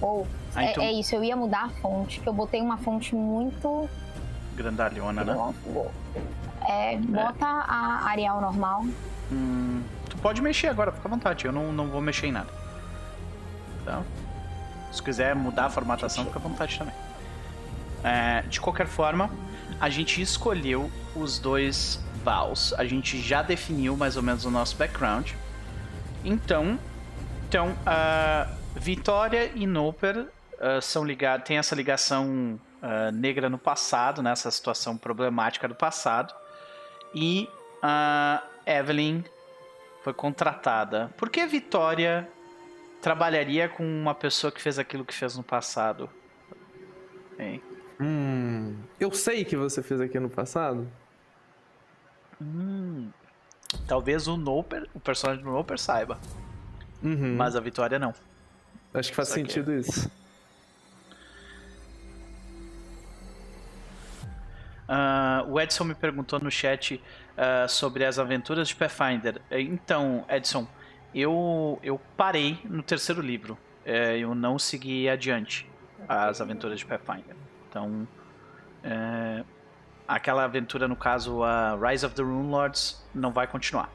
Ou, 0.00 0.26
Ah, 0.54 0.64
é, 0.64 0.70
então- 0.70 0.84
é 0.84 0.92
isso, 0.92 1.14
eu 1.14 1.24
ia 1.24 1.36
mudar 1.36 1.64
a 1.64 1.68
fonte, 1.68 2.20
que 2.20 2.26
eu 2.28 2.32
botei 2.32 2.60
uma 2.60 2.76
fonte 2.78 3.14
muito. 3.14 3.88
Grandalhona, 4.56 5.22
né? 5.24 5.54
É, 6.68 6.96
bota 6.96 7.46
a 7.46 8.08
Arial 8.08 8.40
normal. 8.40 8.84
Hum, 9.30 9.82
tu 10.08 10.16
pode 10.18 10.40
mexer 10.42 10.68
agora, 10.68 10.90
fica 10.90 11.06
à 11.06 11.10
vontade. 11.10 11.44
Eu 11.44 11.52
não, 11.52 11.72
não 11.72 11.88
vou 11.88 12.00
mexer 12.00 12.26
em 12.26 12.32
nada. 12.32 12.48
Tá? 13.84 14.02
Se 14.90 15.02
quiser 15.02 15.34
mudar 15.34 15.66
a 15.66 15.70
formatação, 15.70 16.24
fica 16.24 16.38
à 16.38 16.42
vontade 16.42 16.78
também. 16.78 16.94
É, 18.02 18.42
de 18.42 18.60
qualquer 18.60 18.86
forma, 18.86 19.30
a 19.80 19.88
gente 19.88 20.20
escolheu 20.20 20.90
os 21.14 21.38
dois 21.38 22.00
vows. 22.24 22.72
A 22.74 22.84
gente 22.84 23.20
já 23.20 23.42
definiu 23.42 23.96
mais 23.96 24.16
ou 24.16 24.22
menos 24.22 24.44
o 24.44 24.50
nosso 24.50 24.76
background. 24.76 25.32
Então, 26.24 26.78
então 27.48 27.76
ah, 27.86 28.48
Vitória 28.74 29.52
e 29.54 29.66
Noper 29.66 30.26
ah, 30.60 30.80
são 30.80 31.04
ligados, 31.04 31.46
tem 31.46 31.58
essa 31.58 31.74
ligação 31.74 32.58
ah, 32.82 33.10
negra 33.12 33.48
no 33.48 33.58
passado, 33.58 34.22
né? 34.22 34.30
essa 34.32 34.50
situação 34.50 34.96
problemática 34.96 35.66
do 35.68 35.74
passado. 35.74 36.34
E 37.14 37.48
a 37.82 38.42
Evelyn 38.66 39.22
foi 40.02 40.12
contratada. 40.14 41.10
Por 41.16 41.30
que 41.30 41.44
Vitória 41.46 42.28
trabalharia 43.00 43.68
com 43.68 43.84
uma 43.84 44.14
pessoa 44.14 44.50
que 44.52 44.60
fez 44.60 44.78
aquilo 44.78 45.04
que 45.04 45.14
fez 45.14 45.36
no 45.36 45.42
passado? 45.42 46.08
Hein? 47.38 47.62
Hum, 48.00 48.76
eu 49.00 49.10
sei 49.12 49.44
que 49.44 49.56
você 49.56 49.82
fez 49.82 50.00
aqui 50.00 50.18
no 50.20 50.28
passado. 50.28 50.86
Hum, 52.40 53.10
talvez 53.86 54.26
o 54.28 54.36
Noper, 54.36 54.88
o 54.94 55.00
personagem 55.00 55.42
do 55.42 55.50
Noper 55.50 55.78
saiba, 55.78 56.18
Uhum. 57.02 57.36
mas 57.36 57.56
a 57.56 57.60
Vitória 57.60 57.98
não. 57.98 58.14
Acho 58.92 59.10
que 59.10 59.16
faz 59.16 59.28
Saquei. 59.28 59.44
sentido 59.44 59.72
isso. 59.72 60.10
Ah, 64.88 65.44
o 65.48 65.60
Edson 65.60 65.84
me 65.84 65.94
perguntou 65.94 66.38
no 66.38 66.50
chat 66.50 67.02
ah, 67.36 67.66
sobre 67.68 68.04
as 68.04 68.18
aventuras 68.18 68.68
de 68.68 68.76
Pathfinder. 68.76 69.40
Então, 69.50 70.24
Edson, 70.28 70.66
eu, 71.14 71.78
eu 71.82 72.00
parei 72.16 72.58
no 72.64 72.82
terceiro 72.82 73.20
livro. 73.20 73.58
Eh, 73.86 74.18
eu 74.18 74.34
não 74.34 74.58
segui 74.58 75.08
adiante 75.08 75.70
as 76.08 76.40
aventuras 76.40 76.78
de 76.78 76.84
Pathfinder. 76.84 77.36
Então, 77.68 78.06
eh, 78.82 79.44
aquela 80.06 80.44
aventura, 80.44 80.88
no 80.88 80.96
caso, 80.96 81.42
a 81.42 81.78
Rise 81.80 82.04
of 82.04 82.14
the 82.14 82.22
Rune 82.22 82.50
Lords, 82.50 83.02
não 83.14 83.32
vai 83.32 83.46
continuar. 83.46 83.90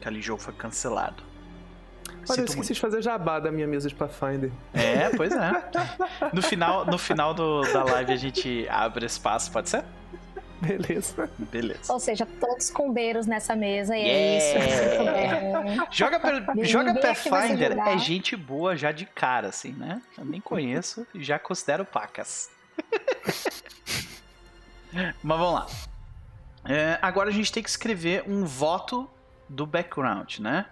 Aquele 0.00 0.20
jogo 0.20 0.40
foi 0.40 0.54
cancelado. 0.54 1.22
Olha, 2.28 2.40
eu 2.40 2.44
esqueci 2.46 2.74
de 2.74 2.80
fazer 2.80 3.02
jabá 3.02 3.38
da 3.38 3.52
minha 3.52 3.66
mesa 3.66 3.88
de 3.88 3.94
Pathfinder. 3.94 4.50
É, 4.74 5.10
pois 5.16 5.32
é. 5.32 5.52
No 6.32 6.42
final, 6.42 6.84
no 6.86 6.98
final 6.98 7.32
do, 7.34 7.60
da 7.72 7.84
live 7.84 8.12
a 8.12 8.16
gente 8.16 8.66
abre 8.68 9.06
espaço, 9.06 9.52
pode 9.52 9.68
ser? 9.68 9.84
Beleza. 10.66 11.28
Beleza. 11.38 11.92
Ou 11.92 12.00
seja, 12.00 12.26
todos 12.40 12.70
combeiros 12.70 13.26
nessa 13.26 13.54
mesa, 13.54 13.96
e 13.96 14.00
é 14.00 14.06
Yeah! 14.06 14.38
isso. 14.38 15.08
É. 15.08 15.86
Joga, 15.92 16.18
per- 16.20 16.46
Ninguém 16.48 16.64
joga 16.64 16.92
vai 16.94 17.02
Pathfinder 17.02 17.78
é 17.78 17.98
gente 17.98 18.34
boa 18.36 18.76
já 18.76 18.90
de 18.92 19.04
cara, 19.06 19.48
assim, 19.48 19.72
né? 19.72 20.00
Eu 20.16 20.24
nem 20.24 20.40
conheço 20.40 21.06
e 21.14 21.22
já 21.22 21.38
considero 21.38 21.84
pacas. 21.84 22.50
Mas 25.22 25.38
vamos 25.38 25.54
lá. 25.54 25.66
É, 26.64 26.98
agora 27.02 27.28
a 27.28 27.32
gente 27.32 27.52
tem 27.52 27.62
que 27.62 27.68
escrever 27.68 28.24
um 28.26 28.44
voto 28.44 29.08
do 29.48 29.66
background, 29.66 30.38
né? 30.38 30.66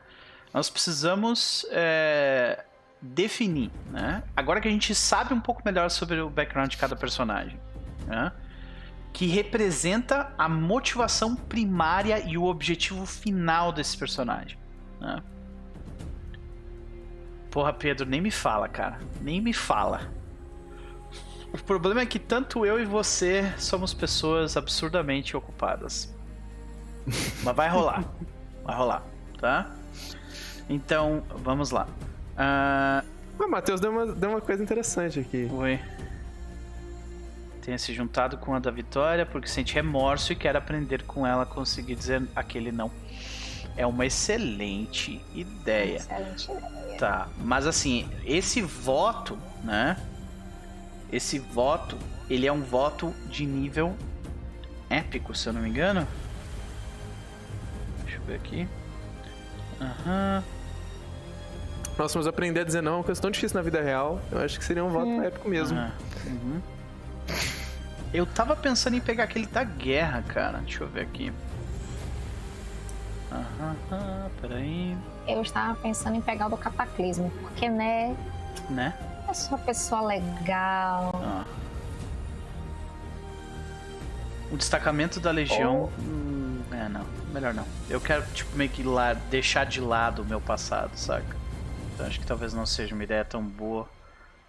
Nós 0.52 0.70
precisamos 0.70 1.66
é, 1.70 2.65
definir, 3.01 3.70
né? 3.90 4.23
Agora 4.36 4.61
que 4.61 4.69
a 4.69 4.70
gente 4.70 4.94
sabe 4.94 5.35
um 5.35 5.40
pouco 5.40 5.62
melhor 5.65 5.90
sobre 5.90 6.20
o 6.20 6.31
background 6.31 6.70
de 6.70 6.77
cada 6.77 6.97
personagem, 6.97 7.61
né? 8.06 8.32
Que 9.15 9.27
representa 9.27 10.35
a 10.36 10.49
motivação 10.49 11.36
primária 11.36 12.19
e 12.28 12.36
o 12.36 12.45
objetivo 12.45 13.07
final 13.07 13.70
desse 13.73 13.97
personagem. 13.97 14.59
né? 15.01 15.23
Porra, 17.49 17.73
Pedro, 17.73 18.05
nem 18.05 18.20
me 18.20 18.32
fala, 18.32 18.69
cara. 18.69 18.99
Nem 19.23 19.41
me 19.41 19.53
fala. 19.53 20.12
O 21.53 21.59
problema 21.59 22.01
é 22.01 22.07
que 22.07 22.19
tanto 22.19 22.66
eu 22.66 22.81
e 22.81 22.85
você 22.85 23.55
somos 23.57 23.95
pessoas 23.95 24.57
absurdamente 24.57 25.36
ocupadas. 25.36 26.12
Mas 27.45 27.55
vai 27.55 27.69
rolar. 27.69 28.05
Vai 28.65 28.77
rolar, 28.77 29.05
tá? 29.41 29.70
Então, 30.69 31.23
vamos 31.36 31.70
lá. 31.70 31.86
Ah, 32.36 33.05
O 33.39 33.47
Matheus 33.49 33.81
deu 33.81 33.93
uma, 33.93 34.07
deu 34.07 34.31
uma 34.31 34.41
coisa 34.41 34.61
interessante 34.61 35.20
aqui. 35.20 35.49
Oi. 35.53 35.78
Tenha 37.65 37.78
se 37.78 37.95
juntado 37.95 38.36
com 38.36 38.55
a 38.55 38.59
da 38.59 38.70
Vitória 38.70 39.24
porque 39.24 39.49
sente 39.49 39.74
remorso 39.74 40.32
e 40.32 40.36
quer 40.36 40.55
aprender 40.55 41.05
com 41.05 41.27
ela 41.27 41.45
a 41.45 41.47
conseguir 41.47 41.95
dizer 41.95 42.23
aquele 42.36 42.70
não. 42.70 42.91
É 43.74 43.86
uma 43.86 44.05
excelente 44.05 45.24
ideia. 45.35 45.97
Excelente 45.97 46.45
ideia. 46.45 46.99
Tá, 46.99 47.28
mas 47.39 47.66
assim, 47.66 48.07
esse 48.27 48.61
voto, 48.61 49.39
né? 49.62 49.97
Esse 51.11 51.39
voto, 51.39 51.97
ele 52.28 52.47
é 52.47 52.53
um 52.53 52.61
voto 52.61 53.15
de 53.31 53.47
nível 53.47 53.97
épico, 54.91 55.35
se 55.35 55.49
eu 55.49 55.55
não 55.55 55.62
me 55.62 55.70
engano. 55.70 56.07
Deixa 58.05 58.19
eu 58.19 58.24
ver 58.24 58.35
aqui. 58.35 58.69
Aham. 59.81 60.45
Nossa, 61.97 62.19
mas 62.19 62.27
aprender 62.27 62.61
a 62.61 62.65
dizer 62.65 62.82
não 62.82 62.93
é 62.93 62.97
uma 62.97 63.05
coisa 63.05 63.23
tão 63.23 63.31
difícil 63.31 63.57
na 63.57 63.62
vida 63.62 63.81
real. 63.81 64.20
Eu 64.31 64.41
acho 64.41 64.59
que 64.59 64.65
seria 64.65 64.85
um 64.85 64.91
voto 64.91 65.23
épico 65.23 65.49
mesmo. 65.49 65.78
aham, 65.78 65.93
uhum. 66.27 66.73
Eu 68.12 68.26
tava 68.26 68.55
pensando 68.55 68.94
em 68.96 69.01
pegar 69.01 69.24
aquele 69.24 69.46
da 69.46 69.64
guerra, 69.64 70.22
cara. 70.22 70.59
Deixa 70.59 70.84
eu 70.84 70.88
ver 70.88 71.02
aqui. 71.02 71.32
Aham, 73.32 73.76
aham, 73.90 74.30
peraí. 74.40 74.96
Eu 75.26 75.42
estava 75.42 75.74
pensando 75.76 76.16
em 76.16 76.20
pegar 76.20 76.46
o 76.46 76.51
do 76.51 76.56
cataclismo, 76.56 77.30
porque, 77.40 77.68
né, 77.68 78.14
Né? 78.70 78.94
eu 79.26 79.34
sou 79.34 79.56
uma 79.56 79.64
pessoa 79.64 80.02
legal. 80.02 81.10
Ah. 81.14 81.44
O 84.52 84.56
destacamento 84.56 85.18
da 85.18 85.30
Legião. 85.32 85.90
hum, 85.98 86.62
é, 86.70 86.88
não. 86.88 87.05
Melhor 87.32 87.52
não. 87.52 87.66
Eu 87.90 88.01
quero, 88.01 88.24
tipo, 88.32 88.56
meio 88.56 88.70
que 88.70 88.84
lá, 88.84 89.14
deixar 89.14 89.66
de 89.66 89.80
lado 89.80 90.22
o 90.22 90.24
meu 90.24 90.40
passado, 90.40 90.94
saca? 90.96 91.36
Então 91.94 92.06
acho 92.06 92.20
que 92.20 92.26
talvez 92.26 92.55
não 92.55 92.64
seja 92.64 92.94
uma 92.94 93.02
ideia 93.02 93.24
tão 93.24 93.42
boa 93.42 93.88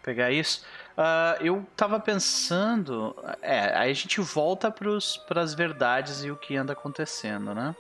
pegar 0.04 0.30
isso. 0.30 0.64
Ah, 0.98 1.38
eu 1.42 1.66
tava 1.76 2.00
pensando. 2.00 3.16
É, 3.42 3.76
aí 3.78 3.92
a 3.92 3.94
gente 3.94 4.22
volta 4.22 4.72
pros, 4.72 5.18
pras 5.18 5.54
verdades 5.54 6.24
e 6.24 6.32
o 6.32 6.38
que 6.38 6.56
anda 6.56 6.74
acontecendo, 6.74 7.54
né? 7.54 7.76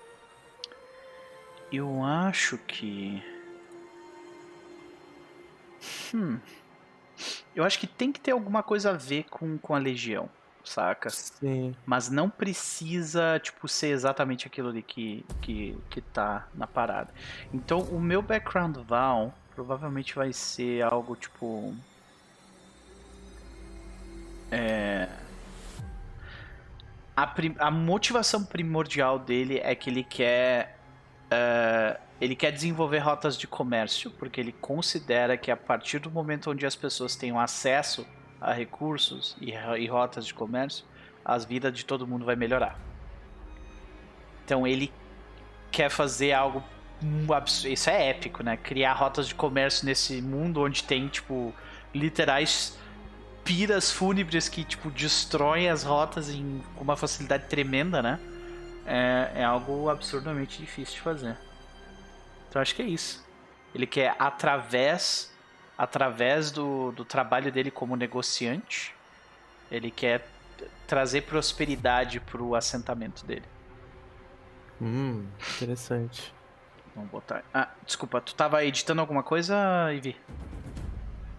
Eu 1.71 2.03
acho 2.03 2.57
que. 2.57 3.23
Hum. 6.13 6.39
Eu 7.55 7.63
acho 7.63 7.79
que 7.79 7.87
tem 7.87 8.11
que 8.11 8.19
ter 8.19 8.31
alguma 8.31 8.61
coisa 8.61 8.91
a 8.91 8.93
ver 8.93 9.23
com, 9.29 9.57
com 9.57 9.73
a 9.73 9.77
Legião, 9.77 10.29
saca? 10.63 11.09
Sim. 11.09 11.73
Mas 11.85 12.09
não 12.09 12.29
precisa, 12.29 13.39
tipo, 13.39 13.67
ser 13.67 13.87
exatamente 13.87 14.45
aquilo 14.45 14.69
ali 14.69 14.81
que, 14.81 15.25
que, 15.41 15.77
que 15.89 16.01
tá 16.01 16.47
na 16.53 16.67
parada. 16.67 17.13
Então, 17.53 17.79
o 17.79 17.99
meu 17.99 18.21
background 18.21 18.75
Val 18.77 19.33
provavelmente 19.55 20.13
vai 20.13 20.33
ser 20.33 20.83
algo 20.83 21.15
tipo. 21.15 21.73
É. 24.55 25.07
A, 27.15 27.27
prim- 27.27 27.55
a 27.59 27.69
motivação 27.71 28.43
primordial 28.43 29.19
dele 29.19 29.59
é 29.59 29.75
que 29.75 29.89
ele 29.89 30.03
quer. 30.03 30.77
é, 31.29 31.99
ele 32.21 32.35
quer 32.35 32.51
desenvolver 32.51 32.99
rotas 32.99 33.37
de 33.37 33.45
comércio, 33.45 34.09
porque 34.11 34.39
ele 34.39 34.53
considera 34.53 35.35
que 35.35 35.51
a 35.51 35.57
partir 35.57 35.99
do 35.99 36.09
momento 36.09 36.49
onde 36.51 36.65
as 36.65 36.75
pessoas 36.75 37.15
tenham 37.15 37.37
acesso 37.37 38.07
a 38.39 38.53
recursos 38.53 39.35
e, 39.41 39.51
e 39.51 39.87
rotas 39.87 40.25
de 40.25 40.33
comércio, 40.33 40.85
as 41.23 41.43
vidas 41.43 41.73
de 41.73 41.83
todo 41.83 42.07
mundo 42.07 42.23
vai 42.25 42.35
melhorar. 42.37 42.79
Então 44.45 44.65
ele 44.65 44.91
quer 45.71 45.89
fazer 45.89 46.31
algo 46.31 46.63
isso 47.65 47.89
é 47.89 48.09
épico, 48.09 48.41
né? 48.41 48.55
Criar 48.55 48.93
rotas 48.93 49.27
de 49.27 49.35
comércio 49.35 49.85
nesse 49.85 50.21
mundo 50.21 50.61
onde 50.61 50.83
tem 50.83 51.09
tipo 51.09 51.53
literais 51.93 52.77
piras 53.45 53.91
fúnebres 53.91 54.49
que 54.49 54.65
tipo 54.65 54.91
destroem 54.91 55.69
as 55.69 55.83
rotas 55.83 56.29
em, 56.29 56.61
com 56.75 56.83
uma 56.83 56.97
facilidade 56.97 57.45
tremenda, 57.45 58.01
né? 58.01 58.19
É, 58.85 59.41
é 59.41 59.43
algo 59.43 59.89
absurdamente 59.89 60.59
difícil 60.59 60.95
de 60.95 61.01
fazer. 61.01 61.37
Então 62.49 62.61
acho 62.61 62.75
que 62.75 62.81
é 62.81 62.85
isso. 62.85 63.23
Ele 63.73 63.87
quer 63.87 64.15
através 64.19 65.33
através 65.77 66.51
do, 66.51 66.91
do 66.91 67.03
trabalho 67.03 67.51
dele 67.51 67.69
como 67.69 67.95
negociante, 67.95 68.95
ele 69.69 69.91
quer 69.91 70.25
trazer 70.87 71.21
prosperidade 71.21 72.19
pro 72.19 72.55
assentamento 72.55 73.25
dele. 73.25 73.45
Hum, 74.81 75.25
interessante. 75.55 76.33
Vamos 76.95 77.11
botar. 77.11 77.43
Ah, 77.53 77.69
desculpa, 77.85 78.21
tu 78.21 78.33
tava 78.35 78.63
editando 78.63 79.01
alguma 79.01 79.21
coisa, 79.21 79.91
Ivy? 79.93 80.15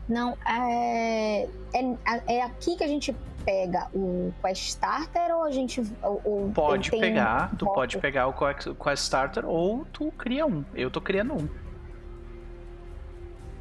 Não, 0.09 0.37
é, 0.47 1.49
é, 1.75 2.37
é 2.37 2.43
aqui 2.43 2.77
que 2.77 2.85
a 2.85 2.89
gente 2.89 3.15
pega 3.45 3.89
o 3.95 4.33
Quest 4.43 4.69
Starter 4.69 5.35
ou 5.35 5.45
a 5.45 5.51
gente. 5.51 5.83
Ou, 6.03 6.51
Pode 6.55 6.91
pegar, 6.91 7.51
um 7.53 7.57
tu 7.57 7.67
pode 7.67 7.99
pegar 7.99 8.27
o 8.29 8.33
Quest 8.33 9.03
Starter 9.03 9.45
ou 9.47 9.85
tu 9.93 10.13
cria 10.13 10.47
um. 10.47 10.65
Eu 10.75 10.91
tô 10.91 11.01
criando 11.01 11.35
um. 11.35 11.49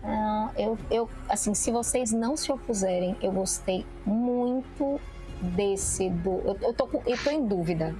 Ah, 0.03 0.51
eu, 0.55 0.77
eu, 0.91 1.09
assim, 1.27 1.53
se 1.55 1.71
vocês 1.71 2.11
não 2.11 2.37
se 2.37 2.51
opuserem, 2.51 3.15
eu 3.21 3.31
gostei 3.31 3.85
muito 4.05 4.99
desse 5.41 6.09
do. 6.09 6.41
Eu, 6.45 6.57
eu, 6.61 6.73
tô, 6.73 6.87
eu 7.05 7.17
tô 7.23 7.31
em 7.31 7.45
dúvida. 7.45 7.95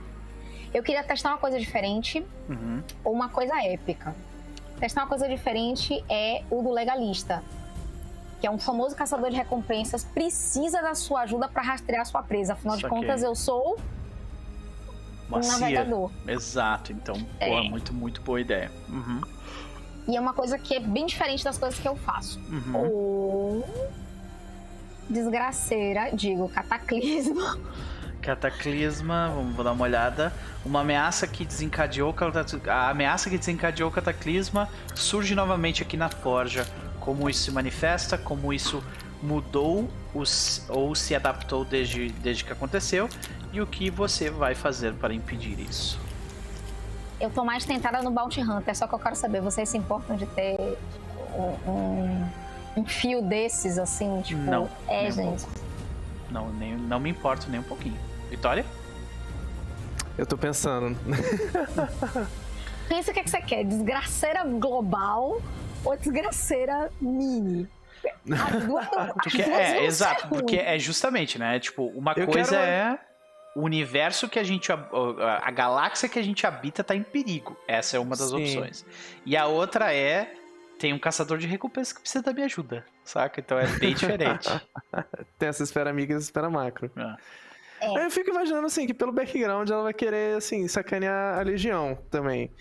Eu 0.74 0.84
queria 0.84 1.04
testar 1.04 1.30
uma 1.30 1.38
coisa 1.38 1.58
diferente 1.58 2.26
Uhum. 2.50 2.84
ou 3.04 3.14
uma 3.14 3.30
coisa 3.30 3.54
épica. 3.64 4.16
Testar 4.80 5.04
uma 5.04 5.08
coisa 5.08 5.28
diferente 5.28 6.04
é 6.10 6.44
o 6.52 6.62
do 6.62 6.70
legalista, 6.70 7.42
que 8.46 8.48
é 8.48 8.52
um 8.52 8.60
famoso 8.60 8.96
caçador 8.96 9.32
de 9.32 9.36
recompensas, 9.38 10.04
precisa 10.04 10.80
da 10.80 10.94
sua 10.94 11.22
ajuda 11.22 11.48
para 11.48 11.64
rastrear 11.64 12.06
sua 12.06 12.22
presa. 12.22 12.54
Afinal 12.54 12.76
de 12.76 12.84
Saquei. 12.84 12.96
contas, 13.00 13.24
eu 13.24 13.34
sou 13.34 13.76
um 15.28 15.32
Macia. 15.32 15.52
navegador. 15.54 16.12
Exato, 16.28 16.92
então, 16.92 17.16
pô, 17.16 17.26
É. 17.40 17.68
muito, 17.68 17.92
muito 17.92 18.22
boa 18.22 18.40
ideia. 18.40 18.72
Uhum. 18.88 19.20
E 20.08 20.16
é 20.16 20.22
uma 20.22 20.32
coisa 20.32 20.60
que 20.60 20.76
é 20.76 20.80
bem 20.80 21.08
diferente 21.08 21.44
das 21.44 21.58
coisas 21.58 21.80
que 21.80 21.88
eu 21.88 21.96
faço. 21.96 22.40
Uhum. 22.48 22.76
Ou 22.76 23.66
desgraceira, 25.10 26.12
digo, 26.16 26.48
cataclismo. 26.48 27.42
Cataclisma, 28.22 29.32
vamos 29.36 29.56
dar 29.64 29.72
uma 29.72 29.84
olhada. 29.84 30.34
Uma 30.64 30.82
ameaça 30.82 31.28
que 31.28 31.46
desencadeou 31.46 32.14
a 32.68 32.90
ameaça 32.90 33.30
que 33.30 33.38
desencadeou 33.38 33.90
o 33.90 33.94
cataclisma 33.94 34.68
surge 34.96 35.36
novamente 35.36 35.84
aqui 35.84 35.96
na 35.96 36.10
forja. 36.10 36.66
Como 37.06 37.30
isso 37.30 37.44
se 37.44 37.52
manifesta, 37.52 38.18
como 38.18 38.52
isso 38.52 38.84
mudou 39.22 39.88
os, 40.14 40.66
ou 40.68 40.94
se 40.96 41.16
adaptou 41.16 41.64
desde, 41.64 42.10
desde 42.10 42.44
que 42.44 42.52
aconteceu 42.52 43.08
e 43.54 43.62
o 43.62 43.68
que 43.68 43.90
você 43.90 44.30
vai 44.30 44.56
fazer 44.56 44.94
para 44.96 45.14
impedir 45.14 45.60
isso. 45.60 46.00
Eu 47.20 47.30
tô 47.30 47.46
mais 47.46 47.64
tentada 47.64 48.02
no 48.02 48.12
Bounty 48.12 48.42
Hunter, 48.42 48.76
só 48.76 48.88
que 48.88 48.94
eu 48.96 49.00
quero 49.00 49.16
saber, 49.16 49.40
vocês 49.42 49.70
se 49.70 49.78
importam 49.78 50.16
de 50.18 50.26
ter 50.26 50.78
um, 51.38 51.72
um- 51.72 52.30
um 52.78 52.86
fio 52.86 53.22
desses, 53.22 53.78
assim, 53.78 54.22
tipo... 54.22 54.42
Não, 54.42 54.68
É, 54.88 55.04
nem 55.04 55.10
um 55.10 55.12
gente. 55.12 55.46
pouco. 55.46 55.60
Não, 56.30 56.50
nem, 56.54 56.76
não 56.76 57.00
me 57.00 57.10
importo 57.10 57.50
nem 57.50 57.60
um 57.60 57.64
pouquinho. 57.64 57.98
Vitória? 58.30 58.66
Eu 60.18 60.26
tô 60.26 60.38
pensando. 60.38 60.98
Pensa 62.90 63.12
o 63.12 63.14
que, 63.14 63.20
é 63.20 63.24
que 63.24 63.30
você 63.30 63.42
quer, 63.42 63.64
desgraceira 63.64 64.44
global 64.44 65.42
ou 65.86 65.96
desgraceira 65.98 66.90
mini? 67.00 67.68
As 68.32 68.64
duas 68.66 68.88
é, 69.48 69.84
exato, 69.86 70.28
porque 70.28 70.58
é 70.58 70.78
justamente, 70.78 71.40
né? 71.40 71.60
Tipo, 71.60 71.88
uma 71.88 72.14
Eu 72.16 72.28
coisa 72.28 72.52
quero- 72.52 72.62
é 72.64 73.00
o 73.56 73.62
universo 73.62 74.28
que 74.30 74.38
a 74.38 74.44
gente. 74.44 74.72
hab- 74.72 74.90
A 75.42 75.50
galáxia 75.52 76.08
que 76.10 76.20
a 76.20 76.24
gente 76.24 76.46
habita 76.46 76.84
tá 76.84 76.96
em 76.96 77.02
perigo. 77.04 77.58
Essa 77.68 77.98
é 77.98 78.00
uma 78.00 78.16
das 78.16 78.30
Sim. 78.30 78.36
opções. 78.58 78.86
E 79.26 79.36
a 79.38 79.46
outra 79.48 79.94
é. 79.94 80.34
Tem 80.78 80.92
um 80.92 81.00
caçador 81.00 81.38
de 81.38 81.48
recompensa 81.48 81.96
que 81.96 82.02
precisa 82.02 82.22
da 82.22 82.34
minha 82.34 82.48
ajuda, 82.48 82.86
saca? 83.02 83.40
Então 83.40 83.58
é 83.58 83.66
bem 83.80 83.94
diferente. 83.96 84.50
Tem 85.40 85.48
essa 85.48 85.64
esfera 85.64 85.90
amiga 85.90 86.12
e 86.14 86.18
essa 86.18 86.26
esfera 86.26 86.50
macro. 86.50 86.92
Ah. 86.98 87.16
É. 87.80 88.06
Eu 88.06 88.12
fico 88.12 88.30
imaginando, 88.30 88.66
assim, 88.68 88.86
que 88.86 88.94
pelo 88.94 89.14
background 89.14 89.70
ela 89.70 89.84
vai 89.84 89.94
querer, 89.94 90.36
assim, 90.36 90.68
sacanear 90.68 91.40
a 91.40 91.42
Legião 91.44 91.98
também. 92.12 92.52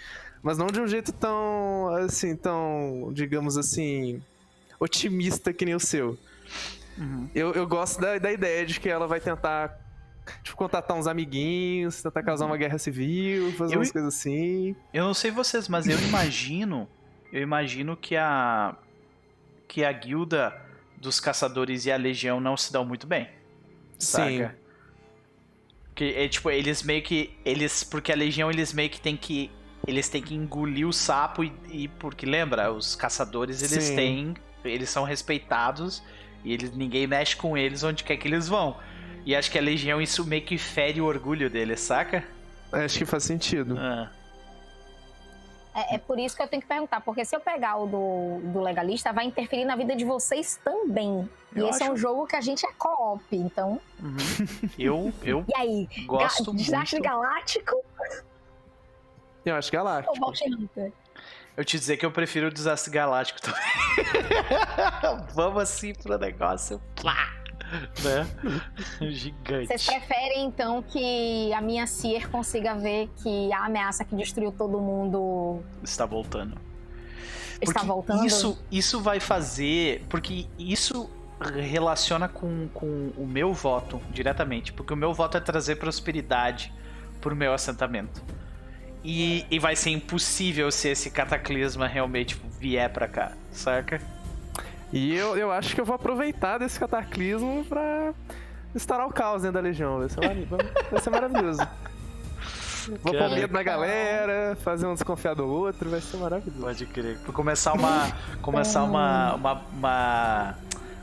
Mas 0.44 0.58
não 0.58 0.66
de 0.66 0.78
um 0.78 0.86
jeito 0.86 1.10
tão, 1.10 1.88
assim, 2.04 2.36
tão, 2.36 3.10
digamos 3.14 3.56
assim, 3.56 4.22
otimista 4.78 5.52
que 5.54 5.64
nem 5.64 5.74
o 5.74 5.80
seu. 5.80 6.18
Uhum. 6.98 7.28
Eu, 7.34 7.52
eu 7.54 7.66
gosto 7.66 7.98
da, 8.00 8.18
da 8.18 8.30
ideia 8.30 8.66
de 8.66 8.78
que 8.78 8.88
ela 8.88 9.06
vai 9.06 9.20
tentar, 9.20 9.74
tipo, 10.42 10.54
contatar 10.56 10.96
uns 10.96 11.06
amiguinhos, 11.06 12.02
tentar 12.02 12.22
causar 12.22 12.44
uma 12.44 12.58
guerra 12.58 12.76
civil, 12.78 13.52
fazer 13.54 13.74
Eu- 13.74 13.78
umas 13.78 13.90
coisas 13.90 14.14
assim. 14.14 14.76
Eu 14.92 15.04
não 15.04 15.14
sei 15.14 15.30
vocês, 15.30 15.66
mas 15.66 15.88
eu 15.88 15.98
imagino. 15.98 16.86
Eu 17.32 17.40
imagino 17.42 17.96
que 17.96 18.14
a. 18.14 18.76
Que 19.66 19.82
a 19.82 19.90
guilda 19.90 20.54
dos 20.98 21.18
caçadores 21.18 21.86
e 21.86 21.90
a 21.90 21.96
legião 21.96 22.38
não 22.38 22.54
se 22.56 22.70
dão 22.70 22.84
muito 22.84 23.06
bem. 23.06 23.28
Sim. 23.98 24.38
Saca? 24.38 24.56
Que 25.94 26.12
é 26.14 26.28
tipo, 26.28 26.50
eles 26.50 26.82
meio 26.82 27.02
que. 27.02 27.34
Eles. 27.44 27.82
Porque 27.82 28.12
a 28.12 28.14
Legião 28.14 28.50
eles 28.50 28.72
meio 28.74 28.90
que 28.90 29.00
tem 29.00 29.16
que. 29.16 29.50
Eles 29.86 30.08
têm 30.08 30.22
que 30.22 30.34
engolir 30.34 30.86
o 30.88 30.92
sapo 30.92 31.44
e. 31.44 31.52
e- 31.70 31.88
porque 31.88 32.24
lembra, 32.26 32.72
os 32.72 32.94
caçadores 32.96 33.62
eles 33.62 33.84
Sim. 33.84 33.96
têm 33.96 34.34
eles 34.64 34.88
são 34.88 35.04
respeitados 35.04 36.02
e 36.42 36.52
eles, 36.54 36.74
ninguém 36.74 37.06
mexe 37.06 37.36
com 37.36 37.54
eles 37.56 37.82
onde 37.82 38.02
quer 38.02 38.16
que 38.16 38.26
eles 38.26 38.48
vão. 38.48 38.76
E 39.26 39.36
acho 39.36 39.50
que 39.50 39.58
a 39.58 39.60
Legião 39.62 40.00
isso 40.00 40.24
meio 40.24 40.42
que 40.42 40.56
fere 40.56 41.00
o 41.00 41.04
orgulho 41.04 41.50
deles, 41.50 41.80
saca? 41.80 42.24
Acho 42.72 42.98
que 42.98 43.04
faz 43.04 43.24
sentido. 43.24 43.76
Ah. 43.78 44.10
É, 45.74 45.96
é 45.96 45.98
por 45.98 46.18
isso 46.18 46.36
que 46.36 46.42
eu 46.42 46.46
tenho 46.48 46.62
que 46.62 46.68
perguntar, 46.68 47.00
porque 47.00 47.24
se 47.24 47.34
eu 47.34 47.40
pegar 47.40 47.76
o 47.76 47.86
do, 47.86 48.52
do 48.52 48.60
legalista, 48.60 49.12
vai 49.12 49.26
interferir 49.26 49.64
na 49.64 49.74
vida 49.76 49.94
de 49.96 50.04
vocês 50.04 50.58
também. 50.64 51.28
E 51.54 51.58
Eu 51.58 51.68
esse 51.68 51.82
é 51.82 51.86
acho- 51.86 51.92
um 51.94 51.96
jogo 51.96 52.26
que 52.26 52.36
a 52.36 52.40
gente 52.40 52.64
é 52.64 52.72
co-op, 52.78 53.22
então. 53.32 53.80
Uhum. 54.00 54.16
Eu, 54.78 55.12
eu 55.22 55.44
E 55.48 55.56
aí? 55.60 55.88
gosto 56.06 56.52
Ga- 56.52 56.58
Desastre 56.58 57.00
muito. 57.00 57.10
Galáctico 57.10 57.72
Eu 59.44 59.56
acho 59.56 59.70
galáctico. 59.70 60.32
Hunter? 60.46 60.92
Eu 61.56 61.64
te 61.64 61.78
dizer 61.78 61.96
que 61.96 62.04
eu 62.04 62.10
prefiro 62.10 62.48
o 62.48 62.50
Desastre 62.50 62.92
Galáctico 62.92 63.40
também. 63.40 63.62
Vamos 65.34 65.62
assim 65.62 65.94
pro 65.94 66.18
negócio. 66.18 66.82
Plá! 66.96 67.32
Né? 68.02 68.26
Gigante. 69.10 69.68
Vocês 69.68 69.86
preferem, 69.86 70.44
então, 70.44 70.82
que 70.82 71.52
a 71.52 71.60
minha 71.60 71.86
Seer 71.86 72.28
consiga 72.28 72.74
ver 72.74 73.08
que 73.22 73.52
a 73.52 73.66
ameaça 73.66 74.04
que 74.04 74.14
destruiu 74.16 74.52
todo 74.52 74.80
mundo 74.80 75.62
Está 75.82 76.04
voltando. 76.04 76.56
está 77.60 77.72
Porque 77.72 77.86
voltando? 77.86 78.26
Isso, 78.26 78.58
isso 78.70 79.00
vai 79.00 79.20
fazer. 79.20 80.04
Porque 80.08 80.46
isso 80.58 81.08
relaciona 81.40 82.28
com, 82.28 82.68
com 82.68 83.12
o 83.16 83.26
meu 83.26 83.52
voto 83.52 84.00
diretamente. 84.10 84.72
Porque 84.72 84.92
o 84.92 84.96
meu 84.96 85.14
voto 85.14 85.36
é 85.36 85.40
trazer 85.40 85.76
prosperidade 85.76 86.72
pro 87.20 87.34
meu 87.34 87.52
assentamento. 87.54 88.22
E, 89.04 89.44
e 89.50 89.58
vai 89.58 89.76
ser 89.76 89.90
impossível 89.90 90.70
se 90.72 90.88
esse 90.88 91.10
cataclisma 91.10 91.86
realmente 91.86 92.40
vier 92.58 92.90
pra 92.90 93.06
cá, 93.06 93.32
saca? 93.52 94.00
E 94.90 95.14
eu, 95.14 95.36
eu 95.36 95.52
acho 95.52 95.74
que 95.74 95.80
eu 95.80 95.84
vou 95.84 95.94
aproveitar 95.94 96.56
desse 96.56 96.80
cataclismo 96.80 97.64
pra 97.68 98.14
instaurar 98.74 99.06
o 99.06 99.12
caos 99.12 99.42
dentro 99.42 99.54
da 99.54 99.60
Legião. 99.60 99.98
Vai 99.98 100.08
ser, 100.08 100.20
vai 100.90 101.00
ser 101.02 101.10
maravilhoso. 101.10 101.68
Vou 103.02 103.14
pôr 103.14 103.30
medo 103.30 103.52
na 103.52 103.62
galera, 103.62 104.56
fazer 104.62 104.86
um 104.86 104.94
desconfiar 104.94 105.34
do 105.34 105.46
outro, 105.46 105.90
vai 105.90 106.00
ser 106.00 106.16
maravilhoso. 106.16 106.62
Pode 106.62 106.86
crer. 106.86 107.18
Pra 107.18 107.32
começar 107.32 107.72
uma. 107.72 108.10
começar 108.42 108.84
uma. 108.84 109.34
uma, 109.34 109.52
uma, 109.72 110.54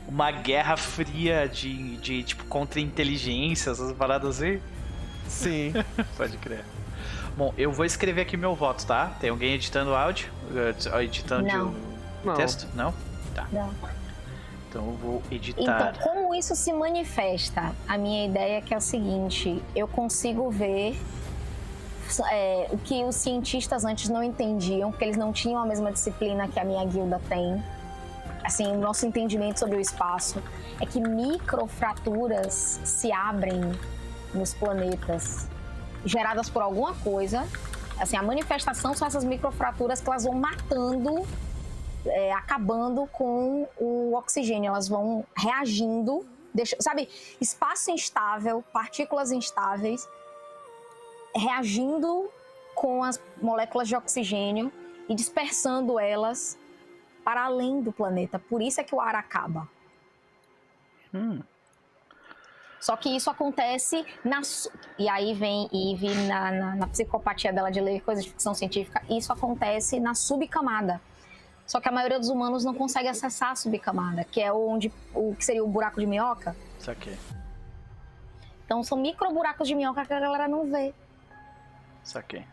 uma 0.08 0.30
guerra 0.30 0.76
fria 0.76 1.48
de, 1.48 1.96
de 1.96 2.22
tipo 2.22 2.44
contra 2.44 2.80
inteligência, 2.80 3.70
essas 3.70 3.92
paradas 3.92 4.40
assim. 4.40 4.60
Sim. 5.28 5.72
Pode 6.16 6.36
crer. 6.38 6.64
Bom, 7.36 7.52
eu 7.56 7.72
vou 7.72 7.84
escrever 7.84 8.22
aqui 8.22 8.36
meu 8.36 8.54
voto, 8.54 8.86
tá? 8.86 9.12
Tem 9.20 9.30
alguém 9.30 9.54
editando 9.54 9.94
áudio? 9.94 10.30
Eh, 10.54 11.02
Editando 11.02 11.74
Não. 12.24 12.34
texto? 12.34 12.68
Não? 12.74 12.92
Tá. 13.34 13.46
Não. 13.50 13.70
Então 14.68 14.86
eu 14.86 14.92
vou 14.94 15.22
Então, 15.30 15.36
editar. 15.36 15.98
como 16.02 16.34
isso 16.34 16.54
se 16.54 16.72
manifesta? 16.72 17.72
A 17.88 17.96
minha 17.98 18.26
ideia 18.26 18.58
é 18.58 18.60
que 18.60 18.72
é 18.74 18.76
o 18.76 18.80
seguinte: 18.80 19.62
eu 19.74 19.88
consigo 19.88 20.50
ver 20.50 20.98
é, 22.30 22.68
o 22.70 22.76
que 22.78 23.02
os 23.04 23.16
cientistas 23.16 23.84
antes 23.84 24.08
não 24.10 24.22
entendiam, 24.22 24.90
porque 24.90 25.04
eles 25.04 25.16
não 25.16 25.32
tinham 25.32 25.60
a 25.62 25.66
mesma 25.66 25.90
disciplina 25.90 26.48
que 26.48 26.60
a 26.60 26.64
minha 26.64 26.84
guilda 26.84 27.20
tem. 27.28 27.62
Assim, 28.44 28.66
o 28.72 28.78
nosso 28.78 29.06
entendimento 29.06 29.60
sobre 29.60 29.76
o 29.76 29.80
espaço 29.80 30.42
é 30.80 30.84
que 30.84 31.00
microfraturas 31.00 32.80
se 32.84 33.12
abrem 33.12 33.60
nos 34.34 34.52
planetas 34.52 35.48
geradas 36.04 36.48
por 36.50 36.62
alguma 36.62 36.94
coisa. 36.94 37.46
Assim, 37.98 38.16
a 38.16 38.22
manifestação 38.22 38.94
são 38.94 39.06
essas 39.06 39.24
microfraturas 39.24 40.00
que 40.00 40.08
elas 40.08 40.24
vão 40.24 40.34
matando 40.34 41.24
é, 42.06 42.32
acabando 42.32 43.06
com 43.08 43.68
o 43.78 44.14
oxigênio. 44.14 44.68
Elas 44.68 44.88
vão 44.88 45.24
reagindo, 45.36 46.26
deixa, 46.52 46.76
sabe, 46.80 47.08
espaço 47.40 47.90
instável, 47.90 48.64
partículas 48.72 49.30
instáveis, 49.30 50.08
reagindo 51.34 52.28
com 52.74 53.02
as 53.02 53.20
moléculas 53.40 53.88
de 53.88 53.94
oxigênio 53.94 54.72
e 55.08 55.14
dispersando 55.14 55.98
elas 55.98 56.58
para 57.24 57.44
além 57.44 57.80
do 57.80 57.92
planeta. 57.92 58.38
Por 58.38 58.60
isso 58.60 58.80
é 58.80 58.84
que 58.84 58.94
o 58.94 59.00
ar 59.00 59.14
acaba. 59.14 59.68
Hum, 61.14 61.42
Só 62.82 62.96
que 62.96 63.08
isso 63.14 63.30
acontece 63.30 64.04
na. 64.24 64.40
E 64.98 65.08
aí 65.08 65.32
vem 65.34 65.68
Eve 65.72 66.12
na, 66.26 66.50
na, 66.50 66.74
na 66.74 66.86
psicopatia 66.88 67.52
dela 67.52 67.70
de 67.70 67.80
ler 67.80 68.00
coisas 68.02 68.24
de 68.24 68.30
ficção 68.30 68.54
científica. 68.54 69.00
Isso 69.08 69.32
acontece 69.32 70.00
na 70.00 70.16
subcamada. 70.16 71.00
Só 71.64 71.80
que 71.80 71.88
a 71.88 71.92
maioria 71.92 72.18
dos 72.18 72.28
humanos 72.28 72.64
não 72.64 72.74
consegue 72.74 73.06
acessar 73.06 73.52
a 73.52 73.54
subcamada, 73.54 74.24
que 74.24 74.40
é 74.42 74.52
onde 74.52 74.92
o 75.14 75.32
que 75.36 75.44
seria 75.44 75.62
o 75.64 75.68
buraco 75.68 76.00
de 76.00 76.06
minhoca. 76.06 76.56
saquei. 76.80 77.16
Então 78.64 78.82
são 78.82 78.98
micro 78.98 79.30
buracos 79.32 79.68
de 79.68 79.76
minhoca 79.76 80.04
que 80.04 80.12
a 80.12 80.18
galera 80.18 80.48
não 80.48 80.68
vê. 80.68 80.92
Saquei. 82.02 82.44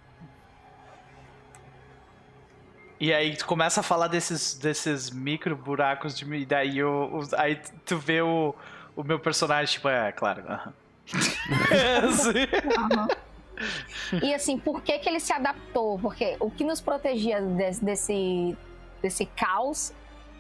E 2.99 3.11
aí 3.13 3.35
tu 3.35 3.47
começa 3.47 3.79
a 3.79 3.83
falar 3.83 4.07
desses, 4.09 4.53
desses 4.59 5.09
micro 5.09 5.55
buracos 5.55 6.15
de 6.15 6.23
e 6.35 6.45
daí 6.45 6.83
o, 6.83 7.19
o- 7.19 7.35
aí 7.37 7.55
tu 7.85 7.97
vê 7.97 8.21
o, 8.21 8.53
o 8.99 9.03
meu 9.03 9.19
personagem, 9.19 9.73
tipo, 9.73 9.87
é, 9.87 10.11
claro. 10.11 10.43
aham. 10.47 10.73
Sim. 12.11 12.47
E 14.23 14.33
assim, 14.33 14.57
por 14.59 14.81
que, 14.81 14.97
que 14.99 15.07
ele 15.09 15.19
se 15.19 15.31
adaptou? 15.33 15.97
Porque 15.99 16.35
o 16.39 16.51
que 16.51 16.63
nos 16.63 16.79
protegia 16.81 17.41
des- 17.41 17.79
desse, 17.79 18.57
desse 19.01 19.25
caos 19.25 19.93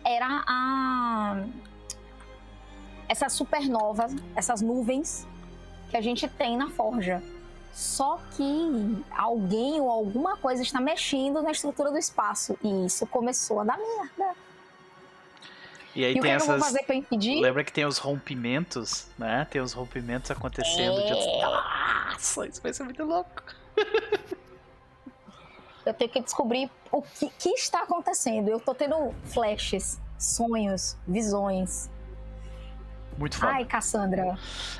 era 0.05 0.43
a. 0.47 1.43
Essas 3.07 3.33
supernovas, 3.33 4.13
essas 4.35 4.61
nuvens 4.61 5.27
que 5.89 5.97
a 5.97 6.01
gente 6.01 6.27
tem 6.27 6.55
na 6.57 6.69
forja. 6.69 7.23
Só 7.73 8.19
que 8.35 9.03
alguém 9.15 9.79
ou 9.79 9.89
alguma 9.89 10.37
coisa 10.37 10.61
está 10.61 10.79
mexendo 10.81 11.41
na 11.41 11.51
estrutura 11.51 11.91
do 11.91 11.97
espaço. 11.97 12.57
E 12.63 12.85
isso 12.85 13.07
começou 13.07 13.61
a 13.61 13.63
dar 13.63 13.77
merda. 13.77 14.35
E 15.95 16.05
aí 16.05 16.11
E 16.15 16.19
o 16.19 16.21
que 16.21 16.21
tem 16.21 16.31
eu 16.33 16.39
não 16.39 16.45
vou 16.45 16.55
essas. 16.55 16.67
fazer 16.67 16.83
pra 16.83 16.95
impedir? 16.95 17.41
Lembra 17.41 17.63
que 17.63 17.71
tem 17.73 17.85
os 17.85 17.97
rompimentos, 17.97 19.07
né? 19.17 19.45
Tem 19.49 19.61
os 19.61 19.73
rompimentos 19.73 20.29
acontecendo. 20.31 20.95
de 21.05 21.11
É. 21.13 21.41
Nossa, 22.11 22.47
isso 22.47 22.61
vai 22.61 22.73
ser 22.73 22.83
muito 22.83 23.03
louco. 23.03 23.43
Eu 25.85 25.93
tenho 25.93 26.09
que 26.11 26.21
descobrir 26.21 26.69
o 26.91 27.01
que, 27.01 27.29
que 27.29 27.49
está 27.49 27.81
acontecendo. 27.83 28.49
Eu 28.49 28.59
tô 28.59 28.75
tendo 28.75 29.13
flashes, 29.25 29.99
sonhos, 30.17 30.95
visões. 31.07 31.89
Muito 33.17 33.37
foda. 33.37 33.53
Ai, 33.53 33.65
Cassandra. 33.65 34.37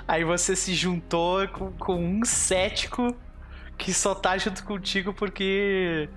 Aí 0.07 0.23
você 0.23 0.55
se 0.55 0.73
juntou 0.75 1.47
com, 1.47 1.71
com 1.73 1.95
um 1.95 2.23
cético 2.23 3.15
que 3.77 3.93
só 3.93 4.13
tá 4.13 4.37
junto 4.37 4.63
contigo 4.63 5.13
porque. 5.13 6.09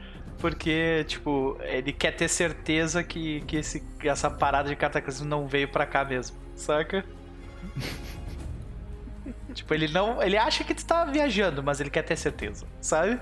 Porque, 0.42 1.04
tipo, 1.06 1.56
ele 1.60 1.92
quer 1.92 2.10
ter 2.10 2.26
certeza 2.26 3.04
que, 3.04 3.42
que 3.42 3.58
esse, 3.58 3.78
que 3.78 4.08
essa 4.08 4.28
parada 4.28 4.68
de 4.68 4.74
cataclismo 4.74 5.24
não 5.24 5.46
veio 5.46 5.68
pra 5.68 5.86
cá 5.86 6.04
mesmo, 6.04 6.36
saca? 6.56 7.04
tipo, 9.54 9.72
ele 9.72 9.86
não. 9.86 10.20
Ele 10.20 10.36
acha 10.36 10.64
que 10.64 10.74
tu 10.74 10.84
tá 10.84 11.04
viajando, 11.04 11.62
mas 11.62 11.80
ele 11.80 11.90
quer 11.90 12.02
ter 12.02 12.16
certeza, 12.16 12.66
sabe? 12.80 13.20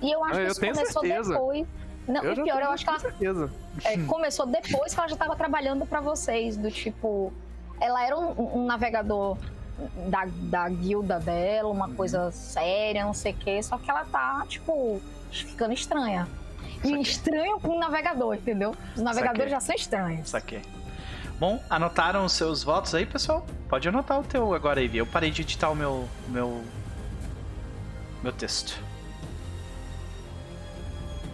E 0.00 0.12
eu 0.12 0.24
acho 0.24 0.34
que 0.34 0.40
eu 0.40 0.46
isso 0.46 0.60
tenho 0.60 0.74
começou 0.74 1.02
certeza. 1.02 1.32
depois. 1.32 1.66
Não, 2.06 2.22
Eu 2.22 2.32
e 2.32 2.34
pior, 2.36 2.46
eu 2.46 2.56
tenho 2.58 2.70
acho 2.70 2.84
que 2.84 2.90
ela 2.90 3.00
certeza. 3.00 3.50
é, 3.84 3.98
começou 4.04 4.46
depois 4.46 4.94
que 4.94 5.00
ela 5.00 5.08
já 5.08 5.16
tava 5.16 5.34
trabalhando 5.34 5.84
pra 5.86 6.00
vocês. 6.00 6.56
Do 6.56 6.70
tipo, 6.70 7.32
ela 7.80 8.06
era 8.06 8.16
um, 8.16 8.60
um 8.60 8.64
navegador 8.64 9.36
da, 10.08 10.24
da 10.24 10.68
guilda 10.68 11.18
dela, 11.18 11.68
uma 11.68 11.88
coisa 11.88 12.30
séria, 12.30 13.04
não 13.04 13.12
sei 13.12 13.32
o 13.32 13.36
quê. 13.36 13.60
Só 13.60 13.76
que 13.76 13.90
ela 13.90 14.04
tá, 14.04 14.44
tipo, 14.48 15.02
ficando 15.30 15.72
estranha. 15.74 16.26
E 16.84 17.00
estranho 17.00 17.58
com 17.58 17.76
um 17.76 17.78
navegador, 17.78 18.34
entendeu? 18.34 18.74
Os 18.94 19.02
navegadores 19.02 19.50
já 19.50 19.60
são 19.60 19.74
estranhos. 19.74 20.28
Saquei. 20.28 20.62
Bom, 21.38 21.62
anotaram 21.68 22.24
os 22.24 22.32
seus 22.32 22.62
votos 22.62 22.94
aí, 22.94 23.04
pessoal? 23.04 23.44
Pode 23.68 23.88
anotar 23.88 24.18
o 24.20 24.22
teu 24.22 24.54
agora 24.54 24.80
aí, 24.80 24.96
Eu 24.96 25.06
parei 25.06 25.30
de 25.30 25.42
editar 25.42 25.68
o 25.70 25.74
meu. 25.74 26.08
o 26.26 26.30
meu. 26.30 26.62
meu 28.22 28.32
texto. 28.32 28.80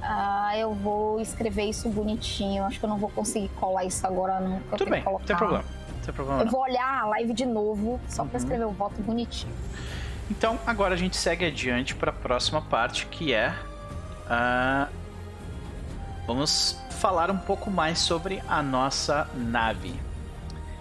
Ah, 0.01 0.57
eu 0.57 0.75
vou 0.75 1.21
escrever 1.21 1.65
isso 1.65 1.89
bonitinho. 1.89 2.65
Acho 2.65 2.79
que 2.81 2.85
eu 2.85 2.89
não 2.89 2.99
vou 2.99 3.11
conseguir 3.11 3.49
colar 3.51 3.85
isso 3.85 4.05
agora, 4.07 4.41
não. 4.41 4.61
Tudo 4.77 4.91
bem, 4.91 5.03
não 5.05 5.19
tem 5.21 5.37
problema. 5.37 5.65
Não 5.95 6.01
tem 6.01 6.15
problema 6.15 6.41
Eu 6.41 6.45
não. 6.47 6.53
vou 6.53 6.63
olhar 6.63 7.03
a 7.03 7.07
live 7.07 7.33
de 7.33 7.47
novo, 7.47 8.01
só 8.09 8.25
pra 8.25 8.33
Uhum. 8.39 8.45
escrever 8.45 8.65
o 8.65 8.71
voto 8.73 9.01
bonitinho. 9.03 9.53
Então, 10.31 10.59
agora 10.67 10.95
a 10.95 10.97
gente 10.97 11.17
segue 11.17 11.45
adiante 11.45 11.95
para 11.95 12.11
a 12.11 12.15
próxima 12.15 12.61
parte, 12.61 13.07
que 13.07 13.33
é. 13.33 13.55
Ah, 14.29 14.89
vamos 16.27 16.79
falar 17.01 17.31
um 17.31 17.39
pouco 17.39 17.71
mais 17.71 17.99
sobre 17.99 18.43
a 18.49 18.63
nossa 18.63 19.29
nave. 19.35 19.95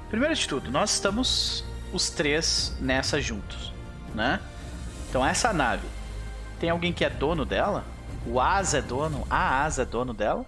Primeiro 0.10 0.36
de 0.36 0.48
tudo, 0.48 0.70
nós 0.72 0.92
estamos 0.92 1.64
os 1.94 2.10
três 2.10 2.76
nessa 2.80 3.20
juntos, 3.22 3.74
né? 4.14 4.40
Então, 5.10 5.26
essa 5.26 5.52
nave, 5.52 5.88
tem 6.60 6.70
alguém 6.70 6.94
que 6.94 7.04
é 7.04 7.10
dono 7.10 7.46
dela? 7.46 7.84
O 8.26 8.40
Asa 8.40 8.78
é 8.78 8.82
dono? 8.82 9.26
A 9.30 9.64
Asa 9.64 9.82
é 9.82 9.86
dono 9.86 10.14
dela? 10.14 10.46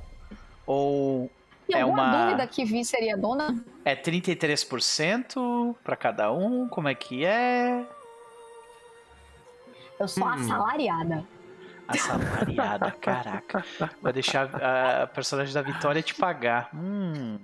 Ou 0.65 1.30
Tem 1.68 1.78
É 1.78 1.82
alguma 1.82 2.03
uma- 2.03 2.26
dúvida 2.26 2.45
que 2.48 2.64
Vi 2.65 2.84
seria 2.86 3.18
dona? 3.18 3.64
É 3.86 3.95
33% 3.95 5.76
pra 5.84 5.95
cada 5.95 6.32
um? 6.32 6.68
Como 6.68 6.88
é 6.90 6.94
que 6.95 7.26
é? 7.26 7.84
Eu 9.99 10.07
sou 10.07 10.26
Hum. 10.26 10.30
assalariada. 10.30 11.24
Assalariada, 11.88 12.91
caraca. 12.91 13.65
Vai 14.01 14.14
deixar 14.14 14.49
a 14.55 15.07
personagem 15.07 15.53
da 15.53 15.61
Vitória 15.61 16.01
te 16.01 16.15
pagar. 16.15 16.69
Hum. 16.73 17.39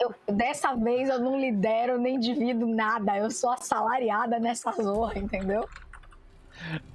Eu, 0.00 0.14
dessa 0.32 0.74
vez 0.74 1.08
eu 1.08 1.18
não 1.18 1.38
lidero 1.38 1.98
nem 1.98 2.18
divido 2.18 2.66
nada. 2.66 3.16
Eu 3.16 3.30
sou 3.30 3.50
assalariada 3.50 4.38
nessa 4.38 4.70
zorra, 4.72 5.18
entendeu? 5.18 5.68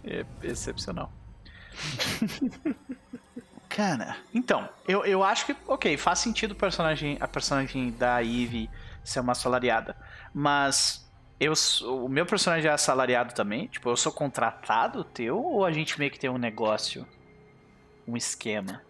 É 0.04 0.26
excepcional. 0.42 1.12
Cara, 3.70 4.18
então, 4.34 4.70
eu, 4.88 5.04
eu 5.04 5.24
acho 5.24 5.48
que, 5.48 5.56
ok, 5.68 5.98
faz 5.98 6.20
sentido 6.20 6.52
o 6.52 6.56
personagem, 6.56 7.18
a 7.20 7.28
personagem 7.28 7.92
da 7.92 8.22
Eve 8.22 8.70
ser 9.04 9.20
uma 9.20 9.32
assalariada. 9.32 9.96
Mas 10.34 11.03
eu 11.46 11.56
sou- 11.56 12.06
o 12.06 12.10
meu 12.10 12.26
personagem 12.26 12.70
é 12.70 12.74
assalariado 12.74 13.34
também? 13.34 13.68
Tipo, 13.68 13.90
eu 13.90 13.98
sou 13.98 14.12
contratado 14.12 15.04
teu 15.04 15.38
ou 15.44 15.66
a 15.66 15.72
gente 15.72 15.98
meio 16.00 16.12
que 16.12 16.20
tem 16.20 16.30
um 16.30 16.38
negócio? 16.38 17.08
Um 18.08 18.16
esquema? 18.18 18.82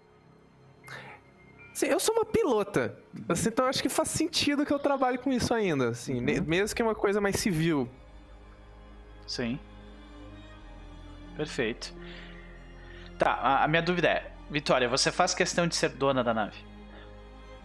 Sim, 1.73 1.87
eu 1.87 1.99
sou 1.99 2.15
uma 2.15 2.25
pilota. 2.25 2.97
Assim, 3.27 3.49
então 3.49 3.65
eu 3.65 3.69
acho 3.69 3.81
que 3.81 3.89
faz 3.89 4.09
sentido 4.09 4.65
que 4.65 4.71
eu 4.73 4.77
trabalhe 4.79 5.17
com 5.17 5.31
isso 5.31 5.53
ainda. 5.53 5.89
Assim, 5.89 6.21
ne- 6.21 6.39
mesmo 6.41 6.75
que 6.75 6.81
é 6.81 6.85
uma 6.85 6.93
coisa 6.95 7.19
mais 7.19 7.37
civil. 7.37 7.89
Sim. 9.25 9.59
Perfeito. 11.35 11.93
Tá, 13.17 13.31
a, 13.33 13.63
a 13.63 13.67
minha 13.67 13.81
dúvida 13.81 14.07
é, 14.09 14.31
Vitória, 14.49 14.87
você 14.87 15.11
faz 15.11 15.33
questão 15.33 15.65
de 15.67 15.75
ser 15.75 15.89
dona 15.89 16.23
da 16.23 16.33
nave? 16.33 16.57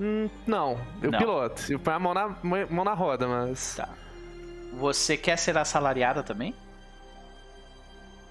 Hum, 0.00 0.30
não, 0.46 0.80
eu 1.02 1.10
Não. 1.10 1.18
piloto. 1.18 1.70
Eu 1.70 1.78
ponho 1.78 1.96
a 1.96 2.00
mão 2.00 2.14
na, 2.14 2.28
mão 2.70 2.84
na 2.84 2.94
roda, 2.94 3.26
mas. 3.26 3.76
Tá. 3.76 3.88
Você 4.74 5.16
quer 5.16 5.36
ser 5.36 5.56
assalariada 5.56 6.22
também? 6.22 6.54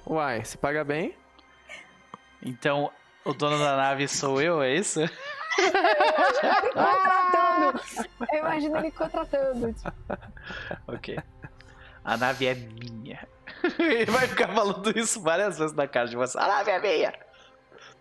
Uai, 0.05 0.43
se 0.45 0.57
paga 0.57 0.83
bem. 0.83 1.15
Então, 2.41 2.91
o 3.25 3.33
dono 3.33 3.59
da 3.59 3.75
nave 3.75 4.07
sou 4.07 4.41
eu, 4.41 4.61
é 4.61 4.73
isso? 4.73 5.01
Ele 5.01 5.11
contratando. 6.73 7.81
Eu 8.31 8.39
imagino 8.39 8.77
ele 8.77 8.91
contratando. 8.91 9.75
ok. 10.87 11.19
A 12.05 12.15
nave 12.15 12.45
é 12.45 12.55
minha. 12.55 13.27
Ele 13.79 14.11
vai 14.11 14.27
ficar 14.27 14.47
falando 14.53 14.97
isso 14.97 15.21
várias 15.21 15.57
vezes 15.57 15.75
na 15.75 15.87
cara 15.87 16.07
de 16.07 16.15
você. 16.15 16.37
A 16.37 16.47
nave 16.47 16.71
é 16.71 16.79
minha! 16.79 17.13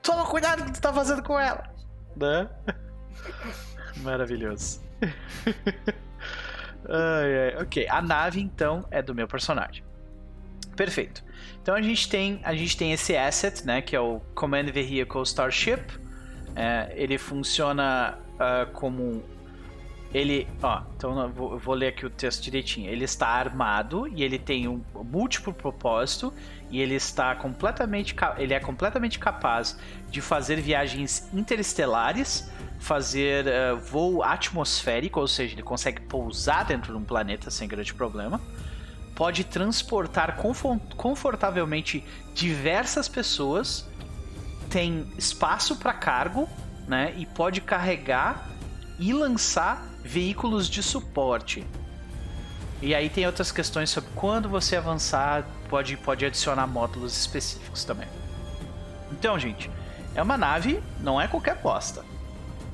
Toma 0.03 0.27
cuidado 0.27 0.63
com 0.63 0.65
o 0.65 0.73
que 0.73 0.79
tu 0.79 0.83
tá 0.83 0.93
fazendo 0.93 1.23
com 1.23 1.39
ela! 1.39 1.69
Né? 2.15 2.49
Maravilhoso. 4.03 4.81
Ai, 6.89 7.39
ai. 7.39 7.63
Ok, 7.63 7.87
a 7.89 8.03
nave 8.03 8.41
então 8.41 8.87
é 8.91 9.03
do 9.03 9.15
meu 9.15 9.27
personagem. 9.27 9.85
Perfeito. 10.77 11.25
Então 11.63 11.75
a 11.75 11.83
gente 11.83 12.09
tem 12.09 12.41
a 12.43 12.55
gente 12.55 12.77
tem 12.77 12.93
esse 12.93 13.17
asset, 13.17 13.67
né, 13.67 13.81
que 13.81 13.97
é 13.97 14.01
o 14.01 14.21
Command 14.35 14.67
Vehicle 14.67 15.23
Starship. 15.23 15.83
É, 16.55 16.93
ele 16.95 17.19
funciona 17.19 18.19
ah, 18.39 18.67
como 18.73 19.23
ele, 20.15 20.47
ó, 20.63 20.83
então 20.97 21.21
eu 21.21 21.29
vou, 21.29 21.53
eu 21.53 21.59
vou 21.59 21.75
ler 21.75 21.89
aqui 21.89 22.07
o 22.07 22.11
texto 22.11 22.43
direitinho. 22.43 22.91
Ele 22.91 23.05
está 23.05 23.29
armado 23.29 24.07
e 24.09 24.23
ele 24.23 24.39
tem 24.39 24.69
um 24.69 24.83
múltiplo 24.95 25.53
propósito 25.53 26.33
e 26.71 26.81
ele 26.81 26.95
está 26.95 27.35
completamente, 27.35 28.15
ele 28.39 28.55
é 28.55 28.61
completamente 28.61 29.19
capaz 29.19 29.79
de 30.11 30.21
fazer 30.21 30.61
viagens 30.61 31.29
interestelares, 31.33 32.51
fazer 32.79 33.47
eh, 33.47 33.75
voo 33.75 34.23
atmosférico, 34.23 35.21
ou 35.21 35.29
seja, 35.29 35.55
ele 35.55 35.63
consegue 35.63 36.01
pousar 36.03 36.65
dentro 36.65 36.93
de 36.93 36.99
um 36.99 37.05
planeta 37.05 37.51
sem 37.51 37.69
grande 37.69 37.95
problema. 37.95 38.41
Pode 39.15 39.45
transportar 39.45 40.37
confortavelmente 40.97 42.05
diversas 42.35 43.09
pessoas, 43.09 43.89
tem 44.69 45.07
espaço 45.17 45.77
para 45.77 45.95
cargo, 45.95 46.49
né? 46.87 47.15
E 47.17 47.25
pode 47.25 47.61
carregar 47.63 48.47
e 48.99 49.13
lançar 49.13 49.87
veículos 50.05 50.69
de 50.69 50.83
suporte. 50.83 51.65
E 52.83 52.95
aí 52.95 53.09
tem 53.09 53.25
outras 53.27 53.51
questões 53.51 53.89
sobre 53.89 54.11
quando 54.15 54.49
você 54.49 54.77
avançar, 54.77 55.47
pode, 55.69 55.97
pode 55.97 56.25
adicionar 56.25 56.67
módulos 56.67 57.17
específicos 57.17 57.85
também. 57.85 58.09
Então, 59.13 59.39
gente, 59.39 59.71
é 60.15 60.23
uma 60.23 60.37
nave, 60.37 60.83
não 61.01 61.21
é 61.21 61.29
qualquer 61.29 61.57
bosta. 61.57 62.05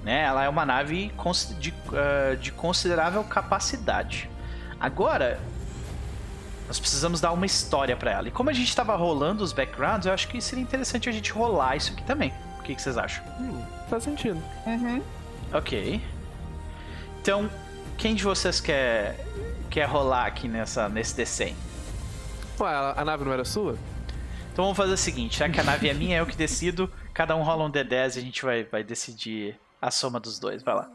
Né? 0.02 0.22
Ela 0.22 0.44
é 0.44 0.48
uma 0.48 0.66
nave 0.66 1.12
de, 1.58 1.74
ah, 1.92 2.36
de 2.36 2.52
considerável 2.52 3.22
capacidade. 3.24 4.28
Agora, 4.80 5.40
nós 6.66 6.80
precisamos 6.80 7.20
dar 7.20 7.32
uma 7.32 7.46
história 7.46 7.96
para 7.96 8.10
ela. 8.10 8.28
E 8.28 8.30
como 8.30 8.50
a 8.50 8.52
gente 8.52 8.68
estava 8.68 8.96
rolando 8.96 9.44
os 9.44 9.52
backgrounds, 9.52 10.06
eu 10.06 10.12
acho 10.12 10.28
que 10.28 10.40
seria 10.40 10.62
interessante 10.62 11.08
a 11.08 11.12
gente 11.12 11.30
rolar 11.32 11.76
isso 11.76 11.92
aqui 11.92 12.02
também. 12.02 12.32
O 12.58 12.62
que, 12.62 12.74
que 12.74 12.82
vocês 12.82 12.96
acham? 12.96 13.24
Hum, 13.40 13.62
faz 13.88 14.04
sentido. 14.04 14.42
Uhum. 14.66 15.02
Ok. 15.52 16.00
Então, 17.20 17.50
quem 17.98 18.14
de 18.14 18.24
vocês 18.24 18.60
quer, 18.60 19.24
quer 19.70 19.84
rolar 19.84 20.26
aqui 20.26 20.48
nessa, 20.48 20.88
nesse 20.88 21.14
D100? 21.20 21.54
Ué, 22.62 22.70
a, 22.72 22.94
a 23.00 23.04
nave 23.04 23.24
não 23.24 23.32
era 23.32 23.44
sua? 23.44 23.76
Então 24.52 24.64
vamos 24.64 24.76
fazer 24.76 24.92
o 24.92 24.96
seguinte, 24.98 25.38
já 25.38 25.48
que 25.48 25.58
a 25.58 25.64
nave 25.64 25.88
é 25.88 25.94
minha, 25.94 26.18
eu 26.18 26.26
que 26.26 26.36
decido, 26.36 26.90
cada 27.14 27.34
um 27.34 27.42
rola 27.42 27.64
um 27.64 27.70
D10 27.72 28.16
e 28.16 28.18
a 28.18 28.22
gente 28.22 28.42
vai, 28.44 28.64
vai 28.64 28.84
decidir 28.84 29.58
a 29.80 29.90
soma 29.90 30.20
dos 30.20 30.38
dois. 30.38 30.62
Vai 30.62 30.74
lá. 30.74 30.90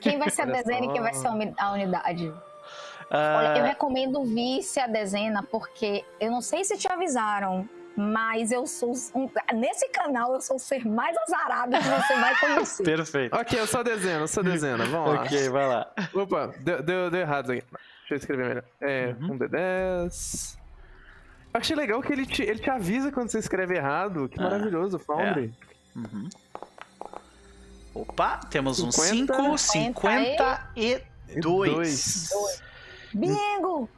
Quem 0.00 0.18
vai 0.18 0.30
ser 0.30 0.42
a 0.42 0.46
dezena 0.46 0.86
e 0.86 0.92
quem 0.92 1.00
vai 1.02 1.12
ser 1.14 1.26
a 1.26 1.32
uni- 1.32 1.54
a 1.58 1.72
unidade? 1.72 2.32
Ah, 3.10 3.36
Olha, 3.38 3.58
eu 3.58 3.64
recomendo 3.64 4.22
vice 4.24 4.80
a 4.80 4.86
dezena, 4.86 5.42
porque 5.42 6.04
eu 6.20 6.30
não 6.30 6.40
sei 6.40 6.64
se 6.64 6.76
te 6.78 6.86
avisaram, 6.90 7.68
mas 7.96 8.50
eu 8.52 8.66
sou. 8.66 8.92
um- 9.14 9.30
nesse 9.54 9.88
canal 9.88 10.34
eu 10.34 10.40
sou 10.40 10.56
o 10.56 10.58
ser 10.58 10.86
mais 10.86 11.16
azarado 11.26 11.72
que 11.76 11.82
você 11.88 12.14
vai 12.20 12.38
conhecer. 12.38 12.82
Perfeito. 12.84 13.34
Ok, 13.36 13.58
eu 13.60 13.66
sou 13.66 13.80
a 13.80 13.82
dezena, 13.82 14.20
eu 14.20 14.28
sou 14.28 14.42
a 14.42 14.44
dezena. 14.44 14.84
Vamos 14.86 15.14
lá. 15.14 15.22
Ok, 15.22 15.48
vai 15.50 15.66
lá. 15.68 15.90
Opa, 16.14 16.54
deu, 16.60 16.82
deu, 16.82 17.10
deu 17.10 17.20
errado 17.20 17.52
aqui. 17.52 17.62
Deixa 18.00 18.14
eu 18.14 18.16
escrever 18.16 18.46
melhor. 18.48 18.64
É, 18.80 19.14
Uhum. 19.20 19.32
um 19.32 19.38
D10. 19.38 20.58
Eu 21.54 21.60
achei 21.60 21.76
legal 21.76 22.02
que 22.02 22.12
ele 22.12 22.26
te, 22.26 22.42
ele 22.42 22.58
te 22.58 22.68
avisa 22.68 23.12
quando 23.12 23.30
você 23.30 23.38
escreve 23.38 23.76
errado. 23.76 24.28
Que 24.28 24.40
Ah, 24.40 24.42
maravilhoso, 24.42 24.98
Foundry. 24.98 25.54
Uhum. 25.94 26.28
Opa, 27.94 28.40
temos 28.50 28.80
um 28.80 28.90
50, 28.90 29.56
5, 29.56 30.00
52. 30.00 31.02
Dois. 31.40 32.62
Bingo! 33.14 33.88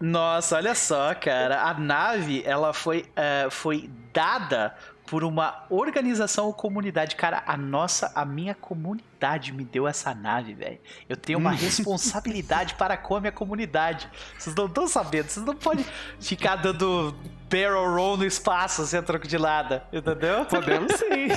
Nossa, 0.00 0.56
olha 0.56 0.74
só, 0.74 1.14
cara. 1.14 1.60
A 1.62 1.74
nave, 1.74 2.42
ela 2.46 2.72
foi, 2.72 3.04
eh, 3.16 3.48
foi 3.50 3.90
dada 4.10 4.74
por 5.06 5.24
uma 5.24 5.66
organização 5.68 6.46
ou 6.46 6.54
comunidade. 6.54 7.16
Cara, 7.16 7.42
a 7.46 7.54
nossa, 7.54 8.10
a 8.14 8.24
minha 8.24 8.54
comunidade 8.54 9.11
me 9.52 9.64
deu 9.64 9.86
essa 9.86 10.14
nave, 10.14 10.54
velho. 10.54 10.78
Eu 11.08 11.16
tenho 11.16 11.38
uma 11.38 11.52
responsabilidade 11.52 12.74
para 12.74 12.96
com 12.96 13.16
a 13.16 13.20
minha 13.20 13.32
comunidade. 13.32 14.10
Vocês 14.38 14.54
não 14.54 14.66
estão 14.66 14.88
sabendo. 14.88 15.28
Vocês 15.28 15.44
não 15.46 15.54
podem 15.54 15.84
ficar 16.20 16.56
dando 16.56 17.14
barrel 17.48 17.94
roll 17.94 18.16
no 18.16 18.24
espaço 18.24 18.86
sem 18.86 19.02
troco 19.02 19.28
de 19.28 19.38
nada, 19.38 19.84
entendeu? 19.92 20.44
Podemos 20.46 20.92
sim. 20.94 21.28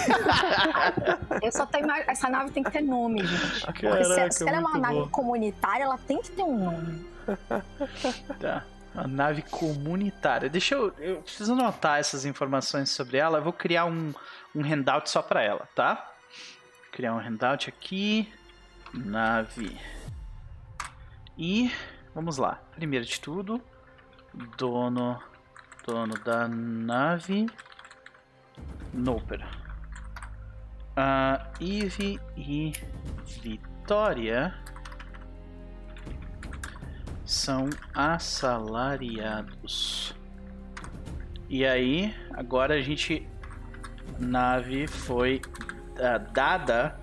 Eu 1.41 1.51
só 1.51 1.65
tenho. 1.65 1.89
Essa 2.07 2.29
nave 2.29 2.51
tem 2.51 2.63
que 2.63 2.71
ter 2.71 2.81
nome, 2.81 3.25
gente. 3.25 3.65
Porque 3.65 3.87
se, 3.87 4.09
Caraca, 4.09 4.31
se 4.31 4.47
ela 4.47 4.57
é 4.57 4.59
uma 4.59 4.77
nave 4.77 4.99
bom. 4.99 5.07
comunitária, 5.09 5.83
ela 5.83 5.97
tem 5.97 6.21
que 6.21 6.31
ter 6.31 6.43
um 6.43 6.57
nome. 6.57 7.05
Tá. 8.39 8.63
Uma 8.93 9.07
nave 9.07 9.41
comunitária. 9.43 10.49
Deixa 10.49 10.75
eu. 10.75 10.93
Eu 10.99 11.17
preciso 11.17 11.51
anotar 11.53 11.99
essas 11.99 12.23
informações 12.23 12.89
sobre 12.89 13.17
ela. 13.17 13.39
Eu 13.39 13.43
vou 13.43 13.53
criar 13.53 13.85
um, 13.85 14.13
um 14.55 14.61
handout 14.61 15.09
só 15.09 15.21
pra 15.21 15.43
ela, 15.43 15.67
tá? 15.75 16.14
Criar 16.95 17.13
um 17.13 17.19
handout 17.19 17.67
aqui. 17.67 18.31
Nave. 18.93 19.77
E. 21.37 21.69
Vamos 22.13 22.37
lá. 22.37 22.61
Primeiro 22.73 23.05
de 23.05 23.19
tudo. 23.19 23.61
Dono. 24.57 25.21
Dono 25.85 26.13
da 26.23 26.47
nave. 26.47 27.47
Noper. 28.93 29.45
Ah, 30.95 31.51
Eve 31.59 32.17
e 32.37 32.71
Vitória 33.41 34.55
são 37.25 37.67
assalariados. 37.93 40.15
E 41.49 41.65
aí, 41.65 42.15
agora 42.31 42.75
a 42.75 42.81
gente. 42.81 43.27
Nave 44.17 44.87
foi 44.87 45.41
ah, 45.99 46.17
dada 46.17 46.95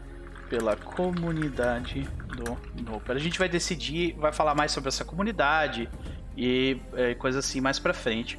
pela 0.49 0.77
comunidade 0.77 2.09
do 2.37 2.59
Noper. 2.83 3.17
A 3.17 3.19
gente 3.19 3.39
vai 3.39 3.49
decidir, 3.49 4.15
vai 4.15 4.33
falar 4.33 4.55
mais 4.55 4.73
sobre 4.73 4.89
essa 4.89 5.05
comunidade 5.05 5.89
e 6.37 6.79
eh, 6.95 7.15
coisa 7.15 7.39
assim 7.39 7.61
mais 7.61 7.79
pra 7.79 7.95
frente. 7.95 8.39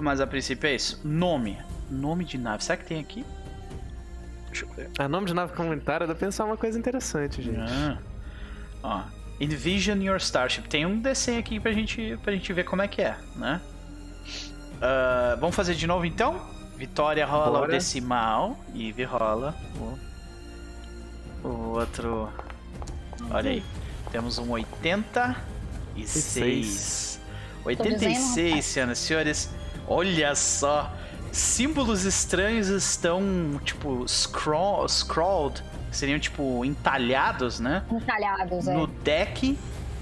Mas 0.00 0.20
a 0.20 0.26
princípio 0.26 0.68
é 0.68 0.74
isso. 0.74 1.00
Nome. 1.04 1.58
Nome 1.90 2.24
de 2.24 2.38
nave. 2.38 2.62
Será 2.62 2.76
que 2.76 2.84
tem 2.84 3.00
aqui? 3.00 3.24
Deixa 4.46 4.64
eu 4.64 4.70
ver. 4.70 4.90
A 4.98 5.08
nome 5.08 5.26
de 5.26 5.34
nave 5.34 5.52
comunitária 5.54 6.06
dá 6.06 6.14
pra 6.14 6.26
pensar 6.26 6.44
uma 6.44 6.56
coisa 6.56 6.78
interessante, 6.78 7.42
gente. 7.42 7.58
Ah. 7.58 7.98
Ó, 8.82 9.02
Envision 9.40 10.00
Your 10.02 10.18
Starship. 10.18 10.68
Tem 10.68 10.84
um 10.84 11.00
desenho 11.00 11.40
aqui 11.40 11.58
pra 11.58 11.72
gente, 11.72 12.18
pra 12.22 12.32
gente 12.32 12.52
ver 12.52 12.64
como 12.64 12.82
é 12.82 12.88
que 12.88 13.00
é, 13.02 13.16
né? 13.36 13.60
Ah, 14.80 15.36
vamos 15.40 15.56
fazer 15.56 15.74
de 15.74 15.86
novo 15.86 16.04
então? 16.04 16.59
Vitória 16.80 17.26
rola 17.26 17.50
o 17.50 17.60
Bora. 17.60 17.72
decimal. 17.72 18.58
Eve 18.74 19.04
rola 19.04 19.54
o, 19.76 21.46
o 21.46 21.72
outro. 21.74 22.32
Olha 23.30 23.50
aí. 23.50 23.62
Temos 24.10 24.38
um 24.38 24.50
86. 24.52 26.10
seis. 26.10 27.20
86, 27.66 28.64
senhoras 28.64 28.98
e 28.98 29.02
senhores. 29.02 29.50
Olha 29.86 30.34
só. 30.34 30.90
Símbolos 31.30 32.06
estranhos 32.06 32.68
estão, 32.68 33.22
tipo, 33.62 34.08
scroll, 34.08 34.88
scrawled. 34.88 35.62
Seriam, 35.92 36.18
tipo, 36.18 36.64
entalhados, 36.64 37.60
né? 37.60 37.84
Entalhados, 37.92 38.66
é. 38.66 38.72
no 38.72 38.86
deck 38.86 39.58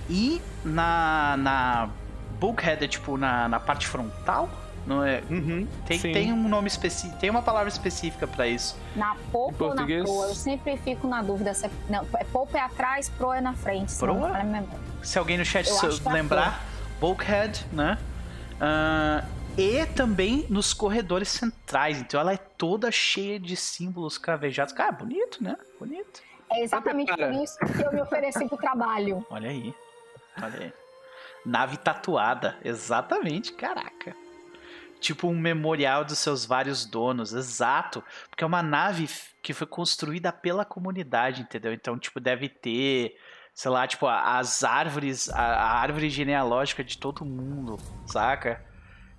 e 0.08 0.40
na, 0.64 1.34
na 1.38 1.88
bulkhead, 2.38 2.86
tipo 2.86 3.16
na, 3.16 3.48
na 3.48 3.58
parte 3.58 3.88
frontal. 3.88 4.48
Não 4.88 5.04
é? 5.04 5.22
Uhum, 5.28 5.68
Tem, 5.86 5.98
sim. 5.98 6.12
tem 6.12 6.32
um 6.32 6.48
nome 6.48 6.66
específico, 6.66 7.20
tem 7.20 7.28
uma 7.28 7.42
palavra 7.42 7.68
específica 7.68 8.26
pra 8.26 8.48
isso. 8.48 8.74
Na 8.96 9.14
polpa 9.30 9.64
ou 9.66 9.74
na 9.74 9.84
proa? 9.84 10.28
Eu 10.28 10.34
sempre 10.34 10.78
fico 10.78 11.06
na 11.06 11.20
dúvida 11.20 11.52
se 11.52 11.66
é. 11.66 11.70
Não, 11.90 12.06
é 12.16 12.24
polpa 12.24 12.56
é 12.56 12.62
atrás, 12.62 13.10
proa 13.10 13.36
é 13.36 13.40
na 13.42 13.52
frente. 13.52 13.94
Proa? 13.94 14.42
memória. 14.42 14.80
Se 15.02 15.18
alguém 15.18 15.36
no 15.36 15.44
chat 15.44 15.68
é 15.68 16.10
lembrar, 16.10 16.64
bulkhead, 16.98 17.66
né? 17.70 17.98
Ah, 18.58 19.24
e 19.58 19.84
também 19.84 20.46
nos 20.48 20.72
corredores 20.72 21.28
centrais. 21.28 22.00
Então 22.00 22.18
ela 22.18 22.32
é 22.32 22.38
toda 22.38 22.90
cheia 22.90 23.38
de 23.38 23.56
símbolos 23.56 24.16
cravejados. 24.16 24.72
Cara, 24.72 24.92
bonito, 24.92 25.44
né? 25.44 25.54
Bonito. 25.78 26.22
É 26.50 26.62
exatamente 26.62 27.14
por 27.14 27.32
isso 27.32 27.58
que 27.58 27.82
eu 27.82 27.92
me 27.92 28.00
ofereci 28.00 28.48
pro 28.48 28.56
trabalho. 28.56 29.26
Olha 29.28 29.50
aí. 29.50 29.74
Olha 30.42 30.60
aí. 30.60 30.72
Nave 31.44 31.76
tatuada. 31.76 32.56
Exatamente, 32.64 33.52
caraca. 33.52 34.16
Tipo 35.00 35.28
um 35.28 35.38
memorial 35.38 36.04
dos 36.04 36.18
seus 36.18 36.44
vários 36.44 36.84
donos. 36.84 37.32
Exato. 37.32 38.02
Porque 38.28 38.42
é 38.42 38.46
uma 38.46 38.62
nave 38.62 39.08
que 39.42 39.54
foi 39.54 39.66
construída 39.66 40.32
pela 40.32 40.64
comunidade, 40.64 41.42
entendeu? 41.42 41.72
Então, 41.72 41.98
tipo, 41.98 42.20
deve 42.20 42.48
ter, 42.48 43.16
sei 43.54 43.70
lá, 43.70 43.86
tipo, 43.86 44.06
as 44.06 44.64
árvores, 44.64 45.28
a, 45.30 45.40
a 45.40 45.80
árvore 45.80 46.10
genealógica 46.10 46.82
de 46.82 46.98
todo 46.98 47.24
mundo, 47.24 47.78
saca? 48.06 48.64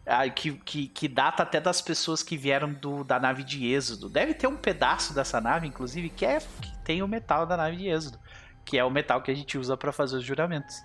Ah, 0.05 0.27
Que, 0.29 0.51
que, 0.53 0.87
que 0.87 1.07
data 1.07 1.43
até 1.43 1.59
das 1.59 1.81
pessoas 1.81 2.21
que 2.21 2.35
vieram 2.35 2.73
do, 2.73 3.03
da 3.03 3.19
nave 3.19 3.43
de 3.43 3.67
Êxodo. 3.71 4.09
Deve 4.09 4.33
ter 4.33 4.47
um 4.47 4.57
pedaço 4.57 5.13
dessa 5.13 5.39
nave, 5.39 5.67
inclusive, 5.67 6.09
que, 6.09 6.25
é, 6.25 6.39
que 6.39 6.77
tem 6.83 7.01
o 7.01 7.07
metal 7.07 7.45
da 7.45 7.55
nave 7.55 7.77
de 7.77 7.87
Êxodo. 7.87 8.19
Que 8.65 8.77
é 8.77 8.83
o 8.83 8.89
metal 8.89 9.21
que 9.21 9.31
a 9.31 9.35
gente 9.35 9.57
usa 9.57 9.77
pra 9.77 9.91
fazer 9.91 10.17
os 10.17 10.23
juramentos. 10.23 10.75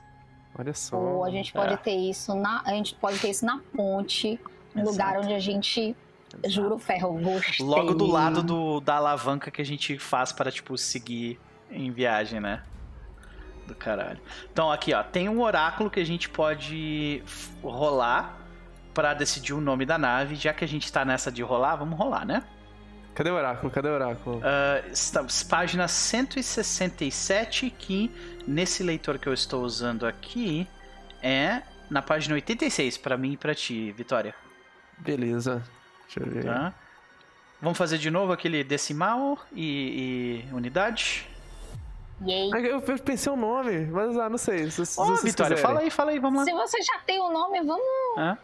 Olha 0.58 0.72
só. 0.72 0.96
Ou 0.96 1.24
a 1.24 1.30
gente 1.30 1.52
pode 1.52 1.74
é. 1.74 1.76
ter 1.76 1.96
isso 1.96 2.34
na. 2.34 2.62
A 2.64 2.70
gente 2.70 2.94
pode 2.94 3.18
ter 3.18 3.30
isso 3.30 3.44
na 3.44 3.60
ponte, 3.74 4.38
Exato. 4.74 4.90
lugar 4.90 5.18
onde 5.20 5.32
a 5.34 5.38
gente 5.38 5.94
jura 6.46 6.74
o 6.74 6.78
ferro. 6.78 7.12
Gostei. 7.20 7.64
Logo 7.64 7.94
do 7.94 8.06
lado 8.06 8.42
do, 8.42 8.80
da 8.80 8.96
alavanca 8.96 9.50
que 9.50 9.62
a 9.62 9.64
gente 9.64 9.98
faz 9.98 10.32
para, 10.32 10.50
tipo, 10.50 10.76
seguir 10.76 11.38
em 11.70 11.90
viagem, 11.90 12.40
né? 12.40 12.62
Do 13.66 13.74
caralho. 13.74 14.20
Então, 14.52 14.70
aqui, 14.70 14.92
ó, 14.92 15.02
tem 15.02 15.28
um 15.28 15.40
oráculo 15.40 15.88
que 15.90 16.00
a 16.00 16.04
gente 16.04 16.28
pode 16.28 17.22
rolar 17.62 18.38
para 18.92 19.14
decidir 19.14 19.52
o 19.54 19.60
nome 19.60 19.86
da 19.86 19.96
nave. 19.96 20.34
Já 20.34 20.52
que 20.52 20.64
a 20.64 20.68
gente 20.68 20.92
tá 20.92 21.04
nessa 21.04 21.30
de 21.32 21.42
rolar, 21.42 21.76
vamos 21.76 21.98
rolar, 21.98 22.24
né? 22.26 22.42
Cadê 23.14 23.30
o 23.30 23.34
oráculo? 23.34 23.70
Cadê 23.70 23.88
o 23.88 23.92
oráculo? 23.92 24.40
Ah, 24.44 24.82
está- 24.90 25.24
página 25.48 25.86
167, 25.86 27.70
que 27.70 28.10
nesse 28.46 28.82
leitor 28.82 29.18
que 29.18 29.28
eu 29.28 29.32
estou 29.32 29.62
usando 29.62 30.04
aqui 30.06 30.66
é 31.22 31.62
na 31.88 32.02
página 32.02 32.34
86, 32.34 32.98
para 32.98 33.16
mim 33.16 33.32
e 33.32 33.36
pra 33.36 33.54
ti, 33.54 33.92
Vitória. 33.92 34.34
Beleza. 34.98 35.62
Deixa 36.04 36.20
eu 36.20 36.26
ver. 36.26 36.44
Tá? 36.44 36.72
Vamos 37.60 37.78
fazer 37.78 37.98
de 37.98 38.10
novo 38.10 38.32
aquele 38.32 38.62
decimal 38.62 39.38
e, 39.52 40.44
e 40.50 40.54
unidade? 40.54 41.28
Yay. 42.26 42.50
Eu 42.52 42.80
eu 42.80 42.98
pensei 42.98 43.32
o 43.32 43.36
nome, 43.36 43.86
mas 43.86 44.16
ah, 44.18 44.28
não 44.28 44.38
sei. 44.38 44.70
Se, 44.70 44.84
se 44.86 45.00
Ô, 45.00 45.04
Vitória, 45.16 45.56
quiserem. 45.56 45.56
fala 45.58 45.80
aí, 45.80 45.90
fala 45.90 46.10
aí, 46.12 46.18
vamos 46.18 46.38
lá. 46.40 46.44
Se 46.44 46.52
você 46.52 46.80
já 46.82 46.98
tem 47.06 47.20
o 47.20 47.30
nome, 47.30 47.58
vamos. 47.62 47.84
Hã? 48.18 48.38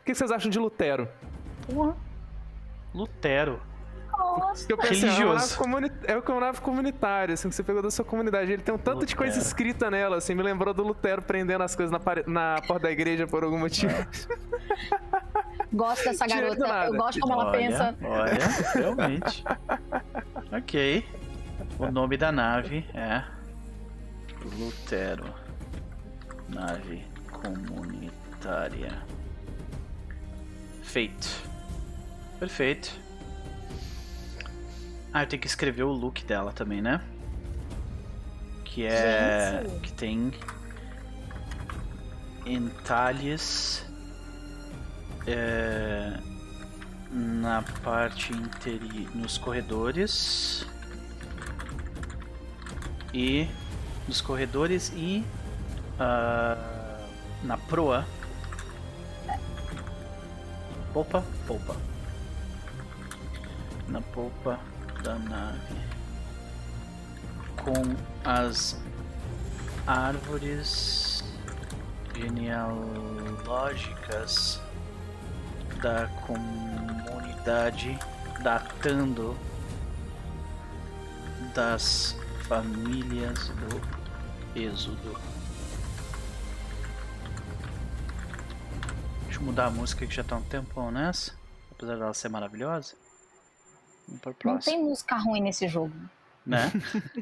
O 0.00 0.04
que 0.04 0.14
vocês 0.14 0.30
acham 0.30 0.50
de 0.50 0.58
Lutero? 0.58 1.08
Porra. 1.66 1.96
Lutero. 2.94 3.60
Nossa. 4.10 4.66
Que 4.66 4.72
eu 4.72 4.76
pensei, 4.78 5.08
é 5.08 5.12
Religioso. 5.12 5.58
é 6.06 6.16
uma 6.30 6.40
nave 6.40 6.60
comunitária, 6.60 7.32
assim, 7.34 7.48
que 7.48 7.54
você 7.54 7.62
pegou 7.62 7.82
da 7.82 7.90
sua 7.90 8.04
comunidade. 8.04 8.52
Ele 8.52 8.62
tem 8.62 8.74
um 8.74 8.78
tanto 8.78 9.04
de 9.06 9.16
coisa 9.16 9.32
Lutero. 9.34 9.46
escrita 9.46 9.90
nela, 9.90 10.16
assim, 10.18 10.34
me 10.34 10.42
lembrou 10.42 10.72
do 10.74 10.82
Lutero 10.82 11.22
prendendo 11.22 11.62
as 11.62 11.74
coisas 11.74 11.90
na, 11.90 11.98
pare- 11.98 12.24
na 12.26 12.60
porta 12.66 12.84
da 12.84 12.90
igreja 12.92 13.26
por 13.26 13.42
algum 13.42 13.58
motivo. 13.58 13.94
Gosto 15.72 16.04
dessa 16.04 16.26
garota. 16.26 16.66
Eu 16.86 16.94
gosto 16.94 17.20
como 17.20 17.32
ela 17.32 17.46
olha, 17.46 17.58
pensa. 17.58 17.96
Olha, 18.02 18.48
realmente. 18.74 19.44
ok. 20.52 21.06
O 21.78 21.90
nome 21.90 22.16
da 22.16 22.30
nave 22.30 22.84
é 22.94 23.24
Lutero. 24.58 25.32
Nave 26.48 27.04
comunitária. 27.30 29.02
Feito. 30.82 31.28
Perfeito. 32.38 33.00
Ah, 35.12 35.22
eu 35.22 35.26
tenho 35.26 35.40
que 35.40 35.46
escrever 35.46 35.84
o 35.84 35.92
look 35.92 36.24
dela 36.24 36.52
também, 36.52 36.82
né? 36.82 37.00
Que 38.64 38.86
é. 38.86 39.62
Gente. 39.62 39.80
Que 39.80 39.92
tem. 39.92 40.32
Entalhes. 42.44 43.86
É, 45.26 46.18
na 47.10 47.62
parte 47.82 48.32
interior, 48.32 49.14
nos 49.14 49.38
corredores 49.38 50.66
e 53.12 53.48
nos 54.08 54.20
corredores 54.20 54.92
e 54.94 55.24
ah, 55.98 56.98
na 57.42 57.56
proa. 57.56 58.06
Polpa, 60.92 61.24
polpa. 61.46 61.76
Na 63.88 64.00
polpa 64.00 64.60
da 65.02 65.18
nave. 65.18 65.82
Com 67.62 67.96
as 68.24 68.80
árvores 69.86 71.22
genealógicas 72.14 74.60
da 75.82 76.06
comunidade 76.26 77.98
datando 78.42 79.36
das 81.52 82.16
famílias 82.46 83.48
do 83.48 84.58
Êxodo. 84.58 85.18
Deixa 89.24 89.40
eu 89.40 89.42
mudar 89.42 89.66
a 89.66 89.70
música 89.70 90.06
que 90.06 90.14
já 90.14 90.22
tá 90.22 90.36
um 90.36 90.42
tempão 90.42 90.90
nessa, 90.92 91.34
apesar 91.72 91.96
dela 91.96 92.14
ser 92.14 92.28
maravilhosa. 92.28 92.94
Vamos 94.06 94.36
Não 94.44 94.58
tem 94.58 94.82
música 94.82 95.16
ruim 95.16 95.40
nesse 95.40 95.66
jogo. 95.66 95.94
né? 96.46 96.70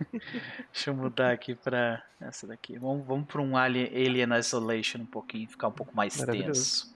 Deixa 0.72 0.90
eu 0.90 0.94
mudar 0.94 1.32
aqui 1.32 1.54
pra 1.54 2.02
essa 2.20 2.46
daqui. 2.46 2.78
Vamos, 2.78 3.06
vamos 3.06 3.26
pra 3.26 3.40
um 3.40 3.56
Alien, 3.56 3.86
Alien 3.86 4.38
Isolation 4.38 4.98
um 4.98 5.06
pouquinho, 5.06 5.48
ficar 5.48 5.68
um 5.68 5.72
pouco 5.72 5.94
mais 5.96 6.16
tenso. 6.16 6.94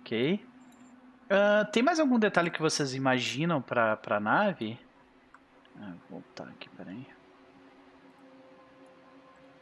Ok. 0.00 0.44
Ah, 1.28 1.64
tem 1.64 1.82
mais 1.82 1.98
algum 1.98 2.18
detalhe 2.18 2.50
que 2.50 2.60
vocês 2.60 2.94
imaginam 2.94 3.60
pra, 3.60 3.96
pra 3.96 4.20
nave? 4.20 4.78
Ah, 5.80 5.92
vou 6.08 6.20
voltar 6.20 6.44
aqui, 6.48 6.68
peraí. 6.70 7.06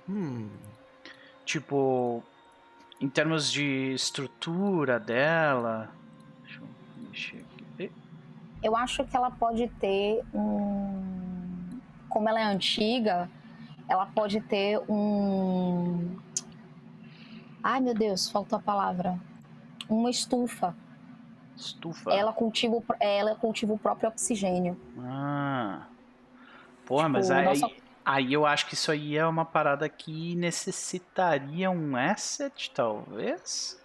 Hum. 0.08 0.50
Tipo, 1.44 2.22
em 3.00 3.08
termos 3.08 3.50
de 3.50 3.92
estrutura 3.94 4.98
dela. 4.98 5.90
Deixa 6.42 6.60
eu 6.60 6.68
mexer 7.08 7.36
aqui. 7.38 7.90
Eu 8.62 8.76
acho 8.76 9.04
que 9.04 9.16
ela 9.16 9.30
pode 9.30 9.68
ter 9.80 10.22
um. 10.32 11.80
Como 12.08 12.28
ela 12.28 12.40
é 12.40 12.44
antiga, 12.44 13.28
ela 13.88 14.06
pode 14.06 14.40
ter 14.40 14.78
um. 14.88 16.16
Ai 17.62 17.80
meu 17.80 17.94
Deus, 17.94 18.30
faltou 18.30 18.58
a 18.58 18.62
palavra. 18.62 19.18
Uma 19.88 20.10
estufa. 20.10 20.76
Estufa. 21.56 22.12
Ela 22.12 22.32
cultiva, 22.32 22.82
ela 22.98 23.34
cultiva 23.36 23.72
o 23.72 23.78
próprio 23.78 24.08
oxigênio. 24.08 24.76
Ah. 24.98 25.86
Porra, 26.86 27.04
Tipo, 27.04 27.12
mas 27.12 27.30
aí, 27.30 27.44
nossa- 27.44 27.70
aí 28.04 28.32
eu 28.32 28.44
acho 28.46 28.66
que 28.66 28.74
isso 28.74 28.90
aí 28.90 29.16
é 29.16 29.26
uma 29.26 29.44
parada 29.44 29.88
que 29.88 30.34
necessitaria 30.34 31.70
um 31.70 31.94
asset, 31.96 32.70
talvez? 32.72 33.80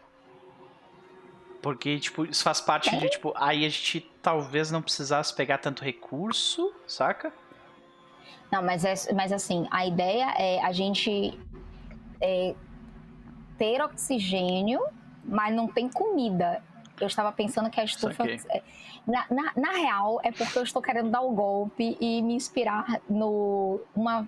Porque, 1.61 1.99
tipo, 1.99 2.26
isso 2.26 2.44
faz 2.44 2.61
parte 2.61 2.95
de, 2.98 3.10
tipo, 3.10 3.34
aí 3.35 3.65
a 3.65 3.69
gente 3.69 4.10
talvez 4.22 4.72
não 4.72 4.81
precisasse 4.81 5.35
pegar 5.35 5.57
tanto 5.57 5.84
recurso, 5.84 6.73
saca? 6.88 7.34
Não, 8.52 8.64
mas, 8.64 8.85
é, 8.85 8.94
mas 9.14 9.31
assim, 9.34 9.68
a 9.69 9.85
ideia 9.85 10.31
é 10.38 10.64
a 10.64 10.72
gente 10.72 11.38
é, 12.22 12.56
ter 13.57 13.81
oxigênio, 13.81 14.80
mas 15.26 15.53
não 15.53 15.68
tem 15.68 15.89
comida. 15.89 16.64
Eu 16.99 17.07
estava 17.07 17.32
pensando 17.32 17.69
que 17.69 17.80
a 17.80 17.84
estufa. 17.84 18.24
É, 18.28 18.64
na, 19.06 19.26
na, 19.30 19.52
na, 19.56 19.72
real, 19.72 20.19
é 20.24 20.32
porque 20.32 20.57
eu 20.57 20.64
estou 20.64 20.82
querendo 20.82 21.10
dar 21.10 21.22
o 21.22 21.32
golpe 21.32 21.98
e 21.99 22.22
me 22.22 22.34
inspirar 22.34 23.02
no 23.10 23.80
uma, 23.95 24.28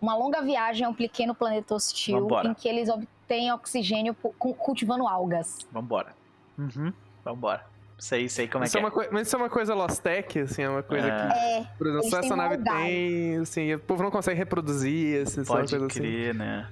uma 0.00 0.16
longa 0.16 0.42
viagem 0.42 0.86
a 0.86 0.88
um 0.88 0.94
pequeno 0.94 1.34
planeta 1.34 1.74
hostil 1.74 2.20
Vambora. 2.20 2.48
em 2.48 2.54
que 2.54 2.68
eles 2.68 2.88
obtêm 2.88 3.52
oxigênio 3.52 4.14
cultivando 4.14 5.06
algas. 5.06 5.58
Vambora. 5.70 6.14
Uhum. 6.58 6.92
Vambora. 7.24 7.72
Sei, 8.02 8.28
sei 8.28 8.48
como 8.48 8.64
é 8.64 8.66
isso 8.66 8.76
é 8.76 8.80
que 8.90 9.00
é. 9.00 9.08
Mas 9.12 9.28
isso 9.28 9.36
é 9.36 9.38
uma 9.38 9.48
coisa 9.48 9.74
Lost 9.74 10.00
Tech, 10.00 10.40
assim, 10.40 10.62
é 10.62 10.68
uma 10.68 10.82
coisa 10.82 11.06
é. 11.06 11.10
que. 11.10 11.38
É, 11.38 11.66
por 11.78 11.86
exemplo, 11.86 12.10
só 12.10 12.18
essa 12.18 12.34
nave 12.34 12.58
tem, 12.58 13.36
assim, 13.36 13.74
o 13.74 13.78
povo 13.78 14.02
não 14.02 14.10
consegue 14.10 14.36
reproduzir, 14.36 15.22
assim, 15.22 15.44
Pode 15.44 15.70
coisa 15.70 15.86
crer, 15.86 16.30
assim. 16.30 16.38
né? 16.38 16.68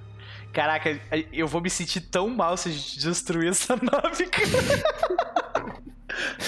Caraca, 0.53 0.99
eu 1.31 1.47
vou 1.47 1.61
me 1.61 1.69
sentir 1.69 2.01
tão 2.01 2.29
mal 2.29 2.57
se 2.57 2.69
a 2.69 2.71
gente 2.71 2.99
destruir 2.99 3.49
essa 3.49 3.75
nave, 3.81 4.25
cara. 4.27 4.49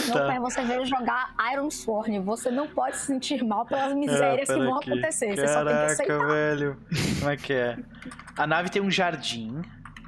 Meu 0.05 0.13
tá. 0.13 0.27
pai, 0.27 0.39
você 0.39 0.61
veio 0.63 0.85
jogar 0.85 1.33
Iron 1.53 1.71
Sword. 1.71 2.19
Você 2.19 2.51
não 2.51 2.67
pode 2.67 2.97
se 2.97 3.05
sentir 3.05 3.43
mal 3.43 3.65
pelas 3.65 3.93
misérias 3.93 4.49
é, 4.49 4.53
que 4.53 4.59
vão 4.59 4.77
aqui. 4.77 4.91
acontecer. 4.91 5.35
Caraca, 5.35 5.47
você 5.47 5.53
só 5.53 5.63
tem 5.65 5.75
que 5.75 5.91
aceitar. 5.91 6.27
velho. 6.27 6.77
Como 7.19 7.31
é 7.31 7.37
que 7.37 7.53
é? 7.53 7.77
A 8.37 8.45
nave 8.45 8.69
tem 8.69 8.81
um 8.81 8.91
jardim. 8.91 9.61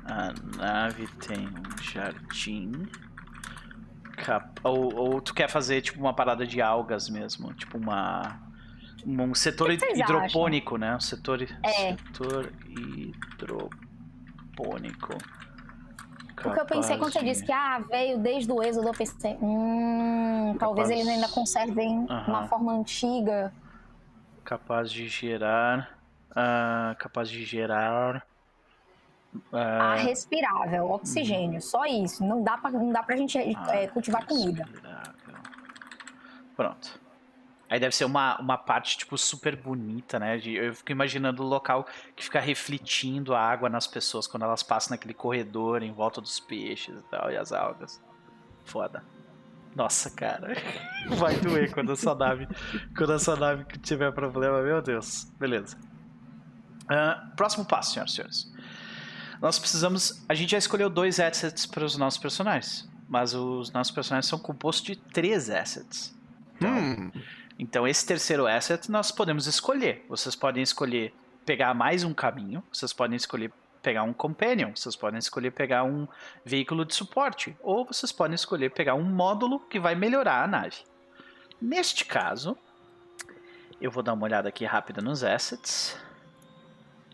A 0.06 0.34
nave 0.58 1.08
tem 1.26 1.48
um 1.48 1.84
jardim. 1.84 2.72
Cap... 4.18 4.60
Ou, 4.64 4.94
ou 4.94 5.22
tu 5.22 5.34
quer 5.34 5.50
fazer 5.50 5.82
tipo 5.82 6.00
uma 6.00 6.14
parada 6.14 6.46
de 6.46 6.62
algas 6.62 7.10
mesmo? 7.10 7.54
Tipo 7.54 7.78
uma. 7.78 8.42
Um 9.08 9.36
setor 9.36 9.72
hidropônico, 9.72 10.76
acham? 10.76 10.88
né? 10.90 10.96
Um 10.96 11.00
setor, 11.00 11.44
é. 11.44 11.96
setor 11.96 12.52
hidropônico 12.68 13.85
hidropônico. 14.56 15.18
Porque 16.36 16.60
eu 16.60 16.66
pensei 16.66 16.98
quando 16.98 17.12
você 17.14 17.24
disse 17.24 17.44
que 17.44 17.52
ah, 17.52 17.80
veio 17.80 18.20
desde 18.20 18.52
o 18.52 18.62
êxodo, 18.62 18.88
eu 18.88 18.94
pensei, 18.94 19.38
hum, 19.42 20.56
talvez 20.60 20.90
eles 20.90 21.08
ainda 21.08 21.28
conservem 21.30 22.00
uhum. 22.00 22.24
uma 22.28 22.48
forma 22.48 22.74
antiga. 22.74 23.54
Capaz 24.44 24.92
de 24.92 25.08
gerar. 25.08 25.98
Uh, 26.32 26.96
capaz 26.98 27.30
de 27.30 27.44
gerar. 27.44 28.26
Uh, 29.34 29.58
ah, 29.58 29.96
respirável, 29.96 30.92
oxigênio, 30.92 31.62
só 31.62 31.86
isso. 31.86 32.24
Não 32.24 32.44
dá 32.44 32.58
pra, 32.58 32.70
não 32.70 32.92
dá 32.92 33.02
pra 33.02 33.16
gente 33.16 33.38
é, 33.38 33.88
cultivar 33.88 34.26
comida. 34.26 34.68
Pronto. 36.56 37.00
Aí 37.70 37.80
deve 37.80 37.96
ser 37.96 38.06
uma, 38.06 38.40
uma 38.40 38.58
parte, 38.58 38.98
tipo, 38.98 39.18
super 39.18 39.56
bonita, 39.56 40.20
né? 40.20 40.40
Eu 40.46 40.74
fico 40.76 40.92
imaginando 40.92 41.44
o 41.44 41.48
local 41.48 41.86
que 42.16 42.24
fica 42.24 42.40
refletindo 42.40 43.34
a 43.34 43.40
água 43.40 43.70
nas 43.70 43.88
pessoas 43.88 44.28
quando 44.28 44.44
elas 44.44 44.62
passam 44.62 44.92
naquele 44.92 45.14
corredor 45.14 45.82
em 45.82 45.92
volta 45.92 46.22
dos 46.22 46.40
peixes 46.40 47.00
e 47.00 47.04
tal, 47.10 47.32
e 47.32 47.38
as 47.38 47.52
algas. 47.52 48.02
Foda. 48.64 49.04
Nossa, 49.76 50.10
cara. 50.12 50.56
Vai 51.18 51.36
doer 51.38 51.74
quando 51.74 51.92
a 51.92 51.96
sua 51.96 52.16
nave. 52.16 52.48
quando 52.96 53.14
a 53.14 53.20
sua 53.20 53.36
nave 53.36 53.66
tiver 53.80 54.12
problema, 54.12 54.62
meu 54.62 54.82
Deus. 54.82 55.26
Beleza. 55.40 55.78
Uh, 56.84 57.36
próximo 57.36 57.66
passo, 57.66 57.94
senhoras 57.94 58.12
e 58.12 58.16
senhores. 58.16 58.54
Nós 59.42 59.60
precisamos. 59.60 60.24
A 60.30 60.34
gente 60.34 60.52
já 60.52 60.58
escolheu 60.58 60.90
dois 60.90 61.20
assets 61.20 61.66
para 61.66 61.84
os 61.84 61.98
nossos 61.98 62.20
personagens. 62.20 62.90
Mas 63.08 63.34
os 63.34 63.72
nossos 63.72 63.94
personagens 63.94 64.28
são 64.28 64.40
compostos 64.40 64.86
de 64.86 64.96
três 64.96 65.50
assets. 65.50 66.16
Então, 66.56 66.74
hum. 66.74 67.12
Então, 67.58 67.88
esse 67.88 68.06
terceiro 68.06 68.48
asset 68.48 68.92
nós 68.92 69.12
podemos 69.12 69.48
escolher. 69.48 70.06
Vocês 70.10 70.36
podem 70.36 70.62
escolher 70.62 71.14
pegar 71.46 71.74
mais 71.74 72.04
um 72.04 72.14
caminho, 72.14 72.64
vocês 72.72 72.92
podem 72.92 73.16
escolher 73.16 73.52
pegar 73.82 74.04
um 74.04 74.12
companion, 74.12 74.72
vocês 74.76 74.96
podem 74.96 75.20
escolher 75.20 75.52
pegar 75.52 75.84
um 75.84 76.08
veículo 76.44 76.84
de 76.84 76.96
suporte, 76.96 77.56
ou 77.62 77.86
vocês 77.86 78.12
podem 78.12 78.34
escolher 78.34 78.72
pegar 78.72 78.96
um 78.96 79.04
módulo 79.04 79.60
que 79.60 79.80
vai 79.80 79.94
melhorar 79.94 80.44
a 80.44 80.48
nave. 80.48 80.78
Neste 81.62 82.04
caso, 82.04 82.58
eu 83.80 83.92
vou 83.92 84.02
dar 84.02 84.14
uma 84.14 84.26
olhada 84.26 84.50
aqui 84.50 84.66
rápida 84.66 85.02
nos 85.02 85.24
assets. 85.24 85.98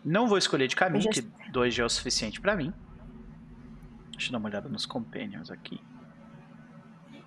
Não 0.03 0.27
vou 0.27 0.37
escolher 0.37 0.67
de 0.67 0.75
caminho, 0.75 1.09
que 1.11 1.21
dois 1.51 1.73
já 1.73 1.83
é 1.83 1.85
o 1.85 1.89
suficiente 1.89 2.39
para 2.39 2.55
mim. 2.55 2.73
Deixa 4.11 4.29
eu 4.29 4.31
dar 4.31 4.37
uma 4.39 4.49
olhada 4.49 4.69
nos 4.69 4.85
companions 4.85 5.51
aqui. 5.51 5.79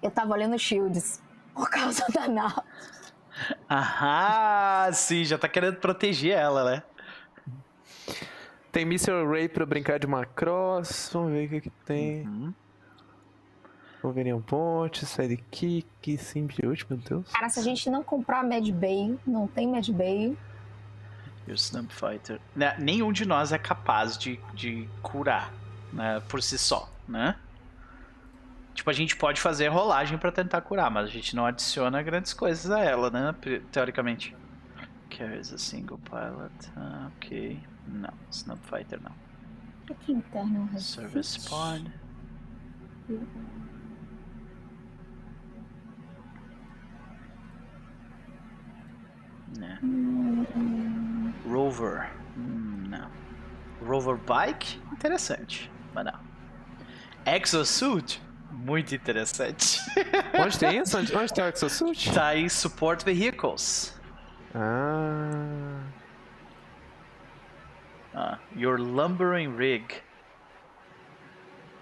Eu 0.02 0.10
tava 0.10 0.32
olhando 0.32 0.58
shields 0.58 1.22
por 1.54 1.70
causa 1.70 2.04
da 2.12 2.26
nave. 2.26 2.62
Ah, 3.68 4.88
sim, 4.92 5.24
já 5.24 5.36
tá 5.36 5.48
querendo 5.48 5.76
proteger 5.76 6.36
ela, 6.36 6.64
né? 6.70 6.82
Tem 8.70 8.82
Mr. 8.82 9.24
Ray 9.28 9.48
pra 9.48 9.66
brincar 9.66 9.98
de 9.98 10.06
Macross. 10.06 11.10
Vamos 11.12 11.32
ver 11.32 11.46
o 11.46 11.48
que, 11.48 11.60
que 11.62 11.70
tem. 11.84 12.26
Uhum. 12.26 12.54
Wolverine 14.02 14.40
Ponte, 14.42 15.06
Sidekick, 15.06 16.18
Symbiote, 16.18 16.84
meu 16.90 16.98
Deus. 16.98 17.32
Cara, 17.32 17.48
se 17.48 17.58
a 17.58 17.62
gente 17.62 17.88
não 17.88 18.02
comprar 18.02 18.44
Mad 18.44 18.68
Bay, 18.70 19.18
não 19.26 19.46
tem 19.46 19.66
Mad 19.66 19.88
Bay. 19.88 20.36
E 21.46 21.52
o 21.52 21.54
Snap 21.54 21.90
Fighter. 21.90 22.40
Né, 22.54 22.74
nenhum 22.78 23.12
de 23.12 23.24
nós 23.24 23.52
é 23.52 23.58
capaz 23.58 24.18
de, 24.18 24.38
de 24.52 24.88
curar 25.02 25.52
né, 25.92 26.20
por 26.28 26.42
si 26.42 26.58
só, 26.58 26.90
né? 27.08 27.36
Tipo, 28.74 28.90
a 28.90 28.92
gente 28.92 29.16
pode 29.16 29.40
fazer 29.40 29.68
rolagem 29.68 30.18
para 30.18 30.32
tentar 30.32 30.60
curar, 30.60 30.90
mas 30.90 31.06
a 31.06 31.10
gente 31.10 31.36
não 31.36 31.46
adiciona 31.46 32.02
grandes 32.02 32.34
coisas 32.34 32.70
a 32.70 32.80
ela, 32.80 33.08
né? 33.08 33.34
Teoricamente. 33.70 34.36
Carries 35.08 35.52
a 35.52 35.58
single 35.58 35.98
pilot. 35.98 36.52
Ah, 36.76 37.08
ok. 37.16 37.62
Não, 37.86 38.12
Snub 38.30 38.58
Fighter 38.64 39.00
não. 39.00 39.12
Aqui 39.90 40.12
interno 40.12 40.68
Service 40.78 41.48
pod. 41.48 41.92
Né. 49.56 49.78
Rover. 51.46 52.10
Hum, 52.36 52.84
não. 52.88 53.10
Rover 53.86 54.16
Bike? 54.16 54.80
Interessante, 54.92 55.70
mas 55.94 56.06
não. 56.06 56.18
Exosuit? 57.26 58.23
Muito 58.54 58.94
interessante. 58.94 59.80
Onde 60.38 60.58
tem 60.58 60.78
isso? 60.78 60.98
Onde, 60.98 61.16
onde 61.16 61.32
tem 61.32 61.44
o 61.44 61.48
Exosuit? 61.48 62.12
Tá 62.12 62.36
em 62.36 62.48
Support 62.48 63.04
Vehicles. 63.04 63.94
Ah. 64.54 65.80
Ah, 68.14 68.38
your 68.56 68.78
lumbering 68.78 69.56
rig. 69.56 69.84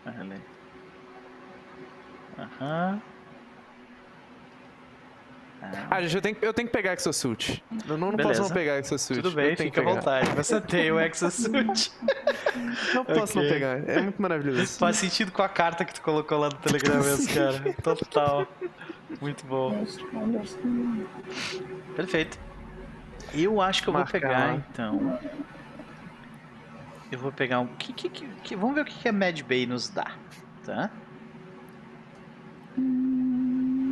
Aham. 0.07 0.41
Uh 2.39 2.47
-huh. 2.59 3.12
Ah, 5.91 6.01
gente, 6.03 6.15
eu 6.15 6.23
tenho, 6.23 6.37
eu 6.43 6.53
tenho 6.53 6.69
que 6.69 6.73
pegar 6.73 6.95
Exosuit. 6.95 7.63
Eu 7.89 7.97
não, 7.97 8.13
não 8.13 8.19
posso 8.19 8.43
não 8.43 8.51
pegar 8.51 8.79
Exosuit. 8.79 9.23
Tudo 9.23 9.35
bem, 9.35 9.57
fica 9.57 9.81
à 9.81 9.85
vontade. 9.85 10.31
Você 10.31 10.61
tem 10.61 10.91
o 10.91 11.01
Exosuit. 11.01 11.93
não 12.95 13.05
posso 13.05 13.39
okay. 13.39 13.43
não 13.43 13.55
pegar. 13.55 13.89
É 13.89 14.01
muito 14.01 14.21
maravilhoso. 14.21 14.79
Faz 14.79 14.97
sentido 14.97 15.31
com 15.31 15.43
a 15.43 15.49
carta 15.49 15.85
que 15.85 15.95
tu 15.95 16.03
colocou 16.03 16.39
lá 16.39 16.49
no 16.49 16.57
Telegram 16.57 17.03
mesmo, 17.03 17.35
cara. 17.35 17.75
Total. 17.83 18.47
Muito 19.21 19.45
bom. 19.47 19.87
Perfeito. 21.95 22.39
Eu 23.35 23.61
acho 23.61 23.83
que 23.83 23.89
eu 23.89 23.93
Marcar. 23.93 24.13
vou 24.13 24.21
pegar, 24.21 24.55
então. 24.57 25.19
Eu 27.11 27.19
vou 27.19 27.31
pegar 27.31 27.61
um. 27.61 27.67
Que, 27.67 27.93
que, 27.93 28.09
que, 28.09 28.57
vamos 28.57 28.75
ver 28.75 28.83
o 28.83 28.85
que 28.85 29.09
a 29.09 29.13
Mad 29.13 29.41
Bay 29.43 29.67
nos 29.67 29.89
dá, 29.89 30.13
tá? 30.65 30.91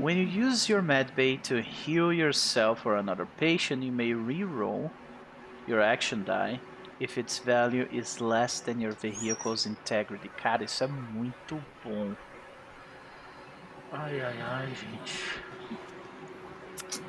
When 0.00 0.16
you 0.16 0.24
use 0.24 0.66
your 0.66 0.80
medbay 0.80 1.42
to 1.42 1.60
heal 1.60 2.10
yourself 2.10 2.86
or 2.86 2.96
another 2.96 3.26
patient, 3.36 3.82
you 3.82 3.92
may 3.92 4.14
re-roll 4.14 4.90
your 5.66 5.82
action 5.82 6.24
die 6.24 6.58
if 6.98 7.18
its 7.18 7.38
value 7.38 7.86
is 7.92 8.18
less 8.18 8.60
than 8.60 8.80
your 8.80 8.92
vehicle's 8.92 9.66
integrity. 9.66 10.30
Cara, 10.38 10.64
isso 10.64 10.84
é 10.84 10.86
muito 10.86 11.62
bom. 11.84 12.16
Ai, 13.92 14.22
ai, 14.22 14.40
ai, 14.40 14.68
gente. 14.68 15.42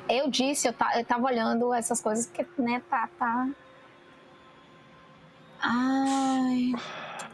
Eu 0.06 0.28
disse, 0.28 0.68
eu, 0.68 0.74
tá, 0.74 0.98
eu 0.98 1.04
tava 1.04 1.24
olhando 1.24 1.72
essas 1.72 1.98
coisas 1.98 2.26
porque, 2.26 2.44
né, 2.60 2.82
tá, 2.90 3.08
tá... 3.18 3.48
Ai... 5.60 6.74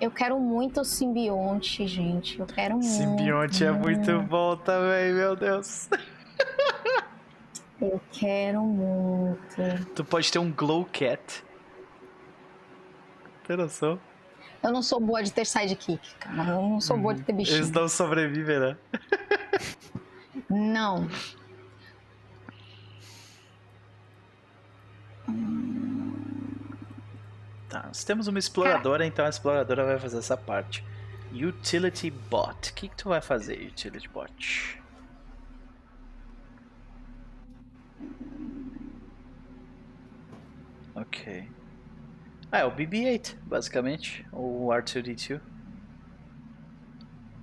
Eu 0.01 0.11
quero 0.11 0.39
muito 0.39 0.85
simbionte, 0.85 1.87
gente. 1.87 2.39
Eu 2.39 2.47
quero 2.47 2.75
muito. 2.75 2.87
Simbionte 2.87 3.65
é 3.65 3.73
muito 3.73 4.21
bom 4.23 4.57
também, 4.57 5.13
meu 5.13 5.35
Deus. 5.35 5.89
Eu 7.81 8.01
quero 8.13 8.63
muito. 8.63 9.57
Tu 9.95 10.05
pode 10.05 10.31
ter 10.31 10.39
um 10.39 10.53
Glow 10.53 10.85
Cat. 10.85 11.45
Tem 13.47 13.57
noção? 13.57 13.99
Eu 14.63 14.73
não 14.73 14.83
sou 14.83 15.01
boa 15.01 15.23
de 15.23 15.33
ter 15.33 15.47
sidekick, 15.47 16.15
cara. 16.17 16.51
Eu 16.51 16.63
não 16.63 16.81
sou 16.81 16.99
boa 16.99 17.15
de 17.15 17.23
ter 17.23 17.33
bichinho. 17.33 17.59
Eles 17.59 17.71
não 17.71 17.89
sobrevivem, 17.89 18.59
né? 18.59 18.77
Não. 20.51 21.09
Tá, 27.69 27.85
nós 27.87 28.03
temos 28.03 28.27
uma 28.27 28.39
exploradora, 28.39 29.05
então 29.05 29.27
a 29.27 29.29
exploradora 29.29 29.85
vai 29.85 29.99
fazer 29.99 30.19
essa 30.19 30.37
parte. 30.37 30.85
Utility 31.33 32.11
Bot. 32.11 32.71
O 32.71 32.75
que, 32.75 32.89
que 32.89 32.97
tu 32.97 33.11
vai 33.11 33.21
fazer, 33.21 33.67
Utility 33.67 34.09
Bot? 34.09 34.81
Ok. 40.95 41.49
Ah, 42.51 42.61
é 42.61 42.65
o 42.65 42.75
BB-8, 42.75 43.37
basicamente. 43.43 44.27
O 44.33 44.69
R2-D2. 44.69 45.41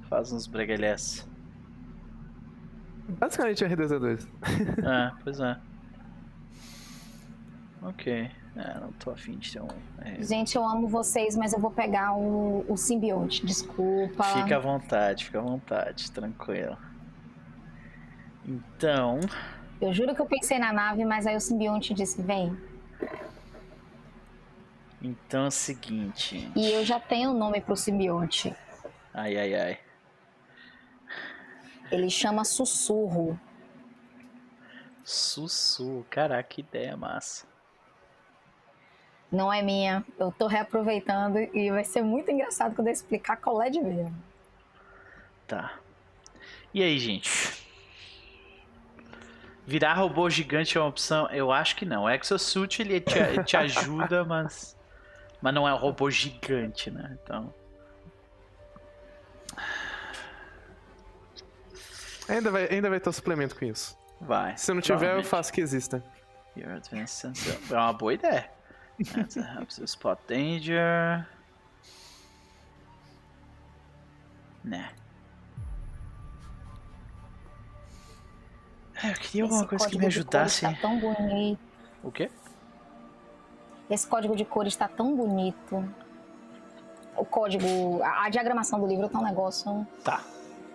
Faz 0.10 0.32
uns 0.32 0.48
bregalhés. 0.48 1.28
Basicamente 3.08 3.64
é 3.64 3.70
R2D2. 3.70 4.28
ah, 4.84 5.16
pois 5.24 5.40
é. 5.40 5.58
Ok. 7.84 8.32
É, 8.56 8.80
não 8.80 8.91
tô 8.94 9.11
afim 9.11 9.38
de 9.38 9.52
ter 9.52 9.61
um. 9.61 9.68
é, 10.02 10.22
Gente, 10.23 10.56
eu 10.56 10.65
amo 10.65 10.88
vocês, 10.88 11.36
mas 11.36 11.52
eu 11.52 11.60
vou 11.60 11.72
pegar 11.72 12.14
o, 12.15 12.65
o 12.72 12.77
simbionte. 12.77 13.45
Desculpa. 13.45 14.23
Fica 14.23 14.56
à 14.56 14.60
vontade, 14.60 15.26
fica 15.26 15.40
à 15.40 15.41
vontade, 15.41 16.10
tranquilo. 16.11 16.77
Então, 18.45 19.19
Eu 19.82 19.91
juro 19.94 20.15
que 20.15 20.22
eu 20.22 20.26
pensei 20.26 20.57
na 20.57 20.72
nave, 20.72 21.03
mas 21.03 21.27
aí 21.27 21.36
o 21.36 21.41
simbionte 21.41 21.94
disse: 21.94 22.22
vem. 22.22 22.56
então 25.02 25.45
é 25.45 25.48
o 25.48 25.52
seguinte. 25.52 26.49
E 26.56 26.72
eu 26.72 26.86
já 26.86 26.99
tenho 26.99 27.32
o 27.32 27.34
nome 27.34 27.60
pro 27.60 27.76
simbionte. 27.76 28.56
Ai, 29.14 29.36
ai, 29.38 29.53
ai. 29.56 29.80
Ele 31.91 32.10
chama 32.10 32.44
Sussurro. 32.45 33.40
Sussu, 35.03 36.06
caraca, 36.10 36.44
que 36.44 36.61
ideia 36.61 36.95
massa. 36.98 37.45
Não 39.32 39.52
é 39.52 39.62
minha. 39.62 40.06
Eu 40.18 40.32
tô 40.32 40.48
reaproveitando 40.48 41.38
e 41.38 41.70
vai 41.70 41.84
ser 41.84 42.02
muito 42.02 42.32
engraçado 42.32 42.76
quando 42.76 42.88
eu 42.88 42.94
explicar 42.94 43.38
qual 43.38 43.62
é 43.62 43.70
de 43.70 43.82
mesmo. 43.82 44.16
Tá. 45.48 45.74
E 46.74 46.84
aí, 46.84 46.98
gente? 47.00 47.66
Virar 49.66 49.94
robô 49.94 50.30
gigante 50.30 50.78
é 50.78 50.82
uma 50.82 50.90
opção? 50.90 51.28
Eu 51.32 51.52
acho 51.52 51.76
que 51.76 51.86
não. 51.86 52.04
O 52.04 52.10
Exosuit 52.10 52.82
ele 52.82 53.00
te, 53.02 53.18
ele 53.18 53.44
te 53.44 53.58
ajuda, 53.58 54.24
mas. 54.26 54.76
Mas 55.42 55.54
não 55.54 55.68
é 55.68 55.74
um 55.74 55.78
robô 55.78 56.10
gigante, 56.10 56.92
né? 56.92 57.18
Então. 57.24 57.54
Ainda 62.28 62.52
vai, 62.52 62.68
ainda 62.68 62.90
vai 62.90 63.00
ter 63.00 63.10
um 63.10 63.14
suplemento 63.14 63.56
com 63.56 63.66
isso. 63.66 63.98
Vai. 64.22 64.58
Se 64.58 64.74
não 64.74 64.82
tiver, 64.82 65.16
eu 65.16 65.24
faço 65.24 65.52
que 65.52 65.62
exista. 65.62 66.04
Your 66.56 66.72
advanced 66.72 67.10
sensor. 67.10 67.60
É 67.70 67.80
uma 67.80 67.94
boa 67.94 68.14
ideia. 68.14 68.50
That 69.04 69.38
helps 69.58 69.78
you 69.78 69.86
spot 69.86 70.20
danger. 70.28 71.28
Né. 74.64 74.90
Eu 79.04 79.14
queria 79.14 79.44
alguma 79.44 79.62
Esse 79.62 79.70
coisa 79.70 79.90
que 79.90 79.98
me 79.98 80.06
ajudasse. 80.06 80.62
Tá 80.62 80.74
tão 80.82 81.00
bonito. 81.00 81.60
O 82.02 82.12
quê? 82.12 82.32
Esse 83.90 84.08
código 84.08 84.36
de 84.36 84.46
cores 84.46 84.76
tá 84.76 84.88
tão 84.88 85.16
bonito. 85.16 85.88
O 87.16 87.26
código, 87.26 88.02
a, 88.02 88.26
a 88.26 88.30
diagramação 88.30 88.80
do 88.80 88.88
livro 88.88 89.08
tá 89.10 89.20
um 89.20 89.24
negócio. 89.24 89.86
Tá. 90.04 90.24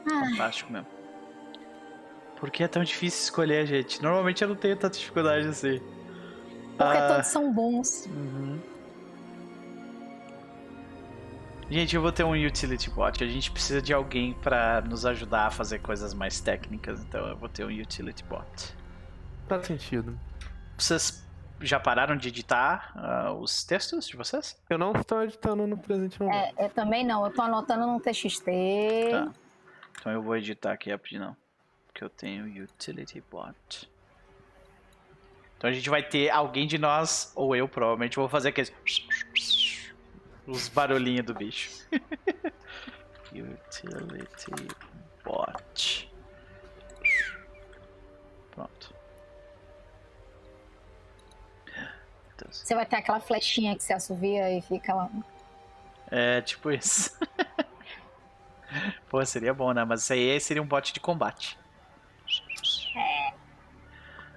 Ah, 0.07 0.31
Fantástico 0.31 0.73
mesmo. 0.73 0.87
Por 2.37 2.51
que 2.51 2.63
é 2.63 2.69
tão 2.69 2.83
difícil 2.83 3.23
escolher, 3.25 3.67
gente? 3.67 4.03
Normalmente 4.03 4.43
eu 4.43 4.49
não 4.49 4.57
tenho 4.57 4.77
tanta 4.77 4.97
dificuldade 4.97 5.49
assim. 5.49 5.81
Porque 6.85 6.99
Ah. 6.99 7.09
todos 7.09 7.27
são 7.27 7.53
bons. 7.53 8.07
Uhum. 8.07 8.59
Gente, 11.71 11.95
eu 11.95 12.03
vou 12.03 12.11
ter 12.11 12.25
um 12.25 12.33
utility 12.33 12.91
bot. 12.91 13.23
A 13.23 13.27
gente 13.29 13.51
precisa 13.53 13.81
de 13.81 13.93
alguém 13.93 14.33
pra 14.35 14.81
nos 14.81 15.07
ajudar 15.07 15.47
a 15.47 15.51
fazer 15.51 15.79
coisas 15.79 16.13
mais 16.13 16.41
técnicas, 16.41 17.01
então 17.03 17.27
eu 17.29 17.37
vou 17.37 17.49
ter 17.49 17.65
um 17.65 17.69
utility 17.69 18.25
bot. 18.25 18.75
Faz 19.49 19.67
sentido. 19.67 20.19
Vocês 20.77 21.25
já 21.61 21.79
pararam 21.79 22.17
de 22.17 22.29
editar 22.29 22.91
ah, 22.97 23.33
os 23.33 23.63
textos 23.63 24.09
de 24.09 24.17
vocês? 24.17 24.61
Eu 24.69 24.79
não 24.79 24.93
estou 24.93 25.23
editando 25.23 25.67
no 25.67 25.77
presente 25.77 26.21
momento. 26.21 26.59
É, 26.59 26.65
eu 26.65 26.71
também 26.71 27.05
não. 27.05 27.25
Eu 27.25 27.33
tô 27.33 27.43
anotando 27.43 27.87
no 27.87 28.01
TXT. 28.01 28.45
Tá. 29.11 29.29
Então 30.01 30.13
eu 30.13 30.23
vou 30.23 30.37
editar 30.37 30.73
aqui 30.73 30.91
rapidinho. 30.91 31.37
Porque 31.87 32.03
eu 32.03 32.09
tenho 32.09 32.47
utility 32.65 33.23
bot. 33.31 33.90
Então 35.61 35.69
a 35.69 35.73
gente 35.75 35.91
vai 35.91 36.03
ter 36.03 36.31
alguém 36.31 36.67
de 36.67 36.79
nós, 36.79 37.33
ou 37.37 37.55
eu 37.55 37.69
provavelmente, 37.69 38.17
vou 38.17 38.31
fazer 38.31 38.49
aqueles. 38.49 38.73
Os 40.47 40.71
barulhinhos 40.71 41.27
do 41.27 41.35
bicho. 41.35 41.87
utility 43.31 44.51
bot. 45.23 46.11
Pronto. 48.53 48.95
Você 52.51 52.75
vai 52.75 52.87
ter 52.87 52.97
aquela 52.97 53.21
flechinha 53.21 53.77
que 53.77 53.85
você 53.85 53.93
assovia 53.93 54.51
e 54.57 54.63
fica 54.63 54.95
lá. 54.95 55.11
É, 56.11 56.41
tipo 56.41 56.71
isso. 56.71 57.19
Pô, 59.11 59.23
seria 59.27 59.53
bom, 59.53 59.75
né? 59.75 59.85
Mas 59.85 60.05
isso 60.05 60.15
aí 60.15 60.41
seria 60.41 60.63
um 60.63 60.67
bot 60.67 60.91
de 60.91 61.01
combate. 61.01 61.59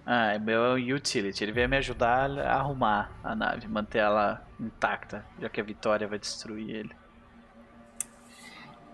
Ah, 0.06 0.34
é 0.34 0.40
meu 0.40 0.74
utility. 0.74 1.44
Ele 1.44 1.52
veio 1.52 1.70
me 1.70 1.78
ajudar 1.78 2.30
a 2.40 2.56
arrumar 2.56 3.12
a 3.24 3.34
nave, 3.36 3.68
manter 3.68 4.00
ela 4.00 4.46
intacta, 4.60 5.26
já 5.40 5.48
que 5.50 5.62
a 5.62 5.64
Vitória 5.64 6.08
vai 6.08 6.20
destruir 6.20 6.70
ele. 6.70 6.96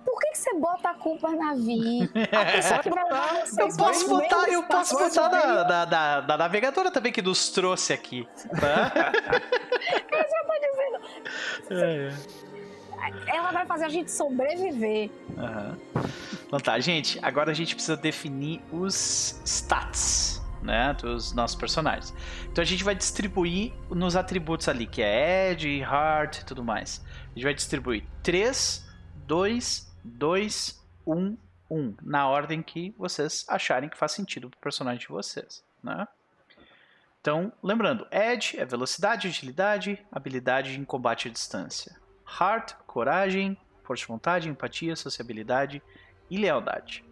Por 0.05 0.19
que, 0.19 0.31
que 0.31 0.37
você 0.37 0.53
bota 0.55 0.89
a 0.89 0.93
culpa 0.95 1.29
na 1.31 1.53
Vi? 1.53 2.09
A 2.31 2.51
pessoa 2.51 2.79
que 2.79 2.89
vai 2.89 3.03
levar 3.03 3.45
vocês 3.45 3.77
Eu 3.77 3.85
posso 3.85 4.09
botar, 4.09 4.47
eu 4.49 4.63
posso 4.63 4.97
botar 4.97 5.27
da, 5.27 5.63
da, 5.63 5.85
da, 5.85 6.21
da 6.21 6.37
navegadora 6.37 6.89
também 6.89 7.11
que 7.11 7.21
nos 7.21 7.49
trouxe 7.49 7.93
aqui. 7.93 8.27
Tá? 8.59 8.91
Eu 10.11 10.25
tô 10.47 10.53
dizendo, 10.61 11.83
É, 11.83 12.09
é. 13.29 13.35
ela 13.37 13.51
vai 13.51 13.65
fazer 13.65 13.85
a 13.85 13.89
gente 13.89 14.09
sobreviver. 14.11 15.09
Aham. 15.37 15.77
Então 16.47 16.59
tá, 16.59 16.79
gente, 16.79 17.19
agora 17.21 17.51
a 17.51 17.53
gente 17.53 17.75
precisa 17.75 17.95
definir 17.95 18.61
os 18.71 19.39
stats, 19.45 20.38
né, 20.61 20.93
dos 20.93 21.33
nossos 21.33 21.55
personagens. 21.55 22.13
Então 22.51 22.61
a 22.61 22.65
gente 22.65 22.83
vai 22.83 22.95
distribuir 22.95 23.73
nos 23.89 24.15
atributos 24.15 24.67
ali, 24.67 24.85
que 24.85 25.01
é 25.01 25.51
Edge, 25.51 25.79
Heart 25.79 26.39
e 26.39 26.45
tudo 26.45 26.63
mais. 26.63 27.03
A 27.25 27.33
gente 27.33 27.43
vai 27.43 27.53
distribuir 27.53 28.03
3, 28.23 28.87
2, 29.27 29.95
2, 30.03 30.85
1, 31.05 31.37
1, 31.69 31.95
na 32.01 32.27
ordem 32.27 32.61
que 32.61 32.93
vocês 32.97 33.45
acharem 33.47 33.89
que 33.89 33.97
faz 33.97 34.11
sentido 34.11 34.49
pro 34.49 34.59
personagem 34.59 35.01
de 35.01 35.07
vocês, 35.07 35.63
né? 35.83 36.07
Então, 37.21 37.51
lembrando, 37.61 38.07
Edge 38.11 38.57
é 38.57 38.65
velocidade, 38.65 39.27
agilidade, 39.27 40.03
habilidade 40.09 40.79
em 40.79 40.85
combate 40.85 41.27
à 41.27 41.31
distância. 41.31 41.97
Heart, 42.39 42.75
coragem, 42.87 43.57
força 43.83 44.01
de 44.01 44.07
vontade, 44.07 44.49
empatia, 44.49 44.95
sociabilidade 44.95 45.81
e 46.29 46.37
lealdade. 46.37 47.03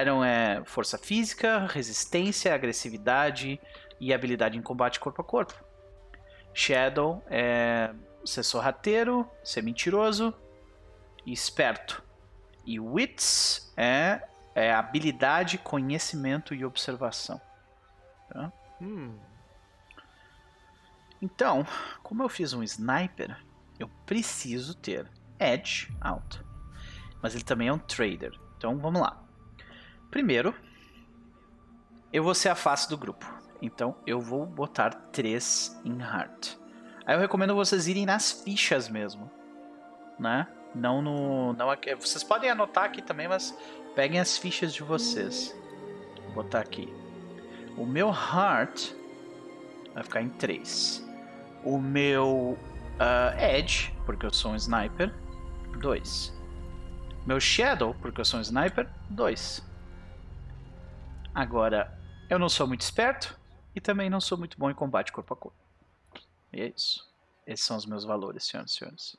Iron 0.00 0.22
é 0.22 0.62
força 0.64 0.98
física, 0.98 1.66
resistência, 1.66 2.54
agressividade 2.54 3.60
e 4.00 4.12
habilidade 4.12 4.58
em 4.58 4.62
combate 4.62 5.00
corpo 5.00 5.22
a 5.22 5.24
corpo. 5.24 5.54
Shadow 6.52 7.22
é 7.28 7.94
ser 8.24 8.42
sorrateiro, 8.42 9.28
ser 9.42 9.62
mentiroso 9.62 10.34
e 11.24 11.32
esperto. 11.32 12.02
E 12.66 12.78
Wits 12.78 13.72
é, 13.76 14.22
é 14.54 14.72
habilidade, 14.72 15.56
conhecimento 15.58 16.54
e 16.54 16.64
observação. 16.64 17.40
Tá? 18.28 18.52
Hum, 18.80 19.18
Então, 21.22 21.66
como 22.02 22.22
eu 22.22 22.28
fiz 22.28 22.52
um 22.52 22.62
sniper, 22.62 23.36
eu 23.78 23.88
preciso 24.04 24.74
ter 24.74 25.10
Edge 25.38 25.88
alto. 26.00 26.44
Mas 27.22 27.34
ele 27.34 27.44
também 27.44 27.68
é 27.68 27.72
um 27.72 27.78
trader. 27.78 28.38
Então 28.56 28.78
vamos 28.78 29.00
lá. 29.00 29.27
Primeiro, 30.10 30.54
eu 32.12 32.22
vou 32.22 32.34
ser 32.34 32.48
a 32.48 32.54
face 32.54 32.88
do 32.88 32.96
grupo. 32.96 33.26
Então 33.60 33.96
eu 34.06 34.20
vou 34.20 34.46
botar 34.46 34.90
3 34.90 35.80
em 35.84 36.00
Heart. 36.00 36.56
Aí 37.04 37.16
eu 37.16 37.20
recomendo 37.20 37.54
vocês 37.54 37.88
irem 37.88 38.06
nas 38.06 38.30
fichas 38.30 38.88
mesmo. 38.88 39.30
Né? 40.18 40.46
Não 40.74 41.00
no. 41.02 41.52
Não. 41.52 41.68
Vocês 41.98 42.22
podem 42.22 42.50
anotar 42.50 42.84
aqui 42.84 43.02
também, 43.02 43.28
mas 43.28 43.56
peguem 43.94 44.20
as 44.20 44.36
fichas 44.36 44.74
de 44.74 44.82
vocês. 44.82 45.54
Vou 46.24 46.42
botar 46.42 46.60
aqui. 46.60 46.92
O 47.76 47.86
meu 47.86 48.08
Heart 48.08 48.92
vai 49.94 50.02
ficar 50.02 50.22
em 50.22 50.28
3. 50.28 51.06
O 51.64 51.78
meu 51.78 52.58
Uh, 52.98 53.30
Edge, 53.40 53.94
porque 54.04 54.26
eu 54.26 54.32
sou 54.32 54.50
um 54.50 54.56
sniper, 54.56 55.14
2. 55.78 56.36
Meu 57.24 57.38
Shadow, 57.38 57.94
porque 58.00 58.20
eu 58.20 58.24
sou 58.24 58.40
um 58.40 58.42
sniper, 58.42 58.88
2. 59.10 59.62
Agora, 61.38 61.96
eu 62.28 62.36
não 62.36 62.48
sou 62.48 62.66
muito 62.66 62.80
esperto 62.80 63.38
e 63.72 63.80
também 63.80 64.10
não 64.10 64.20
sou 64.20 64.36
muito 64.36 64.58
bom 64.58 64.68
em 64.68 64.74
combate 64.74 65.12
corpo 65.12 65.32
a 65.32 65.36
corpo. 65.36 65.56
E 66.52 66.60
é 66.62 66.72
isso. 66.76 67.08
Esses 67.46 67.64
são 67.64 67.76
os 67.76 67.86
meus 67.86 68.04
valores, 68.04 68.44
senhoras 68.44 68.72
e 68.72 68.74
senhores. 68.74 69.16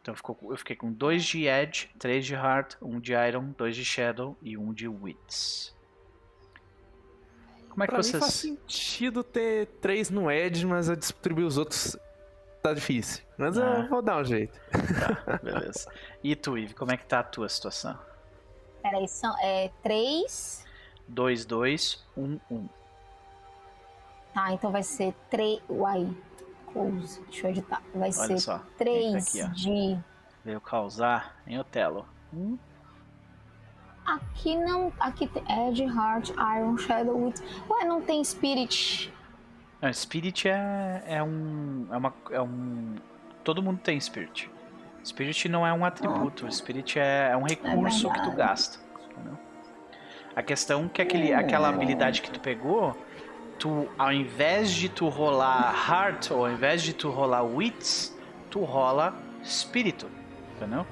Então 0.00 0.14
ficou, 0.14 0.38
eu 0.42 0.56
fiquei 0.56 0.76
com 0.76 0.92
2 0.92 1.24
de 1.24 1.46
Edge, 1.48 1.90
3 1.98 2.24
de 2.24 2.34
Heart, 2.34 2.76
1 2.80 2.88
um 2.88 3.00
de 3.00 3.12
Iron, 3.14 3.50
2 3.50 3.74
de 3.74 3.84
Shadow 3.84 4.36
e 4.40 4.56
1 4.56 4.62
um 4.62 4.72
de 4.72 4.86
Wits. 4.86 5.74
Como 7.68 7.82
é 7.82 7.86
que 7.88 7.92
pra 7.92 8.00
vocês. 8.00 8.14
Mim 8.14 8.20
faz 8.20 8.32
sentido 8.32 9.24
ter 9.24 9.66
3 9.80 10.08
no 10.10 10.30
Edge, 10.30 10.64
mas 10.64 10.88
eu 10.88 10.94
distribuir 10.94 11.48
os 11.48 11.58
outros 11.58 11.96
tá 12.62 12.72
difícil. 12.72 13.24
Mas 13.36 13.58
ah. 13.58 13.80
eu 13.80 13.88
vou 13.88 14.00
dar 14.00 14.18
um 14.18 14.24
jeito. 14.24 14.56
Tá, 14.70 15.36
beleza. 15.42 15.92
E 16.22 16.36
tu, 16.36 16.56
Eve, 16.56 16.74
como 16.74 16.92
é 16.92 16.96
que 16.96 17.06
tá 17.06 17.18
a 17.18 17.24
tua 17.24 17.48
situação? 17.48 18.11
Peraí, 18.82 19.06
são 19.08 19.34
é, 19.40 19.70
3. 19.82 20.64
2, 21.08 21.44
2, 21.44 22.04
1, 22.16 22.40
1. 22.50 22.68
Tá, 24.34 24.52
então 24.52 24.70
vai 24.72 24.82
ser 24.82 25.14
3. 25.30 25.60
Uai. 25.68 26.08
Close. 26.72 27.20
Deixa 27.22 27.46
eu 27.46 27.50
editar. 27.50 27.82
Vai 27.94 28.10
Olha 28.10 28.12
ser 28.12 28.38
só. 28.38 28.60
3 28.78 29.14
aqui, 29.14 29.54
de. 29.54 29.98
Veio 30.44 30.60
causar 30.60 31.36
em 31.46 31.58
Otelo. 31.58 32.06
Hum. 32.32 32.58
Aqui 34.04 34.56
não. 34.56 34.92
Aqui 34.98 35.28
tem 35.28 35.44
Edge, 35.68 35.84
Heart, 35.84 36.30
Iron, 36.30 36.76
Shadow. 36.76 37.32
Ué, 37.70 37.84
não 37.84 38.02
tem 38.02 38.24
Spirit. 38.24 39.12
Não, 39.80 39.92
Spirit 39.92 40.48
é, 40.48 41.04
é 41.06 41.22
um. 41.22 41.86
É 41.90 41.96
uma. 41.96 42.14
É 42.30 42.40
um. 42.40 42.96
Todo 43.44 43.62
mundo 43.62 43.80
tem 43.80 44.00
Spirit. 44.00 44.50
Spirit 45.04 45.48
não 45.48 45.66
é 45.66 45.72
um 45.72 45.84
atributo. 45.84 46.50
Spirit 46.52 46.98
é, 46.98 47.30
é 47.32 47.36
um 47.36 47.42
recurso 47.42 48.08
é 48.08 48.12
que 48.12 48.22
tu 48.22 48.30
gasta. 48.32 48.78
Entendeu? 49.10 49.38
A 50.34 50.42
questão 50.42 50.86
é 50.86 50.88
que 50.88 51.02
aquele, 51.02 51.32
aquela 51.32 51.68
habilidade 51.68 52.22
que 52.22 52.30
tu 52.30 52.40
pegou 52.40 52.96
tu, 53.62 53.88
ao 53.96 54.12
invés 54.12 54.72
de 54.72 54.88
tu 54.88 55.08
rolar 55.08 55.72
Heart, 55.88 56.32
ou 56.32 56.44
ao 56.44 56.50
invés 56.50 56.82
de 56.82 56.92
tu 56.92 57.10
rolar 57.10 57.44
Wits, 57.44 58.12
tu 58.50 58.64
rola 58.64 59.14
Espírito, 59.40 60.08
entendeu? 60.56 60.84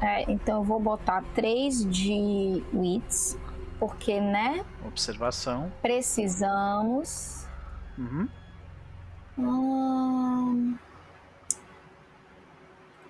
É, 0.00 0.28
então 0.28 0.58
eu 0.58 0.64
vou 0.64 0.80
botar 0.80 1.22
3 1.32 1.88
de 1.88 2.60
Wits, 2.74 3.38
porque, 3.78 4.20
né? 4.20 4.64
Observação. 4.84 5.72
Precisamos. 5.80 7.46
Uhum. 7.96 8.28
Hum, 9.38 10.76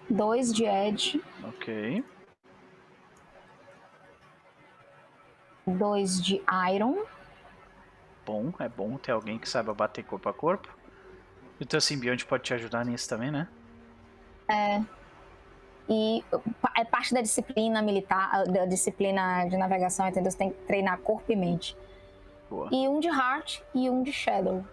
dois 0.09 0.53
de 0.53 0.65
Edge. 0.65 1.23
Ok. 1.43 2.05
Dois 5.67 6.23
de 6.23 6.43
Iron 6.73 7.05
bom, 8.25 8.53
é 8.59 8.69
bom 8.69 8.97
ter 8.97 9.13
alguém 9.13 9.39
que 9.39 9.49
saiba 9.49 9.75
bater 9.75 10.03
corpo 10.05 10.29
a 10.29 10.33
corpo. 10.33 10.69
E 11.61 11.63
o 11.63 11.67
teu 11.67 11.81
simbionte 11.81 12.27
pode 12.27 12.43
te 12.43 12.55
ajudar 12.55 12.85
nisso 12.85 13.09
também, 13.09 13.31
né? 13.31 13.47
É. 14.49 14.83
E 15.89 16.25
é 16.77 16.85
parte 16.85 17.13
da 17.13 17.21
disciplina 17.21 17.83
militar, 17.83 18.45
da 18.45 18.65
disciplina 18.65 19.45
de 19.47 19.57
navegação, 19.57 20.09
entendeu? 20.09 20.31
Você 20.31 20.39
tem 20.39 20.51
que 20.51 20.57
treinar 20.67 20.99
corpo 20.99 21.31
e 21.31 21.37
mente. 21.37 21.77
Boa. 22.49 22.69
E 22.73 22.89
um 22.89 22.99
de 23.01 23.09
Heart 23.09 23.61
e 23.75 23.91
um 23.91 24.03
de 24.03 24.13
Shadow. 24.13 24.65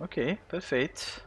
Ok, 0.00 0.38
perfeito. 0.48 1.24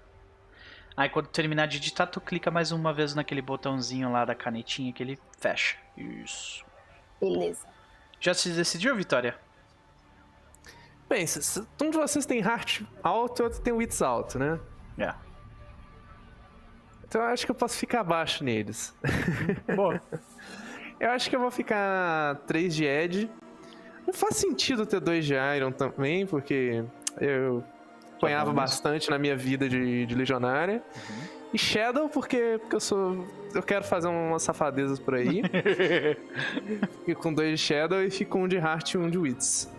Aí 0.97 1.09
quando 1.09 1.27
terminar 1.27 1.67
de 1.67 1.79
digitar, 1.79 2.07
tu 2.07 2.21
clica 2.21 2.49
mais 2.49 2.71
uma 2.71 2.93
vez 2.93 3.13
naquele 3.13 3.41
botãozinho 3.41 4.11
lá 4.11 4.23
da 4.23 4.33
canetinha 4.33 4.93
que 4.93 5.03
ele 5.03 5.19
fecha. 5.37 5.75
Isso. 5.97 6.65
Beleza. 7.19 7.67
Já 8.19 8.33
se 8.33 8.49
decidiu, 8.49 8.95
Vitória? 8.95 9.37
Bem, 11.07 11.25
um 11.81 11.89
de 11.89 11.97
vocês 11.97 12.25
tem 12.25 12.39
heart 12.39 12.81
alto 13.03 13.41
e 13.41 13.43
outro 13.43 13.61
tem 13.61 13.73
wits 13.73 14.01
alto, 14.01 14.39
né? 14.39 14.59
É. 14.97 15.13
Então 17.07 17.21
eu 17.21 17.27
acho 17.27 17.45
que 17.45 17.51
eu 17.51 17.55
posso 17.55 17.77
ficar 17.77 17.99
abaixo 17.99 18.43
neles. 18.43 18.95
Boa. 19.75 20.01
eu 20.99 21.11
acho 21.11 21.29
que 21.29 21.35
eu 21.35 21.39
vou 21.39 21.51
ficar 21.51 22.35
3 22.47 22.73
de 22.73 22.85
Edge. 22.85 23.29
Não 24.07 24.13
faz 24.13 24.37
sentido 24.37 24.85
ter 24.85 24.99
2 24.99 25.25
de 25.25 25.33
Iron 25.33 25.71
também, 25.71 26.25
porque 26.25 26.83
eu 27.19 27.63
apanhava 28.17 28.51
bastante 28.51 29.09
na 29.09 29.17
minha 29.17 29.35
vida 29.35 29.67
de, 29.67 30.05
de 30.05 30.15
legionária. 30.15 30.83
Uhum. 30.95 31.35
E 31.53 31.57
Shadow, 31.57 32.09
porque, 32.09 32.57
porque 32.59 32.75
eu 32.75 32.79
sou. 32.79 33.25
Eu 33.53 33.63
quero 33.63 33.85
fazer 33.85 34.07
umas 34.07 34.43
safadezas 34.43 34.99
por 34.99 35.15
aí. 35.15 35.41
fico 37.05 37.21
com 37.23 37.33
dois 37.33 37.51
de 37.51 37.65
Shadow 37.65 38.01
e 38.01 38.09
fico 38.11 38.37
um 38.37 38.47
de 38.47 38.57
Heart 38.57 38.93
e 38.93 38.97
um 38.97 39.09
de 39.09 39.17
Wits. 39.17 39.71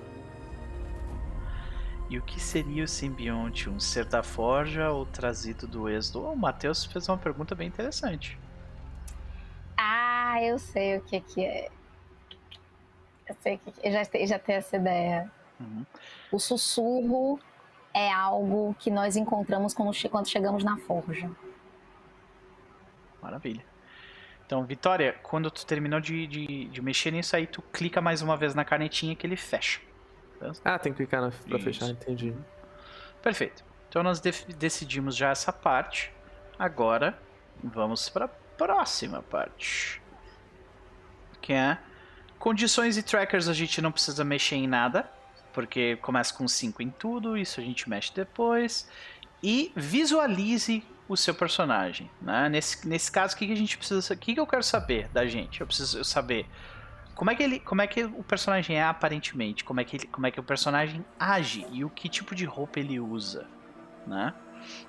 E 2.08 2.18
o 2.18 2.23
que 2.23 2.40
seria 2.40 2.84
o 2.84 2.89
simbionte? 2.89 3.68
Um 3.68 3.81
ser 3.81 4.05
da 4.05 4.23
forja 4.23 4.90
ou 4.90 5.05
trazido 5.05 5.66
do 5.66 5.89
êxodo? 5.89 6.24
Oh, 6.24 6.32
o 6.32 6.36
Matheus 6.36 6.84
fez 6.84 7.08
uma 7.08 7.18
pergunta 7.18 7.55
bem 7.55 7.68
interessante. 7.68 8.39
Ah, 9.76 10.40
eu 10.42 10.58
sei 10.58 10.97
o 10.97 11.00
que, 11.02 11.20
que 11.20 11.44
é. 11.44 11.68
Eu 13.28 13.36
sei 13.42 13.58
que 13.58 13.73
eu 13.82 13.92
já, 13.92 14.02
já 14.05 14.39
tenho 14.39 14.58
essa 14.58 14.76
ideia. 14.76 15.31
Uhum. 15.60 15.84
O 16.31 16.39
sussurro 16.39 17.40
é 17.97 18.12
algo 18.12 18.76
que 18.78 18.91
nós 18.91 19.16
encontramos 19.16 19.73
quando, 19.73 19.94
chegamos 20.28 20.62
na 20.62 20.76
forja. 20.76 21.31
Maravilha. 23.23 23.65
Então, 24.44 24.62
Vitória, 24.66 25.15
quando 25.23 25.50
tu 25.50 25.65
terminou 25.65 25.99
de, 25.99 26.26
de, 26.26 26.66
de 26.66 26.83
mexer 26.83 27.10
nisso 27.10 27.34
aí, 27.34 27.47
tu 27.47 27.62
clica 27.62 28.02
mais 28.02 28.20
uma 28.20 28.36
vez 28.36 28.55
na 28.55 28.66
canetinha 28.66 29.16
que 29.16 29.26
ele 29.26 29.34
fecha. 29.34 29.81
Ah, 30.62 30.78
tem 30.78 30.92
que 30.92 30.99
clicar 30.99 31.23
na, 31.23 31.31
pra 31.31 31.57
Isso. 31.57 31.65
fechar, 31.65 31.89
entendi. 31.89 32.34
Perfeito. 33.23 33.65
Então 33.89 34.02
nós 34.02 34.20
decidimos 34.20 35.16
já 35.16 35.31
essa 35.31 35.50
parte. 35.50 36.12
Agora 36.58 37.18
vamos 37.65 38.10
para 38.10 38.26
a 38.26 38.28
próxima 38.28 39.23
parte. 39.23 40.02
Que 41.41 41.55
é 41.55 41.78
condições 42.39 42.99
e 42.99 43.02
trackers 43.02 43.49
a 43.49 43.55
gente 43.55 43.81
não 43.81 43.91
precisa 43.91 44.23
mexer 44.23 44.57
em 44.57 44.66
nada, 44.66 45.10
porque 45.57 45.97
começa 46.02 46.35
com 46.35 46.47
5 46.47 46.83
em 46.83 46.91
tudo, 46.91 47.35
isso 47.35 47.59
a 47.59 47.62
gente 47.62 47.89
mexe 47.89 48.12
depois. 48.15 48.86
E 49.43 49.73
visualize 49.75 50.85
o 51.09 51.17
seu 51.17 51.35
personagem. 51.35 52.10
Né? 52.20 52.51
Nesse, 52.51 52.86
nesse 52.86 53.10
caso, 53.10 53.35
o 53.35 53.39
que, 53.39 53.47
que 53.47 53.55
a 53.55 53.57
gente 53.57 53.78
precisa. 53.78 54.12
O 54.12 54.17
que, 54.18 54.35
que 54.35 54.41
eu 54.41 54.47
quero 54.47 54.62
saber 54.62 55.09
da 55.09 55.25
gente? 55.25 55.62
Eu 55.62 55.67
preciso 55.67 56.05
saber 56.05 56.44
como 57.15 57.31
é 57.31 57.35
que 57.35 57.43
ele, 57.43 57.59
como 57.59 57.81
é 57.81 57.86
que 57.86 58.05
o 58.05 58.23
personagem 58.23 58.76
é 58.76 58.85
aparentemente, 58.85 59.65
como 59.65 59.81
é 59.81 59.85
que 59.85 59.97
ele, 59.97 60.07
como 60.09 60.26
é 60.26 60.31
que 60.31 60.39
o 60.39 60.43
personagem 60.43 61.02
age 61.18 61.67
e 61.73 61.83
o 61.86 61.89
que 61.89 62.07
tipo 62.07 62.35
de 62.35 62.44
roupa 62.44 62.78
ele 62.78 63.01
usa, 63.01 63.47
né? 64.07 64.35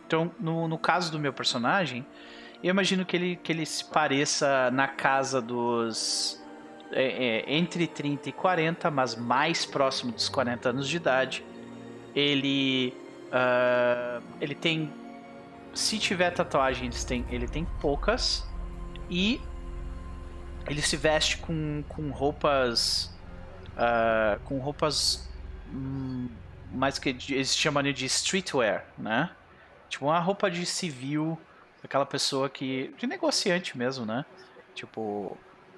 Então, 0.05 0.29
no, 0.37 0.67
no 0.67 0.77
caso 0.77 1.09
do 1.13 1.17
meu 1.17 1.31
personagem, 1.31 2.05
eu 2.61 2.71
imagino 2.71 3.05
que 3.05 3.15
ele, 3.15 3.35
que 3.37 3.53
ele 3.53 3.65
se 3.65 3.85
pareça 3.85 4.69
na 4.71 4.89
casa 4.89 5.41
dos 5.41 6.45
é, 6.91 7.03
é, 7.03 7.53
entre 7.55 7.87
30 7.87 8.29
e 8.29 8.31
40, 8.31 8.89
mas 8.91 9.15
mais 9.15 9.65
próximo 9.65 10.11
dos 10.11 10.29
40 10.29 10.69
anos 10.69 10.87
de 10.87 10.97
idade. 10.97 11.45
Ele 12.15 12.93
uh, 13.27 14.23
ele 14.41 14.55
tem 14.55 14.91
se 15.73 15.99
tiver 15.99 16.31
tatuagens, 16.31 17.03
tem, 17.03 17.25
ele 17.29 17.47
tem 17.47 17.65
poucas 17.79 18.43
e 19.09 19.39
ele 20.67 20.81
se 20.81 20.97
veste 20.97 21.37
com, 21.37 21.83
com 21.87 22.09
roupas. 22.09 23.15
Uh, 23.73 24.39
com 24.43 24.57
roupas. 24.59 25.29
Hum, 25.71 26.29
mais 26.71 26.99
que 26.99 27.09
eles 27.09 27.55
chamam 27.55 27.83
de 27.83 28.05
streetwear, 28.05 28.85
né? 28.97 29.29
Tipo, 29.87 30.05
uma 30.05 30.19
roupa 30.19 30.51
de 30.51 30.65
civil, 30.65 31.39
aquela 31.83 32.05
pessoa 32.05 32.49
que. 32.49 32.93
de 32.97 33.07
negociante 33.07 33.77
mesmo, 33.77 34.05
né? 34.05 34.25
Tipo. 34.73 35.37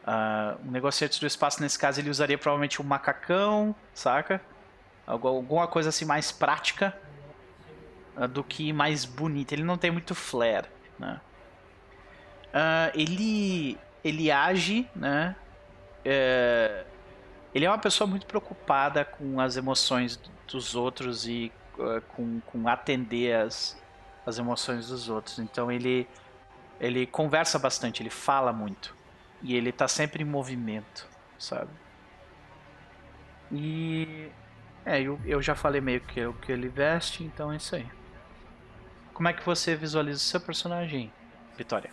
Uh, 0.09 0.67
um 0.67 0.71
negociante 0.71 1.19
do 1.19 1.27
espaço, 1.27 1.61
nesse 1.61 1.77
caso, 1.77 2.01
ele 2.01 2.09
usaria 2.09 2.35
provavelmente 2.35 2.81
um 2.81 2.85
macacão, 2.85 3.75
saca? 3.93 4.41
Alguma 5.05 5.67
coisa 5.67 5.89
assim 5.89 6.03
mais 6.03 6.31
prática 6.31 6.97
uh, 8.17 8.27
do 8.27 8.43
que 8.43 8.73
mais 8.73 9.05
bonita. 9.05 9.53
Ele 9.53 9.63
não 9.63 9.77
tem 9.77 9.91
muito 9.91 10.15
flair, 10.15 10.65
né? 10.97 11.21
Uh, 12.47 12.91
ele 12.95 13.77
ele 14.03 14.31
age, 14.31 14.89
né? 14.95 15.35
É, 16.03 16.85
ele 17.53 17.65
é 17.65 17.69
uma 17.69 17.77
pessoa 17.77 18.07
muito 18.07 18.25
preocupada 18.25 19.05
com 19.05 19.39
as 19.39 19.57
emoções 19.57 20.19
dos 20.47 20.73
outros 20.73 21.27
e 21.27 21.51
com, 22.15 22.39
com 22.47 22.67
atender 22.67 23.35
as, 23.35 23.77
as 24.25 24.39
emoções 24.39 24.87
dos 24.87 25.07
outros. 25.09 25.37
Então 25.37 25.71
ele, 25.71 26.07
ele 26.79 27.05
conversa 27.05 27.59
bastante, 27.59 28.01
ele 28.01 28.09
fala 28.09 28.51
muito. 28.53 28.97
E 29.41 29.55
ele 29.55 29.71
tá 29.71 29.87
sempre 29.87 30.23
em 30.23 30.25
movimento, 30.25 31.07
sabe? 31.37 31.71
E 33.51 34.29
É, 34.85 35.01
eu, 35.01 35.19
eu 35.25 35.41
já 35.41 35.55
falei 35.55 35.81
meio 35.81 36.01
que 36.01 36.25
o 36.25 36.33
que 36.33 36.51
ele 36.51 36.67
veste, 36.69 37.23
então 37.23 37.51
é 37.51 37.57
isso 37.57 37.75
aí. 37.75 37.85
Como 39.13 39.27
é 39.27 39.33
que 39.33 39.45
você 39.45 39.75
visualiza 39.75 40.17
o 40.17 40.21
seu 40.21 40.39
personagem, 40.39 41.11
Vitória? 41.57 41.89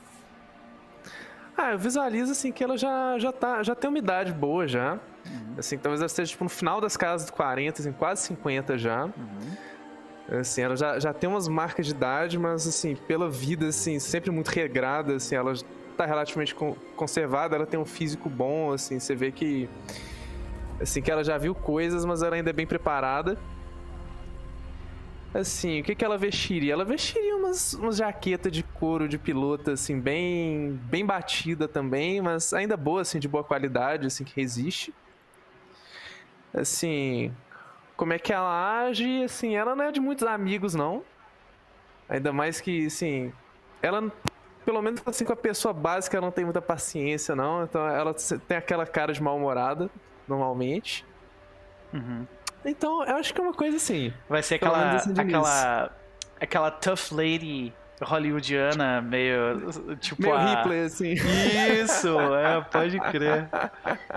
Ah, 1.57 1.73
eu 1.73 1.79
visualizo 1.79 2.33
assim 2.33 2.53
que 2.53 2.63
ela 2.63 2.77
já, 2.77 3.19
já, 3.19 3.33
tá, 3.33 3.63
já 3.63 3.75
tem 3.75 3.89
uma 3.89 3.99
idade 3.99 4.33
boa 4.33 4.69
já. 4.69 4.95
Uhum. 5.27 5.55
Assim, 5.59 5.79
talvez 5.79 6.01
ela 6.01 6.07
esteja 6.07 6.31
tipo, 6.31 6.45
no 6.45 6.51
final 6.51 6.81
das 6.81 6.97
casas 6.97 7.27
dos 7.29 7.31
40, 7.35 7.81
assim, 7.81 7.93
quase 7.93 8.23
50 8.23 8.79
já. 8.79 9.07
Uhum. 9.07 10.39
Assim, 10.39 10.63
ela 10.63 10.77
já, 10.77 10.99
já 11.01 11.13
tem 11.13 11.29
umas 11.29 11.49
marcas 11.49 11.87
de 11.87 11.93
idade, 11.93 12.39
mas 12.39 12.67
assim, 12.67 12.95
pela 12.95 13.31
vida, 13.31 13.69
assim, 13.69 13.99
sempre 13.99 14.31
muito 14.31 14.49
regrada, 14.49 15.17
assim, 15.17 15.35
ela 15.35 15.55
tá 15.97 16.07
relativamente 16.07 16.55
con- 16.55 16.77
conservada, 16.95 17.57
ela 17.57 17.67
tem 17.67 17.79
um 17.79 17.85
físico 17.85 18.29
bom, 18.29 18.73
assim, 18.73 18.99
você 18.99 19.15
vê 19.15 19.33
que 19.33 19.69
assim, 20.81 21.01
que 21.01 21.11
ela 21.11 21.25
já 21.25 21.39
viu 21.39 21.55
coisas, 21.55 22.05
mas 22.05 22.23
ela 22.23 22.37
ainda 22.37 22.51
é 22.51 22.53
bem 22.53 22.67
preparada. 22.67 23.39
Assim, 25.35 25.81
o 25.81 25.85
que 25.85 25.95
que 25.95 26.05
ela 26.05 26.17
vestiria? 26.17 26.73
Ela 26.73 26.85
vestiria 26.85 27.37
umas, 27.37 27.75
umas 27.75 27.97
jaqueta 27.97 28.51
de 28.51 28.63
couro 28.63 29.07
de 29.09 29.19
piloto, 29.19 29.71
assim, 29.71 30.01
bem 30.01 30.81
bem 30.85 31.05
batida 31.05 31.69
também, 31.69 32.23
mas 32.23 32.55
ainda 32.55 32.77
boa, 32.77 33.03
assim, 33.03 33.19
de 33.19 33.29
boa 33.29 33.45
qualidade, 33.45 34.07
assim, 34.07 34.25
que 34.25 34.35
resiste. 34.35 34.95
Assim, 36.55 37.35
como 37.97 38.15
é 38.15 38.19
que 38.19 38.33
ela 38.33 38.87
age? 38.87 39.25
Assim, 39.25 39.55
ela 39.57 39.77
não 39.77 39.85
é 39.85 39.93
de 39.93 40.01
muitos 40.01 40.27
amigos, 40.27 40.75
não. 40.75 41.03
Ainda 42.09 42.33
mais 42.33 42.61
que, 42.61 42.87
assim, 42.87 43.33
ela, 43.83 44.11
pelo 44.67 44.83
menos 44.83 45.01
assim, 45.07 45.25
com 45.25 45.33
a 45.33 45.37
pessoa 45.37 45.73
básica, 45.73 46.17
ela 46.17 46.27
não 46.27 46.33
tem 46.33 46.45
muita 46.45 46.61
paciência, 46.61 47.37
não. 47.37 47.63
Então 47.63 47.87
ela 47.87 48.13
tem 48.49 48.57
aquela 48.57 48.85
cara 48.85 49.13
de 49.13 49.23
mal-humorada, 49.23 49.89
normalmente. 50.27 51.07
Uhum. 51.95 52.27
Então, 52.65 53.05
eu 53.05 53.17
acho 53.17 53.33
que 53.33 53.41
é 53.41 53.45
uma 53.45 53.55
coisa 53.55 53.77
assim. 53.77 54.13
Vai 54.29 54.43
ser 54.43 54.57
aquela, 54.57 54.97
assim 54.97 55.13
aquela, 55.17 55.93
aquela 56.41 56.71
tough 56.73 57.13
lady 57.13 57.73
hollywoodiana, 58.03 59.01
meio 59.01 59.97
tipo 59.97 60.23
Meio 60.23 60.35
a... 60.35 60.45
Ripley, 60.63 60.81
assim. 60.85 61.13
Isso, 61.83 62.19
é, 62.21 62.61
pode 62.63 62.99
crer. 63.01 63.49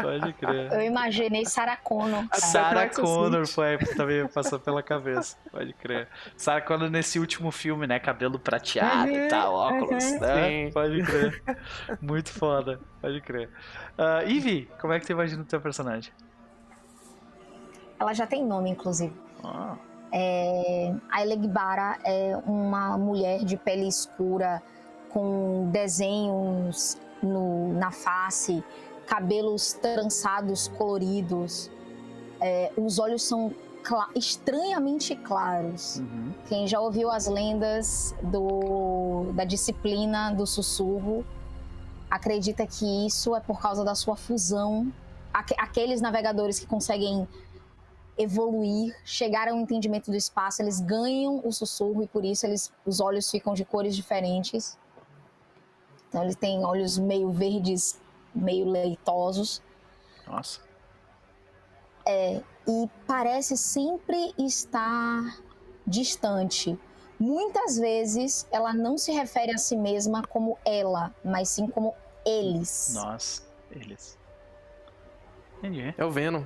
Pode 0.02 0.34
crer. 0.34 0.72
Eu 0.74 0.82
imaginei 0.82 1.46
Sarah 1.46 1.78
Connor. 1.78 2.28
cara. 2.28 2.42
Sarah 2.42 2.70
Black 2.72 2.96
Connor 2.96 3.48
foi, 3.48 3.78
também 3.96 4.28
passou 4.28 4.60
pela 4.60 4.82
cabeça, 4.84 5.38
pode 5.52 5.74
crer. 5.74 6.08
Sarah 6.36 6.62
Connor 6.62 6.90
nesse 6.90 7.20
último 7.20 7.52
filme, 7.52 7.88
né? 7.88 8.00
Cabelo 8.00 8.38
prateado 8.40 9.10
e 9.12 9.20
Uhum, 9.20 9.28
tal, 9.28 9.54
óculos, 9.54 10.04
uhum. 10.04 10.20
né? 10.20 10.48
Sim. 10.50 10.72
Pode 10.74 11.04
crer. 11.04 11.44
Muito 12.02 12.32
foda, 12.32 12.80
pode 13.02 13.22
crer. 13.22 13.50
Uh, 13.98 14.28
Ivy, 14.30 14.70
como 14.80 14.94
é 14.94 15.00
que 15.00 15.06
tu 15.06 15.12
imagina 15.12 15.42
o 15.42 15.46
teu 15.46 15.60
personagem? 15.62 16.12
Ela 18.00 18.14
já 18.14 18.26
tem 18.26 18.46
nome, 18.46 18.70
inclusive. 18.70 19.14
Ah, 19.44 19.76
É, 20.12 20.94
a 21.12 21.22
Elegbara 21.22 21.98
é 22.04 22.38
uma 22.46 22.98
mulher 22.98 23.44
de 23.44 23.56
pele 23.58 23.88
escura 23.88 24.62
com 25.10 25.70
desenhos 25.72 26.98
no- 27.22 27.74
na 27.74 27.92
face, 27.92 28.64
cabelos 29.06 29.74
trançados 29.74 30.68
coloridos. 30.68 31.70
É, 32.42 32.72
os 32.78 33.00
olhos 33.00 33.24
são 33.24 33.54
cla- 33.84 34.10
estranhamente 34.16 35.16
claros. 35.16 35.98
uhum. 35.98 36.32
Quem 36.48 36.68
já 36.68 36.80
ouviu 36.80 37.10
as 37.12 37.28
lendas 37.28 38.16
do- 38.22 39.32
da 39.34 39.44
disciplina 39.44 40.32
do 40.34 40.46
sussurro 40.48 41.26
acredita 42.10 42.66
que 42.66 43.06
isso 43.06 43.36
é 43.36 43.40
por 43.40 43.60
causa 43.62 43.84
da 43.84 43.94
sua 43.94 44.16
fusão. 44.16 44.92
Aque- 45.34 45.56
aqueles 45.60 46.02
navegadores 46.02 46.60
que 46.60 46.66
conseguem 46.66 47.28
evoluir, 48.20 48.94
chegar 49.06 49.48
ao 49.48 49.56
entendimento 49.56 50.12
do 50.12 50.18
espaço, 50.18 50.62
eles 50.62 50.82
ganham 50.82 51.42
o 51.44 51.52
sussurro 51.54 52.04
e 52.04 52.08
por 52.08 52.26
isso 52.26 52.46
eles, 52.46 52.72
os 52.86 53.00
olhos 53.00 53.32
ficam 53.32 53.54
de 53.54 53.64
cores 53.64 53.96
diferentes. 53.96 54.78
Então 56.10 56.24
eles 56.24 56.36
têm 56.36 56.66
olhos 56.66 56.98
meio 56.98 57.32
verdes, 57.32 58.00
meio 58.36 58.70
leitosos 58.70 59.62
Nossa. 60.28 60.60
e 62.68 62.90
parece 63.08 63.56
sempre 63.56 64.34
estar 64.38 65.40
distante. 65.88 66.78
Muitas 67.18 67.78
vezes 67.78 68.48
ela 68.52 68.74
não 68.74 68.98
se 68.98 69.12
refere 69.12 69.54
a 69.54 69.58
si 69.58 69.78
mesma 69.78 70.26
como 70.28 70.58
ela, 70.66 71.14
mas 71.24 71.50
sim 71.50 71.68
como 71.68 71.94
eles. 72.26 72.94
Nossa, 72.96 73.44
eles. 73.72 74.18
Entendi. 75.58 75.94
É 75.98 76.06
o 76.06 76.12
Venom. 76.12 76.44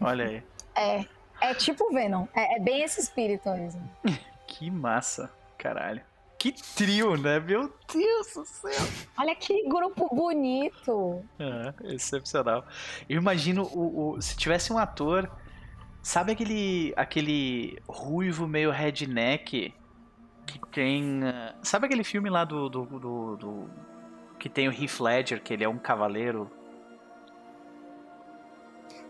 Olha 0.00 0.24
aí. 0.26 0.42
É, 0.80 1.04
é 1.40 1.54
tipo 1.54 1.90
Venom. 1.92 2.26
É, 2.34 2.56
é 2.56 2.60
bem 2.60 2.82
esse 2.82 3.00
espírito 3.00 3.48
mesmo. 3.50 3.88
Que 4.46 4.68
massa, 4.68 5.30
caralho. 5.56 6.02
Que 6.36 6.50
trio, 6.74 7.16
né? 7.16 7.38
Meu 7.38 7.72
Deus 7.92 8.34
do 8.34 8.44
céu. 8.44 8.70
Olha 9.16 9.32
que 9.36 9.62
grupo 9.68 10.12
bonito. 10.12 11.22
É, 11.38 11.94
excepcional. 11.94 12.66
Eu 13.08 13.16
imagino 13.18 13.62
o, 13.62 14.14
o- 14.16 14.20
se 14.20 14.36
tivesse 14.36 14.72
um 14.72 14.76
ator, 14.78 15.30
sabe 16.02 16.32
aquele 16.32 16.92
aquele 16.96 17.78
ruivo 17.88 18.48
meio 18.48 18.70
redneck 18.72 19.72
que 20.46 20.58
tem, 20.72 21.20
ah, 21.24 21.54
sabe 21.62 21.86
aquele 21.86 22.02
filme 22.02 22.28
lá 22.28 22.44
do, 22.44 22.68
do, 22.68 22.84
do- 22.86 23.36
do- 23.36 23.70
que 24.38 24.48
tem 24.48 24.66
o 24.68 24.72
Heath 24.72 24.98
Ledger, 24.98 25.40
que 25.40 25.54
ele 25.54 25.62
é 25.62 25.68
um 25.68 25.78
cavaleiro? 25.78 26.50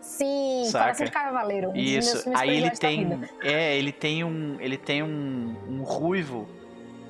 Sim, 0.01 0.65
Saca? 0.65 0.85
Coração 0.85 1.05
de 1.05 1.11
Cavaleiro. 1.11 1.69
Um 1.69 1.75
Isso. 1.75 2.23
filmes 2.23 2.41
Aí 2.41 2.57
ele 2.57 2.71
tem, 2.71 3.21
é, 3.41 3.77
ele 3.77 3.91
tem 3.91 4.23
um, 4.23 4.59
ele 4.59 4.77
tem 4.77 5.03
um, 5.03 5.55
um 5.69 5.83
ruivo 5.83 6.47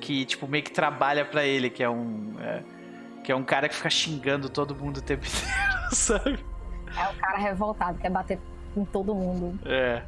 que 0.00 0.24
tipo 0.24 0.46
meio 0.46 0.62
que 0.62 0.72
trabalha 0.72 1.24
pra 1.24 1.44
ele, 1.44 1.70
que 1.70 1.82
é 1.82 1.88
um 1.88 2.34
é, 2.40 2.62
que 3.22 3.32
é 3.32 3.36
um 3.36 3.44
cara 3.44 3.68
que 3.68 3.74
fica 3.74 3.90
xingando 3.90 4.48
todo 4.48 4.74
mundo 4.74 4.98
o 4.98 5.02
tempo 5.02 5.24
inteiro, 5.26 5.94
sabe? 5.94 6.44
É 6.96 7.08
o 7.08 7.14
cara 7.16 7.38
revoltado, 7.38 7.98
quer 7.98 8.10
bater 8.10 8.38
em 8.76 8.84
todo 8.84 9.14
mundo. 9.14 9.58
É. 9.64 10.02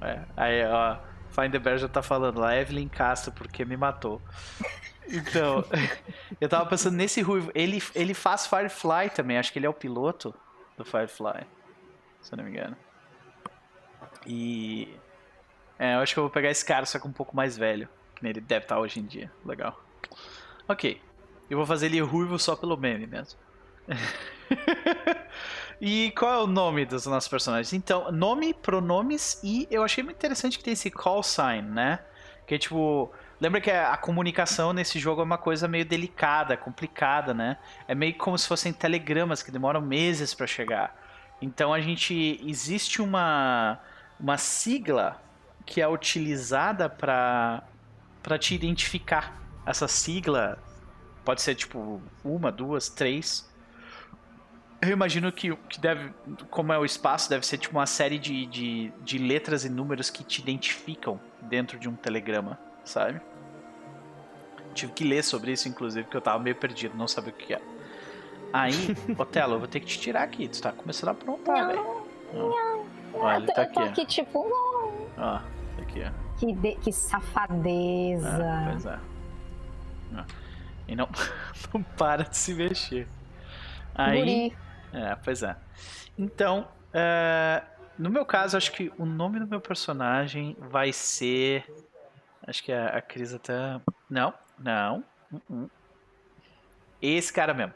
é. 0.00 0.20
Aí, 0.36 0.64
ó, 0.66 0.96
Bear 1.60 1.78
já 1.78 1.88
tá 1.88 2.02
falando 2.02 2.40
lá, 2.40 2.56
Evelyn 2.56 2.88
Castro, 2.88 3.32
porque 3.32 3.64
me 3.64 3.76
matou. 3.76 4.20
Então, 5.08 5.64
eu 6.40 6.48
tava 6.48 6.64
pensando 6.64 6.96
nesse 6.96 7.20
ruivo. 7.20 7.50
Ele, 7.56 7.82
ele 7.92 8.14
faz 8.14 8.46
Firefly 8.46 9.10
também, 9.10 9.36
acho 9.36 9.52
que 9.52 9.58
ele 9.58 9.66
é 9.66 9.68
o 9.68 9.74
piloto 9.74 10.32
do 10.78 10.84
Firefly, 10.84 11.44
se 12.22 12.32
eu 12.32 12.36
não 12.36 12.44
me 12.44 12.50
engano. 12.50 12.76
E. 14.26 14.96
É, 15.78 15.94
eu 15.94 15.98
acho 15.98 16.14
que 16.14 16.20
eu 16.20 16.24
vou 16.24 16.30
pegar 16.30 16.50
esse 16.50 16.64
cara, 16.64 16.86
só 16.86 16.98
que 16.98 17.06
um 17.06 17.12
pouco 17.12 17.34
mais 17.34 17.56
velho. 17.56 17.88
Que 18.14 18.22
nem 18.22 18.30
ele 18.30 18.40
deve 18.40 18.64
estar 18.64 18.78
hoje 18.78 19.00
em 19.00 19.04
dia. 19.04 19.30
Legal. 19.44 19.78
Ok. 20.68 21.00
Eu 21.50 21.56
vou 21.58 21.66
fazer 21.66 21.86
ele 21.86 22.00
ruivo 22.00 22.38
só 22.38 22.54
pelo 22.56 22.76
meme 22.76 23.06
mesmo. 23.06 23.38
e 25.80 26.12
qual 26.16 26.32
é 26.32 26.38
o 26.44 26.46
nome 26.46 26.86
dos 26.86 27.04
nossos 27.06 27.28
personagens? 27.28 27.72
Então, 27.72 28.12
nome, 28.12 28.54
pronomes 28.54 29.40
e 29.42 29.66
eu 29.70 29.82
achei 29.82 30.04
muito 30.04 30.16
interessante 30.16 30.56
que 30.56 30.64
tem 30.64 30.72
esse 30.74 30.90
call 30.90 31.22
sign, 31.22 31.68
né? 31.68 31.98
Que 32.46 32.54
é 32.54 32.58
tipo. 32.58 33.12
Lembra 33.40 33.60
que 33.60 33.70
a 33.70 33.92
a 33.92 33.96
comunicação 33.96 34.72
nesse 34.72 35.00
jogo 35.00 35.20
é 35.20 35.24
uma 35.24 35.36
coisa 35.38 35.66
meio 35.66 35.84
delicada, 35.84 36.56
complicada, 36.56 37.34
né? 37.34 37.58
É 37.88 37.94
meio 37.94 38.14
como 38.14 38.38
se 38.38 38.46
fossem 38.46 38.72
telegramas 38.72 39.42
que 39.42 39.50
demoram 39.50 39.80
meses 39.80 40.32
para 40.32 40.46
chegar. 40.46 41.01
Então 41.42 41.74
a 41.74 41.80
gente. 41.80 42.40
Existe 42.46 43.02
uma, 43.02 43.80
uma 44.18 44.38
sigla 44.38 45.20
que 45.66 45.82
é 45.82 45.88
utilizada 45.88 46.88
para 46.88 47.64
para 48.22 48.38
te 48.38 48.54
identificar. 48.54 49.36
Essa 49.66 49.88
sigla 49.88 50.56
pode 51.24 51.42
ser 51.42 51.56
tipo 51.56 52.00
uma, 52.24 52.52
duas, 52.52 52.88
três. 52.88 53.50
Eu 54.80 54.90
imagino 54.90 55.30
que, 55.32 55.54
que 55.68 55.80
deve, 55.80 56.12
como 56.50 56.72
é 56.72 56.78
o 56.78 56.84
espaço, 56.84 57.28
deve 57.28 57.44
ser 57.44 57.58
tipo 57.58 57.76
uma 57.76 57.86
série 57.86 58.18
de, 58.18 58.46
de, 58.46 58.92
de 59.02 59.18
letras 59.18 59.64
e 59.64 59.68
números 59.68 60.08
que 60.08 60.22
te 60.22 60.40
identificam 60.40 61.20
dentro 61.42 61.78
de 61.78 61.88
um 61.88 61.96
telegrama, 61.96 62.58
sabe? 62.84 63.20
Tive 64.72 64.92
que 64.92 65.04
ler 65.04 65.22
sobre 65.22 65.52
isso, 65.52 65.68
inclusive, 65.68 66.04
porque 66.04 66.16
eu 66.16 66.20
tava 66.20 66.40
meio 66.42 66.56
perdido, 66.56 66.96
não 66.96 67.08
sabia 67.08 67.32
o 67.32 67.36
que 67.36 67.54
era. 67.54 67.71
Aí, 68.52 68.72
Otelo, 69.18 69.54
eu 69.54 69.58
vou 69.58 69.68
ter 69.68 69.80
que 69.80 69.86
te 69.86 69.98
tirar 69.98 70.22
aqui, 70.24 70.46
tu 70.48 70.60
tá 70.60 70.72
começando 70.72 71.08
a 71.08 71.12
aprontar, 71.12 71.66
velho. 71.68 72.04
Ó, 72.34 72.82
Olha, 73.14 73.36
ele 73.36 73.44
eu, 73.50 73.54
tá 73.54 73.54
tô- 73.54 73.60
eu 73.62 73.72
tô 73.72 73.80
aqui, 73.80 73.88
aqui, 74.02 74.06
tipo, 74.06 74.38
ó. 74.40 75.02
Ó, 75.18 75.38
tá 75.38 75.82
aqui, 75.82 76.02
ó. 76.04 76.38
que, 76.38 76.52
de- 76.52 76.74
que 76.76 76.92
safadeza. 76.92 78.28
Ah, 78.44 78.68
pois 78.70 78.86
é. 78.86 78.98
Ah. 80.16 80.24
E 80.88 80.96
não, 80.96 81.08
não 81.72 81.82
para 81.82 82.24
de 82.24 82.36
se 82.36 82.52
mexer. 82.54 83.06
Aí, 83.94 84.18
Guri. 84.18 84.56
é, 84.92 85.14
pois 85.16 85.42
é. 85.42 85.56
Então, 86.18 86.68
é, 86.92 87.62
no 87.98 88.10
meu 88.10 88.24
caso, 88.26 88.56
acho 88.56 88.72
que 88.72 88.92
o 88.98 89.06
nome 89.06 89.38
do 89.40 89.46
meu 89.46 89.60
personagem 89.60 90.56
vai 90.58 90.92
ser. 90.92 91.64
Acho 92.46 92.62
que 92.64 92.72
a, 92.72 92.88
a 92.88 93.00
Cris 93.02 93.32
até. 93.32 93.80
Não, 94.10 94.34
não. 94.58 95.04
uh-uh. 95.32 95.70
Esse 97.00 97.32
cara 97.32 97.52
mesmo. 97.54 97.72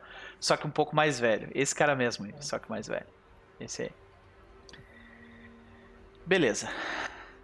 Só 0.46 0.56
que 0.56 0.64
um 0.64 0.70
pouco 0.70 0.94
mais 0.94 1.18
velho. 1.18 1.50
Esse 1.52 1.74
cara 1.74 1.96
mesmo, 1.96 2.32
só 2.40 2.56
que 2.56 2.70
mais 2.70 2.86
velho. 2.86 3.08
Esse 3.58 3.82
aí. 3.82 3.90
Beleza. 6.24 6.68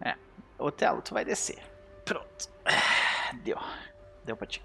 É. 0.01 0.15
Otelo, 0.57 1.03
tu 1.03 1.13
vai 1.13 1.25
descer. 1.25 1.59
Pronto. 2.05 2.49
Deu. 3.43 3.59
Deu 4.25 4.37
pra 4.37 4.47
ti. 4.47 4.65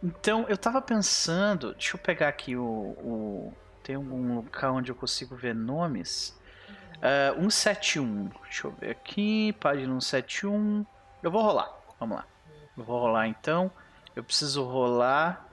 Então, 0.00 0.46
eu 0.48 0.56
tava 0.56 0.80
pensando. 0.80 1.72
Deixa 1.72 1.96
eu 1.96 2.00
pegar 2.00 2.28
aqui 2.28 2.54
o. 2.54 2.62
o 2.62 3.52
tem 3.82 3.96
algum 3.96 4.36
local 4.36 4.76
onde 4.76 4.92
eu 4.92 4.94
consigo 4.94 5.34
ver 5.34 5.56
nomes. 5.56 6.38
Uh, 6.98 7.50
171. 7.50 8.28
Deixa 8.44 8.68
eu 8.68 8.70
ver 8.70 8.90
aqui. 8.90 9.52
Página 9.54 10.00
171. 10.00 10.86
Eu 11.20 11.32
vou 11.32 11.42
rolar. 11.42 11.68
Vamos 11.98 12.18
lá. 12.18 12.24
Eu 12.76 12.84
vou 12.84 13.00
rolar 13.00 13.26
então. 13.26 13.72
Eu 14.14 14.22
preciso 14.22 14.62
rolar. 14.62 15.47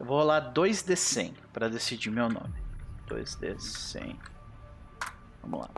Eu 0.00 0.06
vou 0.06 0.16
rolar 0.16 0.50
2D100 0.54 1.34
para 1.52 1.68
decidir 1.68 2.10
meu 2.10 2.26
nome. 2.26 2.54
2D100. 3.06 4.16
Vamos 5.42 5.60
lá. 5.60 5.70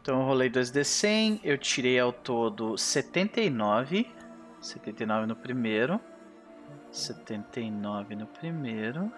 Então 0.00 0.20
eu 0.20 0.26
rolei 0.26 0.48
2D100. 0.48 1.40
Eu 1.42 1.58
tirei 1.58 1.98
ao 1.98 2.12
todo 2.12 2.78
79. 2.78 4.08
79 4.60 5.26
no 5.26 5.34
primeiro. 5.34 6.00
79 6.92 8.14
no 8.14 8.28
primeiro. 8.28 9.12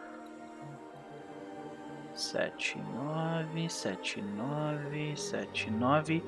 7, 2.14 2.78
9, 2.78 3.68
7, 3.68 4.22
9, 4.22 5.16
7, 5.18 5.70
9. 5.70 6.24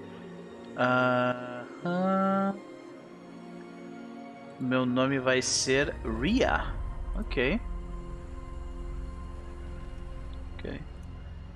Aham. 0.77 2.72
Meu 4.63 4.87
nome 4.87 5.19
vai 5.19 5.43
ser 5.43 5.93
Ria. 6.21 6.73
Ok. 7.17 7.61
Ok. 10.55 10.81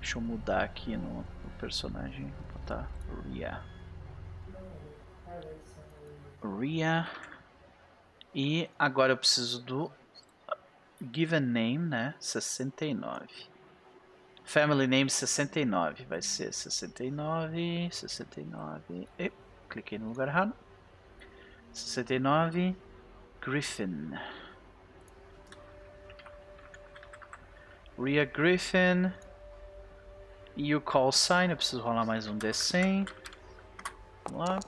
Deixa 0.01 0.18
eu 0.18 0.20
mudar 0.20 0.65
aqui 0.65 0.97
no, 0.97 1.18
no 1.18 1.51
personagem. 1.57 2.25
Vou 2.25 2.59
botar 2.59 2.91
Ria. 3.25 3.62
Ria. 6.43 7.09
E 8.35 8.68
agora 8.76 9.12
eu 9.12 9.17
preciso 9.17 9.62
do 9.62 9.89
given 11.01 11.43
name, 11.43 11.86
né? 11.86 12.12
69. 12.18 13.28
Family 14.43 14.89
name 14.89 15.09
69. 15.09 16.05
Vai 16.07 16.23
ser 16.23 16.52
69, 16.52 17.89
69. 17.93 19.09
E, 19.17 19.31
cliquei 19.70 19.97
no 19.97 20.09
lugar 20.09 20.26
errado. 20.26 20.52
69. 21.73 22.75
Griffin. 23.47 24.18
Ria 27.97 28.25
Griffin. 28.25 29.12
E 30.57 30.75
o 30.75 30.81
call 30.81 31.12
sign. 31.12 31.52
Eu 31.52 31.57
preciso 31.57 31.81
rolar 31.81 32.05
mais 32.05 32.26
um 32.26 32.36
D100. 32.36 33.08
Vamos 34.28 34.49
lá. 34.49 34.58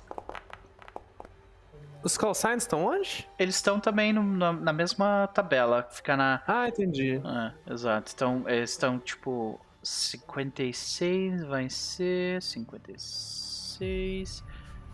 Os 2.05 2.17
call 2.17 2.35
signs 2.35 2.63
estão 2.63 2.87
onde? 2.87 3.29
Eles 3.37 3.57
estão 3.57 3.81
também 3.81 4.13
no, 4.13 4.23
na, 4.23 4.53
na, 4.53 4.73
mesma 4.73 5.29
tabela. 5.35 5.83
Fica 5.91 6.17
na. 6.17 6.41
Ah, 6.47 6.69
entendi. 6.69 7.17
É, 7.17 7.73
exato. 7.73 8.13
Então, 8.15 8.45
eles 8.47 8.71
estão 8.71 9.01
tipo. 9.01 9.61
56 9.83 11.43
vai 11.47 11.69
ser. 11.69 12.41
56. 12.41 14.45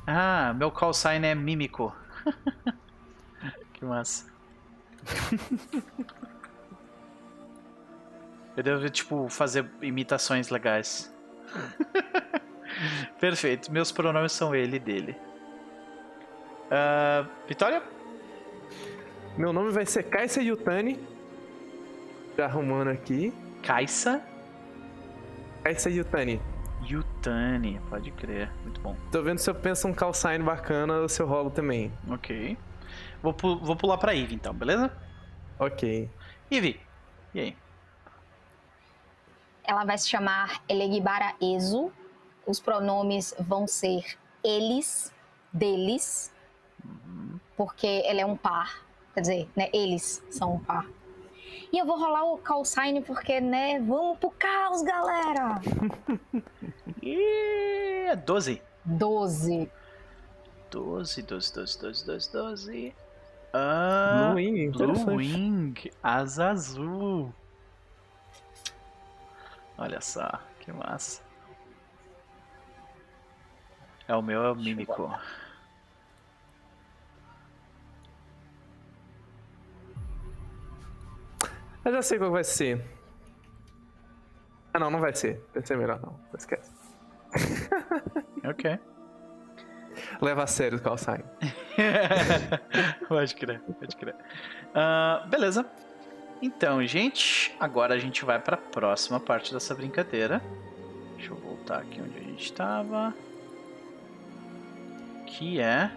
Ah, 0.06 0.54
meu 0.54 0.70
call 0.70 0.94
sign 0.94 1.26
é 1.26 1.34
mímico. 1.34 1.94
que 3.84 3.88
massa. 3.88 4.24
Eu 8.56 8.62
devo, 8.62 8.88
tipo, 8.88 9.28
fazer 9.28 9.68
imitações 9.82 10.48
legais. 10.48 11.12
Perfeito. 13.20 13.70
Meus 13.70 13.92
pronomes 13.92 14.32
são 14.32 14.54
ele 14.54 14.76
e 14.76 14.80
dele. 14.80 15.16
Uh, 16.66 17.28
Vitória? 17.48 17.82
Meu 19.36 19.52
nome 19.52 19.70
vai 19.70 19.84
ser 19.84 20.04
Kaisa 20.04 20.40
Yutani. 20.40 20.98
Já 22.38 22.46
arrumando 22.46 22.88
aqui. 22.88 23.34
Kaisa? 23.62 24.22
Kaisa 25.64 25.90
Yutani. 25.90 26.40
Yutani, 26.88 27.80
pode 27.90 28.12
crer. 28.12 28.52
Muito 28.62 28.80
bom. 28.80 28.96
Tô 29.10 29.20
vendo 29.22 29.38
se 29.38 29.50
eu 29.50 29.54
penso 29.54 29.88
um 29.88 29.92
call 29.92 30.14
sign 30.14 30.44
bacana 30.44 30.98
ou 30.98 31.08
se 31.08 31.20
eu 31.20 31.26
rolo 31.26 31.50
também. 31.50 31.92
Ok. 32.08 32.56
Vou, 33.24 33.32
pu 33.32 33.56
vou 33.56 33.74
pular 33.74 33.96
pra 33.96 34.14
Eve 34.14 34.34
então, 34.34 34.52
beleza? 34.52 34.94
Ok. 35.58 36.10
Eve, 36.50 36.78
e 37.32 37.40
aí? 37.40 37.56
Ela 39.64 39.82
vai 39.82 39.96
se 39.96 40.10
chamar 40.10 40.62
Elegbara 40.68 41.34
Ezo. 41.40 41.90
Os 42.46 42.60
pronomes 42.60 43.34
vão 43.40 43.66
ser 43.66 44.18
eles, 44.44 45.10
deles, 45.50 46.30
porque 47.56 48.02
ela 48.04 48.20
é 48.20 48.26
um 48.26 48.36
par. 48.36 48.84
Quer 49.14 49.22
dizer, 49.22 49.48
né, 49.56 49.70
eles 49.72 50.22
são 50.28 50.56
um 50.56 50.58
par. 50.58 50.86
E 51.72 51.78
eu 51.78 51.86
vou 51.86 51.98
rolar 51.98 52.26
o 52.26 52.36
call 52.36 52.62
sign 52.62 53.00
porque, 53.00 53.40
né, 53.40 53.80
vamos 53.80 54.18
pro 54.18 54.32
caos, 54.32 54.82
galera! 54.82 55.62
e 57.02 58.14
12. 58.16 58.62
12. 58.84 59.70
12, 60.70 61.22
12, 61.22 61.54
12, 61.54 61.78
12, 61.80 62.04
12, 62.04 62.32
12. 62.32 63.03
Ah, 63.57 64.33
Blue 64.33 64.34
Wing, 64.34 64.70
Blue 64.73 65.15
Wing, 65.15 65.74
asa 66.02 66.50
azul. 66.50 67.33
Olha 69.78 70.00
só, 70.00 70.41
que 70.58 70.73
massa. 70.73 71.23
É 74.08 74.16
o 74.16 74.20
meu 74.20 74.42
é 74.42 74.50
o 74.50 74.57
mímico. 74.57 75.08
Eu 81.84 81.92
já 81.92 82.02
sei 82.02 82.18
qual 82.18 82.33
vai 82.33 82.42
ser. 82.42 82.84
Ah, 84.73 84.81
não, 84.81 84.91
não 84.91 84.99
vai 84.99 85.15
ser. 85.15 85.41
Vai 85.55 85.65
ser 85.65 85.76
melhor, 85.76 86.00
não. 86.00 86.18
Esquece. 86.36 86.73
ok. 88.44 88.81
Leva 90.24 90.44
a 90.44 90.46
sério 90.46 90.78
o 90.78 90.80
call 90.80 90.96
sign. 90.96 91.22
pode 93.06 93.34
crer, 93.34 93.60
pode 93.60 93.94
crer. 93.94 94.14
Uh, 94.14 95.28
beleza. 95.28 95.66
Então, 96.40 96.84
gente, 96.86 97.54
agora 97.60 97.94
a 97.94 97.98
gente 97.98 98.24
vai 98.24 98.38
para 98.38 98.54
a 98.54 98.58
próxima 98.58 99.20
parte 99.20 99.52
dessa 99.52 99.74
brincadeira. 99.74 100.42
Deixa 101.16 101.30
eu 101.30 101.36
voltar 101.36 101.80
aqui 101.80 102.00
onde 102.00 102.18
a 102.18 102.22
gente 102.22 102.42
estava. 102.42 103.14
Que 105.26 105.60
é. 105.60 105.90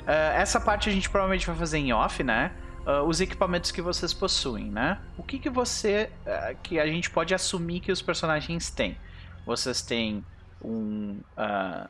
Uh, 0.00 0.34
essa 0.34 0.58
parte 0.58 0.88
a 0.88 0.92
gente 0.92 1.10
provavelmente 1.10 1.46
vai 1.46 1.54
fazer 1.54 1.76
em 1.76 1.92
off, 1.92 2.22
né? 2.22 2.52
uh, 2.86 3.06
os 3.06 3.20
equipamentos 3.20 3.70
que 3.70 3.82
vocês 3.82 4.12
possuem, 4.12 4.70
né? 4.70 4.98
O 5.16 5.22
que 5.22 5.38
que 5.38 5.50
você, 5.50 6.10
uh, 6.26 6.56
que 6.62 6.78
a 6.78 6.86
gente 6.86 7.10
pode 7.10 7.34
assumir 7.34 7.80
que 7.80 7.92
os 7.92 8.02
personagens 8.02 8.70
têm? 8.70 8.96
Vocês 9.44 9.82
têm 9.82 10.24
um, 10.62 11.20
uh, 11.36 11.88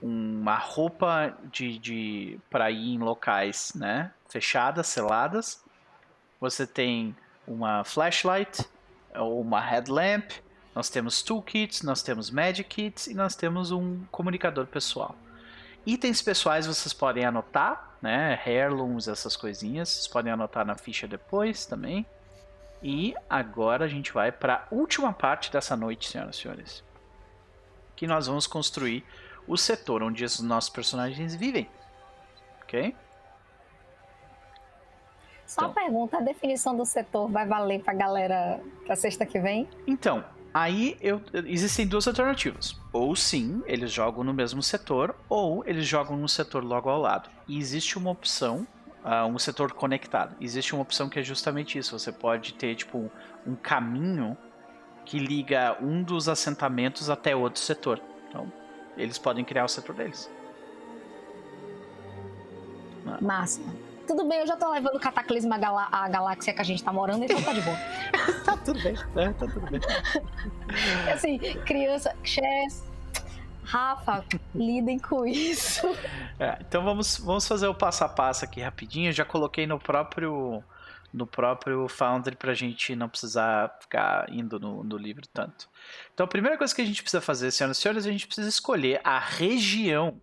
uma 0.00 0.56
roupa 0.56 1.36
de, 1.50 1.78
de 1.78 2.40
para 2.50 2.70
ir 2.70 2.94
em 2.94 2.98
locais, 2.98 3.72
né? 3.74 4.12
Fechadas, 4.28 4.86
seladas. 4.86 5.62
Você 6.40 6.66
tem 6.66 7.16
uma 7.46 7.84
flashlight 7.84 8.68
ou 9.14 9.40
uma 9.40 9.60
headlamp. 9.60 10.30
Nós 10.74 10.90
temos 10.90 11.22
toolkits, 11.22 11.82
nós 11.82 12.02
temos 12.02 12.30
magic 12.30 12.68
kits 12.68 13.06
e 13.06 13.14
nós 13.14 13.36
temos 13.36 13.70
um 13.70 14.04
comunicador 14.10 14.66
pessoal. 14.66 15.14
Itens 15.86 16.20
pessoais 16.20 16.66
vocês 16.66 16.92
podem 16.92 17.24
anotar 17.24 17.94
né? 18.04 18.38
Heirlooms, 18.46 19.08
essas 19.08 19.34
coisinhas. 19.34 19.88
Vocês 19.88 20.06
podem 20.06 20.30
anotar 20.30 20.66
na 20.66 20.74
ficha 20.74 21.08
depois 21.08 21.64
também. 21.64 22.04
E 22.82 23.14
agora 23.30 23.86
a 23.86 23.88
gente 23.88 24.12
vai 24.12 24.30
para 24.30 24.56
a 24.56 24.74
última 24.74 25.10
parte 25.10 25.50
dessa 25.50 25.74
noite, 25.74 26.10
senhoras 26.10 26.36
e 26.36 26.40
senhores. 26.42 26.84
Que 27.96 28.06
nós 28.06 28.26
vamos 28.26 28.46
construir 28.46 29.02
o 29.46 29.56
setor 29.56 30.02
onde 30.02 30.24
os 30.24 30.40
nossos 30.40 30.70
personagens 30.70 31.34
vivem. 31.34 31.68
Ok? 32.62 32.94
Só 35.46 35.62
então, 35.62 35.68
uma 35.68 35.74
pergunta, 35.74 36.16
a 36.18 36.20
definição 36.20 36.76
do 36.76 36.84
setor 36.86 37.30
vai 37.30 37.46
valer 37.46 37.82
para 37.82 37.92
a 37.92 37.96
galera 37.96 38.60
para 38.86 38.96
sexta 38.96 39.26
que 39.26 39.38
vem? 39.38 39.68
Então, 39.86 40.24
Aí 40.54 40.96
eu, 41.00 41.20
existem 41.46 41.84
duas 41.84 42.06
alternativas. 42.06 42.80
Ou 42.92 43.16
sim, 43.16 43.60
eles 43.66 43.90
jogam 43.90 44.22
no 44.22 44.32
mesmo 44.32 44.62
setor, 44.62 45.16
ou 45.28 45.64
eles 45.66 45.84
jogam 45.84 46.16
num 46.16 46.28
setor 46.28 46.62
logo 46.62 46.88
ao 46.88 47.00
lado. 47.00 47.28
E 47.48 47.58
existe 47.58 47.98
uma 47.98 48.12
opção, 48.12 48.64
uh, 49.04 49.26
um 49.26 49.36
setor 49.36 49.72
conectado. 49.72 50.36
Existe 50.40 50.72
uma 50.72 50.82
opção 50.82 51.08
que 51.08 51.18
é 51.18 51.24
justamente 51.24 51.76
isso. 51.76 51.98
Você 51.98 52.12
pode 52.12 52.54
ter 52.54 52.76
tipo 52.76 53.10
um 53.44 53.56
caminho 53.56 54.38
que 55.04 55.18
liga 55.18 55.76
um 55.82 56.04
dos 56.04 56.28
assentamentos 56.28 57.10
até 57.10 57.34
outro 57.34 57.60
setor. 57.60 58.00
Então, 58.28 58.50
eles 58.96 59.18
podem 59.18 59.44
criar 59.44 59.64
o 59.64 59.68
setor 59.68 59.94
deles. 59.94 60.30
Massa. 63.20 63.60
Tudo 64.06 64.28
bem, 64.28 64.40
eu 64.40 64.46
já 64.46 64.56
tô 64.56 64.70
levando 64.70 64.96
o 64.96 65.00
cataclismo 65.00 65.52
à, 65.54 65.58
galá 65.58 65.88
à 65.90 66.08
galáxia 66.08 66.52
que 66.52 66.60
a 66.60 66.64
gente 66.64 66.82
tá 66.84 66.92
morando, 66.92 67.24
então 67.24 67.40
tá 67.42 67.52
de 67.52 67.60
boa. 67.62 67.76
tá 68.44 68.56
tudo 68.58 68.82
bem, 68.82 68.94
né? 69.14 69.34
Tá 69.38 69.46
tudo 69.46 69.70
bem. 69.70 69.80
assim, 71.12 71.38
criança, 71.64 72.14
Chess, 72.22 72.84
Rafa, 73.62 74.24
lidem 74.54 74.98
com 74.98 75.24
isso. 75.24 75.86
É, 76.38 76.58
então 76.60 76.84
vamos, 76.84 77.18
vamos 77.18 77.48
fazer 77.48 77.66
o 77.66 77.74
passo 77.74 78.04
a 78.04 78.08
passo 78.08 78.44
aqui 78.44 78.60
rapidinho. 78.60 79.08
Eu 79.08 79.12
já 79.12 79.24
coloquei 79.24 79.66
no 79.66 79.78
próprio 79.78 80.62
no 81.14 81.28
próprio 81.28 81.86
Foundry 81.86 82.34
para 82.34 82.50
a 82.50 82.54
gente 82.54 82.96
não 82.96 83.08
precisar 83.08 83.78
ficar 83.80 84.26
indo 84.28 84.58
no, 84.58 84.82
no, 84.82 84.96
livro 84.96 85.24
tanto. 85.28 85.68
Então 86.12 86.26
a 86.26 86.28
primeira 86.28 86.58
coisa 86.58 86.74
que 86.74 86.82
a 86.82 86.84
gente 86.84 87.02
precisa 87.02 87.20
fazer, 87.20 87.52
senhoras 87.52 87.78
e 87.78 87.80
senhores, 87.80 88.04
a 88.04 88.10
gente 88.10 88.26
precisa 88.26 88.48
escolher 88.48 89.00
a 89.04 89.20
região 89.20 90.20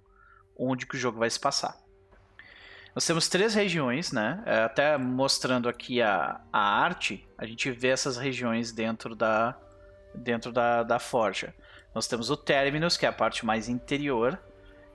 onde 0.57 0.85
que 0.85 0.95
o 0.95 0.99
jogo 0.99 1.17
vai 1.17 1.29
se 1.29 1.39
passar. 1.39 1.77
Nós 2.93 3.05
temos 3.05 3.29
três 3.29 3.55
regiões, 3.55 4.11
né? 4.11 4.43
É, 4.45 4.63
até 4.63 4.97
mostrando 4.97 5.69
aqui 5.69 6.01
a, 6.01 6.41
a 6.51 6.59
arte, 6.59 7.25
a 7.37 7.45
gente 7.45 7.71
vê 7.71 7.87
essas 7.87 8.17
regiões 8.17 8.73
dentro 8.73 9.15
da, 9.15 9.57
dentro 10.13 10.51
da, 10.51 10.83
da 10.83 10.99
forja. 10.99 11.55
Nós 11.95 12.05
temos 12.05 12.29
o 12.29 12.35
Terminus, 12.35 12.97
que 12.97 13.05
é 13.05 13.09
a 13.09 13.13
parte 13.13 13.45
mais 13.45 13.69
interior, 13.69 14.37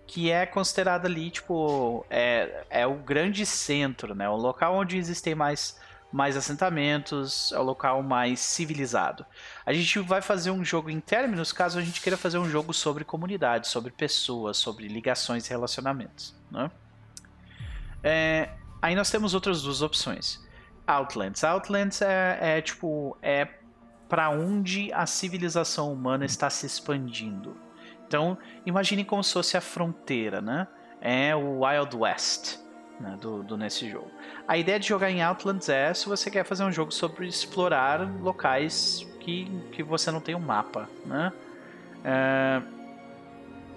que 0.07 0.31
é 0.31 0.47
considerada 0.47 1.08
ali, 1.08 1.31
tipo, 1.31 2.07
é, 2.08 2.65
é 2.70 2.86
o 2.86 2.94
grande 2.94 3.44
centro, 3.44 4.15
né? 4.15 4.28
O 4.28 4.36
local 4.36 4.75
onde 4.76 4.97
existem 4.97 5.34
mais, 5.34 5.78
mais 6.12 6.36
assentamentos, 6.36 7.52
é 7.52 7.59
o 7.59 7.62
local 7.62 8.02
mais 8.02 8.41
civilizado. 8.41 9.26
A 9.65 9.73
gente 9.73 9.99
vai 9.99 10.23
fazer 10.23 10.51
um 10.51 10.65
jogo 10.65 10.89
em 10.89 11.01
Terminus 11.01 11.52
caso 11.52 11.78
a 11.78 11.83
gente 11.83 12.01
queira 12.01 12.17
fazer 12.17 12.39
um 12.39 12.49
jogo 12.49 12.73
sobre 12.73 13.05
comunidade, 13.05 13.68
sobre 13.68 13.91
pessoas, 13.91 14.57
sobre 14.57 14.89
ligações 14.89 15.47
e 15.47 15.51
relacionamentos, 15.51 16.35
né? 16.51 16.70
É, 18.02 18.51
aí 18.81 18.94
nós 18.94 19.10
temos 19.10 19.35
outras 19.35 19.62
duas 19.62 19.83
opções. 19.83 20.44
Outlands. 20.86 21.43
Outlands 21.43 22.01
é, 22.01 22.39
é 22.41 22.62
tipo 22.62 23.17
é 23.20 23.49
para 24.09 24.31
onde 24.31 24.93
a 24.93 25.05
civilização 25.05 25.93
humana 25.93 26.25
está 26.25 26.49
se 26.49 26.65
expandindo. 26.65 27.57
Então, 28.07 28.39
imagine 28.65 29.05
como 29.05 29.25
se 29.25 29.33
fosse 29.33 29.57
a 29.57 29.60
fronteira, 29.60 30.41
né? 30.41 30.68
É 31.01 31.35
o 31.35 31.65
Wild 31.65 31.97
West 31.97 32.65
né, 33.00 33.16
do, 33.20 33.42
do, 33.42 33.57
nesse 33.57 33.91
jogo. 33.91 34.10
A 34.47 34.57
ideia 34.57 34.78
de 34.78 34.86
jogar 34.86 35.10
em 35.10 35.23
Outlands 35.23 35.68
é 35.68 35.92
se 35.92 36.08
você 36.08 36.31
quer 36.31 36.44
fazer 36.44 36.65
um 36.65 36.73
jogo 36.73 36.92
sobre 36.92 37.26
explorar 37.26 38.00
locais 38.20 39.07
que, 39.20 39.47
que 39.73 39.83
você 39.83 40.10
não 40.10 40.20
tem 40.20 40.34
um 40.34 40.41
mapa, 40.41 40.89
né? 41.05 41.33
É, 42.05 42.62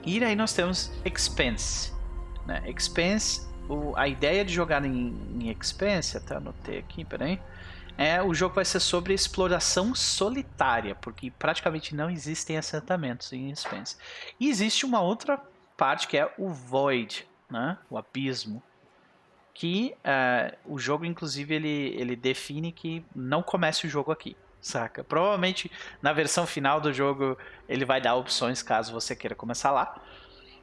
e 0.05 0.23
aí 0.23 0.35
nós 0.35 0.53
temos 0.53 0.91
Expense. 1.03 1.93
Né? 2.45 2.63
Expense 2.67 3.47
o, 3.67 3.95
a 3.95 4.07
ideia 4.07 4.43
de 4.43 4.53
jogar 4.53 4.83
em, 4.83 5.15
em 5.39 5.49
Expanse, 5.49 6.17
até 6.17 6.35
anotei 6.35 6.79
aqui, 6.79 7.05
peraí. 7.05 7.39
É, 7.97 8.21
o 8.21 8.33
jogo 8.33 8.55
vai 8.55 8.63
ser 8.63 8.79
sobre 8.79 9.13
exploração 9.13 9.93
solitária, 9.93 10.95
porque 10.95 11.29
praticamente 11.31 11.93
não 11.93 12.09
existem 12.09 12.57
assentamentos 12.57 13.31
em 13.33 13.51
Expanse. 13.51 13.97
E 14.39 14.49
existe 14.49 14.85
uma 14.85 15.01
outra 15.01 15.39
parte 15.75 16.07
que 16.07 16.17
é 16.17 16.33
o 16.37 16.49
Void, 16.49 17.27
né? 17.49 17.77
o 17.89 17.97
abismo, 17.97 18.63
que 19.59 19.93
uh, 20.05 20.73
o 20.73 20.79
jogo, 20.79 21.03
inclusive, 21.03 21.53
ele, 21.53 21.93
ele 21.97 22.15
define 22.15 22.71
que 22.71 23.05
não 23.13 23.43
comece 23.43 23.85
o 23.85 23.89
jogo 23.89 24.09
aqui, 24.09 24.37
saca? 24.61 25.03
Provavelmente 25.03 25.69
na 26.01 26.13
versão 26.13 26.47
final 26.47 26.79
do 26.79 26.93
jogo 26.93 27.37
ele 27.67 27.83
vai 27.83 27.99
dar 27.99 28.15
opções 28.15 28.63
caso 28.63 28.93
você 28.93 29.13
queira 29.17 29.35
começar 29.35 29.71
lá. 29.71 30.01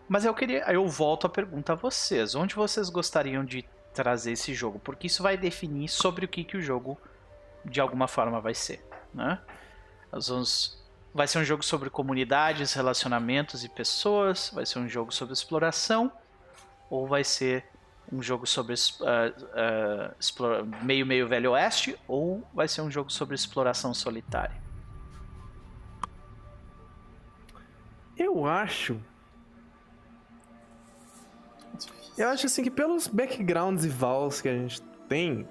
Mas 0.08 0.25
eu 0.25 0.33
queria, 0.33 0.73
eu 0.73 0.89
volto 0.89 1.26
a 1.26 1.28
pergunta 1.28 1.75
a 1.75 1.76
vocês. 1.76 2.34
Onde 2.34 2.55
vocês 2.55 2.89
gostariam 2.89 3.44
de 3.44 3.68
trazer 3.92 4.33
esse 4.33 4.55
jogo? 4.55 4.78
Porque 4.78 5.08
isso 5.08 5.23
vai 5.23 5.36
definir 5.36 5.89
sobre 5.89 6.25
o 6.25 6.28
que, 6.28 6.42
que 6.42 6.57
o 6.57 6.62
jogo 6.62 6.99
de 7.66 7.83
alguma 7.83 8.08
forma 8.08 8.41
vai 8.41 8.55
ser, 8.55 8.83
né? 9.12 9.39
Nós 10.10 10.28
vamos 10.28 10.83
vai 11.12 11.28
ser 11.28 11.39
um 11.39 11.44
jogo 11.44 11.62
sobre 11.62 11.91
comunidades, 11.91 12.73
relacionamentos 12.73 13.62
e 13.62 13.68
pessoas, 13.68 14.50
vai 14.55 14.65
ser 14.65 14.78
um 14.78 14.89
jogo 14.89 15.12
sobre 15.12 15.34
exploração 15.34 16.10
ou 16.89 17.07
vai 17.07 17.25
ser 17.25 17.75
um 18.12 18.23
jogo 18.23 18.47
sobre 18.47 18.75
uh, 18.75 20.15
uh, 20.43 20.85
meio 20.85 21.05
meio 21.05 21.26
velho 21.26 21.52
oeste 21.52 21.99
ou 22.07 22.47
vai 22.55 22.68
ser 22.68 22.83
um 22.83 22.91
jogo 22.91 23.10
sobre 23.10 23.35
exploração 23.35 23.93
solitária? 23.93 24.57
Eu 28.17 28.47
acho 28.47 29.01
eu 32.17 32.28
acho 32.28 32.47
assim 32.47 32.62
que 32.62 32.70
pelos 32.70 33.07
backgrounds 33.07 33.85
e 33.85 33.89
vals 33.89 34.41
que 34.41 34.49
a 34.49 34.55
gente 34.55 34.81
tem, 35.07 35.47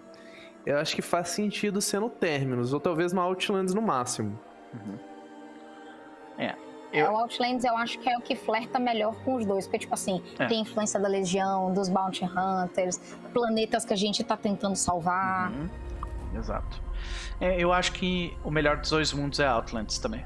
eu 0.65 0.77
acho 0.79 0.95
que 0.95 1.01
faz 1.01 1.29
sentido 1.29 1.79
ser 1.79 1.99
no 1.99 2.09
Terminus, 2.09 2.73
ou 2.73 2.79
talvez 2.79 3.13
no 3.13 3.21
Outlands 3.21 3.73
no 3.73 3.81
máximo. 3.81 4.39
Uhum. 4.73 4.97
É. 6.39 6.64
Eu... 6.95 7.11
O 7.11 7.17
Outlands 7.17 7.63
eu 7.63 7.75
acho 7.77 7.99
que 7.99 8.09
é 8.09 8.17
o 8.17 8.21
que 8.21 8.35
flerta 8.35 8.79
melhor 8.79 9.15
com 9.23 9.35
os 9.35 9.45
dois, 9.45 9.65
porque, 9.65 9.79
tipo 9.79 9.93
assim, 9.93 10.21
é. 10.39 10.47
tem 10.47 10.61
influência 10.61 10.99
da 10.99 11.07
Legião, 11.07 11.73
dos 11.73 11.89
Bounty 11.89 12.25
Hunters, 12.25 12.97
planetas 13.33 13.85
que 13.85 13.93
a 13.93 13.97
gente 13.97 14.23
tá 14.23 14.37
tentando 14.37 14.75
salvar. 14.75 15.51
Uhum. 15.51 15.69
Exato. 16.35 16.81
É, 17.39 17.61
eu 17.61 17.73
acho 17.73 17.91
que 17.91 18.35
o 18.43 18.51
melhor 18.51 18.77
dos 18.77 18.89
dois 18.89 19.11
mundos 19.13 19.39
é 19.39 19.47
Outlands 19.47 19.99
também 19.99 20.25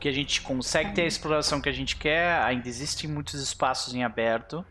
que 0.00 0.08
a 0.08 0.12
gente 0.12 0.40
consegue 0.40 0.94
ter 0.94 1.02
a 1.02 1.06
exploração 1.06 1.60
que 1.60 1.68
a 1.68 1.72
gente 1.72 1.94
quer, 1.94 2.40
ainda 2.42 2.66
existem 2.66 3.08
muitos 3.08 3.34
espaços 3.34 3.94
em 3.94 4.02
aberto 4.02 4.64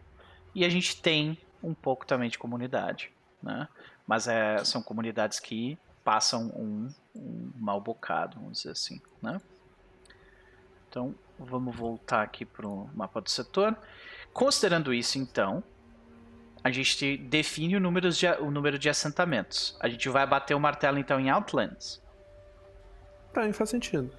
e 0.56 0.66
a 0.66 0.69
gente 0.69 0.99
tem 0.99 1.38
um 1.64 1.74
pouco 1.74 2.06
também 2.06 2.30
de 2.30 2.38
comunidade, 2.40 3.11
né? 3.41 3.67
Mas 4.08 4.27
é, 4.27 4.64
são 4.66 4.82
comunidades 4.82 5.40
que 5.40 5.77
passam 6.03 6.48
um, 6.56 6.90
um 7.16 7.51
mal 7.56 7.80
bocado, 7.80 8.40
vamos 8.40 8.58
dizer 8.58 8.72
assim, 8.72 8.99
né? 9.22 9.40
Então, 10.90 11.14
vamos 11.38 11.76
voltar 11.76 12.24
aqui 12.24 12.43
para 12.43 12.68
o 12.68 12.90
mapa 12.95 13.22
do 13.22 13.30
setor. 13.30 13.77
Considerando 14.34 14.92
isso, 14.92 15.19
então, 15.19 15.64
a 16.64 16.72
gente 16.72 17.16
define 17.16 17.76
o 17.76 17.80
número, 17.80 18.09
de, 18.09 18.27
o 18.27 18.50
número 18.50 18.80
de 18.80 18.90
assentamentos. 18.90 19.77
A 19.80 19.88
gente 19.88 20.09
vai 20.09 20.26
bater 20.26 20.56
o 20.56 20.59
martelo, 20.59 20.98
então, 20.98 21.19
em 21.19 21.30
Outlands. 21.30 22.01
Pra 23.32 23.45
mim 23.45 23.53
faz 23.53 23.69
sentido. 23.69 24.11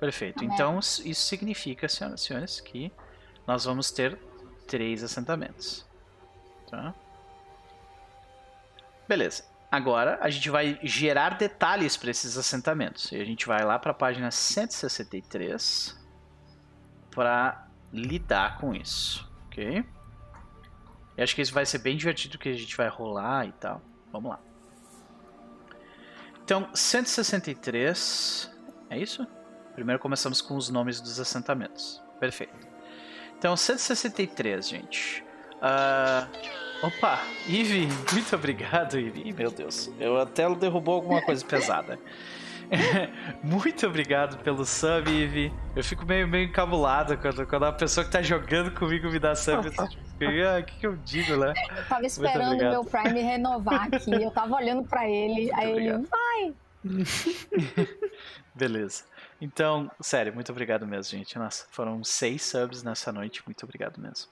Perfeito. 0.00 0.42
Então, 0.42 0.78
isso 0.78 1.22
significa, 1.22 1.88
senhoras 1.88 2.22
e 2.22 2.24
senhores, 2.24 2.60
que 2.60 2.90
nós 3.46 3.66
vamos 3.66 3.90
ter 3.90 4.18
três 4.66 5.04
assentamentos. 5.04 5.86
Tá? 6.70 6.94
Beleza. 9.06 9.44
Agora, 9.70 10.18
a 10.22 10.30
gente 10.30 10.48
vai 10.48 10.78
gerar 10.82 11.36
detalhes 11.36 11.96
para 11.96 12.10
esses 12.10 12.38
assentamentos. 12.38 13.12
E 13.12 13.16
a 13.16 13.24
gente 13.24 13.46
vai 13.46 13.62
lá 13.64 13.78
para 13.78 13.90
a 13.90 13.94
página 13.94 14.30
163 14.30 16.03
para 17.14 17.68
lidar 17.92 18.58
com 18.58 18.74
isso. 18.74 19.30
Ok? 19.46 19.84
Eu 21.16 21.22
acho 21.24 21.34
que 21.34 21.42
isso 21.42 21.54
vai 21.54 21.64
ser 21.64 21.78
bem 21.78 21.96
divertido 21.96 22.38
que 22.38 22.48
a 22.48 22.54
gente 22.54 22.76
vai 22.76 22.88
rolar 22.88 23.46
e 23.46 23.52
tal. 23.52 23.80
Vamos 24.12 24.30
lá. 24.30 24.40
Então, 26.42 26.68
163. 26.74 28.50
É 28.90 28.98
isso? 28.98 29.26
Primeiro 29.74 30.00
começamos 30.00 30.40
com 30.40 30.56
os 30.56 30.68
nomes 30.68 31.00
dos 31.00 31.18
assentamentos. 31.18 32.02
Perfeito. 32.20 32.54
Então, 33.38 33.56
163, 33.56 34.68
gente. 34.68 35.24
Uh... 35.54 36.64
Opa, 36.84 37.22
Ivy, 37.48 37.88
muito 38.12 38.36
obrigado, 38.36 38.98
Ivy. 38.98 39.32
Meu 39.32 39.50
Deus, 39.50 39.90
eu 39.98 40.20
até 40.20 40.52
derrubou 40.54 40.96
alguma 40.96 41.22
coisa 41.22 41.42
pesada. 41.44 41.98
muito 43.42 43.86
obrigado 43.86 44.38
pelo 44.42 44.64
sub, 44.64 45.10
Ivy. 45.10 45.52
Eu 45.74 45.84
fico 45.84 46.04
meio, 46.06 46.26
meio 46.26 46.48
encabulado 46.48 47.16
quando, 47.18 47.46
quando 47.46 47.64
a 47.64 47.72
pessoa 47.72 48.04
que 48.04 48.10
tá 48.10 48.22
jogando 48.22 48.70
comigo 48.72 49.10
me 49.10 49.18
dá 49.18 49.34
sub. 49.34 49.70
Ah, 49.78 50.58
o 50.60 50.64
que, 50.64 50.78
que 50.78 50.86
eu 50.86 50.96
digo, 50.96 51.36
né? 51.36 51.52
Eu 51.76 51.84
tava 51.86 52.06
esperando 52.06 52.54
o 52.54 52.70
meu 52.70 52.84
Prime 52.84 53.20
renovar 53.20 53.88
aqui. 53.92 54.12
Eu 54.12 54.30
tava 54.30 54.56
olhando 54.56 54.84
para 54.84 55.08
ele, 55.08 55.42
muito 55.42 55.54
aí 55.54 55.70
obrigado. 55.72 55.98
ele, 55.98 56.08
vai! 56.08 56.54
Beleza. 58.54 59.04
Então, 59.40 59.90
sério, 60.00 60.32
muito 60.32 60.50
obrigado 60.52 60.86
mesmo, 60.86 61.18
gente. 61.18 61.38
Nossa, 61.38 61.66
foram 61.70 62.02
seis 62.04 62.42
subs 62.42 62.82
nessa 62.82 63.12
noite. 63.12 63.42
Muito 63.44 63.62
obrigado 63.64 64.00
mesmo. 64.00 64.30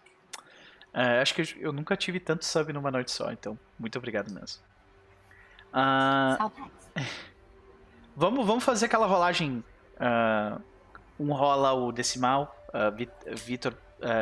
Uh, 0.94 1.20
acho 1.22 1.34
que 1.34 1.42
eu, 1.58 1.72
nunca 1.72 1.96
tive 1.96 2.20
tanto 2.20 2.44
sub 2.44 2.70
numa 2.72 2.90
noite 2.90 3.10
só, 3.10 3.32
então 3.32 3.58
muito 3.78 3.96
obrigado 3.96 4.30
mesmo. 4.32 4.62
Uh, 5.72 6.52
vamos, 8.16 8.46
vamos 8.46 8.64
fazer 8.64 8.86
aquela 8.86 9.06
rolagem. 9.06 9.64
Uh, 9.96 10.60
um 11.18 11.32
rola 11.32 11.72
o 11.72 11.92
decimal. 11.92 12.56
Uh, 12.68 13.34
Vitor, 13.36 13.74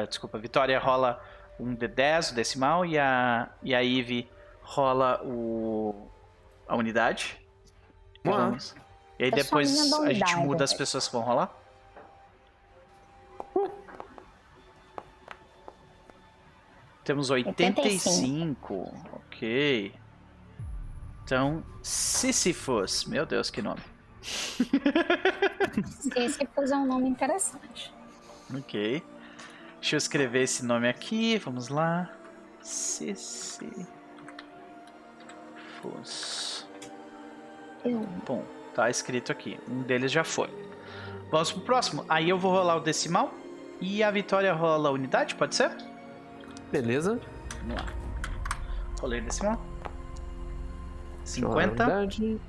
desculpa, 0.08 0.38
Vitória 0.38 0.78
rola 0.78 1.22
um 1.58 1.76
D10, 1.76 2.32
o 2.32 2.34
decimal, 2.34 2.86
e 2.86 2.98
a, 2.98 3.48
e 3.62 3.74
a 3.74 3.84
Eve 3.84 4.28
rola 4.62 5.20
o, 5.24 6.08
a 6.66 6.76
unidade. 6.76 7.38
Vamos. 8.24 8.74
E 9.18 9.24
aí 9.24 9.30
depois 9.30 9.92
a 9.92 10.12
gente 10.12 10.36
muda 10.36 10.64
as 10.64 10.72
pessoas 10.72 11.06
que 11.06 11.12
vão 11.12 11.22
rolar? 11.22 11.54
Temos 17.04 17.30
85. 17.30 18.94
Ok. 19.12 19.92
Então, 21.30 21.62
Sisyphus. 21.80 23.04
Meu 23.04 23.24
Deus, 23.24 23.50
que 23.50 23.62
nome. 23.62 23.80
Sisyphus 26.00 26.72
é 26.72 26.76
um 26.76 26.84
nome 26.84 27.08
interessante. 27.08 27.94
Ok. 28.52 29.00
Deixa 29.80 29.94
eu 29.94 29.98
escrever 29.98 30.42
esse 30.42 30.64
nome 30.64 30.88
aqui. 30.88 31.38
Vamos 31.38 31.68
lá. 31.68 32.10
Sisyphus. 32.60 33.86
Eu. 37.84 38.00
Bom, 38.26 38.44
tá 38.74 38.90
escrito 38.90 39.30
aqui. 39.30 39.56
Um 39.68 39.82
deles 39.82 40.10
já 40.10 40.24
foi. 40.24 40.50
Vamos 41.30 41.52
pro 41.52 41.60
próximo. 41.60 42.04
Aí 42.08 42.28
eu 42.28 42.38
vou 42.40 42.50
rolar 42.50 42.74
o 42.74 42.80
decimal. 42.80 43.32
E 43.80 44.02
a 44.02 44.10
Vitória 44.10 44.52
rola 44.52 44.88
a 44.88 44.92
unidade, 44.92 45.36
pode 45.36 45.54
ser? 45.54 45.70
Beleza. 46.72 47.20
Vamos 47.60 47.76
lá. 47.76 47.86
Rolei 49.00 49.20
o 49.20 49.24
decimal. 49.24 49.69
50. 51.30 51.84
unidade. 51.84 52.40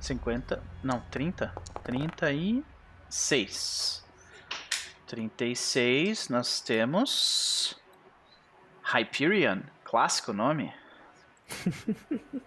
50. 0.00 0.62
Não, 0.82 1.00
30. 1.10 1.54
36. 1.82 4.04
36. 5.06 6.28
Nós 6.28 6.60
temos. 6.60 7.80
Hyperion. 8.82 9.60
Clássico 9.84 10.32
nome. 10.32 10.72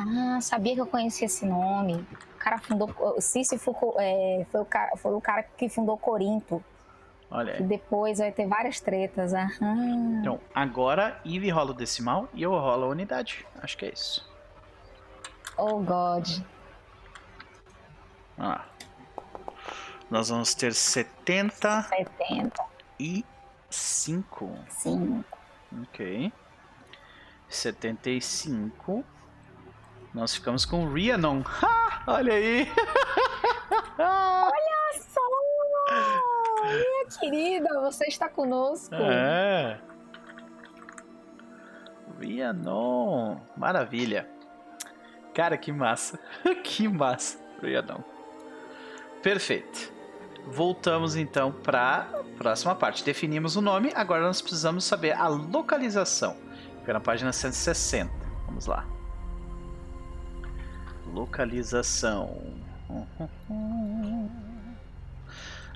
Ah, 0.00 0.40
sabia 0.40 0.76
que 0.76 0.80
eu 0.80 0.86
conhecia 0.86 1.26
esse 1.26 1.44
nome. 1.44 2.06
O 2.36 2.38
cara 2.38 2.56
fundou. 2.58 2.88
o 3.00 3.20
Sísifo 3.20 3.74
é, 3.98 4.46
foi, 4.48 4.60
o 4.60 4.64
cara, 4.64 4.96
foi 4.96 5.12
o 5.12 5.20
cara 5.20 5.42
que 5.42 5.68
fundou 5.68 5.98
Corinto. 5.98 6.62
Olha 7.30 7.52
E 7.52 7.56
aí. 7.56 7.62
depois 7.62 8.18
vai 8.18 8.32
ter 8.32 8.46
várias 8.46 8.80
tretas. 8.80 9.34
Aham. 9.34 10.18
Então, 10.20 10.40
agora 10.54 11.20
Eve 11.24 11.50
rola 11.50 11.70
o 11.72 11.74
decimal 11.74 12.28
e 12.32 12.42
eu 12.42 12.50
rolo 12.52 12.84
a 12.84 12.88
unidade. 12.88 13.44
Acho 13.62 13.76
que 13.76 13.86
é 13.86 13.92
isso. 13.92 14.26
Oh, 15.56 15.78
God. 15.80 16.26
Lá. 18.38 18.64
Nós 20.10 20.28
vamos 20.30 20.54
ter 20.54 20.72
75. 20.72 21.88
70. 21.96 22.64
Sim. 24.68 25.22
Ok. 25.82 26.32
75. 27.48 29.04
Nós 30.14 30.34
ficamos 30.34 30.64
com 30.64 30.86
Rhiannon. 30.90 31.42
Ha! 31.62 32.02
Olha 32.06 32.32
aí! 32.32 32.66
Só! 33.98 34.50
Minha 36.68 37.06
querida, 37.20 37.80
você 37.80 38.06
está 38.06 38.28
conosco. 38.28 38.94
É. 38.94 39.80
Rhiannon. 42.18 43.38
Maravilha. 43.56 44.28
Cara, 45.34 45.56
que 45.56 45.72
massa. 45.72 46.18
que 46.64 46.88
massa. 46.88 47.38
Rhiannon. 47.62 48.02
Perfeito. 49.22 49.92
Voltamos 50.46 51.16
então 51.16 51.52
para 51.52 52.08
a 52.12 52.24
próxima 52.36 52.74
parte. 52.74 53.04
Definimos 53.04 53.56
o 53.56 53.60
nome, 53.60 53.92
agora 53.94 54.22
nós 54.22 54.40
precisamos 54.40 54.84
saber 54.84 55.12
a 55.12 55.28
localização. 55.28 56.36
Fica 56.80 56.92
na 56.94 57.00
página 57.00 57.32
160. 57.32 58.10
Vamos 58.46 58.66
lá. 58.66 58.86
Localização. 61.12 62.42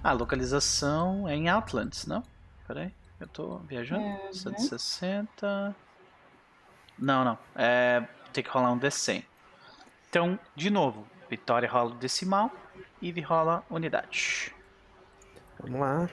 A 0.03 0.13
localização 0.13 1.29
é 1.29 1.35
em 1.37 1.49
Outlands, 1.49 2.07
não? 2.07 2.23
Peraí, 2.67 2.93
eu 3.21 3.29
tô 3.29 3.59
viajando. 3.59 4.05
Uhum. 4.05 4.33
160. 4.33 5.77
Não, 6.99 7.25
não. 7.25 7.39
É, 7.55 8.03
tem 8.33 8.43
que 8.43 8.51
rolar 8.51 8.73
um 8.73 8.79
D100. 8.79 9.25
Então, 10.09 10.39
de 10.57 10.71
novo, 10.71 11.07
Vitória 11.31 11.69
rola 11.71 11.93
o 11.93 11.95
decimal 11.95 12.51
e 13.01 13.19
rola 13.21 13.65
unidade. 13.71 14.53
Vamos 15.59 15.81
lá. 15.81 16.09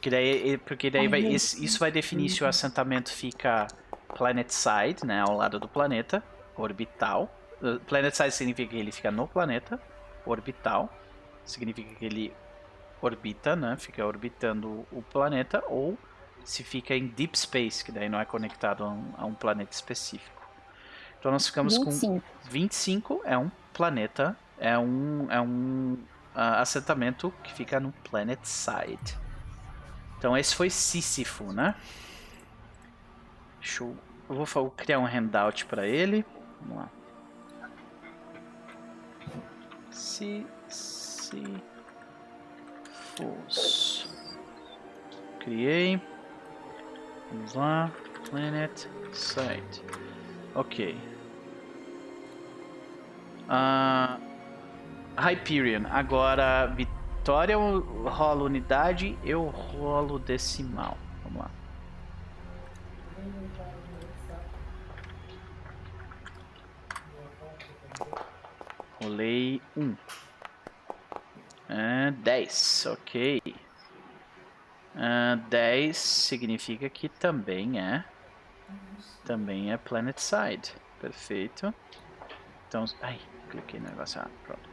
Que 0.00 0.10
daí, 0.10 0.58
porque 0.58 0.90
daí 0.90 1.08
vai, 1.08 1.24
Ai, 1.24 1.32
isso, 1.34 1.62
isso 1.62 1.78
vai 1.78 1.90
definir 1.90 2.28
se 2.28 2.44
o 2.44 2.46
assentamento 2.46 3.10
fica 3.10 3.66
planet 4.14 4.50
side, 4.50 5.04
né, 5.04 5.22
ao 5.22 5.36
lado 5.36 5.58
do 5.58 5.66
planeta, 5.66 6.22
orbital. 6.54 7.34
Uh, 7.60 7.80
Planet 7.80 8.14
side 8.14 8.30
significa 8.32 8.70
que 8.70 8.76
ele 8.76 8.92
fica 8.92 9.10
no 9.10 9.26
planeta, 9.26 9.80
orbital 10.24 10.94
significa 11.44 11.94
que 11.94 12.04
ele 12.04 12.32
orbita, 13.00 13.54
né, 13.54 13.76
fica 13.78 14.04
orbitando 14.04 14.86
o 14.90 15.02
planeta, 15.02 15.62
ou 15.68 15.98
se 16.44 16.62
fica 16.62 16.94
em 16.94 17.06
deep 17.06 17.38
space, 17.38 17.84
que 17.84 17.90
daí 17.90 18.08
não 18.08 18.20
é 18.20 18.24
conectado 18.24 18.84
a 18.84 18.88
um, 18.88 19.14
a 19.16 19.26
um 19.26 19.34
planeta 19.34 19.72
específico. 19.72 20.42
Então 21.18 21.32
nós 21.32 21.46
ficamos 21.46 21.76
com 21.76 21.90
25. 21.90 22.22
25 22.44 23.22
é 23.24 23.36
um 23.36 23.50
planeta, 23.72 24.36
é 24.58 24.78
um, 24.78 25.26
é 25.30 25.40
um 25.40 25.98
ah, 26.34 26.60
assentamento 26.60 27.32
que 27.42 27.52
fica 27.52 27.80
no 27.80 27.92
planet 28.08 28.38
side. 28.44 29.18
Então 30.18 30.36
esse 30.36 30.54
foi 30.54 30.70
Sísifo, 30.70 31.52
né? 31.52 31.74
Deixa 33.60 33.82
eu, 33.82 33.96
eu 34.28 34.36
vou 34.36 34.46
fa- 34.46 34.70
criar 34.76 34.98
um 34.98 35.06
handout 35.06 35.66
para 35.66 35.86
ele. 35.86 36.24
Vamos 36.60 36.76
lá. 36.84 36.90
Sísifos. 43.16 44.08
Criei. 45.40 46.00
Vamos 47.30 47.54
lá. 47.54 47.90
Planet 48.28 48.88
side. 49.12 49.82
Ok. 50.54 50.98
Ah, 53.48 54.18
Hyperion. 55.16 55.86
Agora, 55.90 56.66
Vitória 56.66 57.56
rola 57.56 58.44
unidade, 58.44 59.16
eu 59.24 59.44
rolo 59.44 60.18
decimal. 60.18 60.96
Vamos 61.22 61.40
lá. 61.40 61.50
Rolei 69.00 69.62
um. 69.76 69.94
Ah, 71.68 72.10
10, 72.10 72.86
ok. 72.86 73.42
Ah, 74.94 75.36
10 75.48 75.96
significa 75.96 76.88
que 76.88 77.08
também 77.08 77.80
é. 77.80 78.04
Também 79.24 79.72
é 79.72 79.76
Planet 79.76 80.18
Side. 80.18 80.72
Perfeito. 81.00 81.74
Então. 82.68 82.84
Ai, 83.02 83.20
cliquei 83.50 83.80
no 83.80 83.88
negócio. 83.88 84.20
Ah, 84.20 84.30
pronto. 84.44 84.70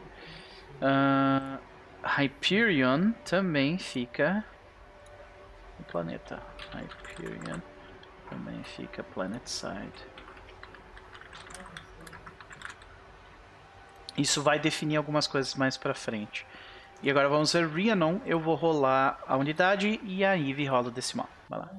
Ah, 0.82 1.60
Hyperion 2.04 3.12
também 3.26 3.78
fica 3.78 4.46
no 5.80 5.86
planeta. 5.86 6.42
Hyperion 6.74 7.60
também 8.30 8.64
fica 8.64 9.04
Planet 9.04 9.46
Side. 9.48 10.14
Isso 14.18 14.44
vai 14.44 14.60
definir 14.60 14.98
algumas 14.98 15.26
coisas 15.26 15.56
mais 15.56 15.76
pra 15.76 15.94
frente. 15.94 16.46
E 17.04 17.12
agora 17.12 17.28
vamos 17.28 17.52
ver 17.52 17.68
Rhiannon. 17.68 18.22
Eu 18.26 18.40
vou 18.40 18.56
rolar 18.56 19.22
a 19.28 19.36
unidade 19.36 20.00
e 20.04 20.24
a 20.24 20.38
Eve 20.38 20.66
rola 20.66 20.88
o 20.88 20.92
decimal. 20.92 21.28
Vai 21.50 21.60
lá. 21.60 21.70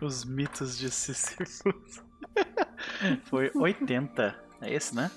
Os 0.00 0.24
mitos 0.24 0.76
de 0.76 0.90
Sisyphus. 0.90 2.02
Foi 3.30 3.52
80. 3.54 4.36
É 4.60 4.74
esse, 4.74 4.94
né? 4.94 5.08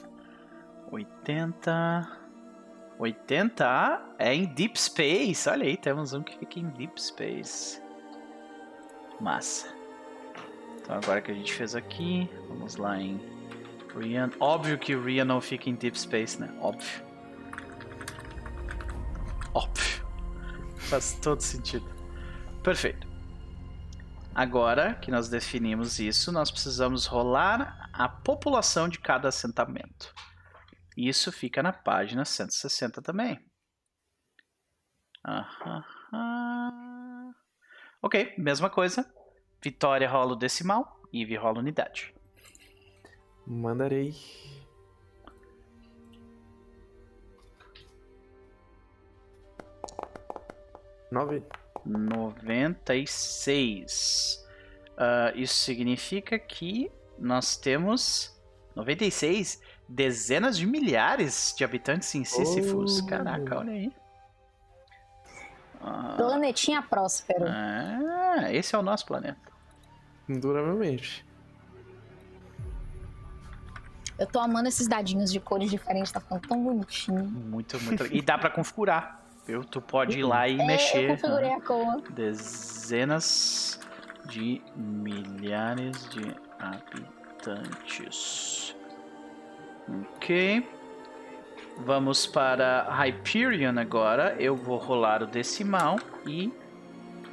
80. 0.92 2.20
80 3.00 4.16
é 4.20 4.36
em 4.36 4.46
Deep 4.46 4.80
Space. 4.80 5.50
Olha 5.50 5.66
aí, 5.66 5.78
temos 5.78 6.14
um 6.14 6.22
que 6.22 6.38
fica 6.38 6.60
em 6.60 6.70
Deep 6.70 7.02
Space. 7.02 7.82
Massa. 9.20 9.79
Então 10.90 10.98
agora 10.98 11.22
que 11.22 11.30
a 11.30 11.36
gente 11.36 11.54
fez 11.54 11.76
aqui, 11.76 12.28
vamos 12.48 12.76
lá 12.76 13.00
em 13.00 13.22
Rian. 13.96 14.32
Óbvio 14.40 14.76
que 14.80 14.96
o 14.96 15.04
Rian 15.04 15.24
não 15.24 15.40
fica 15.40 15.70
em 15.70 15.76
Deep 15.76 16.00
Space, 16.00 16.42
né? 16.42 16.52
Óbvio. 16.60 17.06
Óbvio. 19.54 20.04
Faz 20.78 21.14
todo 21.22 21.42
sentido. 21.42 21.88
Perfeito. 22.64 23.08
Agora 24.34 24.96
que 24.96 25.12
nós 25.12 25.30
definimos 25.30 26.00
isso, 26.00 26.32
nós 26.32 26.50
precisamos 26.50 27.06
rolar 27.06 27.92
a 27.94 28.10
população 28.10 28.90
de 28.90 28.98
cada 28.98 29.28
assentamento. 29.28 30.12
Isso 30.98 31.32
fica 31.32 31.62
na 31.62 31.72
página 31.72 32.26
160 32.26 33.00
também. 33.04 33.40
Ok, 38.02 38.34
mesma 38.40 38.72
coisa. 38.72 39.08
Vitória 39.62 40.10
rola 40.10 40.34
o 40.34 40.36
decimal, 40.36 41.00
Eve 41.14 41.36
rola 41.36 41.60
unidade. 41.60 42.12
Mandarei. 43.46 44.16
Nove. 51.12 51.44
96. 51.86 54.46
Uh, 54.92 55.32
isso 55.36 55.56
significa 55.56 56.38
que 56.38 56.92
nós 57.18 57.58
temos 57.58 58.40
96 58.76 59.60
dezenas 59.88 60.56
de 60.58 60.68
milhares 60.68 61.54
de 61.58 61.64
habitantes 61.64 62.14
em 62.14 62.24
Sísifos. 62.24 63.02
Oh. 63.02 63.08
Caraca, 63.08 63.58
olha 63.60 63.72
aí. 63.72 63.92
Ah, 65.82 66.16
Planetinha 66.18 66.82
próspero. 66.82 67.46
Ah, 68.38 68.54
esse 68.54 68.76
é 68.76 68.78
o 68.78 68.82
nosso 68.82 69.06
planeta. 69.06 69.38
Induravelmente. 70.28 71.26
Eu 74.18 74.28
tô 74.28 74.40
amando 74.40 74.68
esses 74.68 74.88
dadinhos 74.88 75.32
de 75.32 75.40
cores 75.40 75.70
diferentes, 75.72 76.12
tá 76.12 76.20
ficando 76.20 76.42
tão 76.48 76.62
bonitinho. 76.62 77.24
Muito, 77.24 77.80
muito. 77.82 78.06
E 78.14 78.22
dá 78.22 78.38
pra 78.38 78.50
configurar. 78.50 79.22
Viu? 79.48 79.64
Tu 79.64 79.82
pode 79.82 80.20
ir 80.20 80.24
lá 80.24 80.48
e 80.48 80.60
É, 80.60 80.66
mexer. 80.66 81.06
eu 81.06 81.16
configurei 81.16 81.54
a 81.54 81.62
cor. 81.62 82.02
Dezenas 82.12 83.80
de 84.26 84.62
milhares 84.76 86.08
de 86.10 86.36
habitantes. 87.50 88.76
Ok. 90.18 90.68
Vamos 91.78 92.28
para 92.28 92.90
Hyperion 92.92 93.80
agora. 93.80 94.36
Eu 94.38 94.56
vou 94.56 94.78
rolar 94.78 95.24
o 95.24 95.28
decimal 95.28 95.98
e 96.28 96.54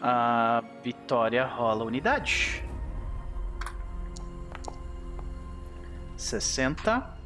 a 0.00 0.62
Vitória 0.86 1.44
rola 1.44 1.84
unidade. 1.84 2.62
60 6.16 7.18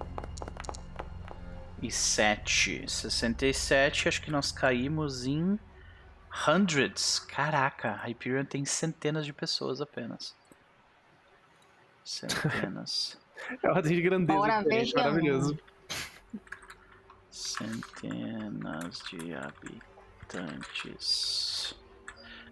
e 1.82 1.90
7. 1.90 2.90
67, 2.90 4.08
acho 4.08 4.22
que 4.22 4.30
nós 4.30 4.50
caímos 4.50 5.26
em 5.26 5.60
hundreds. 6.48 7.18
Caraca, 7.18 8.00
Hyperion 8.06 8.46
tem 8.46 8.64
centenas 8.64 9.26
de 9.26 9.34
pessoas 9.34 9.82
apenas. 9.82 10.34
Centenas. 12.02 13.20
É 13.62 13.70
ordem 13.70 13.94
de 13.94 14.02
grandeza. 14.02 14.38
Bora 14.38 14.64
é 14.70 14.84
maravilhoso. 14.94 15.58
Centenas 17.30 19.02
de 19.10 19.34
habitantes. 19.34 20.60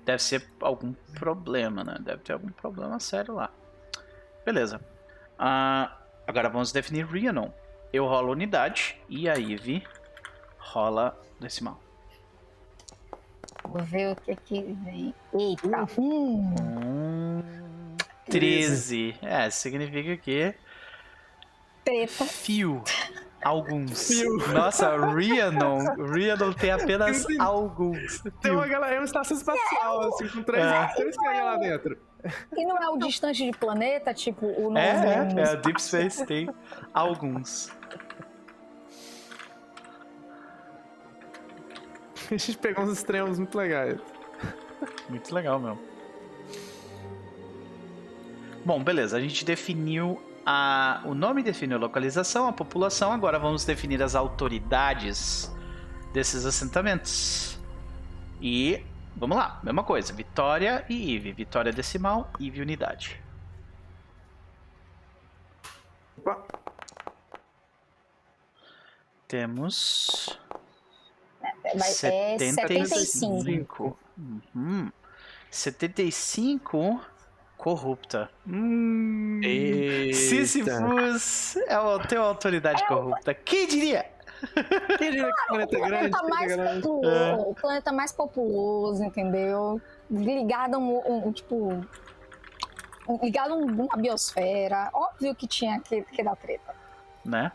Deve 0.08 0.22
ser 0.22 0.42
algum 0.62 0.94
problema, 1.18 1.84
né? 1.84 1.98
Deve 2.00 2.22
ter 2.22 2.32
algum 2.32 2.48
problema 2.48 2.98
sério 2.98 3.34
lá. 3.34 3.50
Beleza. 4.42 4.80
Ah, 5.38 5.98
agora 6.26 6.48
vamos 6.48 6.72
definir 6.72 7.04
Rhiannon. 7.04 7.50
Eu 7.92 8.06
rolo 8.06 8.32
unidade 8.32 8.98
e 9.06 9.28
a 9.28 9.38
Eve 9.38 9.86
rola 10.58 11.14
decimal. 11.38 11.78
Vou 13.62 13.82
ver 13.82 14.12
o 14.12 14.16
que 14.16 14.34
que 14.34 14.62
vem. 14.82 15.14
Eita. 15.34 15.86
Hum. 15.98 16.54
Um, 16.58 17.96
13. 18.30 19.14
É, 19.20 19.50
significa 19.50 20.16
que 20.16 20.54
Treta. 21.84 22.24
fio. 22.24 22.82
Alguns. 23.42 24.08
Fio. 24.08 24.36
Nossa, 24.52 24.96
Rhiannon. 24.96 25.94
Rhiannon 26.12 26.52
tem 26.52 26.72
apenas 26.72 27.18
Sim. 27.18 27.40
alguns. 27.40 28.22
Tem 28.42 28.50
uma 28.52 28.66
galera, 28.66 28.96
é 28.96 28.98
uma 28.98 29.04
estação 29.04 29.36
espacial, 29.36 30.08
assim, 30.08 30.28
com 30.28 30.42
três, 30.42 30.64
É. 30.64 30.86
três 30.96 31.16
caras 31.16 31.44
lá 31.44 31.56
dentro. 31.56 31.98
E 32.56 32.66
não 32.66 32.76
é 32.78 32.88
o 32.88 32.96
distante 32.98 33.44
de 33.48 33.56
planeta, 33.56 34.12
tipo 34.12 34.44
o 34.44 34.64
novo. 34.64 34.78
É, 34.78 35.30
é, 35.36 35.40
é, 35.40 35.48
a 35.50 35.54
Deep 35.54 35.80
Space 35.80 36.26
tem 36.26 36.48
alguns. 36.92 37.70
A 42.30 42.36
gente 42.36 42.58
pegou 42.58 42.84
uns 42.84 42.92
extremos 42.92 43.38
muito 43.38 43.56
legais. 43.56 43.98
Muito 45.08 45.34
legal 45.34 45.58
mesmo. 45.58 45.80
Bom, 48.64 48.82
beleza. 48.82 49.16
A 49.16 49.20
gente 49.20 49.44
definiu 49.44 50.20
a... 50.50 51.02
o 51.04 51.14
nome, 51.14 51.42
definiu 51.42 51.76
a 51.76 51.80
localização, 51.80 52.48
a 52.48 52.52
população. 52.54 53.12
Agora 53.12 53.38
vamos 53.38 53.66
definir 53.66 54.02
as 54.02 54.14
autoridades 54.14 55.54
desses 56.14 56.46
assentamentos. 56.46 57.58
E 58.40 58.82
vamos 59.14 59.36
lá, 59.36 59.60
mesma 59.62 59.84
coisa. 59.84 60.10
Vitória 60.14 60.86
e 60.88 61.14
Ive. 61.14 61.32
Vitória 61.32 61.70
decimal, 61.70 62.30
Ive 62.40 62.62
unidade. 62.62 63.22
Opa. 66.16 66.42
Temos 69.26 70.38
Mas 71.62 72.02
é 72.04 72.38
75. 72.38 72.88
75. 72.88 73.98
Uhum. 74.16 74.90
75 75.50 77.17
corrupta. 77.58 78.30
Hum. 78.46 79.40
Sisyphus 80.14 81.56
é 81.56 82.06
tem 82.08 82.18
uma 82.18 82.28
autoridade 82.28 82.86
corrupta. 82.86 83.34
Quem 83.34 83.66
diria? 83.66 84.06
Quem 84.96 85.10
diria 85.10 85.24
que 85.32 85.40
o 85.42 85.46
planeta 85.48 85.76
é 85.76 85.78
O 85.78 85.82
grande? 85.86 86.10
planeta 86.10 86.28
mais 86.28 86.52
grande. 86.54 86.82
populoso, 86.82 87.42
o 87.50 87.54
planeta 87.54 87.92
mais 87.92 88.12
populoso, 88.12 89.04
entendeu? 89.04 89.80
Ligado 90.10 90.74
a 90.76 90.78
um, 90.78 91.26
um, 91.28 91.32
tipo. 91.32 91.84
Ligado 93.22 93.52
a 93.54 93.56
um- 93.56 93.66
uma 93.84 93.96
biosfera. 93.96 94.88
Óbvio 94.94 95.34
que 95.34 95.46
tinha 95.46 95.80
que, 95.80 96.02
que 96.02 96.22
dar 96.22 96.36
treta. 96.36 96.74
Né? 97.24 97.50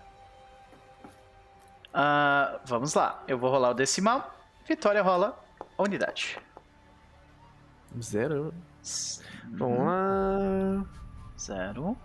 Ah, 1.93 2.59
vamos 2.65 2.93
lá. 2.93 3.23
Eu 3.27 3.37
vou 3.37 3.49
rolar 3.49 3.69
o 3.69 3.73
decimal. 3.73 4.31
Vitória 4.67 5.01
rola 5.01 5.39
a 5.77 5.81
unidade. 5.83 6.37
Zero. 8.01 8.53
Uhum. 9.51 9.57
Vamos 9.57 9.79
lá. 9.79 10.85
Zero. 11.37 11.97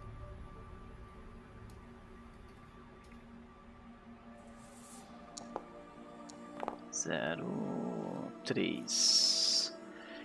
Zero. 6.92 8.33
Três. 8.44 9.78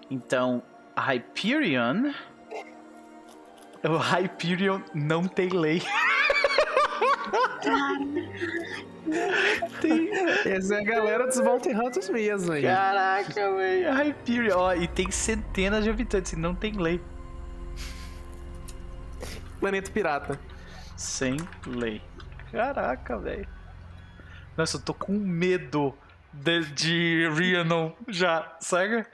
Então, 0.09 0.64
a 0.95 1.14
Hyperion. 1.14 2.14
O 3.83 3.98
Hyperion 3.98 4.82
não 4.93 5.27
tem 5.27 5.50
lei. 5.50 5.82
Tem... 9.82 10.09
Essa 10.45 10.75
é 10.75 10.80
a 10.80 10.83
galera 10.83 11.27
dos 11.27 11.40
Bounty 11.40 11.69
Hunters 11.69 12.09
mesmo 12.09 12.53
aí. 12.53 12.64
Caraca, 12.64 13.56
velho. 13.56 13.93
Hyperion. 13.93 14.58
Ó, 14.58 14.74
e 14.74 14.88
tem 14.88 15.09
centenas 15.11 15.83
de 15.83 15.90
habitantes 15.90 16.33
e 16.33 16.35
não 16.35 16.53
tem 16.56 16.74
lei. 16.74 17.01
Planeta 19.59 19.92
pirata. 19.92 20.40
Sem 20.98 21.38
lei. 21.66 22.01
Caraca, 22.51 23.17
velho. 23.17 23.48
Nossa, 24.56 24.77
eu 24.77 24.82
tô 24.82 24.93
com 24.93 25.14
medo 25.14 25.93
de, 26.32 26.66
de 26.74 27.30
Rhiannon 27.30 27.92
já, 28.08 28.56
saca? 28.59 29.08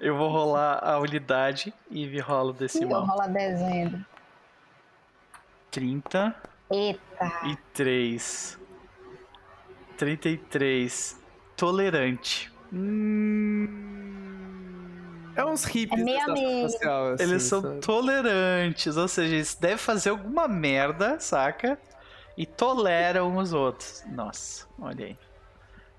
Eu 0.00 0.16
vou 0.16 0.30
rolar 0.30 0.80
a 0.82 0.98
unidade 0.98 1.72
e 1.90 2.06
me 2.06 2.18
rolo 2.20 2.50
Eu 2.50 2.54
decimal. 2.54 3.04
rola 3.04 3.28
dezembro. 3.28 4.04
30 5.70 6.34
Eita. 6.70 7.32
e 7.46 7.56
3. 7.74 8.58
33. 10.00 11.20
Tolerante. 11.58 12.50
Hum... 12.72 13.68
É 15.36 15.44
uns 15.44 15.64
hippies 15.64 16.00
É 16.00 16.04
meio 16.04 16.32
meio. 16.32 16.66
espacial, 16.66 17.12
assim, 17.12 17.22
Eles 17.22 17.42
são 17.42 17.60
sabe? 17.60 17.80
tolerantes, 17.80 18.96
ou 18.96 19.06
seja, 19.06 19.34
eles 19.34 19.54
devem 19.54 19.76
fazer 19.76 20.08
alguma 20.10 20.48
merda, 20.48 21.20
saca? 21.20 21.78
E 22.36 22.46
toleram 22.46 23.36
os 23.36 23.52
outros. 23.52 24.02
Nossa, 24.06 24.66
olha 24.78 25.04
aí. 25.06 25.18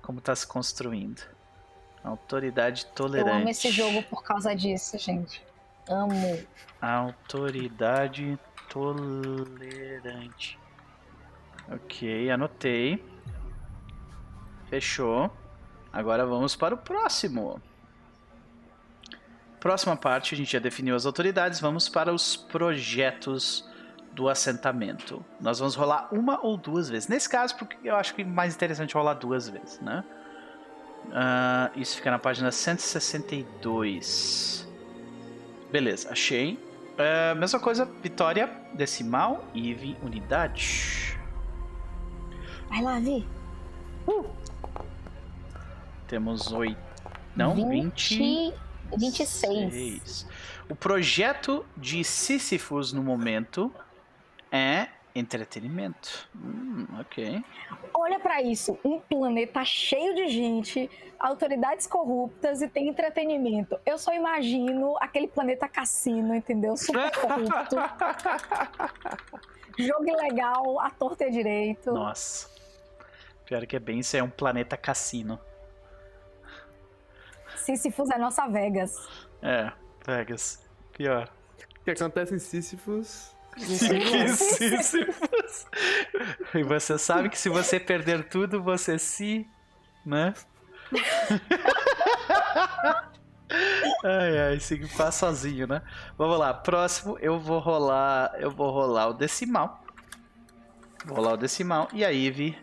Como 0.01 0.19
tá 0.19 0.35
se 0.35 0.47
construindo. 0.47 1.21
Autoridade 2.03 2.85
Eu 2.88 2.91
tolerante. 2.95 3.38
amo 3.41 3.49
esse 3.49 3.69
jogo 3.69 4.01
por 4.03 4.23
causa 4.23 4.55
disso, 4.55 4.97
gente. 4.97 5.43
Amo. 5.88 6.39
Autoridade 6.81 8.38
tolerante. 8.67 10.57
Ok, 11.71 12.31
anotei. 12.31 13.10
Fechou. 14.72 15.30
Agora 15.91 16.25
vamos 16.25 16.56
para 16.56 16.74
o 16.74 16.77
próximo. 16.77 17.61
Próxima 19.59 19.98
parte, 19.98 20.33
a 20.33 20.38
gente 20.38 20.53
já 20.53 20.59
definiu 20.59 20.95
as 20.95 21.06
autoridades. 21.06 21.59
Vamos 21.59 21.90
para 21.90 22.14
os 22.14 22.38
projetos 22.38 23.69
do 24.14 24.30
assentamento. 24.30 25.25
Nós 25.41 25.59
vamos 25.59 25.75
rolar 25.75 26.08
uma 26.09 26.40
ou 26.41 26.56
duas 26.56 26.90
vezes. 26.90 27.09
Nesse 27.09 27.30
caso, 27.30 27.58
porque 27.58 27.75
eu 27.83 27.98
acho 27.98 28.16
que 28.16 28.22
é 28.22 28.25
mais 28.25 28.56
interessante 28.56 28.93
rolar 28.93 29.16
duas 29.16 29.50
vezes, 29.50 29.77
né? 29.82 30.06
Ah, 31.11 31.69
isso 31.75 31.98
fica 31.98 32.09
na 32.09 32.17
página 32.17 32.50
162. 32.50 34.66
Beleza, 35.69 36.09
achei. 36.09 36.58
É, 36.98 37.35
mesma 37.35 37.59
coisa, 37.59 37.83
vitória 38.01 38.50
decimal, 38.74 39.43
Eve 39.53 39.98
unidade. 40.01 41.19
Vai 42.69 42.82
lá, 42.82 42.98
Vi. 43.00 43.27
Temos 46.11 46.51
oito. 46.51 46.77
Não, 47.33 47.56
20. 47.56 48.17
20... 48.17 48.53
26. 48.98 49.73
Seis. 49.73 50.27
O 50.69 50.75
projeto 50.75 51.65
de 51.77 52.03
Sísifos 52.03 52.91
no 52.91 53.01
momento 53.01 53.73
é 54.51 54.90
entretenimento. 55.15 56.27
Hum, 56.35 56.85
ok. 56.99 57.41
Olha 57.93 58.19
pra 58.19 58.41
isso, 58.41 58.77
um 58.83 58.99
planeta 58.99 59.64
cheio 59.64 60.14
de 60.14 60.27
gente, 60.27 60.91
autoridades 61.17 61.88
corruptas 61.88 62.61
e 62.61 62.67
tem 62.67 62.90
entretenimento. 62.90 63.80
Eu 63.85 63.98
só 63.98 64.14
imagino 64.14 64.98
aquele 64.99 65.30
planeta 65.30 65.65
cassino, 65.69 66.35
entendeu? 66.35 66.75
Super 66.75 67.09
corrupto. 67.17 67.77
Jogo 69.80 70.09
ilegal, 70.09 70.77
a 70.81 70.90
torta 70.90 71.23
é 71.23 71.30
direito. 71.30 71.93
Nossa. 71.93 72.49
Pior 73.45 73.65
que 73.65 73.77
é 73.77 73.80
bem, 73.80 73.99
isso 73.99 74.17
é 74.17 74.22
um 74.22 74.30
planeta 74.30 74.75
cassino. 74.75 75.40
Sísifos 77.77 78.09
é 78.09 78.17
nossa 78.17 78.48
Vegas. 78.48 78.95
É, 79.41 79.72
Vegas. 80.06 80.67
Pior. 80.93 81.30
O 81.80 81.83
que 81.83 81.91
acontece 81.91 82.35
em 82.35 82.40
Sísifos? 82.40 83.35
Sísifos. 83.58 85.66
E 86.53 86.64
você 86.64 86.98
sabe 86.98 87.30
que 87.30 87.38
se 87.38 87.50
você 87.50 87.80
perder 87.80 88.27
tudo, 88.30 88.61
você 88.61 89.00
se. 89.00 89.48
né? 90.06 90.33
ai, 94.03 94.40
ai, 94.40 94.59
se 94.59 94.85
faz 94.88 95.16
sozinho, 95.16 95.67
né? 95.67 95.82
Vamos 96.17 96.40
lá, 96.40 96.53
próximo 96.53 97.17
eu 97.19 97.40
vou 97.40 97.59
rolar. 97.59 98.33
Eu 98.38 98.51
vou 98.51 98.72
rolar 98.72 99.08
o 99.08 99.14
decimal. 99.14 99.83
Vou 101.06 101.17
rolar 101.17 101.33
o 101.33 101.38
decimal. 101.38 101.88
E 101.93 102.06
a 102.06 102.14
Eve 102.14 102.58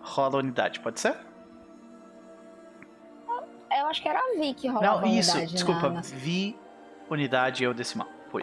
rola 0.00 0.36
a 0.36 0.38
unidade, 0.38 0.80
pode 0.80 1.00
ser? 1.00 1.16
Eu 3.84 3.90
acho 3.90 4.00
que 4.00 4.08
era 4.08 4.18
a 4.18 4.38
Vi 4.38 4.54
que 4.54 4.66
rolava 4.66 5.02
Não, 5.02 5.04
a 5.04 5.08
isso, 5.12 5.32
unidade 5.32 5.52
desculpa. 5.52 5.88
na- 5.88 5.94
na- 5.96 6.00
Vi 6.00 6.56
unidade 7.10 7.64
é 7.64 7.68
o 7.68 7.74
decimal. 7.74 8.08
Foi. 8.30 8.42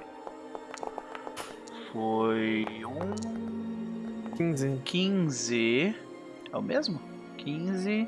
Foi 1.92 2.66
um 2.86 4.36
15. 4.38 4.82
15. 4.86 5.96
É 6.54 6.58
o 6.58 6.62
mesmo? 6.62 7.02
15. 7.38 8.08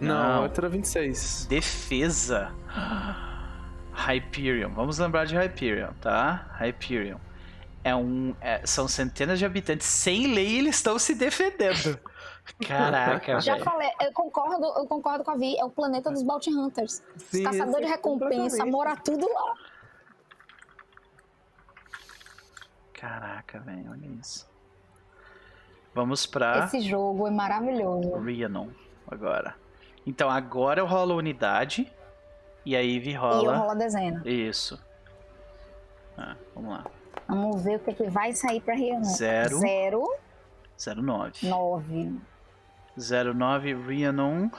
Não, 0.00 0.14
Não. 0.34 0.42
outra 0.42 0.68
26. 0.68 1.46
Defesa. 1.48 2.52
Hyperion. 3.94 4.70
Vamos 4.70 4.98
lembrar 4.98 5.24
de 5.26 5.36
Hyperion, 5.36 5.92
tá? 6.00 6.50
Hyperion. 6.60 7.18
É 7.84 7.94
um, 7.94 8.34
é- 8.40 8.66
são 8.66 8.88
centenas 8.88 9.38
de 9.38 9.46
habitantes. 9.46 9.86
Sem 9.86 10.34
lei, 10.34 10.58
eles 10.58 10.74
estão 10.76 10.98
se 10.98 11.14
defendendo. 11.14 11.98
Caraca, 12.66 13.40
Já 13.40 13.54
velho. 13.54 13.64
falei, 13.64 13.90
eu 14.00 14.12
concordo, 14.12 14.64
eu 14.78 14.86
concordo 14.86 15.24
com 15.24 15.30
a 15.32 15.36
Vi, 15.36 15.58
é 15.58 15.64
o 15.64 15.70
planeta 15.70 16.10
dos 16.10 16.22
Bounty 16.22 16.50
Hunters. 16.50 17.02
Sim, 17.16 17.42
caçadores 17.44 17.86
de 17.86 17.92
é 17.92 17.96
recompensa, 17.96 18.64
mora 18.64 18.96
tudo 18.96 19.26
lá. 19.32 19.54
Caraca, 22.92 23.58
velho, 23.60 23.90
olha 23.90 24.06
isso. 24.20 24.48
Vamos 25.94 26.26
pra 26.26 26.64
Esse 26.64 26.80
jogo 26.80 27.26
é 27.26 27.30
maravilhoso. 27.30 28.16
Rhiannon 28.18 28.68
agora. 29.10 29.54
Então 30.06 30.30
agora 30.30 30.80
eu 30.80 30.86
rolo 30.86 31.16
unidade 31.16 31.90
e 32.64 32.76
a 32.76 32.82
Eve 32.82 33.10
E 33.10 33.14
eu 33.14 33.20
rola. 33.20 33.56
rolo 33.56 33.70
a 33.70 33.74
dezena. 33.74 34.22
Isso. 34.24 34.82
Ah, 36.16 36.36
vamos 36.54 36.70
lá. 36.70 36.84
Vamos 37.28 37.62
ver 37.62 37.76
o 37.76 37.80
que, 37.80 37.92
que 37.94 38.10
vai 38.10 38.32
sair 38.32 38.60
pra 38.60 38.74
Rio. 38.74 39.02
Zero. 39.04 39.58
Zero, 39.58 40.04
09. 41.02 41.48
nove. 41.48 42.20
09 42.96 43.74
Rhiannon. 43.74 44.50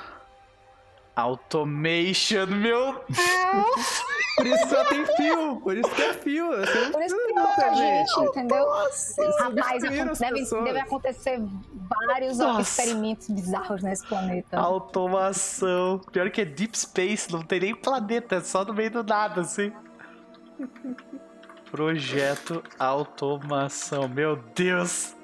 Automation, 1.16 2.46
meu 2.46 3.04
Deus! 3.10 4.04
Por 4.38 4.46
isso 4.46 4.70
só 4.70 4.86
tem 4.86 5.04
fio. 5.04 5.60
Por 5.62 5.76
isso 5.76 5.90
que 5.90 6.02
é 6.04 6.14
fio. 6.14 6.48
Por 6.92 7.02
isso 7.02 7.16
que 7.18 7.26
tem 7.26 7.34
precisa 7.34 7.42
pouca 7.42 7.66
muita 7.66 7.76
gente, 7.76 8.20
entendeu? 8.20 8.68
Eles 9.18 9.40
Rapaz, 9.40 9.82
deve, 9.82 10.64
deve 10.64 10.80
acontecer 10.80 11.42
vários 12.06 12.38
Nossa. 12.38 12.62
experimentos 12.62 13.28
bizarros 13.30 13.82
nesse 13.82 14.06
planeta. 14.06 14.60
Automação. 14.60 16.00
Pior 16.12 16.30
que 16.30 16.42
é 16.42 16.46
Deep 16.46 16.78
Space, 16.78 17.32
não 17.32 17.42
tem 17.42 17.62
nem 17.62 17.74
planeta, 17.76 18.36
é 18.36 18.42
só 18.42 18.64
no 18.64 18.76
meio 18.76 18.92
do 18.92 19.04
nada, 19.04 19.42
assim. 19.42 19.74
Projeto 21.72 22.64
Automação, 22.78 24.08
meu 24.08 24.36
Deus. 24.54 25.16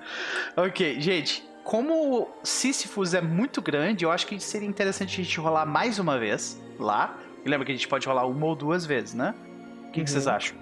Ok, 0.58 1.00
gente, 1.00 1.48
como 1.64 2.30
Sísifos 2.44 3.14
é 3.14 3.22
muito 3.22 3.62
grande, 3.62 4.04
eu 4.06 4.12
acho 4.12 4.28
que 4.28 4.40
seria 4.40 4.68
interessante 4.68 5.20
a 5.20 5.24
gente 5.24 5.40
rolar 5.40 5.66
mais 5.66 5.98
uma 6.00 6.20
vez 6.20 6.62
lá. 6.78 7.18
E 7.46 7.50
lembra 7.50 7.66
que 7.66 7.72
a 7.72 7.76
gente 7.76 7.88
pode 7.88 8.08
rolar 8.08 8.26
uma 8.26 8.46
ou 8.46 8.56
duas 8.56 8.86
vezes, 8.86 9.14
né? 9.14 9.34
O 9.88 9.92
que, 9.92 9.92
que 9.94 10.00
Uhum. 10.02 10.08
vocês 10.08 10.28
acham? 10.28 10.58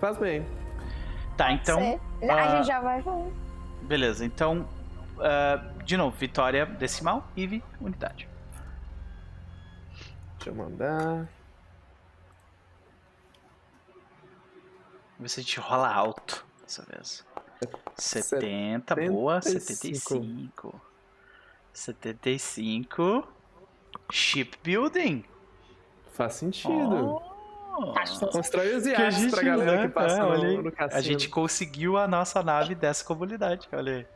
Faz 0.00 0.16
bem. 0.18 0.46
Tá, 1.36 1.52
então. 1.52 1.78
Cê- 2.20 2.28
a 2.28 2.34
ah, 2.34 2.56
gente 2.56 2.66
já 2.66 2.80
vai 2.80 3.02
falar. 3.02 3.28
Beleza, 3.82 4.24
então. 4.24 4.68
ah, 5.20 5.56
de 5.84 5.96
novo, 5.96 6.16
vitória 6.16 6.64
decimal, 6.66 7.26
Eve, 7.36 7.62
unidade. 7.80 8.28
Deixa 10.38 10.50
eu 10.50 10.54
mandar. 10.54 11.28
Vê 15.18 15.28
se 15.28 15.40
a 15.40 15.42
gente 15.42 15.58
rola 15.60 15.92
alto 15.92 16.46
dessa 16.62 16.84
vez. 16.84 17.25
70, 17.96 18.96
boa. 18.96 19.40
75. 19.40 20.80
75. 21.72 23.26
Shipbuilding. 24.10 25.24
Faz 26.12 26.34
sentido. 26.34 27.20
Oh. 27.22 27.36
Constrói 28.32 28.74
os 28.74 28.86
iates 28.86 29.18
gente, 29.18 29.30
pra 29.30 29.42
galera 29.42 29.76
né, 29.76 29.86
que 29.86 29.92
passa 29.92 30.16
é, 30.16 30.20
no, 30.20 30.62
no 30.62 30.72
cassino. 30.72 30.98
A 30.98 31.02
gente 31.02 31.28
conseguiu 31.28 31.98
a 31.98 32.08
nossa 32.08 32.42
nave 32.42 32.74
dessa 32.74 33.04
comunidade, 33.04 33.68
olha 33.70 33.96
aí. 33.96 34.06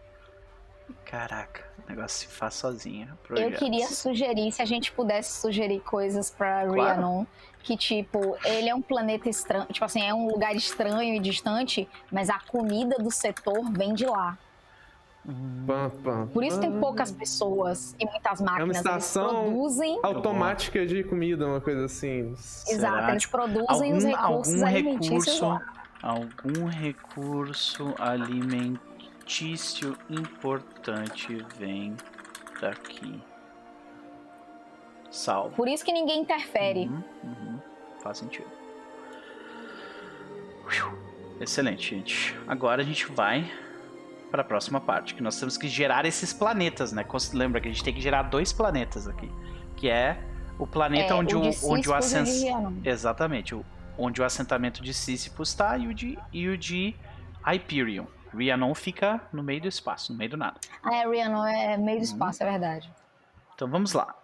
Caraca, 1.05 1.69
o 1.85 1.91
negócio 1.91 2.21
se 2.21 2.35
faz 2.35 2.55
sozinho. 2.55 3.09
Eu 3.11 3.17
projetos. 3.17 3.59
queria 3.59 3.87
sugerir, 3.89 4.51
se 4.51 4.63
a 4.63 4.65
gente 4.65 4.91
pudesse 4.93 5.41
sugerir 5.41 5.81
coisas 5.81 6.31
pra 6.31 6.63
Rhiannon, 6.63 7.27
que 7.63 7.77
tipo, 7.77 8.37
ele 8.45 8.69
é 8.69 8.75
um 8.75 8.83
planeta 8.83 9.29
estranho, 9.29 9.67
tipo 9.67 9.85
assim, 9.85 10.03
é 10.03 10.15
um 10.15 10.27
lugar 10.29 10.55
estranho 10.57 11.15
e 11.15 11.19
distante, 11.21 11.89
mas 12.11 12.31
a 12.31 12.39
comida 12.41 12.97
do 12.99 13.11
setor 13.11 13.71
vem 13.73 13.95
de 13.95 14.07
lá. 14.07 14.39
Por 16.33 16.43
isso 16.43 16.59
tem 16.59 16.73
poucas 16.81 17.13
pessoas 17.13 17.95
e 18.01 18.07
muitas 18.07 18.41
máquinas. 18.41 18.79
estação 18.79 19.29
Eles 19.29 19.51
produzem, 19.51 20.01
Automática 20.03 20.87
de 20.87 21.05
comida, 21.05 21.47
uma 21.47 21.61
coisa 21.61 21.85
assim. 21.85 22.31
exato, 22.31 22.67
Será? 22.67 23.11
eles 23.11 23.27
produzem 23.27 23.93
os 23.93 24.05
algum, 24.05 24.17
recursos 24.17 24.55
algum 24.55 24.67
alimentícios 24.67 25.27
recurso, 25.27 25.47
lá. 25.47 25.63
algum 26.03 26.67
recurso 26.67 27.95
alimentício 27.99 29.95
importante 30.09 31.45
vem 31.59 31.95
daqui. 32.61 33.23
Salvo. 35.11 35.55
Por 35.57 35.69
isso 35.69 35.85
que 35.85 35.93
ninguém 35.93 36.21
interfere. 36.21 36.87
Uhum, 36.87 37.03
uhum. 37.25 37.59
Faz 38.03 38.19
sentido. 38.19 38.49
Excelente, 41.41 41.91
gente. 41.97 42.37
Agora 42.47 42.83
a 42.83 42.85
gente 42.85 43.07
vai 43.11 43.51
para 44.31 44.43
a 44.43 44.45
próxima 44.45 44.81
parte, 44.81 45.15
que 45.15 45.23
nós 45.23 45.39
temos 45.41 45.57
que 45.57 45.67
gerar 45.67 46.05
esses 46.05 46.33
planetas, 46.33 46.93
né? 46.93 47.05
Lembra 47.33 47.61
que 47.61 47.67
a 47.69 47.71
gente 47.71 47.83
tem 47.83 47.93
que 47.93 48.01
gerar 48.01 48.23
dois 48.25 48.53
planetas 48.53 49.09
aqui, 49.09 49.29
que 49.77 49.89
é 49.89 50.23
o 50.59 50.67
planeta 50.67 51.13
É, 51.13 51.17
onde 51.17 51.35
o, 51.35 51.41
de 51.41 51.49
onde 51.65 51.89
o. 51.89 51.93
Rhiannon. 51.93 52.75
Exatamente, 52.85 53.55
o- 53.55 53.65
onde 53.99 54.21
o 54.21 54.25
assentamento 54.25 54.81
de 54.83 54.95
Sísifos 54.95 55.49
está 55.49 55.77
e 55.77 55.89
o 55.89 55.95
de 55.95 56.17
e 56.33 56.47
o 56.49 56.57
de 56.57 56.95
Hyperion. 57.45 58.05
Rhiannon 58.33 58.73
fica 58.75 59.21
no 59.33 59.43
meio 59.43 59.63
do 59.63 59.67
espaço, 59.69 60.13
no 60.13 60.19
meio 60.19 60.31
do 60.31 60.37
nada. 60.37 60.61
Ah, 60.85 60.95
é, 60.95 61.07
Rhiannon 61.09 61.45
é 61.47 61.77
meio 61.77 61.97
Uhum. 61.97 62.03
do 62.03 62.05
espaço, 62.05 62.43
é 62.45 62.51
verdade. 62.51 62.89
Então 63.57 63.69
vamos 63.69 63.93
lá. 63.95 64.15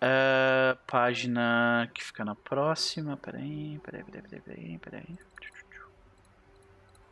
Ah, 0.00 0.76
página 0.86 1.90
que 1.94 2.04
fica 2.04 2.24
na 2.24 2.34
próxima. 2.34 3.16
Peraí, 3.16 3.80
peraí, 3.82 4.04
peraí, 4.04 4.22
peraí, 4.22 4.40
peraí, 4.42 4.78
peraí. 4.78 5.18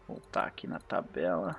Voltar 0.07 0.47
aqui 0.47 0.67
na 0.67 0.79
tabela. 0.79 1.57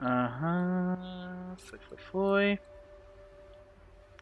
Aham. 0.00 1.56
Foi, 1.58 1.78
foi, 1.78 1.98
foi. 1.98 2.60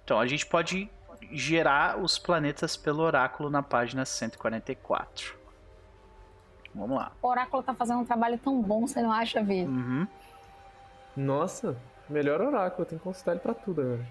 Então 0.03 0.19
a 0.21 0.27
gente 0.27 0.47
pode 0.47 0.91
gerar 1.33 1.99
os 1.99 2.19
planetas 2.19 2.77
pelo 2.77 3.03
oráculo 3.03 3.51
na 3.51 3.63
página 3.63 4.05
144. 4.05 5.37
Vamos 6.75 6.97
lá. 6.97 7.13
O 7.23 7.29
Oráculo 7.29 7.63
tá 7.63 7.73
fazendo 7.73 8.01
um 8.01 8.05
trabalho 8.05 8.37
tão 8.39 8.61
bom, 8.61 8.87
você 8.87 9.01
não 9.01 9.13
acha, 9.13 9.43
Vi? 9.43 9.63
Uhum. 9.65 10.07
Nossa, 11.17 11.77
melhor 12.09 12.41
oráculo. 12.41 12.85
Tem 12.87 12.99
que 12.99 13.05
consultar 13.05 13.33
ele 13.33 13.41
pra 13.41 13.55
tudo 13.55 13.81
agora. 13.81 14.07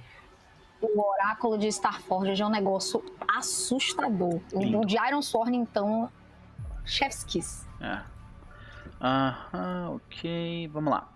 o 0.82 1.10
oráculo 1.12 1.58
de 1.58 1.68
Starforge 1.68 2.42
é 2.42 2.46
um 2.46 2.50
negócio 2.50 3.04
assustador. 3.38 4.40
Lindo. 4.54 4.80
O 4.82 4.86
de 4.86 4.96
Iron 5.08 5.22
Sword, 5.22 5.56
então, 5.56 6.10
chef's 6.86 7.24
kiss. 7.24 7.66
É. 7.82 8.02
Aham, 9.02 9.96
ok. 9.96 10.68
Vamos 10.70 10.92
lá. 10.92 11.08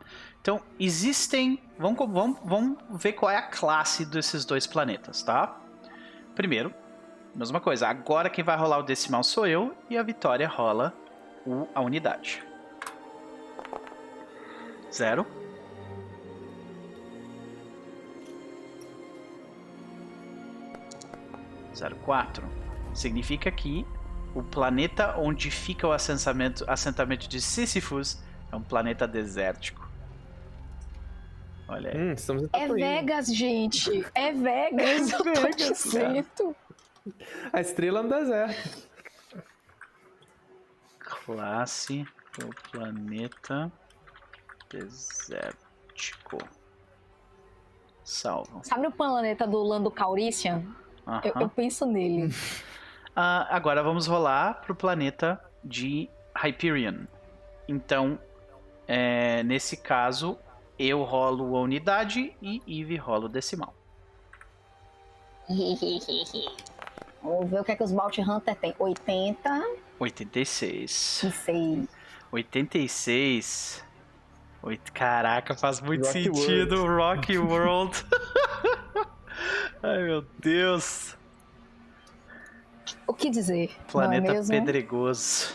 Então, 0.42 0.62
existem. 0.80 1.62
Vamos, 1.78 1.98
vamos, 2.10 2.40
vamos 2.44 2.78
ver 2.92 3.14
qual 3.14 3.30
é 3.32 3.38
a 3.38 3.42
classe 3.42 4.06
desses 4.06 4.46
dois 4.46 4.66
planetas, 4.66 5.22
tá? 5.24 5.58
Primeiro, 6.36 6.74
mesma 7.36 7.60
coisa. 7.60 7.88
Agora 7.88 8.30
quem 8.30 8.44
vai 8.44 8.56
rolar 8.58 8.78
o 8.80 8.84
decimal 8.84 9.24
sou 9.24 9.46
eu 9.48 9.76
e 9.90 9.98
a 9.98 10.04
Vitória 10.04 10.48
rola 10.48 10.94
o- 11.46 11.68
a 11.76 11.82
unidade. 11.82 12.44
Zero. 14.92 15.26
Zero 21.78 21.96
quatro. 21.98 22.44
Significa 22.94 23.52
que 23.52 23.86
o 24.34 24.42
planeta 24.42 25.16
onde 25.18 25.52
fica 25.52 25.88
o 25.88 25.92
assentamento, 25.92 26.66
assentamento 26.68 27.28
de 27.28 27.40
Sísifos 27.40 28.20
é 28.52 28.56
um 28.56 28.62
planeta 28.62 29.08
desértico. 29.08 29.88
Olha 31.68 31.92
aí. 31.92 31.98
Hum, 31.98 32.14
estamos 32.14 32.44
em 32.44 32.50
É. 32.54 32.68
Vegas, 32.68 33.28
gente. 33.28 34.06
É 34.16 34.32
Vegas, 34.32 35.12
eu 35.14 35.18
tô 35.20 35.34
Vegas, 35.34 35.84
dizendo. 35.84 36.56
A 37.54 37.62
estrela 37.62 38.02
no 38.02 38.10
deserto. 38.10 38.88
Classe 41.00 42.06
do 42.40 42.50
planeta 42.72 43.72
desértico. 44.70 46.38
Salvo. 48.04 48.62
Sabe 48.64 48.88
o 48.88 48.92
planeta 48.92 49.46
do 49.46 49.62
Lando 49.62 49.92
Calrissian? 49.92 50.66
Eu, 51.24 51.42
eu 51.42 51.50
penso 51.50 51.86
nele. 51.86 52.34
Ah, 53.20 53.48
agora 53.50 53.82
vamos 53.82 54.06
rolar 54.06 54.62
pro 54.62 54.76
planeta 54.76 55.44
de 55.64 56.08
Hyperion. 56.36 57.06
Então, 57.68 58.20
é, 58.88 59.42
nesse 59.42 59.76
caso, 59.76 60.38
eu 60.78 61.02
rolo 61.02 61.58
a 61.58 61.62
unidade 61.62 62.36
e 62.40 62.62
Eve 62.68 62.96
rola 62.96 63.26
o 63.26 63.28
decimal. 63.28 63.74
Vamos 67.24 67.50
ver 67.50 67.62
o 67.62 67.64
que 67.64 67.72
é 67.72 67.76
que 67.76 67.84
os 67.84 67.92
Bounty 67.92 68.22
Hunter 68.22 68.56
tem. 68.56 68.76
80 68.78 69.66
86. 70.00 71.24
e 71.24 71.32
6. 71.32 71.88
86. 72.32 73.86
Oito... 74.62 74.94
Caraca, 74.94 75.56
faz 75.56 75.82
muito 75.82 76.06
Rocky 76.06 76.24
sentido. 76.24 76.86
Rocky 76.86 77.38
World. 77.40 77.98
Ai, 79.84 80.04
meu 80.04 80.26
Deus. 80.40 81.16
O 83.06 83.14
que 83.14 83.30
dizer? 83.30 83.72
Planeta 83.92 84.34
é 84.34 84.44
pedregoso. 84.44 85.54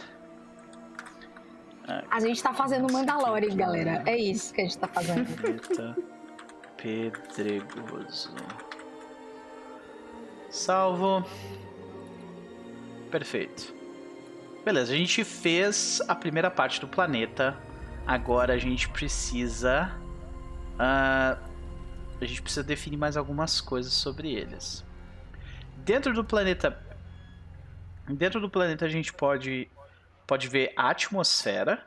A 2.11 2.21
gente 2.21 2.43
tá 2.43 2.55
fazendo 2.55 2.91
Mandalorian, 2.93 3.55
galera. 3.57 4.03
É 4.07 4.17
isso 4.17 4.55
que 4.55 4.61
a 4.61 4.65
gente 4.65 4.79
tá 4.79 4.89
fazendo. 4.89 5.27
Planeta 5.37 5.97
pedregoso. 6.83 8.35
Salvo. 10.51 11.25
Perfeito. 13.11 13.75
Beleza, 14.65 14.93
a 14.93 14.97
gente 14.97 15.25
fez 15.25 16.01
a 16.09 16.15
primeira 16.15 16.51
parte 16.51 16.81
do 16.81 16.89
planeta. 16.89 17.57
Agora 18.07 18.55
a 18.55 18.59
gente 18.59 18.89
precisa. 18.89 19.93
ah, 20.79 21.39
a 22.23 22.27
gente 22.27 22.43
precisa 22.43 22.63
definir 22.63 22.97
mais 22.97 23.17
algumas 23.17 23.61
coisas 23.61 23.93
sobre 23.93 24.33
eles. 24.33 24.85
Dentro 25.79 26.13
do 26.13 26.25
planeta. 26.25 26.81
Dentro 28.09 28.41
do 28.41 28.49
planeta 28.49 28.85
a 28.85 28.89
gente 28.89 29.13
pode, 29.13 29.69
pode 30.27 30.49
ver 30.49 30.73
a 30.77 30.91
atmosfera 30.91 31.85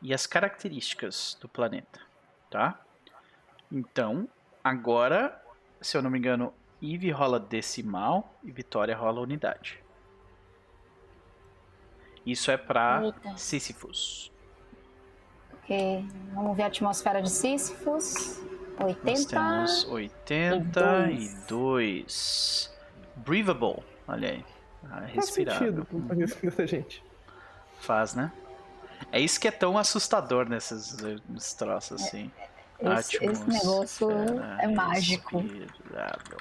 e 0.00 0.12
as 0.12 0.26
características 0.26 1.36
do 1.40 1.48
planeta, 1.48 2.00
tá? 2.50 2.80
Então, 3.70 4.28
agora, 4.62 5.40
se 5.80 5.96
eu 5.96 6.02
não 6.02 6.10
me 6.10 6.18
engano, 6.18 6.52
Eve 6.82 7.10
rola 7.10 7.38
decimal 7.38 8.34
e 8.42 8.50
Vitória 8.50 8.96
rola 8.96 9.20
unidade. 9.20 9.82
Isso 12.26 12.50
é 12.50 12.56
pra 12.56 13.02
Eita. 13.04 13.36
Sísifos. 13.36 14.32
Ok. 15.54 16.04
Vamos 16.34 16.56
ver 16.56 16.64
a 16.64 16.66
atmosfera 16.66 17.22
de 17.22 17.30
Sísifos. 17.30 18.40
80. 18.78 19.10
Nós 19.10 19.24
temos 19.24 19.84
82. 19.88 22.72
Breathable. 23.16 23.82
Olha 24.08 24.30
aí. 24.30 24.44
Ah, 24.84 25.00
Faz 25.00 25.12
respirável. 25.12 25.60
sentido 25.60 25.84
pro 25.84 26.00
planeta 26.00 26.50
da 26.50 26.66
gente. 26.66 27.04
Faz, 27.80 28.14
né? 28.14 28.32
É 29.10 29.18
isso 29.20 29.40
que 29.40 29.48
é 29.48 29.50
tão 29.50 29.76
assustador 29.76 30.48
nesses, 30.48 30.96
nesses 31.28 31.54
troços 31.54 32.00
assim. 32.02 32.30
Esse, 32.78 33.16
esse 33.24 33.48
negócio 33.48 34.10
Atmosfera 34.10 34.58
é 34.60 34.68
mágico. 34.68 35.38
Respirável. 35.38 36.38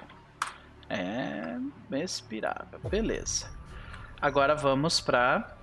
É 0.89 1.57
respirável. 1.89 2.79
Beleza. 2.89 3.49
Agora 4.19 4.53
vamos 4.55 4.99
pra 4.99 5.55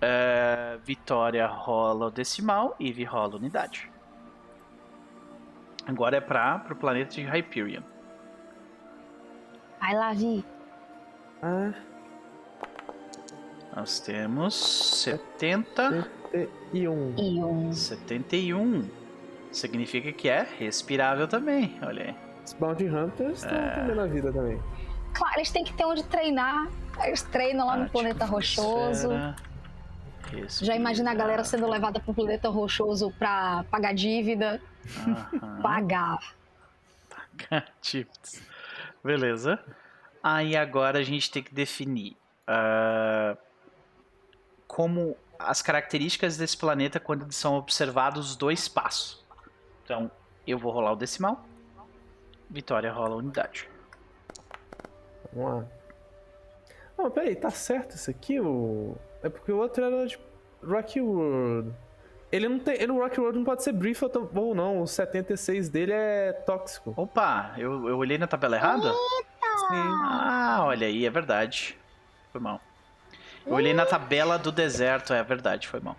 é, 0.00 0.78
Vitória 0.84 1.44
rola 1.46 2.06
o 2.06 2.10
decimal 2.10 2.76
e 2.78 2.90
Eve 2.90 3.04
rola 3.04 3.36
unidade. 3.36 3.90
Agora 5.86 6.16
é 6.16 6.20
pra, 6.20 6.58
pro 6.58 6.74
planeta 6.76 7.14
de 7.14 7.22
Hyperion. 7.22 7.82
Vai 9.80 9.94
lá, 9.94 10.12
Vi. 10.12 10.44
Ah, 11.42 11.72
Nós 13.74 14.00
temos 14.00 14.54
70, 15.04 16.08
e 16.72 16.88
um. 16.88 17.14
E 17.16 17.42
um. 17.44 17.72
71. 17.72 18.88
Significa 19.52 20.10
que 20.12 20.28
é 20.28 20.46
respirável 20.58 21.28
também. 21.28 21.78
Olha 21.82 22.04
aí. 22.04 22.16
Os 22.44 22.52
Bounty 22.54 22.88
Hunters 22.88 23.38
estão 23.44 23.56
É. 23.58 24.00
a 24.02 24.06
vida 24.06 24.32
também. 24.32 24.60
Claro, 25.14 25.34
eles 25.36 25.50
têm 25.50 25.64
que 25.64 25.72
ter 25.72 25.84
onde 25.84 26.04
treinar. 26.04 26.68
Eles 27.04 27.22
treinam 27.22 27.66
lá 27.66 27.76
no 27.76 27.88
planeta 27.90 28.24
rochoso. 28.24 29.10
Já 30.62 30.74
imagina 30.74 31.12
a 31.12 31.14
galera 31.14 31.44
sendo 31.44 31.68
levada 31.68 32.00
pro 32.00 32.12
planeta 32.12 32.48
rochoso 32.48 33.12
pra 33.18 33.64
pagar 33.70 33.94
dívida. 33.94 34.60
Aham. 35.06 35.62
Pagar. 35.62 36.34
Chips. 37.82 38.42
Beleza. 39.02 39.62
Aí 40.22 40.56
agora 40.56 40.98
a 40.98 41.02
gente 41.02 41.30
tem 41.30 41.42
que 41.42 41.54
definir 41.54 42.16
ah, 42.46 43.36
como 44.66 45.16
as 45.38 45.62
características 45.62 46.36
desse 46.36 46.56
planeta 46.56 46.98
quando 46.98 47.22
eles 47.22 47.36
são 47.36 47.56
observados 47.56 48.36
do 48.36 48.50
espaço. 48.50 49.24
Então, 49.84 50.10
eu 50.46 50.58
vou 50.58 50.72
rolar 50.72 50.92
o 50.92 50.96
decimal. 50.96 51.44
Vitória 52.48 52.92
rola 52.92 53.14
a 53.14 53.18
unidade. 53.18 53.68
Vamos 55.32 55.62
lá. 55.62 55.68
Não, 56.96 57.10
peraí, 57.10 57.36
tá 57.36 57.50
certo 57.50 57.94
isso 57.94 58.10
aqui? 58.10 58.40
O... 58.40 58.96
É 59.22 59.28
porque 59.28 59.52
o 59.52 59.58
outro 59.58 59.84
era 59.84 60.06
de 60.06 60.18
Rocky 60.62 61.00
World. 61.00 61.74
Ele 62.30 62.48
não 62.48 62.58
tem. 62.58 62.74
Ele, 62.74 62.92
o 62.92 62.98
Rocky 63.00 63.20
World 63.20 63.38
não 63.38 63.44
pode 63.44 63.62
ser 63.62 63.72
brief 63.72 64.02
ou 64.02 64.54
não. 64.54 64.82
O 64.82 64.86
76 64.86 65.68
dele 65.68 65.92
é 65.92 66.32
tóxico. 66.32 66.92
Opa, 66.96 67.52
eu, 67.56 67.88
eu 67.88 67.96
olhei 67.98 68.18
na 68.18 68.26
tabela 68.26 68.56
errada? 68.56 68.92
Sim. 68.92 69.98
Ah, 70.02 70.58
olha 70.64 70.86
aí, 70.86 71.06
é 71.06 71.10
verdade. 71.10 71.78
Foi 72.32 72.40
mal. 72.40 72.60
Eu 73.46 73.54
olhei 73.54 73.72
na 73.72 73.86
tabela 73.86 74.38
do 74.38 74.50
deserto, 74.50 75.12
é 75.12 75.22
verdade, 75.22 75.68
foi 75.68 75.78
mal. 75.80 75.96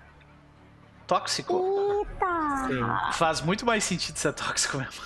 Tóxico? 1.07 2.05
Eita! 2.05 2.67
Sim. 2.67 3.13
Faz 3.13 3.41
muito 3.41 3.65
mais 3.65 3.85
sentido 3.85 4.17
ser 4.17 4.33
tóxico 4.33 4.77
mesmo. 4.77 5.01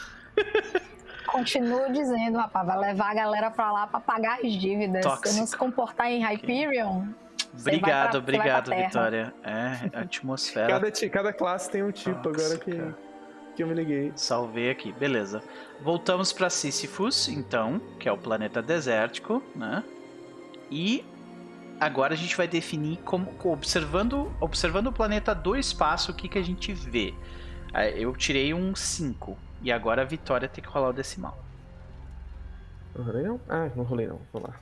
Continuo 1.27 1.91
dizendo, 1.93 2.39
rapaz, 2.39 2.65
vai 2.65 2.77
levar 2.79 3.11
a 3.11 3.13
galera 3.13 3.51
pra 3.51 3.71
lá 3.71 3.87
pra 3.87 3.99
pagar 3.99 4.39
as 4.43 4.51
dívidas. 4.53 5.03
Tóxico. 5.03 5.29
Se 5.29 5.39
não 5.39 5.45
se 5.45 5.55
comportar 5.55 6.07
em 6.07 6.21
Hyperion, 6.23 7.05
Você 7.05 7.30
pra- 7.51 7.59
Obrigado, 7.59 8.17
obrigado, 8.17 8.65
pra 8.65 8.75
terra. 8.75 8.87
Vitória. 8.87 9.33
É, 9.43 9.99
atmosfera. 9.99 10.67
Cada, 10.67 11.09
cada 11.09 11.33
classe 11.33 11.69
tem 11.69 11.83
um 11.83 11.91
tipo 11.91 12.29
agora 12.29 12.57
que, 12.57 12.93
que 13.55 13.63
eu 13.63 13.67
me 13.67 13.73
liguei. 13.73 14.11
Salvei 14.15 14.69
aqui, 14.71 14.91
beleza. 14.93 15.41
Voltamos 15.81 16.31
para 16.31 16.49
Sísifos, 16.49 17.27
então, 17.27 17.79
que 17.99 18.07
é 18.07 18.11
o 18.11 18.17
planeta 18.17 18.61
desértico, 18.61 19.43
né? 19.55 19.83
E 20.69 21.03
agora 21.79 22.13
a 22.13 22.17
gente 22.17 22.35
vai 22.37 22.47
definir 22.47 22.97
como, 23.03 23.33
observando, 23.43 24.31
observando 24.39 24.87
o 24.87 24.91
planeta 24.93 25.33
do 25.35 25.55
espaço, 25.55 26.11
o 26.11 26.15
que, 26.15 26.29
que 26.29 26.37
a 26.39 26.43
gente 26.43 26.71
vê. 26.73 27.13
Eu 27.95 28.15
tirei 28.15 28.53
um 28.53 28.75
5 28.75 29.37
e 29.61 29.71
agora 29.71 30.01
a 30.01 30.05
Vitória 30.05 30.47
tem 30.47 30.63
que 30.63 30.69
rolar 30.69 30.89
o 30.89 30.93
decimal. 30.93 31.37
Não 32.95 33.05
rolei 33.05 33.23
não? 33.23 33.39
Ah, 33.47 33.69
não 33.75 33.83
rolei 33.83 34.07
não. 34.07 34.19
Vou 34.33 34.41
lá. 34.43 34.53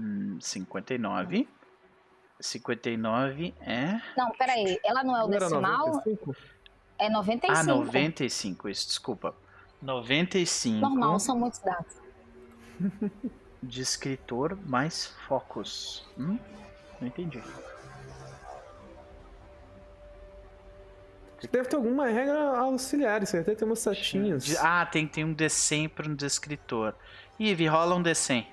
Hum, 0.00 0.38
59. 0.40 1.46
59 2.40 3.54
é. 3.60 4.00
Não, 4.16 4.30
peraí. 4.32 4.80
Ela 4.82 5.04
não 5.04 5.14
é 5.14 5.24
o 5.24 5.28
Não 5.28 5.38
decimal? 5.38 5.86
95? 5.88 6.36
É 6.98 7.10
95. 7.10 7.58
Ah, 7.58 7.62
95, 7.62 8.68
isso, 8.68 8.86
desculpa. 8.86 9.34
95 9.82 10.80
Normal, 10.80 11.20
são 11.20 11.38
muitos 11.38 11.60
dados. 11.60 11.96
de 13.62 13.82
escritor 13.82 14.58
mais 14.66 15.06
focus. 15.26 16.08
Hum? 16.18 16.38
Não 16.98 17.08
entendi. 17.08 17.42
Deve 21.50 21.68
ter 21.68 21.76
alguma 21.76 22.06
regra 22.06 22.58
auxiliar, 22.58 23.22
isso 23.22 23.36
até 23.36 23.54
tem 23.54 23.66
umas 23.66 23.78
setinhas. 23.78 24.56
Ah, 24.58 24.84
tem, 24.84 25.06
tem 25.06 25.24
um 25.24 25.34
D100 25.34 25.88
para 25.88 26.08
um 26.08 26.14
descritor. 26.14 26.94
Ive, 27.38 27.66
rola 27.66 27.94
um 27.94 28.02
D100. 28.02 28.46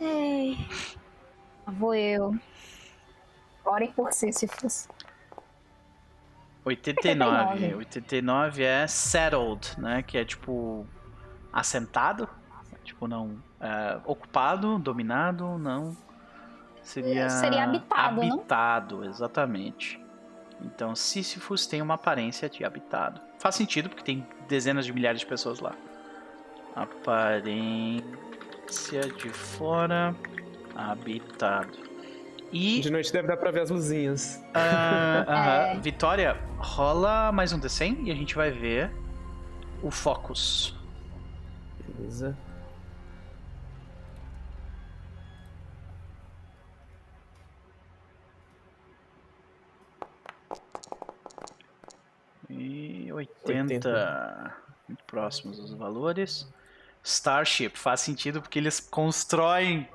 Ei. 0.00 0.58
Vou 1.66 1.94
eu. 1.94 2.34
Orem 3.64 3.90
por 3.92 4.12
Sísifos. 4.12 4.88
89. 6.64 7.52
89. 7.52 7.74
89 7.76 8.62
é 8.62 8.86
settled, 8.86 9.80
né? 9.80 10.02
Que 10.02 10.18
é 10.18 10.24
tipo 10.24 10.86
assentado. 11.52 12.28
Tipo, 12.84 13.08
não. 13.08 13.36
é, 13.60 13.98
ocupado, 14.04 14.78
dominado, 14.78 15.58
não. 15.58 15.96
Seria. 16.82 17.28
Seria 17.28 17.64
habitado, 17.64 18.22
não? 18.22 18.34
Habitado, 18.34 19.04
exatamente. 19.04 20.00
Então, 20.60 20.94
Sísifos 20.94 21.66
tem 21.66 21.82
uma 21.82 21.94
aparência 21.94 22.48
de 22.48 22.64
habitado. 22.64 23.20
Faz 23.38 23.56
sentido, 23.56 23.88
porque 23.88 24.04
tem 24.04 24.26
dezenas 24.48 24.86
de 24.86 24.92
milhares 24.92 25.20
de 25.20 25.26
pessoas 25.26 25.60
lá. 25.60 25.74
Aparência 26.74 28.25
de 28.66 29.28
fora. 29.30 30.14
Habitado. 30.74 31.78
E 32.52 32.80
De 32.80 32.90
noite 32.90 33.12
deve 33.12 33.26
dar 33.28 33.36
pra 33.36 33.50
ver 33.50 33.62
as 33.62 33.70
luzinhas. 33.70 34.42
ah. 34.54 35.72
É. 35.76 35.80
Vitória, 35.80 36.38
rola 36.58 37.32
mais 37.32 37.52
um 37.52 37.60
D100 37.60 38.04
e 38.06 38.10
a 38.10 38.14
gente 38.14 38.34
vai 38.34 38.50
ver 38.50 38.90
o 39.82 39.90
Focus. 39.90 40.74
Beleza. 41.86 42.36
E 52.48 53.12
80. 53.12 53.62
80. 53.62 54.56
Muito 54.88 55.04
próximos 55.04 55.58
os 55.58 55.72
valores. 55.72 56.48
Starship 57.06 57.70
faz 57.78 58.00
sentido 58.00 58.42
porque 58.42 58.58
eles 58.58 58.80
constroem. 58.80 59.88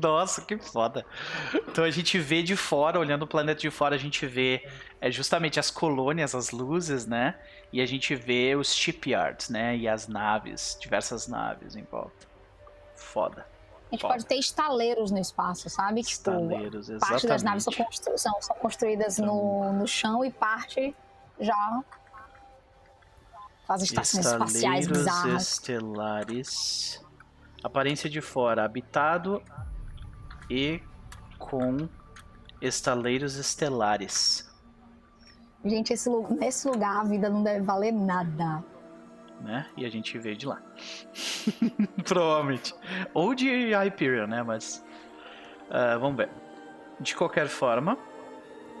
Nossa, 0.00 0.40
que 0.40 0.56
foda. 0.58 1.04
Então 1.68 1.84
a 1.84 1.90
gente 1.90 2.18
vê 2.18 2.42
de 2.42 2.56
fora, 2.56 2.98
olhando 2.98 3.22
o 3.22 3.26
planeta 3.26 3.60
de 3.60 3.70
fora, 3.70 3.94
a 3.94 3.98
gente 3.98 4.26
vê 4.26 4.66
é, 5.00 5.10
justamente 5.10 5.60
as 5.60 5.70
colônias, 5.70 6.34
as 6.34 6.50
luzes, 6.50 7.06
né? 7.06 7.36
E 7.72 7.80
a 7.80 7.86
gente 7.86 8.14
vê 8.16 8.56
os 8.56 8.74
shipyards, 8.74 9.48
né? 9.50 9.76
E 9.76 9.86
as 9.86 10.08
naves, 10.08 10.76
diversas 10.80 11.28
naves 11.28 11.76
em 11.76 11.84
volta. 11.84 12.26
Foda. 12.96 13.46
A 13.90 13.94
gente 13.94 14.00
Foda. 14.02 14.14
pode 14.14 14.26
ter 14.26 14.36
estaleiros 14.36 15.10
no 15.10 15.18
espaço, 15.18 15.68
sabe? 15.68 16.02
Tipo, 16.02 16.30
Estaleiros, 16.30 16.88
parte 16.98 17.26
das 17.26 17.42
naves 17.42 17.62
são, 17.64 17.72
exatamente. 17.72 17.96
constru- 17.98 18.18
são- 18.18 18.42
são 18.42 18.56
construídas 18.56 19.18
no, 19.18 19.72
no 19.74 19.86
chão 19.86 20.24
e 20.24 20.30
parte 20.30 20.94
já 21.38 21.82
as 23.70 23.82
estações 23.82 24.26
espaciais 24.26 24.86
Estaleiros 24.86 24.98
bizarras. 24.98 25.42
estelares. 25.52 27.04
Aparência 27.62 28.10
de 28.10 28.20
fora, 28.20 28.64
habitado 28.64 29.40
e 30.50 30.82
com 31.38 31.88
estaleiros 32.60 33.36
estelares. 33.36 34.50
Gente, 35.64 35.92
esse 35.92 36.10
nesse 36.30 36.66
lugar 36.68 37.00
a 37.00 37.04
vida 37.04 37.30
não 37.30 37.44
deve 37.44 37.60
valer 37.60 37.92
nada. 37.92 38.64
Né? 39.40 39.66
E 39.76 39.86
a 39.86 39.90
gente 39.90 40.18
veio 40.18 40.36
de 40.36 40.46
lá. 40.46 40.60
Provavelmente. 42.04 42.74
Ou 43.14 43.34
de 43.34 43.72
Hyperion, 43.72 44.26
né? 44.26 44.42
Mas. 44.42 44.84
ah, 45.70 45.96
vamos 45.96 46.16
ver. 46.16 46.30
De 46.98 47.14
qualquer 47.14 47.48
forma, 47.48 47.96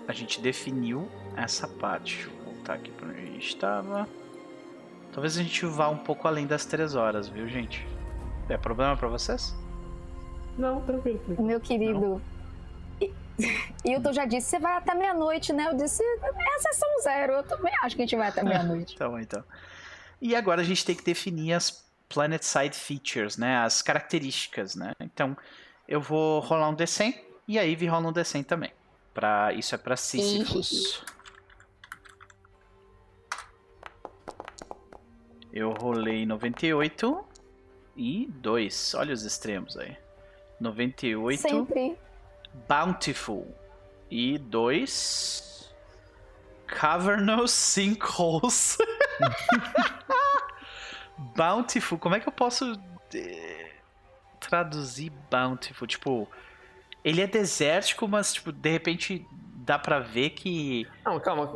a 0.08 0.12
gente 0.12 0.40
definiu 0.40 1.08
essa 1.36 1.68
parte. 1.68 2.16
Deixa 2.16 2.30
eu 2.30 2.44
voltar 2.44 2.74
aqui 2.74 2.90
para 2.90 3.08
onde 3.08 3.20
a 3.20 3.24
gente 3.24 3.46
estava. 3.46 4.19
Talvez 5.12 5.36
a 5.38 5.42
gente 5.42 5.64
vá 5.66 5.88
um 5.88 5.96
pouco 5.98 6.26
além 6.28 6.46
das 6.46 6.64
três 6.64 6.94
horas, 6.94 7.28
viu, 7.28 7.48
gente? 7.48 7.86
É 8.48 8.56
problema 8.56 8.96
pra 8.96 9.08
vocês? 9.08 9.54
Não, 10.56 10.80
tranquilo. 10.82 11.20
Meu 11.38 11.60
querido. 11.60 12.20
E- 13.00 13.12
Hilton 13.84 14.12
já 14.12 14.24
disse, 14.24 14.48
você 14.50 14.58
vai 14.58 14.76
até 14.76 14.94
meia-noite, 14.94 15.52
né? 15.52 15.68
Eu 15.70 15.76
disse, 15.76 16.02
é 16.02 16.56
a 16.56 16.58
sessão 16.60 16.88
zero. 17.02 17.32
Eu 17.34 17.42
também 17.42 17.72
acho 17.82 17.96
que 17.96 18.02
a 18.02 18.04
gente 18.06 18.16
vai 18.16 18.28
até 18.28 18.42
meia-noite. 18.42 18.94
Então, 19.00 19.18
então. 19.18 19.44
E 20.20 20.36
agora 20.36 20.60
a 20.60 20.64
gente 20.64 20.84
tem 20.84 20.94
que 20.94 21.02
definir 21.04 21.54
as 21.54 21.84
Planet 22.08 22.42
Side 22.42 22.76
Features, 22.76 23.36
né? 23.36 23.56
As 23.58 23.80
características, 23.82 24.74
né? 24.74 24.92
Então, 25.00 25.36
eu 25.88 26.00
vou 26.00 26.40
rolar 26.40 26.68
um 26.68 26.76
D100 26.76 27.14
e 27.48 27.58
a 27.58 27.66
Eve 27.66 27.86
rola 27.86 28.08
um 28.08 28.12
D100 28.12 28.44
também. 28.44 28.72
Pra, 29.14 29.52
isso 29.54 29.74
é 29.74 29.78
pra 29.78 29.96
Sísifos. 29.96 31.02
Eu 35.52 35.72
rolei 35.72 36.24
98 36.24 37.24
e 37.96 38.26
2. 38.26 38.94
Olha 38.94 39.12
os 39.12 39.24
extremos 39.24 39.76
aí. 39.76 39.96
98. 40.60 41.40
Sempre. 41.40 41.98
Bountiful. 42.68 43.46
E 44.10 44.38
dois. 44.38 45.72
Cavernous 46.66 47.50
Sinkholes. 47.50 48.78
Bountiful. 51.36 51.98
Como 51.98 52.14
é 52.14 52.20
que 52.20 52.28
eu 52.28 52.32
posso 52.32 52.78
eh, 53.14 53.70
traduzir 54.38 55.10
Bountiful? 55.30 55.86
Tipo, 55.86 56.28
ele 57.04 57.20
é 57.20 57.26
desértico, 57.26 58.06
mas 58.06 58.34
tipo, 58.34 58.52
de 58.52 58.70
repente 58.70 59.26
dá 59.64 59.78
pra 59.78 59.98
ver 60.00 60.30
que 60.30 60.86
Não, 61.04 61.18
calma. 61.20 61.46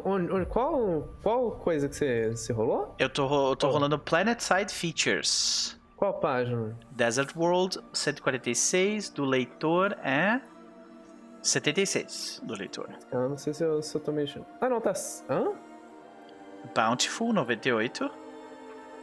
qual, 0.46 1.08
qual 1.22 1.50
coisa 1.52 1.88
que 1.88 1.96
você, 1.96 2.30
você 2.30 2.52
rolou? 2.52 2.94
eu 2.98 3.08
tô, 3.08 3.50
eu 3.50 3.56
tô 3.56 3.68
Oh. 3.68 3.70
rolando 3.70 3.98
Planet 3.98 4.40
Side 4.40 4.72
Features. 4.72 5.80
Qual 5.96 6.14
página? 6.14 6.76
Desert 6.90 7.34
World 7.36 7.78
146 7.92 9.08
do 9.10 9.24
leitor 9.24 9.92
é 10.04 10.40
76 11.42 12.40
do 12.44 12.54
leitor. 12.54 12.88
Eu 13.12 13.28
não 13.28 13.36
sei 13.36 13.52
se 13.54 13.64
eu, 13.64 13.82
se 13.82 13.94
eu 13.96 14.00
tô 14.00 14.12
mexendo. 14.12 14.46
Ah, 14.60 14.68
não, 14.68 14.80
tá. 14.80 14.92
Hã? 15.28 15.52
Bountiful 16.74 17.32
98. 17.32 18.10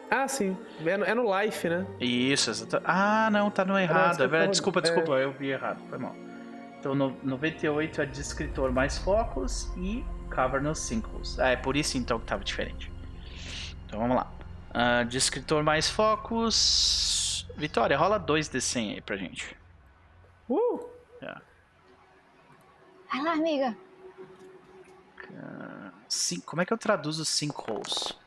Ah, 0.10 0.28
sim. 0.28 0.58
É 0.86 0.98
no, 0.98 1.06
é 1.06 1.14
no 1.16 1.40
Life, 1.42 1.70
né? 1.70 1.86
Isso, 2.00 2.50
exato. 2.50 2.82
Ah, 2.84 3.30
não, 3.32 3.50
tá 3.50 3.64
no 3.64 3.78
errado. 3.80 4.18
que 4.18 4.24
É 4.24 4.28
verdade. 4.28 4.52
Desculpa, 4.52 4.80
é. 4.80 4.82
desculpa, 4.82 5.12
eu 5.14 5.32
vi 5.32 5.52
errado. 5.52 5.80
Foi 5.90 5.98
mal. 5.98 6.14
Então, 6.82 6.96
no, 6.96 7.16
98 7.24 8.02
é 8.02 8.06
de 8.08 8.20
escritor 8.20 8.72
mais 8.72 8.98
focos 8.98 9.72
e 9.78 10.04
Cavernous 10.32 10.80
Sinkholes. 10.80 11.38
Ah, 11.38 11.50
é 11.50 11.56
por 11.56 11.78
isso 11.78 11.96
então 11.96 12.20
que 12.20 12.26
tava 12.26 12.44
diferente. 12.44 12.92
Então 13.86 14.00
vamos 14.00 14.16
lá. 14.16 14.32
Ah, 14.74 15.04
de 15.04 15.16
escritor 15.16 15.64
mais 15.64 15.88
focos. 15.88 17.48
Vitória, 17.56 17.96
rola 17.96 18.18
2 18.18 18.50
de 18.50 18.60
100 18.60 18.94
aí 18.94 19.02
pra 19.02 19.16
gente. 19.16 19.56
Uh! 20.50 20.90
Vai 23.12 23.22
lá, 23.22 23.34
amiga. 23.34 23.78
Sim, 26.08 26.40
como 26.40 26.64
é 26.64 26.66
que 26.66 26.74
eu 26.74 26.80
traduzo 26.80 27.24
sinkholes? 27.24 28.18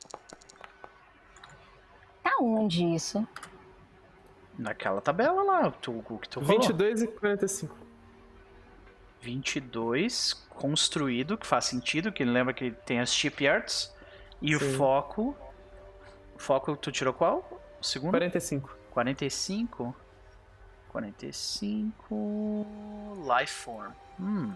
Tá 2.23 2.37
onde 2.41 2.85
isso? 2.85 3.27
Naquela 4.57 5.01
tabela 5.01 5.43
lá, 5.43 5.71
tu, 5.73 6.05
o 6.09 6.19
que 6.21 6.29
tu 6.29 6.39
rolou. 6.39 6.61
22 6.61 7.03
e 7.03 7.09
45. 7.09 7.84
22 9.25 10.35
construído, 10.51 11.39
que 11.39 11.47
faz 11.47 11.65
sentido, 11.65 12.13
que 12.13 12.25
lembra 12.25 12.53
que 12.53 12.71
tem 12.71 13.01
as 13.01 13.13
shipyards. 13.15 13.93
E 14.41 14.55
o 14.55 14.61
Sim. 14.61 14.77
foco. 14.77 15.35
O 16.35 16.39
foco, 16.39 16.77
tu 16.77 16.93
tirou 16.93 17.15
qual? 17.15 17.49
O 17.81 17.85
segundo? 17.85 18.11
45. 18.11 18.77
45. 18.91 19.97
45. 20.89 22.67
Lifeform. 23.27 23.93
Hum. 24.21 24.53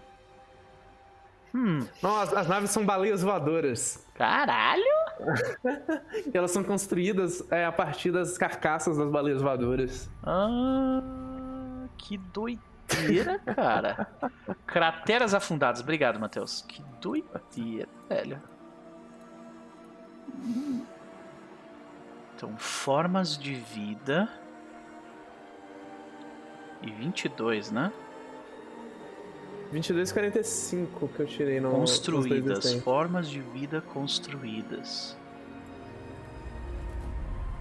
Hum. 1.54 1.86
Não, 2.02 2.20
as, 2.20 2.32
as 2.34 2.46
naves 2.46 2.70
são 2.70 2.84
baleias 2.84 3.22
voadoras. 3.22 4.06
Caralho! 4.14 4.84
E 6.32 6.36
elas 6.36 6.52
são 6.52 6.62
construídas 6.62 7.42
é, 7.50 7.64
a 7.64 7.72
partir 7.72 8.12
das 8.12 8.38
carcaças 8.38 8.96
das 8.96 9.10
baleias 9.10 9.42
voadoras. 9.42 10.08
Ah, 10.22 11.86
que 11.96 12.16
doideira, 12.18 12.67
cara. 13.54 14.08
Crateras 14.66 15.34
afundadas. 15.34 15.80
Obrigado, 15.80 16.18
Matheus. 16.18 16.64
Que 16.66 16.82
doideira, 17.00 17.88
velho. 18.08 18.40
Então, 22.34 22.56
formas 22.56 23.36
de 23.36 23.54
vida. 23.54 24.28
E 26.80 26.90
22, 26.90 27.72
né? 27.72 27.92
22,45 29.72 31.08
que 31.14 31.20
eu 31.20 31.26
tirei 31.26 31.60
no 31.60 31.70
Construídas. 31.70 32.72
Formas 32.74 33.28
de 33.28 33.40
vida 33.40 33.80
construídas. 33.80 35.16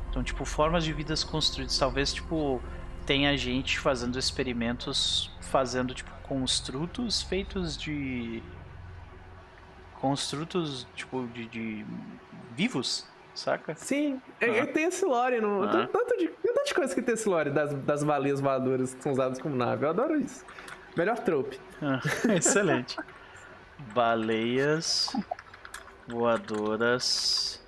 Então, 0.09 0.23
tipo, 0.23 0.45
formas 0.45 0.83
de 0.83 0.93
vidas 0.93 1.23
construídas. 1.23 1.77
Talvez, 1.77 2.13
tipo, 2.13 2.61
tenha 3.07 3.35
gente 3.37 3.79
fazendo 3.79 4.19
experimentos, 4.19 5.31
fazendo, 5.41 5.95
tipo, 5.95 6.11
construtos 6.23 7.23
feitos 7.23 7.75
de. 7.75 8.43
Construtos, 9.99 10.85
tipo, 10.93 11.25
de. 11.27 11.47
de 11.47 11.85
vivos, 12.51 13.07
saca? 13.33 13.73
Sim, 13.75 14.21
é, 14.41 14.45
Ah. 14.45 14.55
é, 14.57 14.65
tem 14.65 14.83
esse 14.85 15.05
lore. 15.05 15.39
No, 15.41 15.67
tanto, 15.67 15.91
tanto 15.91 16.17
de, 16.17 16.27
tanto 16.27 16.65
de 16.65 16.73
coisa 16.73 16.93
que 16.93 17.01
tem 17.01 17.13
esse 17.15 17.27
lore 17.29 17.49
das, 17.49 17.73
das 17.73 18.03
baleias 18.03 18.39
voadoras 18.41 18.93
que 18.93 19.01
são 19.01 19.13
usadas 19.13 19.39
como 19.39 19.55
nave. 19.55 19.85
Eu 19.85 19.89
adoro 19.89 20.19
isso. 20.19 20.45
Melhor 20.95 21.17
trope. 21.19 21.59
Ah, 21.81 21.99
excelente. 22.35 22.97
Baleias 23.93 25.15
voadoras 26.07 27.63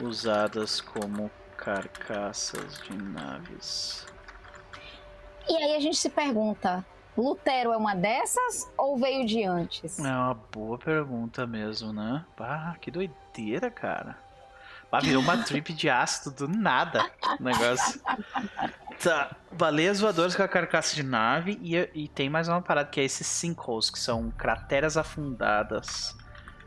usadas 0.00 0.80
como 0.80 1.30
carcaças 1.62 2.80
de 2.82 2.96
naves. 2.96 4.04
E 5.48 5.56
aí 5.56 5.76
a 5.76 5.80
gente 5.80 5.96
se 5.96 6.10
pergunta: 6.10 6.84
Lutero 7.16 7.72
é 7.72 7.76
uma 7.76 7.94
dessas 7.94 8.70
ou 8.76 8.98
veio 8.98 9.24
de 9.24 9.44
antes? 9.44 9.98
É 10.00 10.02
uma 10.02 10.34
boa 10.34 10.76
pergunta 10.76 11.46
mesmo, 11.46 11.92
né? 11.92 12.24
Ah, 12.38 12.74
que 12.80 12.90
doideira, 12.90 13.70
cara. 13.70 14.18
Ah, 14.90 15.00
virou 15.00 15.22
uma 15.22 15.38
trip 15.44 15.72
de 15.72 15.88
ácido 15.88 16.48
do 16.48 16.48
nada 16.48 17.08
o 17.38 17.42
negócio. 17.42 18.00
Tá, 19.02 19.34
baleias 19.52 20.00
voadoras 20.00 20.34
com 20.34 20.42
a 20.42 20.48
carcaça 20.48 20.94
de 20.96 21.02
nave 21.02 21.58
e, 21.62 21.76
e 21.94 22.08
tem 22.08 22.28
mais 22.28 22.48
uma 22.48 22.60
parada 22.60 22.90
que 22.90 23.00
é 23.00 23.04
esses 23.04 23.26
sinkholes, 23.26 23.88
que 23.88 23.98
são 23.98 24.32
crateras 24.32 24.96
afundadas. 24.96 26.16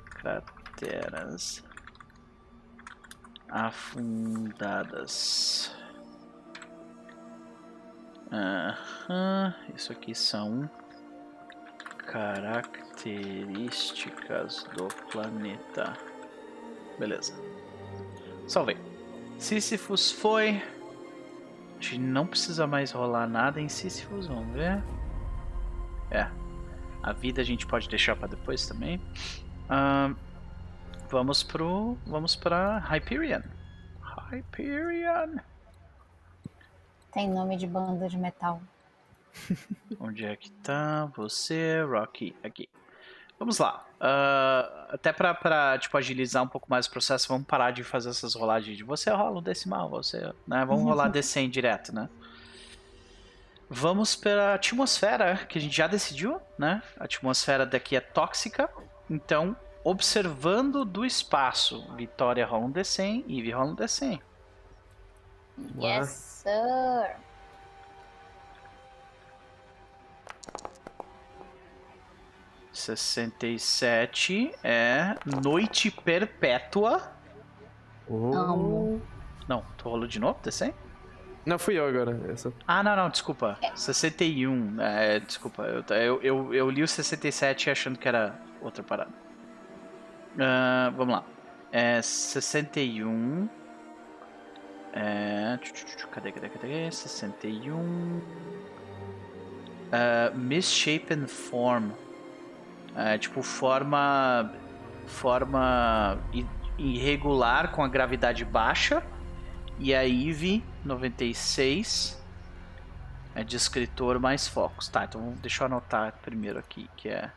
Crateras 0.06 1.65
afundadas. 3.50 5.36
Aham, 8.32 9.54
isso 9.74 9.92
aqui 9.92 10.16
são 10.16 10.70
características 12.06 14.64
do 14.76 14.88
planeta. 15.12 15.98
Beleza. 16.98 17.34
Salvei. 18.48 18.78
Sísifos 19.38 20.12
foi. 20.12 20.64
A 21.78 21.82
gente 21.82 22.00
não 22.00 22.26
precisa 22.26 22.66
mais 22.66 22.92
rolar 22.92 23.28
nada 23.28 23.60
em 23.60 23.68
Sísifos, 23.68 24.28
vamos 24.28 24.54
ver. 24.54 24.82
É. 26.10 26.30
A 27.04 27.12
vida 27.14 27.42
a 27.42 27.46
gente 27.46 27.68
pode 27.68 27.90
deixar 27.90 28.16
pra 28.16 28.28
depois 28.28 28.66
também. 28.66 29.02
Ahn, 29.70 30.16
vamos 31.16 31.44
pro. 31.44 31.98
Vamos 32.06 32.36
pra 32.36 32.80
Hyperion. 32.92 33.42
Hyperion. 34.04 35.38
Tem 37.14 37.30
nome 37.30 37.56
de 37.56 37.66
banda 37.66 38.10
de 38.10 38.18
metal. 38.18 38.62
Onde 39.98 40.26
é 40.26 40.36
que 40.36 40.52
tá 40.52 41.06
você, 41.16 41.82
Rocky? 41.84 42.36
Aqui. 42.44 42.68
Vamos 43.40 43.60
lá. 43.60 43.86
Ah, 43.98 44.88
até 44.90 45.14
pra, 45.14 45.34
pra 45.34 45.78
tipo, 45.78 45.98
agilizar 45.98 46.44
um 46.44 46.50
pouco 46.50 46.68
mais 46.70 46.86
o 46.86 46.92
processo, 46.92 47.30
vamos 47.30 47.48
parar 47.48 47.72
de 47.72 47.82
fazer 47.82 48.10
essas 48.10 48.36
rolagens 48.36 48.76
de 48.76 48.84
você 48.84 49.10
rola 49.10 49.40
um 49.40 49.42
decimal, 49.42 49.90
você. 49.90 50.34
Né? 50.46 50.66
Vamos 50.66 50.84
rolar 50.84 51.10
D100 51.10 51.50
direto, 51.50 51.96
né? 51.96 52.10
Vamos 53.70 54.18
para 54.18 54.52
a 54.52 54.56
atmosfera, 54.56 55.38
que 55.48 55.58
a 55.58 55.62
gente 55.62 55.78
já 55.78 55.88
decidiu, 55.88 56.42
né? 56.60 56.84
A 57.00 57.06
atmosfera 57.06 57.66
daqui 57.66 57.96
é 57.96 58.02
tóxica. 58.02 58.70
Então, 59.10 59.56
observando 59.86 60.84
do 60.84 61.06
espaço, 61.06 61.88
Vitória 61.96 62.44
rola 62.44 62.66
um 62.66 62.74
D100 62.74 63.24
e 63.28 63.38
Ivy 63.38 63.52
rola 63.52 63.72
um 63.72 63.76
D100. 63.76 64.20
Yes, 65.80 66.10
sir. 66.10 67.16
Sessenta 72.74 73.46
e 73.48 73.58
sete 73.58 74.54
é 74.62 75.16
Noite 75.42 75.92
Perpétua. 75.92 77.14
Amo. 78.10 79.02
Não, 79.48 79.64
tu 79.78 79.88
rolou 79.88 80.08
de 80.08 80.20
novo, 80.20 80.40
D100? 80.44 80.74
Não, 81.46 81.60
fui 81.60 81.78
eu 81.78 81.88
agora. 81.88 82.20
Essa. 82.34 82.52
Ah, 82.68 82.82
não, 82.82 82.96
não, 82.96 83.10
desculpa. 83.10 83.58
61. 83.76 84.82
É, 84.82 85.20
desculpa, 85.20 85.62
eu, 85.62 85.84
eu, 85.96 86.22
eu, 86.24 86.54
eu 86.56 86.70
li 86.72 86.82
o 86.82 86.88
67 86.88 87.70
achando 87.70 88.00
que 88.00 88.08
era 88.08 88.36
outra 88.62 88.84
parada. 88.84 89.25
Ah, 90.40 90.92
vamos 90.96 91.16
lá. 91.16 91.24
É 91.72 92.02
61. 92.02 93.50
É. 94.94 95.60
Cadê, 96.12 96.32
cadê, 96.32 96.50
cadê? 96.50 96.92
61. 96.92 98.22
Ah, 99.92 100.32
misshapen 100.36 101.28
form. 101.28 101.92
É, 102.96 103.18
tipo, 103.18 103.42
forma. 103.42 104.54
Forma 105.06 106.18
irregular 106.78 107.72
com 107.72 107.84
a 107.84 107.88
gravidade 107.88 108.44
baixa. 108.44 109.04
E 109.78 109.94
a 109.94 110.06
Eve 110.08 110.64
96 110.84 112.24
é 113.36 113.44
de 113.44 113.56
escritor 113.56 114.20
mais 114.20 114.48
focos. 114.48 114.88
Tá, 114.88 115.04
então 115.04 115.34
deixa 115.42 115.64
eu 115.64 115.66
anotar 115.68 116.14
primeiro 116.22 116.58
aqui, 116.58 116.90
que 116.96 117.10
é. 117.10 117.30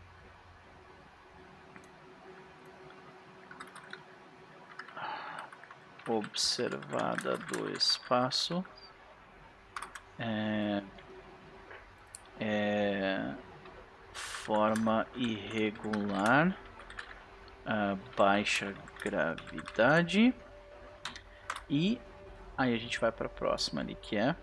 Observada 6.09 7.37
do 7.37 7.71
espaço. 7.71 8.65
É, 10.19 10.83
é, 12.41 13.35
forma 14.13 15.07
irregular. 15.15 16.57
baixa 18.17 18.75
gravidade. 19.03 20.35
E 21.69 22.01
Aí 22.59 22.75
a 22.75 22.77
gente 22.77 22.99
vai 22.99 23.13
para 23.13 23.27
a 23.27 23.31
próxima 23.31 23.81
ali, 23.81 23.95
que 23.95 24.17
é 24.17 24.35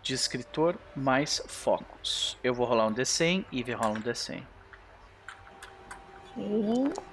de 0.00 0.14
escritor 0.14 0.78
mais 0.94 1.42
focos. 1.48 2.38
Eu 2.42 2.54
vou 2.54 2.64
rolar 2.64 2.86
um 2.86 2.94
D100 2.94 3.44
e 3.50 3.58
Ivy 3.58 3.72
rola 3.72 3.98
um 3.98 4.00
D100. 4.00 4.44
Ok. 6.36 7.11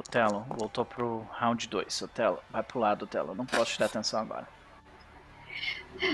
Otelo, 0.00 0.44
voltou 0.48 0.84
pro 0.84 1.26
round 1.32 1.68
2. 1.68 2.02
Otelo, 2.02 2.38
vai 2.50 2.62
pro 2.62 2.78
lado, 2.80 3.02
Otelo. 3.04 3.34
Não 3.34 3.46
posso 3.46 3.72
te 3.72 3.78
dar 3.78 3.86
atenção 3.86 4.20
agora. 4.20 4.48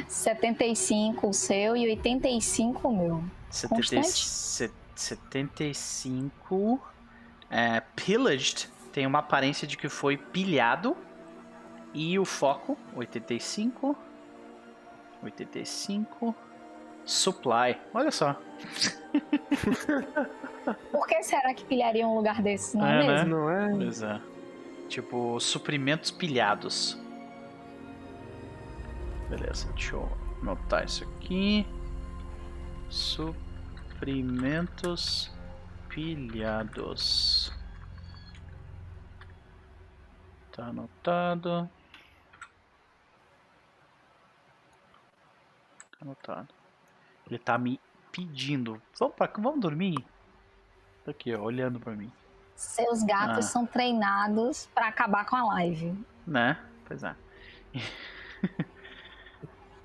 75 0.09 1.29
o 1.29 1.33
seu 1.33 1.77
e 1.77 1.89
85 1.91 2.89
o 2.89 2.97
meu. 2.97 3.25
70, 3.51 3.75
Constante? 3.77 4.09
se- 4.09 4.73
75. 4.95 6.81
É, 7.51 7.81
pillaged 7.95 8.69
tem 8.93 9.07
uma 9.07 9.21
aparência 9.21 9.67
de 9.67 9.77
que 9.77 9.89
foi 9.89 10.17
pilhado. 10.17 10.97
E 11.95 12.19
o 12.19 12.25
foco, 12.25 12.77
85. 12.95 13.97
85. 15.23 16.35
Supply. 17.07 17.79
Olha 17.95 18.11
só. 18.11 18.35
Por 20.91 21.07
que 21.07 21.23
será 21.23 21.55
que 21.55 21.65
pilharia 21.65 22.05
um 22.07 22.17
lugar 22.17 22.43
desse, 22.43 22.77
não 22.77 22.85
é, 22.85 22.91
É, 22.91 22.99
né? 23.07 23.15
mesmo? 23.15 23.31
Não 23.37 23.49
é? 23.51 23.71
Pois 23.71 24.03
é. 24.03 24.21
Tipo, 24.89 25.39
suprimentos 25.39 26.11
pilhados. 26.11 26.99
Beleza, 29.29 29.69
deixa 29.73 29.95
eu 29.95 30.09
anotar 30.43 30.85
isso 30.85 31.05
aqui. 31.05 31.65
Suprimentos 33.97 35.31
pilhados. 35.89 37.53
Tá 40.53 40.67
anotado. 40.67 41.69
Tá 45.93 45.99
anotado. 46.03 46.56
Ele 47.29 47.39
tá 47.39 47.59
me 47.59 47.81
pedindo. 48.13 48.81
Vamos, 48.99 49.15
pra, 49.17 49.29
vamos 49.39 49.61
dormir? 49.61 49.97
Tá 51.05 51.11
aqui, 51.11 51.35
ó, 51.35 51.41
olhando 51.43 51.81
pra 51.81 51.93
mim. 51.93 52.11
Seus 52.55 53.03
gatos 53.03 53.39
Ah. 53.39 53.43
são 53.43 53.67
treinados 53.67 54.67
pra 54.75 54.89
acabar 54.89 55.27
com 55.27 55.37
a 55.37 55.45
live. 55.55 55.93
Né? 56.27 56.59
Pois 56.87 57.03
é. 57.03 57.15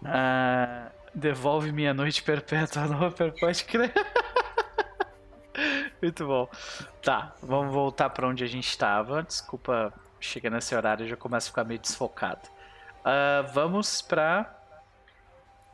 Ah, 0.04 0.92
devolve 1.14 1.72
minha 1.72 1.94
noite 1.94 2.24
perpétua, 2.24 2.86
não 2.88 3.12
pode 3.12 3.64
crer. 3.66 3.94
Muito 6.02 6.26
bom. 6.26 6.50
Tá, 7.04 7.34
vamos 7.44 7.72
voltar 7.74 8.10
pra 8.10 8.28
onde 8.28 8.44
a 8.44 8.48
gente 8.48 8.68
estava. 8.68 9.22
Desculpa, 9.22 9.94
chega 10.20 10.50
nesse 10.50 10.74
horário 10.76 11.06
e 11.06 11.10
já 11.10 11.16
começa 11.16 11.48
a 11.48 11.52
ficar 11.52 11.64
meio 11.64 11.80
desfocado. 11.80 12.50
Ah, 13.06 13.46
vamos 13.54 14.02
pra. 14.02 14.58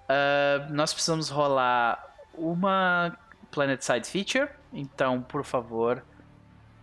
Ah, 0.08 0.68
nós 0.70 0.94
precisamos 0.94 1.30
rolar 1.30 2.04
uma 2.34 3.18
Planet 3.52 3.82
Side 3.82 4.08
Feature. 4.08 4.50
Então, 4.72 5.22
por 5.22 5.44
favor, 5.44 6.04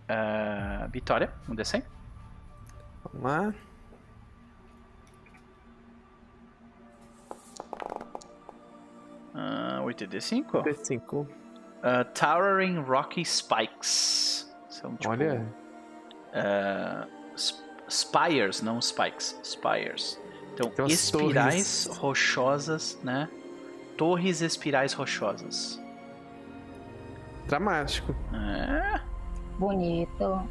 uh, 0.09 0.89
Vitória, 0.91 1.33
um 1.49 1.55
D100. 1.55 1.85
Vamos 3.05 3.23
lá. 3.23 3.55
Uh, 9.35 9.85
8D5? 9.86 10.47
8D5. 10.65 11.12
Uh, 11.12 11.28
Towering 12.15 12.81
Rocky 12.81 13.25
Spikes. 13.25 14.53
São 14.69 14.97
tipo. 14.97 15.11
Olha. 15.11 15.47
Uh, 16.33 17.09
spires, 17.89 18.62
não 18.62 18.81
spikes. 18.81 19.39
Spires. 19.44 20.19
Então, 20.55 20.86
espirais 20.86 21.84
torres. 21.84 21.99
rochosas, 21.99 22.99
né? 23.02 23.28
Torres 23.97 24.41
espirais 24.41 24.92
rochosas. 24.92 25.81
Dramático. 27.47 28.15
É. 28.33 29.00
Bonito. 29.58 30.49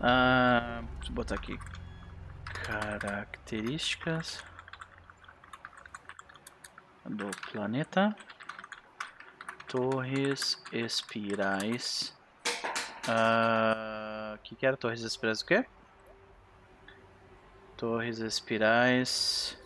Ah, 0.00 0.82
vou 1.06 1.12
botar 1.12 1.36
aqui 1.36 1.56
características 2.64 4.42
do 7.04 7.30
planeta. 7.52 8.14
Torres 9.68 10.60
espirais. 10.72 12.14
O 14.34 14.38
que, 14.38 14.54
que 14.54 14.66
era 14.66 14.76
torres 14.76 15.02
espirais 15.02 15.40
o 15.40 15.46
quê? 15.46 15.66
Torres 17.76 18.18
espirais. 18.18 19.58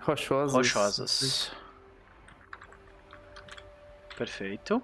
Rochosas. 0.00 0.52
Rochosas. 0.52 1.52
Perfeito. 4.16 4.82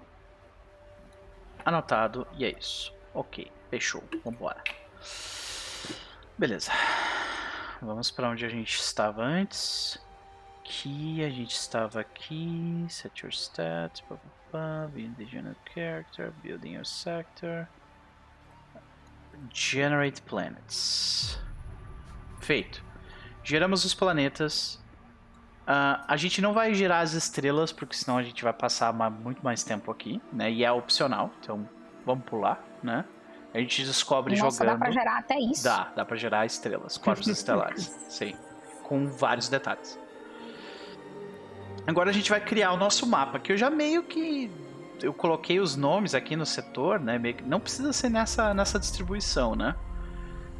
Anotado, 1.65 2.27
e 2.33 2.45
é 2.45 2.57
isso. 2.57 2.93
Ok, 3.13 3.51
fechou. 3.69 4.03
Vambora. 4.23 4.63
Beleza. 6.37 6.71
Vamos 7.81 8.11
para 8.11 8.29
onde 8.29 8.45
a 8.45 8.49
gente 8.49 8.79
estava 8.79 9.23
antes. 9.23 9.99
Aqui, 10.59 11.23
a 11.23 11.29
gente 11.29 11.51
estava 11.51 11.99
aqui. 11.99 12.85
Set 12.89 13.23
your 13.23 13.31
stats. 13.33 14.01
Pá, 14.01 14.15
pá, 14.15 14.29
pá, 14.51 14.87
build 14.93 15.15
the 15.15 15.25
general 15.25 15.55
character. 15.73 16.31
Building 16.43 16.73
your 16.75 16.85
sector. 16.85 17.67
Generate 19.53 20.21
planets. 20.21 21.39
Feito. 22.39 22.83
Geramos 23.43 23.85
os 23.85 23.93
planetas. 23.93 24.75
Uh, 25.67 26.01
a 26.07 26.17
gente 26.17 26.41
não 26.41 26.53
vai 26.53 26.73
gerar 26.73 26.99
as 26.99 27.13
estrelas, 27.13 27.71
porque 27.71 27.95
senão 27.95 28.17
a 28.17 28.23
gente 28.23 28.43
vai 28.43 28.53
passar 28.53 28.91
muito 28.93 29.43
mais 29.43 29.63
tempo 29.63 29.91
aqui, 29.91 30.19
né? 30.33 30.51
E 30.51 30.63
é 30.63 30.71
opcional, 30.71 31.31
então 31.39 31.67
vamos 32.05 32.25
pular, 32.25 32.63
né? 32.81 33.05
A 33.53 33.59
gente 33.59 33.83
descobre 33.83 34.35
Nossa, 34.35 34.63
jogando. 34.63 34.79
dá 34.79 34.85
pra 34.85 34.91
gerar 34.91 35.17
até 35.19 35.39
isso? 35.39 35.63
Dá, 35.63 35.91
dá 35.95 36.05
pra 36.05 36.17
gerar 36.17 36.45
estrelas, 36.45 36.97
corpos 36.97 37.27
estelares. 37.29 37.85
Sim. 38.09 38.35
Com 38.83 39.07
vários 39.07 39.49
detalhes. 39.49 39.99
Agora 41.85 42.09
a 42.09 42.13
gente 42.13 42.29
vai 42.29 42.39
criar 42.39 42.71
o 42.71 42.77
nosso 42.77 43.07
mapa, 43.07 43.39
que 43.39 43.51
eu 43.51 43.57
já 43.57 43.69
meio 43.69 44.03
que. 44.03 44.51
Eu 45.01 45.13
coloquei 45.13 45.59
os 45.59 45.75
nomes 45.75 46.13
aqui 46.13 46.35
no 46.35 46.45
setor, 46.45 46.99
né? 46.99 47.19
Não 47.45 47.59
precisa 47.59 47.93
ser 47.93 48.09
nessa, 48.09 48.53
nessa 48.53 48.79
distribuição, 48.79 49.55
né? 49.55 49.75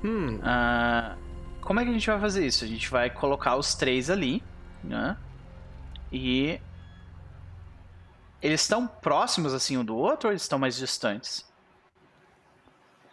Hum. 0.03 0.37
Uh, 0.37 1.17
como 1.61 1.79
é 1.79 1.83
que 1.83 1.89
a 1.89 1.93
gente 1.93 2.07
vai 2.09 2.19
fazer 2.19 2.45
isso? 2.45 2.63
A 2.63 2.67
gente 2.67 2.89
vai 2.89 3.09
colocar 3.09 3.55
os 3.55 3.75
três 3.75 4.09
ali 4.09 4.41
né? 4.83 5.17
E 6.11 6.59
eles 8.41 8.61
estão 8.61 8.87
próximos 8.87 9.53
assim 9.53 9.77
um 9.77 9.85
do 9.85 9.95
outro 9.95 10.29
ou 10.29 10.33
eles 10.33 10.41
estão 10.41 10.57
mais 10.57 10.75
distantes? 10.75 11.45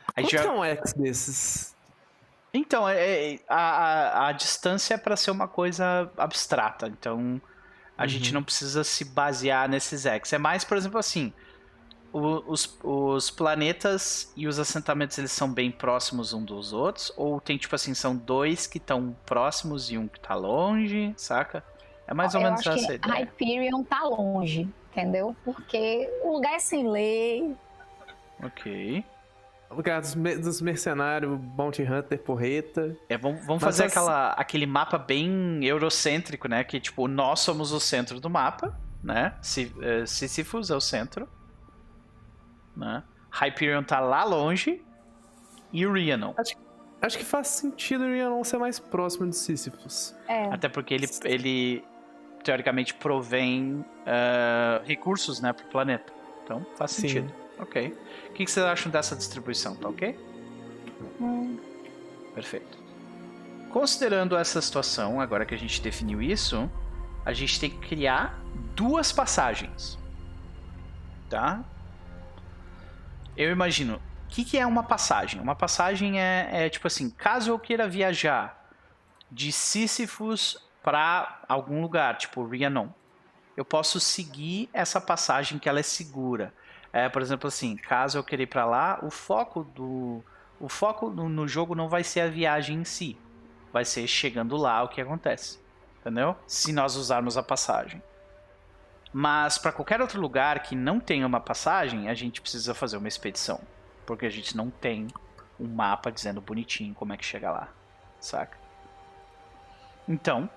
A 0.08 0.22
Quanto 0.22 0.30
já... 0.30 0.44
é 0.44 0.50
um 0.50 0.64
X 0.64 0.92
desses? 0.94 1.76
Então, 2.54 2.88
é, 2.88 3.34
é, 3.34 3.40
a, 3.48 3.56
a, 3.56 4.28
a 4.28 4.32
distância 4.32 4.94
é 4.94 4.98
para 4.98 5.16
ser 5.16 5.30
uma 5.30 5.46
coisa 5.46 6.10
abstrata. 6.16 6.86
Então, 6.86 7.40
a 7.96 8.02
uhum. 8.02 8.08
gente 8.08 8.32
não 8.32 8.42
precisa 8.42 8.84
se 8.84 9.04
basear 9.04 9.68
nesses 9.68 10.04
X. 10.04 10.32
É 10.32 10.38
mais, 10.38 10.64
por 10.64 10.76
exemplo, 10.76 10.98
assim: 10.98 11.32
o, 12.12 12.42
os, 12.50 12.78
os 12.82 13.30
planetas 13.30 14.32
e 14.36 14.46
os 14.46 14.58
assentamentos 14.58 15.18
eles 15.18 15.32
são 15.32 15.52
bem 15.52 15.70
próximos 15.70 16.32
um 16.32 16.44
dos 16.44 16.72
outros? 16.72 17.12
Ou 17.16 17.40
tem 17.40 17.56
tipo 17.56 17.74
assim, 17.74 17.94
são 17.94 18.16
dois 18.16 18.66
que 18.66 18.78
estão 18.78 19.16
próximos 19.24 19.90
e 19.90 19.98
um 19.98 20.08
que 20.08 20.20
tá 20.20 20.34
longe, 20.34 21.12
saca? 21.16 21.64
É 22.06 22.14
mais 22.14 22.34
ou 22.34 22.40
Eu 22.40 22.44
menos 22.44 22.60
essa 22.60 22.74
que 22.74 22.94
ideia. 22.94 23.00
Hyperion 23.02 23.82
tá 23.82 24.02
longe, 24.04 24.68
entendeu? 24.90 25.34
Porque 25.44 26.08
o 26.22 26.32
lugar 26.32 26.54
é 26.54 26.58
sem 26.58 26.88
lei. 26.88 27.54
Ok. 28.42 29.04
O 29.70 29.74
lugar 29.74 30.00
dos, 30.00 30.14
dos 30.14 30.60
mercenários, 30.60 31.38
Bounty 31.38 31.82
Hunter, 31.82 32.18
porreta. 32.22 32.96
É, 33.08 33.18
vamos, 33.18 33.44
vamos 33.44 33.62
fazer 33.62 33.84
as... 33.84 33.92
aquela, 33.92 34.30
aquele 34.32 34.66
mapa 34.66 34.96
bem 34.96 35.64
eurocêntrico, 35.64 36.48
né? 36.48 36.62
Que 36.64 36.78
tipo, 36.78 37.08
nós 37.08 37.40
somos 37.40 37.72
o 37.72 37.80
centro 37.80 38.20
do 38.20 38.30
mapa, 38.30 38.78
né? 39.02 39.34
Sisyphus 39.42 40.70
é 40.70 40.76
o 40.76 40.80
centro. 40.80 41.28
Né? 42.76 43.02
Hyperion 43.30 43.82
tá 43.82 44.00
lá 44.00 44.24
longe 44.24 44.84
e 45.72 45.86
o 45.86 45.92
Rhiannon. 45.92 46.34
Acho, 46.36 46.54
acho 47.02 47.18
que 47.18 47.24
faz 47.24 47.48
sentido 47.48 48.04
o 48.04 48.06
Rhiannon 48.06 48.44
ser 48.44 48.58
mais 48.58 48.78
próximo 48.78 49.28
de 49.28 49.36
Sisyphus. 49.36 50.14
É. 50.28 50.44
Até 50.44 50.68
porque 50.68 50.94
ele, 50.94 51.06
ele 51.24 51.84
teoricamente 52.44 52.94
provém 52.94 53.84
uh, 54.06 54.84
recursos 54.84 55.40
né, 55.40 55.52
pro 55.52 55.66
planeta. 55.66 56.12
Então 56.44 56.64
faz 56.76 56.92
Sim. 56.92 57.02
sentido. 57.02 57.45
Ok. 57.58 57.96
O 58.28 58.32
que, 58.32 58.44
que 58.44 58.50
vocês 58.50 58.64
acham 58.64 58.90
dessa 58.90 59.16
distribuição? 59.16 59.74
Tá 59.76 59.88
ok? 59.88 60.18
Hum. 61.20 61.58
Perfeito. 62.34 62.78
Considerando 63.70 64.36
essa 64.36 64.60
situação, 64.60 65.20
agora 65.20 65.44
que 65.44 65.54
a 65.54 65.58
gente 65.58 65.80
definiu 65.80 66.20
isso, 66.22 66.70
a 67.24 67.32
gente 67.32 67.58
tem 67.58 67.70
que 67.70 67.78
criar 67.88 68.38
duas 68.74 69.12
passagens. 69.12 69.98
Tá? 71.28 71.64
eu 73.36 73.50
imagino, 73.50 73.96
o 73.96 74.28
que, 74.28 74.44
que, 74.44 74.58
é 74.58 74.66
uma 74.66 74.82
passagem? 74.82 75.40
Uma 75.40 75.54
passagem 75.54 76.20
é, 76.20 76.48
é, 76.50 76.68
tipo 76.68 76.86
assim, 76.86 77.10
caso 77.10 77.50
eu 77.50 77.58
queira 77.58 77.86
viajar 77.86 78.70
de 79.30 79.52
Sísifos 79.52 80.56
para 80.82 81.42
algum 81.48 81.82
lugar, 81.82 82.16
tipo 82.16 82.44
Rhiannon, 82.44 82.88
eu 83.56 83.64
posso 83.64 83.98
seguir 84.00 84.70
essa 84.72 85.00
passagem 85.00 85.58
que 85.58 85.68
ela 85.68 85.80
é 85.80 85.82
segura. 85.82 86.52
É, 86.92 87.08
por 87.08 87.20
exemplo, 87.22 87.48
assim, 87.48 87.76
caso 87.76 88.18
eu 88.18 88.24
queira 88.24 88.42
ir 88.42 88.46
para 88.46 88.64
lá, 88.64 88.98
o 89.02 89.10
foco 89.10 89.64
do 89.64 90.22
o 90.58 90.68
foco 90.68 91.10
no, 91.10 91.28
no, 91.28 91.46
jogo 91.46 91.74
não 91.74 91.88
vai 91.88 92.02
ser 92.02 92.20
a 92.20 92.28
viagem 92.28 92.78
em 92.78 92.84
si, 92.84 93.18
vai 93.70 93.84
ser 93.84 94.06
chegando 94.06 94.56
lá 94.56 94.82
o 94.82 94.88
que 94.88 95.00
acontece, 95.00 95.60
entendeu? 96.00 96.34
Se 96.46 96.72
nós 96.72 96.96
usarmos 96.96 97.36
a 97.36 97.42
passagem. 97.42 98.02
Mas 99.12 99.58
para 99.58 99.72
qualquer 99.72 100.00
outro 100.00 100.20
lugar 100.20 100.60
que 100.62 100.74
não 100.74 100.98
tenha 100.98 101.26
uma 101.26 101.40
passagem, 101.40 102.08
a 102.08 102.14
gente 102.14 102.40
precisa 102.40 102.74
fazer 102.74 102.96
uma 102.96 103.08
expedição. 103.08 103.60
Porque 104.04 104.26
a 104.26 104.30
gente 104.30 104.56
não 104.56 104.70
tem 104.70 105.08
um 105.58 105.66
mapa 105.66 106.10
dizendo 106.10 106.40
bonitinho 106.40 106.94
como 106.94 107.12
é 107.12 107.16
que 107.16 107.24
chega 107.24 107.50
lá, 107.50 107.68
saca? 108.20 108.58
Então, 110.08 110.48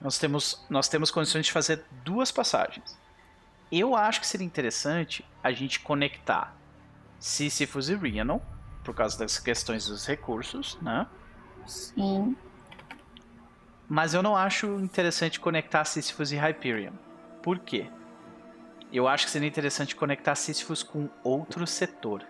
nós 0.00 0.18
temos, 0.18 0.64
nós 0.68 0.88
temos 0.88 1.10
condições 1.10 1.46
de 1.46 1.52
fazer 1.52 1.84
duas 2.04 2.30
passagens. 2.30 2.98
Eu 3.70 3.94
acho 3.94 4.20
que 4.20 4.26
seria 4.26 4.46
interessante 4.46 5.24
a 5.42 5.52
gente 5.52 5.80
conectar 5.80 6.56
Sisyphus 7.18 7.88
e 7.88 7.94
Rhiannon, 7.94 8.40
por 8.82 8.94
causa 8.94 9.18
das 9.18 9.38
questões 9.38 9.86
dos 9.86 10.06
recursos, 10.06 10.78
né? 10.80 11.06
Sim. 11.66 12.36
Mas 13.88 14.14
eu 14.14 14.22
não 14.22 14.36
acho 14.36 14.66
interessante 14.80 15.38
conectar 15.40 15.84
Sisyphus 15.84 16.32
e 16.32 16.36
Hyperion. 16.36 16.92
Por 17.42 17.58
quê? 17.58 17.86
Eu 18.92 19.06
acho 19.06 19.26
que 19.26 19.30
seria 19.30 19.48
interessante 19.48 19.94
conectar 19.94 20.34
Sísifos 20.34 20.82
com 20.82 21.08
outro 21.22 21.66
setor. 21.66 22.24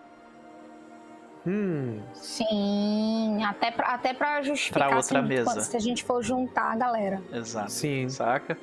Hum. 1.47 2.01
Sim, 2.13 3.43
até 3.43 3.71
pra, 3.71 3.87
até 3.87 4.13
pra 4.13 4.41
justificar 4.41 4.89
pra 4.89 4.97
outra 4.97 5.19
assim, 5.19 5.27
mesa. 5.27 5.61
se 5.61 5.77
a 5.77 5.79
gente 5.79 6.03
for 6.03 6.21
juntar 6.21 6.73
a 6.73 6.75
galera. 6.75 7.23
Exato. 7.31 7.71
Sim. 7.71 8.09
Saca? 8.09 8.57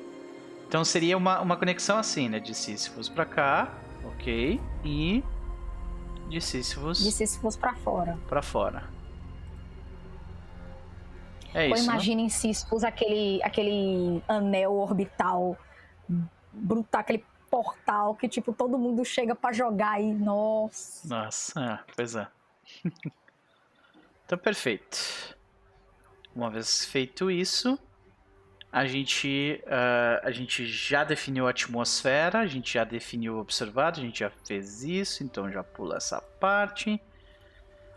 Então 0.67 0.83
seria 0.83 1.15
uma, 1.17 1.39
uma 1.39 1.55
conexão 1.55 1.97
assim, 1.97 2.27
né? 2.27 2.39
De 2.39 2.53
Sísifos 2.53 3.07
pra 3.07 3.25
cá, 3.25 3.73
ok? 4.03 4.59
E 4.83 5.23
de 6.29 6.41
Sísifos... 6.41 6.99
De 6.99 7.11
Sísifos 7.11 7.55
pra 7.55 7.73
fora. 7.73 8.17
Pra 8.27 8.41
fora. 8.41 8.89
É 11.53 11.69
Ou 11.69 11.75
isso, 11.75 11.83
imagina 11.85 12.21
em 12.21 12.29
Sísifos 12.29 12.83
aquele, 12.83 13.41
aquele 13.43 14.21
anel 14.27 14.73
orbital 14.73 15.57
brutal, 16.51 17.01
aquele 17.01 17.25
portal 17.49 18.15
que, 18.15 18.27
tipo, 18.27 18.51
todo 18.51 18.77
mundo 18.77 19.05
chega 19.05 19.33
para 19.33 19.53
jogar 19.53 19.91
aí. 19.93 20.13
Nossa. 20.13 21.07
Nossa, 21.07 21.59
é, 21.61 21.93
pois 21.95 22.15
é. 22.15 22.27
então, 24.25 24.37
perfeito. 24.37 25.37
Uma 26.35 26.49
vez 26.49 26.85
feito 26.85 27.31
isso, 27.31 27.79
a 28.71 28.85
gente, 28.85 29.61
uh, 29.65 30.27
a 30.27 30.31
gente 30.31 30.65
já 30.67 31.03
definiu 31.03 31.47
a 31.47 31.51
atmosfera, 31.51 32.39
a 32.39 32.47
gente 32.47 32.73
já 32.73 32.83
definiu 32.83 33.35
o 33.35 33.39
observado, 33.39 33.99
a 33.99 34.03
gente 34.03 34.19
já 34.19 34.29
fez 34.29 34.83
isso, 34.83 35.23
então 35.23 35.51
já 35.51 35.63
pula 35.63 35.97
essa 35.97 36.21
parte. 36.21 37.01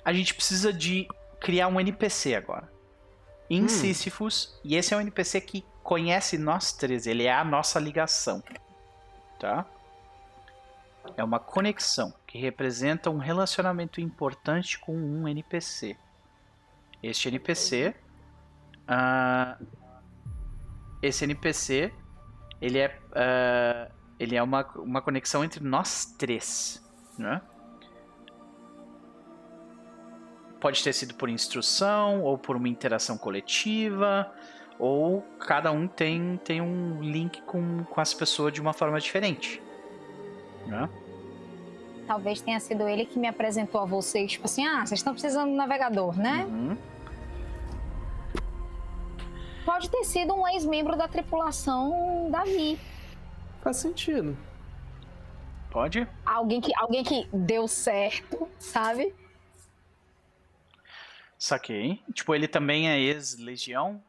A 0.05 0.12
gente 0.12 0.34
precisa 0.34 0.73
de 0.73 1.08
criar 1.40 1.68
um 1.68 1.81
NPC 1.81 2.34
agora. 2.34 2.70
Em 3.49 3.65
hum. 3.65 3.68
Sísifos, 3.68 4.58
e 4.62 4.76
esse 4.76 4.94
é 4.94 4.97
um 4.97 5.00
NPC 5.00 5.40
que 5.40 5.65
conhece 5.82 6.39
nós 6.39 6.73
três, 6.73 7.07
ele 7.07 7.24
é 7.24 7.32
a 7.32 7.44
nossa 7.44 7.81
ligação. 7.81 8.42
Tá? 9.40 9.66
É 11.16 11.24
uma 11.24 11.40
conexão 11.40 12.15
que 12.26 12.39
representa 12.39 13.10
um 13.10 13.18
relacionamento 13.18 14.00
importante 14.00 14.78
com 14.78 14.94
um 14.94 15.26
NPC. 15.26 15.97
Este 17.02 17.28
NPC. 17.28 17.89
Uh, 17.89 18.84
ah, 18.86 19.58
esse 21.03 21.25
NPC. 21.25 21.93
Ele 22.61 22.79
é. 22.79 22.99
Uh, 23.11 24.01
ele 24.19 24.37
é 24.37 24.43
uma, 24.43 24.67
uma 24.77 25.01
conexão 25.01 25.43
entre 25.43 25.65
nós 25.65 26.05
três. 26.19 26.85
Né? 27.19 27.41
Pode 30.61 30.85
ter 30.85 30.93
sido 30.93 31.15
por 31.15 31.31
instrução, 31.31 32.23
ou 32.23 32.37
por 32.37 32.55
uma 32.55 32.69
interação 32.69 33.17
coletiva, 33.17 34.31
ou 34.79 35.23
cada 35.39 35.73
um 35.73 35.89
tem, 35.89 36.39
tem 36.45 36.61
um 36.61 37.01
link 37.01 37.41
com, 37.43 37.83
com 37.85 38.01
as 38.01 38.12
pessoas 38.12 38.53
de 38.53 38.61
uma 38.61 38.75
forma 38.75 39.01
diferente. 39.01 39.62
Né? 40.67 40.87
talvez 42.11 42.41
tenha 42.41 42.59
sido 42.59 42.89
ele 42.89 43.07
que 43.07 43.20
me 43.20 43.29
apresentou 43.29 43.81
a 43.81 43.85
vocês, 43.85 44.33
tipo 44.33 44.45
assim, 44.45 44.67
ah, 44.67 44.85
vocês 44.85 44.99
estão 44.99 45.12
precisando 45.12 45.49
um 45.49 45.55
navegador, 45.55 46.19
né? 46.19 46.45
Uhum. 46.51 46.77
Pode 49.64 49.90
ter 49.90 50.05
sido 50.05 50.34
um 50.34 50.47
ex-membro 50.48 50.97
da 50.97 51.06
tripulação 51.06 52.28
Davi. 52.30 52.78
Faz 53.62 53.76
sentido. 53.76 54.36
Pode? 55.70 56.06
Alguém 56.26 56.60
que, 56.60 56.72
alguém 56.76 57.05
que 57.05 57.28
deu 57.32 57.68
certo, 57.68 58.48
sabe? 58.58 59.14
Saquei. 61.39 62.02
Tipo, 62.12 62.34
ele 62.34 62.48
também 62.48 62.90
é 62.90 62.98
ex-legião? 62.98 64.02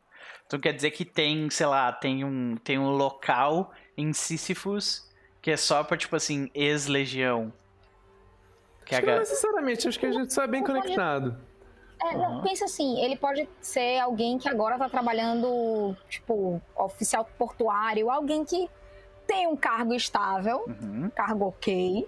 Então 0.47 0.59
quer 0.59 0.73
dizer 0.73 0.91
que 0.91 1.05
tem, 1.05 1.49
sei 1.49 1.65
lá, 1.65 1.91
tem 1.91 2.25
um, 2.25 2.57
tem 2.57 2.77
um 2.77 2.89
local 2.89 3.71
em 3.95 4.11
Sísifos 4.11 5.09
que 5.41 5.49
é 5.49 5.57
só 5.57 5.83
pra, 5.83 5.97
tipo 5.97 6.15
assim, 6.15 6.51
ex-legião. 6.53 7.51
Que 8.85 8.95
acho 8.95 9.03
que 9.03 9.11
não 9.11 9.19
necessariamente, 9.19 9.87
acho 9.87 9.99
que 9.99 10.05
a 10.05 10.11
gente 10.11 10.29
está 10.29 10.45
bem 10.45 10.63
conectado. 10.63 11.37
É, 12.03 12.17
não, 12.17 12.41
pensa 12.41 12.65
assim, 12.65 12.99
ele 12.99 13.15
pode 13.15 13.47
ser 13.61 13.99
alguém 13.99 14.39
que 14.39 14.49
agora 14.49 14.75
está 14.75 14.89
trabalhando, 14.89 15.95
tipo, 16.09 16.61
oficial 16.75 17.27
portuário, 17.37 18.09
alguém 18.09 18.43
que 18.43 18.67
tem 19.27 19.47
um 19.47 19.55
cargo 19.55 19.93
estável, 19.93 20.65
uhum. 20.67 21.11
cargo 21.13 21.45
ok, 21.45 22.07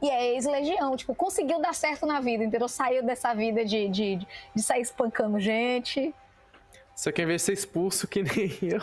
e 0.00 0.10
é 0.10 0.34
ex-legião, 0.34 0.96
tipo, 0.96 1.14
conseguiu 1.14 1.60
dar 1.60 1.74
certo 1.74 2.06
na 2.06 2.20
vida, 2.20 2.44
entendeu? 2.44 2.68
Saiu 2.68 3.04
dessa 3.04 3.34
vida 3.34 3.64
de, 3.64 3.88
de, 3.88 4.18
de 4.54 4.62
sair 4.62 4.82
espancando 4.82 5.40
gente. 5.40 6.14
Só 6.94 7.10
que 7.10 7.22
em 7.22 7.26
vez 7.26 7.40
de 7.40 7.46
ser 7.46 7.52
expulso, 7.54 8.06
que 8.06 8.22
nem 8.22 8.50
eu, 8.62 8.82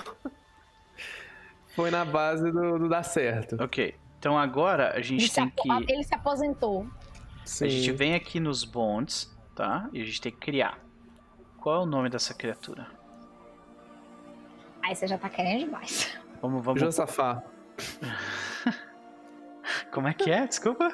foi 1.75 1.91
na 1.91 2.03
base 2.03 2.51
do, 2.51 2.79
do 2.79 2.89
dar 2.89 3.03
certo. 3.03 3.55
Ok. 3.63 3.95
Então 4.19 4.37
agora 4.37 4.93
a 4.95 5.01
gente 5.01 5.23
ele 5.23 5.29
tem 5.29 5.49
que. 5.49 5.91
Ele 5.91 6.03
se 6.03 6.13
aposentou. 6.13 6.87
Sim. 7.45 7.65
A 7.65 7.69
gente 7.69 7.91
vem 7.91 8.13
aqui 8.13 8.39
nos 8.39 8.63
bonds, 8.63 9.31
tá? 9.55 9.89
E 9.93 10.01
a 10.01 10.05
gente 10.05 10.21
tem 10.21 10.31
que 10.31 10.39
criar. 10.39 10.79
Qual 11.57 11.75
é 11.75 11.79
o 11.79 11.85
nome 11.85 12.09
dessa 12.09 12.33
criatura? 12.33 12.87
Aí 14.83 14.95
você 14.95 15.07
já 15.07 15.17
tá 15.17 15.29
querendo 15.29 15.65
demais. 15.65 16.17
Vamos, 16.41 16.63
vamos. 16.63 16.81
Josafá. 16.81 17.43
Como 19.91 20.07
é 20.07 20.13
que 20.13 20.31
é? 20.31 20.47
Desculpa. 20.47 20.91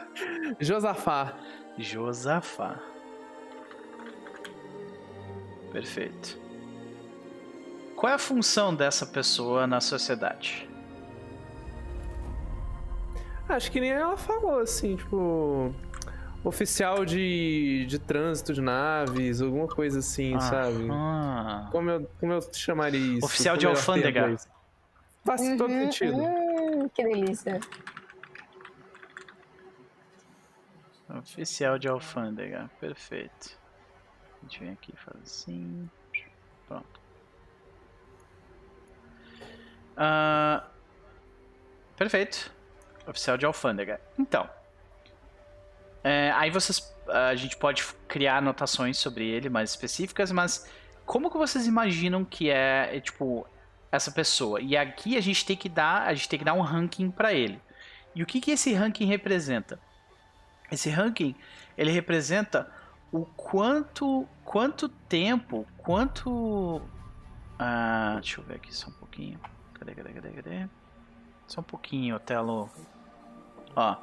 Josafá. 0.60 1.34
Josafá. 1.78 2.80
Perfeito. 5.72 6.38
Qual 7.96 8.12
é 8.12 8.16
a 8.16 8.20
função 8.20 8.76
dessa 8.76 9.06
pessoa 9.06 9.66
na 9.66 9.80
sociedade? 9.80 10.70
Acho 13.48 13.72
que 13.72 13.80
nem 13.80 13.92
ela 13.92 14.18
falou, 14.18 14.60
assim, 14.60 14.98
tipo 14.98 15.74
oficial 16.44 17.06
de, 17.06 17.86
de 17.88 18.00
trânsito 18.00 18.54
de 18.54 18.62
naves, 18.62 19.42
alguma 19.42 19.68
coisa 19.68 20.00
assim, 20.00 20.36
ah, 20.36 20.40
sabe? 20.40 20.88
Ah. 20.92 21.70
Como, 21.72 21.90
eu, 21.90 22.10
como 22.20 22.34
eu 22.34 22.42
chamaria 22.54 23.18
isso? 23.18 23.26
Oficial 23.26 23.58
de 23.58 23.68
alfândega. 23.68 24.36
Faz 25.26 25.42
uhum, 25.42 25.58
todo 25.58 25.70
sentido. 25.70 26.16
Uhum, 26.16 26.90
que 26.90 27.04
delícia. 27.04 27.60
Oficial 31.10 31.78
de 31.78 31.88
alfândega, 31.88 32.70
perfeito. 32.80 33.58
A 34.42 34.46
gente 34.46 34.60
vem 34.60 34.70
aqui 34.72 34.94
e 34.94 34.98
faz 34.98 35.22
assim. 35.24 35.90
Pronto. 36.68 37.00
Uh, 39.98 40.64
perfeito. 41.96 42.52
Oficial 43.08 43.38
de 43.38 43.46
alfândega. 43.46 44.00
Então, 44.18 44.50
é, 46.08 46.32
aí 46.32 46.50
vocês, 46.50 46.96
a 47.10 47.36
gente 47.36 47.58
pode 47.58 47.84
criar 48.08 48.38
anotações 48.38 48.98
sobre 48.98 49.28
ele 49.28 49.50
mais 49.50 49.72
específicas, 49.72 50.32
mas 50.32 50.72
como 51.06 51.30
que 51.30 51.38
vocês 51.38 51.68
imaginam 51.68 52.24
que 52.24 52.50
é, 52.50 52.96
é, 52.96 53.02
tipo 53.02 53.46
essa 53.92 54.10
pessoa? 54.10 54.62
E 54.62 54.78
aqui 54.78 55.18
a 55.18 55.22
gente 55.22 55.46
tem 55.46 55.58
que 55.58 55.68
dar, 55.68 56.04
a 56.04 56.14
gente 56.14 56.30
tem 56.30 56.40
que 56.40 56.46
dar 56.46 56.54
um 56.54 56.62
ranking 56.62 57.12
para 57.12 57.34
ele. 57.34 57.60
E 58.16 58.24
o 58.24 58.26
que 58.26 58.40
que 58.40 58.52
esse 58.52 58.74
ranking 58.74 59.06
representa? 59.06 59.82
Esse 60.72 60.90
ranking 60.90 61.36
ele 61.78 61.92
representa 61.92 62.72
o 63.12 63.26
quanto 63.26 64.26
quanto 64.46 64.88
tempo, 64.88 65.68
quanto 65.78 66.82
ah, 67.60 68.14
deixa 68.22 68.40
eu 68.40 68.46
ver 68.46 68.56
aqui 68.56 68.74
só 68.74 68.88
um 68.88 68.94
pouquinho. 68.94 69.38
Cadê, 69.74 69.94
cadê, 69.94 70.14
cadê, 70.14 70.30
cadê? 70.30 70.70
Só 71.48 71.60
um 71.60 71.66
pouquinho, 71.66 72.18
Telo. 72.18 72.70
Ó, 73.76 73.98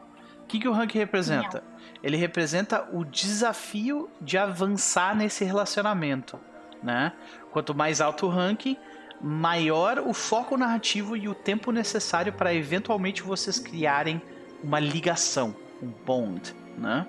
o 0.45 0.47
que, 0.47 0.61
que 0.61 0.69
o 0.69 0.73
ranking 0.73 0.99
representa? 0.99 1.65
Ele 2.03 2.19
representa 2.19 2.87
o 2.93 3.03
desafio 3.03 4.11
de 4.21 4.37
avançar 4.37 5.17
nesse 5.17 5.43
relacionamento. 5.43 6.39
Né? 6.83 7.13
Quanto 7.51 7.75
mais 7.75 8.03
alto 8.03 8.27
o 8.27 8.29
ranking, 8.29 8.77
maior 9.23 9.99
o 9.99 10.13
foco 10.13 10.57
narrativo 10.59 11.17
e 11.17 11.29
o 11.29 11.35
tempo 11.35 11.73
necessário 11.73 12.31
para 12.31 12.53
eventualmente 12.53 13.23
vocês 13.23 13.59
criarem 13.59 14.21
uma 14.63 14.79
ligação, 14.79 15.57
um 15.83 15.89
bond, 15.89 16.55
né? 16.77 17.07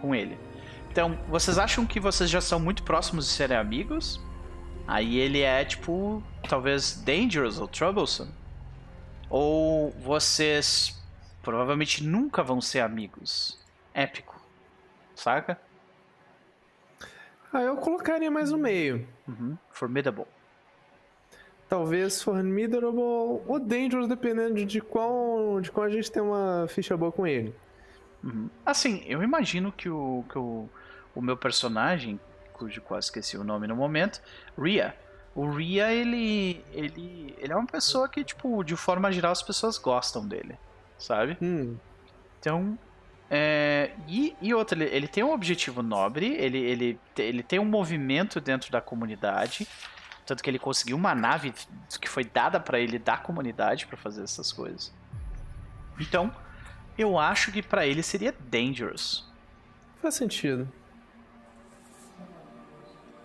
Com 0.00 0.14
ele. 0.14 0.38
Então, 0.90 1.18
vocês 1.28 1.58
acham 1.58 1.84
que 1.84 1.98
vocês 1.98 2.30
já 2.30 2.40
são 2.40 2.60
muito 2.60 2.84
próximos 2.84 3.26
de 3.26 3.32
serem 3.32 3.56
amigos? 3.56 4.20
Aí 4.86 5.16
ele 5.18 5.40
é 5.40 5.64
tipo, 5.64 6.22
talvez 6.48 7.02
dangerous 7.04 7.58
ou 7.58 7.66
troublesome? 7.66 8.30
Ou 9.28 9.90
vocês 9.98 11.01
provavelmente 11.42 12.04
nunca 12.04 12.42
vão 12.42 12.60
ser 12.60 12.80
amigos. 12.80 13.58
Épico. 13.92 14.40
Saca? 15.14 15.60
Ah, 17.52 17.60
eu 17.60 17.76
colocaria 17.76 18.30
mais 18.30 18.50
no 18.50 18.56
meio. 18.56 19.06
Uhum. 19.28 19.58
Formidable. 19.70 20.24
Talvez 21.68 22.22
Formidable 22.22 22.86
ou 22.86 23.58
Dangerous, 23.58 24.08
dependendo 24.08 24.64
de 24.64 24.80
qual, 24.80 25.60
de 25.60 25.70
qual 25.70 25.86
a 25.86 25.90
gente 25.90 26.10
tem 26.10 26.22
uma 26.22 26.66
ficha 26.68 26.96
boa 26.96 27.12
com 27.12 27.26
ele. 27.26 27.54
Uhum. 28.22 28.48
Assim, 28.64 29.02
eu 29.06 29.22
imagino 29.22 29.72
que 29.72 29.88
o, 29.88 30.24
que 30.30 30.38
o, 30.38 30.68
o 31.14 31.20
meu 31.20 31.36
personagem, 31.36 32.20
cujo 32.52 32.80
quase 32.80 33.06
esqueci 33.06 33.36
o 33.36 33.44
nome 33.44 33.66
no 33.66 33.76
momento, 33.76 34.22
Ria. 34.56 34.94
O 35.34 35.50
Ria, 35.50 35.92
ele, 35.92 36.62
ele, 36.72 37.34
ele 37.38 37.52
é 37.52 37.56
uma 37.56 37.66
pessoa 37.66 38.08
que, 38.08 38.22
tipo, 38.22 38.62
de 38.62 38.76
forma 38.76 39.10
geral 39.10 39.32
as 39.32 39.42
pessoas 39.42 39.78
gostam 39.78 40.26
dele 40.26 40.58
sabe? 41.02 41.36
Hum. 41.40 41.76
Então, 42.38 42.78
é, 43.34 43.92
e, 44.06 44.36
e 44.42 44.52
outra, 44.52 44.76
ele, 44.78 44.94
ele, 44.94 45.08
tem 45.08 45.24
um 45.24 45.32
objetivo 45.32 45.82
nobre, 45.82 46.34
ele, 46.34 46.58
ele, 46.58 47.00
ele 47.16 47.42
tem 47.42 47.58
um 47.58 47.64
movimento 47.64 48.40
dentro 48.40 48.70
da 48.70 48.80
comunidade, 48.80 49.66
tanto 50.26 50.42
que 50.42 50.50
ele 50.50 50.58
conseguiu 50.58 50.96
uma 50.96 51.14
nave 51.14 51.54
que 52.00 52.08
foi 52.08 52.24
dada 52.24 52.60
para 52.60 52.78
ele 52.78 52.98
da 52.98 53.16
comunidade 53.16 53.86
para 53.86 53.96
fazer 53.96 54.22
essas 54.22 54.52
coisas. 54.52 54.92
Então, 55.98 56.30
eu 56.98 57.18
acho 57.18 57.50
que 57.50 57.62
para 57.62 57.86
ele 57.86 58.02
seria 58.02 58.34
dangerous. 58.38 59.26
Faz 60.02 60.14
sentido. 60.14 60.70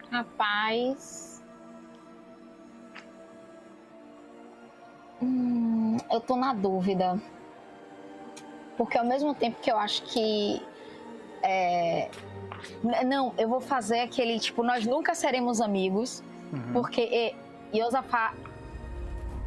Rapaz. 0.09 1.43
Hum, 5.21 5.97
eu 6.09 6.21
tô 6.21 6.37
na 6.37 6.53
dúvida. 6.53 7.19
Porque 8.77 8.97
ao 8.97 9.05
mesmo 9.05 9.33
tempo 9.33 9.57
que 9.61 9.71
eu 9.71 9.77
acho 9.77 10.03
que. 10.03 10.61
É... 11.41 12.09
Não, 13.05 13.33
eu 13.37 13.47
vou 13.47 13.61
fazer 13.61 13.99
aquele 13.99 14.39
tipo, 14.39 14.63
nós 14.63 14.85
nunca 14.85 15.13
seremos 15.13 15.61
amigos, 15.61 16.23
uhum. 16.51 16.73
porque 16.73 17.35
Yosafá 17.73 18.33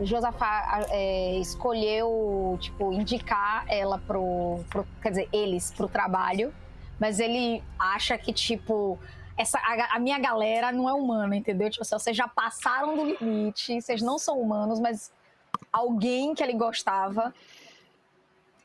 Josafá 0.03 0.87
é, 0.91 1.37
escolheu, 1.39 2.57
tipo, 2.61 2.93
indicar 2.93 3.65
ela 3.69 3.99
pro, 3.99 4.61
pro. 4.71 4.87
Quer 5.03 5.11
dizer, 5.11 5.29
eles 5.33 5.71
pro 5.73 5.89
trabalho, 5.89 6.55
mas 6.99 7.21
ele 7.21 7.63
acha 7.79 8.17
que, 8.17 8.33
tipo. 8.33 8.99
Essa, 9.37 9.59
a, 9.59 9.97
a 9.97 9.99
minha 9.99 10.19
galera 10.19 10.71
não 10.71 10.89
é 10.89 10.93
humana, 10.93 11.35
entendeu? 11.35 11.71
Tipo 11.71 11.83
assim, 11.83 11.99
vocês 11.99 12.17
já 12.17 12.29
passaram 12.29 12.95
do 12.95 13.05
limite, 13.05 13.81
vocês 13.81 14.03
não 14.03 14.19
são 14.19 14.39
humanos, 14.39 14.79
mas 14.79 15.11
alguém 15.73 16.35
que 16.35 16.43
ele 16.43 16.53
gostava, 16.53 17.33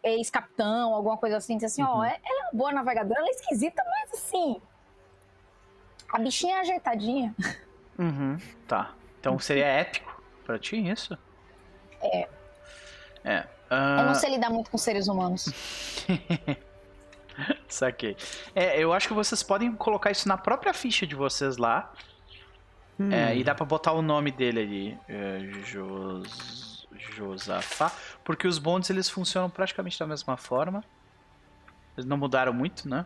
ex-capitão, 0.05 0.93
alguma 0.93 1.17
coisa 1.17 1.37
assim, 1.37 1.57
disse 1.57 1.65
assim: 1.65 1.83
ó, 1.83 1.95
Uhum. 1.95 1.99
oh, 1.99 2.03
ela 2.03 2.17
é 2.23 2.43
uma 2.43 2.51
boa 2.53 2.71
navegadora, 2.71 3.19
ela 3.19 3.27
é 3.27 3.31
esquisita, 3.31 3.83
mas 3.85 4.13
assim. 4.19 4.61
A 6.13 6.19
bichinha 6.19 6.57
é 6.57 6.59
ajeitadinha. 6.61 7.35
Uhum, 7.97 8.37
tá. 8.67 8.93
Então 9.19 9.39
seria 9.39 9.65
épico 9.65 10.21
pra 10.45 10.59
ti 10.59 10.77
isso? 10.77 11.17
É. 12.01 12.27
É. 13.23 13.39
Eu 13.69 13.77
ah, 13.77 14.03
não 14.05 14.13
sei 14.13 14.29
lidar 14.29 14.49
muito 14.51 14.69
com 14.69 14.77
seres 14.77 15.07
humanos. 15.07 15.49
Saquei. 17.67 18.15
É, 18.53 18.79
eu 18.79 18.93
acho 18.93 19.07
que 19.07 19.13
vocês 19.13 19.41
podem 19.41 19.73
colocar 19.73 20.11
isso 20.11 20.27
na 20.27 20.37
própria 20.37 20.73
ficha 20.73 21.05
de 21.07 21.15
vocês 21.15 21.57
lá. 21.57 21.91
Hum. 22.99 23.11
É, 23.11 23.35
e 23.35 23.43
dá 23.43 23.53
pra 23.53 23.65
botar 23.65 23.91
o 23.91 24.01
nome 24.01 24.31
dele 24.31 24.59
ali. 24.61 24.99
É, 25.09 25.39
Jos... 25.63 26.74
Josafá. 27.15 27.91
Porque 28.23 28.47
os 28.47 28.57
bondes 28.59 28.89
eles 28.89 29.09
funcionam 29.09 29.49
praticamente 29.49 29.97
da 29.99 30.07
mesma 30.07 30.35
forma. 30.37 30.83
Eles 31.95 32.05
não 32.05 32.17
mudaram 32.17 32.53
muito, 32.53 32.89
né? 32.89 33.05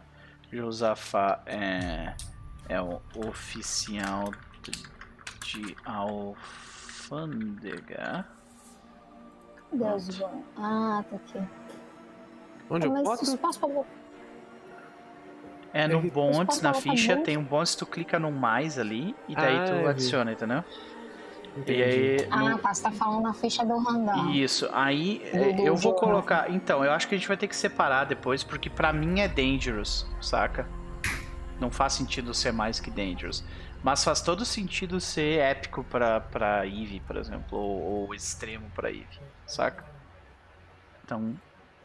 Josafá 0.52 1.42
é, 1.46 2.16
é 2.68 2.82
o 2.82 3.00
oficial 3.28 4.32
de, 4.64 4.72
de 5.46 5.78
alfândega. 5.86 7.20
Deus, 9.72 10.18
bom. 10.18 10.44
Ah, 10.58 11.04
tá 11.08 11.16
aqui. 11.16 11.40
Onde 12.70 12.88
eu 12.88 12.96
espaço 13.14 13.60
pra 13.60 13.70
botar. 13.70 14.00
É 15.72 15.88
no 15.88 16.02
bondes, 16.02 16.58
Os 16.58 16.62
na 16.64 16.74
ficha, 16.74 17.18
tem 17.18 17.38
um 17.38 17.44
bondes, 17.44 17.76
tu 17.76 17.86
clica 17.86 18.18
no 18.18 18.32
mais 18.32 18.80
ali 18.80 19.16
e 19.28 19.36
daí 19.36 19.56
Ah, 19.56 19.66
tu 19.66 19.72
eu 19.74 19.88
adiciona, 19.88 20.32
entendeu? 20.32 20.64
Entendi. 21.58 21.80
E 21.80 21.84
aí. 21.84 22.28
Ah, 22.32 22.38
no- 22.50 22.58
tá. 22.60 22.74
Você 22.74 22.84
tá 22.84 22.92
falando 22.92 23.24
na 23.24 23.34
ficha 23.34 23.66
do 23.66 23.78
Randall. 23.80 24.30
Isso, 24.32 24.70
aí 24.72 25.20
Do- 25.32 25.38
é, 25.38 25.54
do 25.54 25.62
eu 25.64 25.76
vou 25.76 25.92
jogo. 25.92 25.96
colocar. 26.00 26.50
Então, 26.52 26.84
eu 26.86 26.92
acho 26.92 27.08
que 27.08 27.16
a 27.16 27.18
gente 27.18 27.28
vai 27.28 27.38
ter 27.38 27.48
que 27.48 27.56
separar 27.56 28.06
depois, 28.06 28.44
porque 28.44 28.70
pra 28.70 28.94
mim 28.94 29.20
é 29.20 29.28
dangerous, 29.28 30.06
saca? 30.22 30.68
Não 31.60 31.70
faz 31.72 31.94
sentido 31.94 32.34
ser 32.34 32.54
mais 32.54 32.80
que 32.80 32.90
dangerous. 32.90 33.44
Mas 33.84 34.04
faz 34.04 34.22
todo 34.22 34.46
sentido 34.46 35.00
ser 35.00 35.40
épico 35.40 35.84
pra, 35.86 36.20
pra 36.22 36.66
Eve, 36.66 37.02
por 37.06 37.16
exemplo, 37.18 37.58
ou, 37.58 37.82
ou 38.08 38.14
extremo 38.14 38.70
pra 38.76 38.90
Eve, 38.92 39.08
saca? 39.48 39.84
Então, 41.04 41.34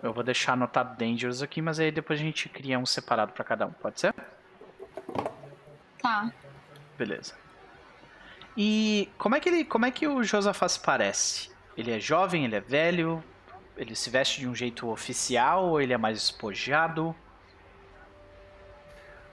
eu 0.03 0.13
vou 0.13 0.23
deixar 0.25 0.53
anotado 0.53 0.97
dangerous 0.97 1.41
aqui, 1.43 1.63
mas 1.63 1.79
aí 1.81 1.91
depois 1.91 2.21
a 2.21 2.23
gente 2.23 2.49
cria 2.49 2.79
um 2.79 2.87
separado 2.87 3.33
pra 3.33 3.45
cada 3.45 3.67
um, 3.67 3.71
pode 3.73 4.01
ser? 4.01 4.15
Tá. 6.03 6.31
Beleza. 6.99 7.35
E 8.57 9.09
como 9.19 9.35
é 9.35 9.41
que 9.41 9.49
ele, 9.49 9.65
como 9.65 9.85
é 9.85 9.91
que 9.91 10.07
o 10.07 10.23
Josafá 10.23 10.69
se 10.69 10.79
parece? 10.79 11.51
Ele 11.77 11.91
é 11.91 11.99
jovem, 11.99 12.45
ele 12.45 12.55
é 12.55 12.61
velho, 12.61 13.23
ele 13.77 13.95
se 13.95 14.09
veste 14.11 14.41
de 14.41 14.49
um 14.49 14.55
jeito 14.55 14.89
oficial 14.89 15.67
ou 15.67 15.81
ele 15.81 15.93
é 15.93 15.99
mais 15.99 16.19
espojado? 16.19 17.15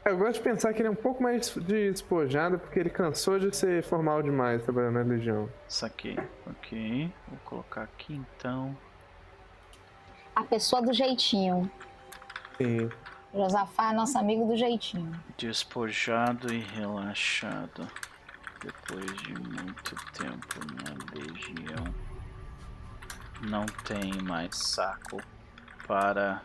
Eu 0.03 0.17
gosto 0.17 0.33
de 0.38 0.41
pensar 0.41 0.74
que 0.74 0.82
ele 0.82 0.88
é 0.88 0.91
um 0.91 0.95
pouco 0.95 1.22
mais 1.22 1.53
de 1.53 1.91
despojado 1.91 2.58
porque 2.58 2.80
ele 2.80 2.90
cansou 2.90 3.38
de 3.38 3.56
ser 3.56 3.83
formal 3.83 4.24
demais 4.24 4.64
trabalhando 4.64 4.95
na 4.95 5.03
Legião. 5.03 5.48
Isso 5.69 5.85
aqui, 5.85 6.17
ok. 6.48 7.14
Vou 7.27 7.40
colocar 7.45 7.83
aqui 7.83 8.16
então. 8.16 8.75
A 10.35 10.43
pessoa 10.43 10.82
do 10.82 10.91
jeitinho. 10.91 11.69
Sim. 12.58 12.90
Josafá 13.32 13.91
é 13.91 13.93
nosso 13.93 14.17
amigo 14.17 14.45
do 14.45 14.58
jeitinho. 14.58 15.11
Despojado 15.38 16.51
e 16.51 16.59
relaxado. 16.59 17.88
Depois 18.64 19.11
de 19.23 19.33
muito 19.33 19.95
tempo 20.14 20.59
na 20.83 20.91
legião. 21.15 21.83
Não 23.41 23.65
tem 23.85 24.22
mais 24.22 24.56
saco 24.56 25.19
para 25.88 26.43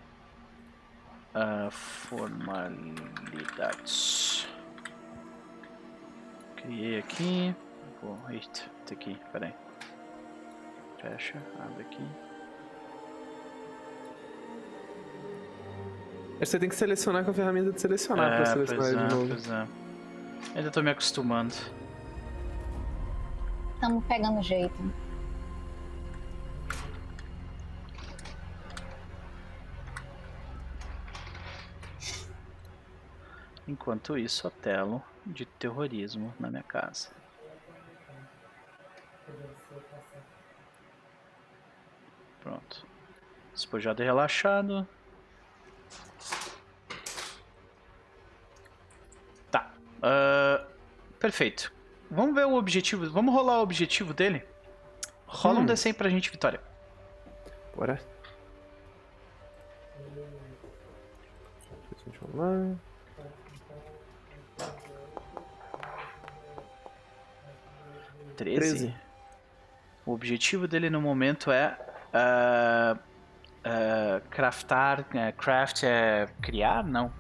ah, 1.35 1.69
formalidades. 1.71 4.49
Criei 6.57 6.99
aqui. 6.99 7.55
Vou. 8.03 8.19
Eita, 8.31 8.63
tá 8.87 8.95
aqui, 8.95 9.21
peraí. 9.31 9.53
Fecha, 11.01 11.37
abre 11.61 11.83
aqui. 11.83 12.09
Você 16.41 16.59
tem 16.59 16.69
que 16.69 16.75
selecionar 16.77 17.25
com 17.25 17.31
a 17.31 17.35
ferramenta 17.35 17.73
de 17.73 17.81
selecionar 17.81 18.37
pra 18.37 18.45
selecionar 18.47 18.83
pois 18.83 18.93
ele 18.93 19.01
é, 19.01 19.07
de 19.07 19.15
novo. 19.15 19.29
pois 19.29 19.51
é. 19.51 19.67
Ainda 20.55 20.71
tô 20.71 20.83
me 20.83 20.91
acostumando. 20.91 21.55
Tamo 23.87 24.03
pegando 24.03 24.43
jeito. 24.43 24.75
Enquanto 33.69 34.19
isso, 34.19 34.49
Otelo 34.49 35.01
de 35.25 35.47
terrorismo 35.47 36.35
na 36.41 36.51
minha 36.51 36.65
casa. 36.65 37.11
Pronto. 42.41 42.85
Despojado 43.53 44.03
e 44.03 44.05
relaxado. 44.05 44.89
Tá. 49.49 49.73
ah, 50.03 50.67
perfeito. 51.21 51.76
Vamos 52.11 52.35
ver 52.35 52.47
o 52.47 52.55
objetivo. 52.55 53.09
Vamos 53.11 53.35
rolar 53.35 53.59
o 53.59 53.63
objetivo 53.63 54.15
dele? 54.15 54.45
Rola 55.27 55.61
um 55.61 55.63
Hum. 55.63 55.67
D100 55.67 55.95
pra 55.95 56.09
gente, 56.09 56.31
Vitória. 56.31 56.61
Bora. 57.75 58.01
Deixa 62.07 62.21
eu 62.23 62.37
lá. 62.41 62.77
Treze. 68.37 68.61
Treze. 68.61 68.95
O 70.05 70.13
objetivo 70.13 70.69
dele 70.69 70.89
no 70.91 71.01
momento 71.01 71.51
é 71.51 71.77
ah, 72.13 72.97
ah, 73.65 74.21
craftar. 74.31 75.07
é, 75.15 75.33
craft 75.33 75.83
é 75.85 76.29
criar? 76.41 76.85
Não. 76.85 77.13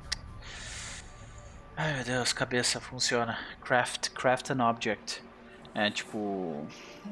Ai 1.76 1.94
meu 1.94 2.04
Deus, 2.04 2.32
cabeça 2.32 2.80
funciona. 2.80 3.38
Craft, 3.62 4.10
craft 4.10 4.50
an 4.50 4.68
object. 4.68 5.22
É 5.74 5.90
tipo. 5.90 6.66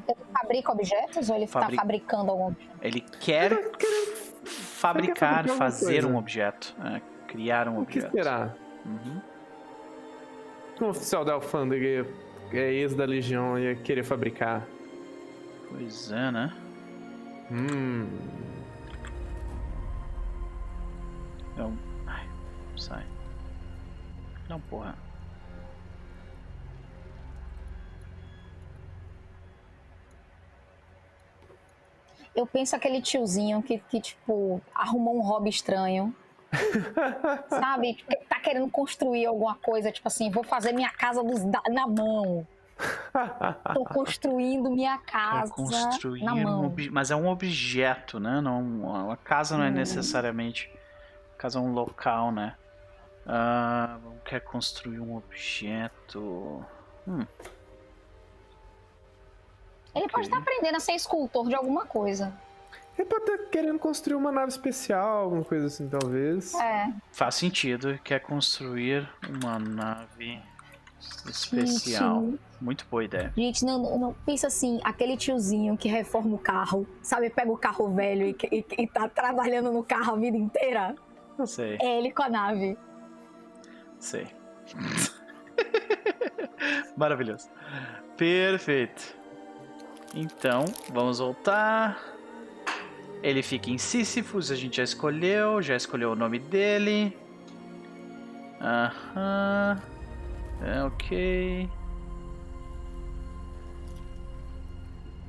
Ele 0.08 0.16
fabrica 0.32 0.72
objetos 0.72 1.28
ou 1.28 1.36
ele 1.36 1.46
Fabri- 1.46 1.76
tá 1.76 1.82
fabricando 1.82 2.30
algum 2.30 2.46
objeto? 2.46 2.70
Ele 2.80 3.00
quer 3.20 3.50
fabricar, 3.50 4.46
fabricar 4.46 5.38
alguma 5.40 5.56
fazer 5.58 5.92
coisa. 6.02 6.08
um 6.08 6.16
objeto. 6.16 6.74
é, 6.82 7.00
criar 7.28 7.68
um 7.68 7.80
O 7.82 7.86
que 7.86 7.98
objeto. 7.98 8.16
esperar? 8.16 8.56
Uhum. 8.86 9.20
Um 10.80 10.88
oficial 10.88 11.24
da 11.24 11.34
alfândega 11.34 12.08
é 12.52 12.72
ex 12.72 12.94
da 12.94 13.04
Legião 13.04 13.58
ia 13.58 13.74
querer 13.76 14.02
fabricar. 14.02 14.66
Pois 15.68 16.10
é, 16.10 16.30
né? 16.30 16.52
Hum. 17.50 18.08
Não. 21.56 21.78
Ai, 22.06 22.26
sai. 22.76 23.04
Não, 24.48 24.60
porra. 24.60 24.96
Eu 32.34 32.46
penso 32.46 32.74
aquele 32.74 33.00
tiozinho 33.00 33.62
que, 33.62 33.78
que 33.78 34.00
tipo, 34.00 34.60
arrumou 34.74 35.16
um 35.16 35.22
hobby 35.22 35.50
estranho. 35.50 36.14
Sabe? 37.48 37.94
Que 37.94 38.16
Tá 38.28 38.40
querendo 38.40 38.68
construir 38.70 39.26
alguma 39.26 39.54
coisa, 39.56 39.90
tipo 39.92 40.06
assim, 40.08 40.30
vou 40.30 40.42
fazer 40.44 40.72
minha 40.72 40.90
casa 40.90 41.22
dos 41.22 41.44
da- 41.44 41.62
na 41.70 41.86
mão. 41.86 42.46
Tô 43.72 43.84
construindo 43.84 44.70
minha 44.70 44.98
casa 44.98 45.52
construir 45.52 46.24
na 46.24 46.34
um 46.34 46.42
mão. 46.42 46.66
obje- 46.66 46.90
mas 46.90 47.10
é 47.10 47.16
um 47.16 47.28
objeto, 47.28 48.18
né? 48.18 48.40
Não, 48.40 49.10
a 49.10 49.16
casa 49.16 49.56
não 49.56 49.64
é 49.64 49.70
Hum. 49.70 49.74
necessariamente. 49.74 50.70
A 51.34 51.38
casa 51.38 51.58
é 51.58 51.62
um 51.62 51.72
local, 51.72 52.32
né? 52.32 52.56
Ah, 53.26 53.98
quer 54.24 54.40
construir 54.40 55.00
um 55.00 55.16
objeto. 55.16 56.64
Hum, 57.08 57.24
Ele 59.94 60.08
pode 60.08 60.12
Ok. 60.12 60.22
estar 60.24 60.38
aprendendo 60.38 60.76
a 60.76 60.80
ser 60.80 60.92
escultor 60.92 61.48
de 61.48 61.54
alguma 61.54 61.86
coisa. 61.86 62.32
Ele 62.98 63.08
pode 63.08 63.24
estar 63.30 63.38
querendo 63.50 63.78
construir 63.78 64.16
uma 64.16 64.30
nave 64.32 64.48
especial, 64.48 65.24
alguma 65.24 65.44
coisa 65.44 65.66
assim, 65.66 65.88
talvez. 65.88 66.54
É. 66.54 66.92
faz 67.12 67.34
sentido. 67.36 67.98
Quer 68.04 68.20
construir 68.20 69.08
uma 69.28 69.58
nave 69.58 70.40
especial. 71.28 72.22
Gente, 72.22 72.40
Muito 72.60 72.86
boa 72.90 73.04
ideia. 73.04 73.32
Gente, 73.36 73.64
não, 73.64 73.78
não, 73.78 73.98
não- 73.98 74.14
pensa 74.26 74.46
assim, 74.46 74.80
aquele 74.84 75.16
tiozinho 75.16 75.76
que 75.76 75.88
reforma 75.88 76.34
o 76.34 76.38
carro, 76.38 76.86
sabe? 77.02 77.28
Pega 77.30 77.50
o 77.52 77.58
carro 77.58 77.88
velho 77.94 78.26
e, 78.28 78.36
e, 78.50 78.64
e 78.82 78.86
tá 78.88 79.08
trabalhando 79.08 79.70
no 79.72 79.82
carro 79.84 80.14
a 80.14 80.16
vida 80.16 80.36
inteira. 80.36 80.94
Sei, 81.46 81.76
É 81.80 81.98
ele 81.98 82.10
com 82.12 82.22
a 82.22 82.28
nave. 82.28 82.78
Sei. 84.04 84.26
Maravilhoso. 86.96 87.48
Perfeito. 88.16 89.16
Então, 90.14 90.66
vamos 90.92 91.18
voltar. 91.18 92.00
Ele 93.22 93.42
fica 93.42 93.70
em 93.70 93.78
Sísifos, 93.78 94.50
a 94.50 94.54
gente 94.54 94.76
já 94.76 94.84
escolheu, 94.84 95.62
já 95.62 95.74
escolheu 95.74 96.12
o 96.12 96.14
nome 96.14 96.38
dele. 96.38 97.16
Aham. 98.60 99.82
É, 100.62 100.84
ok. 100.84 101.68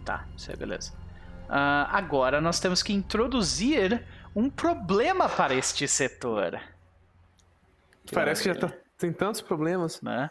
Tá, 0.03 0.27
isso 0.37 0.51
é 0.51 0.55
beleza. 0.55 0.93
Ah, 1.49 1.89
agora 1.91 2.39
nós 2.39 2.59
temos 2.59 2.83
que 2.83 2.93
introduzir 2.93 4.05
um 4.35 4.49
problema 4.49 5.27
para 5.27 5.55
este 5.55 5.87
setor, 5.87 6.59
Parece 8.13 8.43
que 8.43 8.53
já 8.53 8.59
tá, 8.59 8.71
tem 8.97 9.11
tantos 9.13 9.41
problemas. 9.41 10.01
né? 10.01 10.29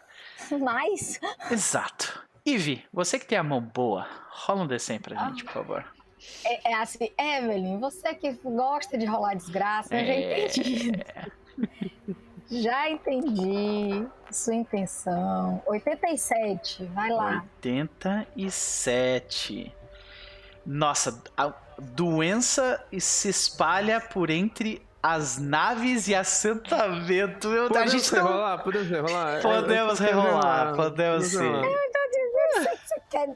Mas, 0.61 1.19
Exato. 1.51 2.23
Ivy, 2.45 2.85
você 2.93 3.17
que 3.19 3.25
tem 3.25 3.37
a 3.37 3.43
mão 3.43 3.59
boa, 3.61 4.07
rola 4.29 4.63
um 4.63 4.67
D100 4.67 5.01
pra 5.01 5.15
gente, 5.27 5.43
por 5.45 5.53
favor. 5.53 5.85
é, 6.45 6.71
é 6.71 6.75
assim, 6.75 7.09
Evelyn, 7.19 7.79
você 7.79 8.13
que 8.13 8.33
gosta 8.43 8.97
de 8.97 9.05
rolar 9.05 9.33
desgraça, 9.35 9.95
eu 9.95 10.05
já 10.05 10.13
É. 10.13 10.45
entendi. 10.45 10.91
Já 12.51 12.89
entendi 12.89 14.05
sua 14.29 14.53
intenção. 14.53 15.63
87, 15.65 16.85
vai 16.85 17.09
lá. 17.09 17.43
87. 17.55 19.73
Nossa, 20.65 21.21
a 21.35 21.51
doença 21.79 22.85
se 22.99 23.29
espalha 23.29 23.99
por 23.99 24.29
entre 24.29 24.84
as 25.07 25.37
naves 25.37 26.07
e 26.07 26.15
assentamento. 26.15 27.47
Meu 27.49 27.69
Deus, 27.69 27.71
a 27.71 27.73
Podemos 27.73 27.91
gente 27.91 28.15
não... 28.15 28.25
rerolar? 28.25 28.63
Podemos 28.63 28.89
rerolar? 28.89 29.41
Podemos 29.41 30.01
É, 30.01 30.05
rerolar, 30.05 30.59
querendo- 30.61 30.75
podemos 30.77 31.25
sim. 31.27 31.37
Você? 31.37 33.35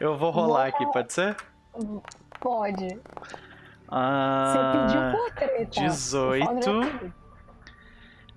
Eu 0.00 0.16
vou 0.16 0.30
rolar 0.30 0.68
aqui, 0.68 0.84
pode 0.92 1.12
ser? 1.12 1.36
Pode. 2.40 2.88
Você 2.88 3.00
Ah, 3.88 4.86
pediu 4.86 5.20
por 5.20 5.30
treta. 5.34 5.80
18. 5.80 7.12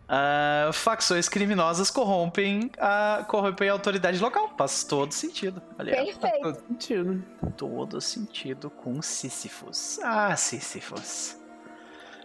Ah, 0.08 0.70
facções 0.74 1.28
criminosas 1.28 1.90
corrompem 1.90 2.70
a, 2.78 3.26
corrompem 3.28 3.70
a 3.70 3.72
autoridade 3.74 4.20
local. 4.22 4.54
Faz 4.58 4.84
todo 4.84 5.12
sentido. 5.14 5.62
Aliás, 5.80 5.98
Faz 6.10 6.18
Perfeito. 6.18 6.44
todo 6.44 6.68
sentido. 6.68 7.24
todo 7.58 8.02
sentido 8.02 8.70
com 8.70 9.02
Sísifos. 9.02 9.98
Ah, 10.04 10.36
Sísifos. 10.36 11.38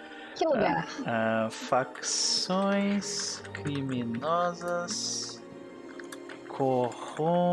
Que 0.42 0.46
lugar? 0.48 0.88
Ah, 1.06 1.50
facções 1.52 3.44
criminosas 3.54 5.40
corrompem 6.48 7.52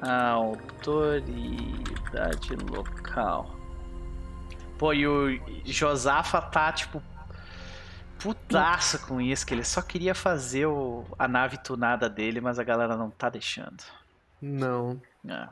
a 0.00 0.30
autoridade 0.30 1.36
local. 2.70 3.54
Pô, 4.78 4.94
e 4.94 5.06
o 5.06 5.38
Josafa 5.66 6.40
tá, 6.40 6.72
tipo, 6.72 7.02
putaço 8.18 9.06
com 9.06 9.20
isso, 9.20 9.46
que 9.46 9.52
ele 9.52 9.64
só 9.64 9.82
queria 9.82 10.14
fazer 10.14 10.64
o, 10.64 11.04
a 11.18 11.28
nave 11.28 11.58
tunada 11.58 12.08
dele, 12.08 12.40
mas 12.40 12.58
a 12.58 12.64
galera 12.64 12.96
não 12.96 13.10
tá 13.10 13.28
deixando. 13.28 13.84
Não. 14.40 14.98
Ah, 15.28 15.50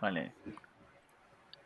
olha 0.00 0.32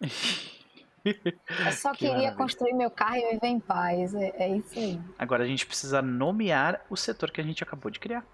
aí. 0.01 0.09
Eu 1.05 1.73
só 1.73 1.93
Que 1.93 1.99
queria 1.99 2.15
maravilha. 2.15 2.37
construir 2.37 2.75
meu 2.75 2.91
carro 2.91 3.17
e 3.17 3.33
viver 3.35 3.47
em 3.47 3.61
paz. 3.61 4.15
É, 4.15 4.29
é 4.37 4.57
isso 4.57 4.79
aí. 4.79 5.01
Agora 5.19 5.45
a 5.45 5.47
gente 5.47 5.65
precisa 5.67 6.03
nomear 6.03 6.85
o 6.91 6.97
setor 6.97 7.31
que 7.31 7.41
a 7.41 7.45
gente 7.45 7.63
acabou 7.63 7.91
de 7.91 7.99
criar. 8.01 8.25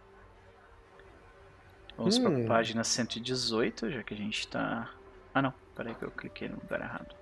Vamos 1.96 2.18
para 2.18 2.30
Hum. 2.30 2.44
a 2.44 2.48
página 2.48 2.82
118, 2.82 3.90
já 3.90 4.02
que 4.02 4.14
a 4.14 4.16
gente 4.16 4.48
tá. 4.48 4.90
Ah 5.32 5.40
não, 5.42 5.54
peraí 5.76 5.94
que 5.94 6.02
eu 6.04 6.10
cliquei 6.10 6.48
no 6.48 6.56
lugar 6.56 6.80
errado. 6.80 7.14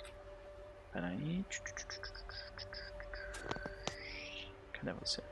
Peraí. 0.92 1.44
Cadê 4.72 4.92
você? 4.94 5.22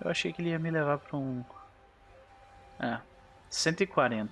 Eu 0.00 0.10
achei 0.10 0.32
que 0.32 0.40
ele 0.40 0.50
ia 0.50 0.58
me 0.58 0.70
levar 0.70 0.98
para 0.98 1.16
um. 1.16 1.44
É, 2.78 2.98
140. 3.50 4.30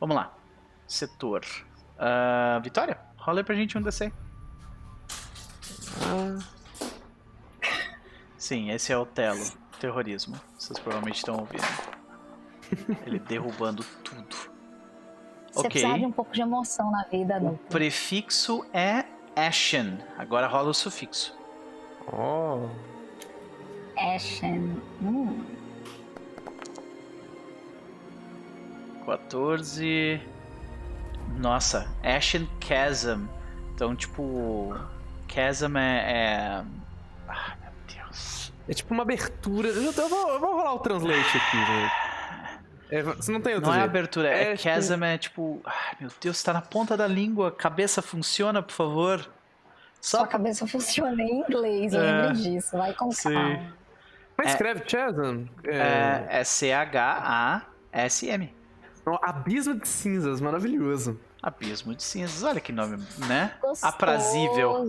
Vamos 0.00 0.16
lá. 0.16 0.32
Setor. 0.86 1.44
Ah, 1.98 2.58
Vitória, 2.62 2.98
rola 3.18 3.40
aí 3.40 3.44
pra 3.44 3.54
gente 3.54 3.76
um 3.76 3.82
DC. 3.82 4.12
Ah, 6.02 6.38
Sim, 8.36 8.70
esse 8.70 8.92
é 8.92 8.96
o 8.96 9.04
Telo. 9.04 9.44
Terrorismo. 9.80 10.40
Vocês 10.58 10.78
provavelmente 10.78 11.16
estão 11.18 11.36
ouvindo. 11.36 11.62
Ele 13.06 13.18
derrubando 13.18 13.84
tudo. 14.02 14.36
Você 15.52 15.60
Ok. 15.66 15.70
precisa 15.70 15.98
de 15.98 16.06
um 16.06 16.12
pouco 16.12 16.32
de 16.32 16.40
emoção 16.40 16.90
na 16.90 17.02
vida, 17.04 17.36
O 17.38 17.40
não. 17.40 17.56
prefixo 17.56 18.64
é 18.72 19.04
Ashen. 19.36 19.98
Agora 20.16 20.46
rola 20.46 20.70
o 20.70 20.74
sufixo. 20.74 21.36
ó. 22.06 22.68
Ashen. 24.14 24.80
Hum. 25.02 25.44
14. 29.08 30.20
Nossa, 31.38 31.88
Ashen 32.02 32.46
Chasm. 32.60 33.24
Então, 33.74 33.96
tipo. 33.96 34.74
Chasm 35.32 35.76
é. 35.76 36.12
é... 36.12 36.62
Ah, 37.28 37.54
meu 37.62 37.70
Deus. 37.96 38.52
É 38.68 38.74
tipo 38.74 38.92
uma 38.94 39.02
abertura. 39.02 39.68
Eu, 39.68 39.92
eu 39.92 40.08
vou, 40.08 40.28
eu 40.30 40.40
vou 40.40 40.56
rolar 40.56 40.74
o 40.74 40.78
translate 40.80 41.36
aqui, 41.36 41.56
velho. 41.56 41.90
É, 42.90 43.02
você 43.02 43.30
não 43.30 43.40
tem 43.42 43.54
outro 43.54 43.68
Não 43.68 43.76
é 43.76 43.80
jeito. 43.80 43.90
abertura, 43.90 44.28
é, 44.30 44.42
É, 44.52 44.56
tipo- 44.56 44.62
chasm, 44.62 45.04
é 45.04 45.18
tipo. 45.18 45.60
Ai, 45.64 45.96
meu 46.00 46.10
Deus, 46.20 46.42
tá 46.42 46.52
na 46.54 46.62
ponta 46.62 46.96
da 46.96 47.06
língua. 47.06 47.50
Cabeça 47.52 48.00
funciona, 48.02 48.62
por 48.62 48.72
favor. 48.72 49.20
Só 50.00 50.18
Sua 50.18 50.26
cabeça 50.26 50.66
funciona 50.66 51.22
em 51.22 51.40
inglês, 51.40 51.92
É. 51.92 51.98
lembre 51.98 52.32
disso. 52.42 52.76
Vai 52.78 52.94
com 52.94 53.10
Sim. 53.12 53.32
calma. 53.34 53.74
Mas 54.38 54.46
É- 54.46 54.50
escreve 54.50 54.82
Chasm. 54.86 55.44
É... 55.64 55.76
é, 55.76 56.26
é 56.40 56.44
C-H-A-S-M. 56.44 57.62
Um 59.10 59.18
Abismo 59.22 59.74
de 59.74 59.86
cinzas, 59.88 60.40
maravilhoso. 60.40 61.18
Abismo 61.42 61.94
de 61.94 62.02
cinzas. 62.02 62.42
Olha 62.42 62.60
que 62.60 62.72
nome, 62.72 62.96
né? 63.26 63.54
Gostoso. 63.60 63.86
Aprazível. 63.86 64.88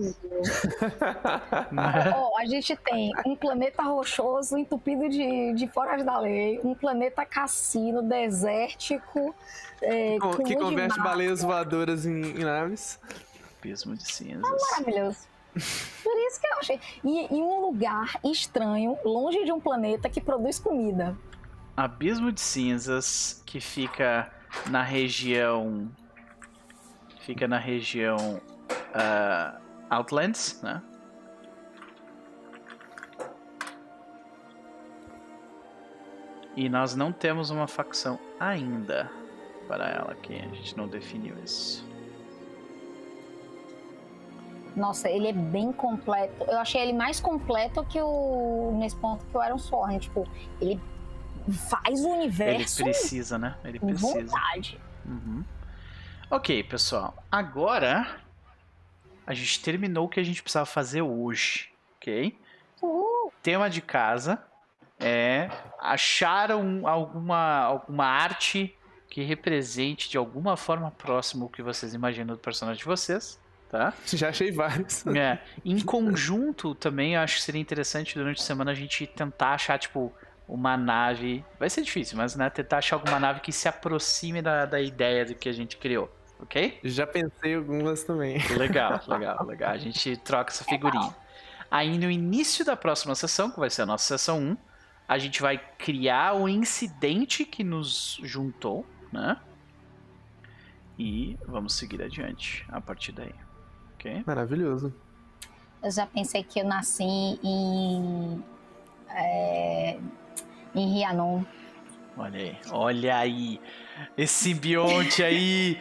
Ó, 2.16 2.38
a 2.38 2.44
gente 2.44 2.76
tem 2.76 3.12
um 3.24 3.36
planeta 3.36 3.82
rochoso 3.82 4.58
entupido 4.58 5.08
de, 5.08 5.54
de 5.54 5.68
foras 5.68 6.04
da 6.04 6.18
lei, 6.18 6.60
um 6.64 6.74
planeta 6.74 7.24
cassino, 7.24 8.02
desértico, 8.02 9.34
é, 9.80 10.16
que 10.36 10.42
de 10.42 10.56
converte 10.56 10.98
baleias 11.00 11.42
voadoras 11.42 12.04
em, 12.04 12.20
em 12.20 12.44
naves. 12.44 12.98
Abismo 13.60 13.94
de 13.94 14.10
cinzas. 14.10 14.50
Maravilhoso. 14.72 15.30
Por 15.52 16.16
isso 16.26 16.40
que 16.40 16.46
eu 16.46 16.58
achei. 16.58 16.80
E 17.04 17.34
em 17.34 17.42
um 17.42 17.60
lugar 17.60 18.18
estranho, 18.24 18.96
longe 19.04 19.44
de 19.44 19.52
um 19.52 19.60
planeta 19.60 20.08
que 20.08 20.20
produz 20.20 20.58
comida. 20.58 21.16
Abismo 21.76 22.30
de 22.30 22.40
cinzas 22.40 23.42
que 23.46 23.60
fica 23.60 24.30
na 24.68 24.82
região. 24.82 25.90
Fica 27.20 27.46
na 27.46 27.58
região. 27.58 28.40
ah, 28.94 29.58
Outlands, 29.88 30.60
né? 30.62 30.82
E 36.56 36.68
nós 36.68 36.94
não 36.94 37.12
temos 37.12 37.50
uma 37.50 37.66
facção 37.66 38.18
ainda 38.38 39.10
para 39.66 39.88
ela 39.88 40.12
aqui. 40.12 40.34
A 40.34 40.54
gente 40.54 40.76
não 40.76 40.86
definiu 40.88 41.36
isso. 41.42 41.88
Nossa, 44.76 45.08
ele 45.08 45.28
é 45.28 45.32
bem 45.32 45.72
completo. 45.72 46.44
Eu 46.48 46.58
achei 46.58 46.80
ele 46.80 46.92
mais 46.92 47.20
completo 47.20 47.84
que 47.84 48.00
o. 48.00 48.72
nesse 48.78 48.96
ponto 48.96 49.24
que 49.26 49.36
o 49.36 49.44
Iron 49.44 49.58
Sworn. 49.58 49.98
Tipo, 49.98 50.26
ele 50.60 50.80
faz 51.68 52.00
o 52.00 52.08
Ele 52.08 52.22
universo 52.24 52.82
precisa, 52.84 53.38
né? 53.38 53.56
Ele 53.64 53.78
precisa. 53.78 54.06
vontade. 54.20 54.80
Uhum. 55.04 55.44
Ok, 56.30 56.62
pessoal. 56.64 57.14
Agora 57.30 58.20
a 59.26 59.34
gente 59.34 59.60
terminou 59.60 60.06
o 60.06 60.08
que 60.08 60.20
a 60.20 60.22
gente 60.24 60.42
precisava 60.42 60.66
fazer 60.66 61.02
hoje, 61.02 61.68
ok? 61.96 62.36
Uhul. 62.82 63.32
Tema 63.42 63.68
de 63.70 63.80
casa 63.80 64.42
é 64.98 65.50
achar 65.80 66.50
um- 66.52 66.86
alguma, 66.86 67.58
alguma 67.60 68.04
arte 68.06 68.76
que 69.08 69.22
represente 69.22 70.08
de 70.08 70.16
alguma 70.16 70.56
forma 70.56 70.90
próxima 70.92 71.44
o 71.44 71.48
que 71.48 71.62
vocês 71.62 71.94
imaginam 71.94 72.34
do 72.34 72.40
personagem 72.40 72.78
de 72.78 72.84
vocês. 72.86 73.38
tá? 73.70 73.92
Já 74.06 74.28
achei 74.30 74.50
vários. 74.50 75.06
É. 75.06 75.38
Em 75.64 75.78
conjunto 75.80 76.74
também, 76.74 77.14
eu 77.14 77.20
acho 77.20 77.36
que 77.36 77.42
seria 77.42 77.60
interessante 77.60 78.14
durante 78.16 78.40
a 78.40 78.44
semana 78.44 78.72
a 78.72 78.74
gente 78.74 79.06
tentar 79.06 79.52
achar, 79.54 79.78
tipo, 79.78 80.12
uma 80.50 80.76
nave. 80.76 81.44
Vai 81.58 81.70
ser 81.70 81.82
difícil, 81.82 82.16
mas 82.16 82.34
né, 82.34 82.50
tentar 82.50 82.78
achar 82.78 82.96
alguma 82.96 83.18
nave 83.18 83.40
que 83.40 83.52
se 83.52 83.68
aproxime 83.68 84.42
da, 84.42 84.66
da 84.66 84.80
ideia 84.80 85.24
do 85.24 85.34
que 85.34 85.48
a 85.48 85.52
gente 85.52 85.76
criou, 85.76 86.10
ok? 86.40 86.80
Já 86.82 87.06
pensei 87.06 87.54
algumas 87.54 88.02
também. 88.02 88.38
Legal, 88.56 89.00
legal, 89.06 89.46
legal. 89.46 89.70
A 89.70 89.78
gente 89.78 90.16
troca 90.18 90.52
essa 90.52 90.64
figurinha. 90.64 91.14
Aí 91.70 91.96
no 91.98 92.10
início 92.10 92.64
da 92.64 92.76
próxima 92.76 93.14
sessão, 93.14 93.50
que 93.50 93.60
vai 93.60 93.70
ser 93.70 93.82
a 93.82 93.86
nossa 93.86 94.18
sessão 94.18 94.40
1, 94.40 94.56
a 95.06 95.18
gente 95.18 95.40
vai 95.40 95.58
criar 95.78 96.34
o 96.34 96.48
incidente 96.48 97.44
que 97.44 97.62
nos 97.62 98.20
juntou, 98.22 98.84
né? 99.12 99.36
E 100.98 101.38
vamos 101.46 101.74
seguir 101.74 102.02
adiante 102.02 102.66
a 102.68 102.80
partir 102.80 103.12
daí. 103.12 103.34
Ok? 103.94 104.22
Maravilhoso. 104.26 104.92
Eu 105.82 105.90
já 105.90 106.06
pensei 106.06 106.42
que 106.42 106.60
eu 106.60 106.64
nasci 106.64 107.04
em. 107.04 108.44
É, 109.08 109.98
em 110.74 110.94
Rianon. 110.94 111.42
Olha 112.16 112.38
aí, 112.38 112.58
olha 112.70 113.16
aí. 113.16 113.60
Esse 114.16 114.44
simbionte 114.44 115.22
aí. 115.22 115.78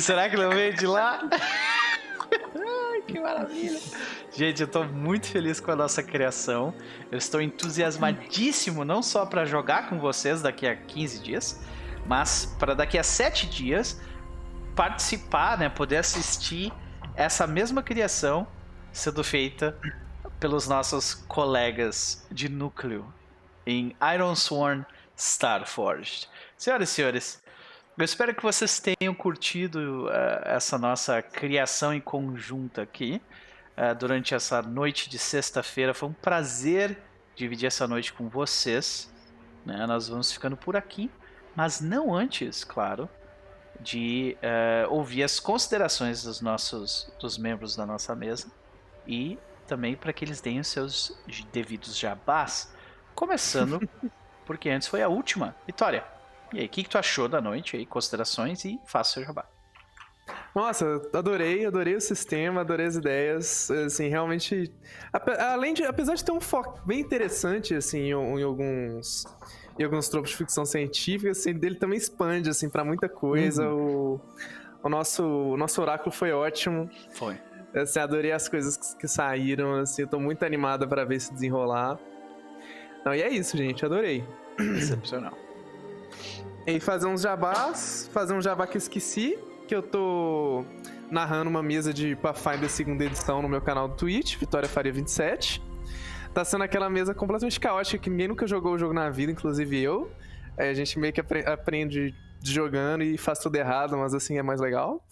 Será 0.00 0.28
que 0.28 0.36
não 0.36 0.50
veio 0.50 0.74
de 0.74 0.86
lá? 0.86 1.20
Que 3.06 3.18
maravilha. 3.18 3.80
Gente, 4.32 4.62
eu 4.62 4.68
tô 4.68 4.84
muito 4.84 5.26
feliz 5.26 5.58
com 5.58 5.72
a 5.72 5.76
nossa 5.76 6.02
criação. 6.02 6.72
Eu 7.10 7.18
estou 7.18 7.40
entusiasmadíssimo 7.40 8.84
não 8.84 9.02
só 9.02 9.26
para 9.26 9.44
jogar 9.44 9.88
com 9.88 9.98
vocês 9.98 10.42
daqui 10.42 10.66
a 10.66 10.76
15 10.76 11.20
dias, 11.20 11.60
mas 12.06 12.54
para 12.58 12.74
daqui 12.74 12.96
a 12.96 13.02
7 13.02 13.48
dias 13.48 14.00
participar, 14.76 15.58
né, 15.58 15.68
poder 15.68 15.96
assistir 15.96 16.72
essa 17.16 17.46
mesma 17.46 17.82
criação 17.82 18.46
sendo 18.92 19.24
feita 19.24 19.76
pelos 20.38 20.68
nossos 20.68 21.14
colegas 21.14 22.26
de 22.30 22.48
núcleo 22.48 23.12
em 23.70 23.96
Iron 24.14 24.34
Sworn 24.34 24.84
Starforged. 25.16 26.28
Senhoras 26.56 26.90
e 26.90 26.92
senhores, 26.92 27.42
eu 27.96 28.04
espero 28.04 28.34
que 28.34 28.42
vocês 28.42 28.80
tenham 28.80 29.14
curtido 29.14 30.06
uh, 30.06 30.10
essa 30.44 30.76
nossa 30.76 31.22
criação 31.22 31.94
em 31.94 32.00
conjunto 32.00 32.80
aqui 32.80 33.20
uh, 33.76 33.94
durante 33.94 34.34
essa 34.34 34.60
noite 34.60 35.08
de 35.08 35.18
sexta-feira. 35.18 35.94
Foi 35.94 36.08
um 36.08 36.12
prazer 36.12 36.98
dividir 37.36 37.66
essa 37.66 37.86
noite 37.86 38.12
com 38.12 38.28
vocês. 38.28 39.12
Né? 39.64 39.86
Nós 39.86 40.08
vamos 40.08 40.32
ficando 40.32 40.56
por 40.56 40.76
aqui, 40.76 41.10
mas 41.54 41.80
não 41.80 42.14
antes, 42.14 42.64
claro, 42.64 43.08
de 43.78 44.36
uh, 44.42 44.92
ouvir 44.92 45.22
as 45.22 45.38
considerações 45.38 46.24
dos 46.24 46.40
nossos 46.40 47.12
dos 47.18 47.38
membros 47.38 47.76
da 47.76 47.86
nossa 47.86 48.14
mesa 48.14 48.50
e 49.06 49.38
também 49.66 49.94
para 49.94 50.12
que 50.12 50.24
eles 50.24 50.40
deem 50.40 50.58
os 50.58 50.66
seus 50.66 51.16
devidos 51.52 51.96
jabás, 51.96 52.74
começando 53.20 53.78
porque 54.46 54.70
antes 54.70 54.88
foi 54.88 55.02
a 55.02 55.08
última. 55.08 55.54
Vitória, 55.66 56.02
e 56.52 56.58
aí, 56.58 56.66
o 56.66 56.68
que, 56.68 56.82
que 56.82 56.88
tu 56.88 56.96
achou 56.96 57.28
da 57.28 57.40
noite 57.40 57.76
aí, 57.76 57.84
considerações 57.84 58.64
e 58.64 58.80
faça 58.86 59.10
o 59.10 59.12
seu 59.14 59.24
jabá. 59.24 59.44
Nossa, 60.54 61.00
adorei, 61.12 61.66
adorei 61.66 61.94
o 61.94 62.00
sistema, 62.00 62.62
adorei 62.62 62.86
as 62.86 62.96
ideias, 62.96 63.70
assim, 63.70 64.08
realmente, 64.08 64.72
além 65.38 65.74
de, 65.74 65.84
apesar 65.84 66.14
de 66.14 66.24
ter 66.24 66.32
um 66.32 66.40
foco 66.40 66.80
bem 66.84 66.98
interessante, 66.98 67.74
assim, 67.74 67.98
em, 67.98 68.10
em 68.10 68.42
alguns 68.42 69.24
e 69.78 69.84
alguns 69.84 70.08
tropos 70.08 70.30
de 70.30 70.36
ficção 70.36 70.64
científica, 70.64 71.30
assim, 71.30 71.52
dele 71.52 71.76
também 71.76 71.98
expande, 71.98 72.50
assim, 72.50 72.68
para 72.68 72.84
muita 72.84 73.08
coisa. 73.08 73.68
Uhum. 73.68 74.14
O, 74.82 74.86
o, 74.86 74.88
nosso, 74.88 75.22
o 75.22 75.56
nosso 75.56 75.80
oráculo 75.80 76.10
foi 76.10 76.32
ótimo. 76.32 76.90
Foi. 77.12 77.38
Assim, 77.74 78.00
adorei 78.00 78.32
as 78.32 78.48
coisas 78.48 78.76
que, 78.76 79.02
que 79.02 79.08
saíram, 79.08 79.76
assim, 79.76 80.02
eu 80.02 80.08
tô 80.08 80.18
muito 80.18 80.44
animada 80.44 80.88
para 80.88 81.04
ver 81.04 81.20
se 81.20 81.32
desenrolar. 81.32 81.98
Não, 83.04 83.14
e 83.14 83.22
é 83.22 83.28
isso, 83.28 83.56
gente, 83.56 83.84
adorei. 83.84 84.24
Excepcional. 84.58 85.36
E 86.66 86.78
fazer 86.78 87.06
uns 87.06 87.22
jabás, 87.22 88.10
fazer 88.12 88.34
um 88.34 88.40
jabá 88.40 88.66
que 88.66 88.76
eu 88.76 88.78
esqueci, 88.78 89.38
que 89.66 89.74
eu 89.74 89.82
tô 89.82 90.64
narrando 91.10 91.50
uma 91.50 91.62
mesa 91.62 91.92
de 91.92 92.14
Pathfinder 92.16 92.68
segunda 92.68 93.04
edição 93.04 93.42
no 93.42 93.48
meu 93.48 93.60
canal 93.60 93.88
do 93.88 93.96
Twitch, 93.96 94.36
Vitória 94.36 94.68
Faria 94.68 94.92
27 94.92 95.70
tá 96.32 96.44
sendo 96.44 96.64
aquela 96.64 96.88
mesa 96.88 97.14
completamente 97.14 97.58
caótica 97.58 97.98
que 97.98 98.10
ninguém 98.10 98.28
nunca 98.28 98.46
jogou 98.46 98.74
o 98.74 98.78
jogo 98.78 98.94
na 98.94 99.10
vida, 99.10 99.32
inclusive 99.32 99.80
eu. 99.80 100.10
É, 100.56 100.70
a 100.70 100.74
gente 100.74 100.98
meio 100.98 101.12
que 101.12 101.20
aprende 101.20 102.14
jogando 102.42 103.02
e 103.02 103.18
faz 103.18 103.38
tudo 103.38 103.56
errado, 103.56 103.96
mas 103.96 104.14
assim 104.14 104.38
é 104.38 104.42
mais 104.42 104.60
legal. 104.60 105.04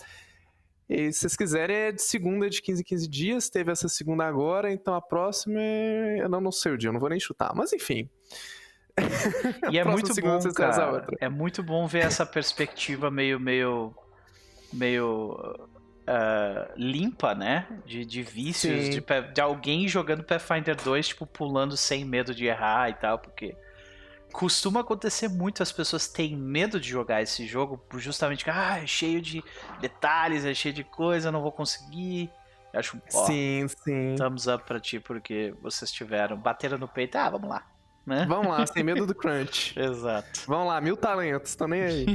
E 0.89 1.13
se 1.13 1.21
vocês 1.21 1.37
quiserem, 1.37 1.77
é 1.77 1.93
de 1.93 2.01
segunda 2.01 2.49
de 2.49 2.63
15 2.63 2.81
em 2.81 2.85
15 2.85 3.09
dias. 3.09 3.51
Teve 3.51 3.71
essa 3.71 3.89
segunda 3.89 4.25
agora, 4.25 4.73
então 4.73 4.95
a 4.95 5.03
próxima 5.03 5.61
é... 5.61 6.23
Eu 6.23 6.29
não, 6.29 6.41
não 6.41 6.53
sei 6.53 6.73
o 6.73 6.79
dia, 6.79 6.89
eu 6.89 6.93
não 6.93 7.01
vou 7.01 7.11
nem 7.11 7.21
chutar, 7.21 7.55
mas 7.55 7.73
enfim. 7.73 8.09
E 9.71 9.79
é 9.79 9.85
muito 9.85 10.13
bom, 10.21 10.41
cara. 10.55 11.07
É 11.21 11.29
muito 11.29 11.63
bom 11.63 11.87
ver 11.87 12.05
essa 12.05 12.27
perspectiva 12.27 13.11
meio, 13.11 13.39
meio, 13.39 13.95
meio 14.73 15.69
uh, 16.09 16.73
limpa, 16.75 17.35
né? 17.35 17.67
De, 17.85 18.05
de 18.05 18.23
vícios, 18.23 18.89
de, 18.89 19.01
de, 19.01 19.41
alguém 19.41 19.87
jogando 19.87 20.25
Pathfinder 20.25 20.75
2, 20.75 21.09
tipo, 21.09 21.27
pulando 21.27 21.77
sem 21.77 22.05
medo 22.05 22.35
de 22.35 22.47
errar 22.47 22.91
e 22.91 22.95
tal, 22.95 23.19
porque 23.19 23.55
costuma 24.33 24.81
acontecer 24.81 25.29
muito, 25.29 25.63
as 25.63 25.73
pessoas 25.73 26.09
têm 26.09 26.37
medo 26.37 26.81
de 26.81 26.89
jogar 26.89 27.23
esse 27.23 27.47
jogo, 27.47 27.83
justamente 27.97 28.45
que, 28.45 28.51
ah, 28.51 28.79
é 28.83 28.87
cheio 28.87 29.21
de 29.21 29.43
detalhes, 29.81 30.45
é 30.45 30.55
cheio 30.55 30.75
de 30.75 30.85
coisa, 30.85 31.33
não 31.33 31.43
vou 31.43 31.53
conseguir. 31.53 32.31
Eu 32.73 32.81
acho, 32.81 33.01
ó, 33.15 33.27
sim, 33.27 33.67
sim. 33.69 34.15
thumbs 34.17 34.47
up 34.47 34.65
pra 34.65 34.79
ti, 34.79 35.01
porque 35.01 35.55
vocês 35.63 35.91
tiveram, 35.91 36.37
bateram 36.37 36.79
no 36.79 36.87
peito, 36.87 37.17
ah, 37.17 37.31
vamos 37.31 37.49
lá. 37.49 37.67
Né? 38.09 38.25
Vamos 38.27 38.47
lá, 38.47 38.67
sem 38.67 38.83
medo 38.83 39.05
do 39.05 39.15
crunch. 39.15 39.75
Exato. 39.79 40.41
Vamos 40.47 40.67
lá, 40.69 40.81
mil 40.81 40.97
talentos, 40.97 41.55
tô 41.55 41.69
nem 41.69 41.83
aí. 41.83 42.07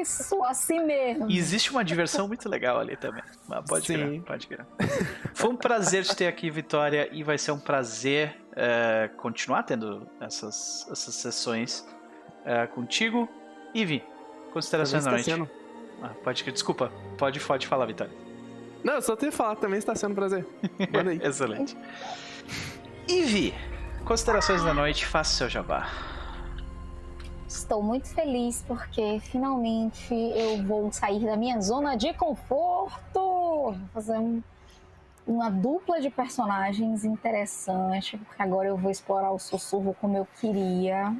Isso, 0.00 0.44
assim 0.44 0.84
mesmo. 0.84 1.28
E 1.28 1.36
existe 1.36 1.72
uma 1.72 1.84
diversão 1.84 2.28
muito 2.28 2.48
legal 2.48 2.78
ali 2.78 2.96
também. 2.96 3.24
Mas 3.48 3.64
pode 3.68 3.84
Sim. 3.84 3.94
crer, 3.94 4.22
pode 4.22 4.46
crer. 4.46 4.66
Foi 5.34 5.50
um 5.50 5.56
prazer 5.56 6.04
te 6.04 6.14
ter 6.14 6.28
aqui, 6.28 6.48
Vitória, 6.50 7.08
e 7.10 7.24
vai 7.24 7.36
ser 7.36 7.50
um 7.50 7.58
prazer 7.58 8.36
uh, 8.52 9.12
continuar 9.16 9.64
tendo 9.64 10.08
essas, 10.20 10.86
essas 10.88 11.16
sessões 11.16 11.84
uh, 12.44 12.72
contigo. 12.72 13.28
Ivi, 13.74 14.04
considerações 14.52 15.04
da 15.04 15.10
noite. 15.10 15.24
Sendo... 15.24 15.50
Ah, 16.00 16.10
pode 16.22 16.44
crer, 16.44 16.52
desculpa, 16.52 16.92
pode, 17.18 17.40
pode 17.40 17.66
falar, 17.66 17.86
Vitória. 17.86 18.12
Não, 18.84 18.94
eu 18.94 19.02
só 19.02 19.16
tenho 19.16 19.32
que 19.32 19.36
falar, 19.36 19.56
também 19.56 19.80
está 19.80 19.96
sendo 19.96 20.12
um 20.12 20.14
prazer. 20.14 20.46
Manda 20.92 21.10
aí. 21.10 21.18
Excelente. 21.26 21.76
Ivi, 23.08 23.54
considerações 24.04 24.62
da 24.62 24.74
noite, 24.74 25.06
faça 25.06 25.32
o 25.32 25.36
seu 25.36 25.48
jabá. 25.48 25.88
Estou 27.48 27.82
muito 27.82 28.08
feliz 28.08 28.62
porque 28.68 29.20
finalmente 29.20 30.12
eu 30.12 30.62
vou 30.64 30.92
sair 30.92 31.24
da 31.24 31.36
minha 31.36 31.60
zona 31.60 31.96
de 31.96 32.12
conforto. 32.12 32.92
Vou 33.14 33.78
fazer 33.94 34.18
um, 34.18 34.42
uma 35.26 35.50
dupla 35.50 36.00
de 36.00 36.10
personagens 36.10 37.04
interessante, 37.04 38.18
porque 38.18 38.42
agora 38.42 38.68
eu 38.68 38.76
vou 38.76 38.90
explorar 38.90 39.30
o 39.30 39.38
sussurro 39.38 39.96
como 39.98 40.16
eu 40.16 40.28
queria. 40.38 41.16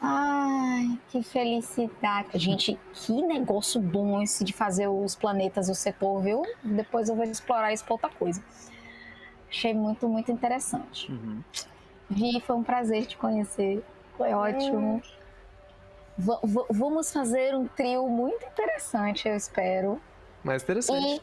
Ai, 0.00 0.98
que 1.08 1.22
felicidade. 1.22 2.38
Gente, 2.38 2.78
que 2.92 3.12
negócio 3.22 3.80
bom 3.80 4.22
esse 4.22 4.44
de 4.44 4.52
fazer 4.52 4.88
os 4.88 5.14
planetas 5.14 5.68
e 5.68 5.72
o 5.72 5.74
setor, 5.74 6.22
viu? 6.22 6.42
Depois 6.62 7.08
eu 7.08 7.16
vou 7.16 7.24
explorar 7.24 7.72
isso 7.72 7.84
pra 7.84 7.94
outra 7.94 8.10
coisa. 8.10 8.42
Achei 9.54 9.72
muito, 9.72 10.08
muito 10.08 10.32
interessante. 10.32 11.12
Uhum. 11.12 11.40
Vi, 12.10 12.40
foi 12.40 12.56
um 12.56 12.64
prazer 12.64 13.06
te 13.06 13.16
conhecer. 13.16 13.84
Foi 14.18 14.32
ótimo. 14.32 15.00
V 16.18 16.32
vamos 16.70 17.12
fazer 17.12 17.54
um 17.54 17.68
trio 17.68 18.08
muito 18.08 18.44
interessante, 18.44 19.28
eu 19.28 19.36
espero. 19.36 20.00
Mais 20.42 20.64
interessante. 20.64 21.06
E 21.06 21.22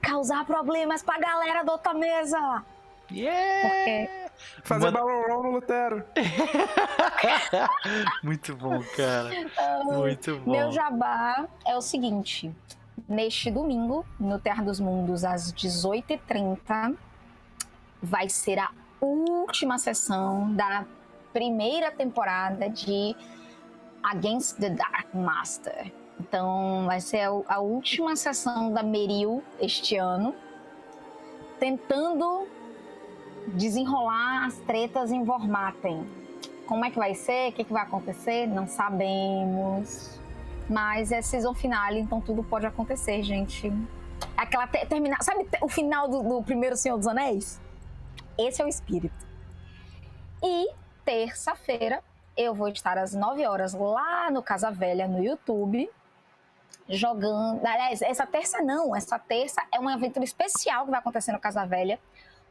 causar 0.00 0.46
problemas 0.46 1.02
pra 1.02 1.18
galera 1.18 1.64
da 1.64 1.72
outra 1.72 1.92
mesa. 1.92 2.64
Yeah! 3.12 3.68
Porque... 3.68 4.10
Fazer 4.64 4.86
Manda... 4.86 4.98
balão 4.98 5.42
no 5.42 5.50
Lutero. 5.52 6.02
muito 8.24 8.56
bom, 8.56 8.82
cara. 8.96 9.30
Muito 9.84 10.38
bom. 10.38 10.50
Meu 10.50 10.72
jabá 10.72 11.46
é 11.66 11.76
o 11.76 11.82
seguinte. 11.82 12.50
Neste 13.06 13.50
domingo, 13.50 14.04
no 14.18 14.38
Terra 14.38 14.62
dos 14.62 14.80
Mundos, 14.80 15.24
às 15.24 15.52
18h30, 15.52 16.96
vai 18.02 18.28
ser 18.28 18.58
a 18.58 18.70
última 19.00 19.78
sessão 19.78 20.52
da 20.54 20.84
primeira 21.32 21.90
temporada 21.90 22.68
de 22.68 23.14
Against 24.02 24.58
the 24.58 24.70
Dark 24.70 25.12
Master. 25.14 25.92
Então, 26.18 26.84
vai 26.86 27.00
ser 27.00 27.28
a 27.46 27.60
última 27.60 28.16
sessão 28.16 28.72
da 28.72 28.82
Meril 28.82 29.42
este 29.60 29.96
ano, 29.96 30.34
tentando 31.58 32.46
desenrolar 33.48 34.46
as 34.46 34.56
tretas 34.60 35.12
em 35.12 35.22
Vormaten. 35.24 36.06
Como 36.66 36.84
é 36.84 36.90
que 36.90 36.98
vai 36.98 37.14
ser? 37.14 37.50
O 37.50 37.52
que, 37.52 37.64
que 37.64 37.72
vai 37.72 37.82
acontecer? 37.82 38.46
Não 38.46 38.66
sabemos. 38.66 40.18
Mas 40.68 41.12
é 41.12 41.22
season 41.22 41.54
finale, 41.54 42.00
então 42.00 42.20
tudo 42.20 42.42
pode 42.42 42.66
acontecer, 42.66 43.22
gente. 43.22 43.72
Aquela 44.36 44.66
te, 44.66 44.84
terminar, 44.86 45.22
sabe 45.22 45.46
o 45.60 45.68
final 45.68 46.08
do, 46.08 46.22
do 46.22 46.42
primeiro 46.42 46.76
Senhor 46.76 46.96
dos 46.96 47.06
Anéis? 47.06 47.60
Esse 48.38 48.62
é 48.62 48.64
o 48.64 48.68
espírito. 48.68 49.26
E 50.42 50.68
terça-feira 51.04 52.02
eu 52.36 52.54
vou 52.54 52.68
estar 52.68 52.98
às 52.98 53.14
9 53.14 53.46
horas 53.46 53.72
lá 53.72 54.30
no 54.30 54.42
Casa 54.42 54.70
Velha 54.70 55.08
no 55.08 55.22
YouTube 55.24 55.90
jogando. 56.88 57.64
Aliás, 57.64 58.02
essa 58.02 58.26
terça 58.26 58.62
não, 58.62 58.94
essa 58.94 59.18
terça 59.18 59.62
é 59.72 59.78
uma 59.78 59.94
aventura 59.94 60.24
especial 60.24 60.84
que 60.84 60.90
vai 60.90 61.00
acontecer 61.00 61.32
no 61.32 61.40
Casa 61.40 61.64
Velha 61.64 61.98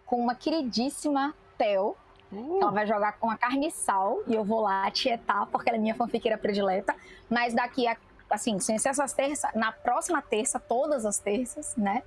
com 0.05 0.17
uma 0.17 0.35
queridíssima 0.35 1.33
Tel. 1.57 1.95
Uh. 2.31 2.59
Ela 2.61 2.71
vai 2.71 2.87
jogar 2.87 3.13
com 3.13 3.29
a 3.29 3.37
carniçal 3.37 4.19
e 4.27 4.33
eu 4.33 4.43
vou 4.43 4.61
lá 4.61 4.89
tietar 4.91 5.45
porque 5.47 5.69
ela 5.69 5.77
é 5.77 5.81
minha 5.81 5.95
fanfiqueira 5.95 6.37
predileta. 6.37 6.95
Mas 7.29 7.53
daqui 7.53 7.87
a, 7.87 7.95
assim, 8.29 8.59
sem 8.59 8.77
ser 8.77 8.89
essas 8.89 9.13
terças, 9.13 9.53
na 9.53 9.71
próxima 9.71 10.21
terça, 10.21 10.59
todas 10.59 11.05
as 11.05 11.19
terças, 11.19 11.75
né? 11.75 12.03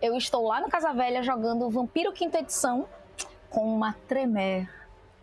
Eu 0.00 0.16
estou 0.16 0.46
lá 0.46 0.60
no 0.60 0.68
Casa 0.68 0.92
Velha 0.92 1.22
jogando 1.22 1.68
Vampiro 1.70 2.12
Quinta 2.12 2.38
Edição 2.38 2.86
com 3.54 3.74
uma 3.74 3.92
Tremer 4.08 4.68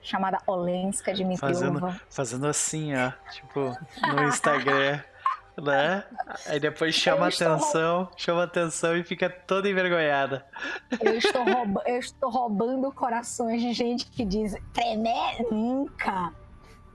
chamada 0.02 0.40
Olenska 0.48 1.14
de 1.14 1.38
Fazendo, 1.38 2.02
fazendo 2.10 2.48
assim, 2.48 2.94
ó. 2.96 3.12
Tipo, 3.32 3.78
no 4.16 4.24
Instagram 4.30 5.02
né? 5.62 6.04
Aí 6.48 6.60
depois 6.60 6.96
chama 6.96 7.28
atenção, 7.28 8.04
roub... 8.04 8.14
chama 8.18 8.44
atenção 8.44 8.96
e 8.98 9.04
fica 9.04 9.30
toda 9.30 9.70
envergonhada. 9.70 10.46
Eu 11.00 11.18
estou, 11.18 11.44
rouba... 11.44 11.84
eu 11.86 11.98
estou 11.98 12.30
roubando 12.30 12.92
corações 12.92 13.62
de 13.62 13.74
gente 13.74 14.06
que 14.08 14.26
diz 14.26 14.56
tremer 14.74 15.46
nunca. 15.52 16.34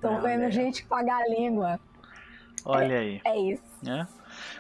Tô 0.01 0.11
Não, 0.11 0.23
vendo 0.23 0.45
é. 0.45 0.51
gente 0.51 0.85
pagar 0.85 1.23
a 1.23 1.29
língua. 1.29 1.81
Olha 2.65 2.95
é, 2.95 2.99
aí. 2.99 3.21
É 3.25 3.39
isso. 3.39 3.63
É? 3.87 4.07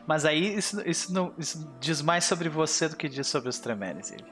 Mas 0.06 0.24
aí 0.24 0.56
isso, 0.56 0.80
isso, 0.88 1.12
não, 1.12 1.32
isso 1.38 1.68
diz 1.80 2.00
mais 2.02 2.24
sobre 2.24 2.48
você 2.48 2.88
do 2.88 2.96
que 2.96 3.08
diz 3.08 3.26
sobre 3.26 3.48
os 3.48 3.58
tremeres, 3.58 4.12
ele. 4.12 4.24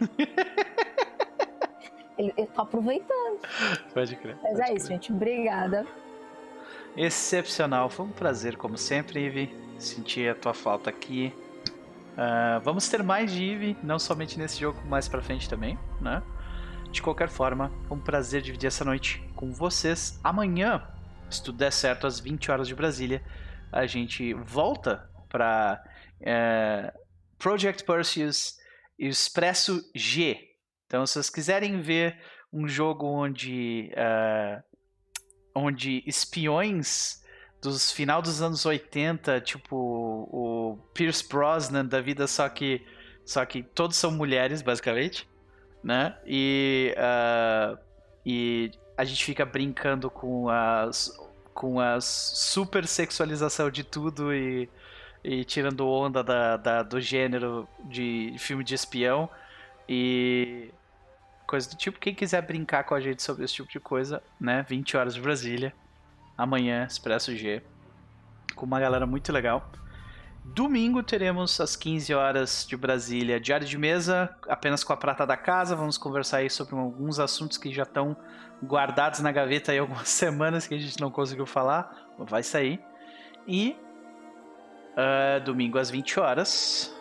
Eu 2.18 2.46
tô 2.46 2.62
aproveitando. 2.62 3.40
Pode 3.92 4.16
crer. 4.16 4.36
Mas 4.42 4.52
pode 4.52 4.62
é 4.62 4.64
crer. 4.64 4.76
isso, 4.76 4.88
gente. 4.88 5.12
Obrigada 5.12 5.86
excepcional. 6.96 7.90
Foi 7.90 8.06
um 8.06 8.10
prazer, 8.10 8.56
como 8.56 8.78
sempre, 8.78 9.20
Ivy, 9.20 9.54
sentir 9.78 10.30
a 10.30 10.34
tua 10.34 10.54
falta 10.54 10.88
aqui. 10.88 11.32
Uh, 12.14 12.60
vamos 12.62 12.88
ter 12.88 13.02
mais 13.02 13.30
de 13.30 13.44
Ivy, 13.44 13.76
não 13.82 13.98
somente 13.98 14.38
nesse 14.38 14.58
jogo, 14.58 14.80
mais 14.86 15.06
pra 15.06 15.20
frente 15.20 15.48
também, 15.48 15.78
né? 16.00 16.22
De 16.90 17.02
qualquer 17.02 17.28
forma, 17.28 17.70
foi 17.86 17.96
um 17.96 18.00
prazer 18.00 18.40
dividir 18.40 18.68
essa 18.68 18.84
noite 18.84 19.22
com 19.34 19.52
vocês. 19.52 20.18
Amanhã, 20.24 20.82
se 21.28 21.42
tudo 21.42 21.58
der 21.58 21.72
certo, 21.72 22.06
às 22.06 22.18
20 22.18 22.50
horas 22.50 22.66
de 22.66 22.74
Brasília, 22.74 23.22
a 23.70 23.86
gente 23.86 24.32
volta 24.32 25.10
para 25.28 25.82
uh, 25.84 26.22
é, 26.22 26.94
Project 27.38 27.84
Perseus 27.84 28.58
Expresso 28.98 29.84
G. 29.94 30.45
Então, 30.86 31.06
se 31.06 31.14
vocês 31.14 31.30
quiserem 31.30 31.80
ver 31.80 32.18
um 32.52 32.68
jogo 32.68 33.06
onde 33.06 33.90
uh, 33.92 34.62
onde 35.54 36.02
espiões 36.06 37.24
dos 37.60 37.90
final 37.90 38.22
dos 38.22 38.42
anos 38.42 38.64
80, 38.64 39.40
tipo 39.40 39.76
o 39.76 40.78
Pierce 40.94 41.26
Brosnan 41.26 41.86
da 41.86 42.00
vida, 42.00 42.26
só 42.26 42.48
que 42.48 42.84
só 43.24 43.44
que 43.44 43.62
todos 43.62 43.96
são 43.96 44.12
mulheres, 44.12 44.62
basicamente, 44.62 45.28
né? 45.82 46.16
E, 46.24 46.94
uh, 46.96 47.76
e 48.24 48.70
a 48.96 49.04
gente 49.04 49.24
fica 49.24 49.44
brincando 49.44 50.08
com 50.08 50.48
as 50.48 51.10
com 51.52 51.80
a 51.80 52.00
super 52.00 52.86
sexualização 52.86 53.70
de 53.70 53.82
tudo 53.82 54.32
e, 54.32 54.68
e 55.24 55.42
tirando 55.42 55.88
onda 55.88 56.22
da, 56.22 56.56
da, 56.58 56.82
do 56.82 57.00
gênero 57.00 57.66
de 57.86 58.36
filme 58.38 58.62
de 58.62 58.74
espião 58.74 59.28
e 59.88 60.70
coisa 61.46 61.68
do 61.68 61.76
tipo. 61.76 61.98
Quem 61.98 62.14
quiser 62.14 62.42
brincar 62.42 62.84
com 62.84 62.94
a 62.94 63.00
gente 63.00 63.22
sobre 63.22 63.44
esse 63.44 63.54
tipo 63.54 63.70
de 63.70 63.80
coisa, 63.80 64.22
né? 64.40 64.64
20 64.68 64.96
horas 64.96 65.14
de 65.14 65.20
Brasília. 65.20 65.72
Amanhã, 66.36 66.84
Expresso 66.84 67.34
G. 67.34 67.62
Com 68.54 68.66
uma 68.66 68.80
galera 68.80 69.06
muito 69.06 69.32
legal. 69.32 69.70
Domingo 70.44 71.02
teremos 71.02 71.60
às 71.60 71.74
15 71.74 72.14
horas 72.14 72.66
de 72.68 72.76
Brasília, 72.76 73.40
diário 73.40 73.66
de 73.66 73.76
mesa, 73.76 74.34
apenas 74.48 74.84
com 74.84 74.92
a 74.92 74.96
prata 74.96 75.26
da 75.26 75.36
casa. 75.36 75.74
Vamos 75.74 75.98
conversar 75.98 76.38
aí 76.38 76.48
sobre 76.48 76.76
alguns 76.76 77.18
assuntos 77.18 77.58
que 77.58 77.72
já 77.72 77.82
estão 77.82 78.16
guardados 78.64 79.20
na 79.20 79.32
gaveta 79.32 79.72
aí 79.72 79.78
algumas 79.78 80.08
semanas 80.10 80.66
que 80.66 80.74
a 80.74 80.78
gente 80.78 81.00
não 81.00 81.10
conseguiu 81.10 81.46
falar. 81.46 82.14
Vai 82.18 82.42
sair. 82.42 82.80
E 83.46 83.76
uh, 84.96 85.44
domingo 85.44 85.78
às 85.78 85.90
20 85.90 86.20
horas, 86.20 86.95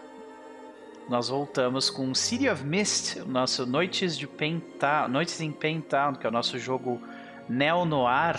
nós 1.07 1.29
voltamos 1.29 1.89
com 1.89 2.13
City 2.15 2.49
of 2.49 2.63
Mist, 2.63 3.19
o 3.19 3.27
nosso 3.27 3.65
Noites 3.65 4.17
de 4.17 4.27
Pentown, 4.27 5.07
Noites 5.07 5.39
em 5.39 5.51
Pentown, 5.51 6.15
que 6.15 6.25
é 6.25 6.29
o 6.29 6.31
nosso 6.31 6.57
jogo 6.57 6.99
neo-noir, 7.47 8.35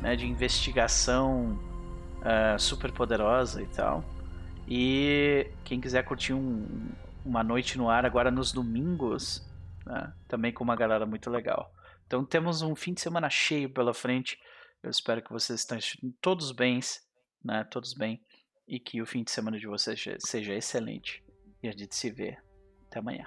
né, 0.00 0.16
de 0.16 0.26
investigação 0.26 1.58
uh, 2.18 2.58
super 2.58 2.90
poderosa 2.90 3.62
e 3.62 3.66
tal. 3.66 4.04
E 4.66 5.46
quem 5.62 5.80
quiser 5.80 6.04
curtir 6.04 6.32
um, 6.32 6.66
uma 7.24 7.44
noite 7.44 7.78
no 7.78 7.88
ar 7.88 8.04
agora 8.04 8.30
nos 8.30 8.50
domingos, 8.50 9.46
né, 9.86 10.12
também 10.26 10.52
com 10.52 10.64
uma 10.64 10.74
galera 10.74 11.06
muito 11.06 11.30
legal. 11.30 11.72
Então 12.06 12.24
temos 12.24 12.60
um 12.60 12.74
fim 12.74 12.92
de 12.92 13.00
semana 13.00 13.30
cheio 13.30 13.70
pela 13.70 13.94
frente. 13.94 14.38
Eu 14.82 14.90
espero 14.90 15.22
que 15.22 15.32
vocês 15.32 15.60
estejam 15.60 16.12
todos 16.20 16.50
bens, 16.50 17.00
né, 17.42 17.64
todos 17.70 17.94
bem, 17.94 18.20
e 18.66 18.80
que 18.80 19.00
o 19.00 19.06
fim 19.06 19.22
de 19.22 19.30
semana 19.30 19.58
de 19.58 19.66
vocês 19.66 20.04
seja 20.18 20.54
excelente. 20.54 21.23
E 21.64 21.68
a 21.68 21.72
gente 21.72 21.96
se 21.96 22.10
vê. 22.10 22.36
Até 22.86 22.98
amanhã. 22.98 23.26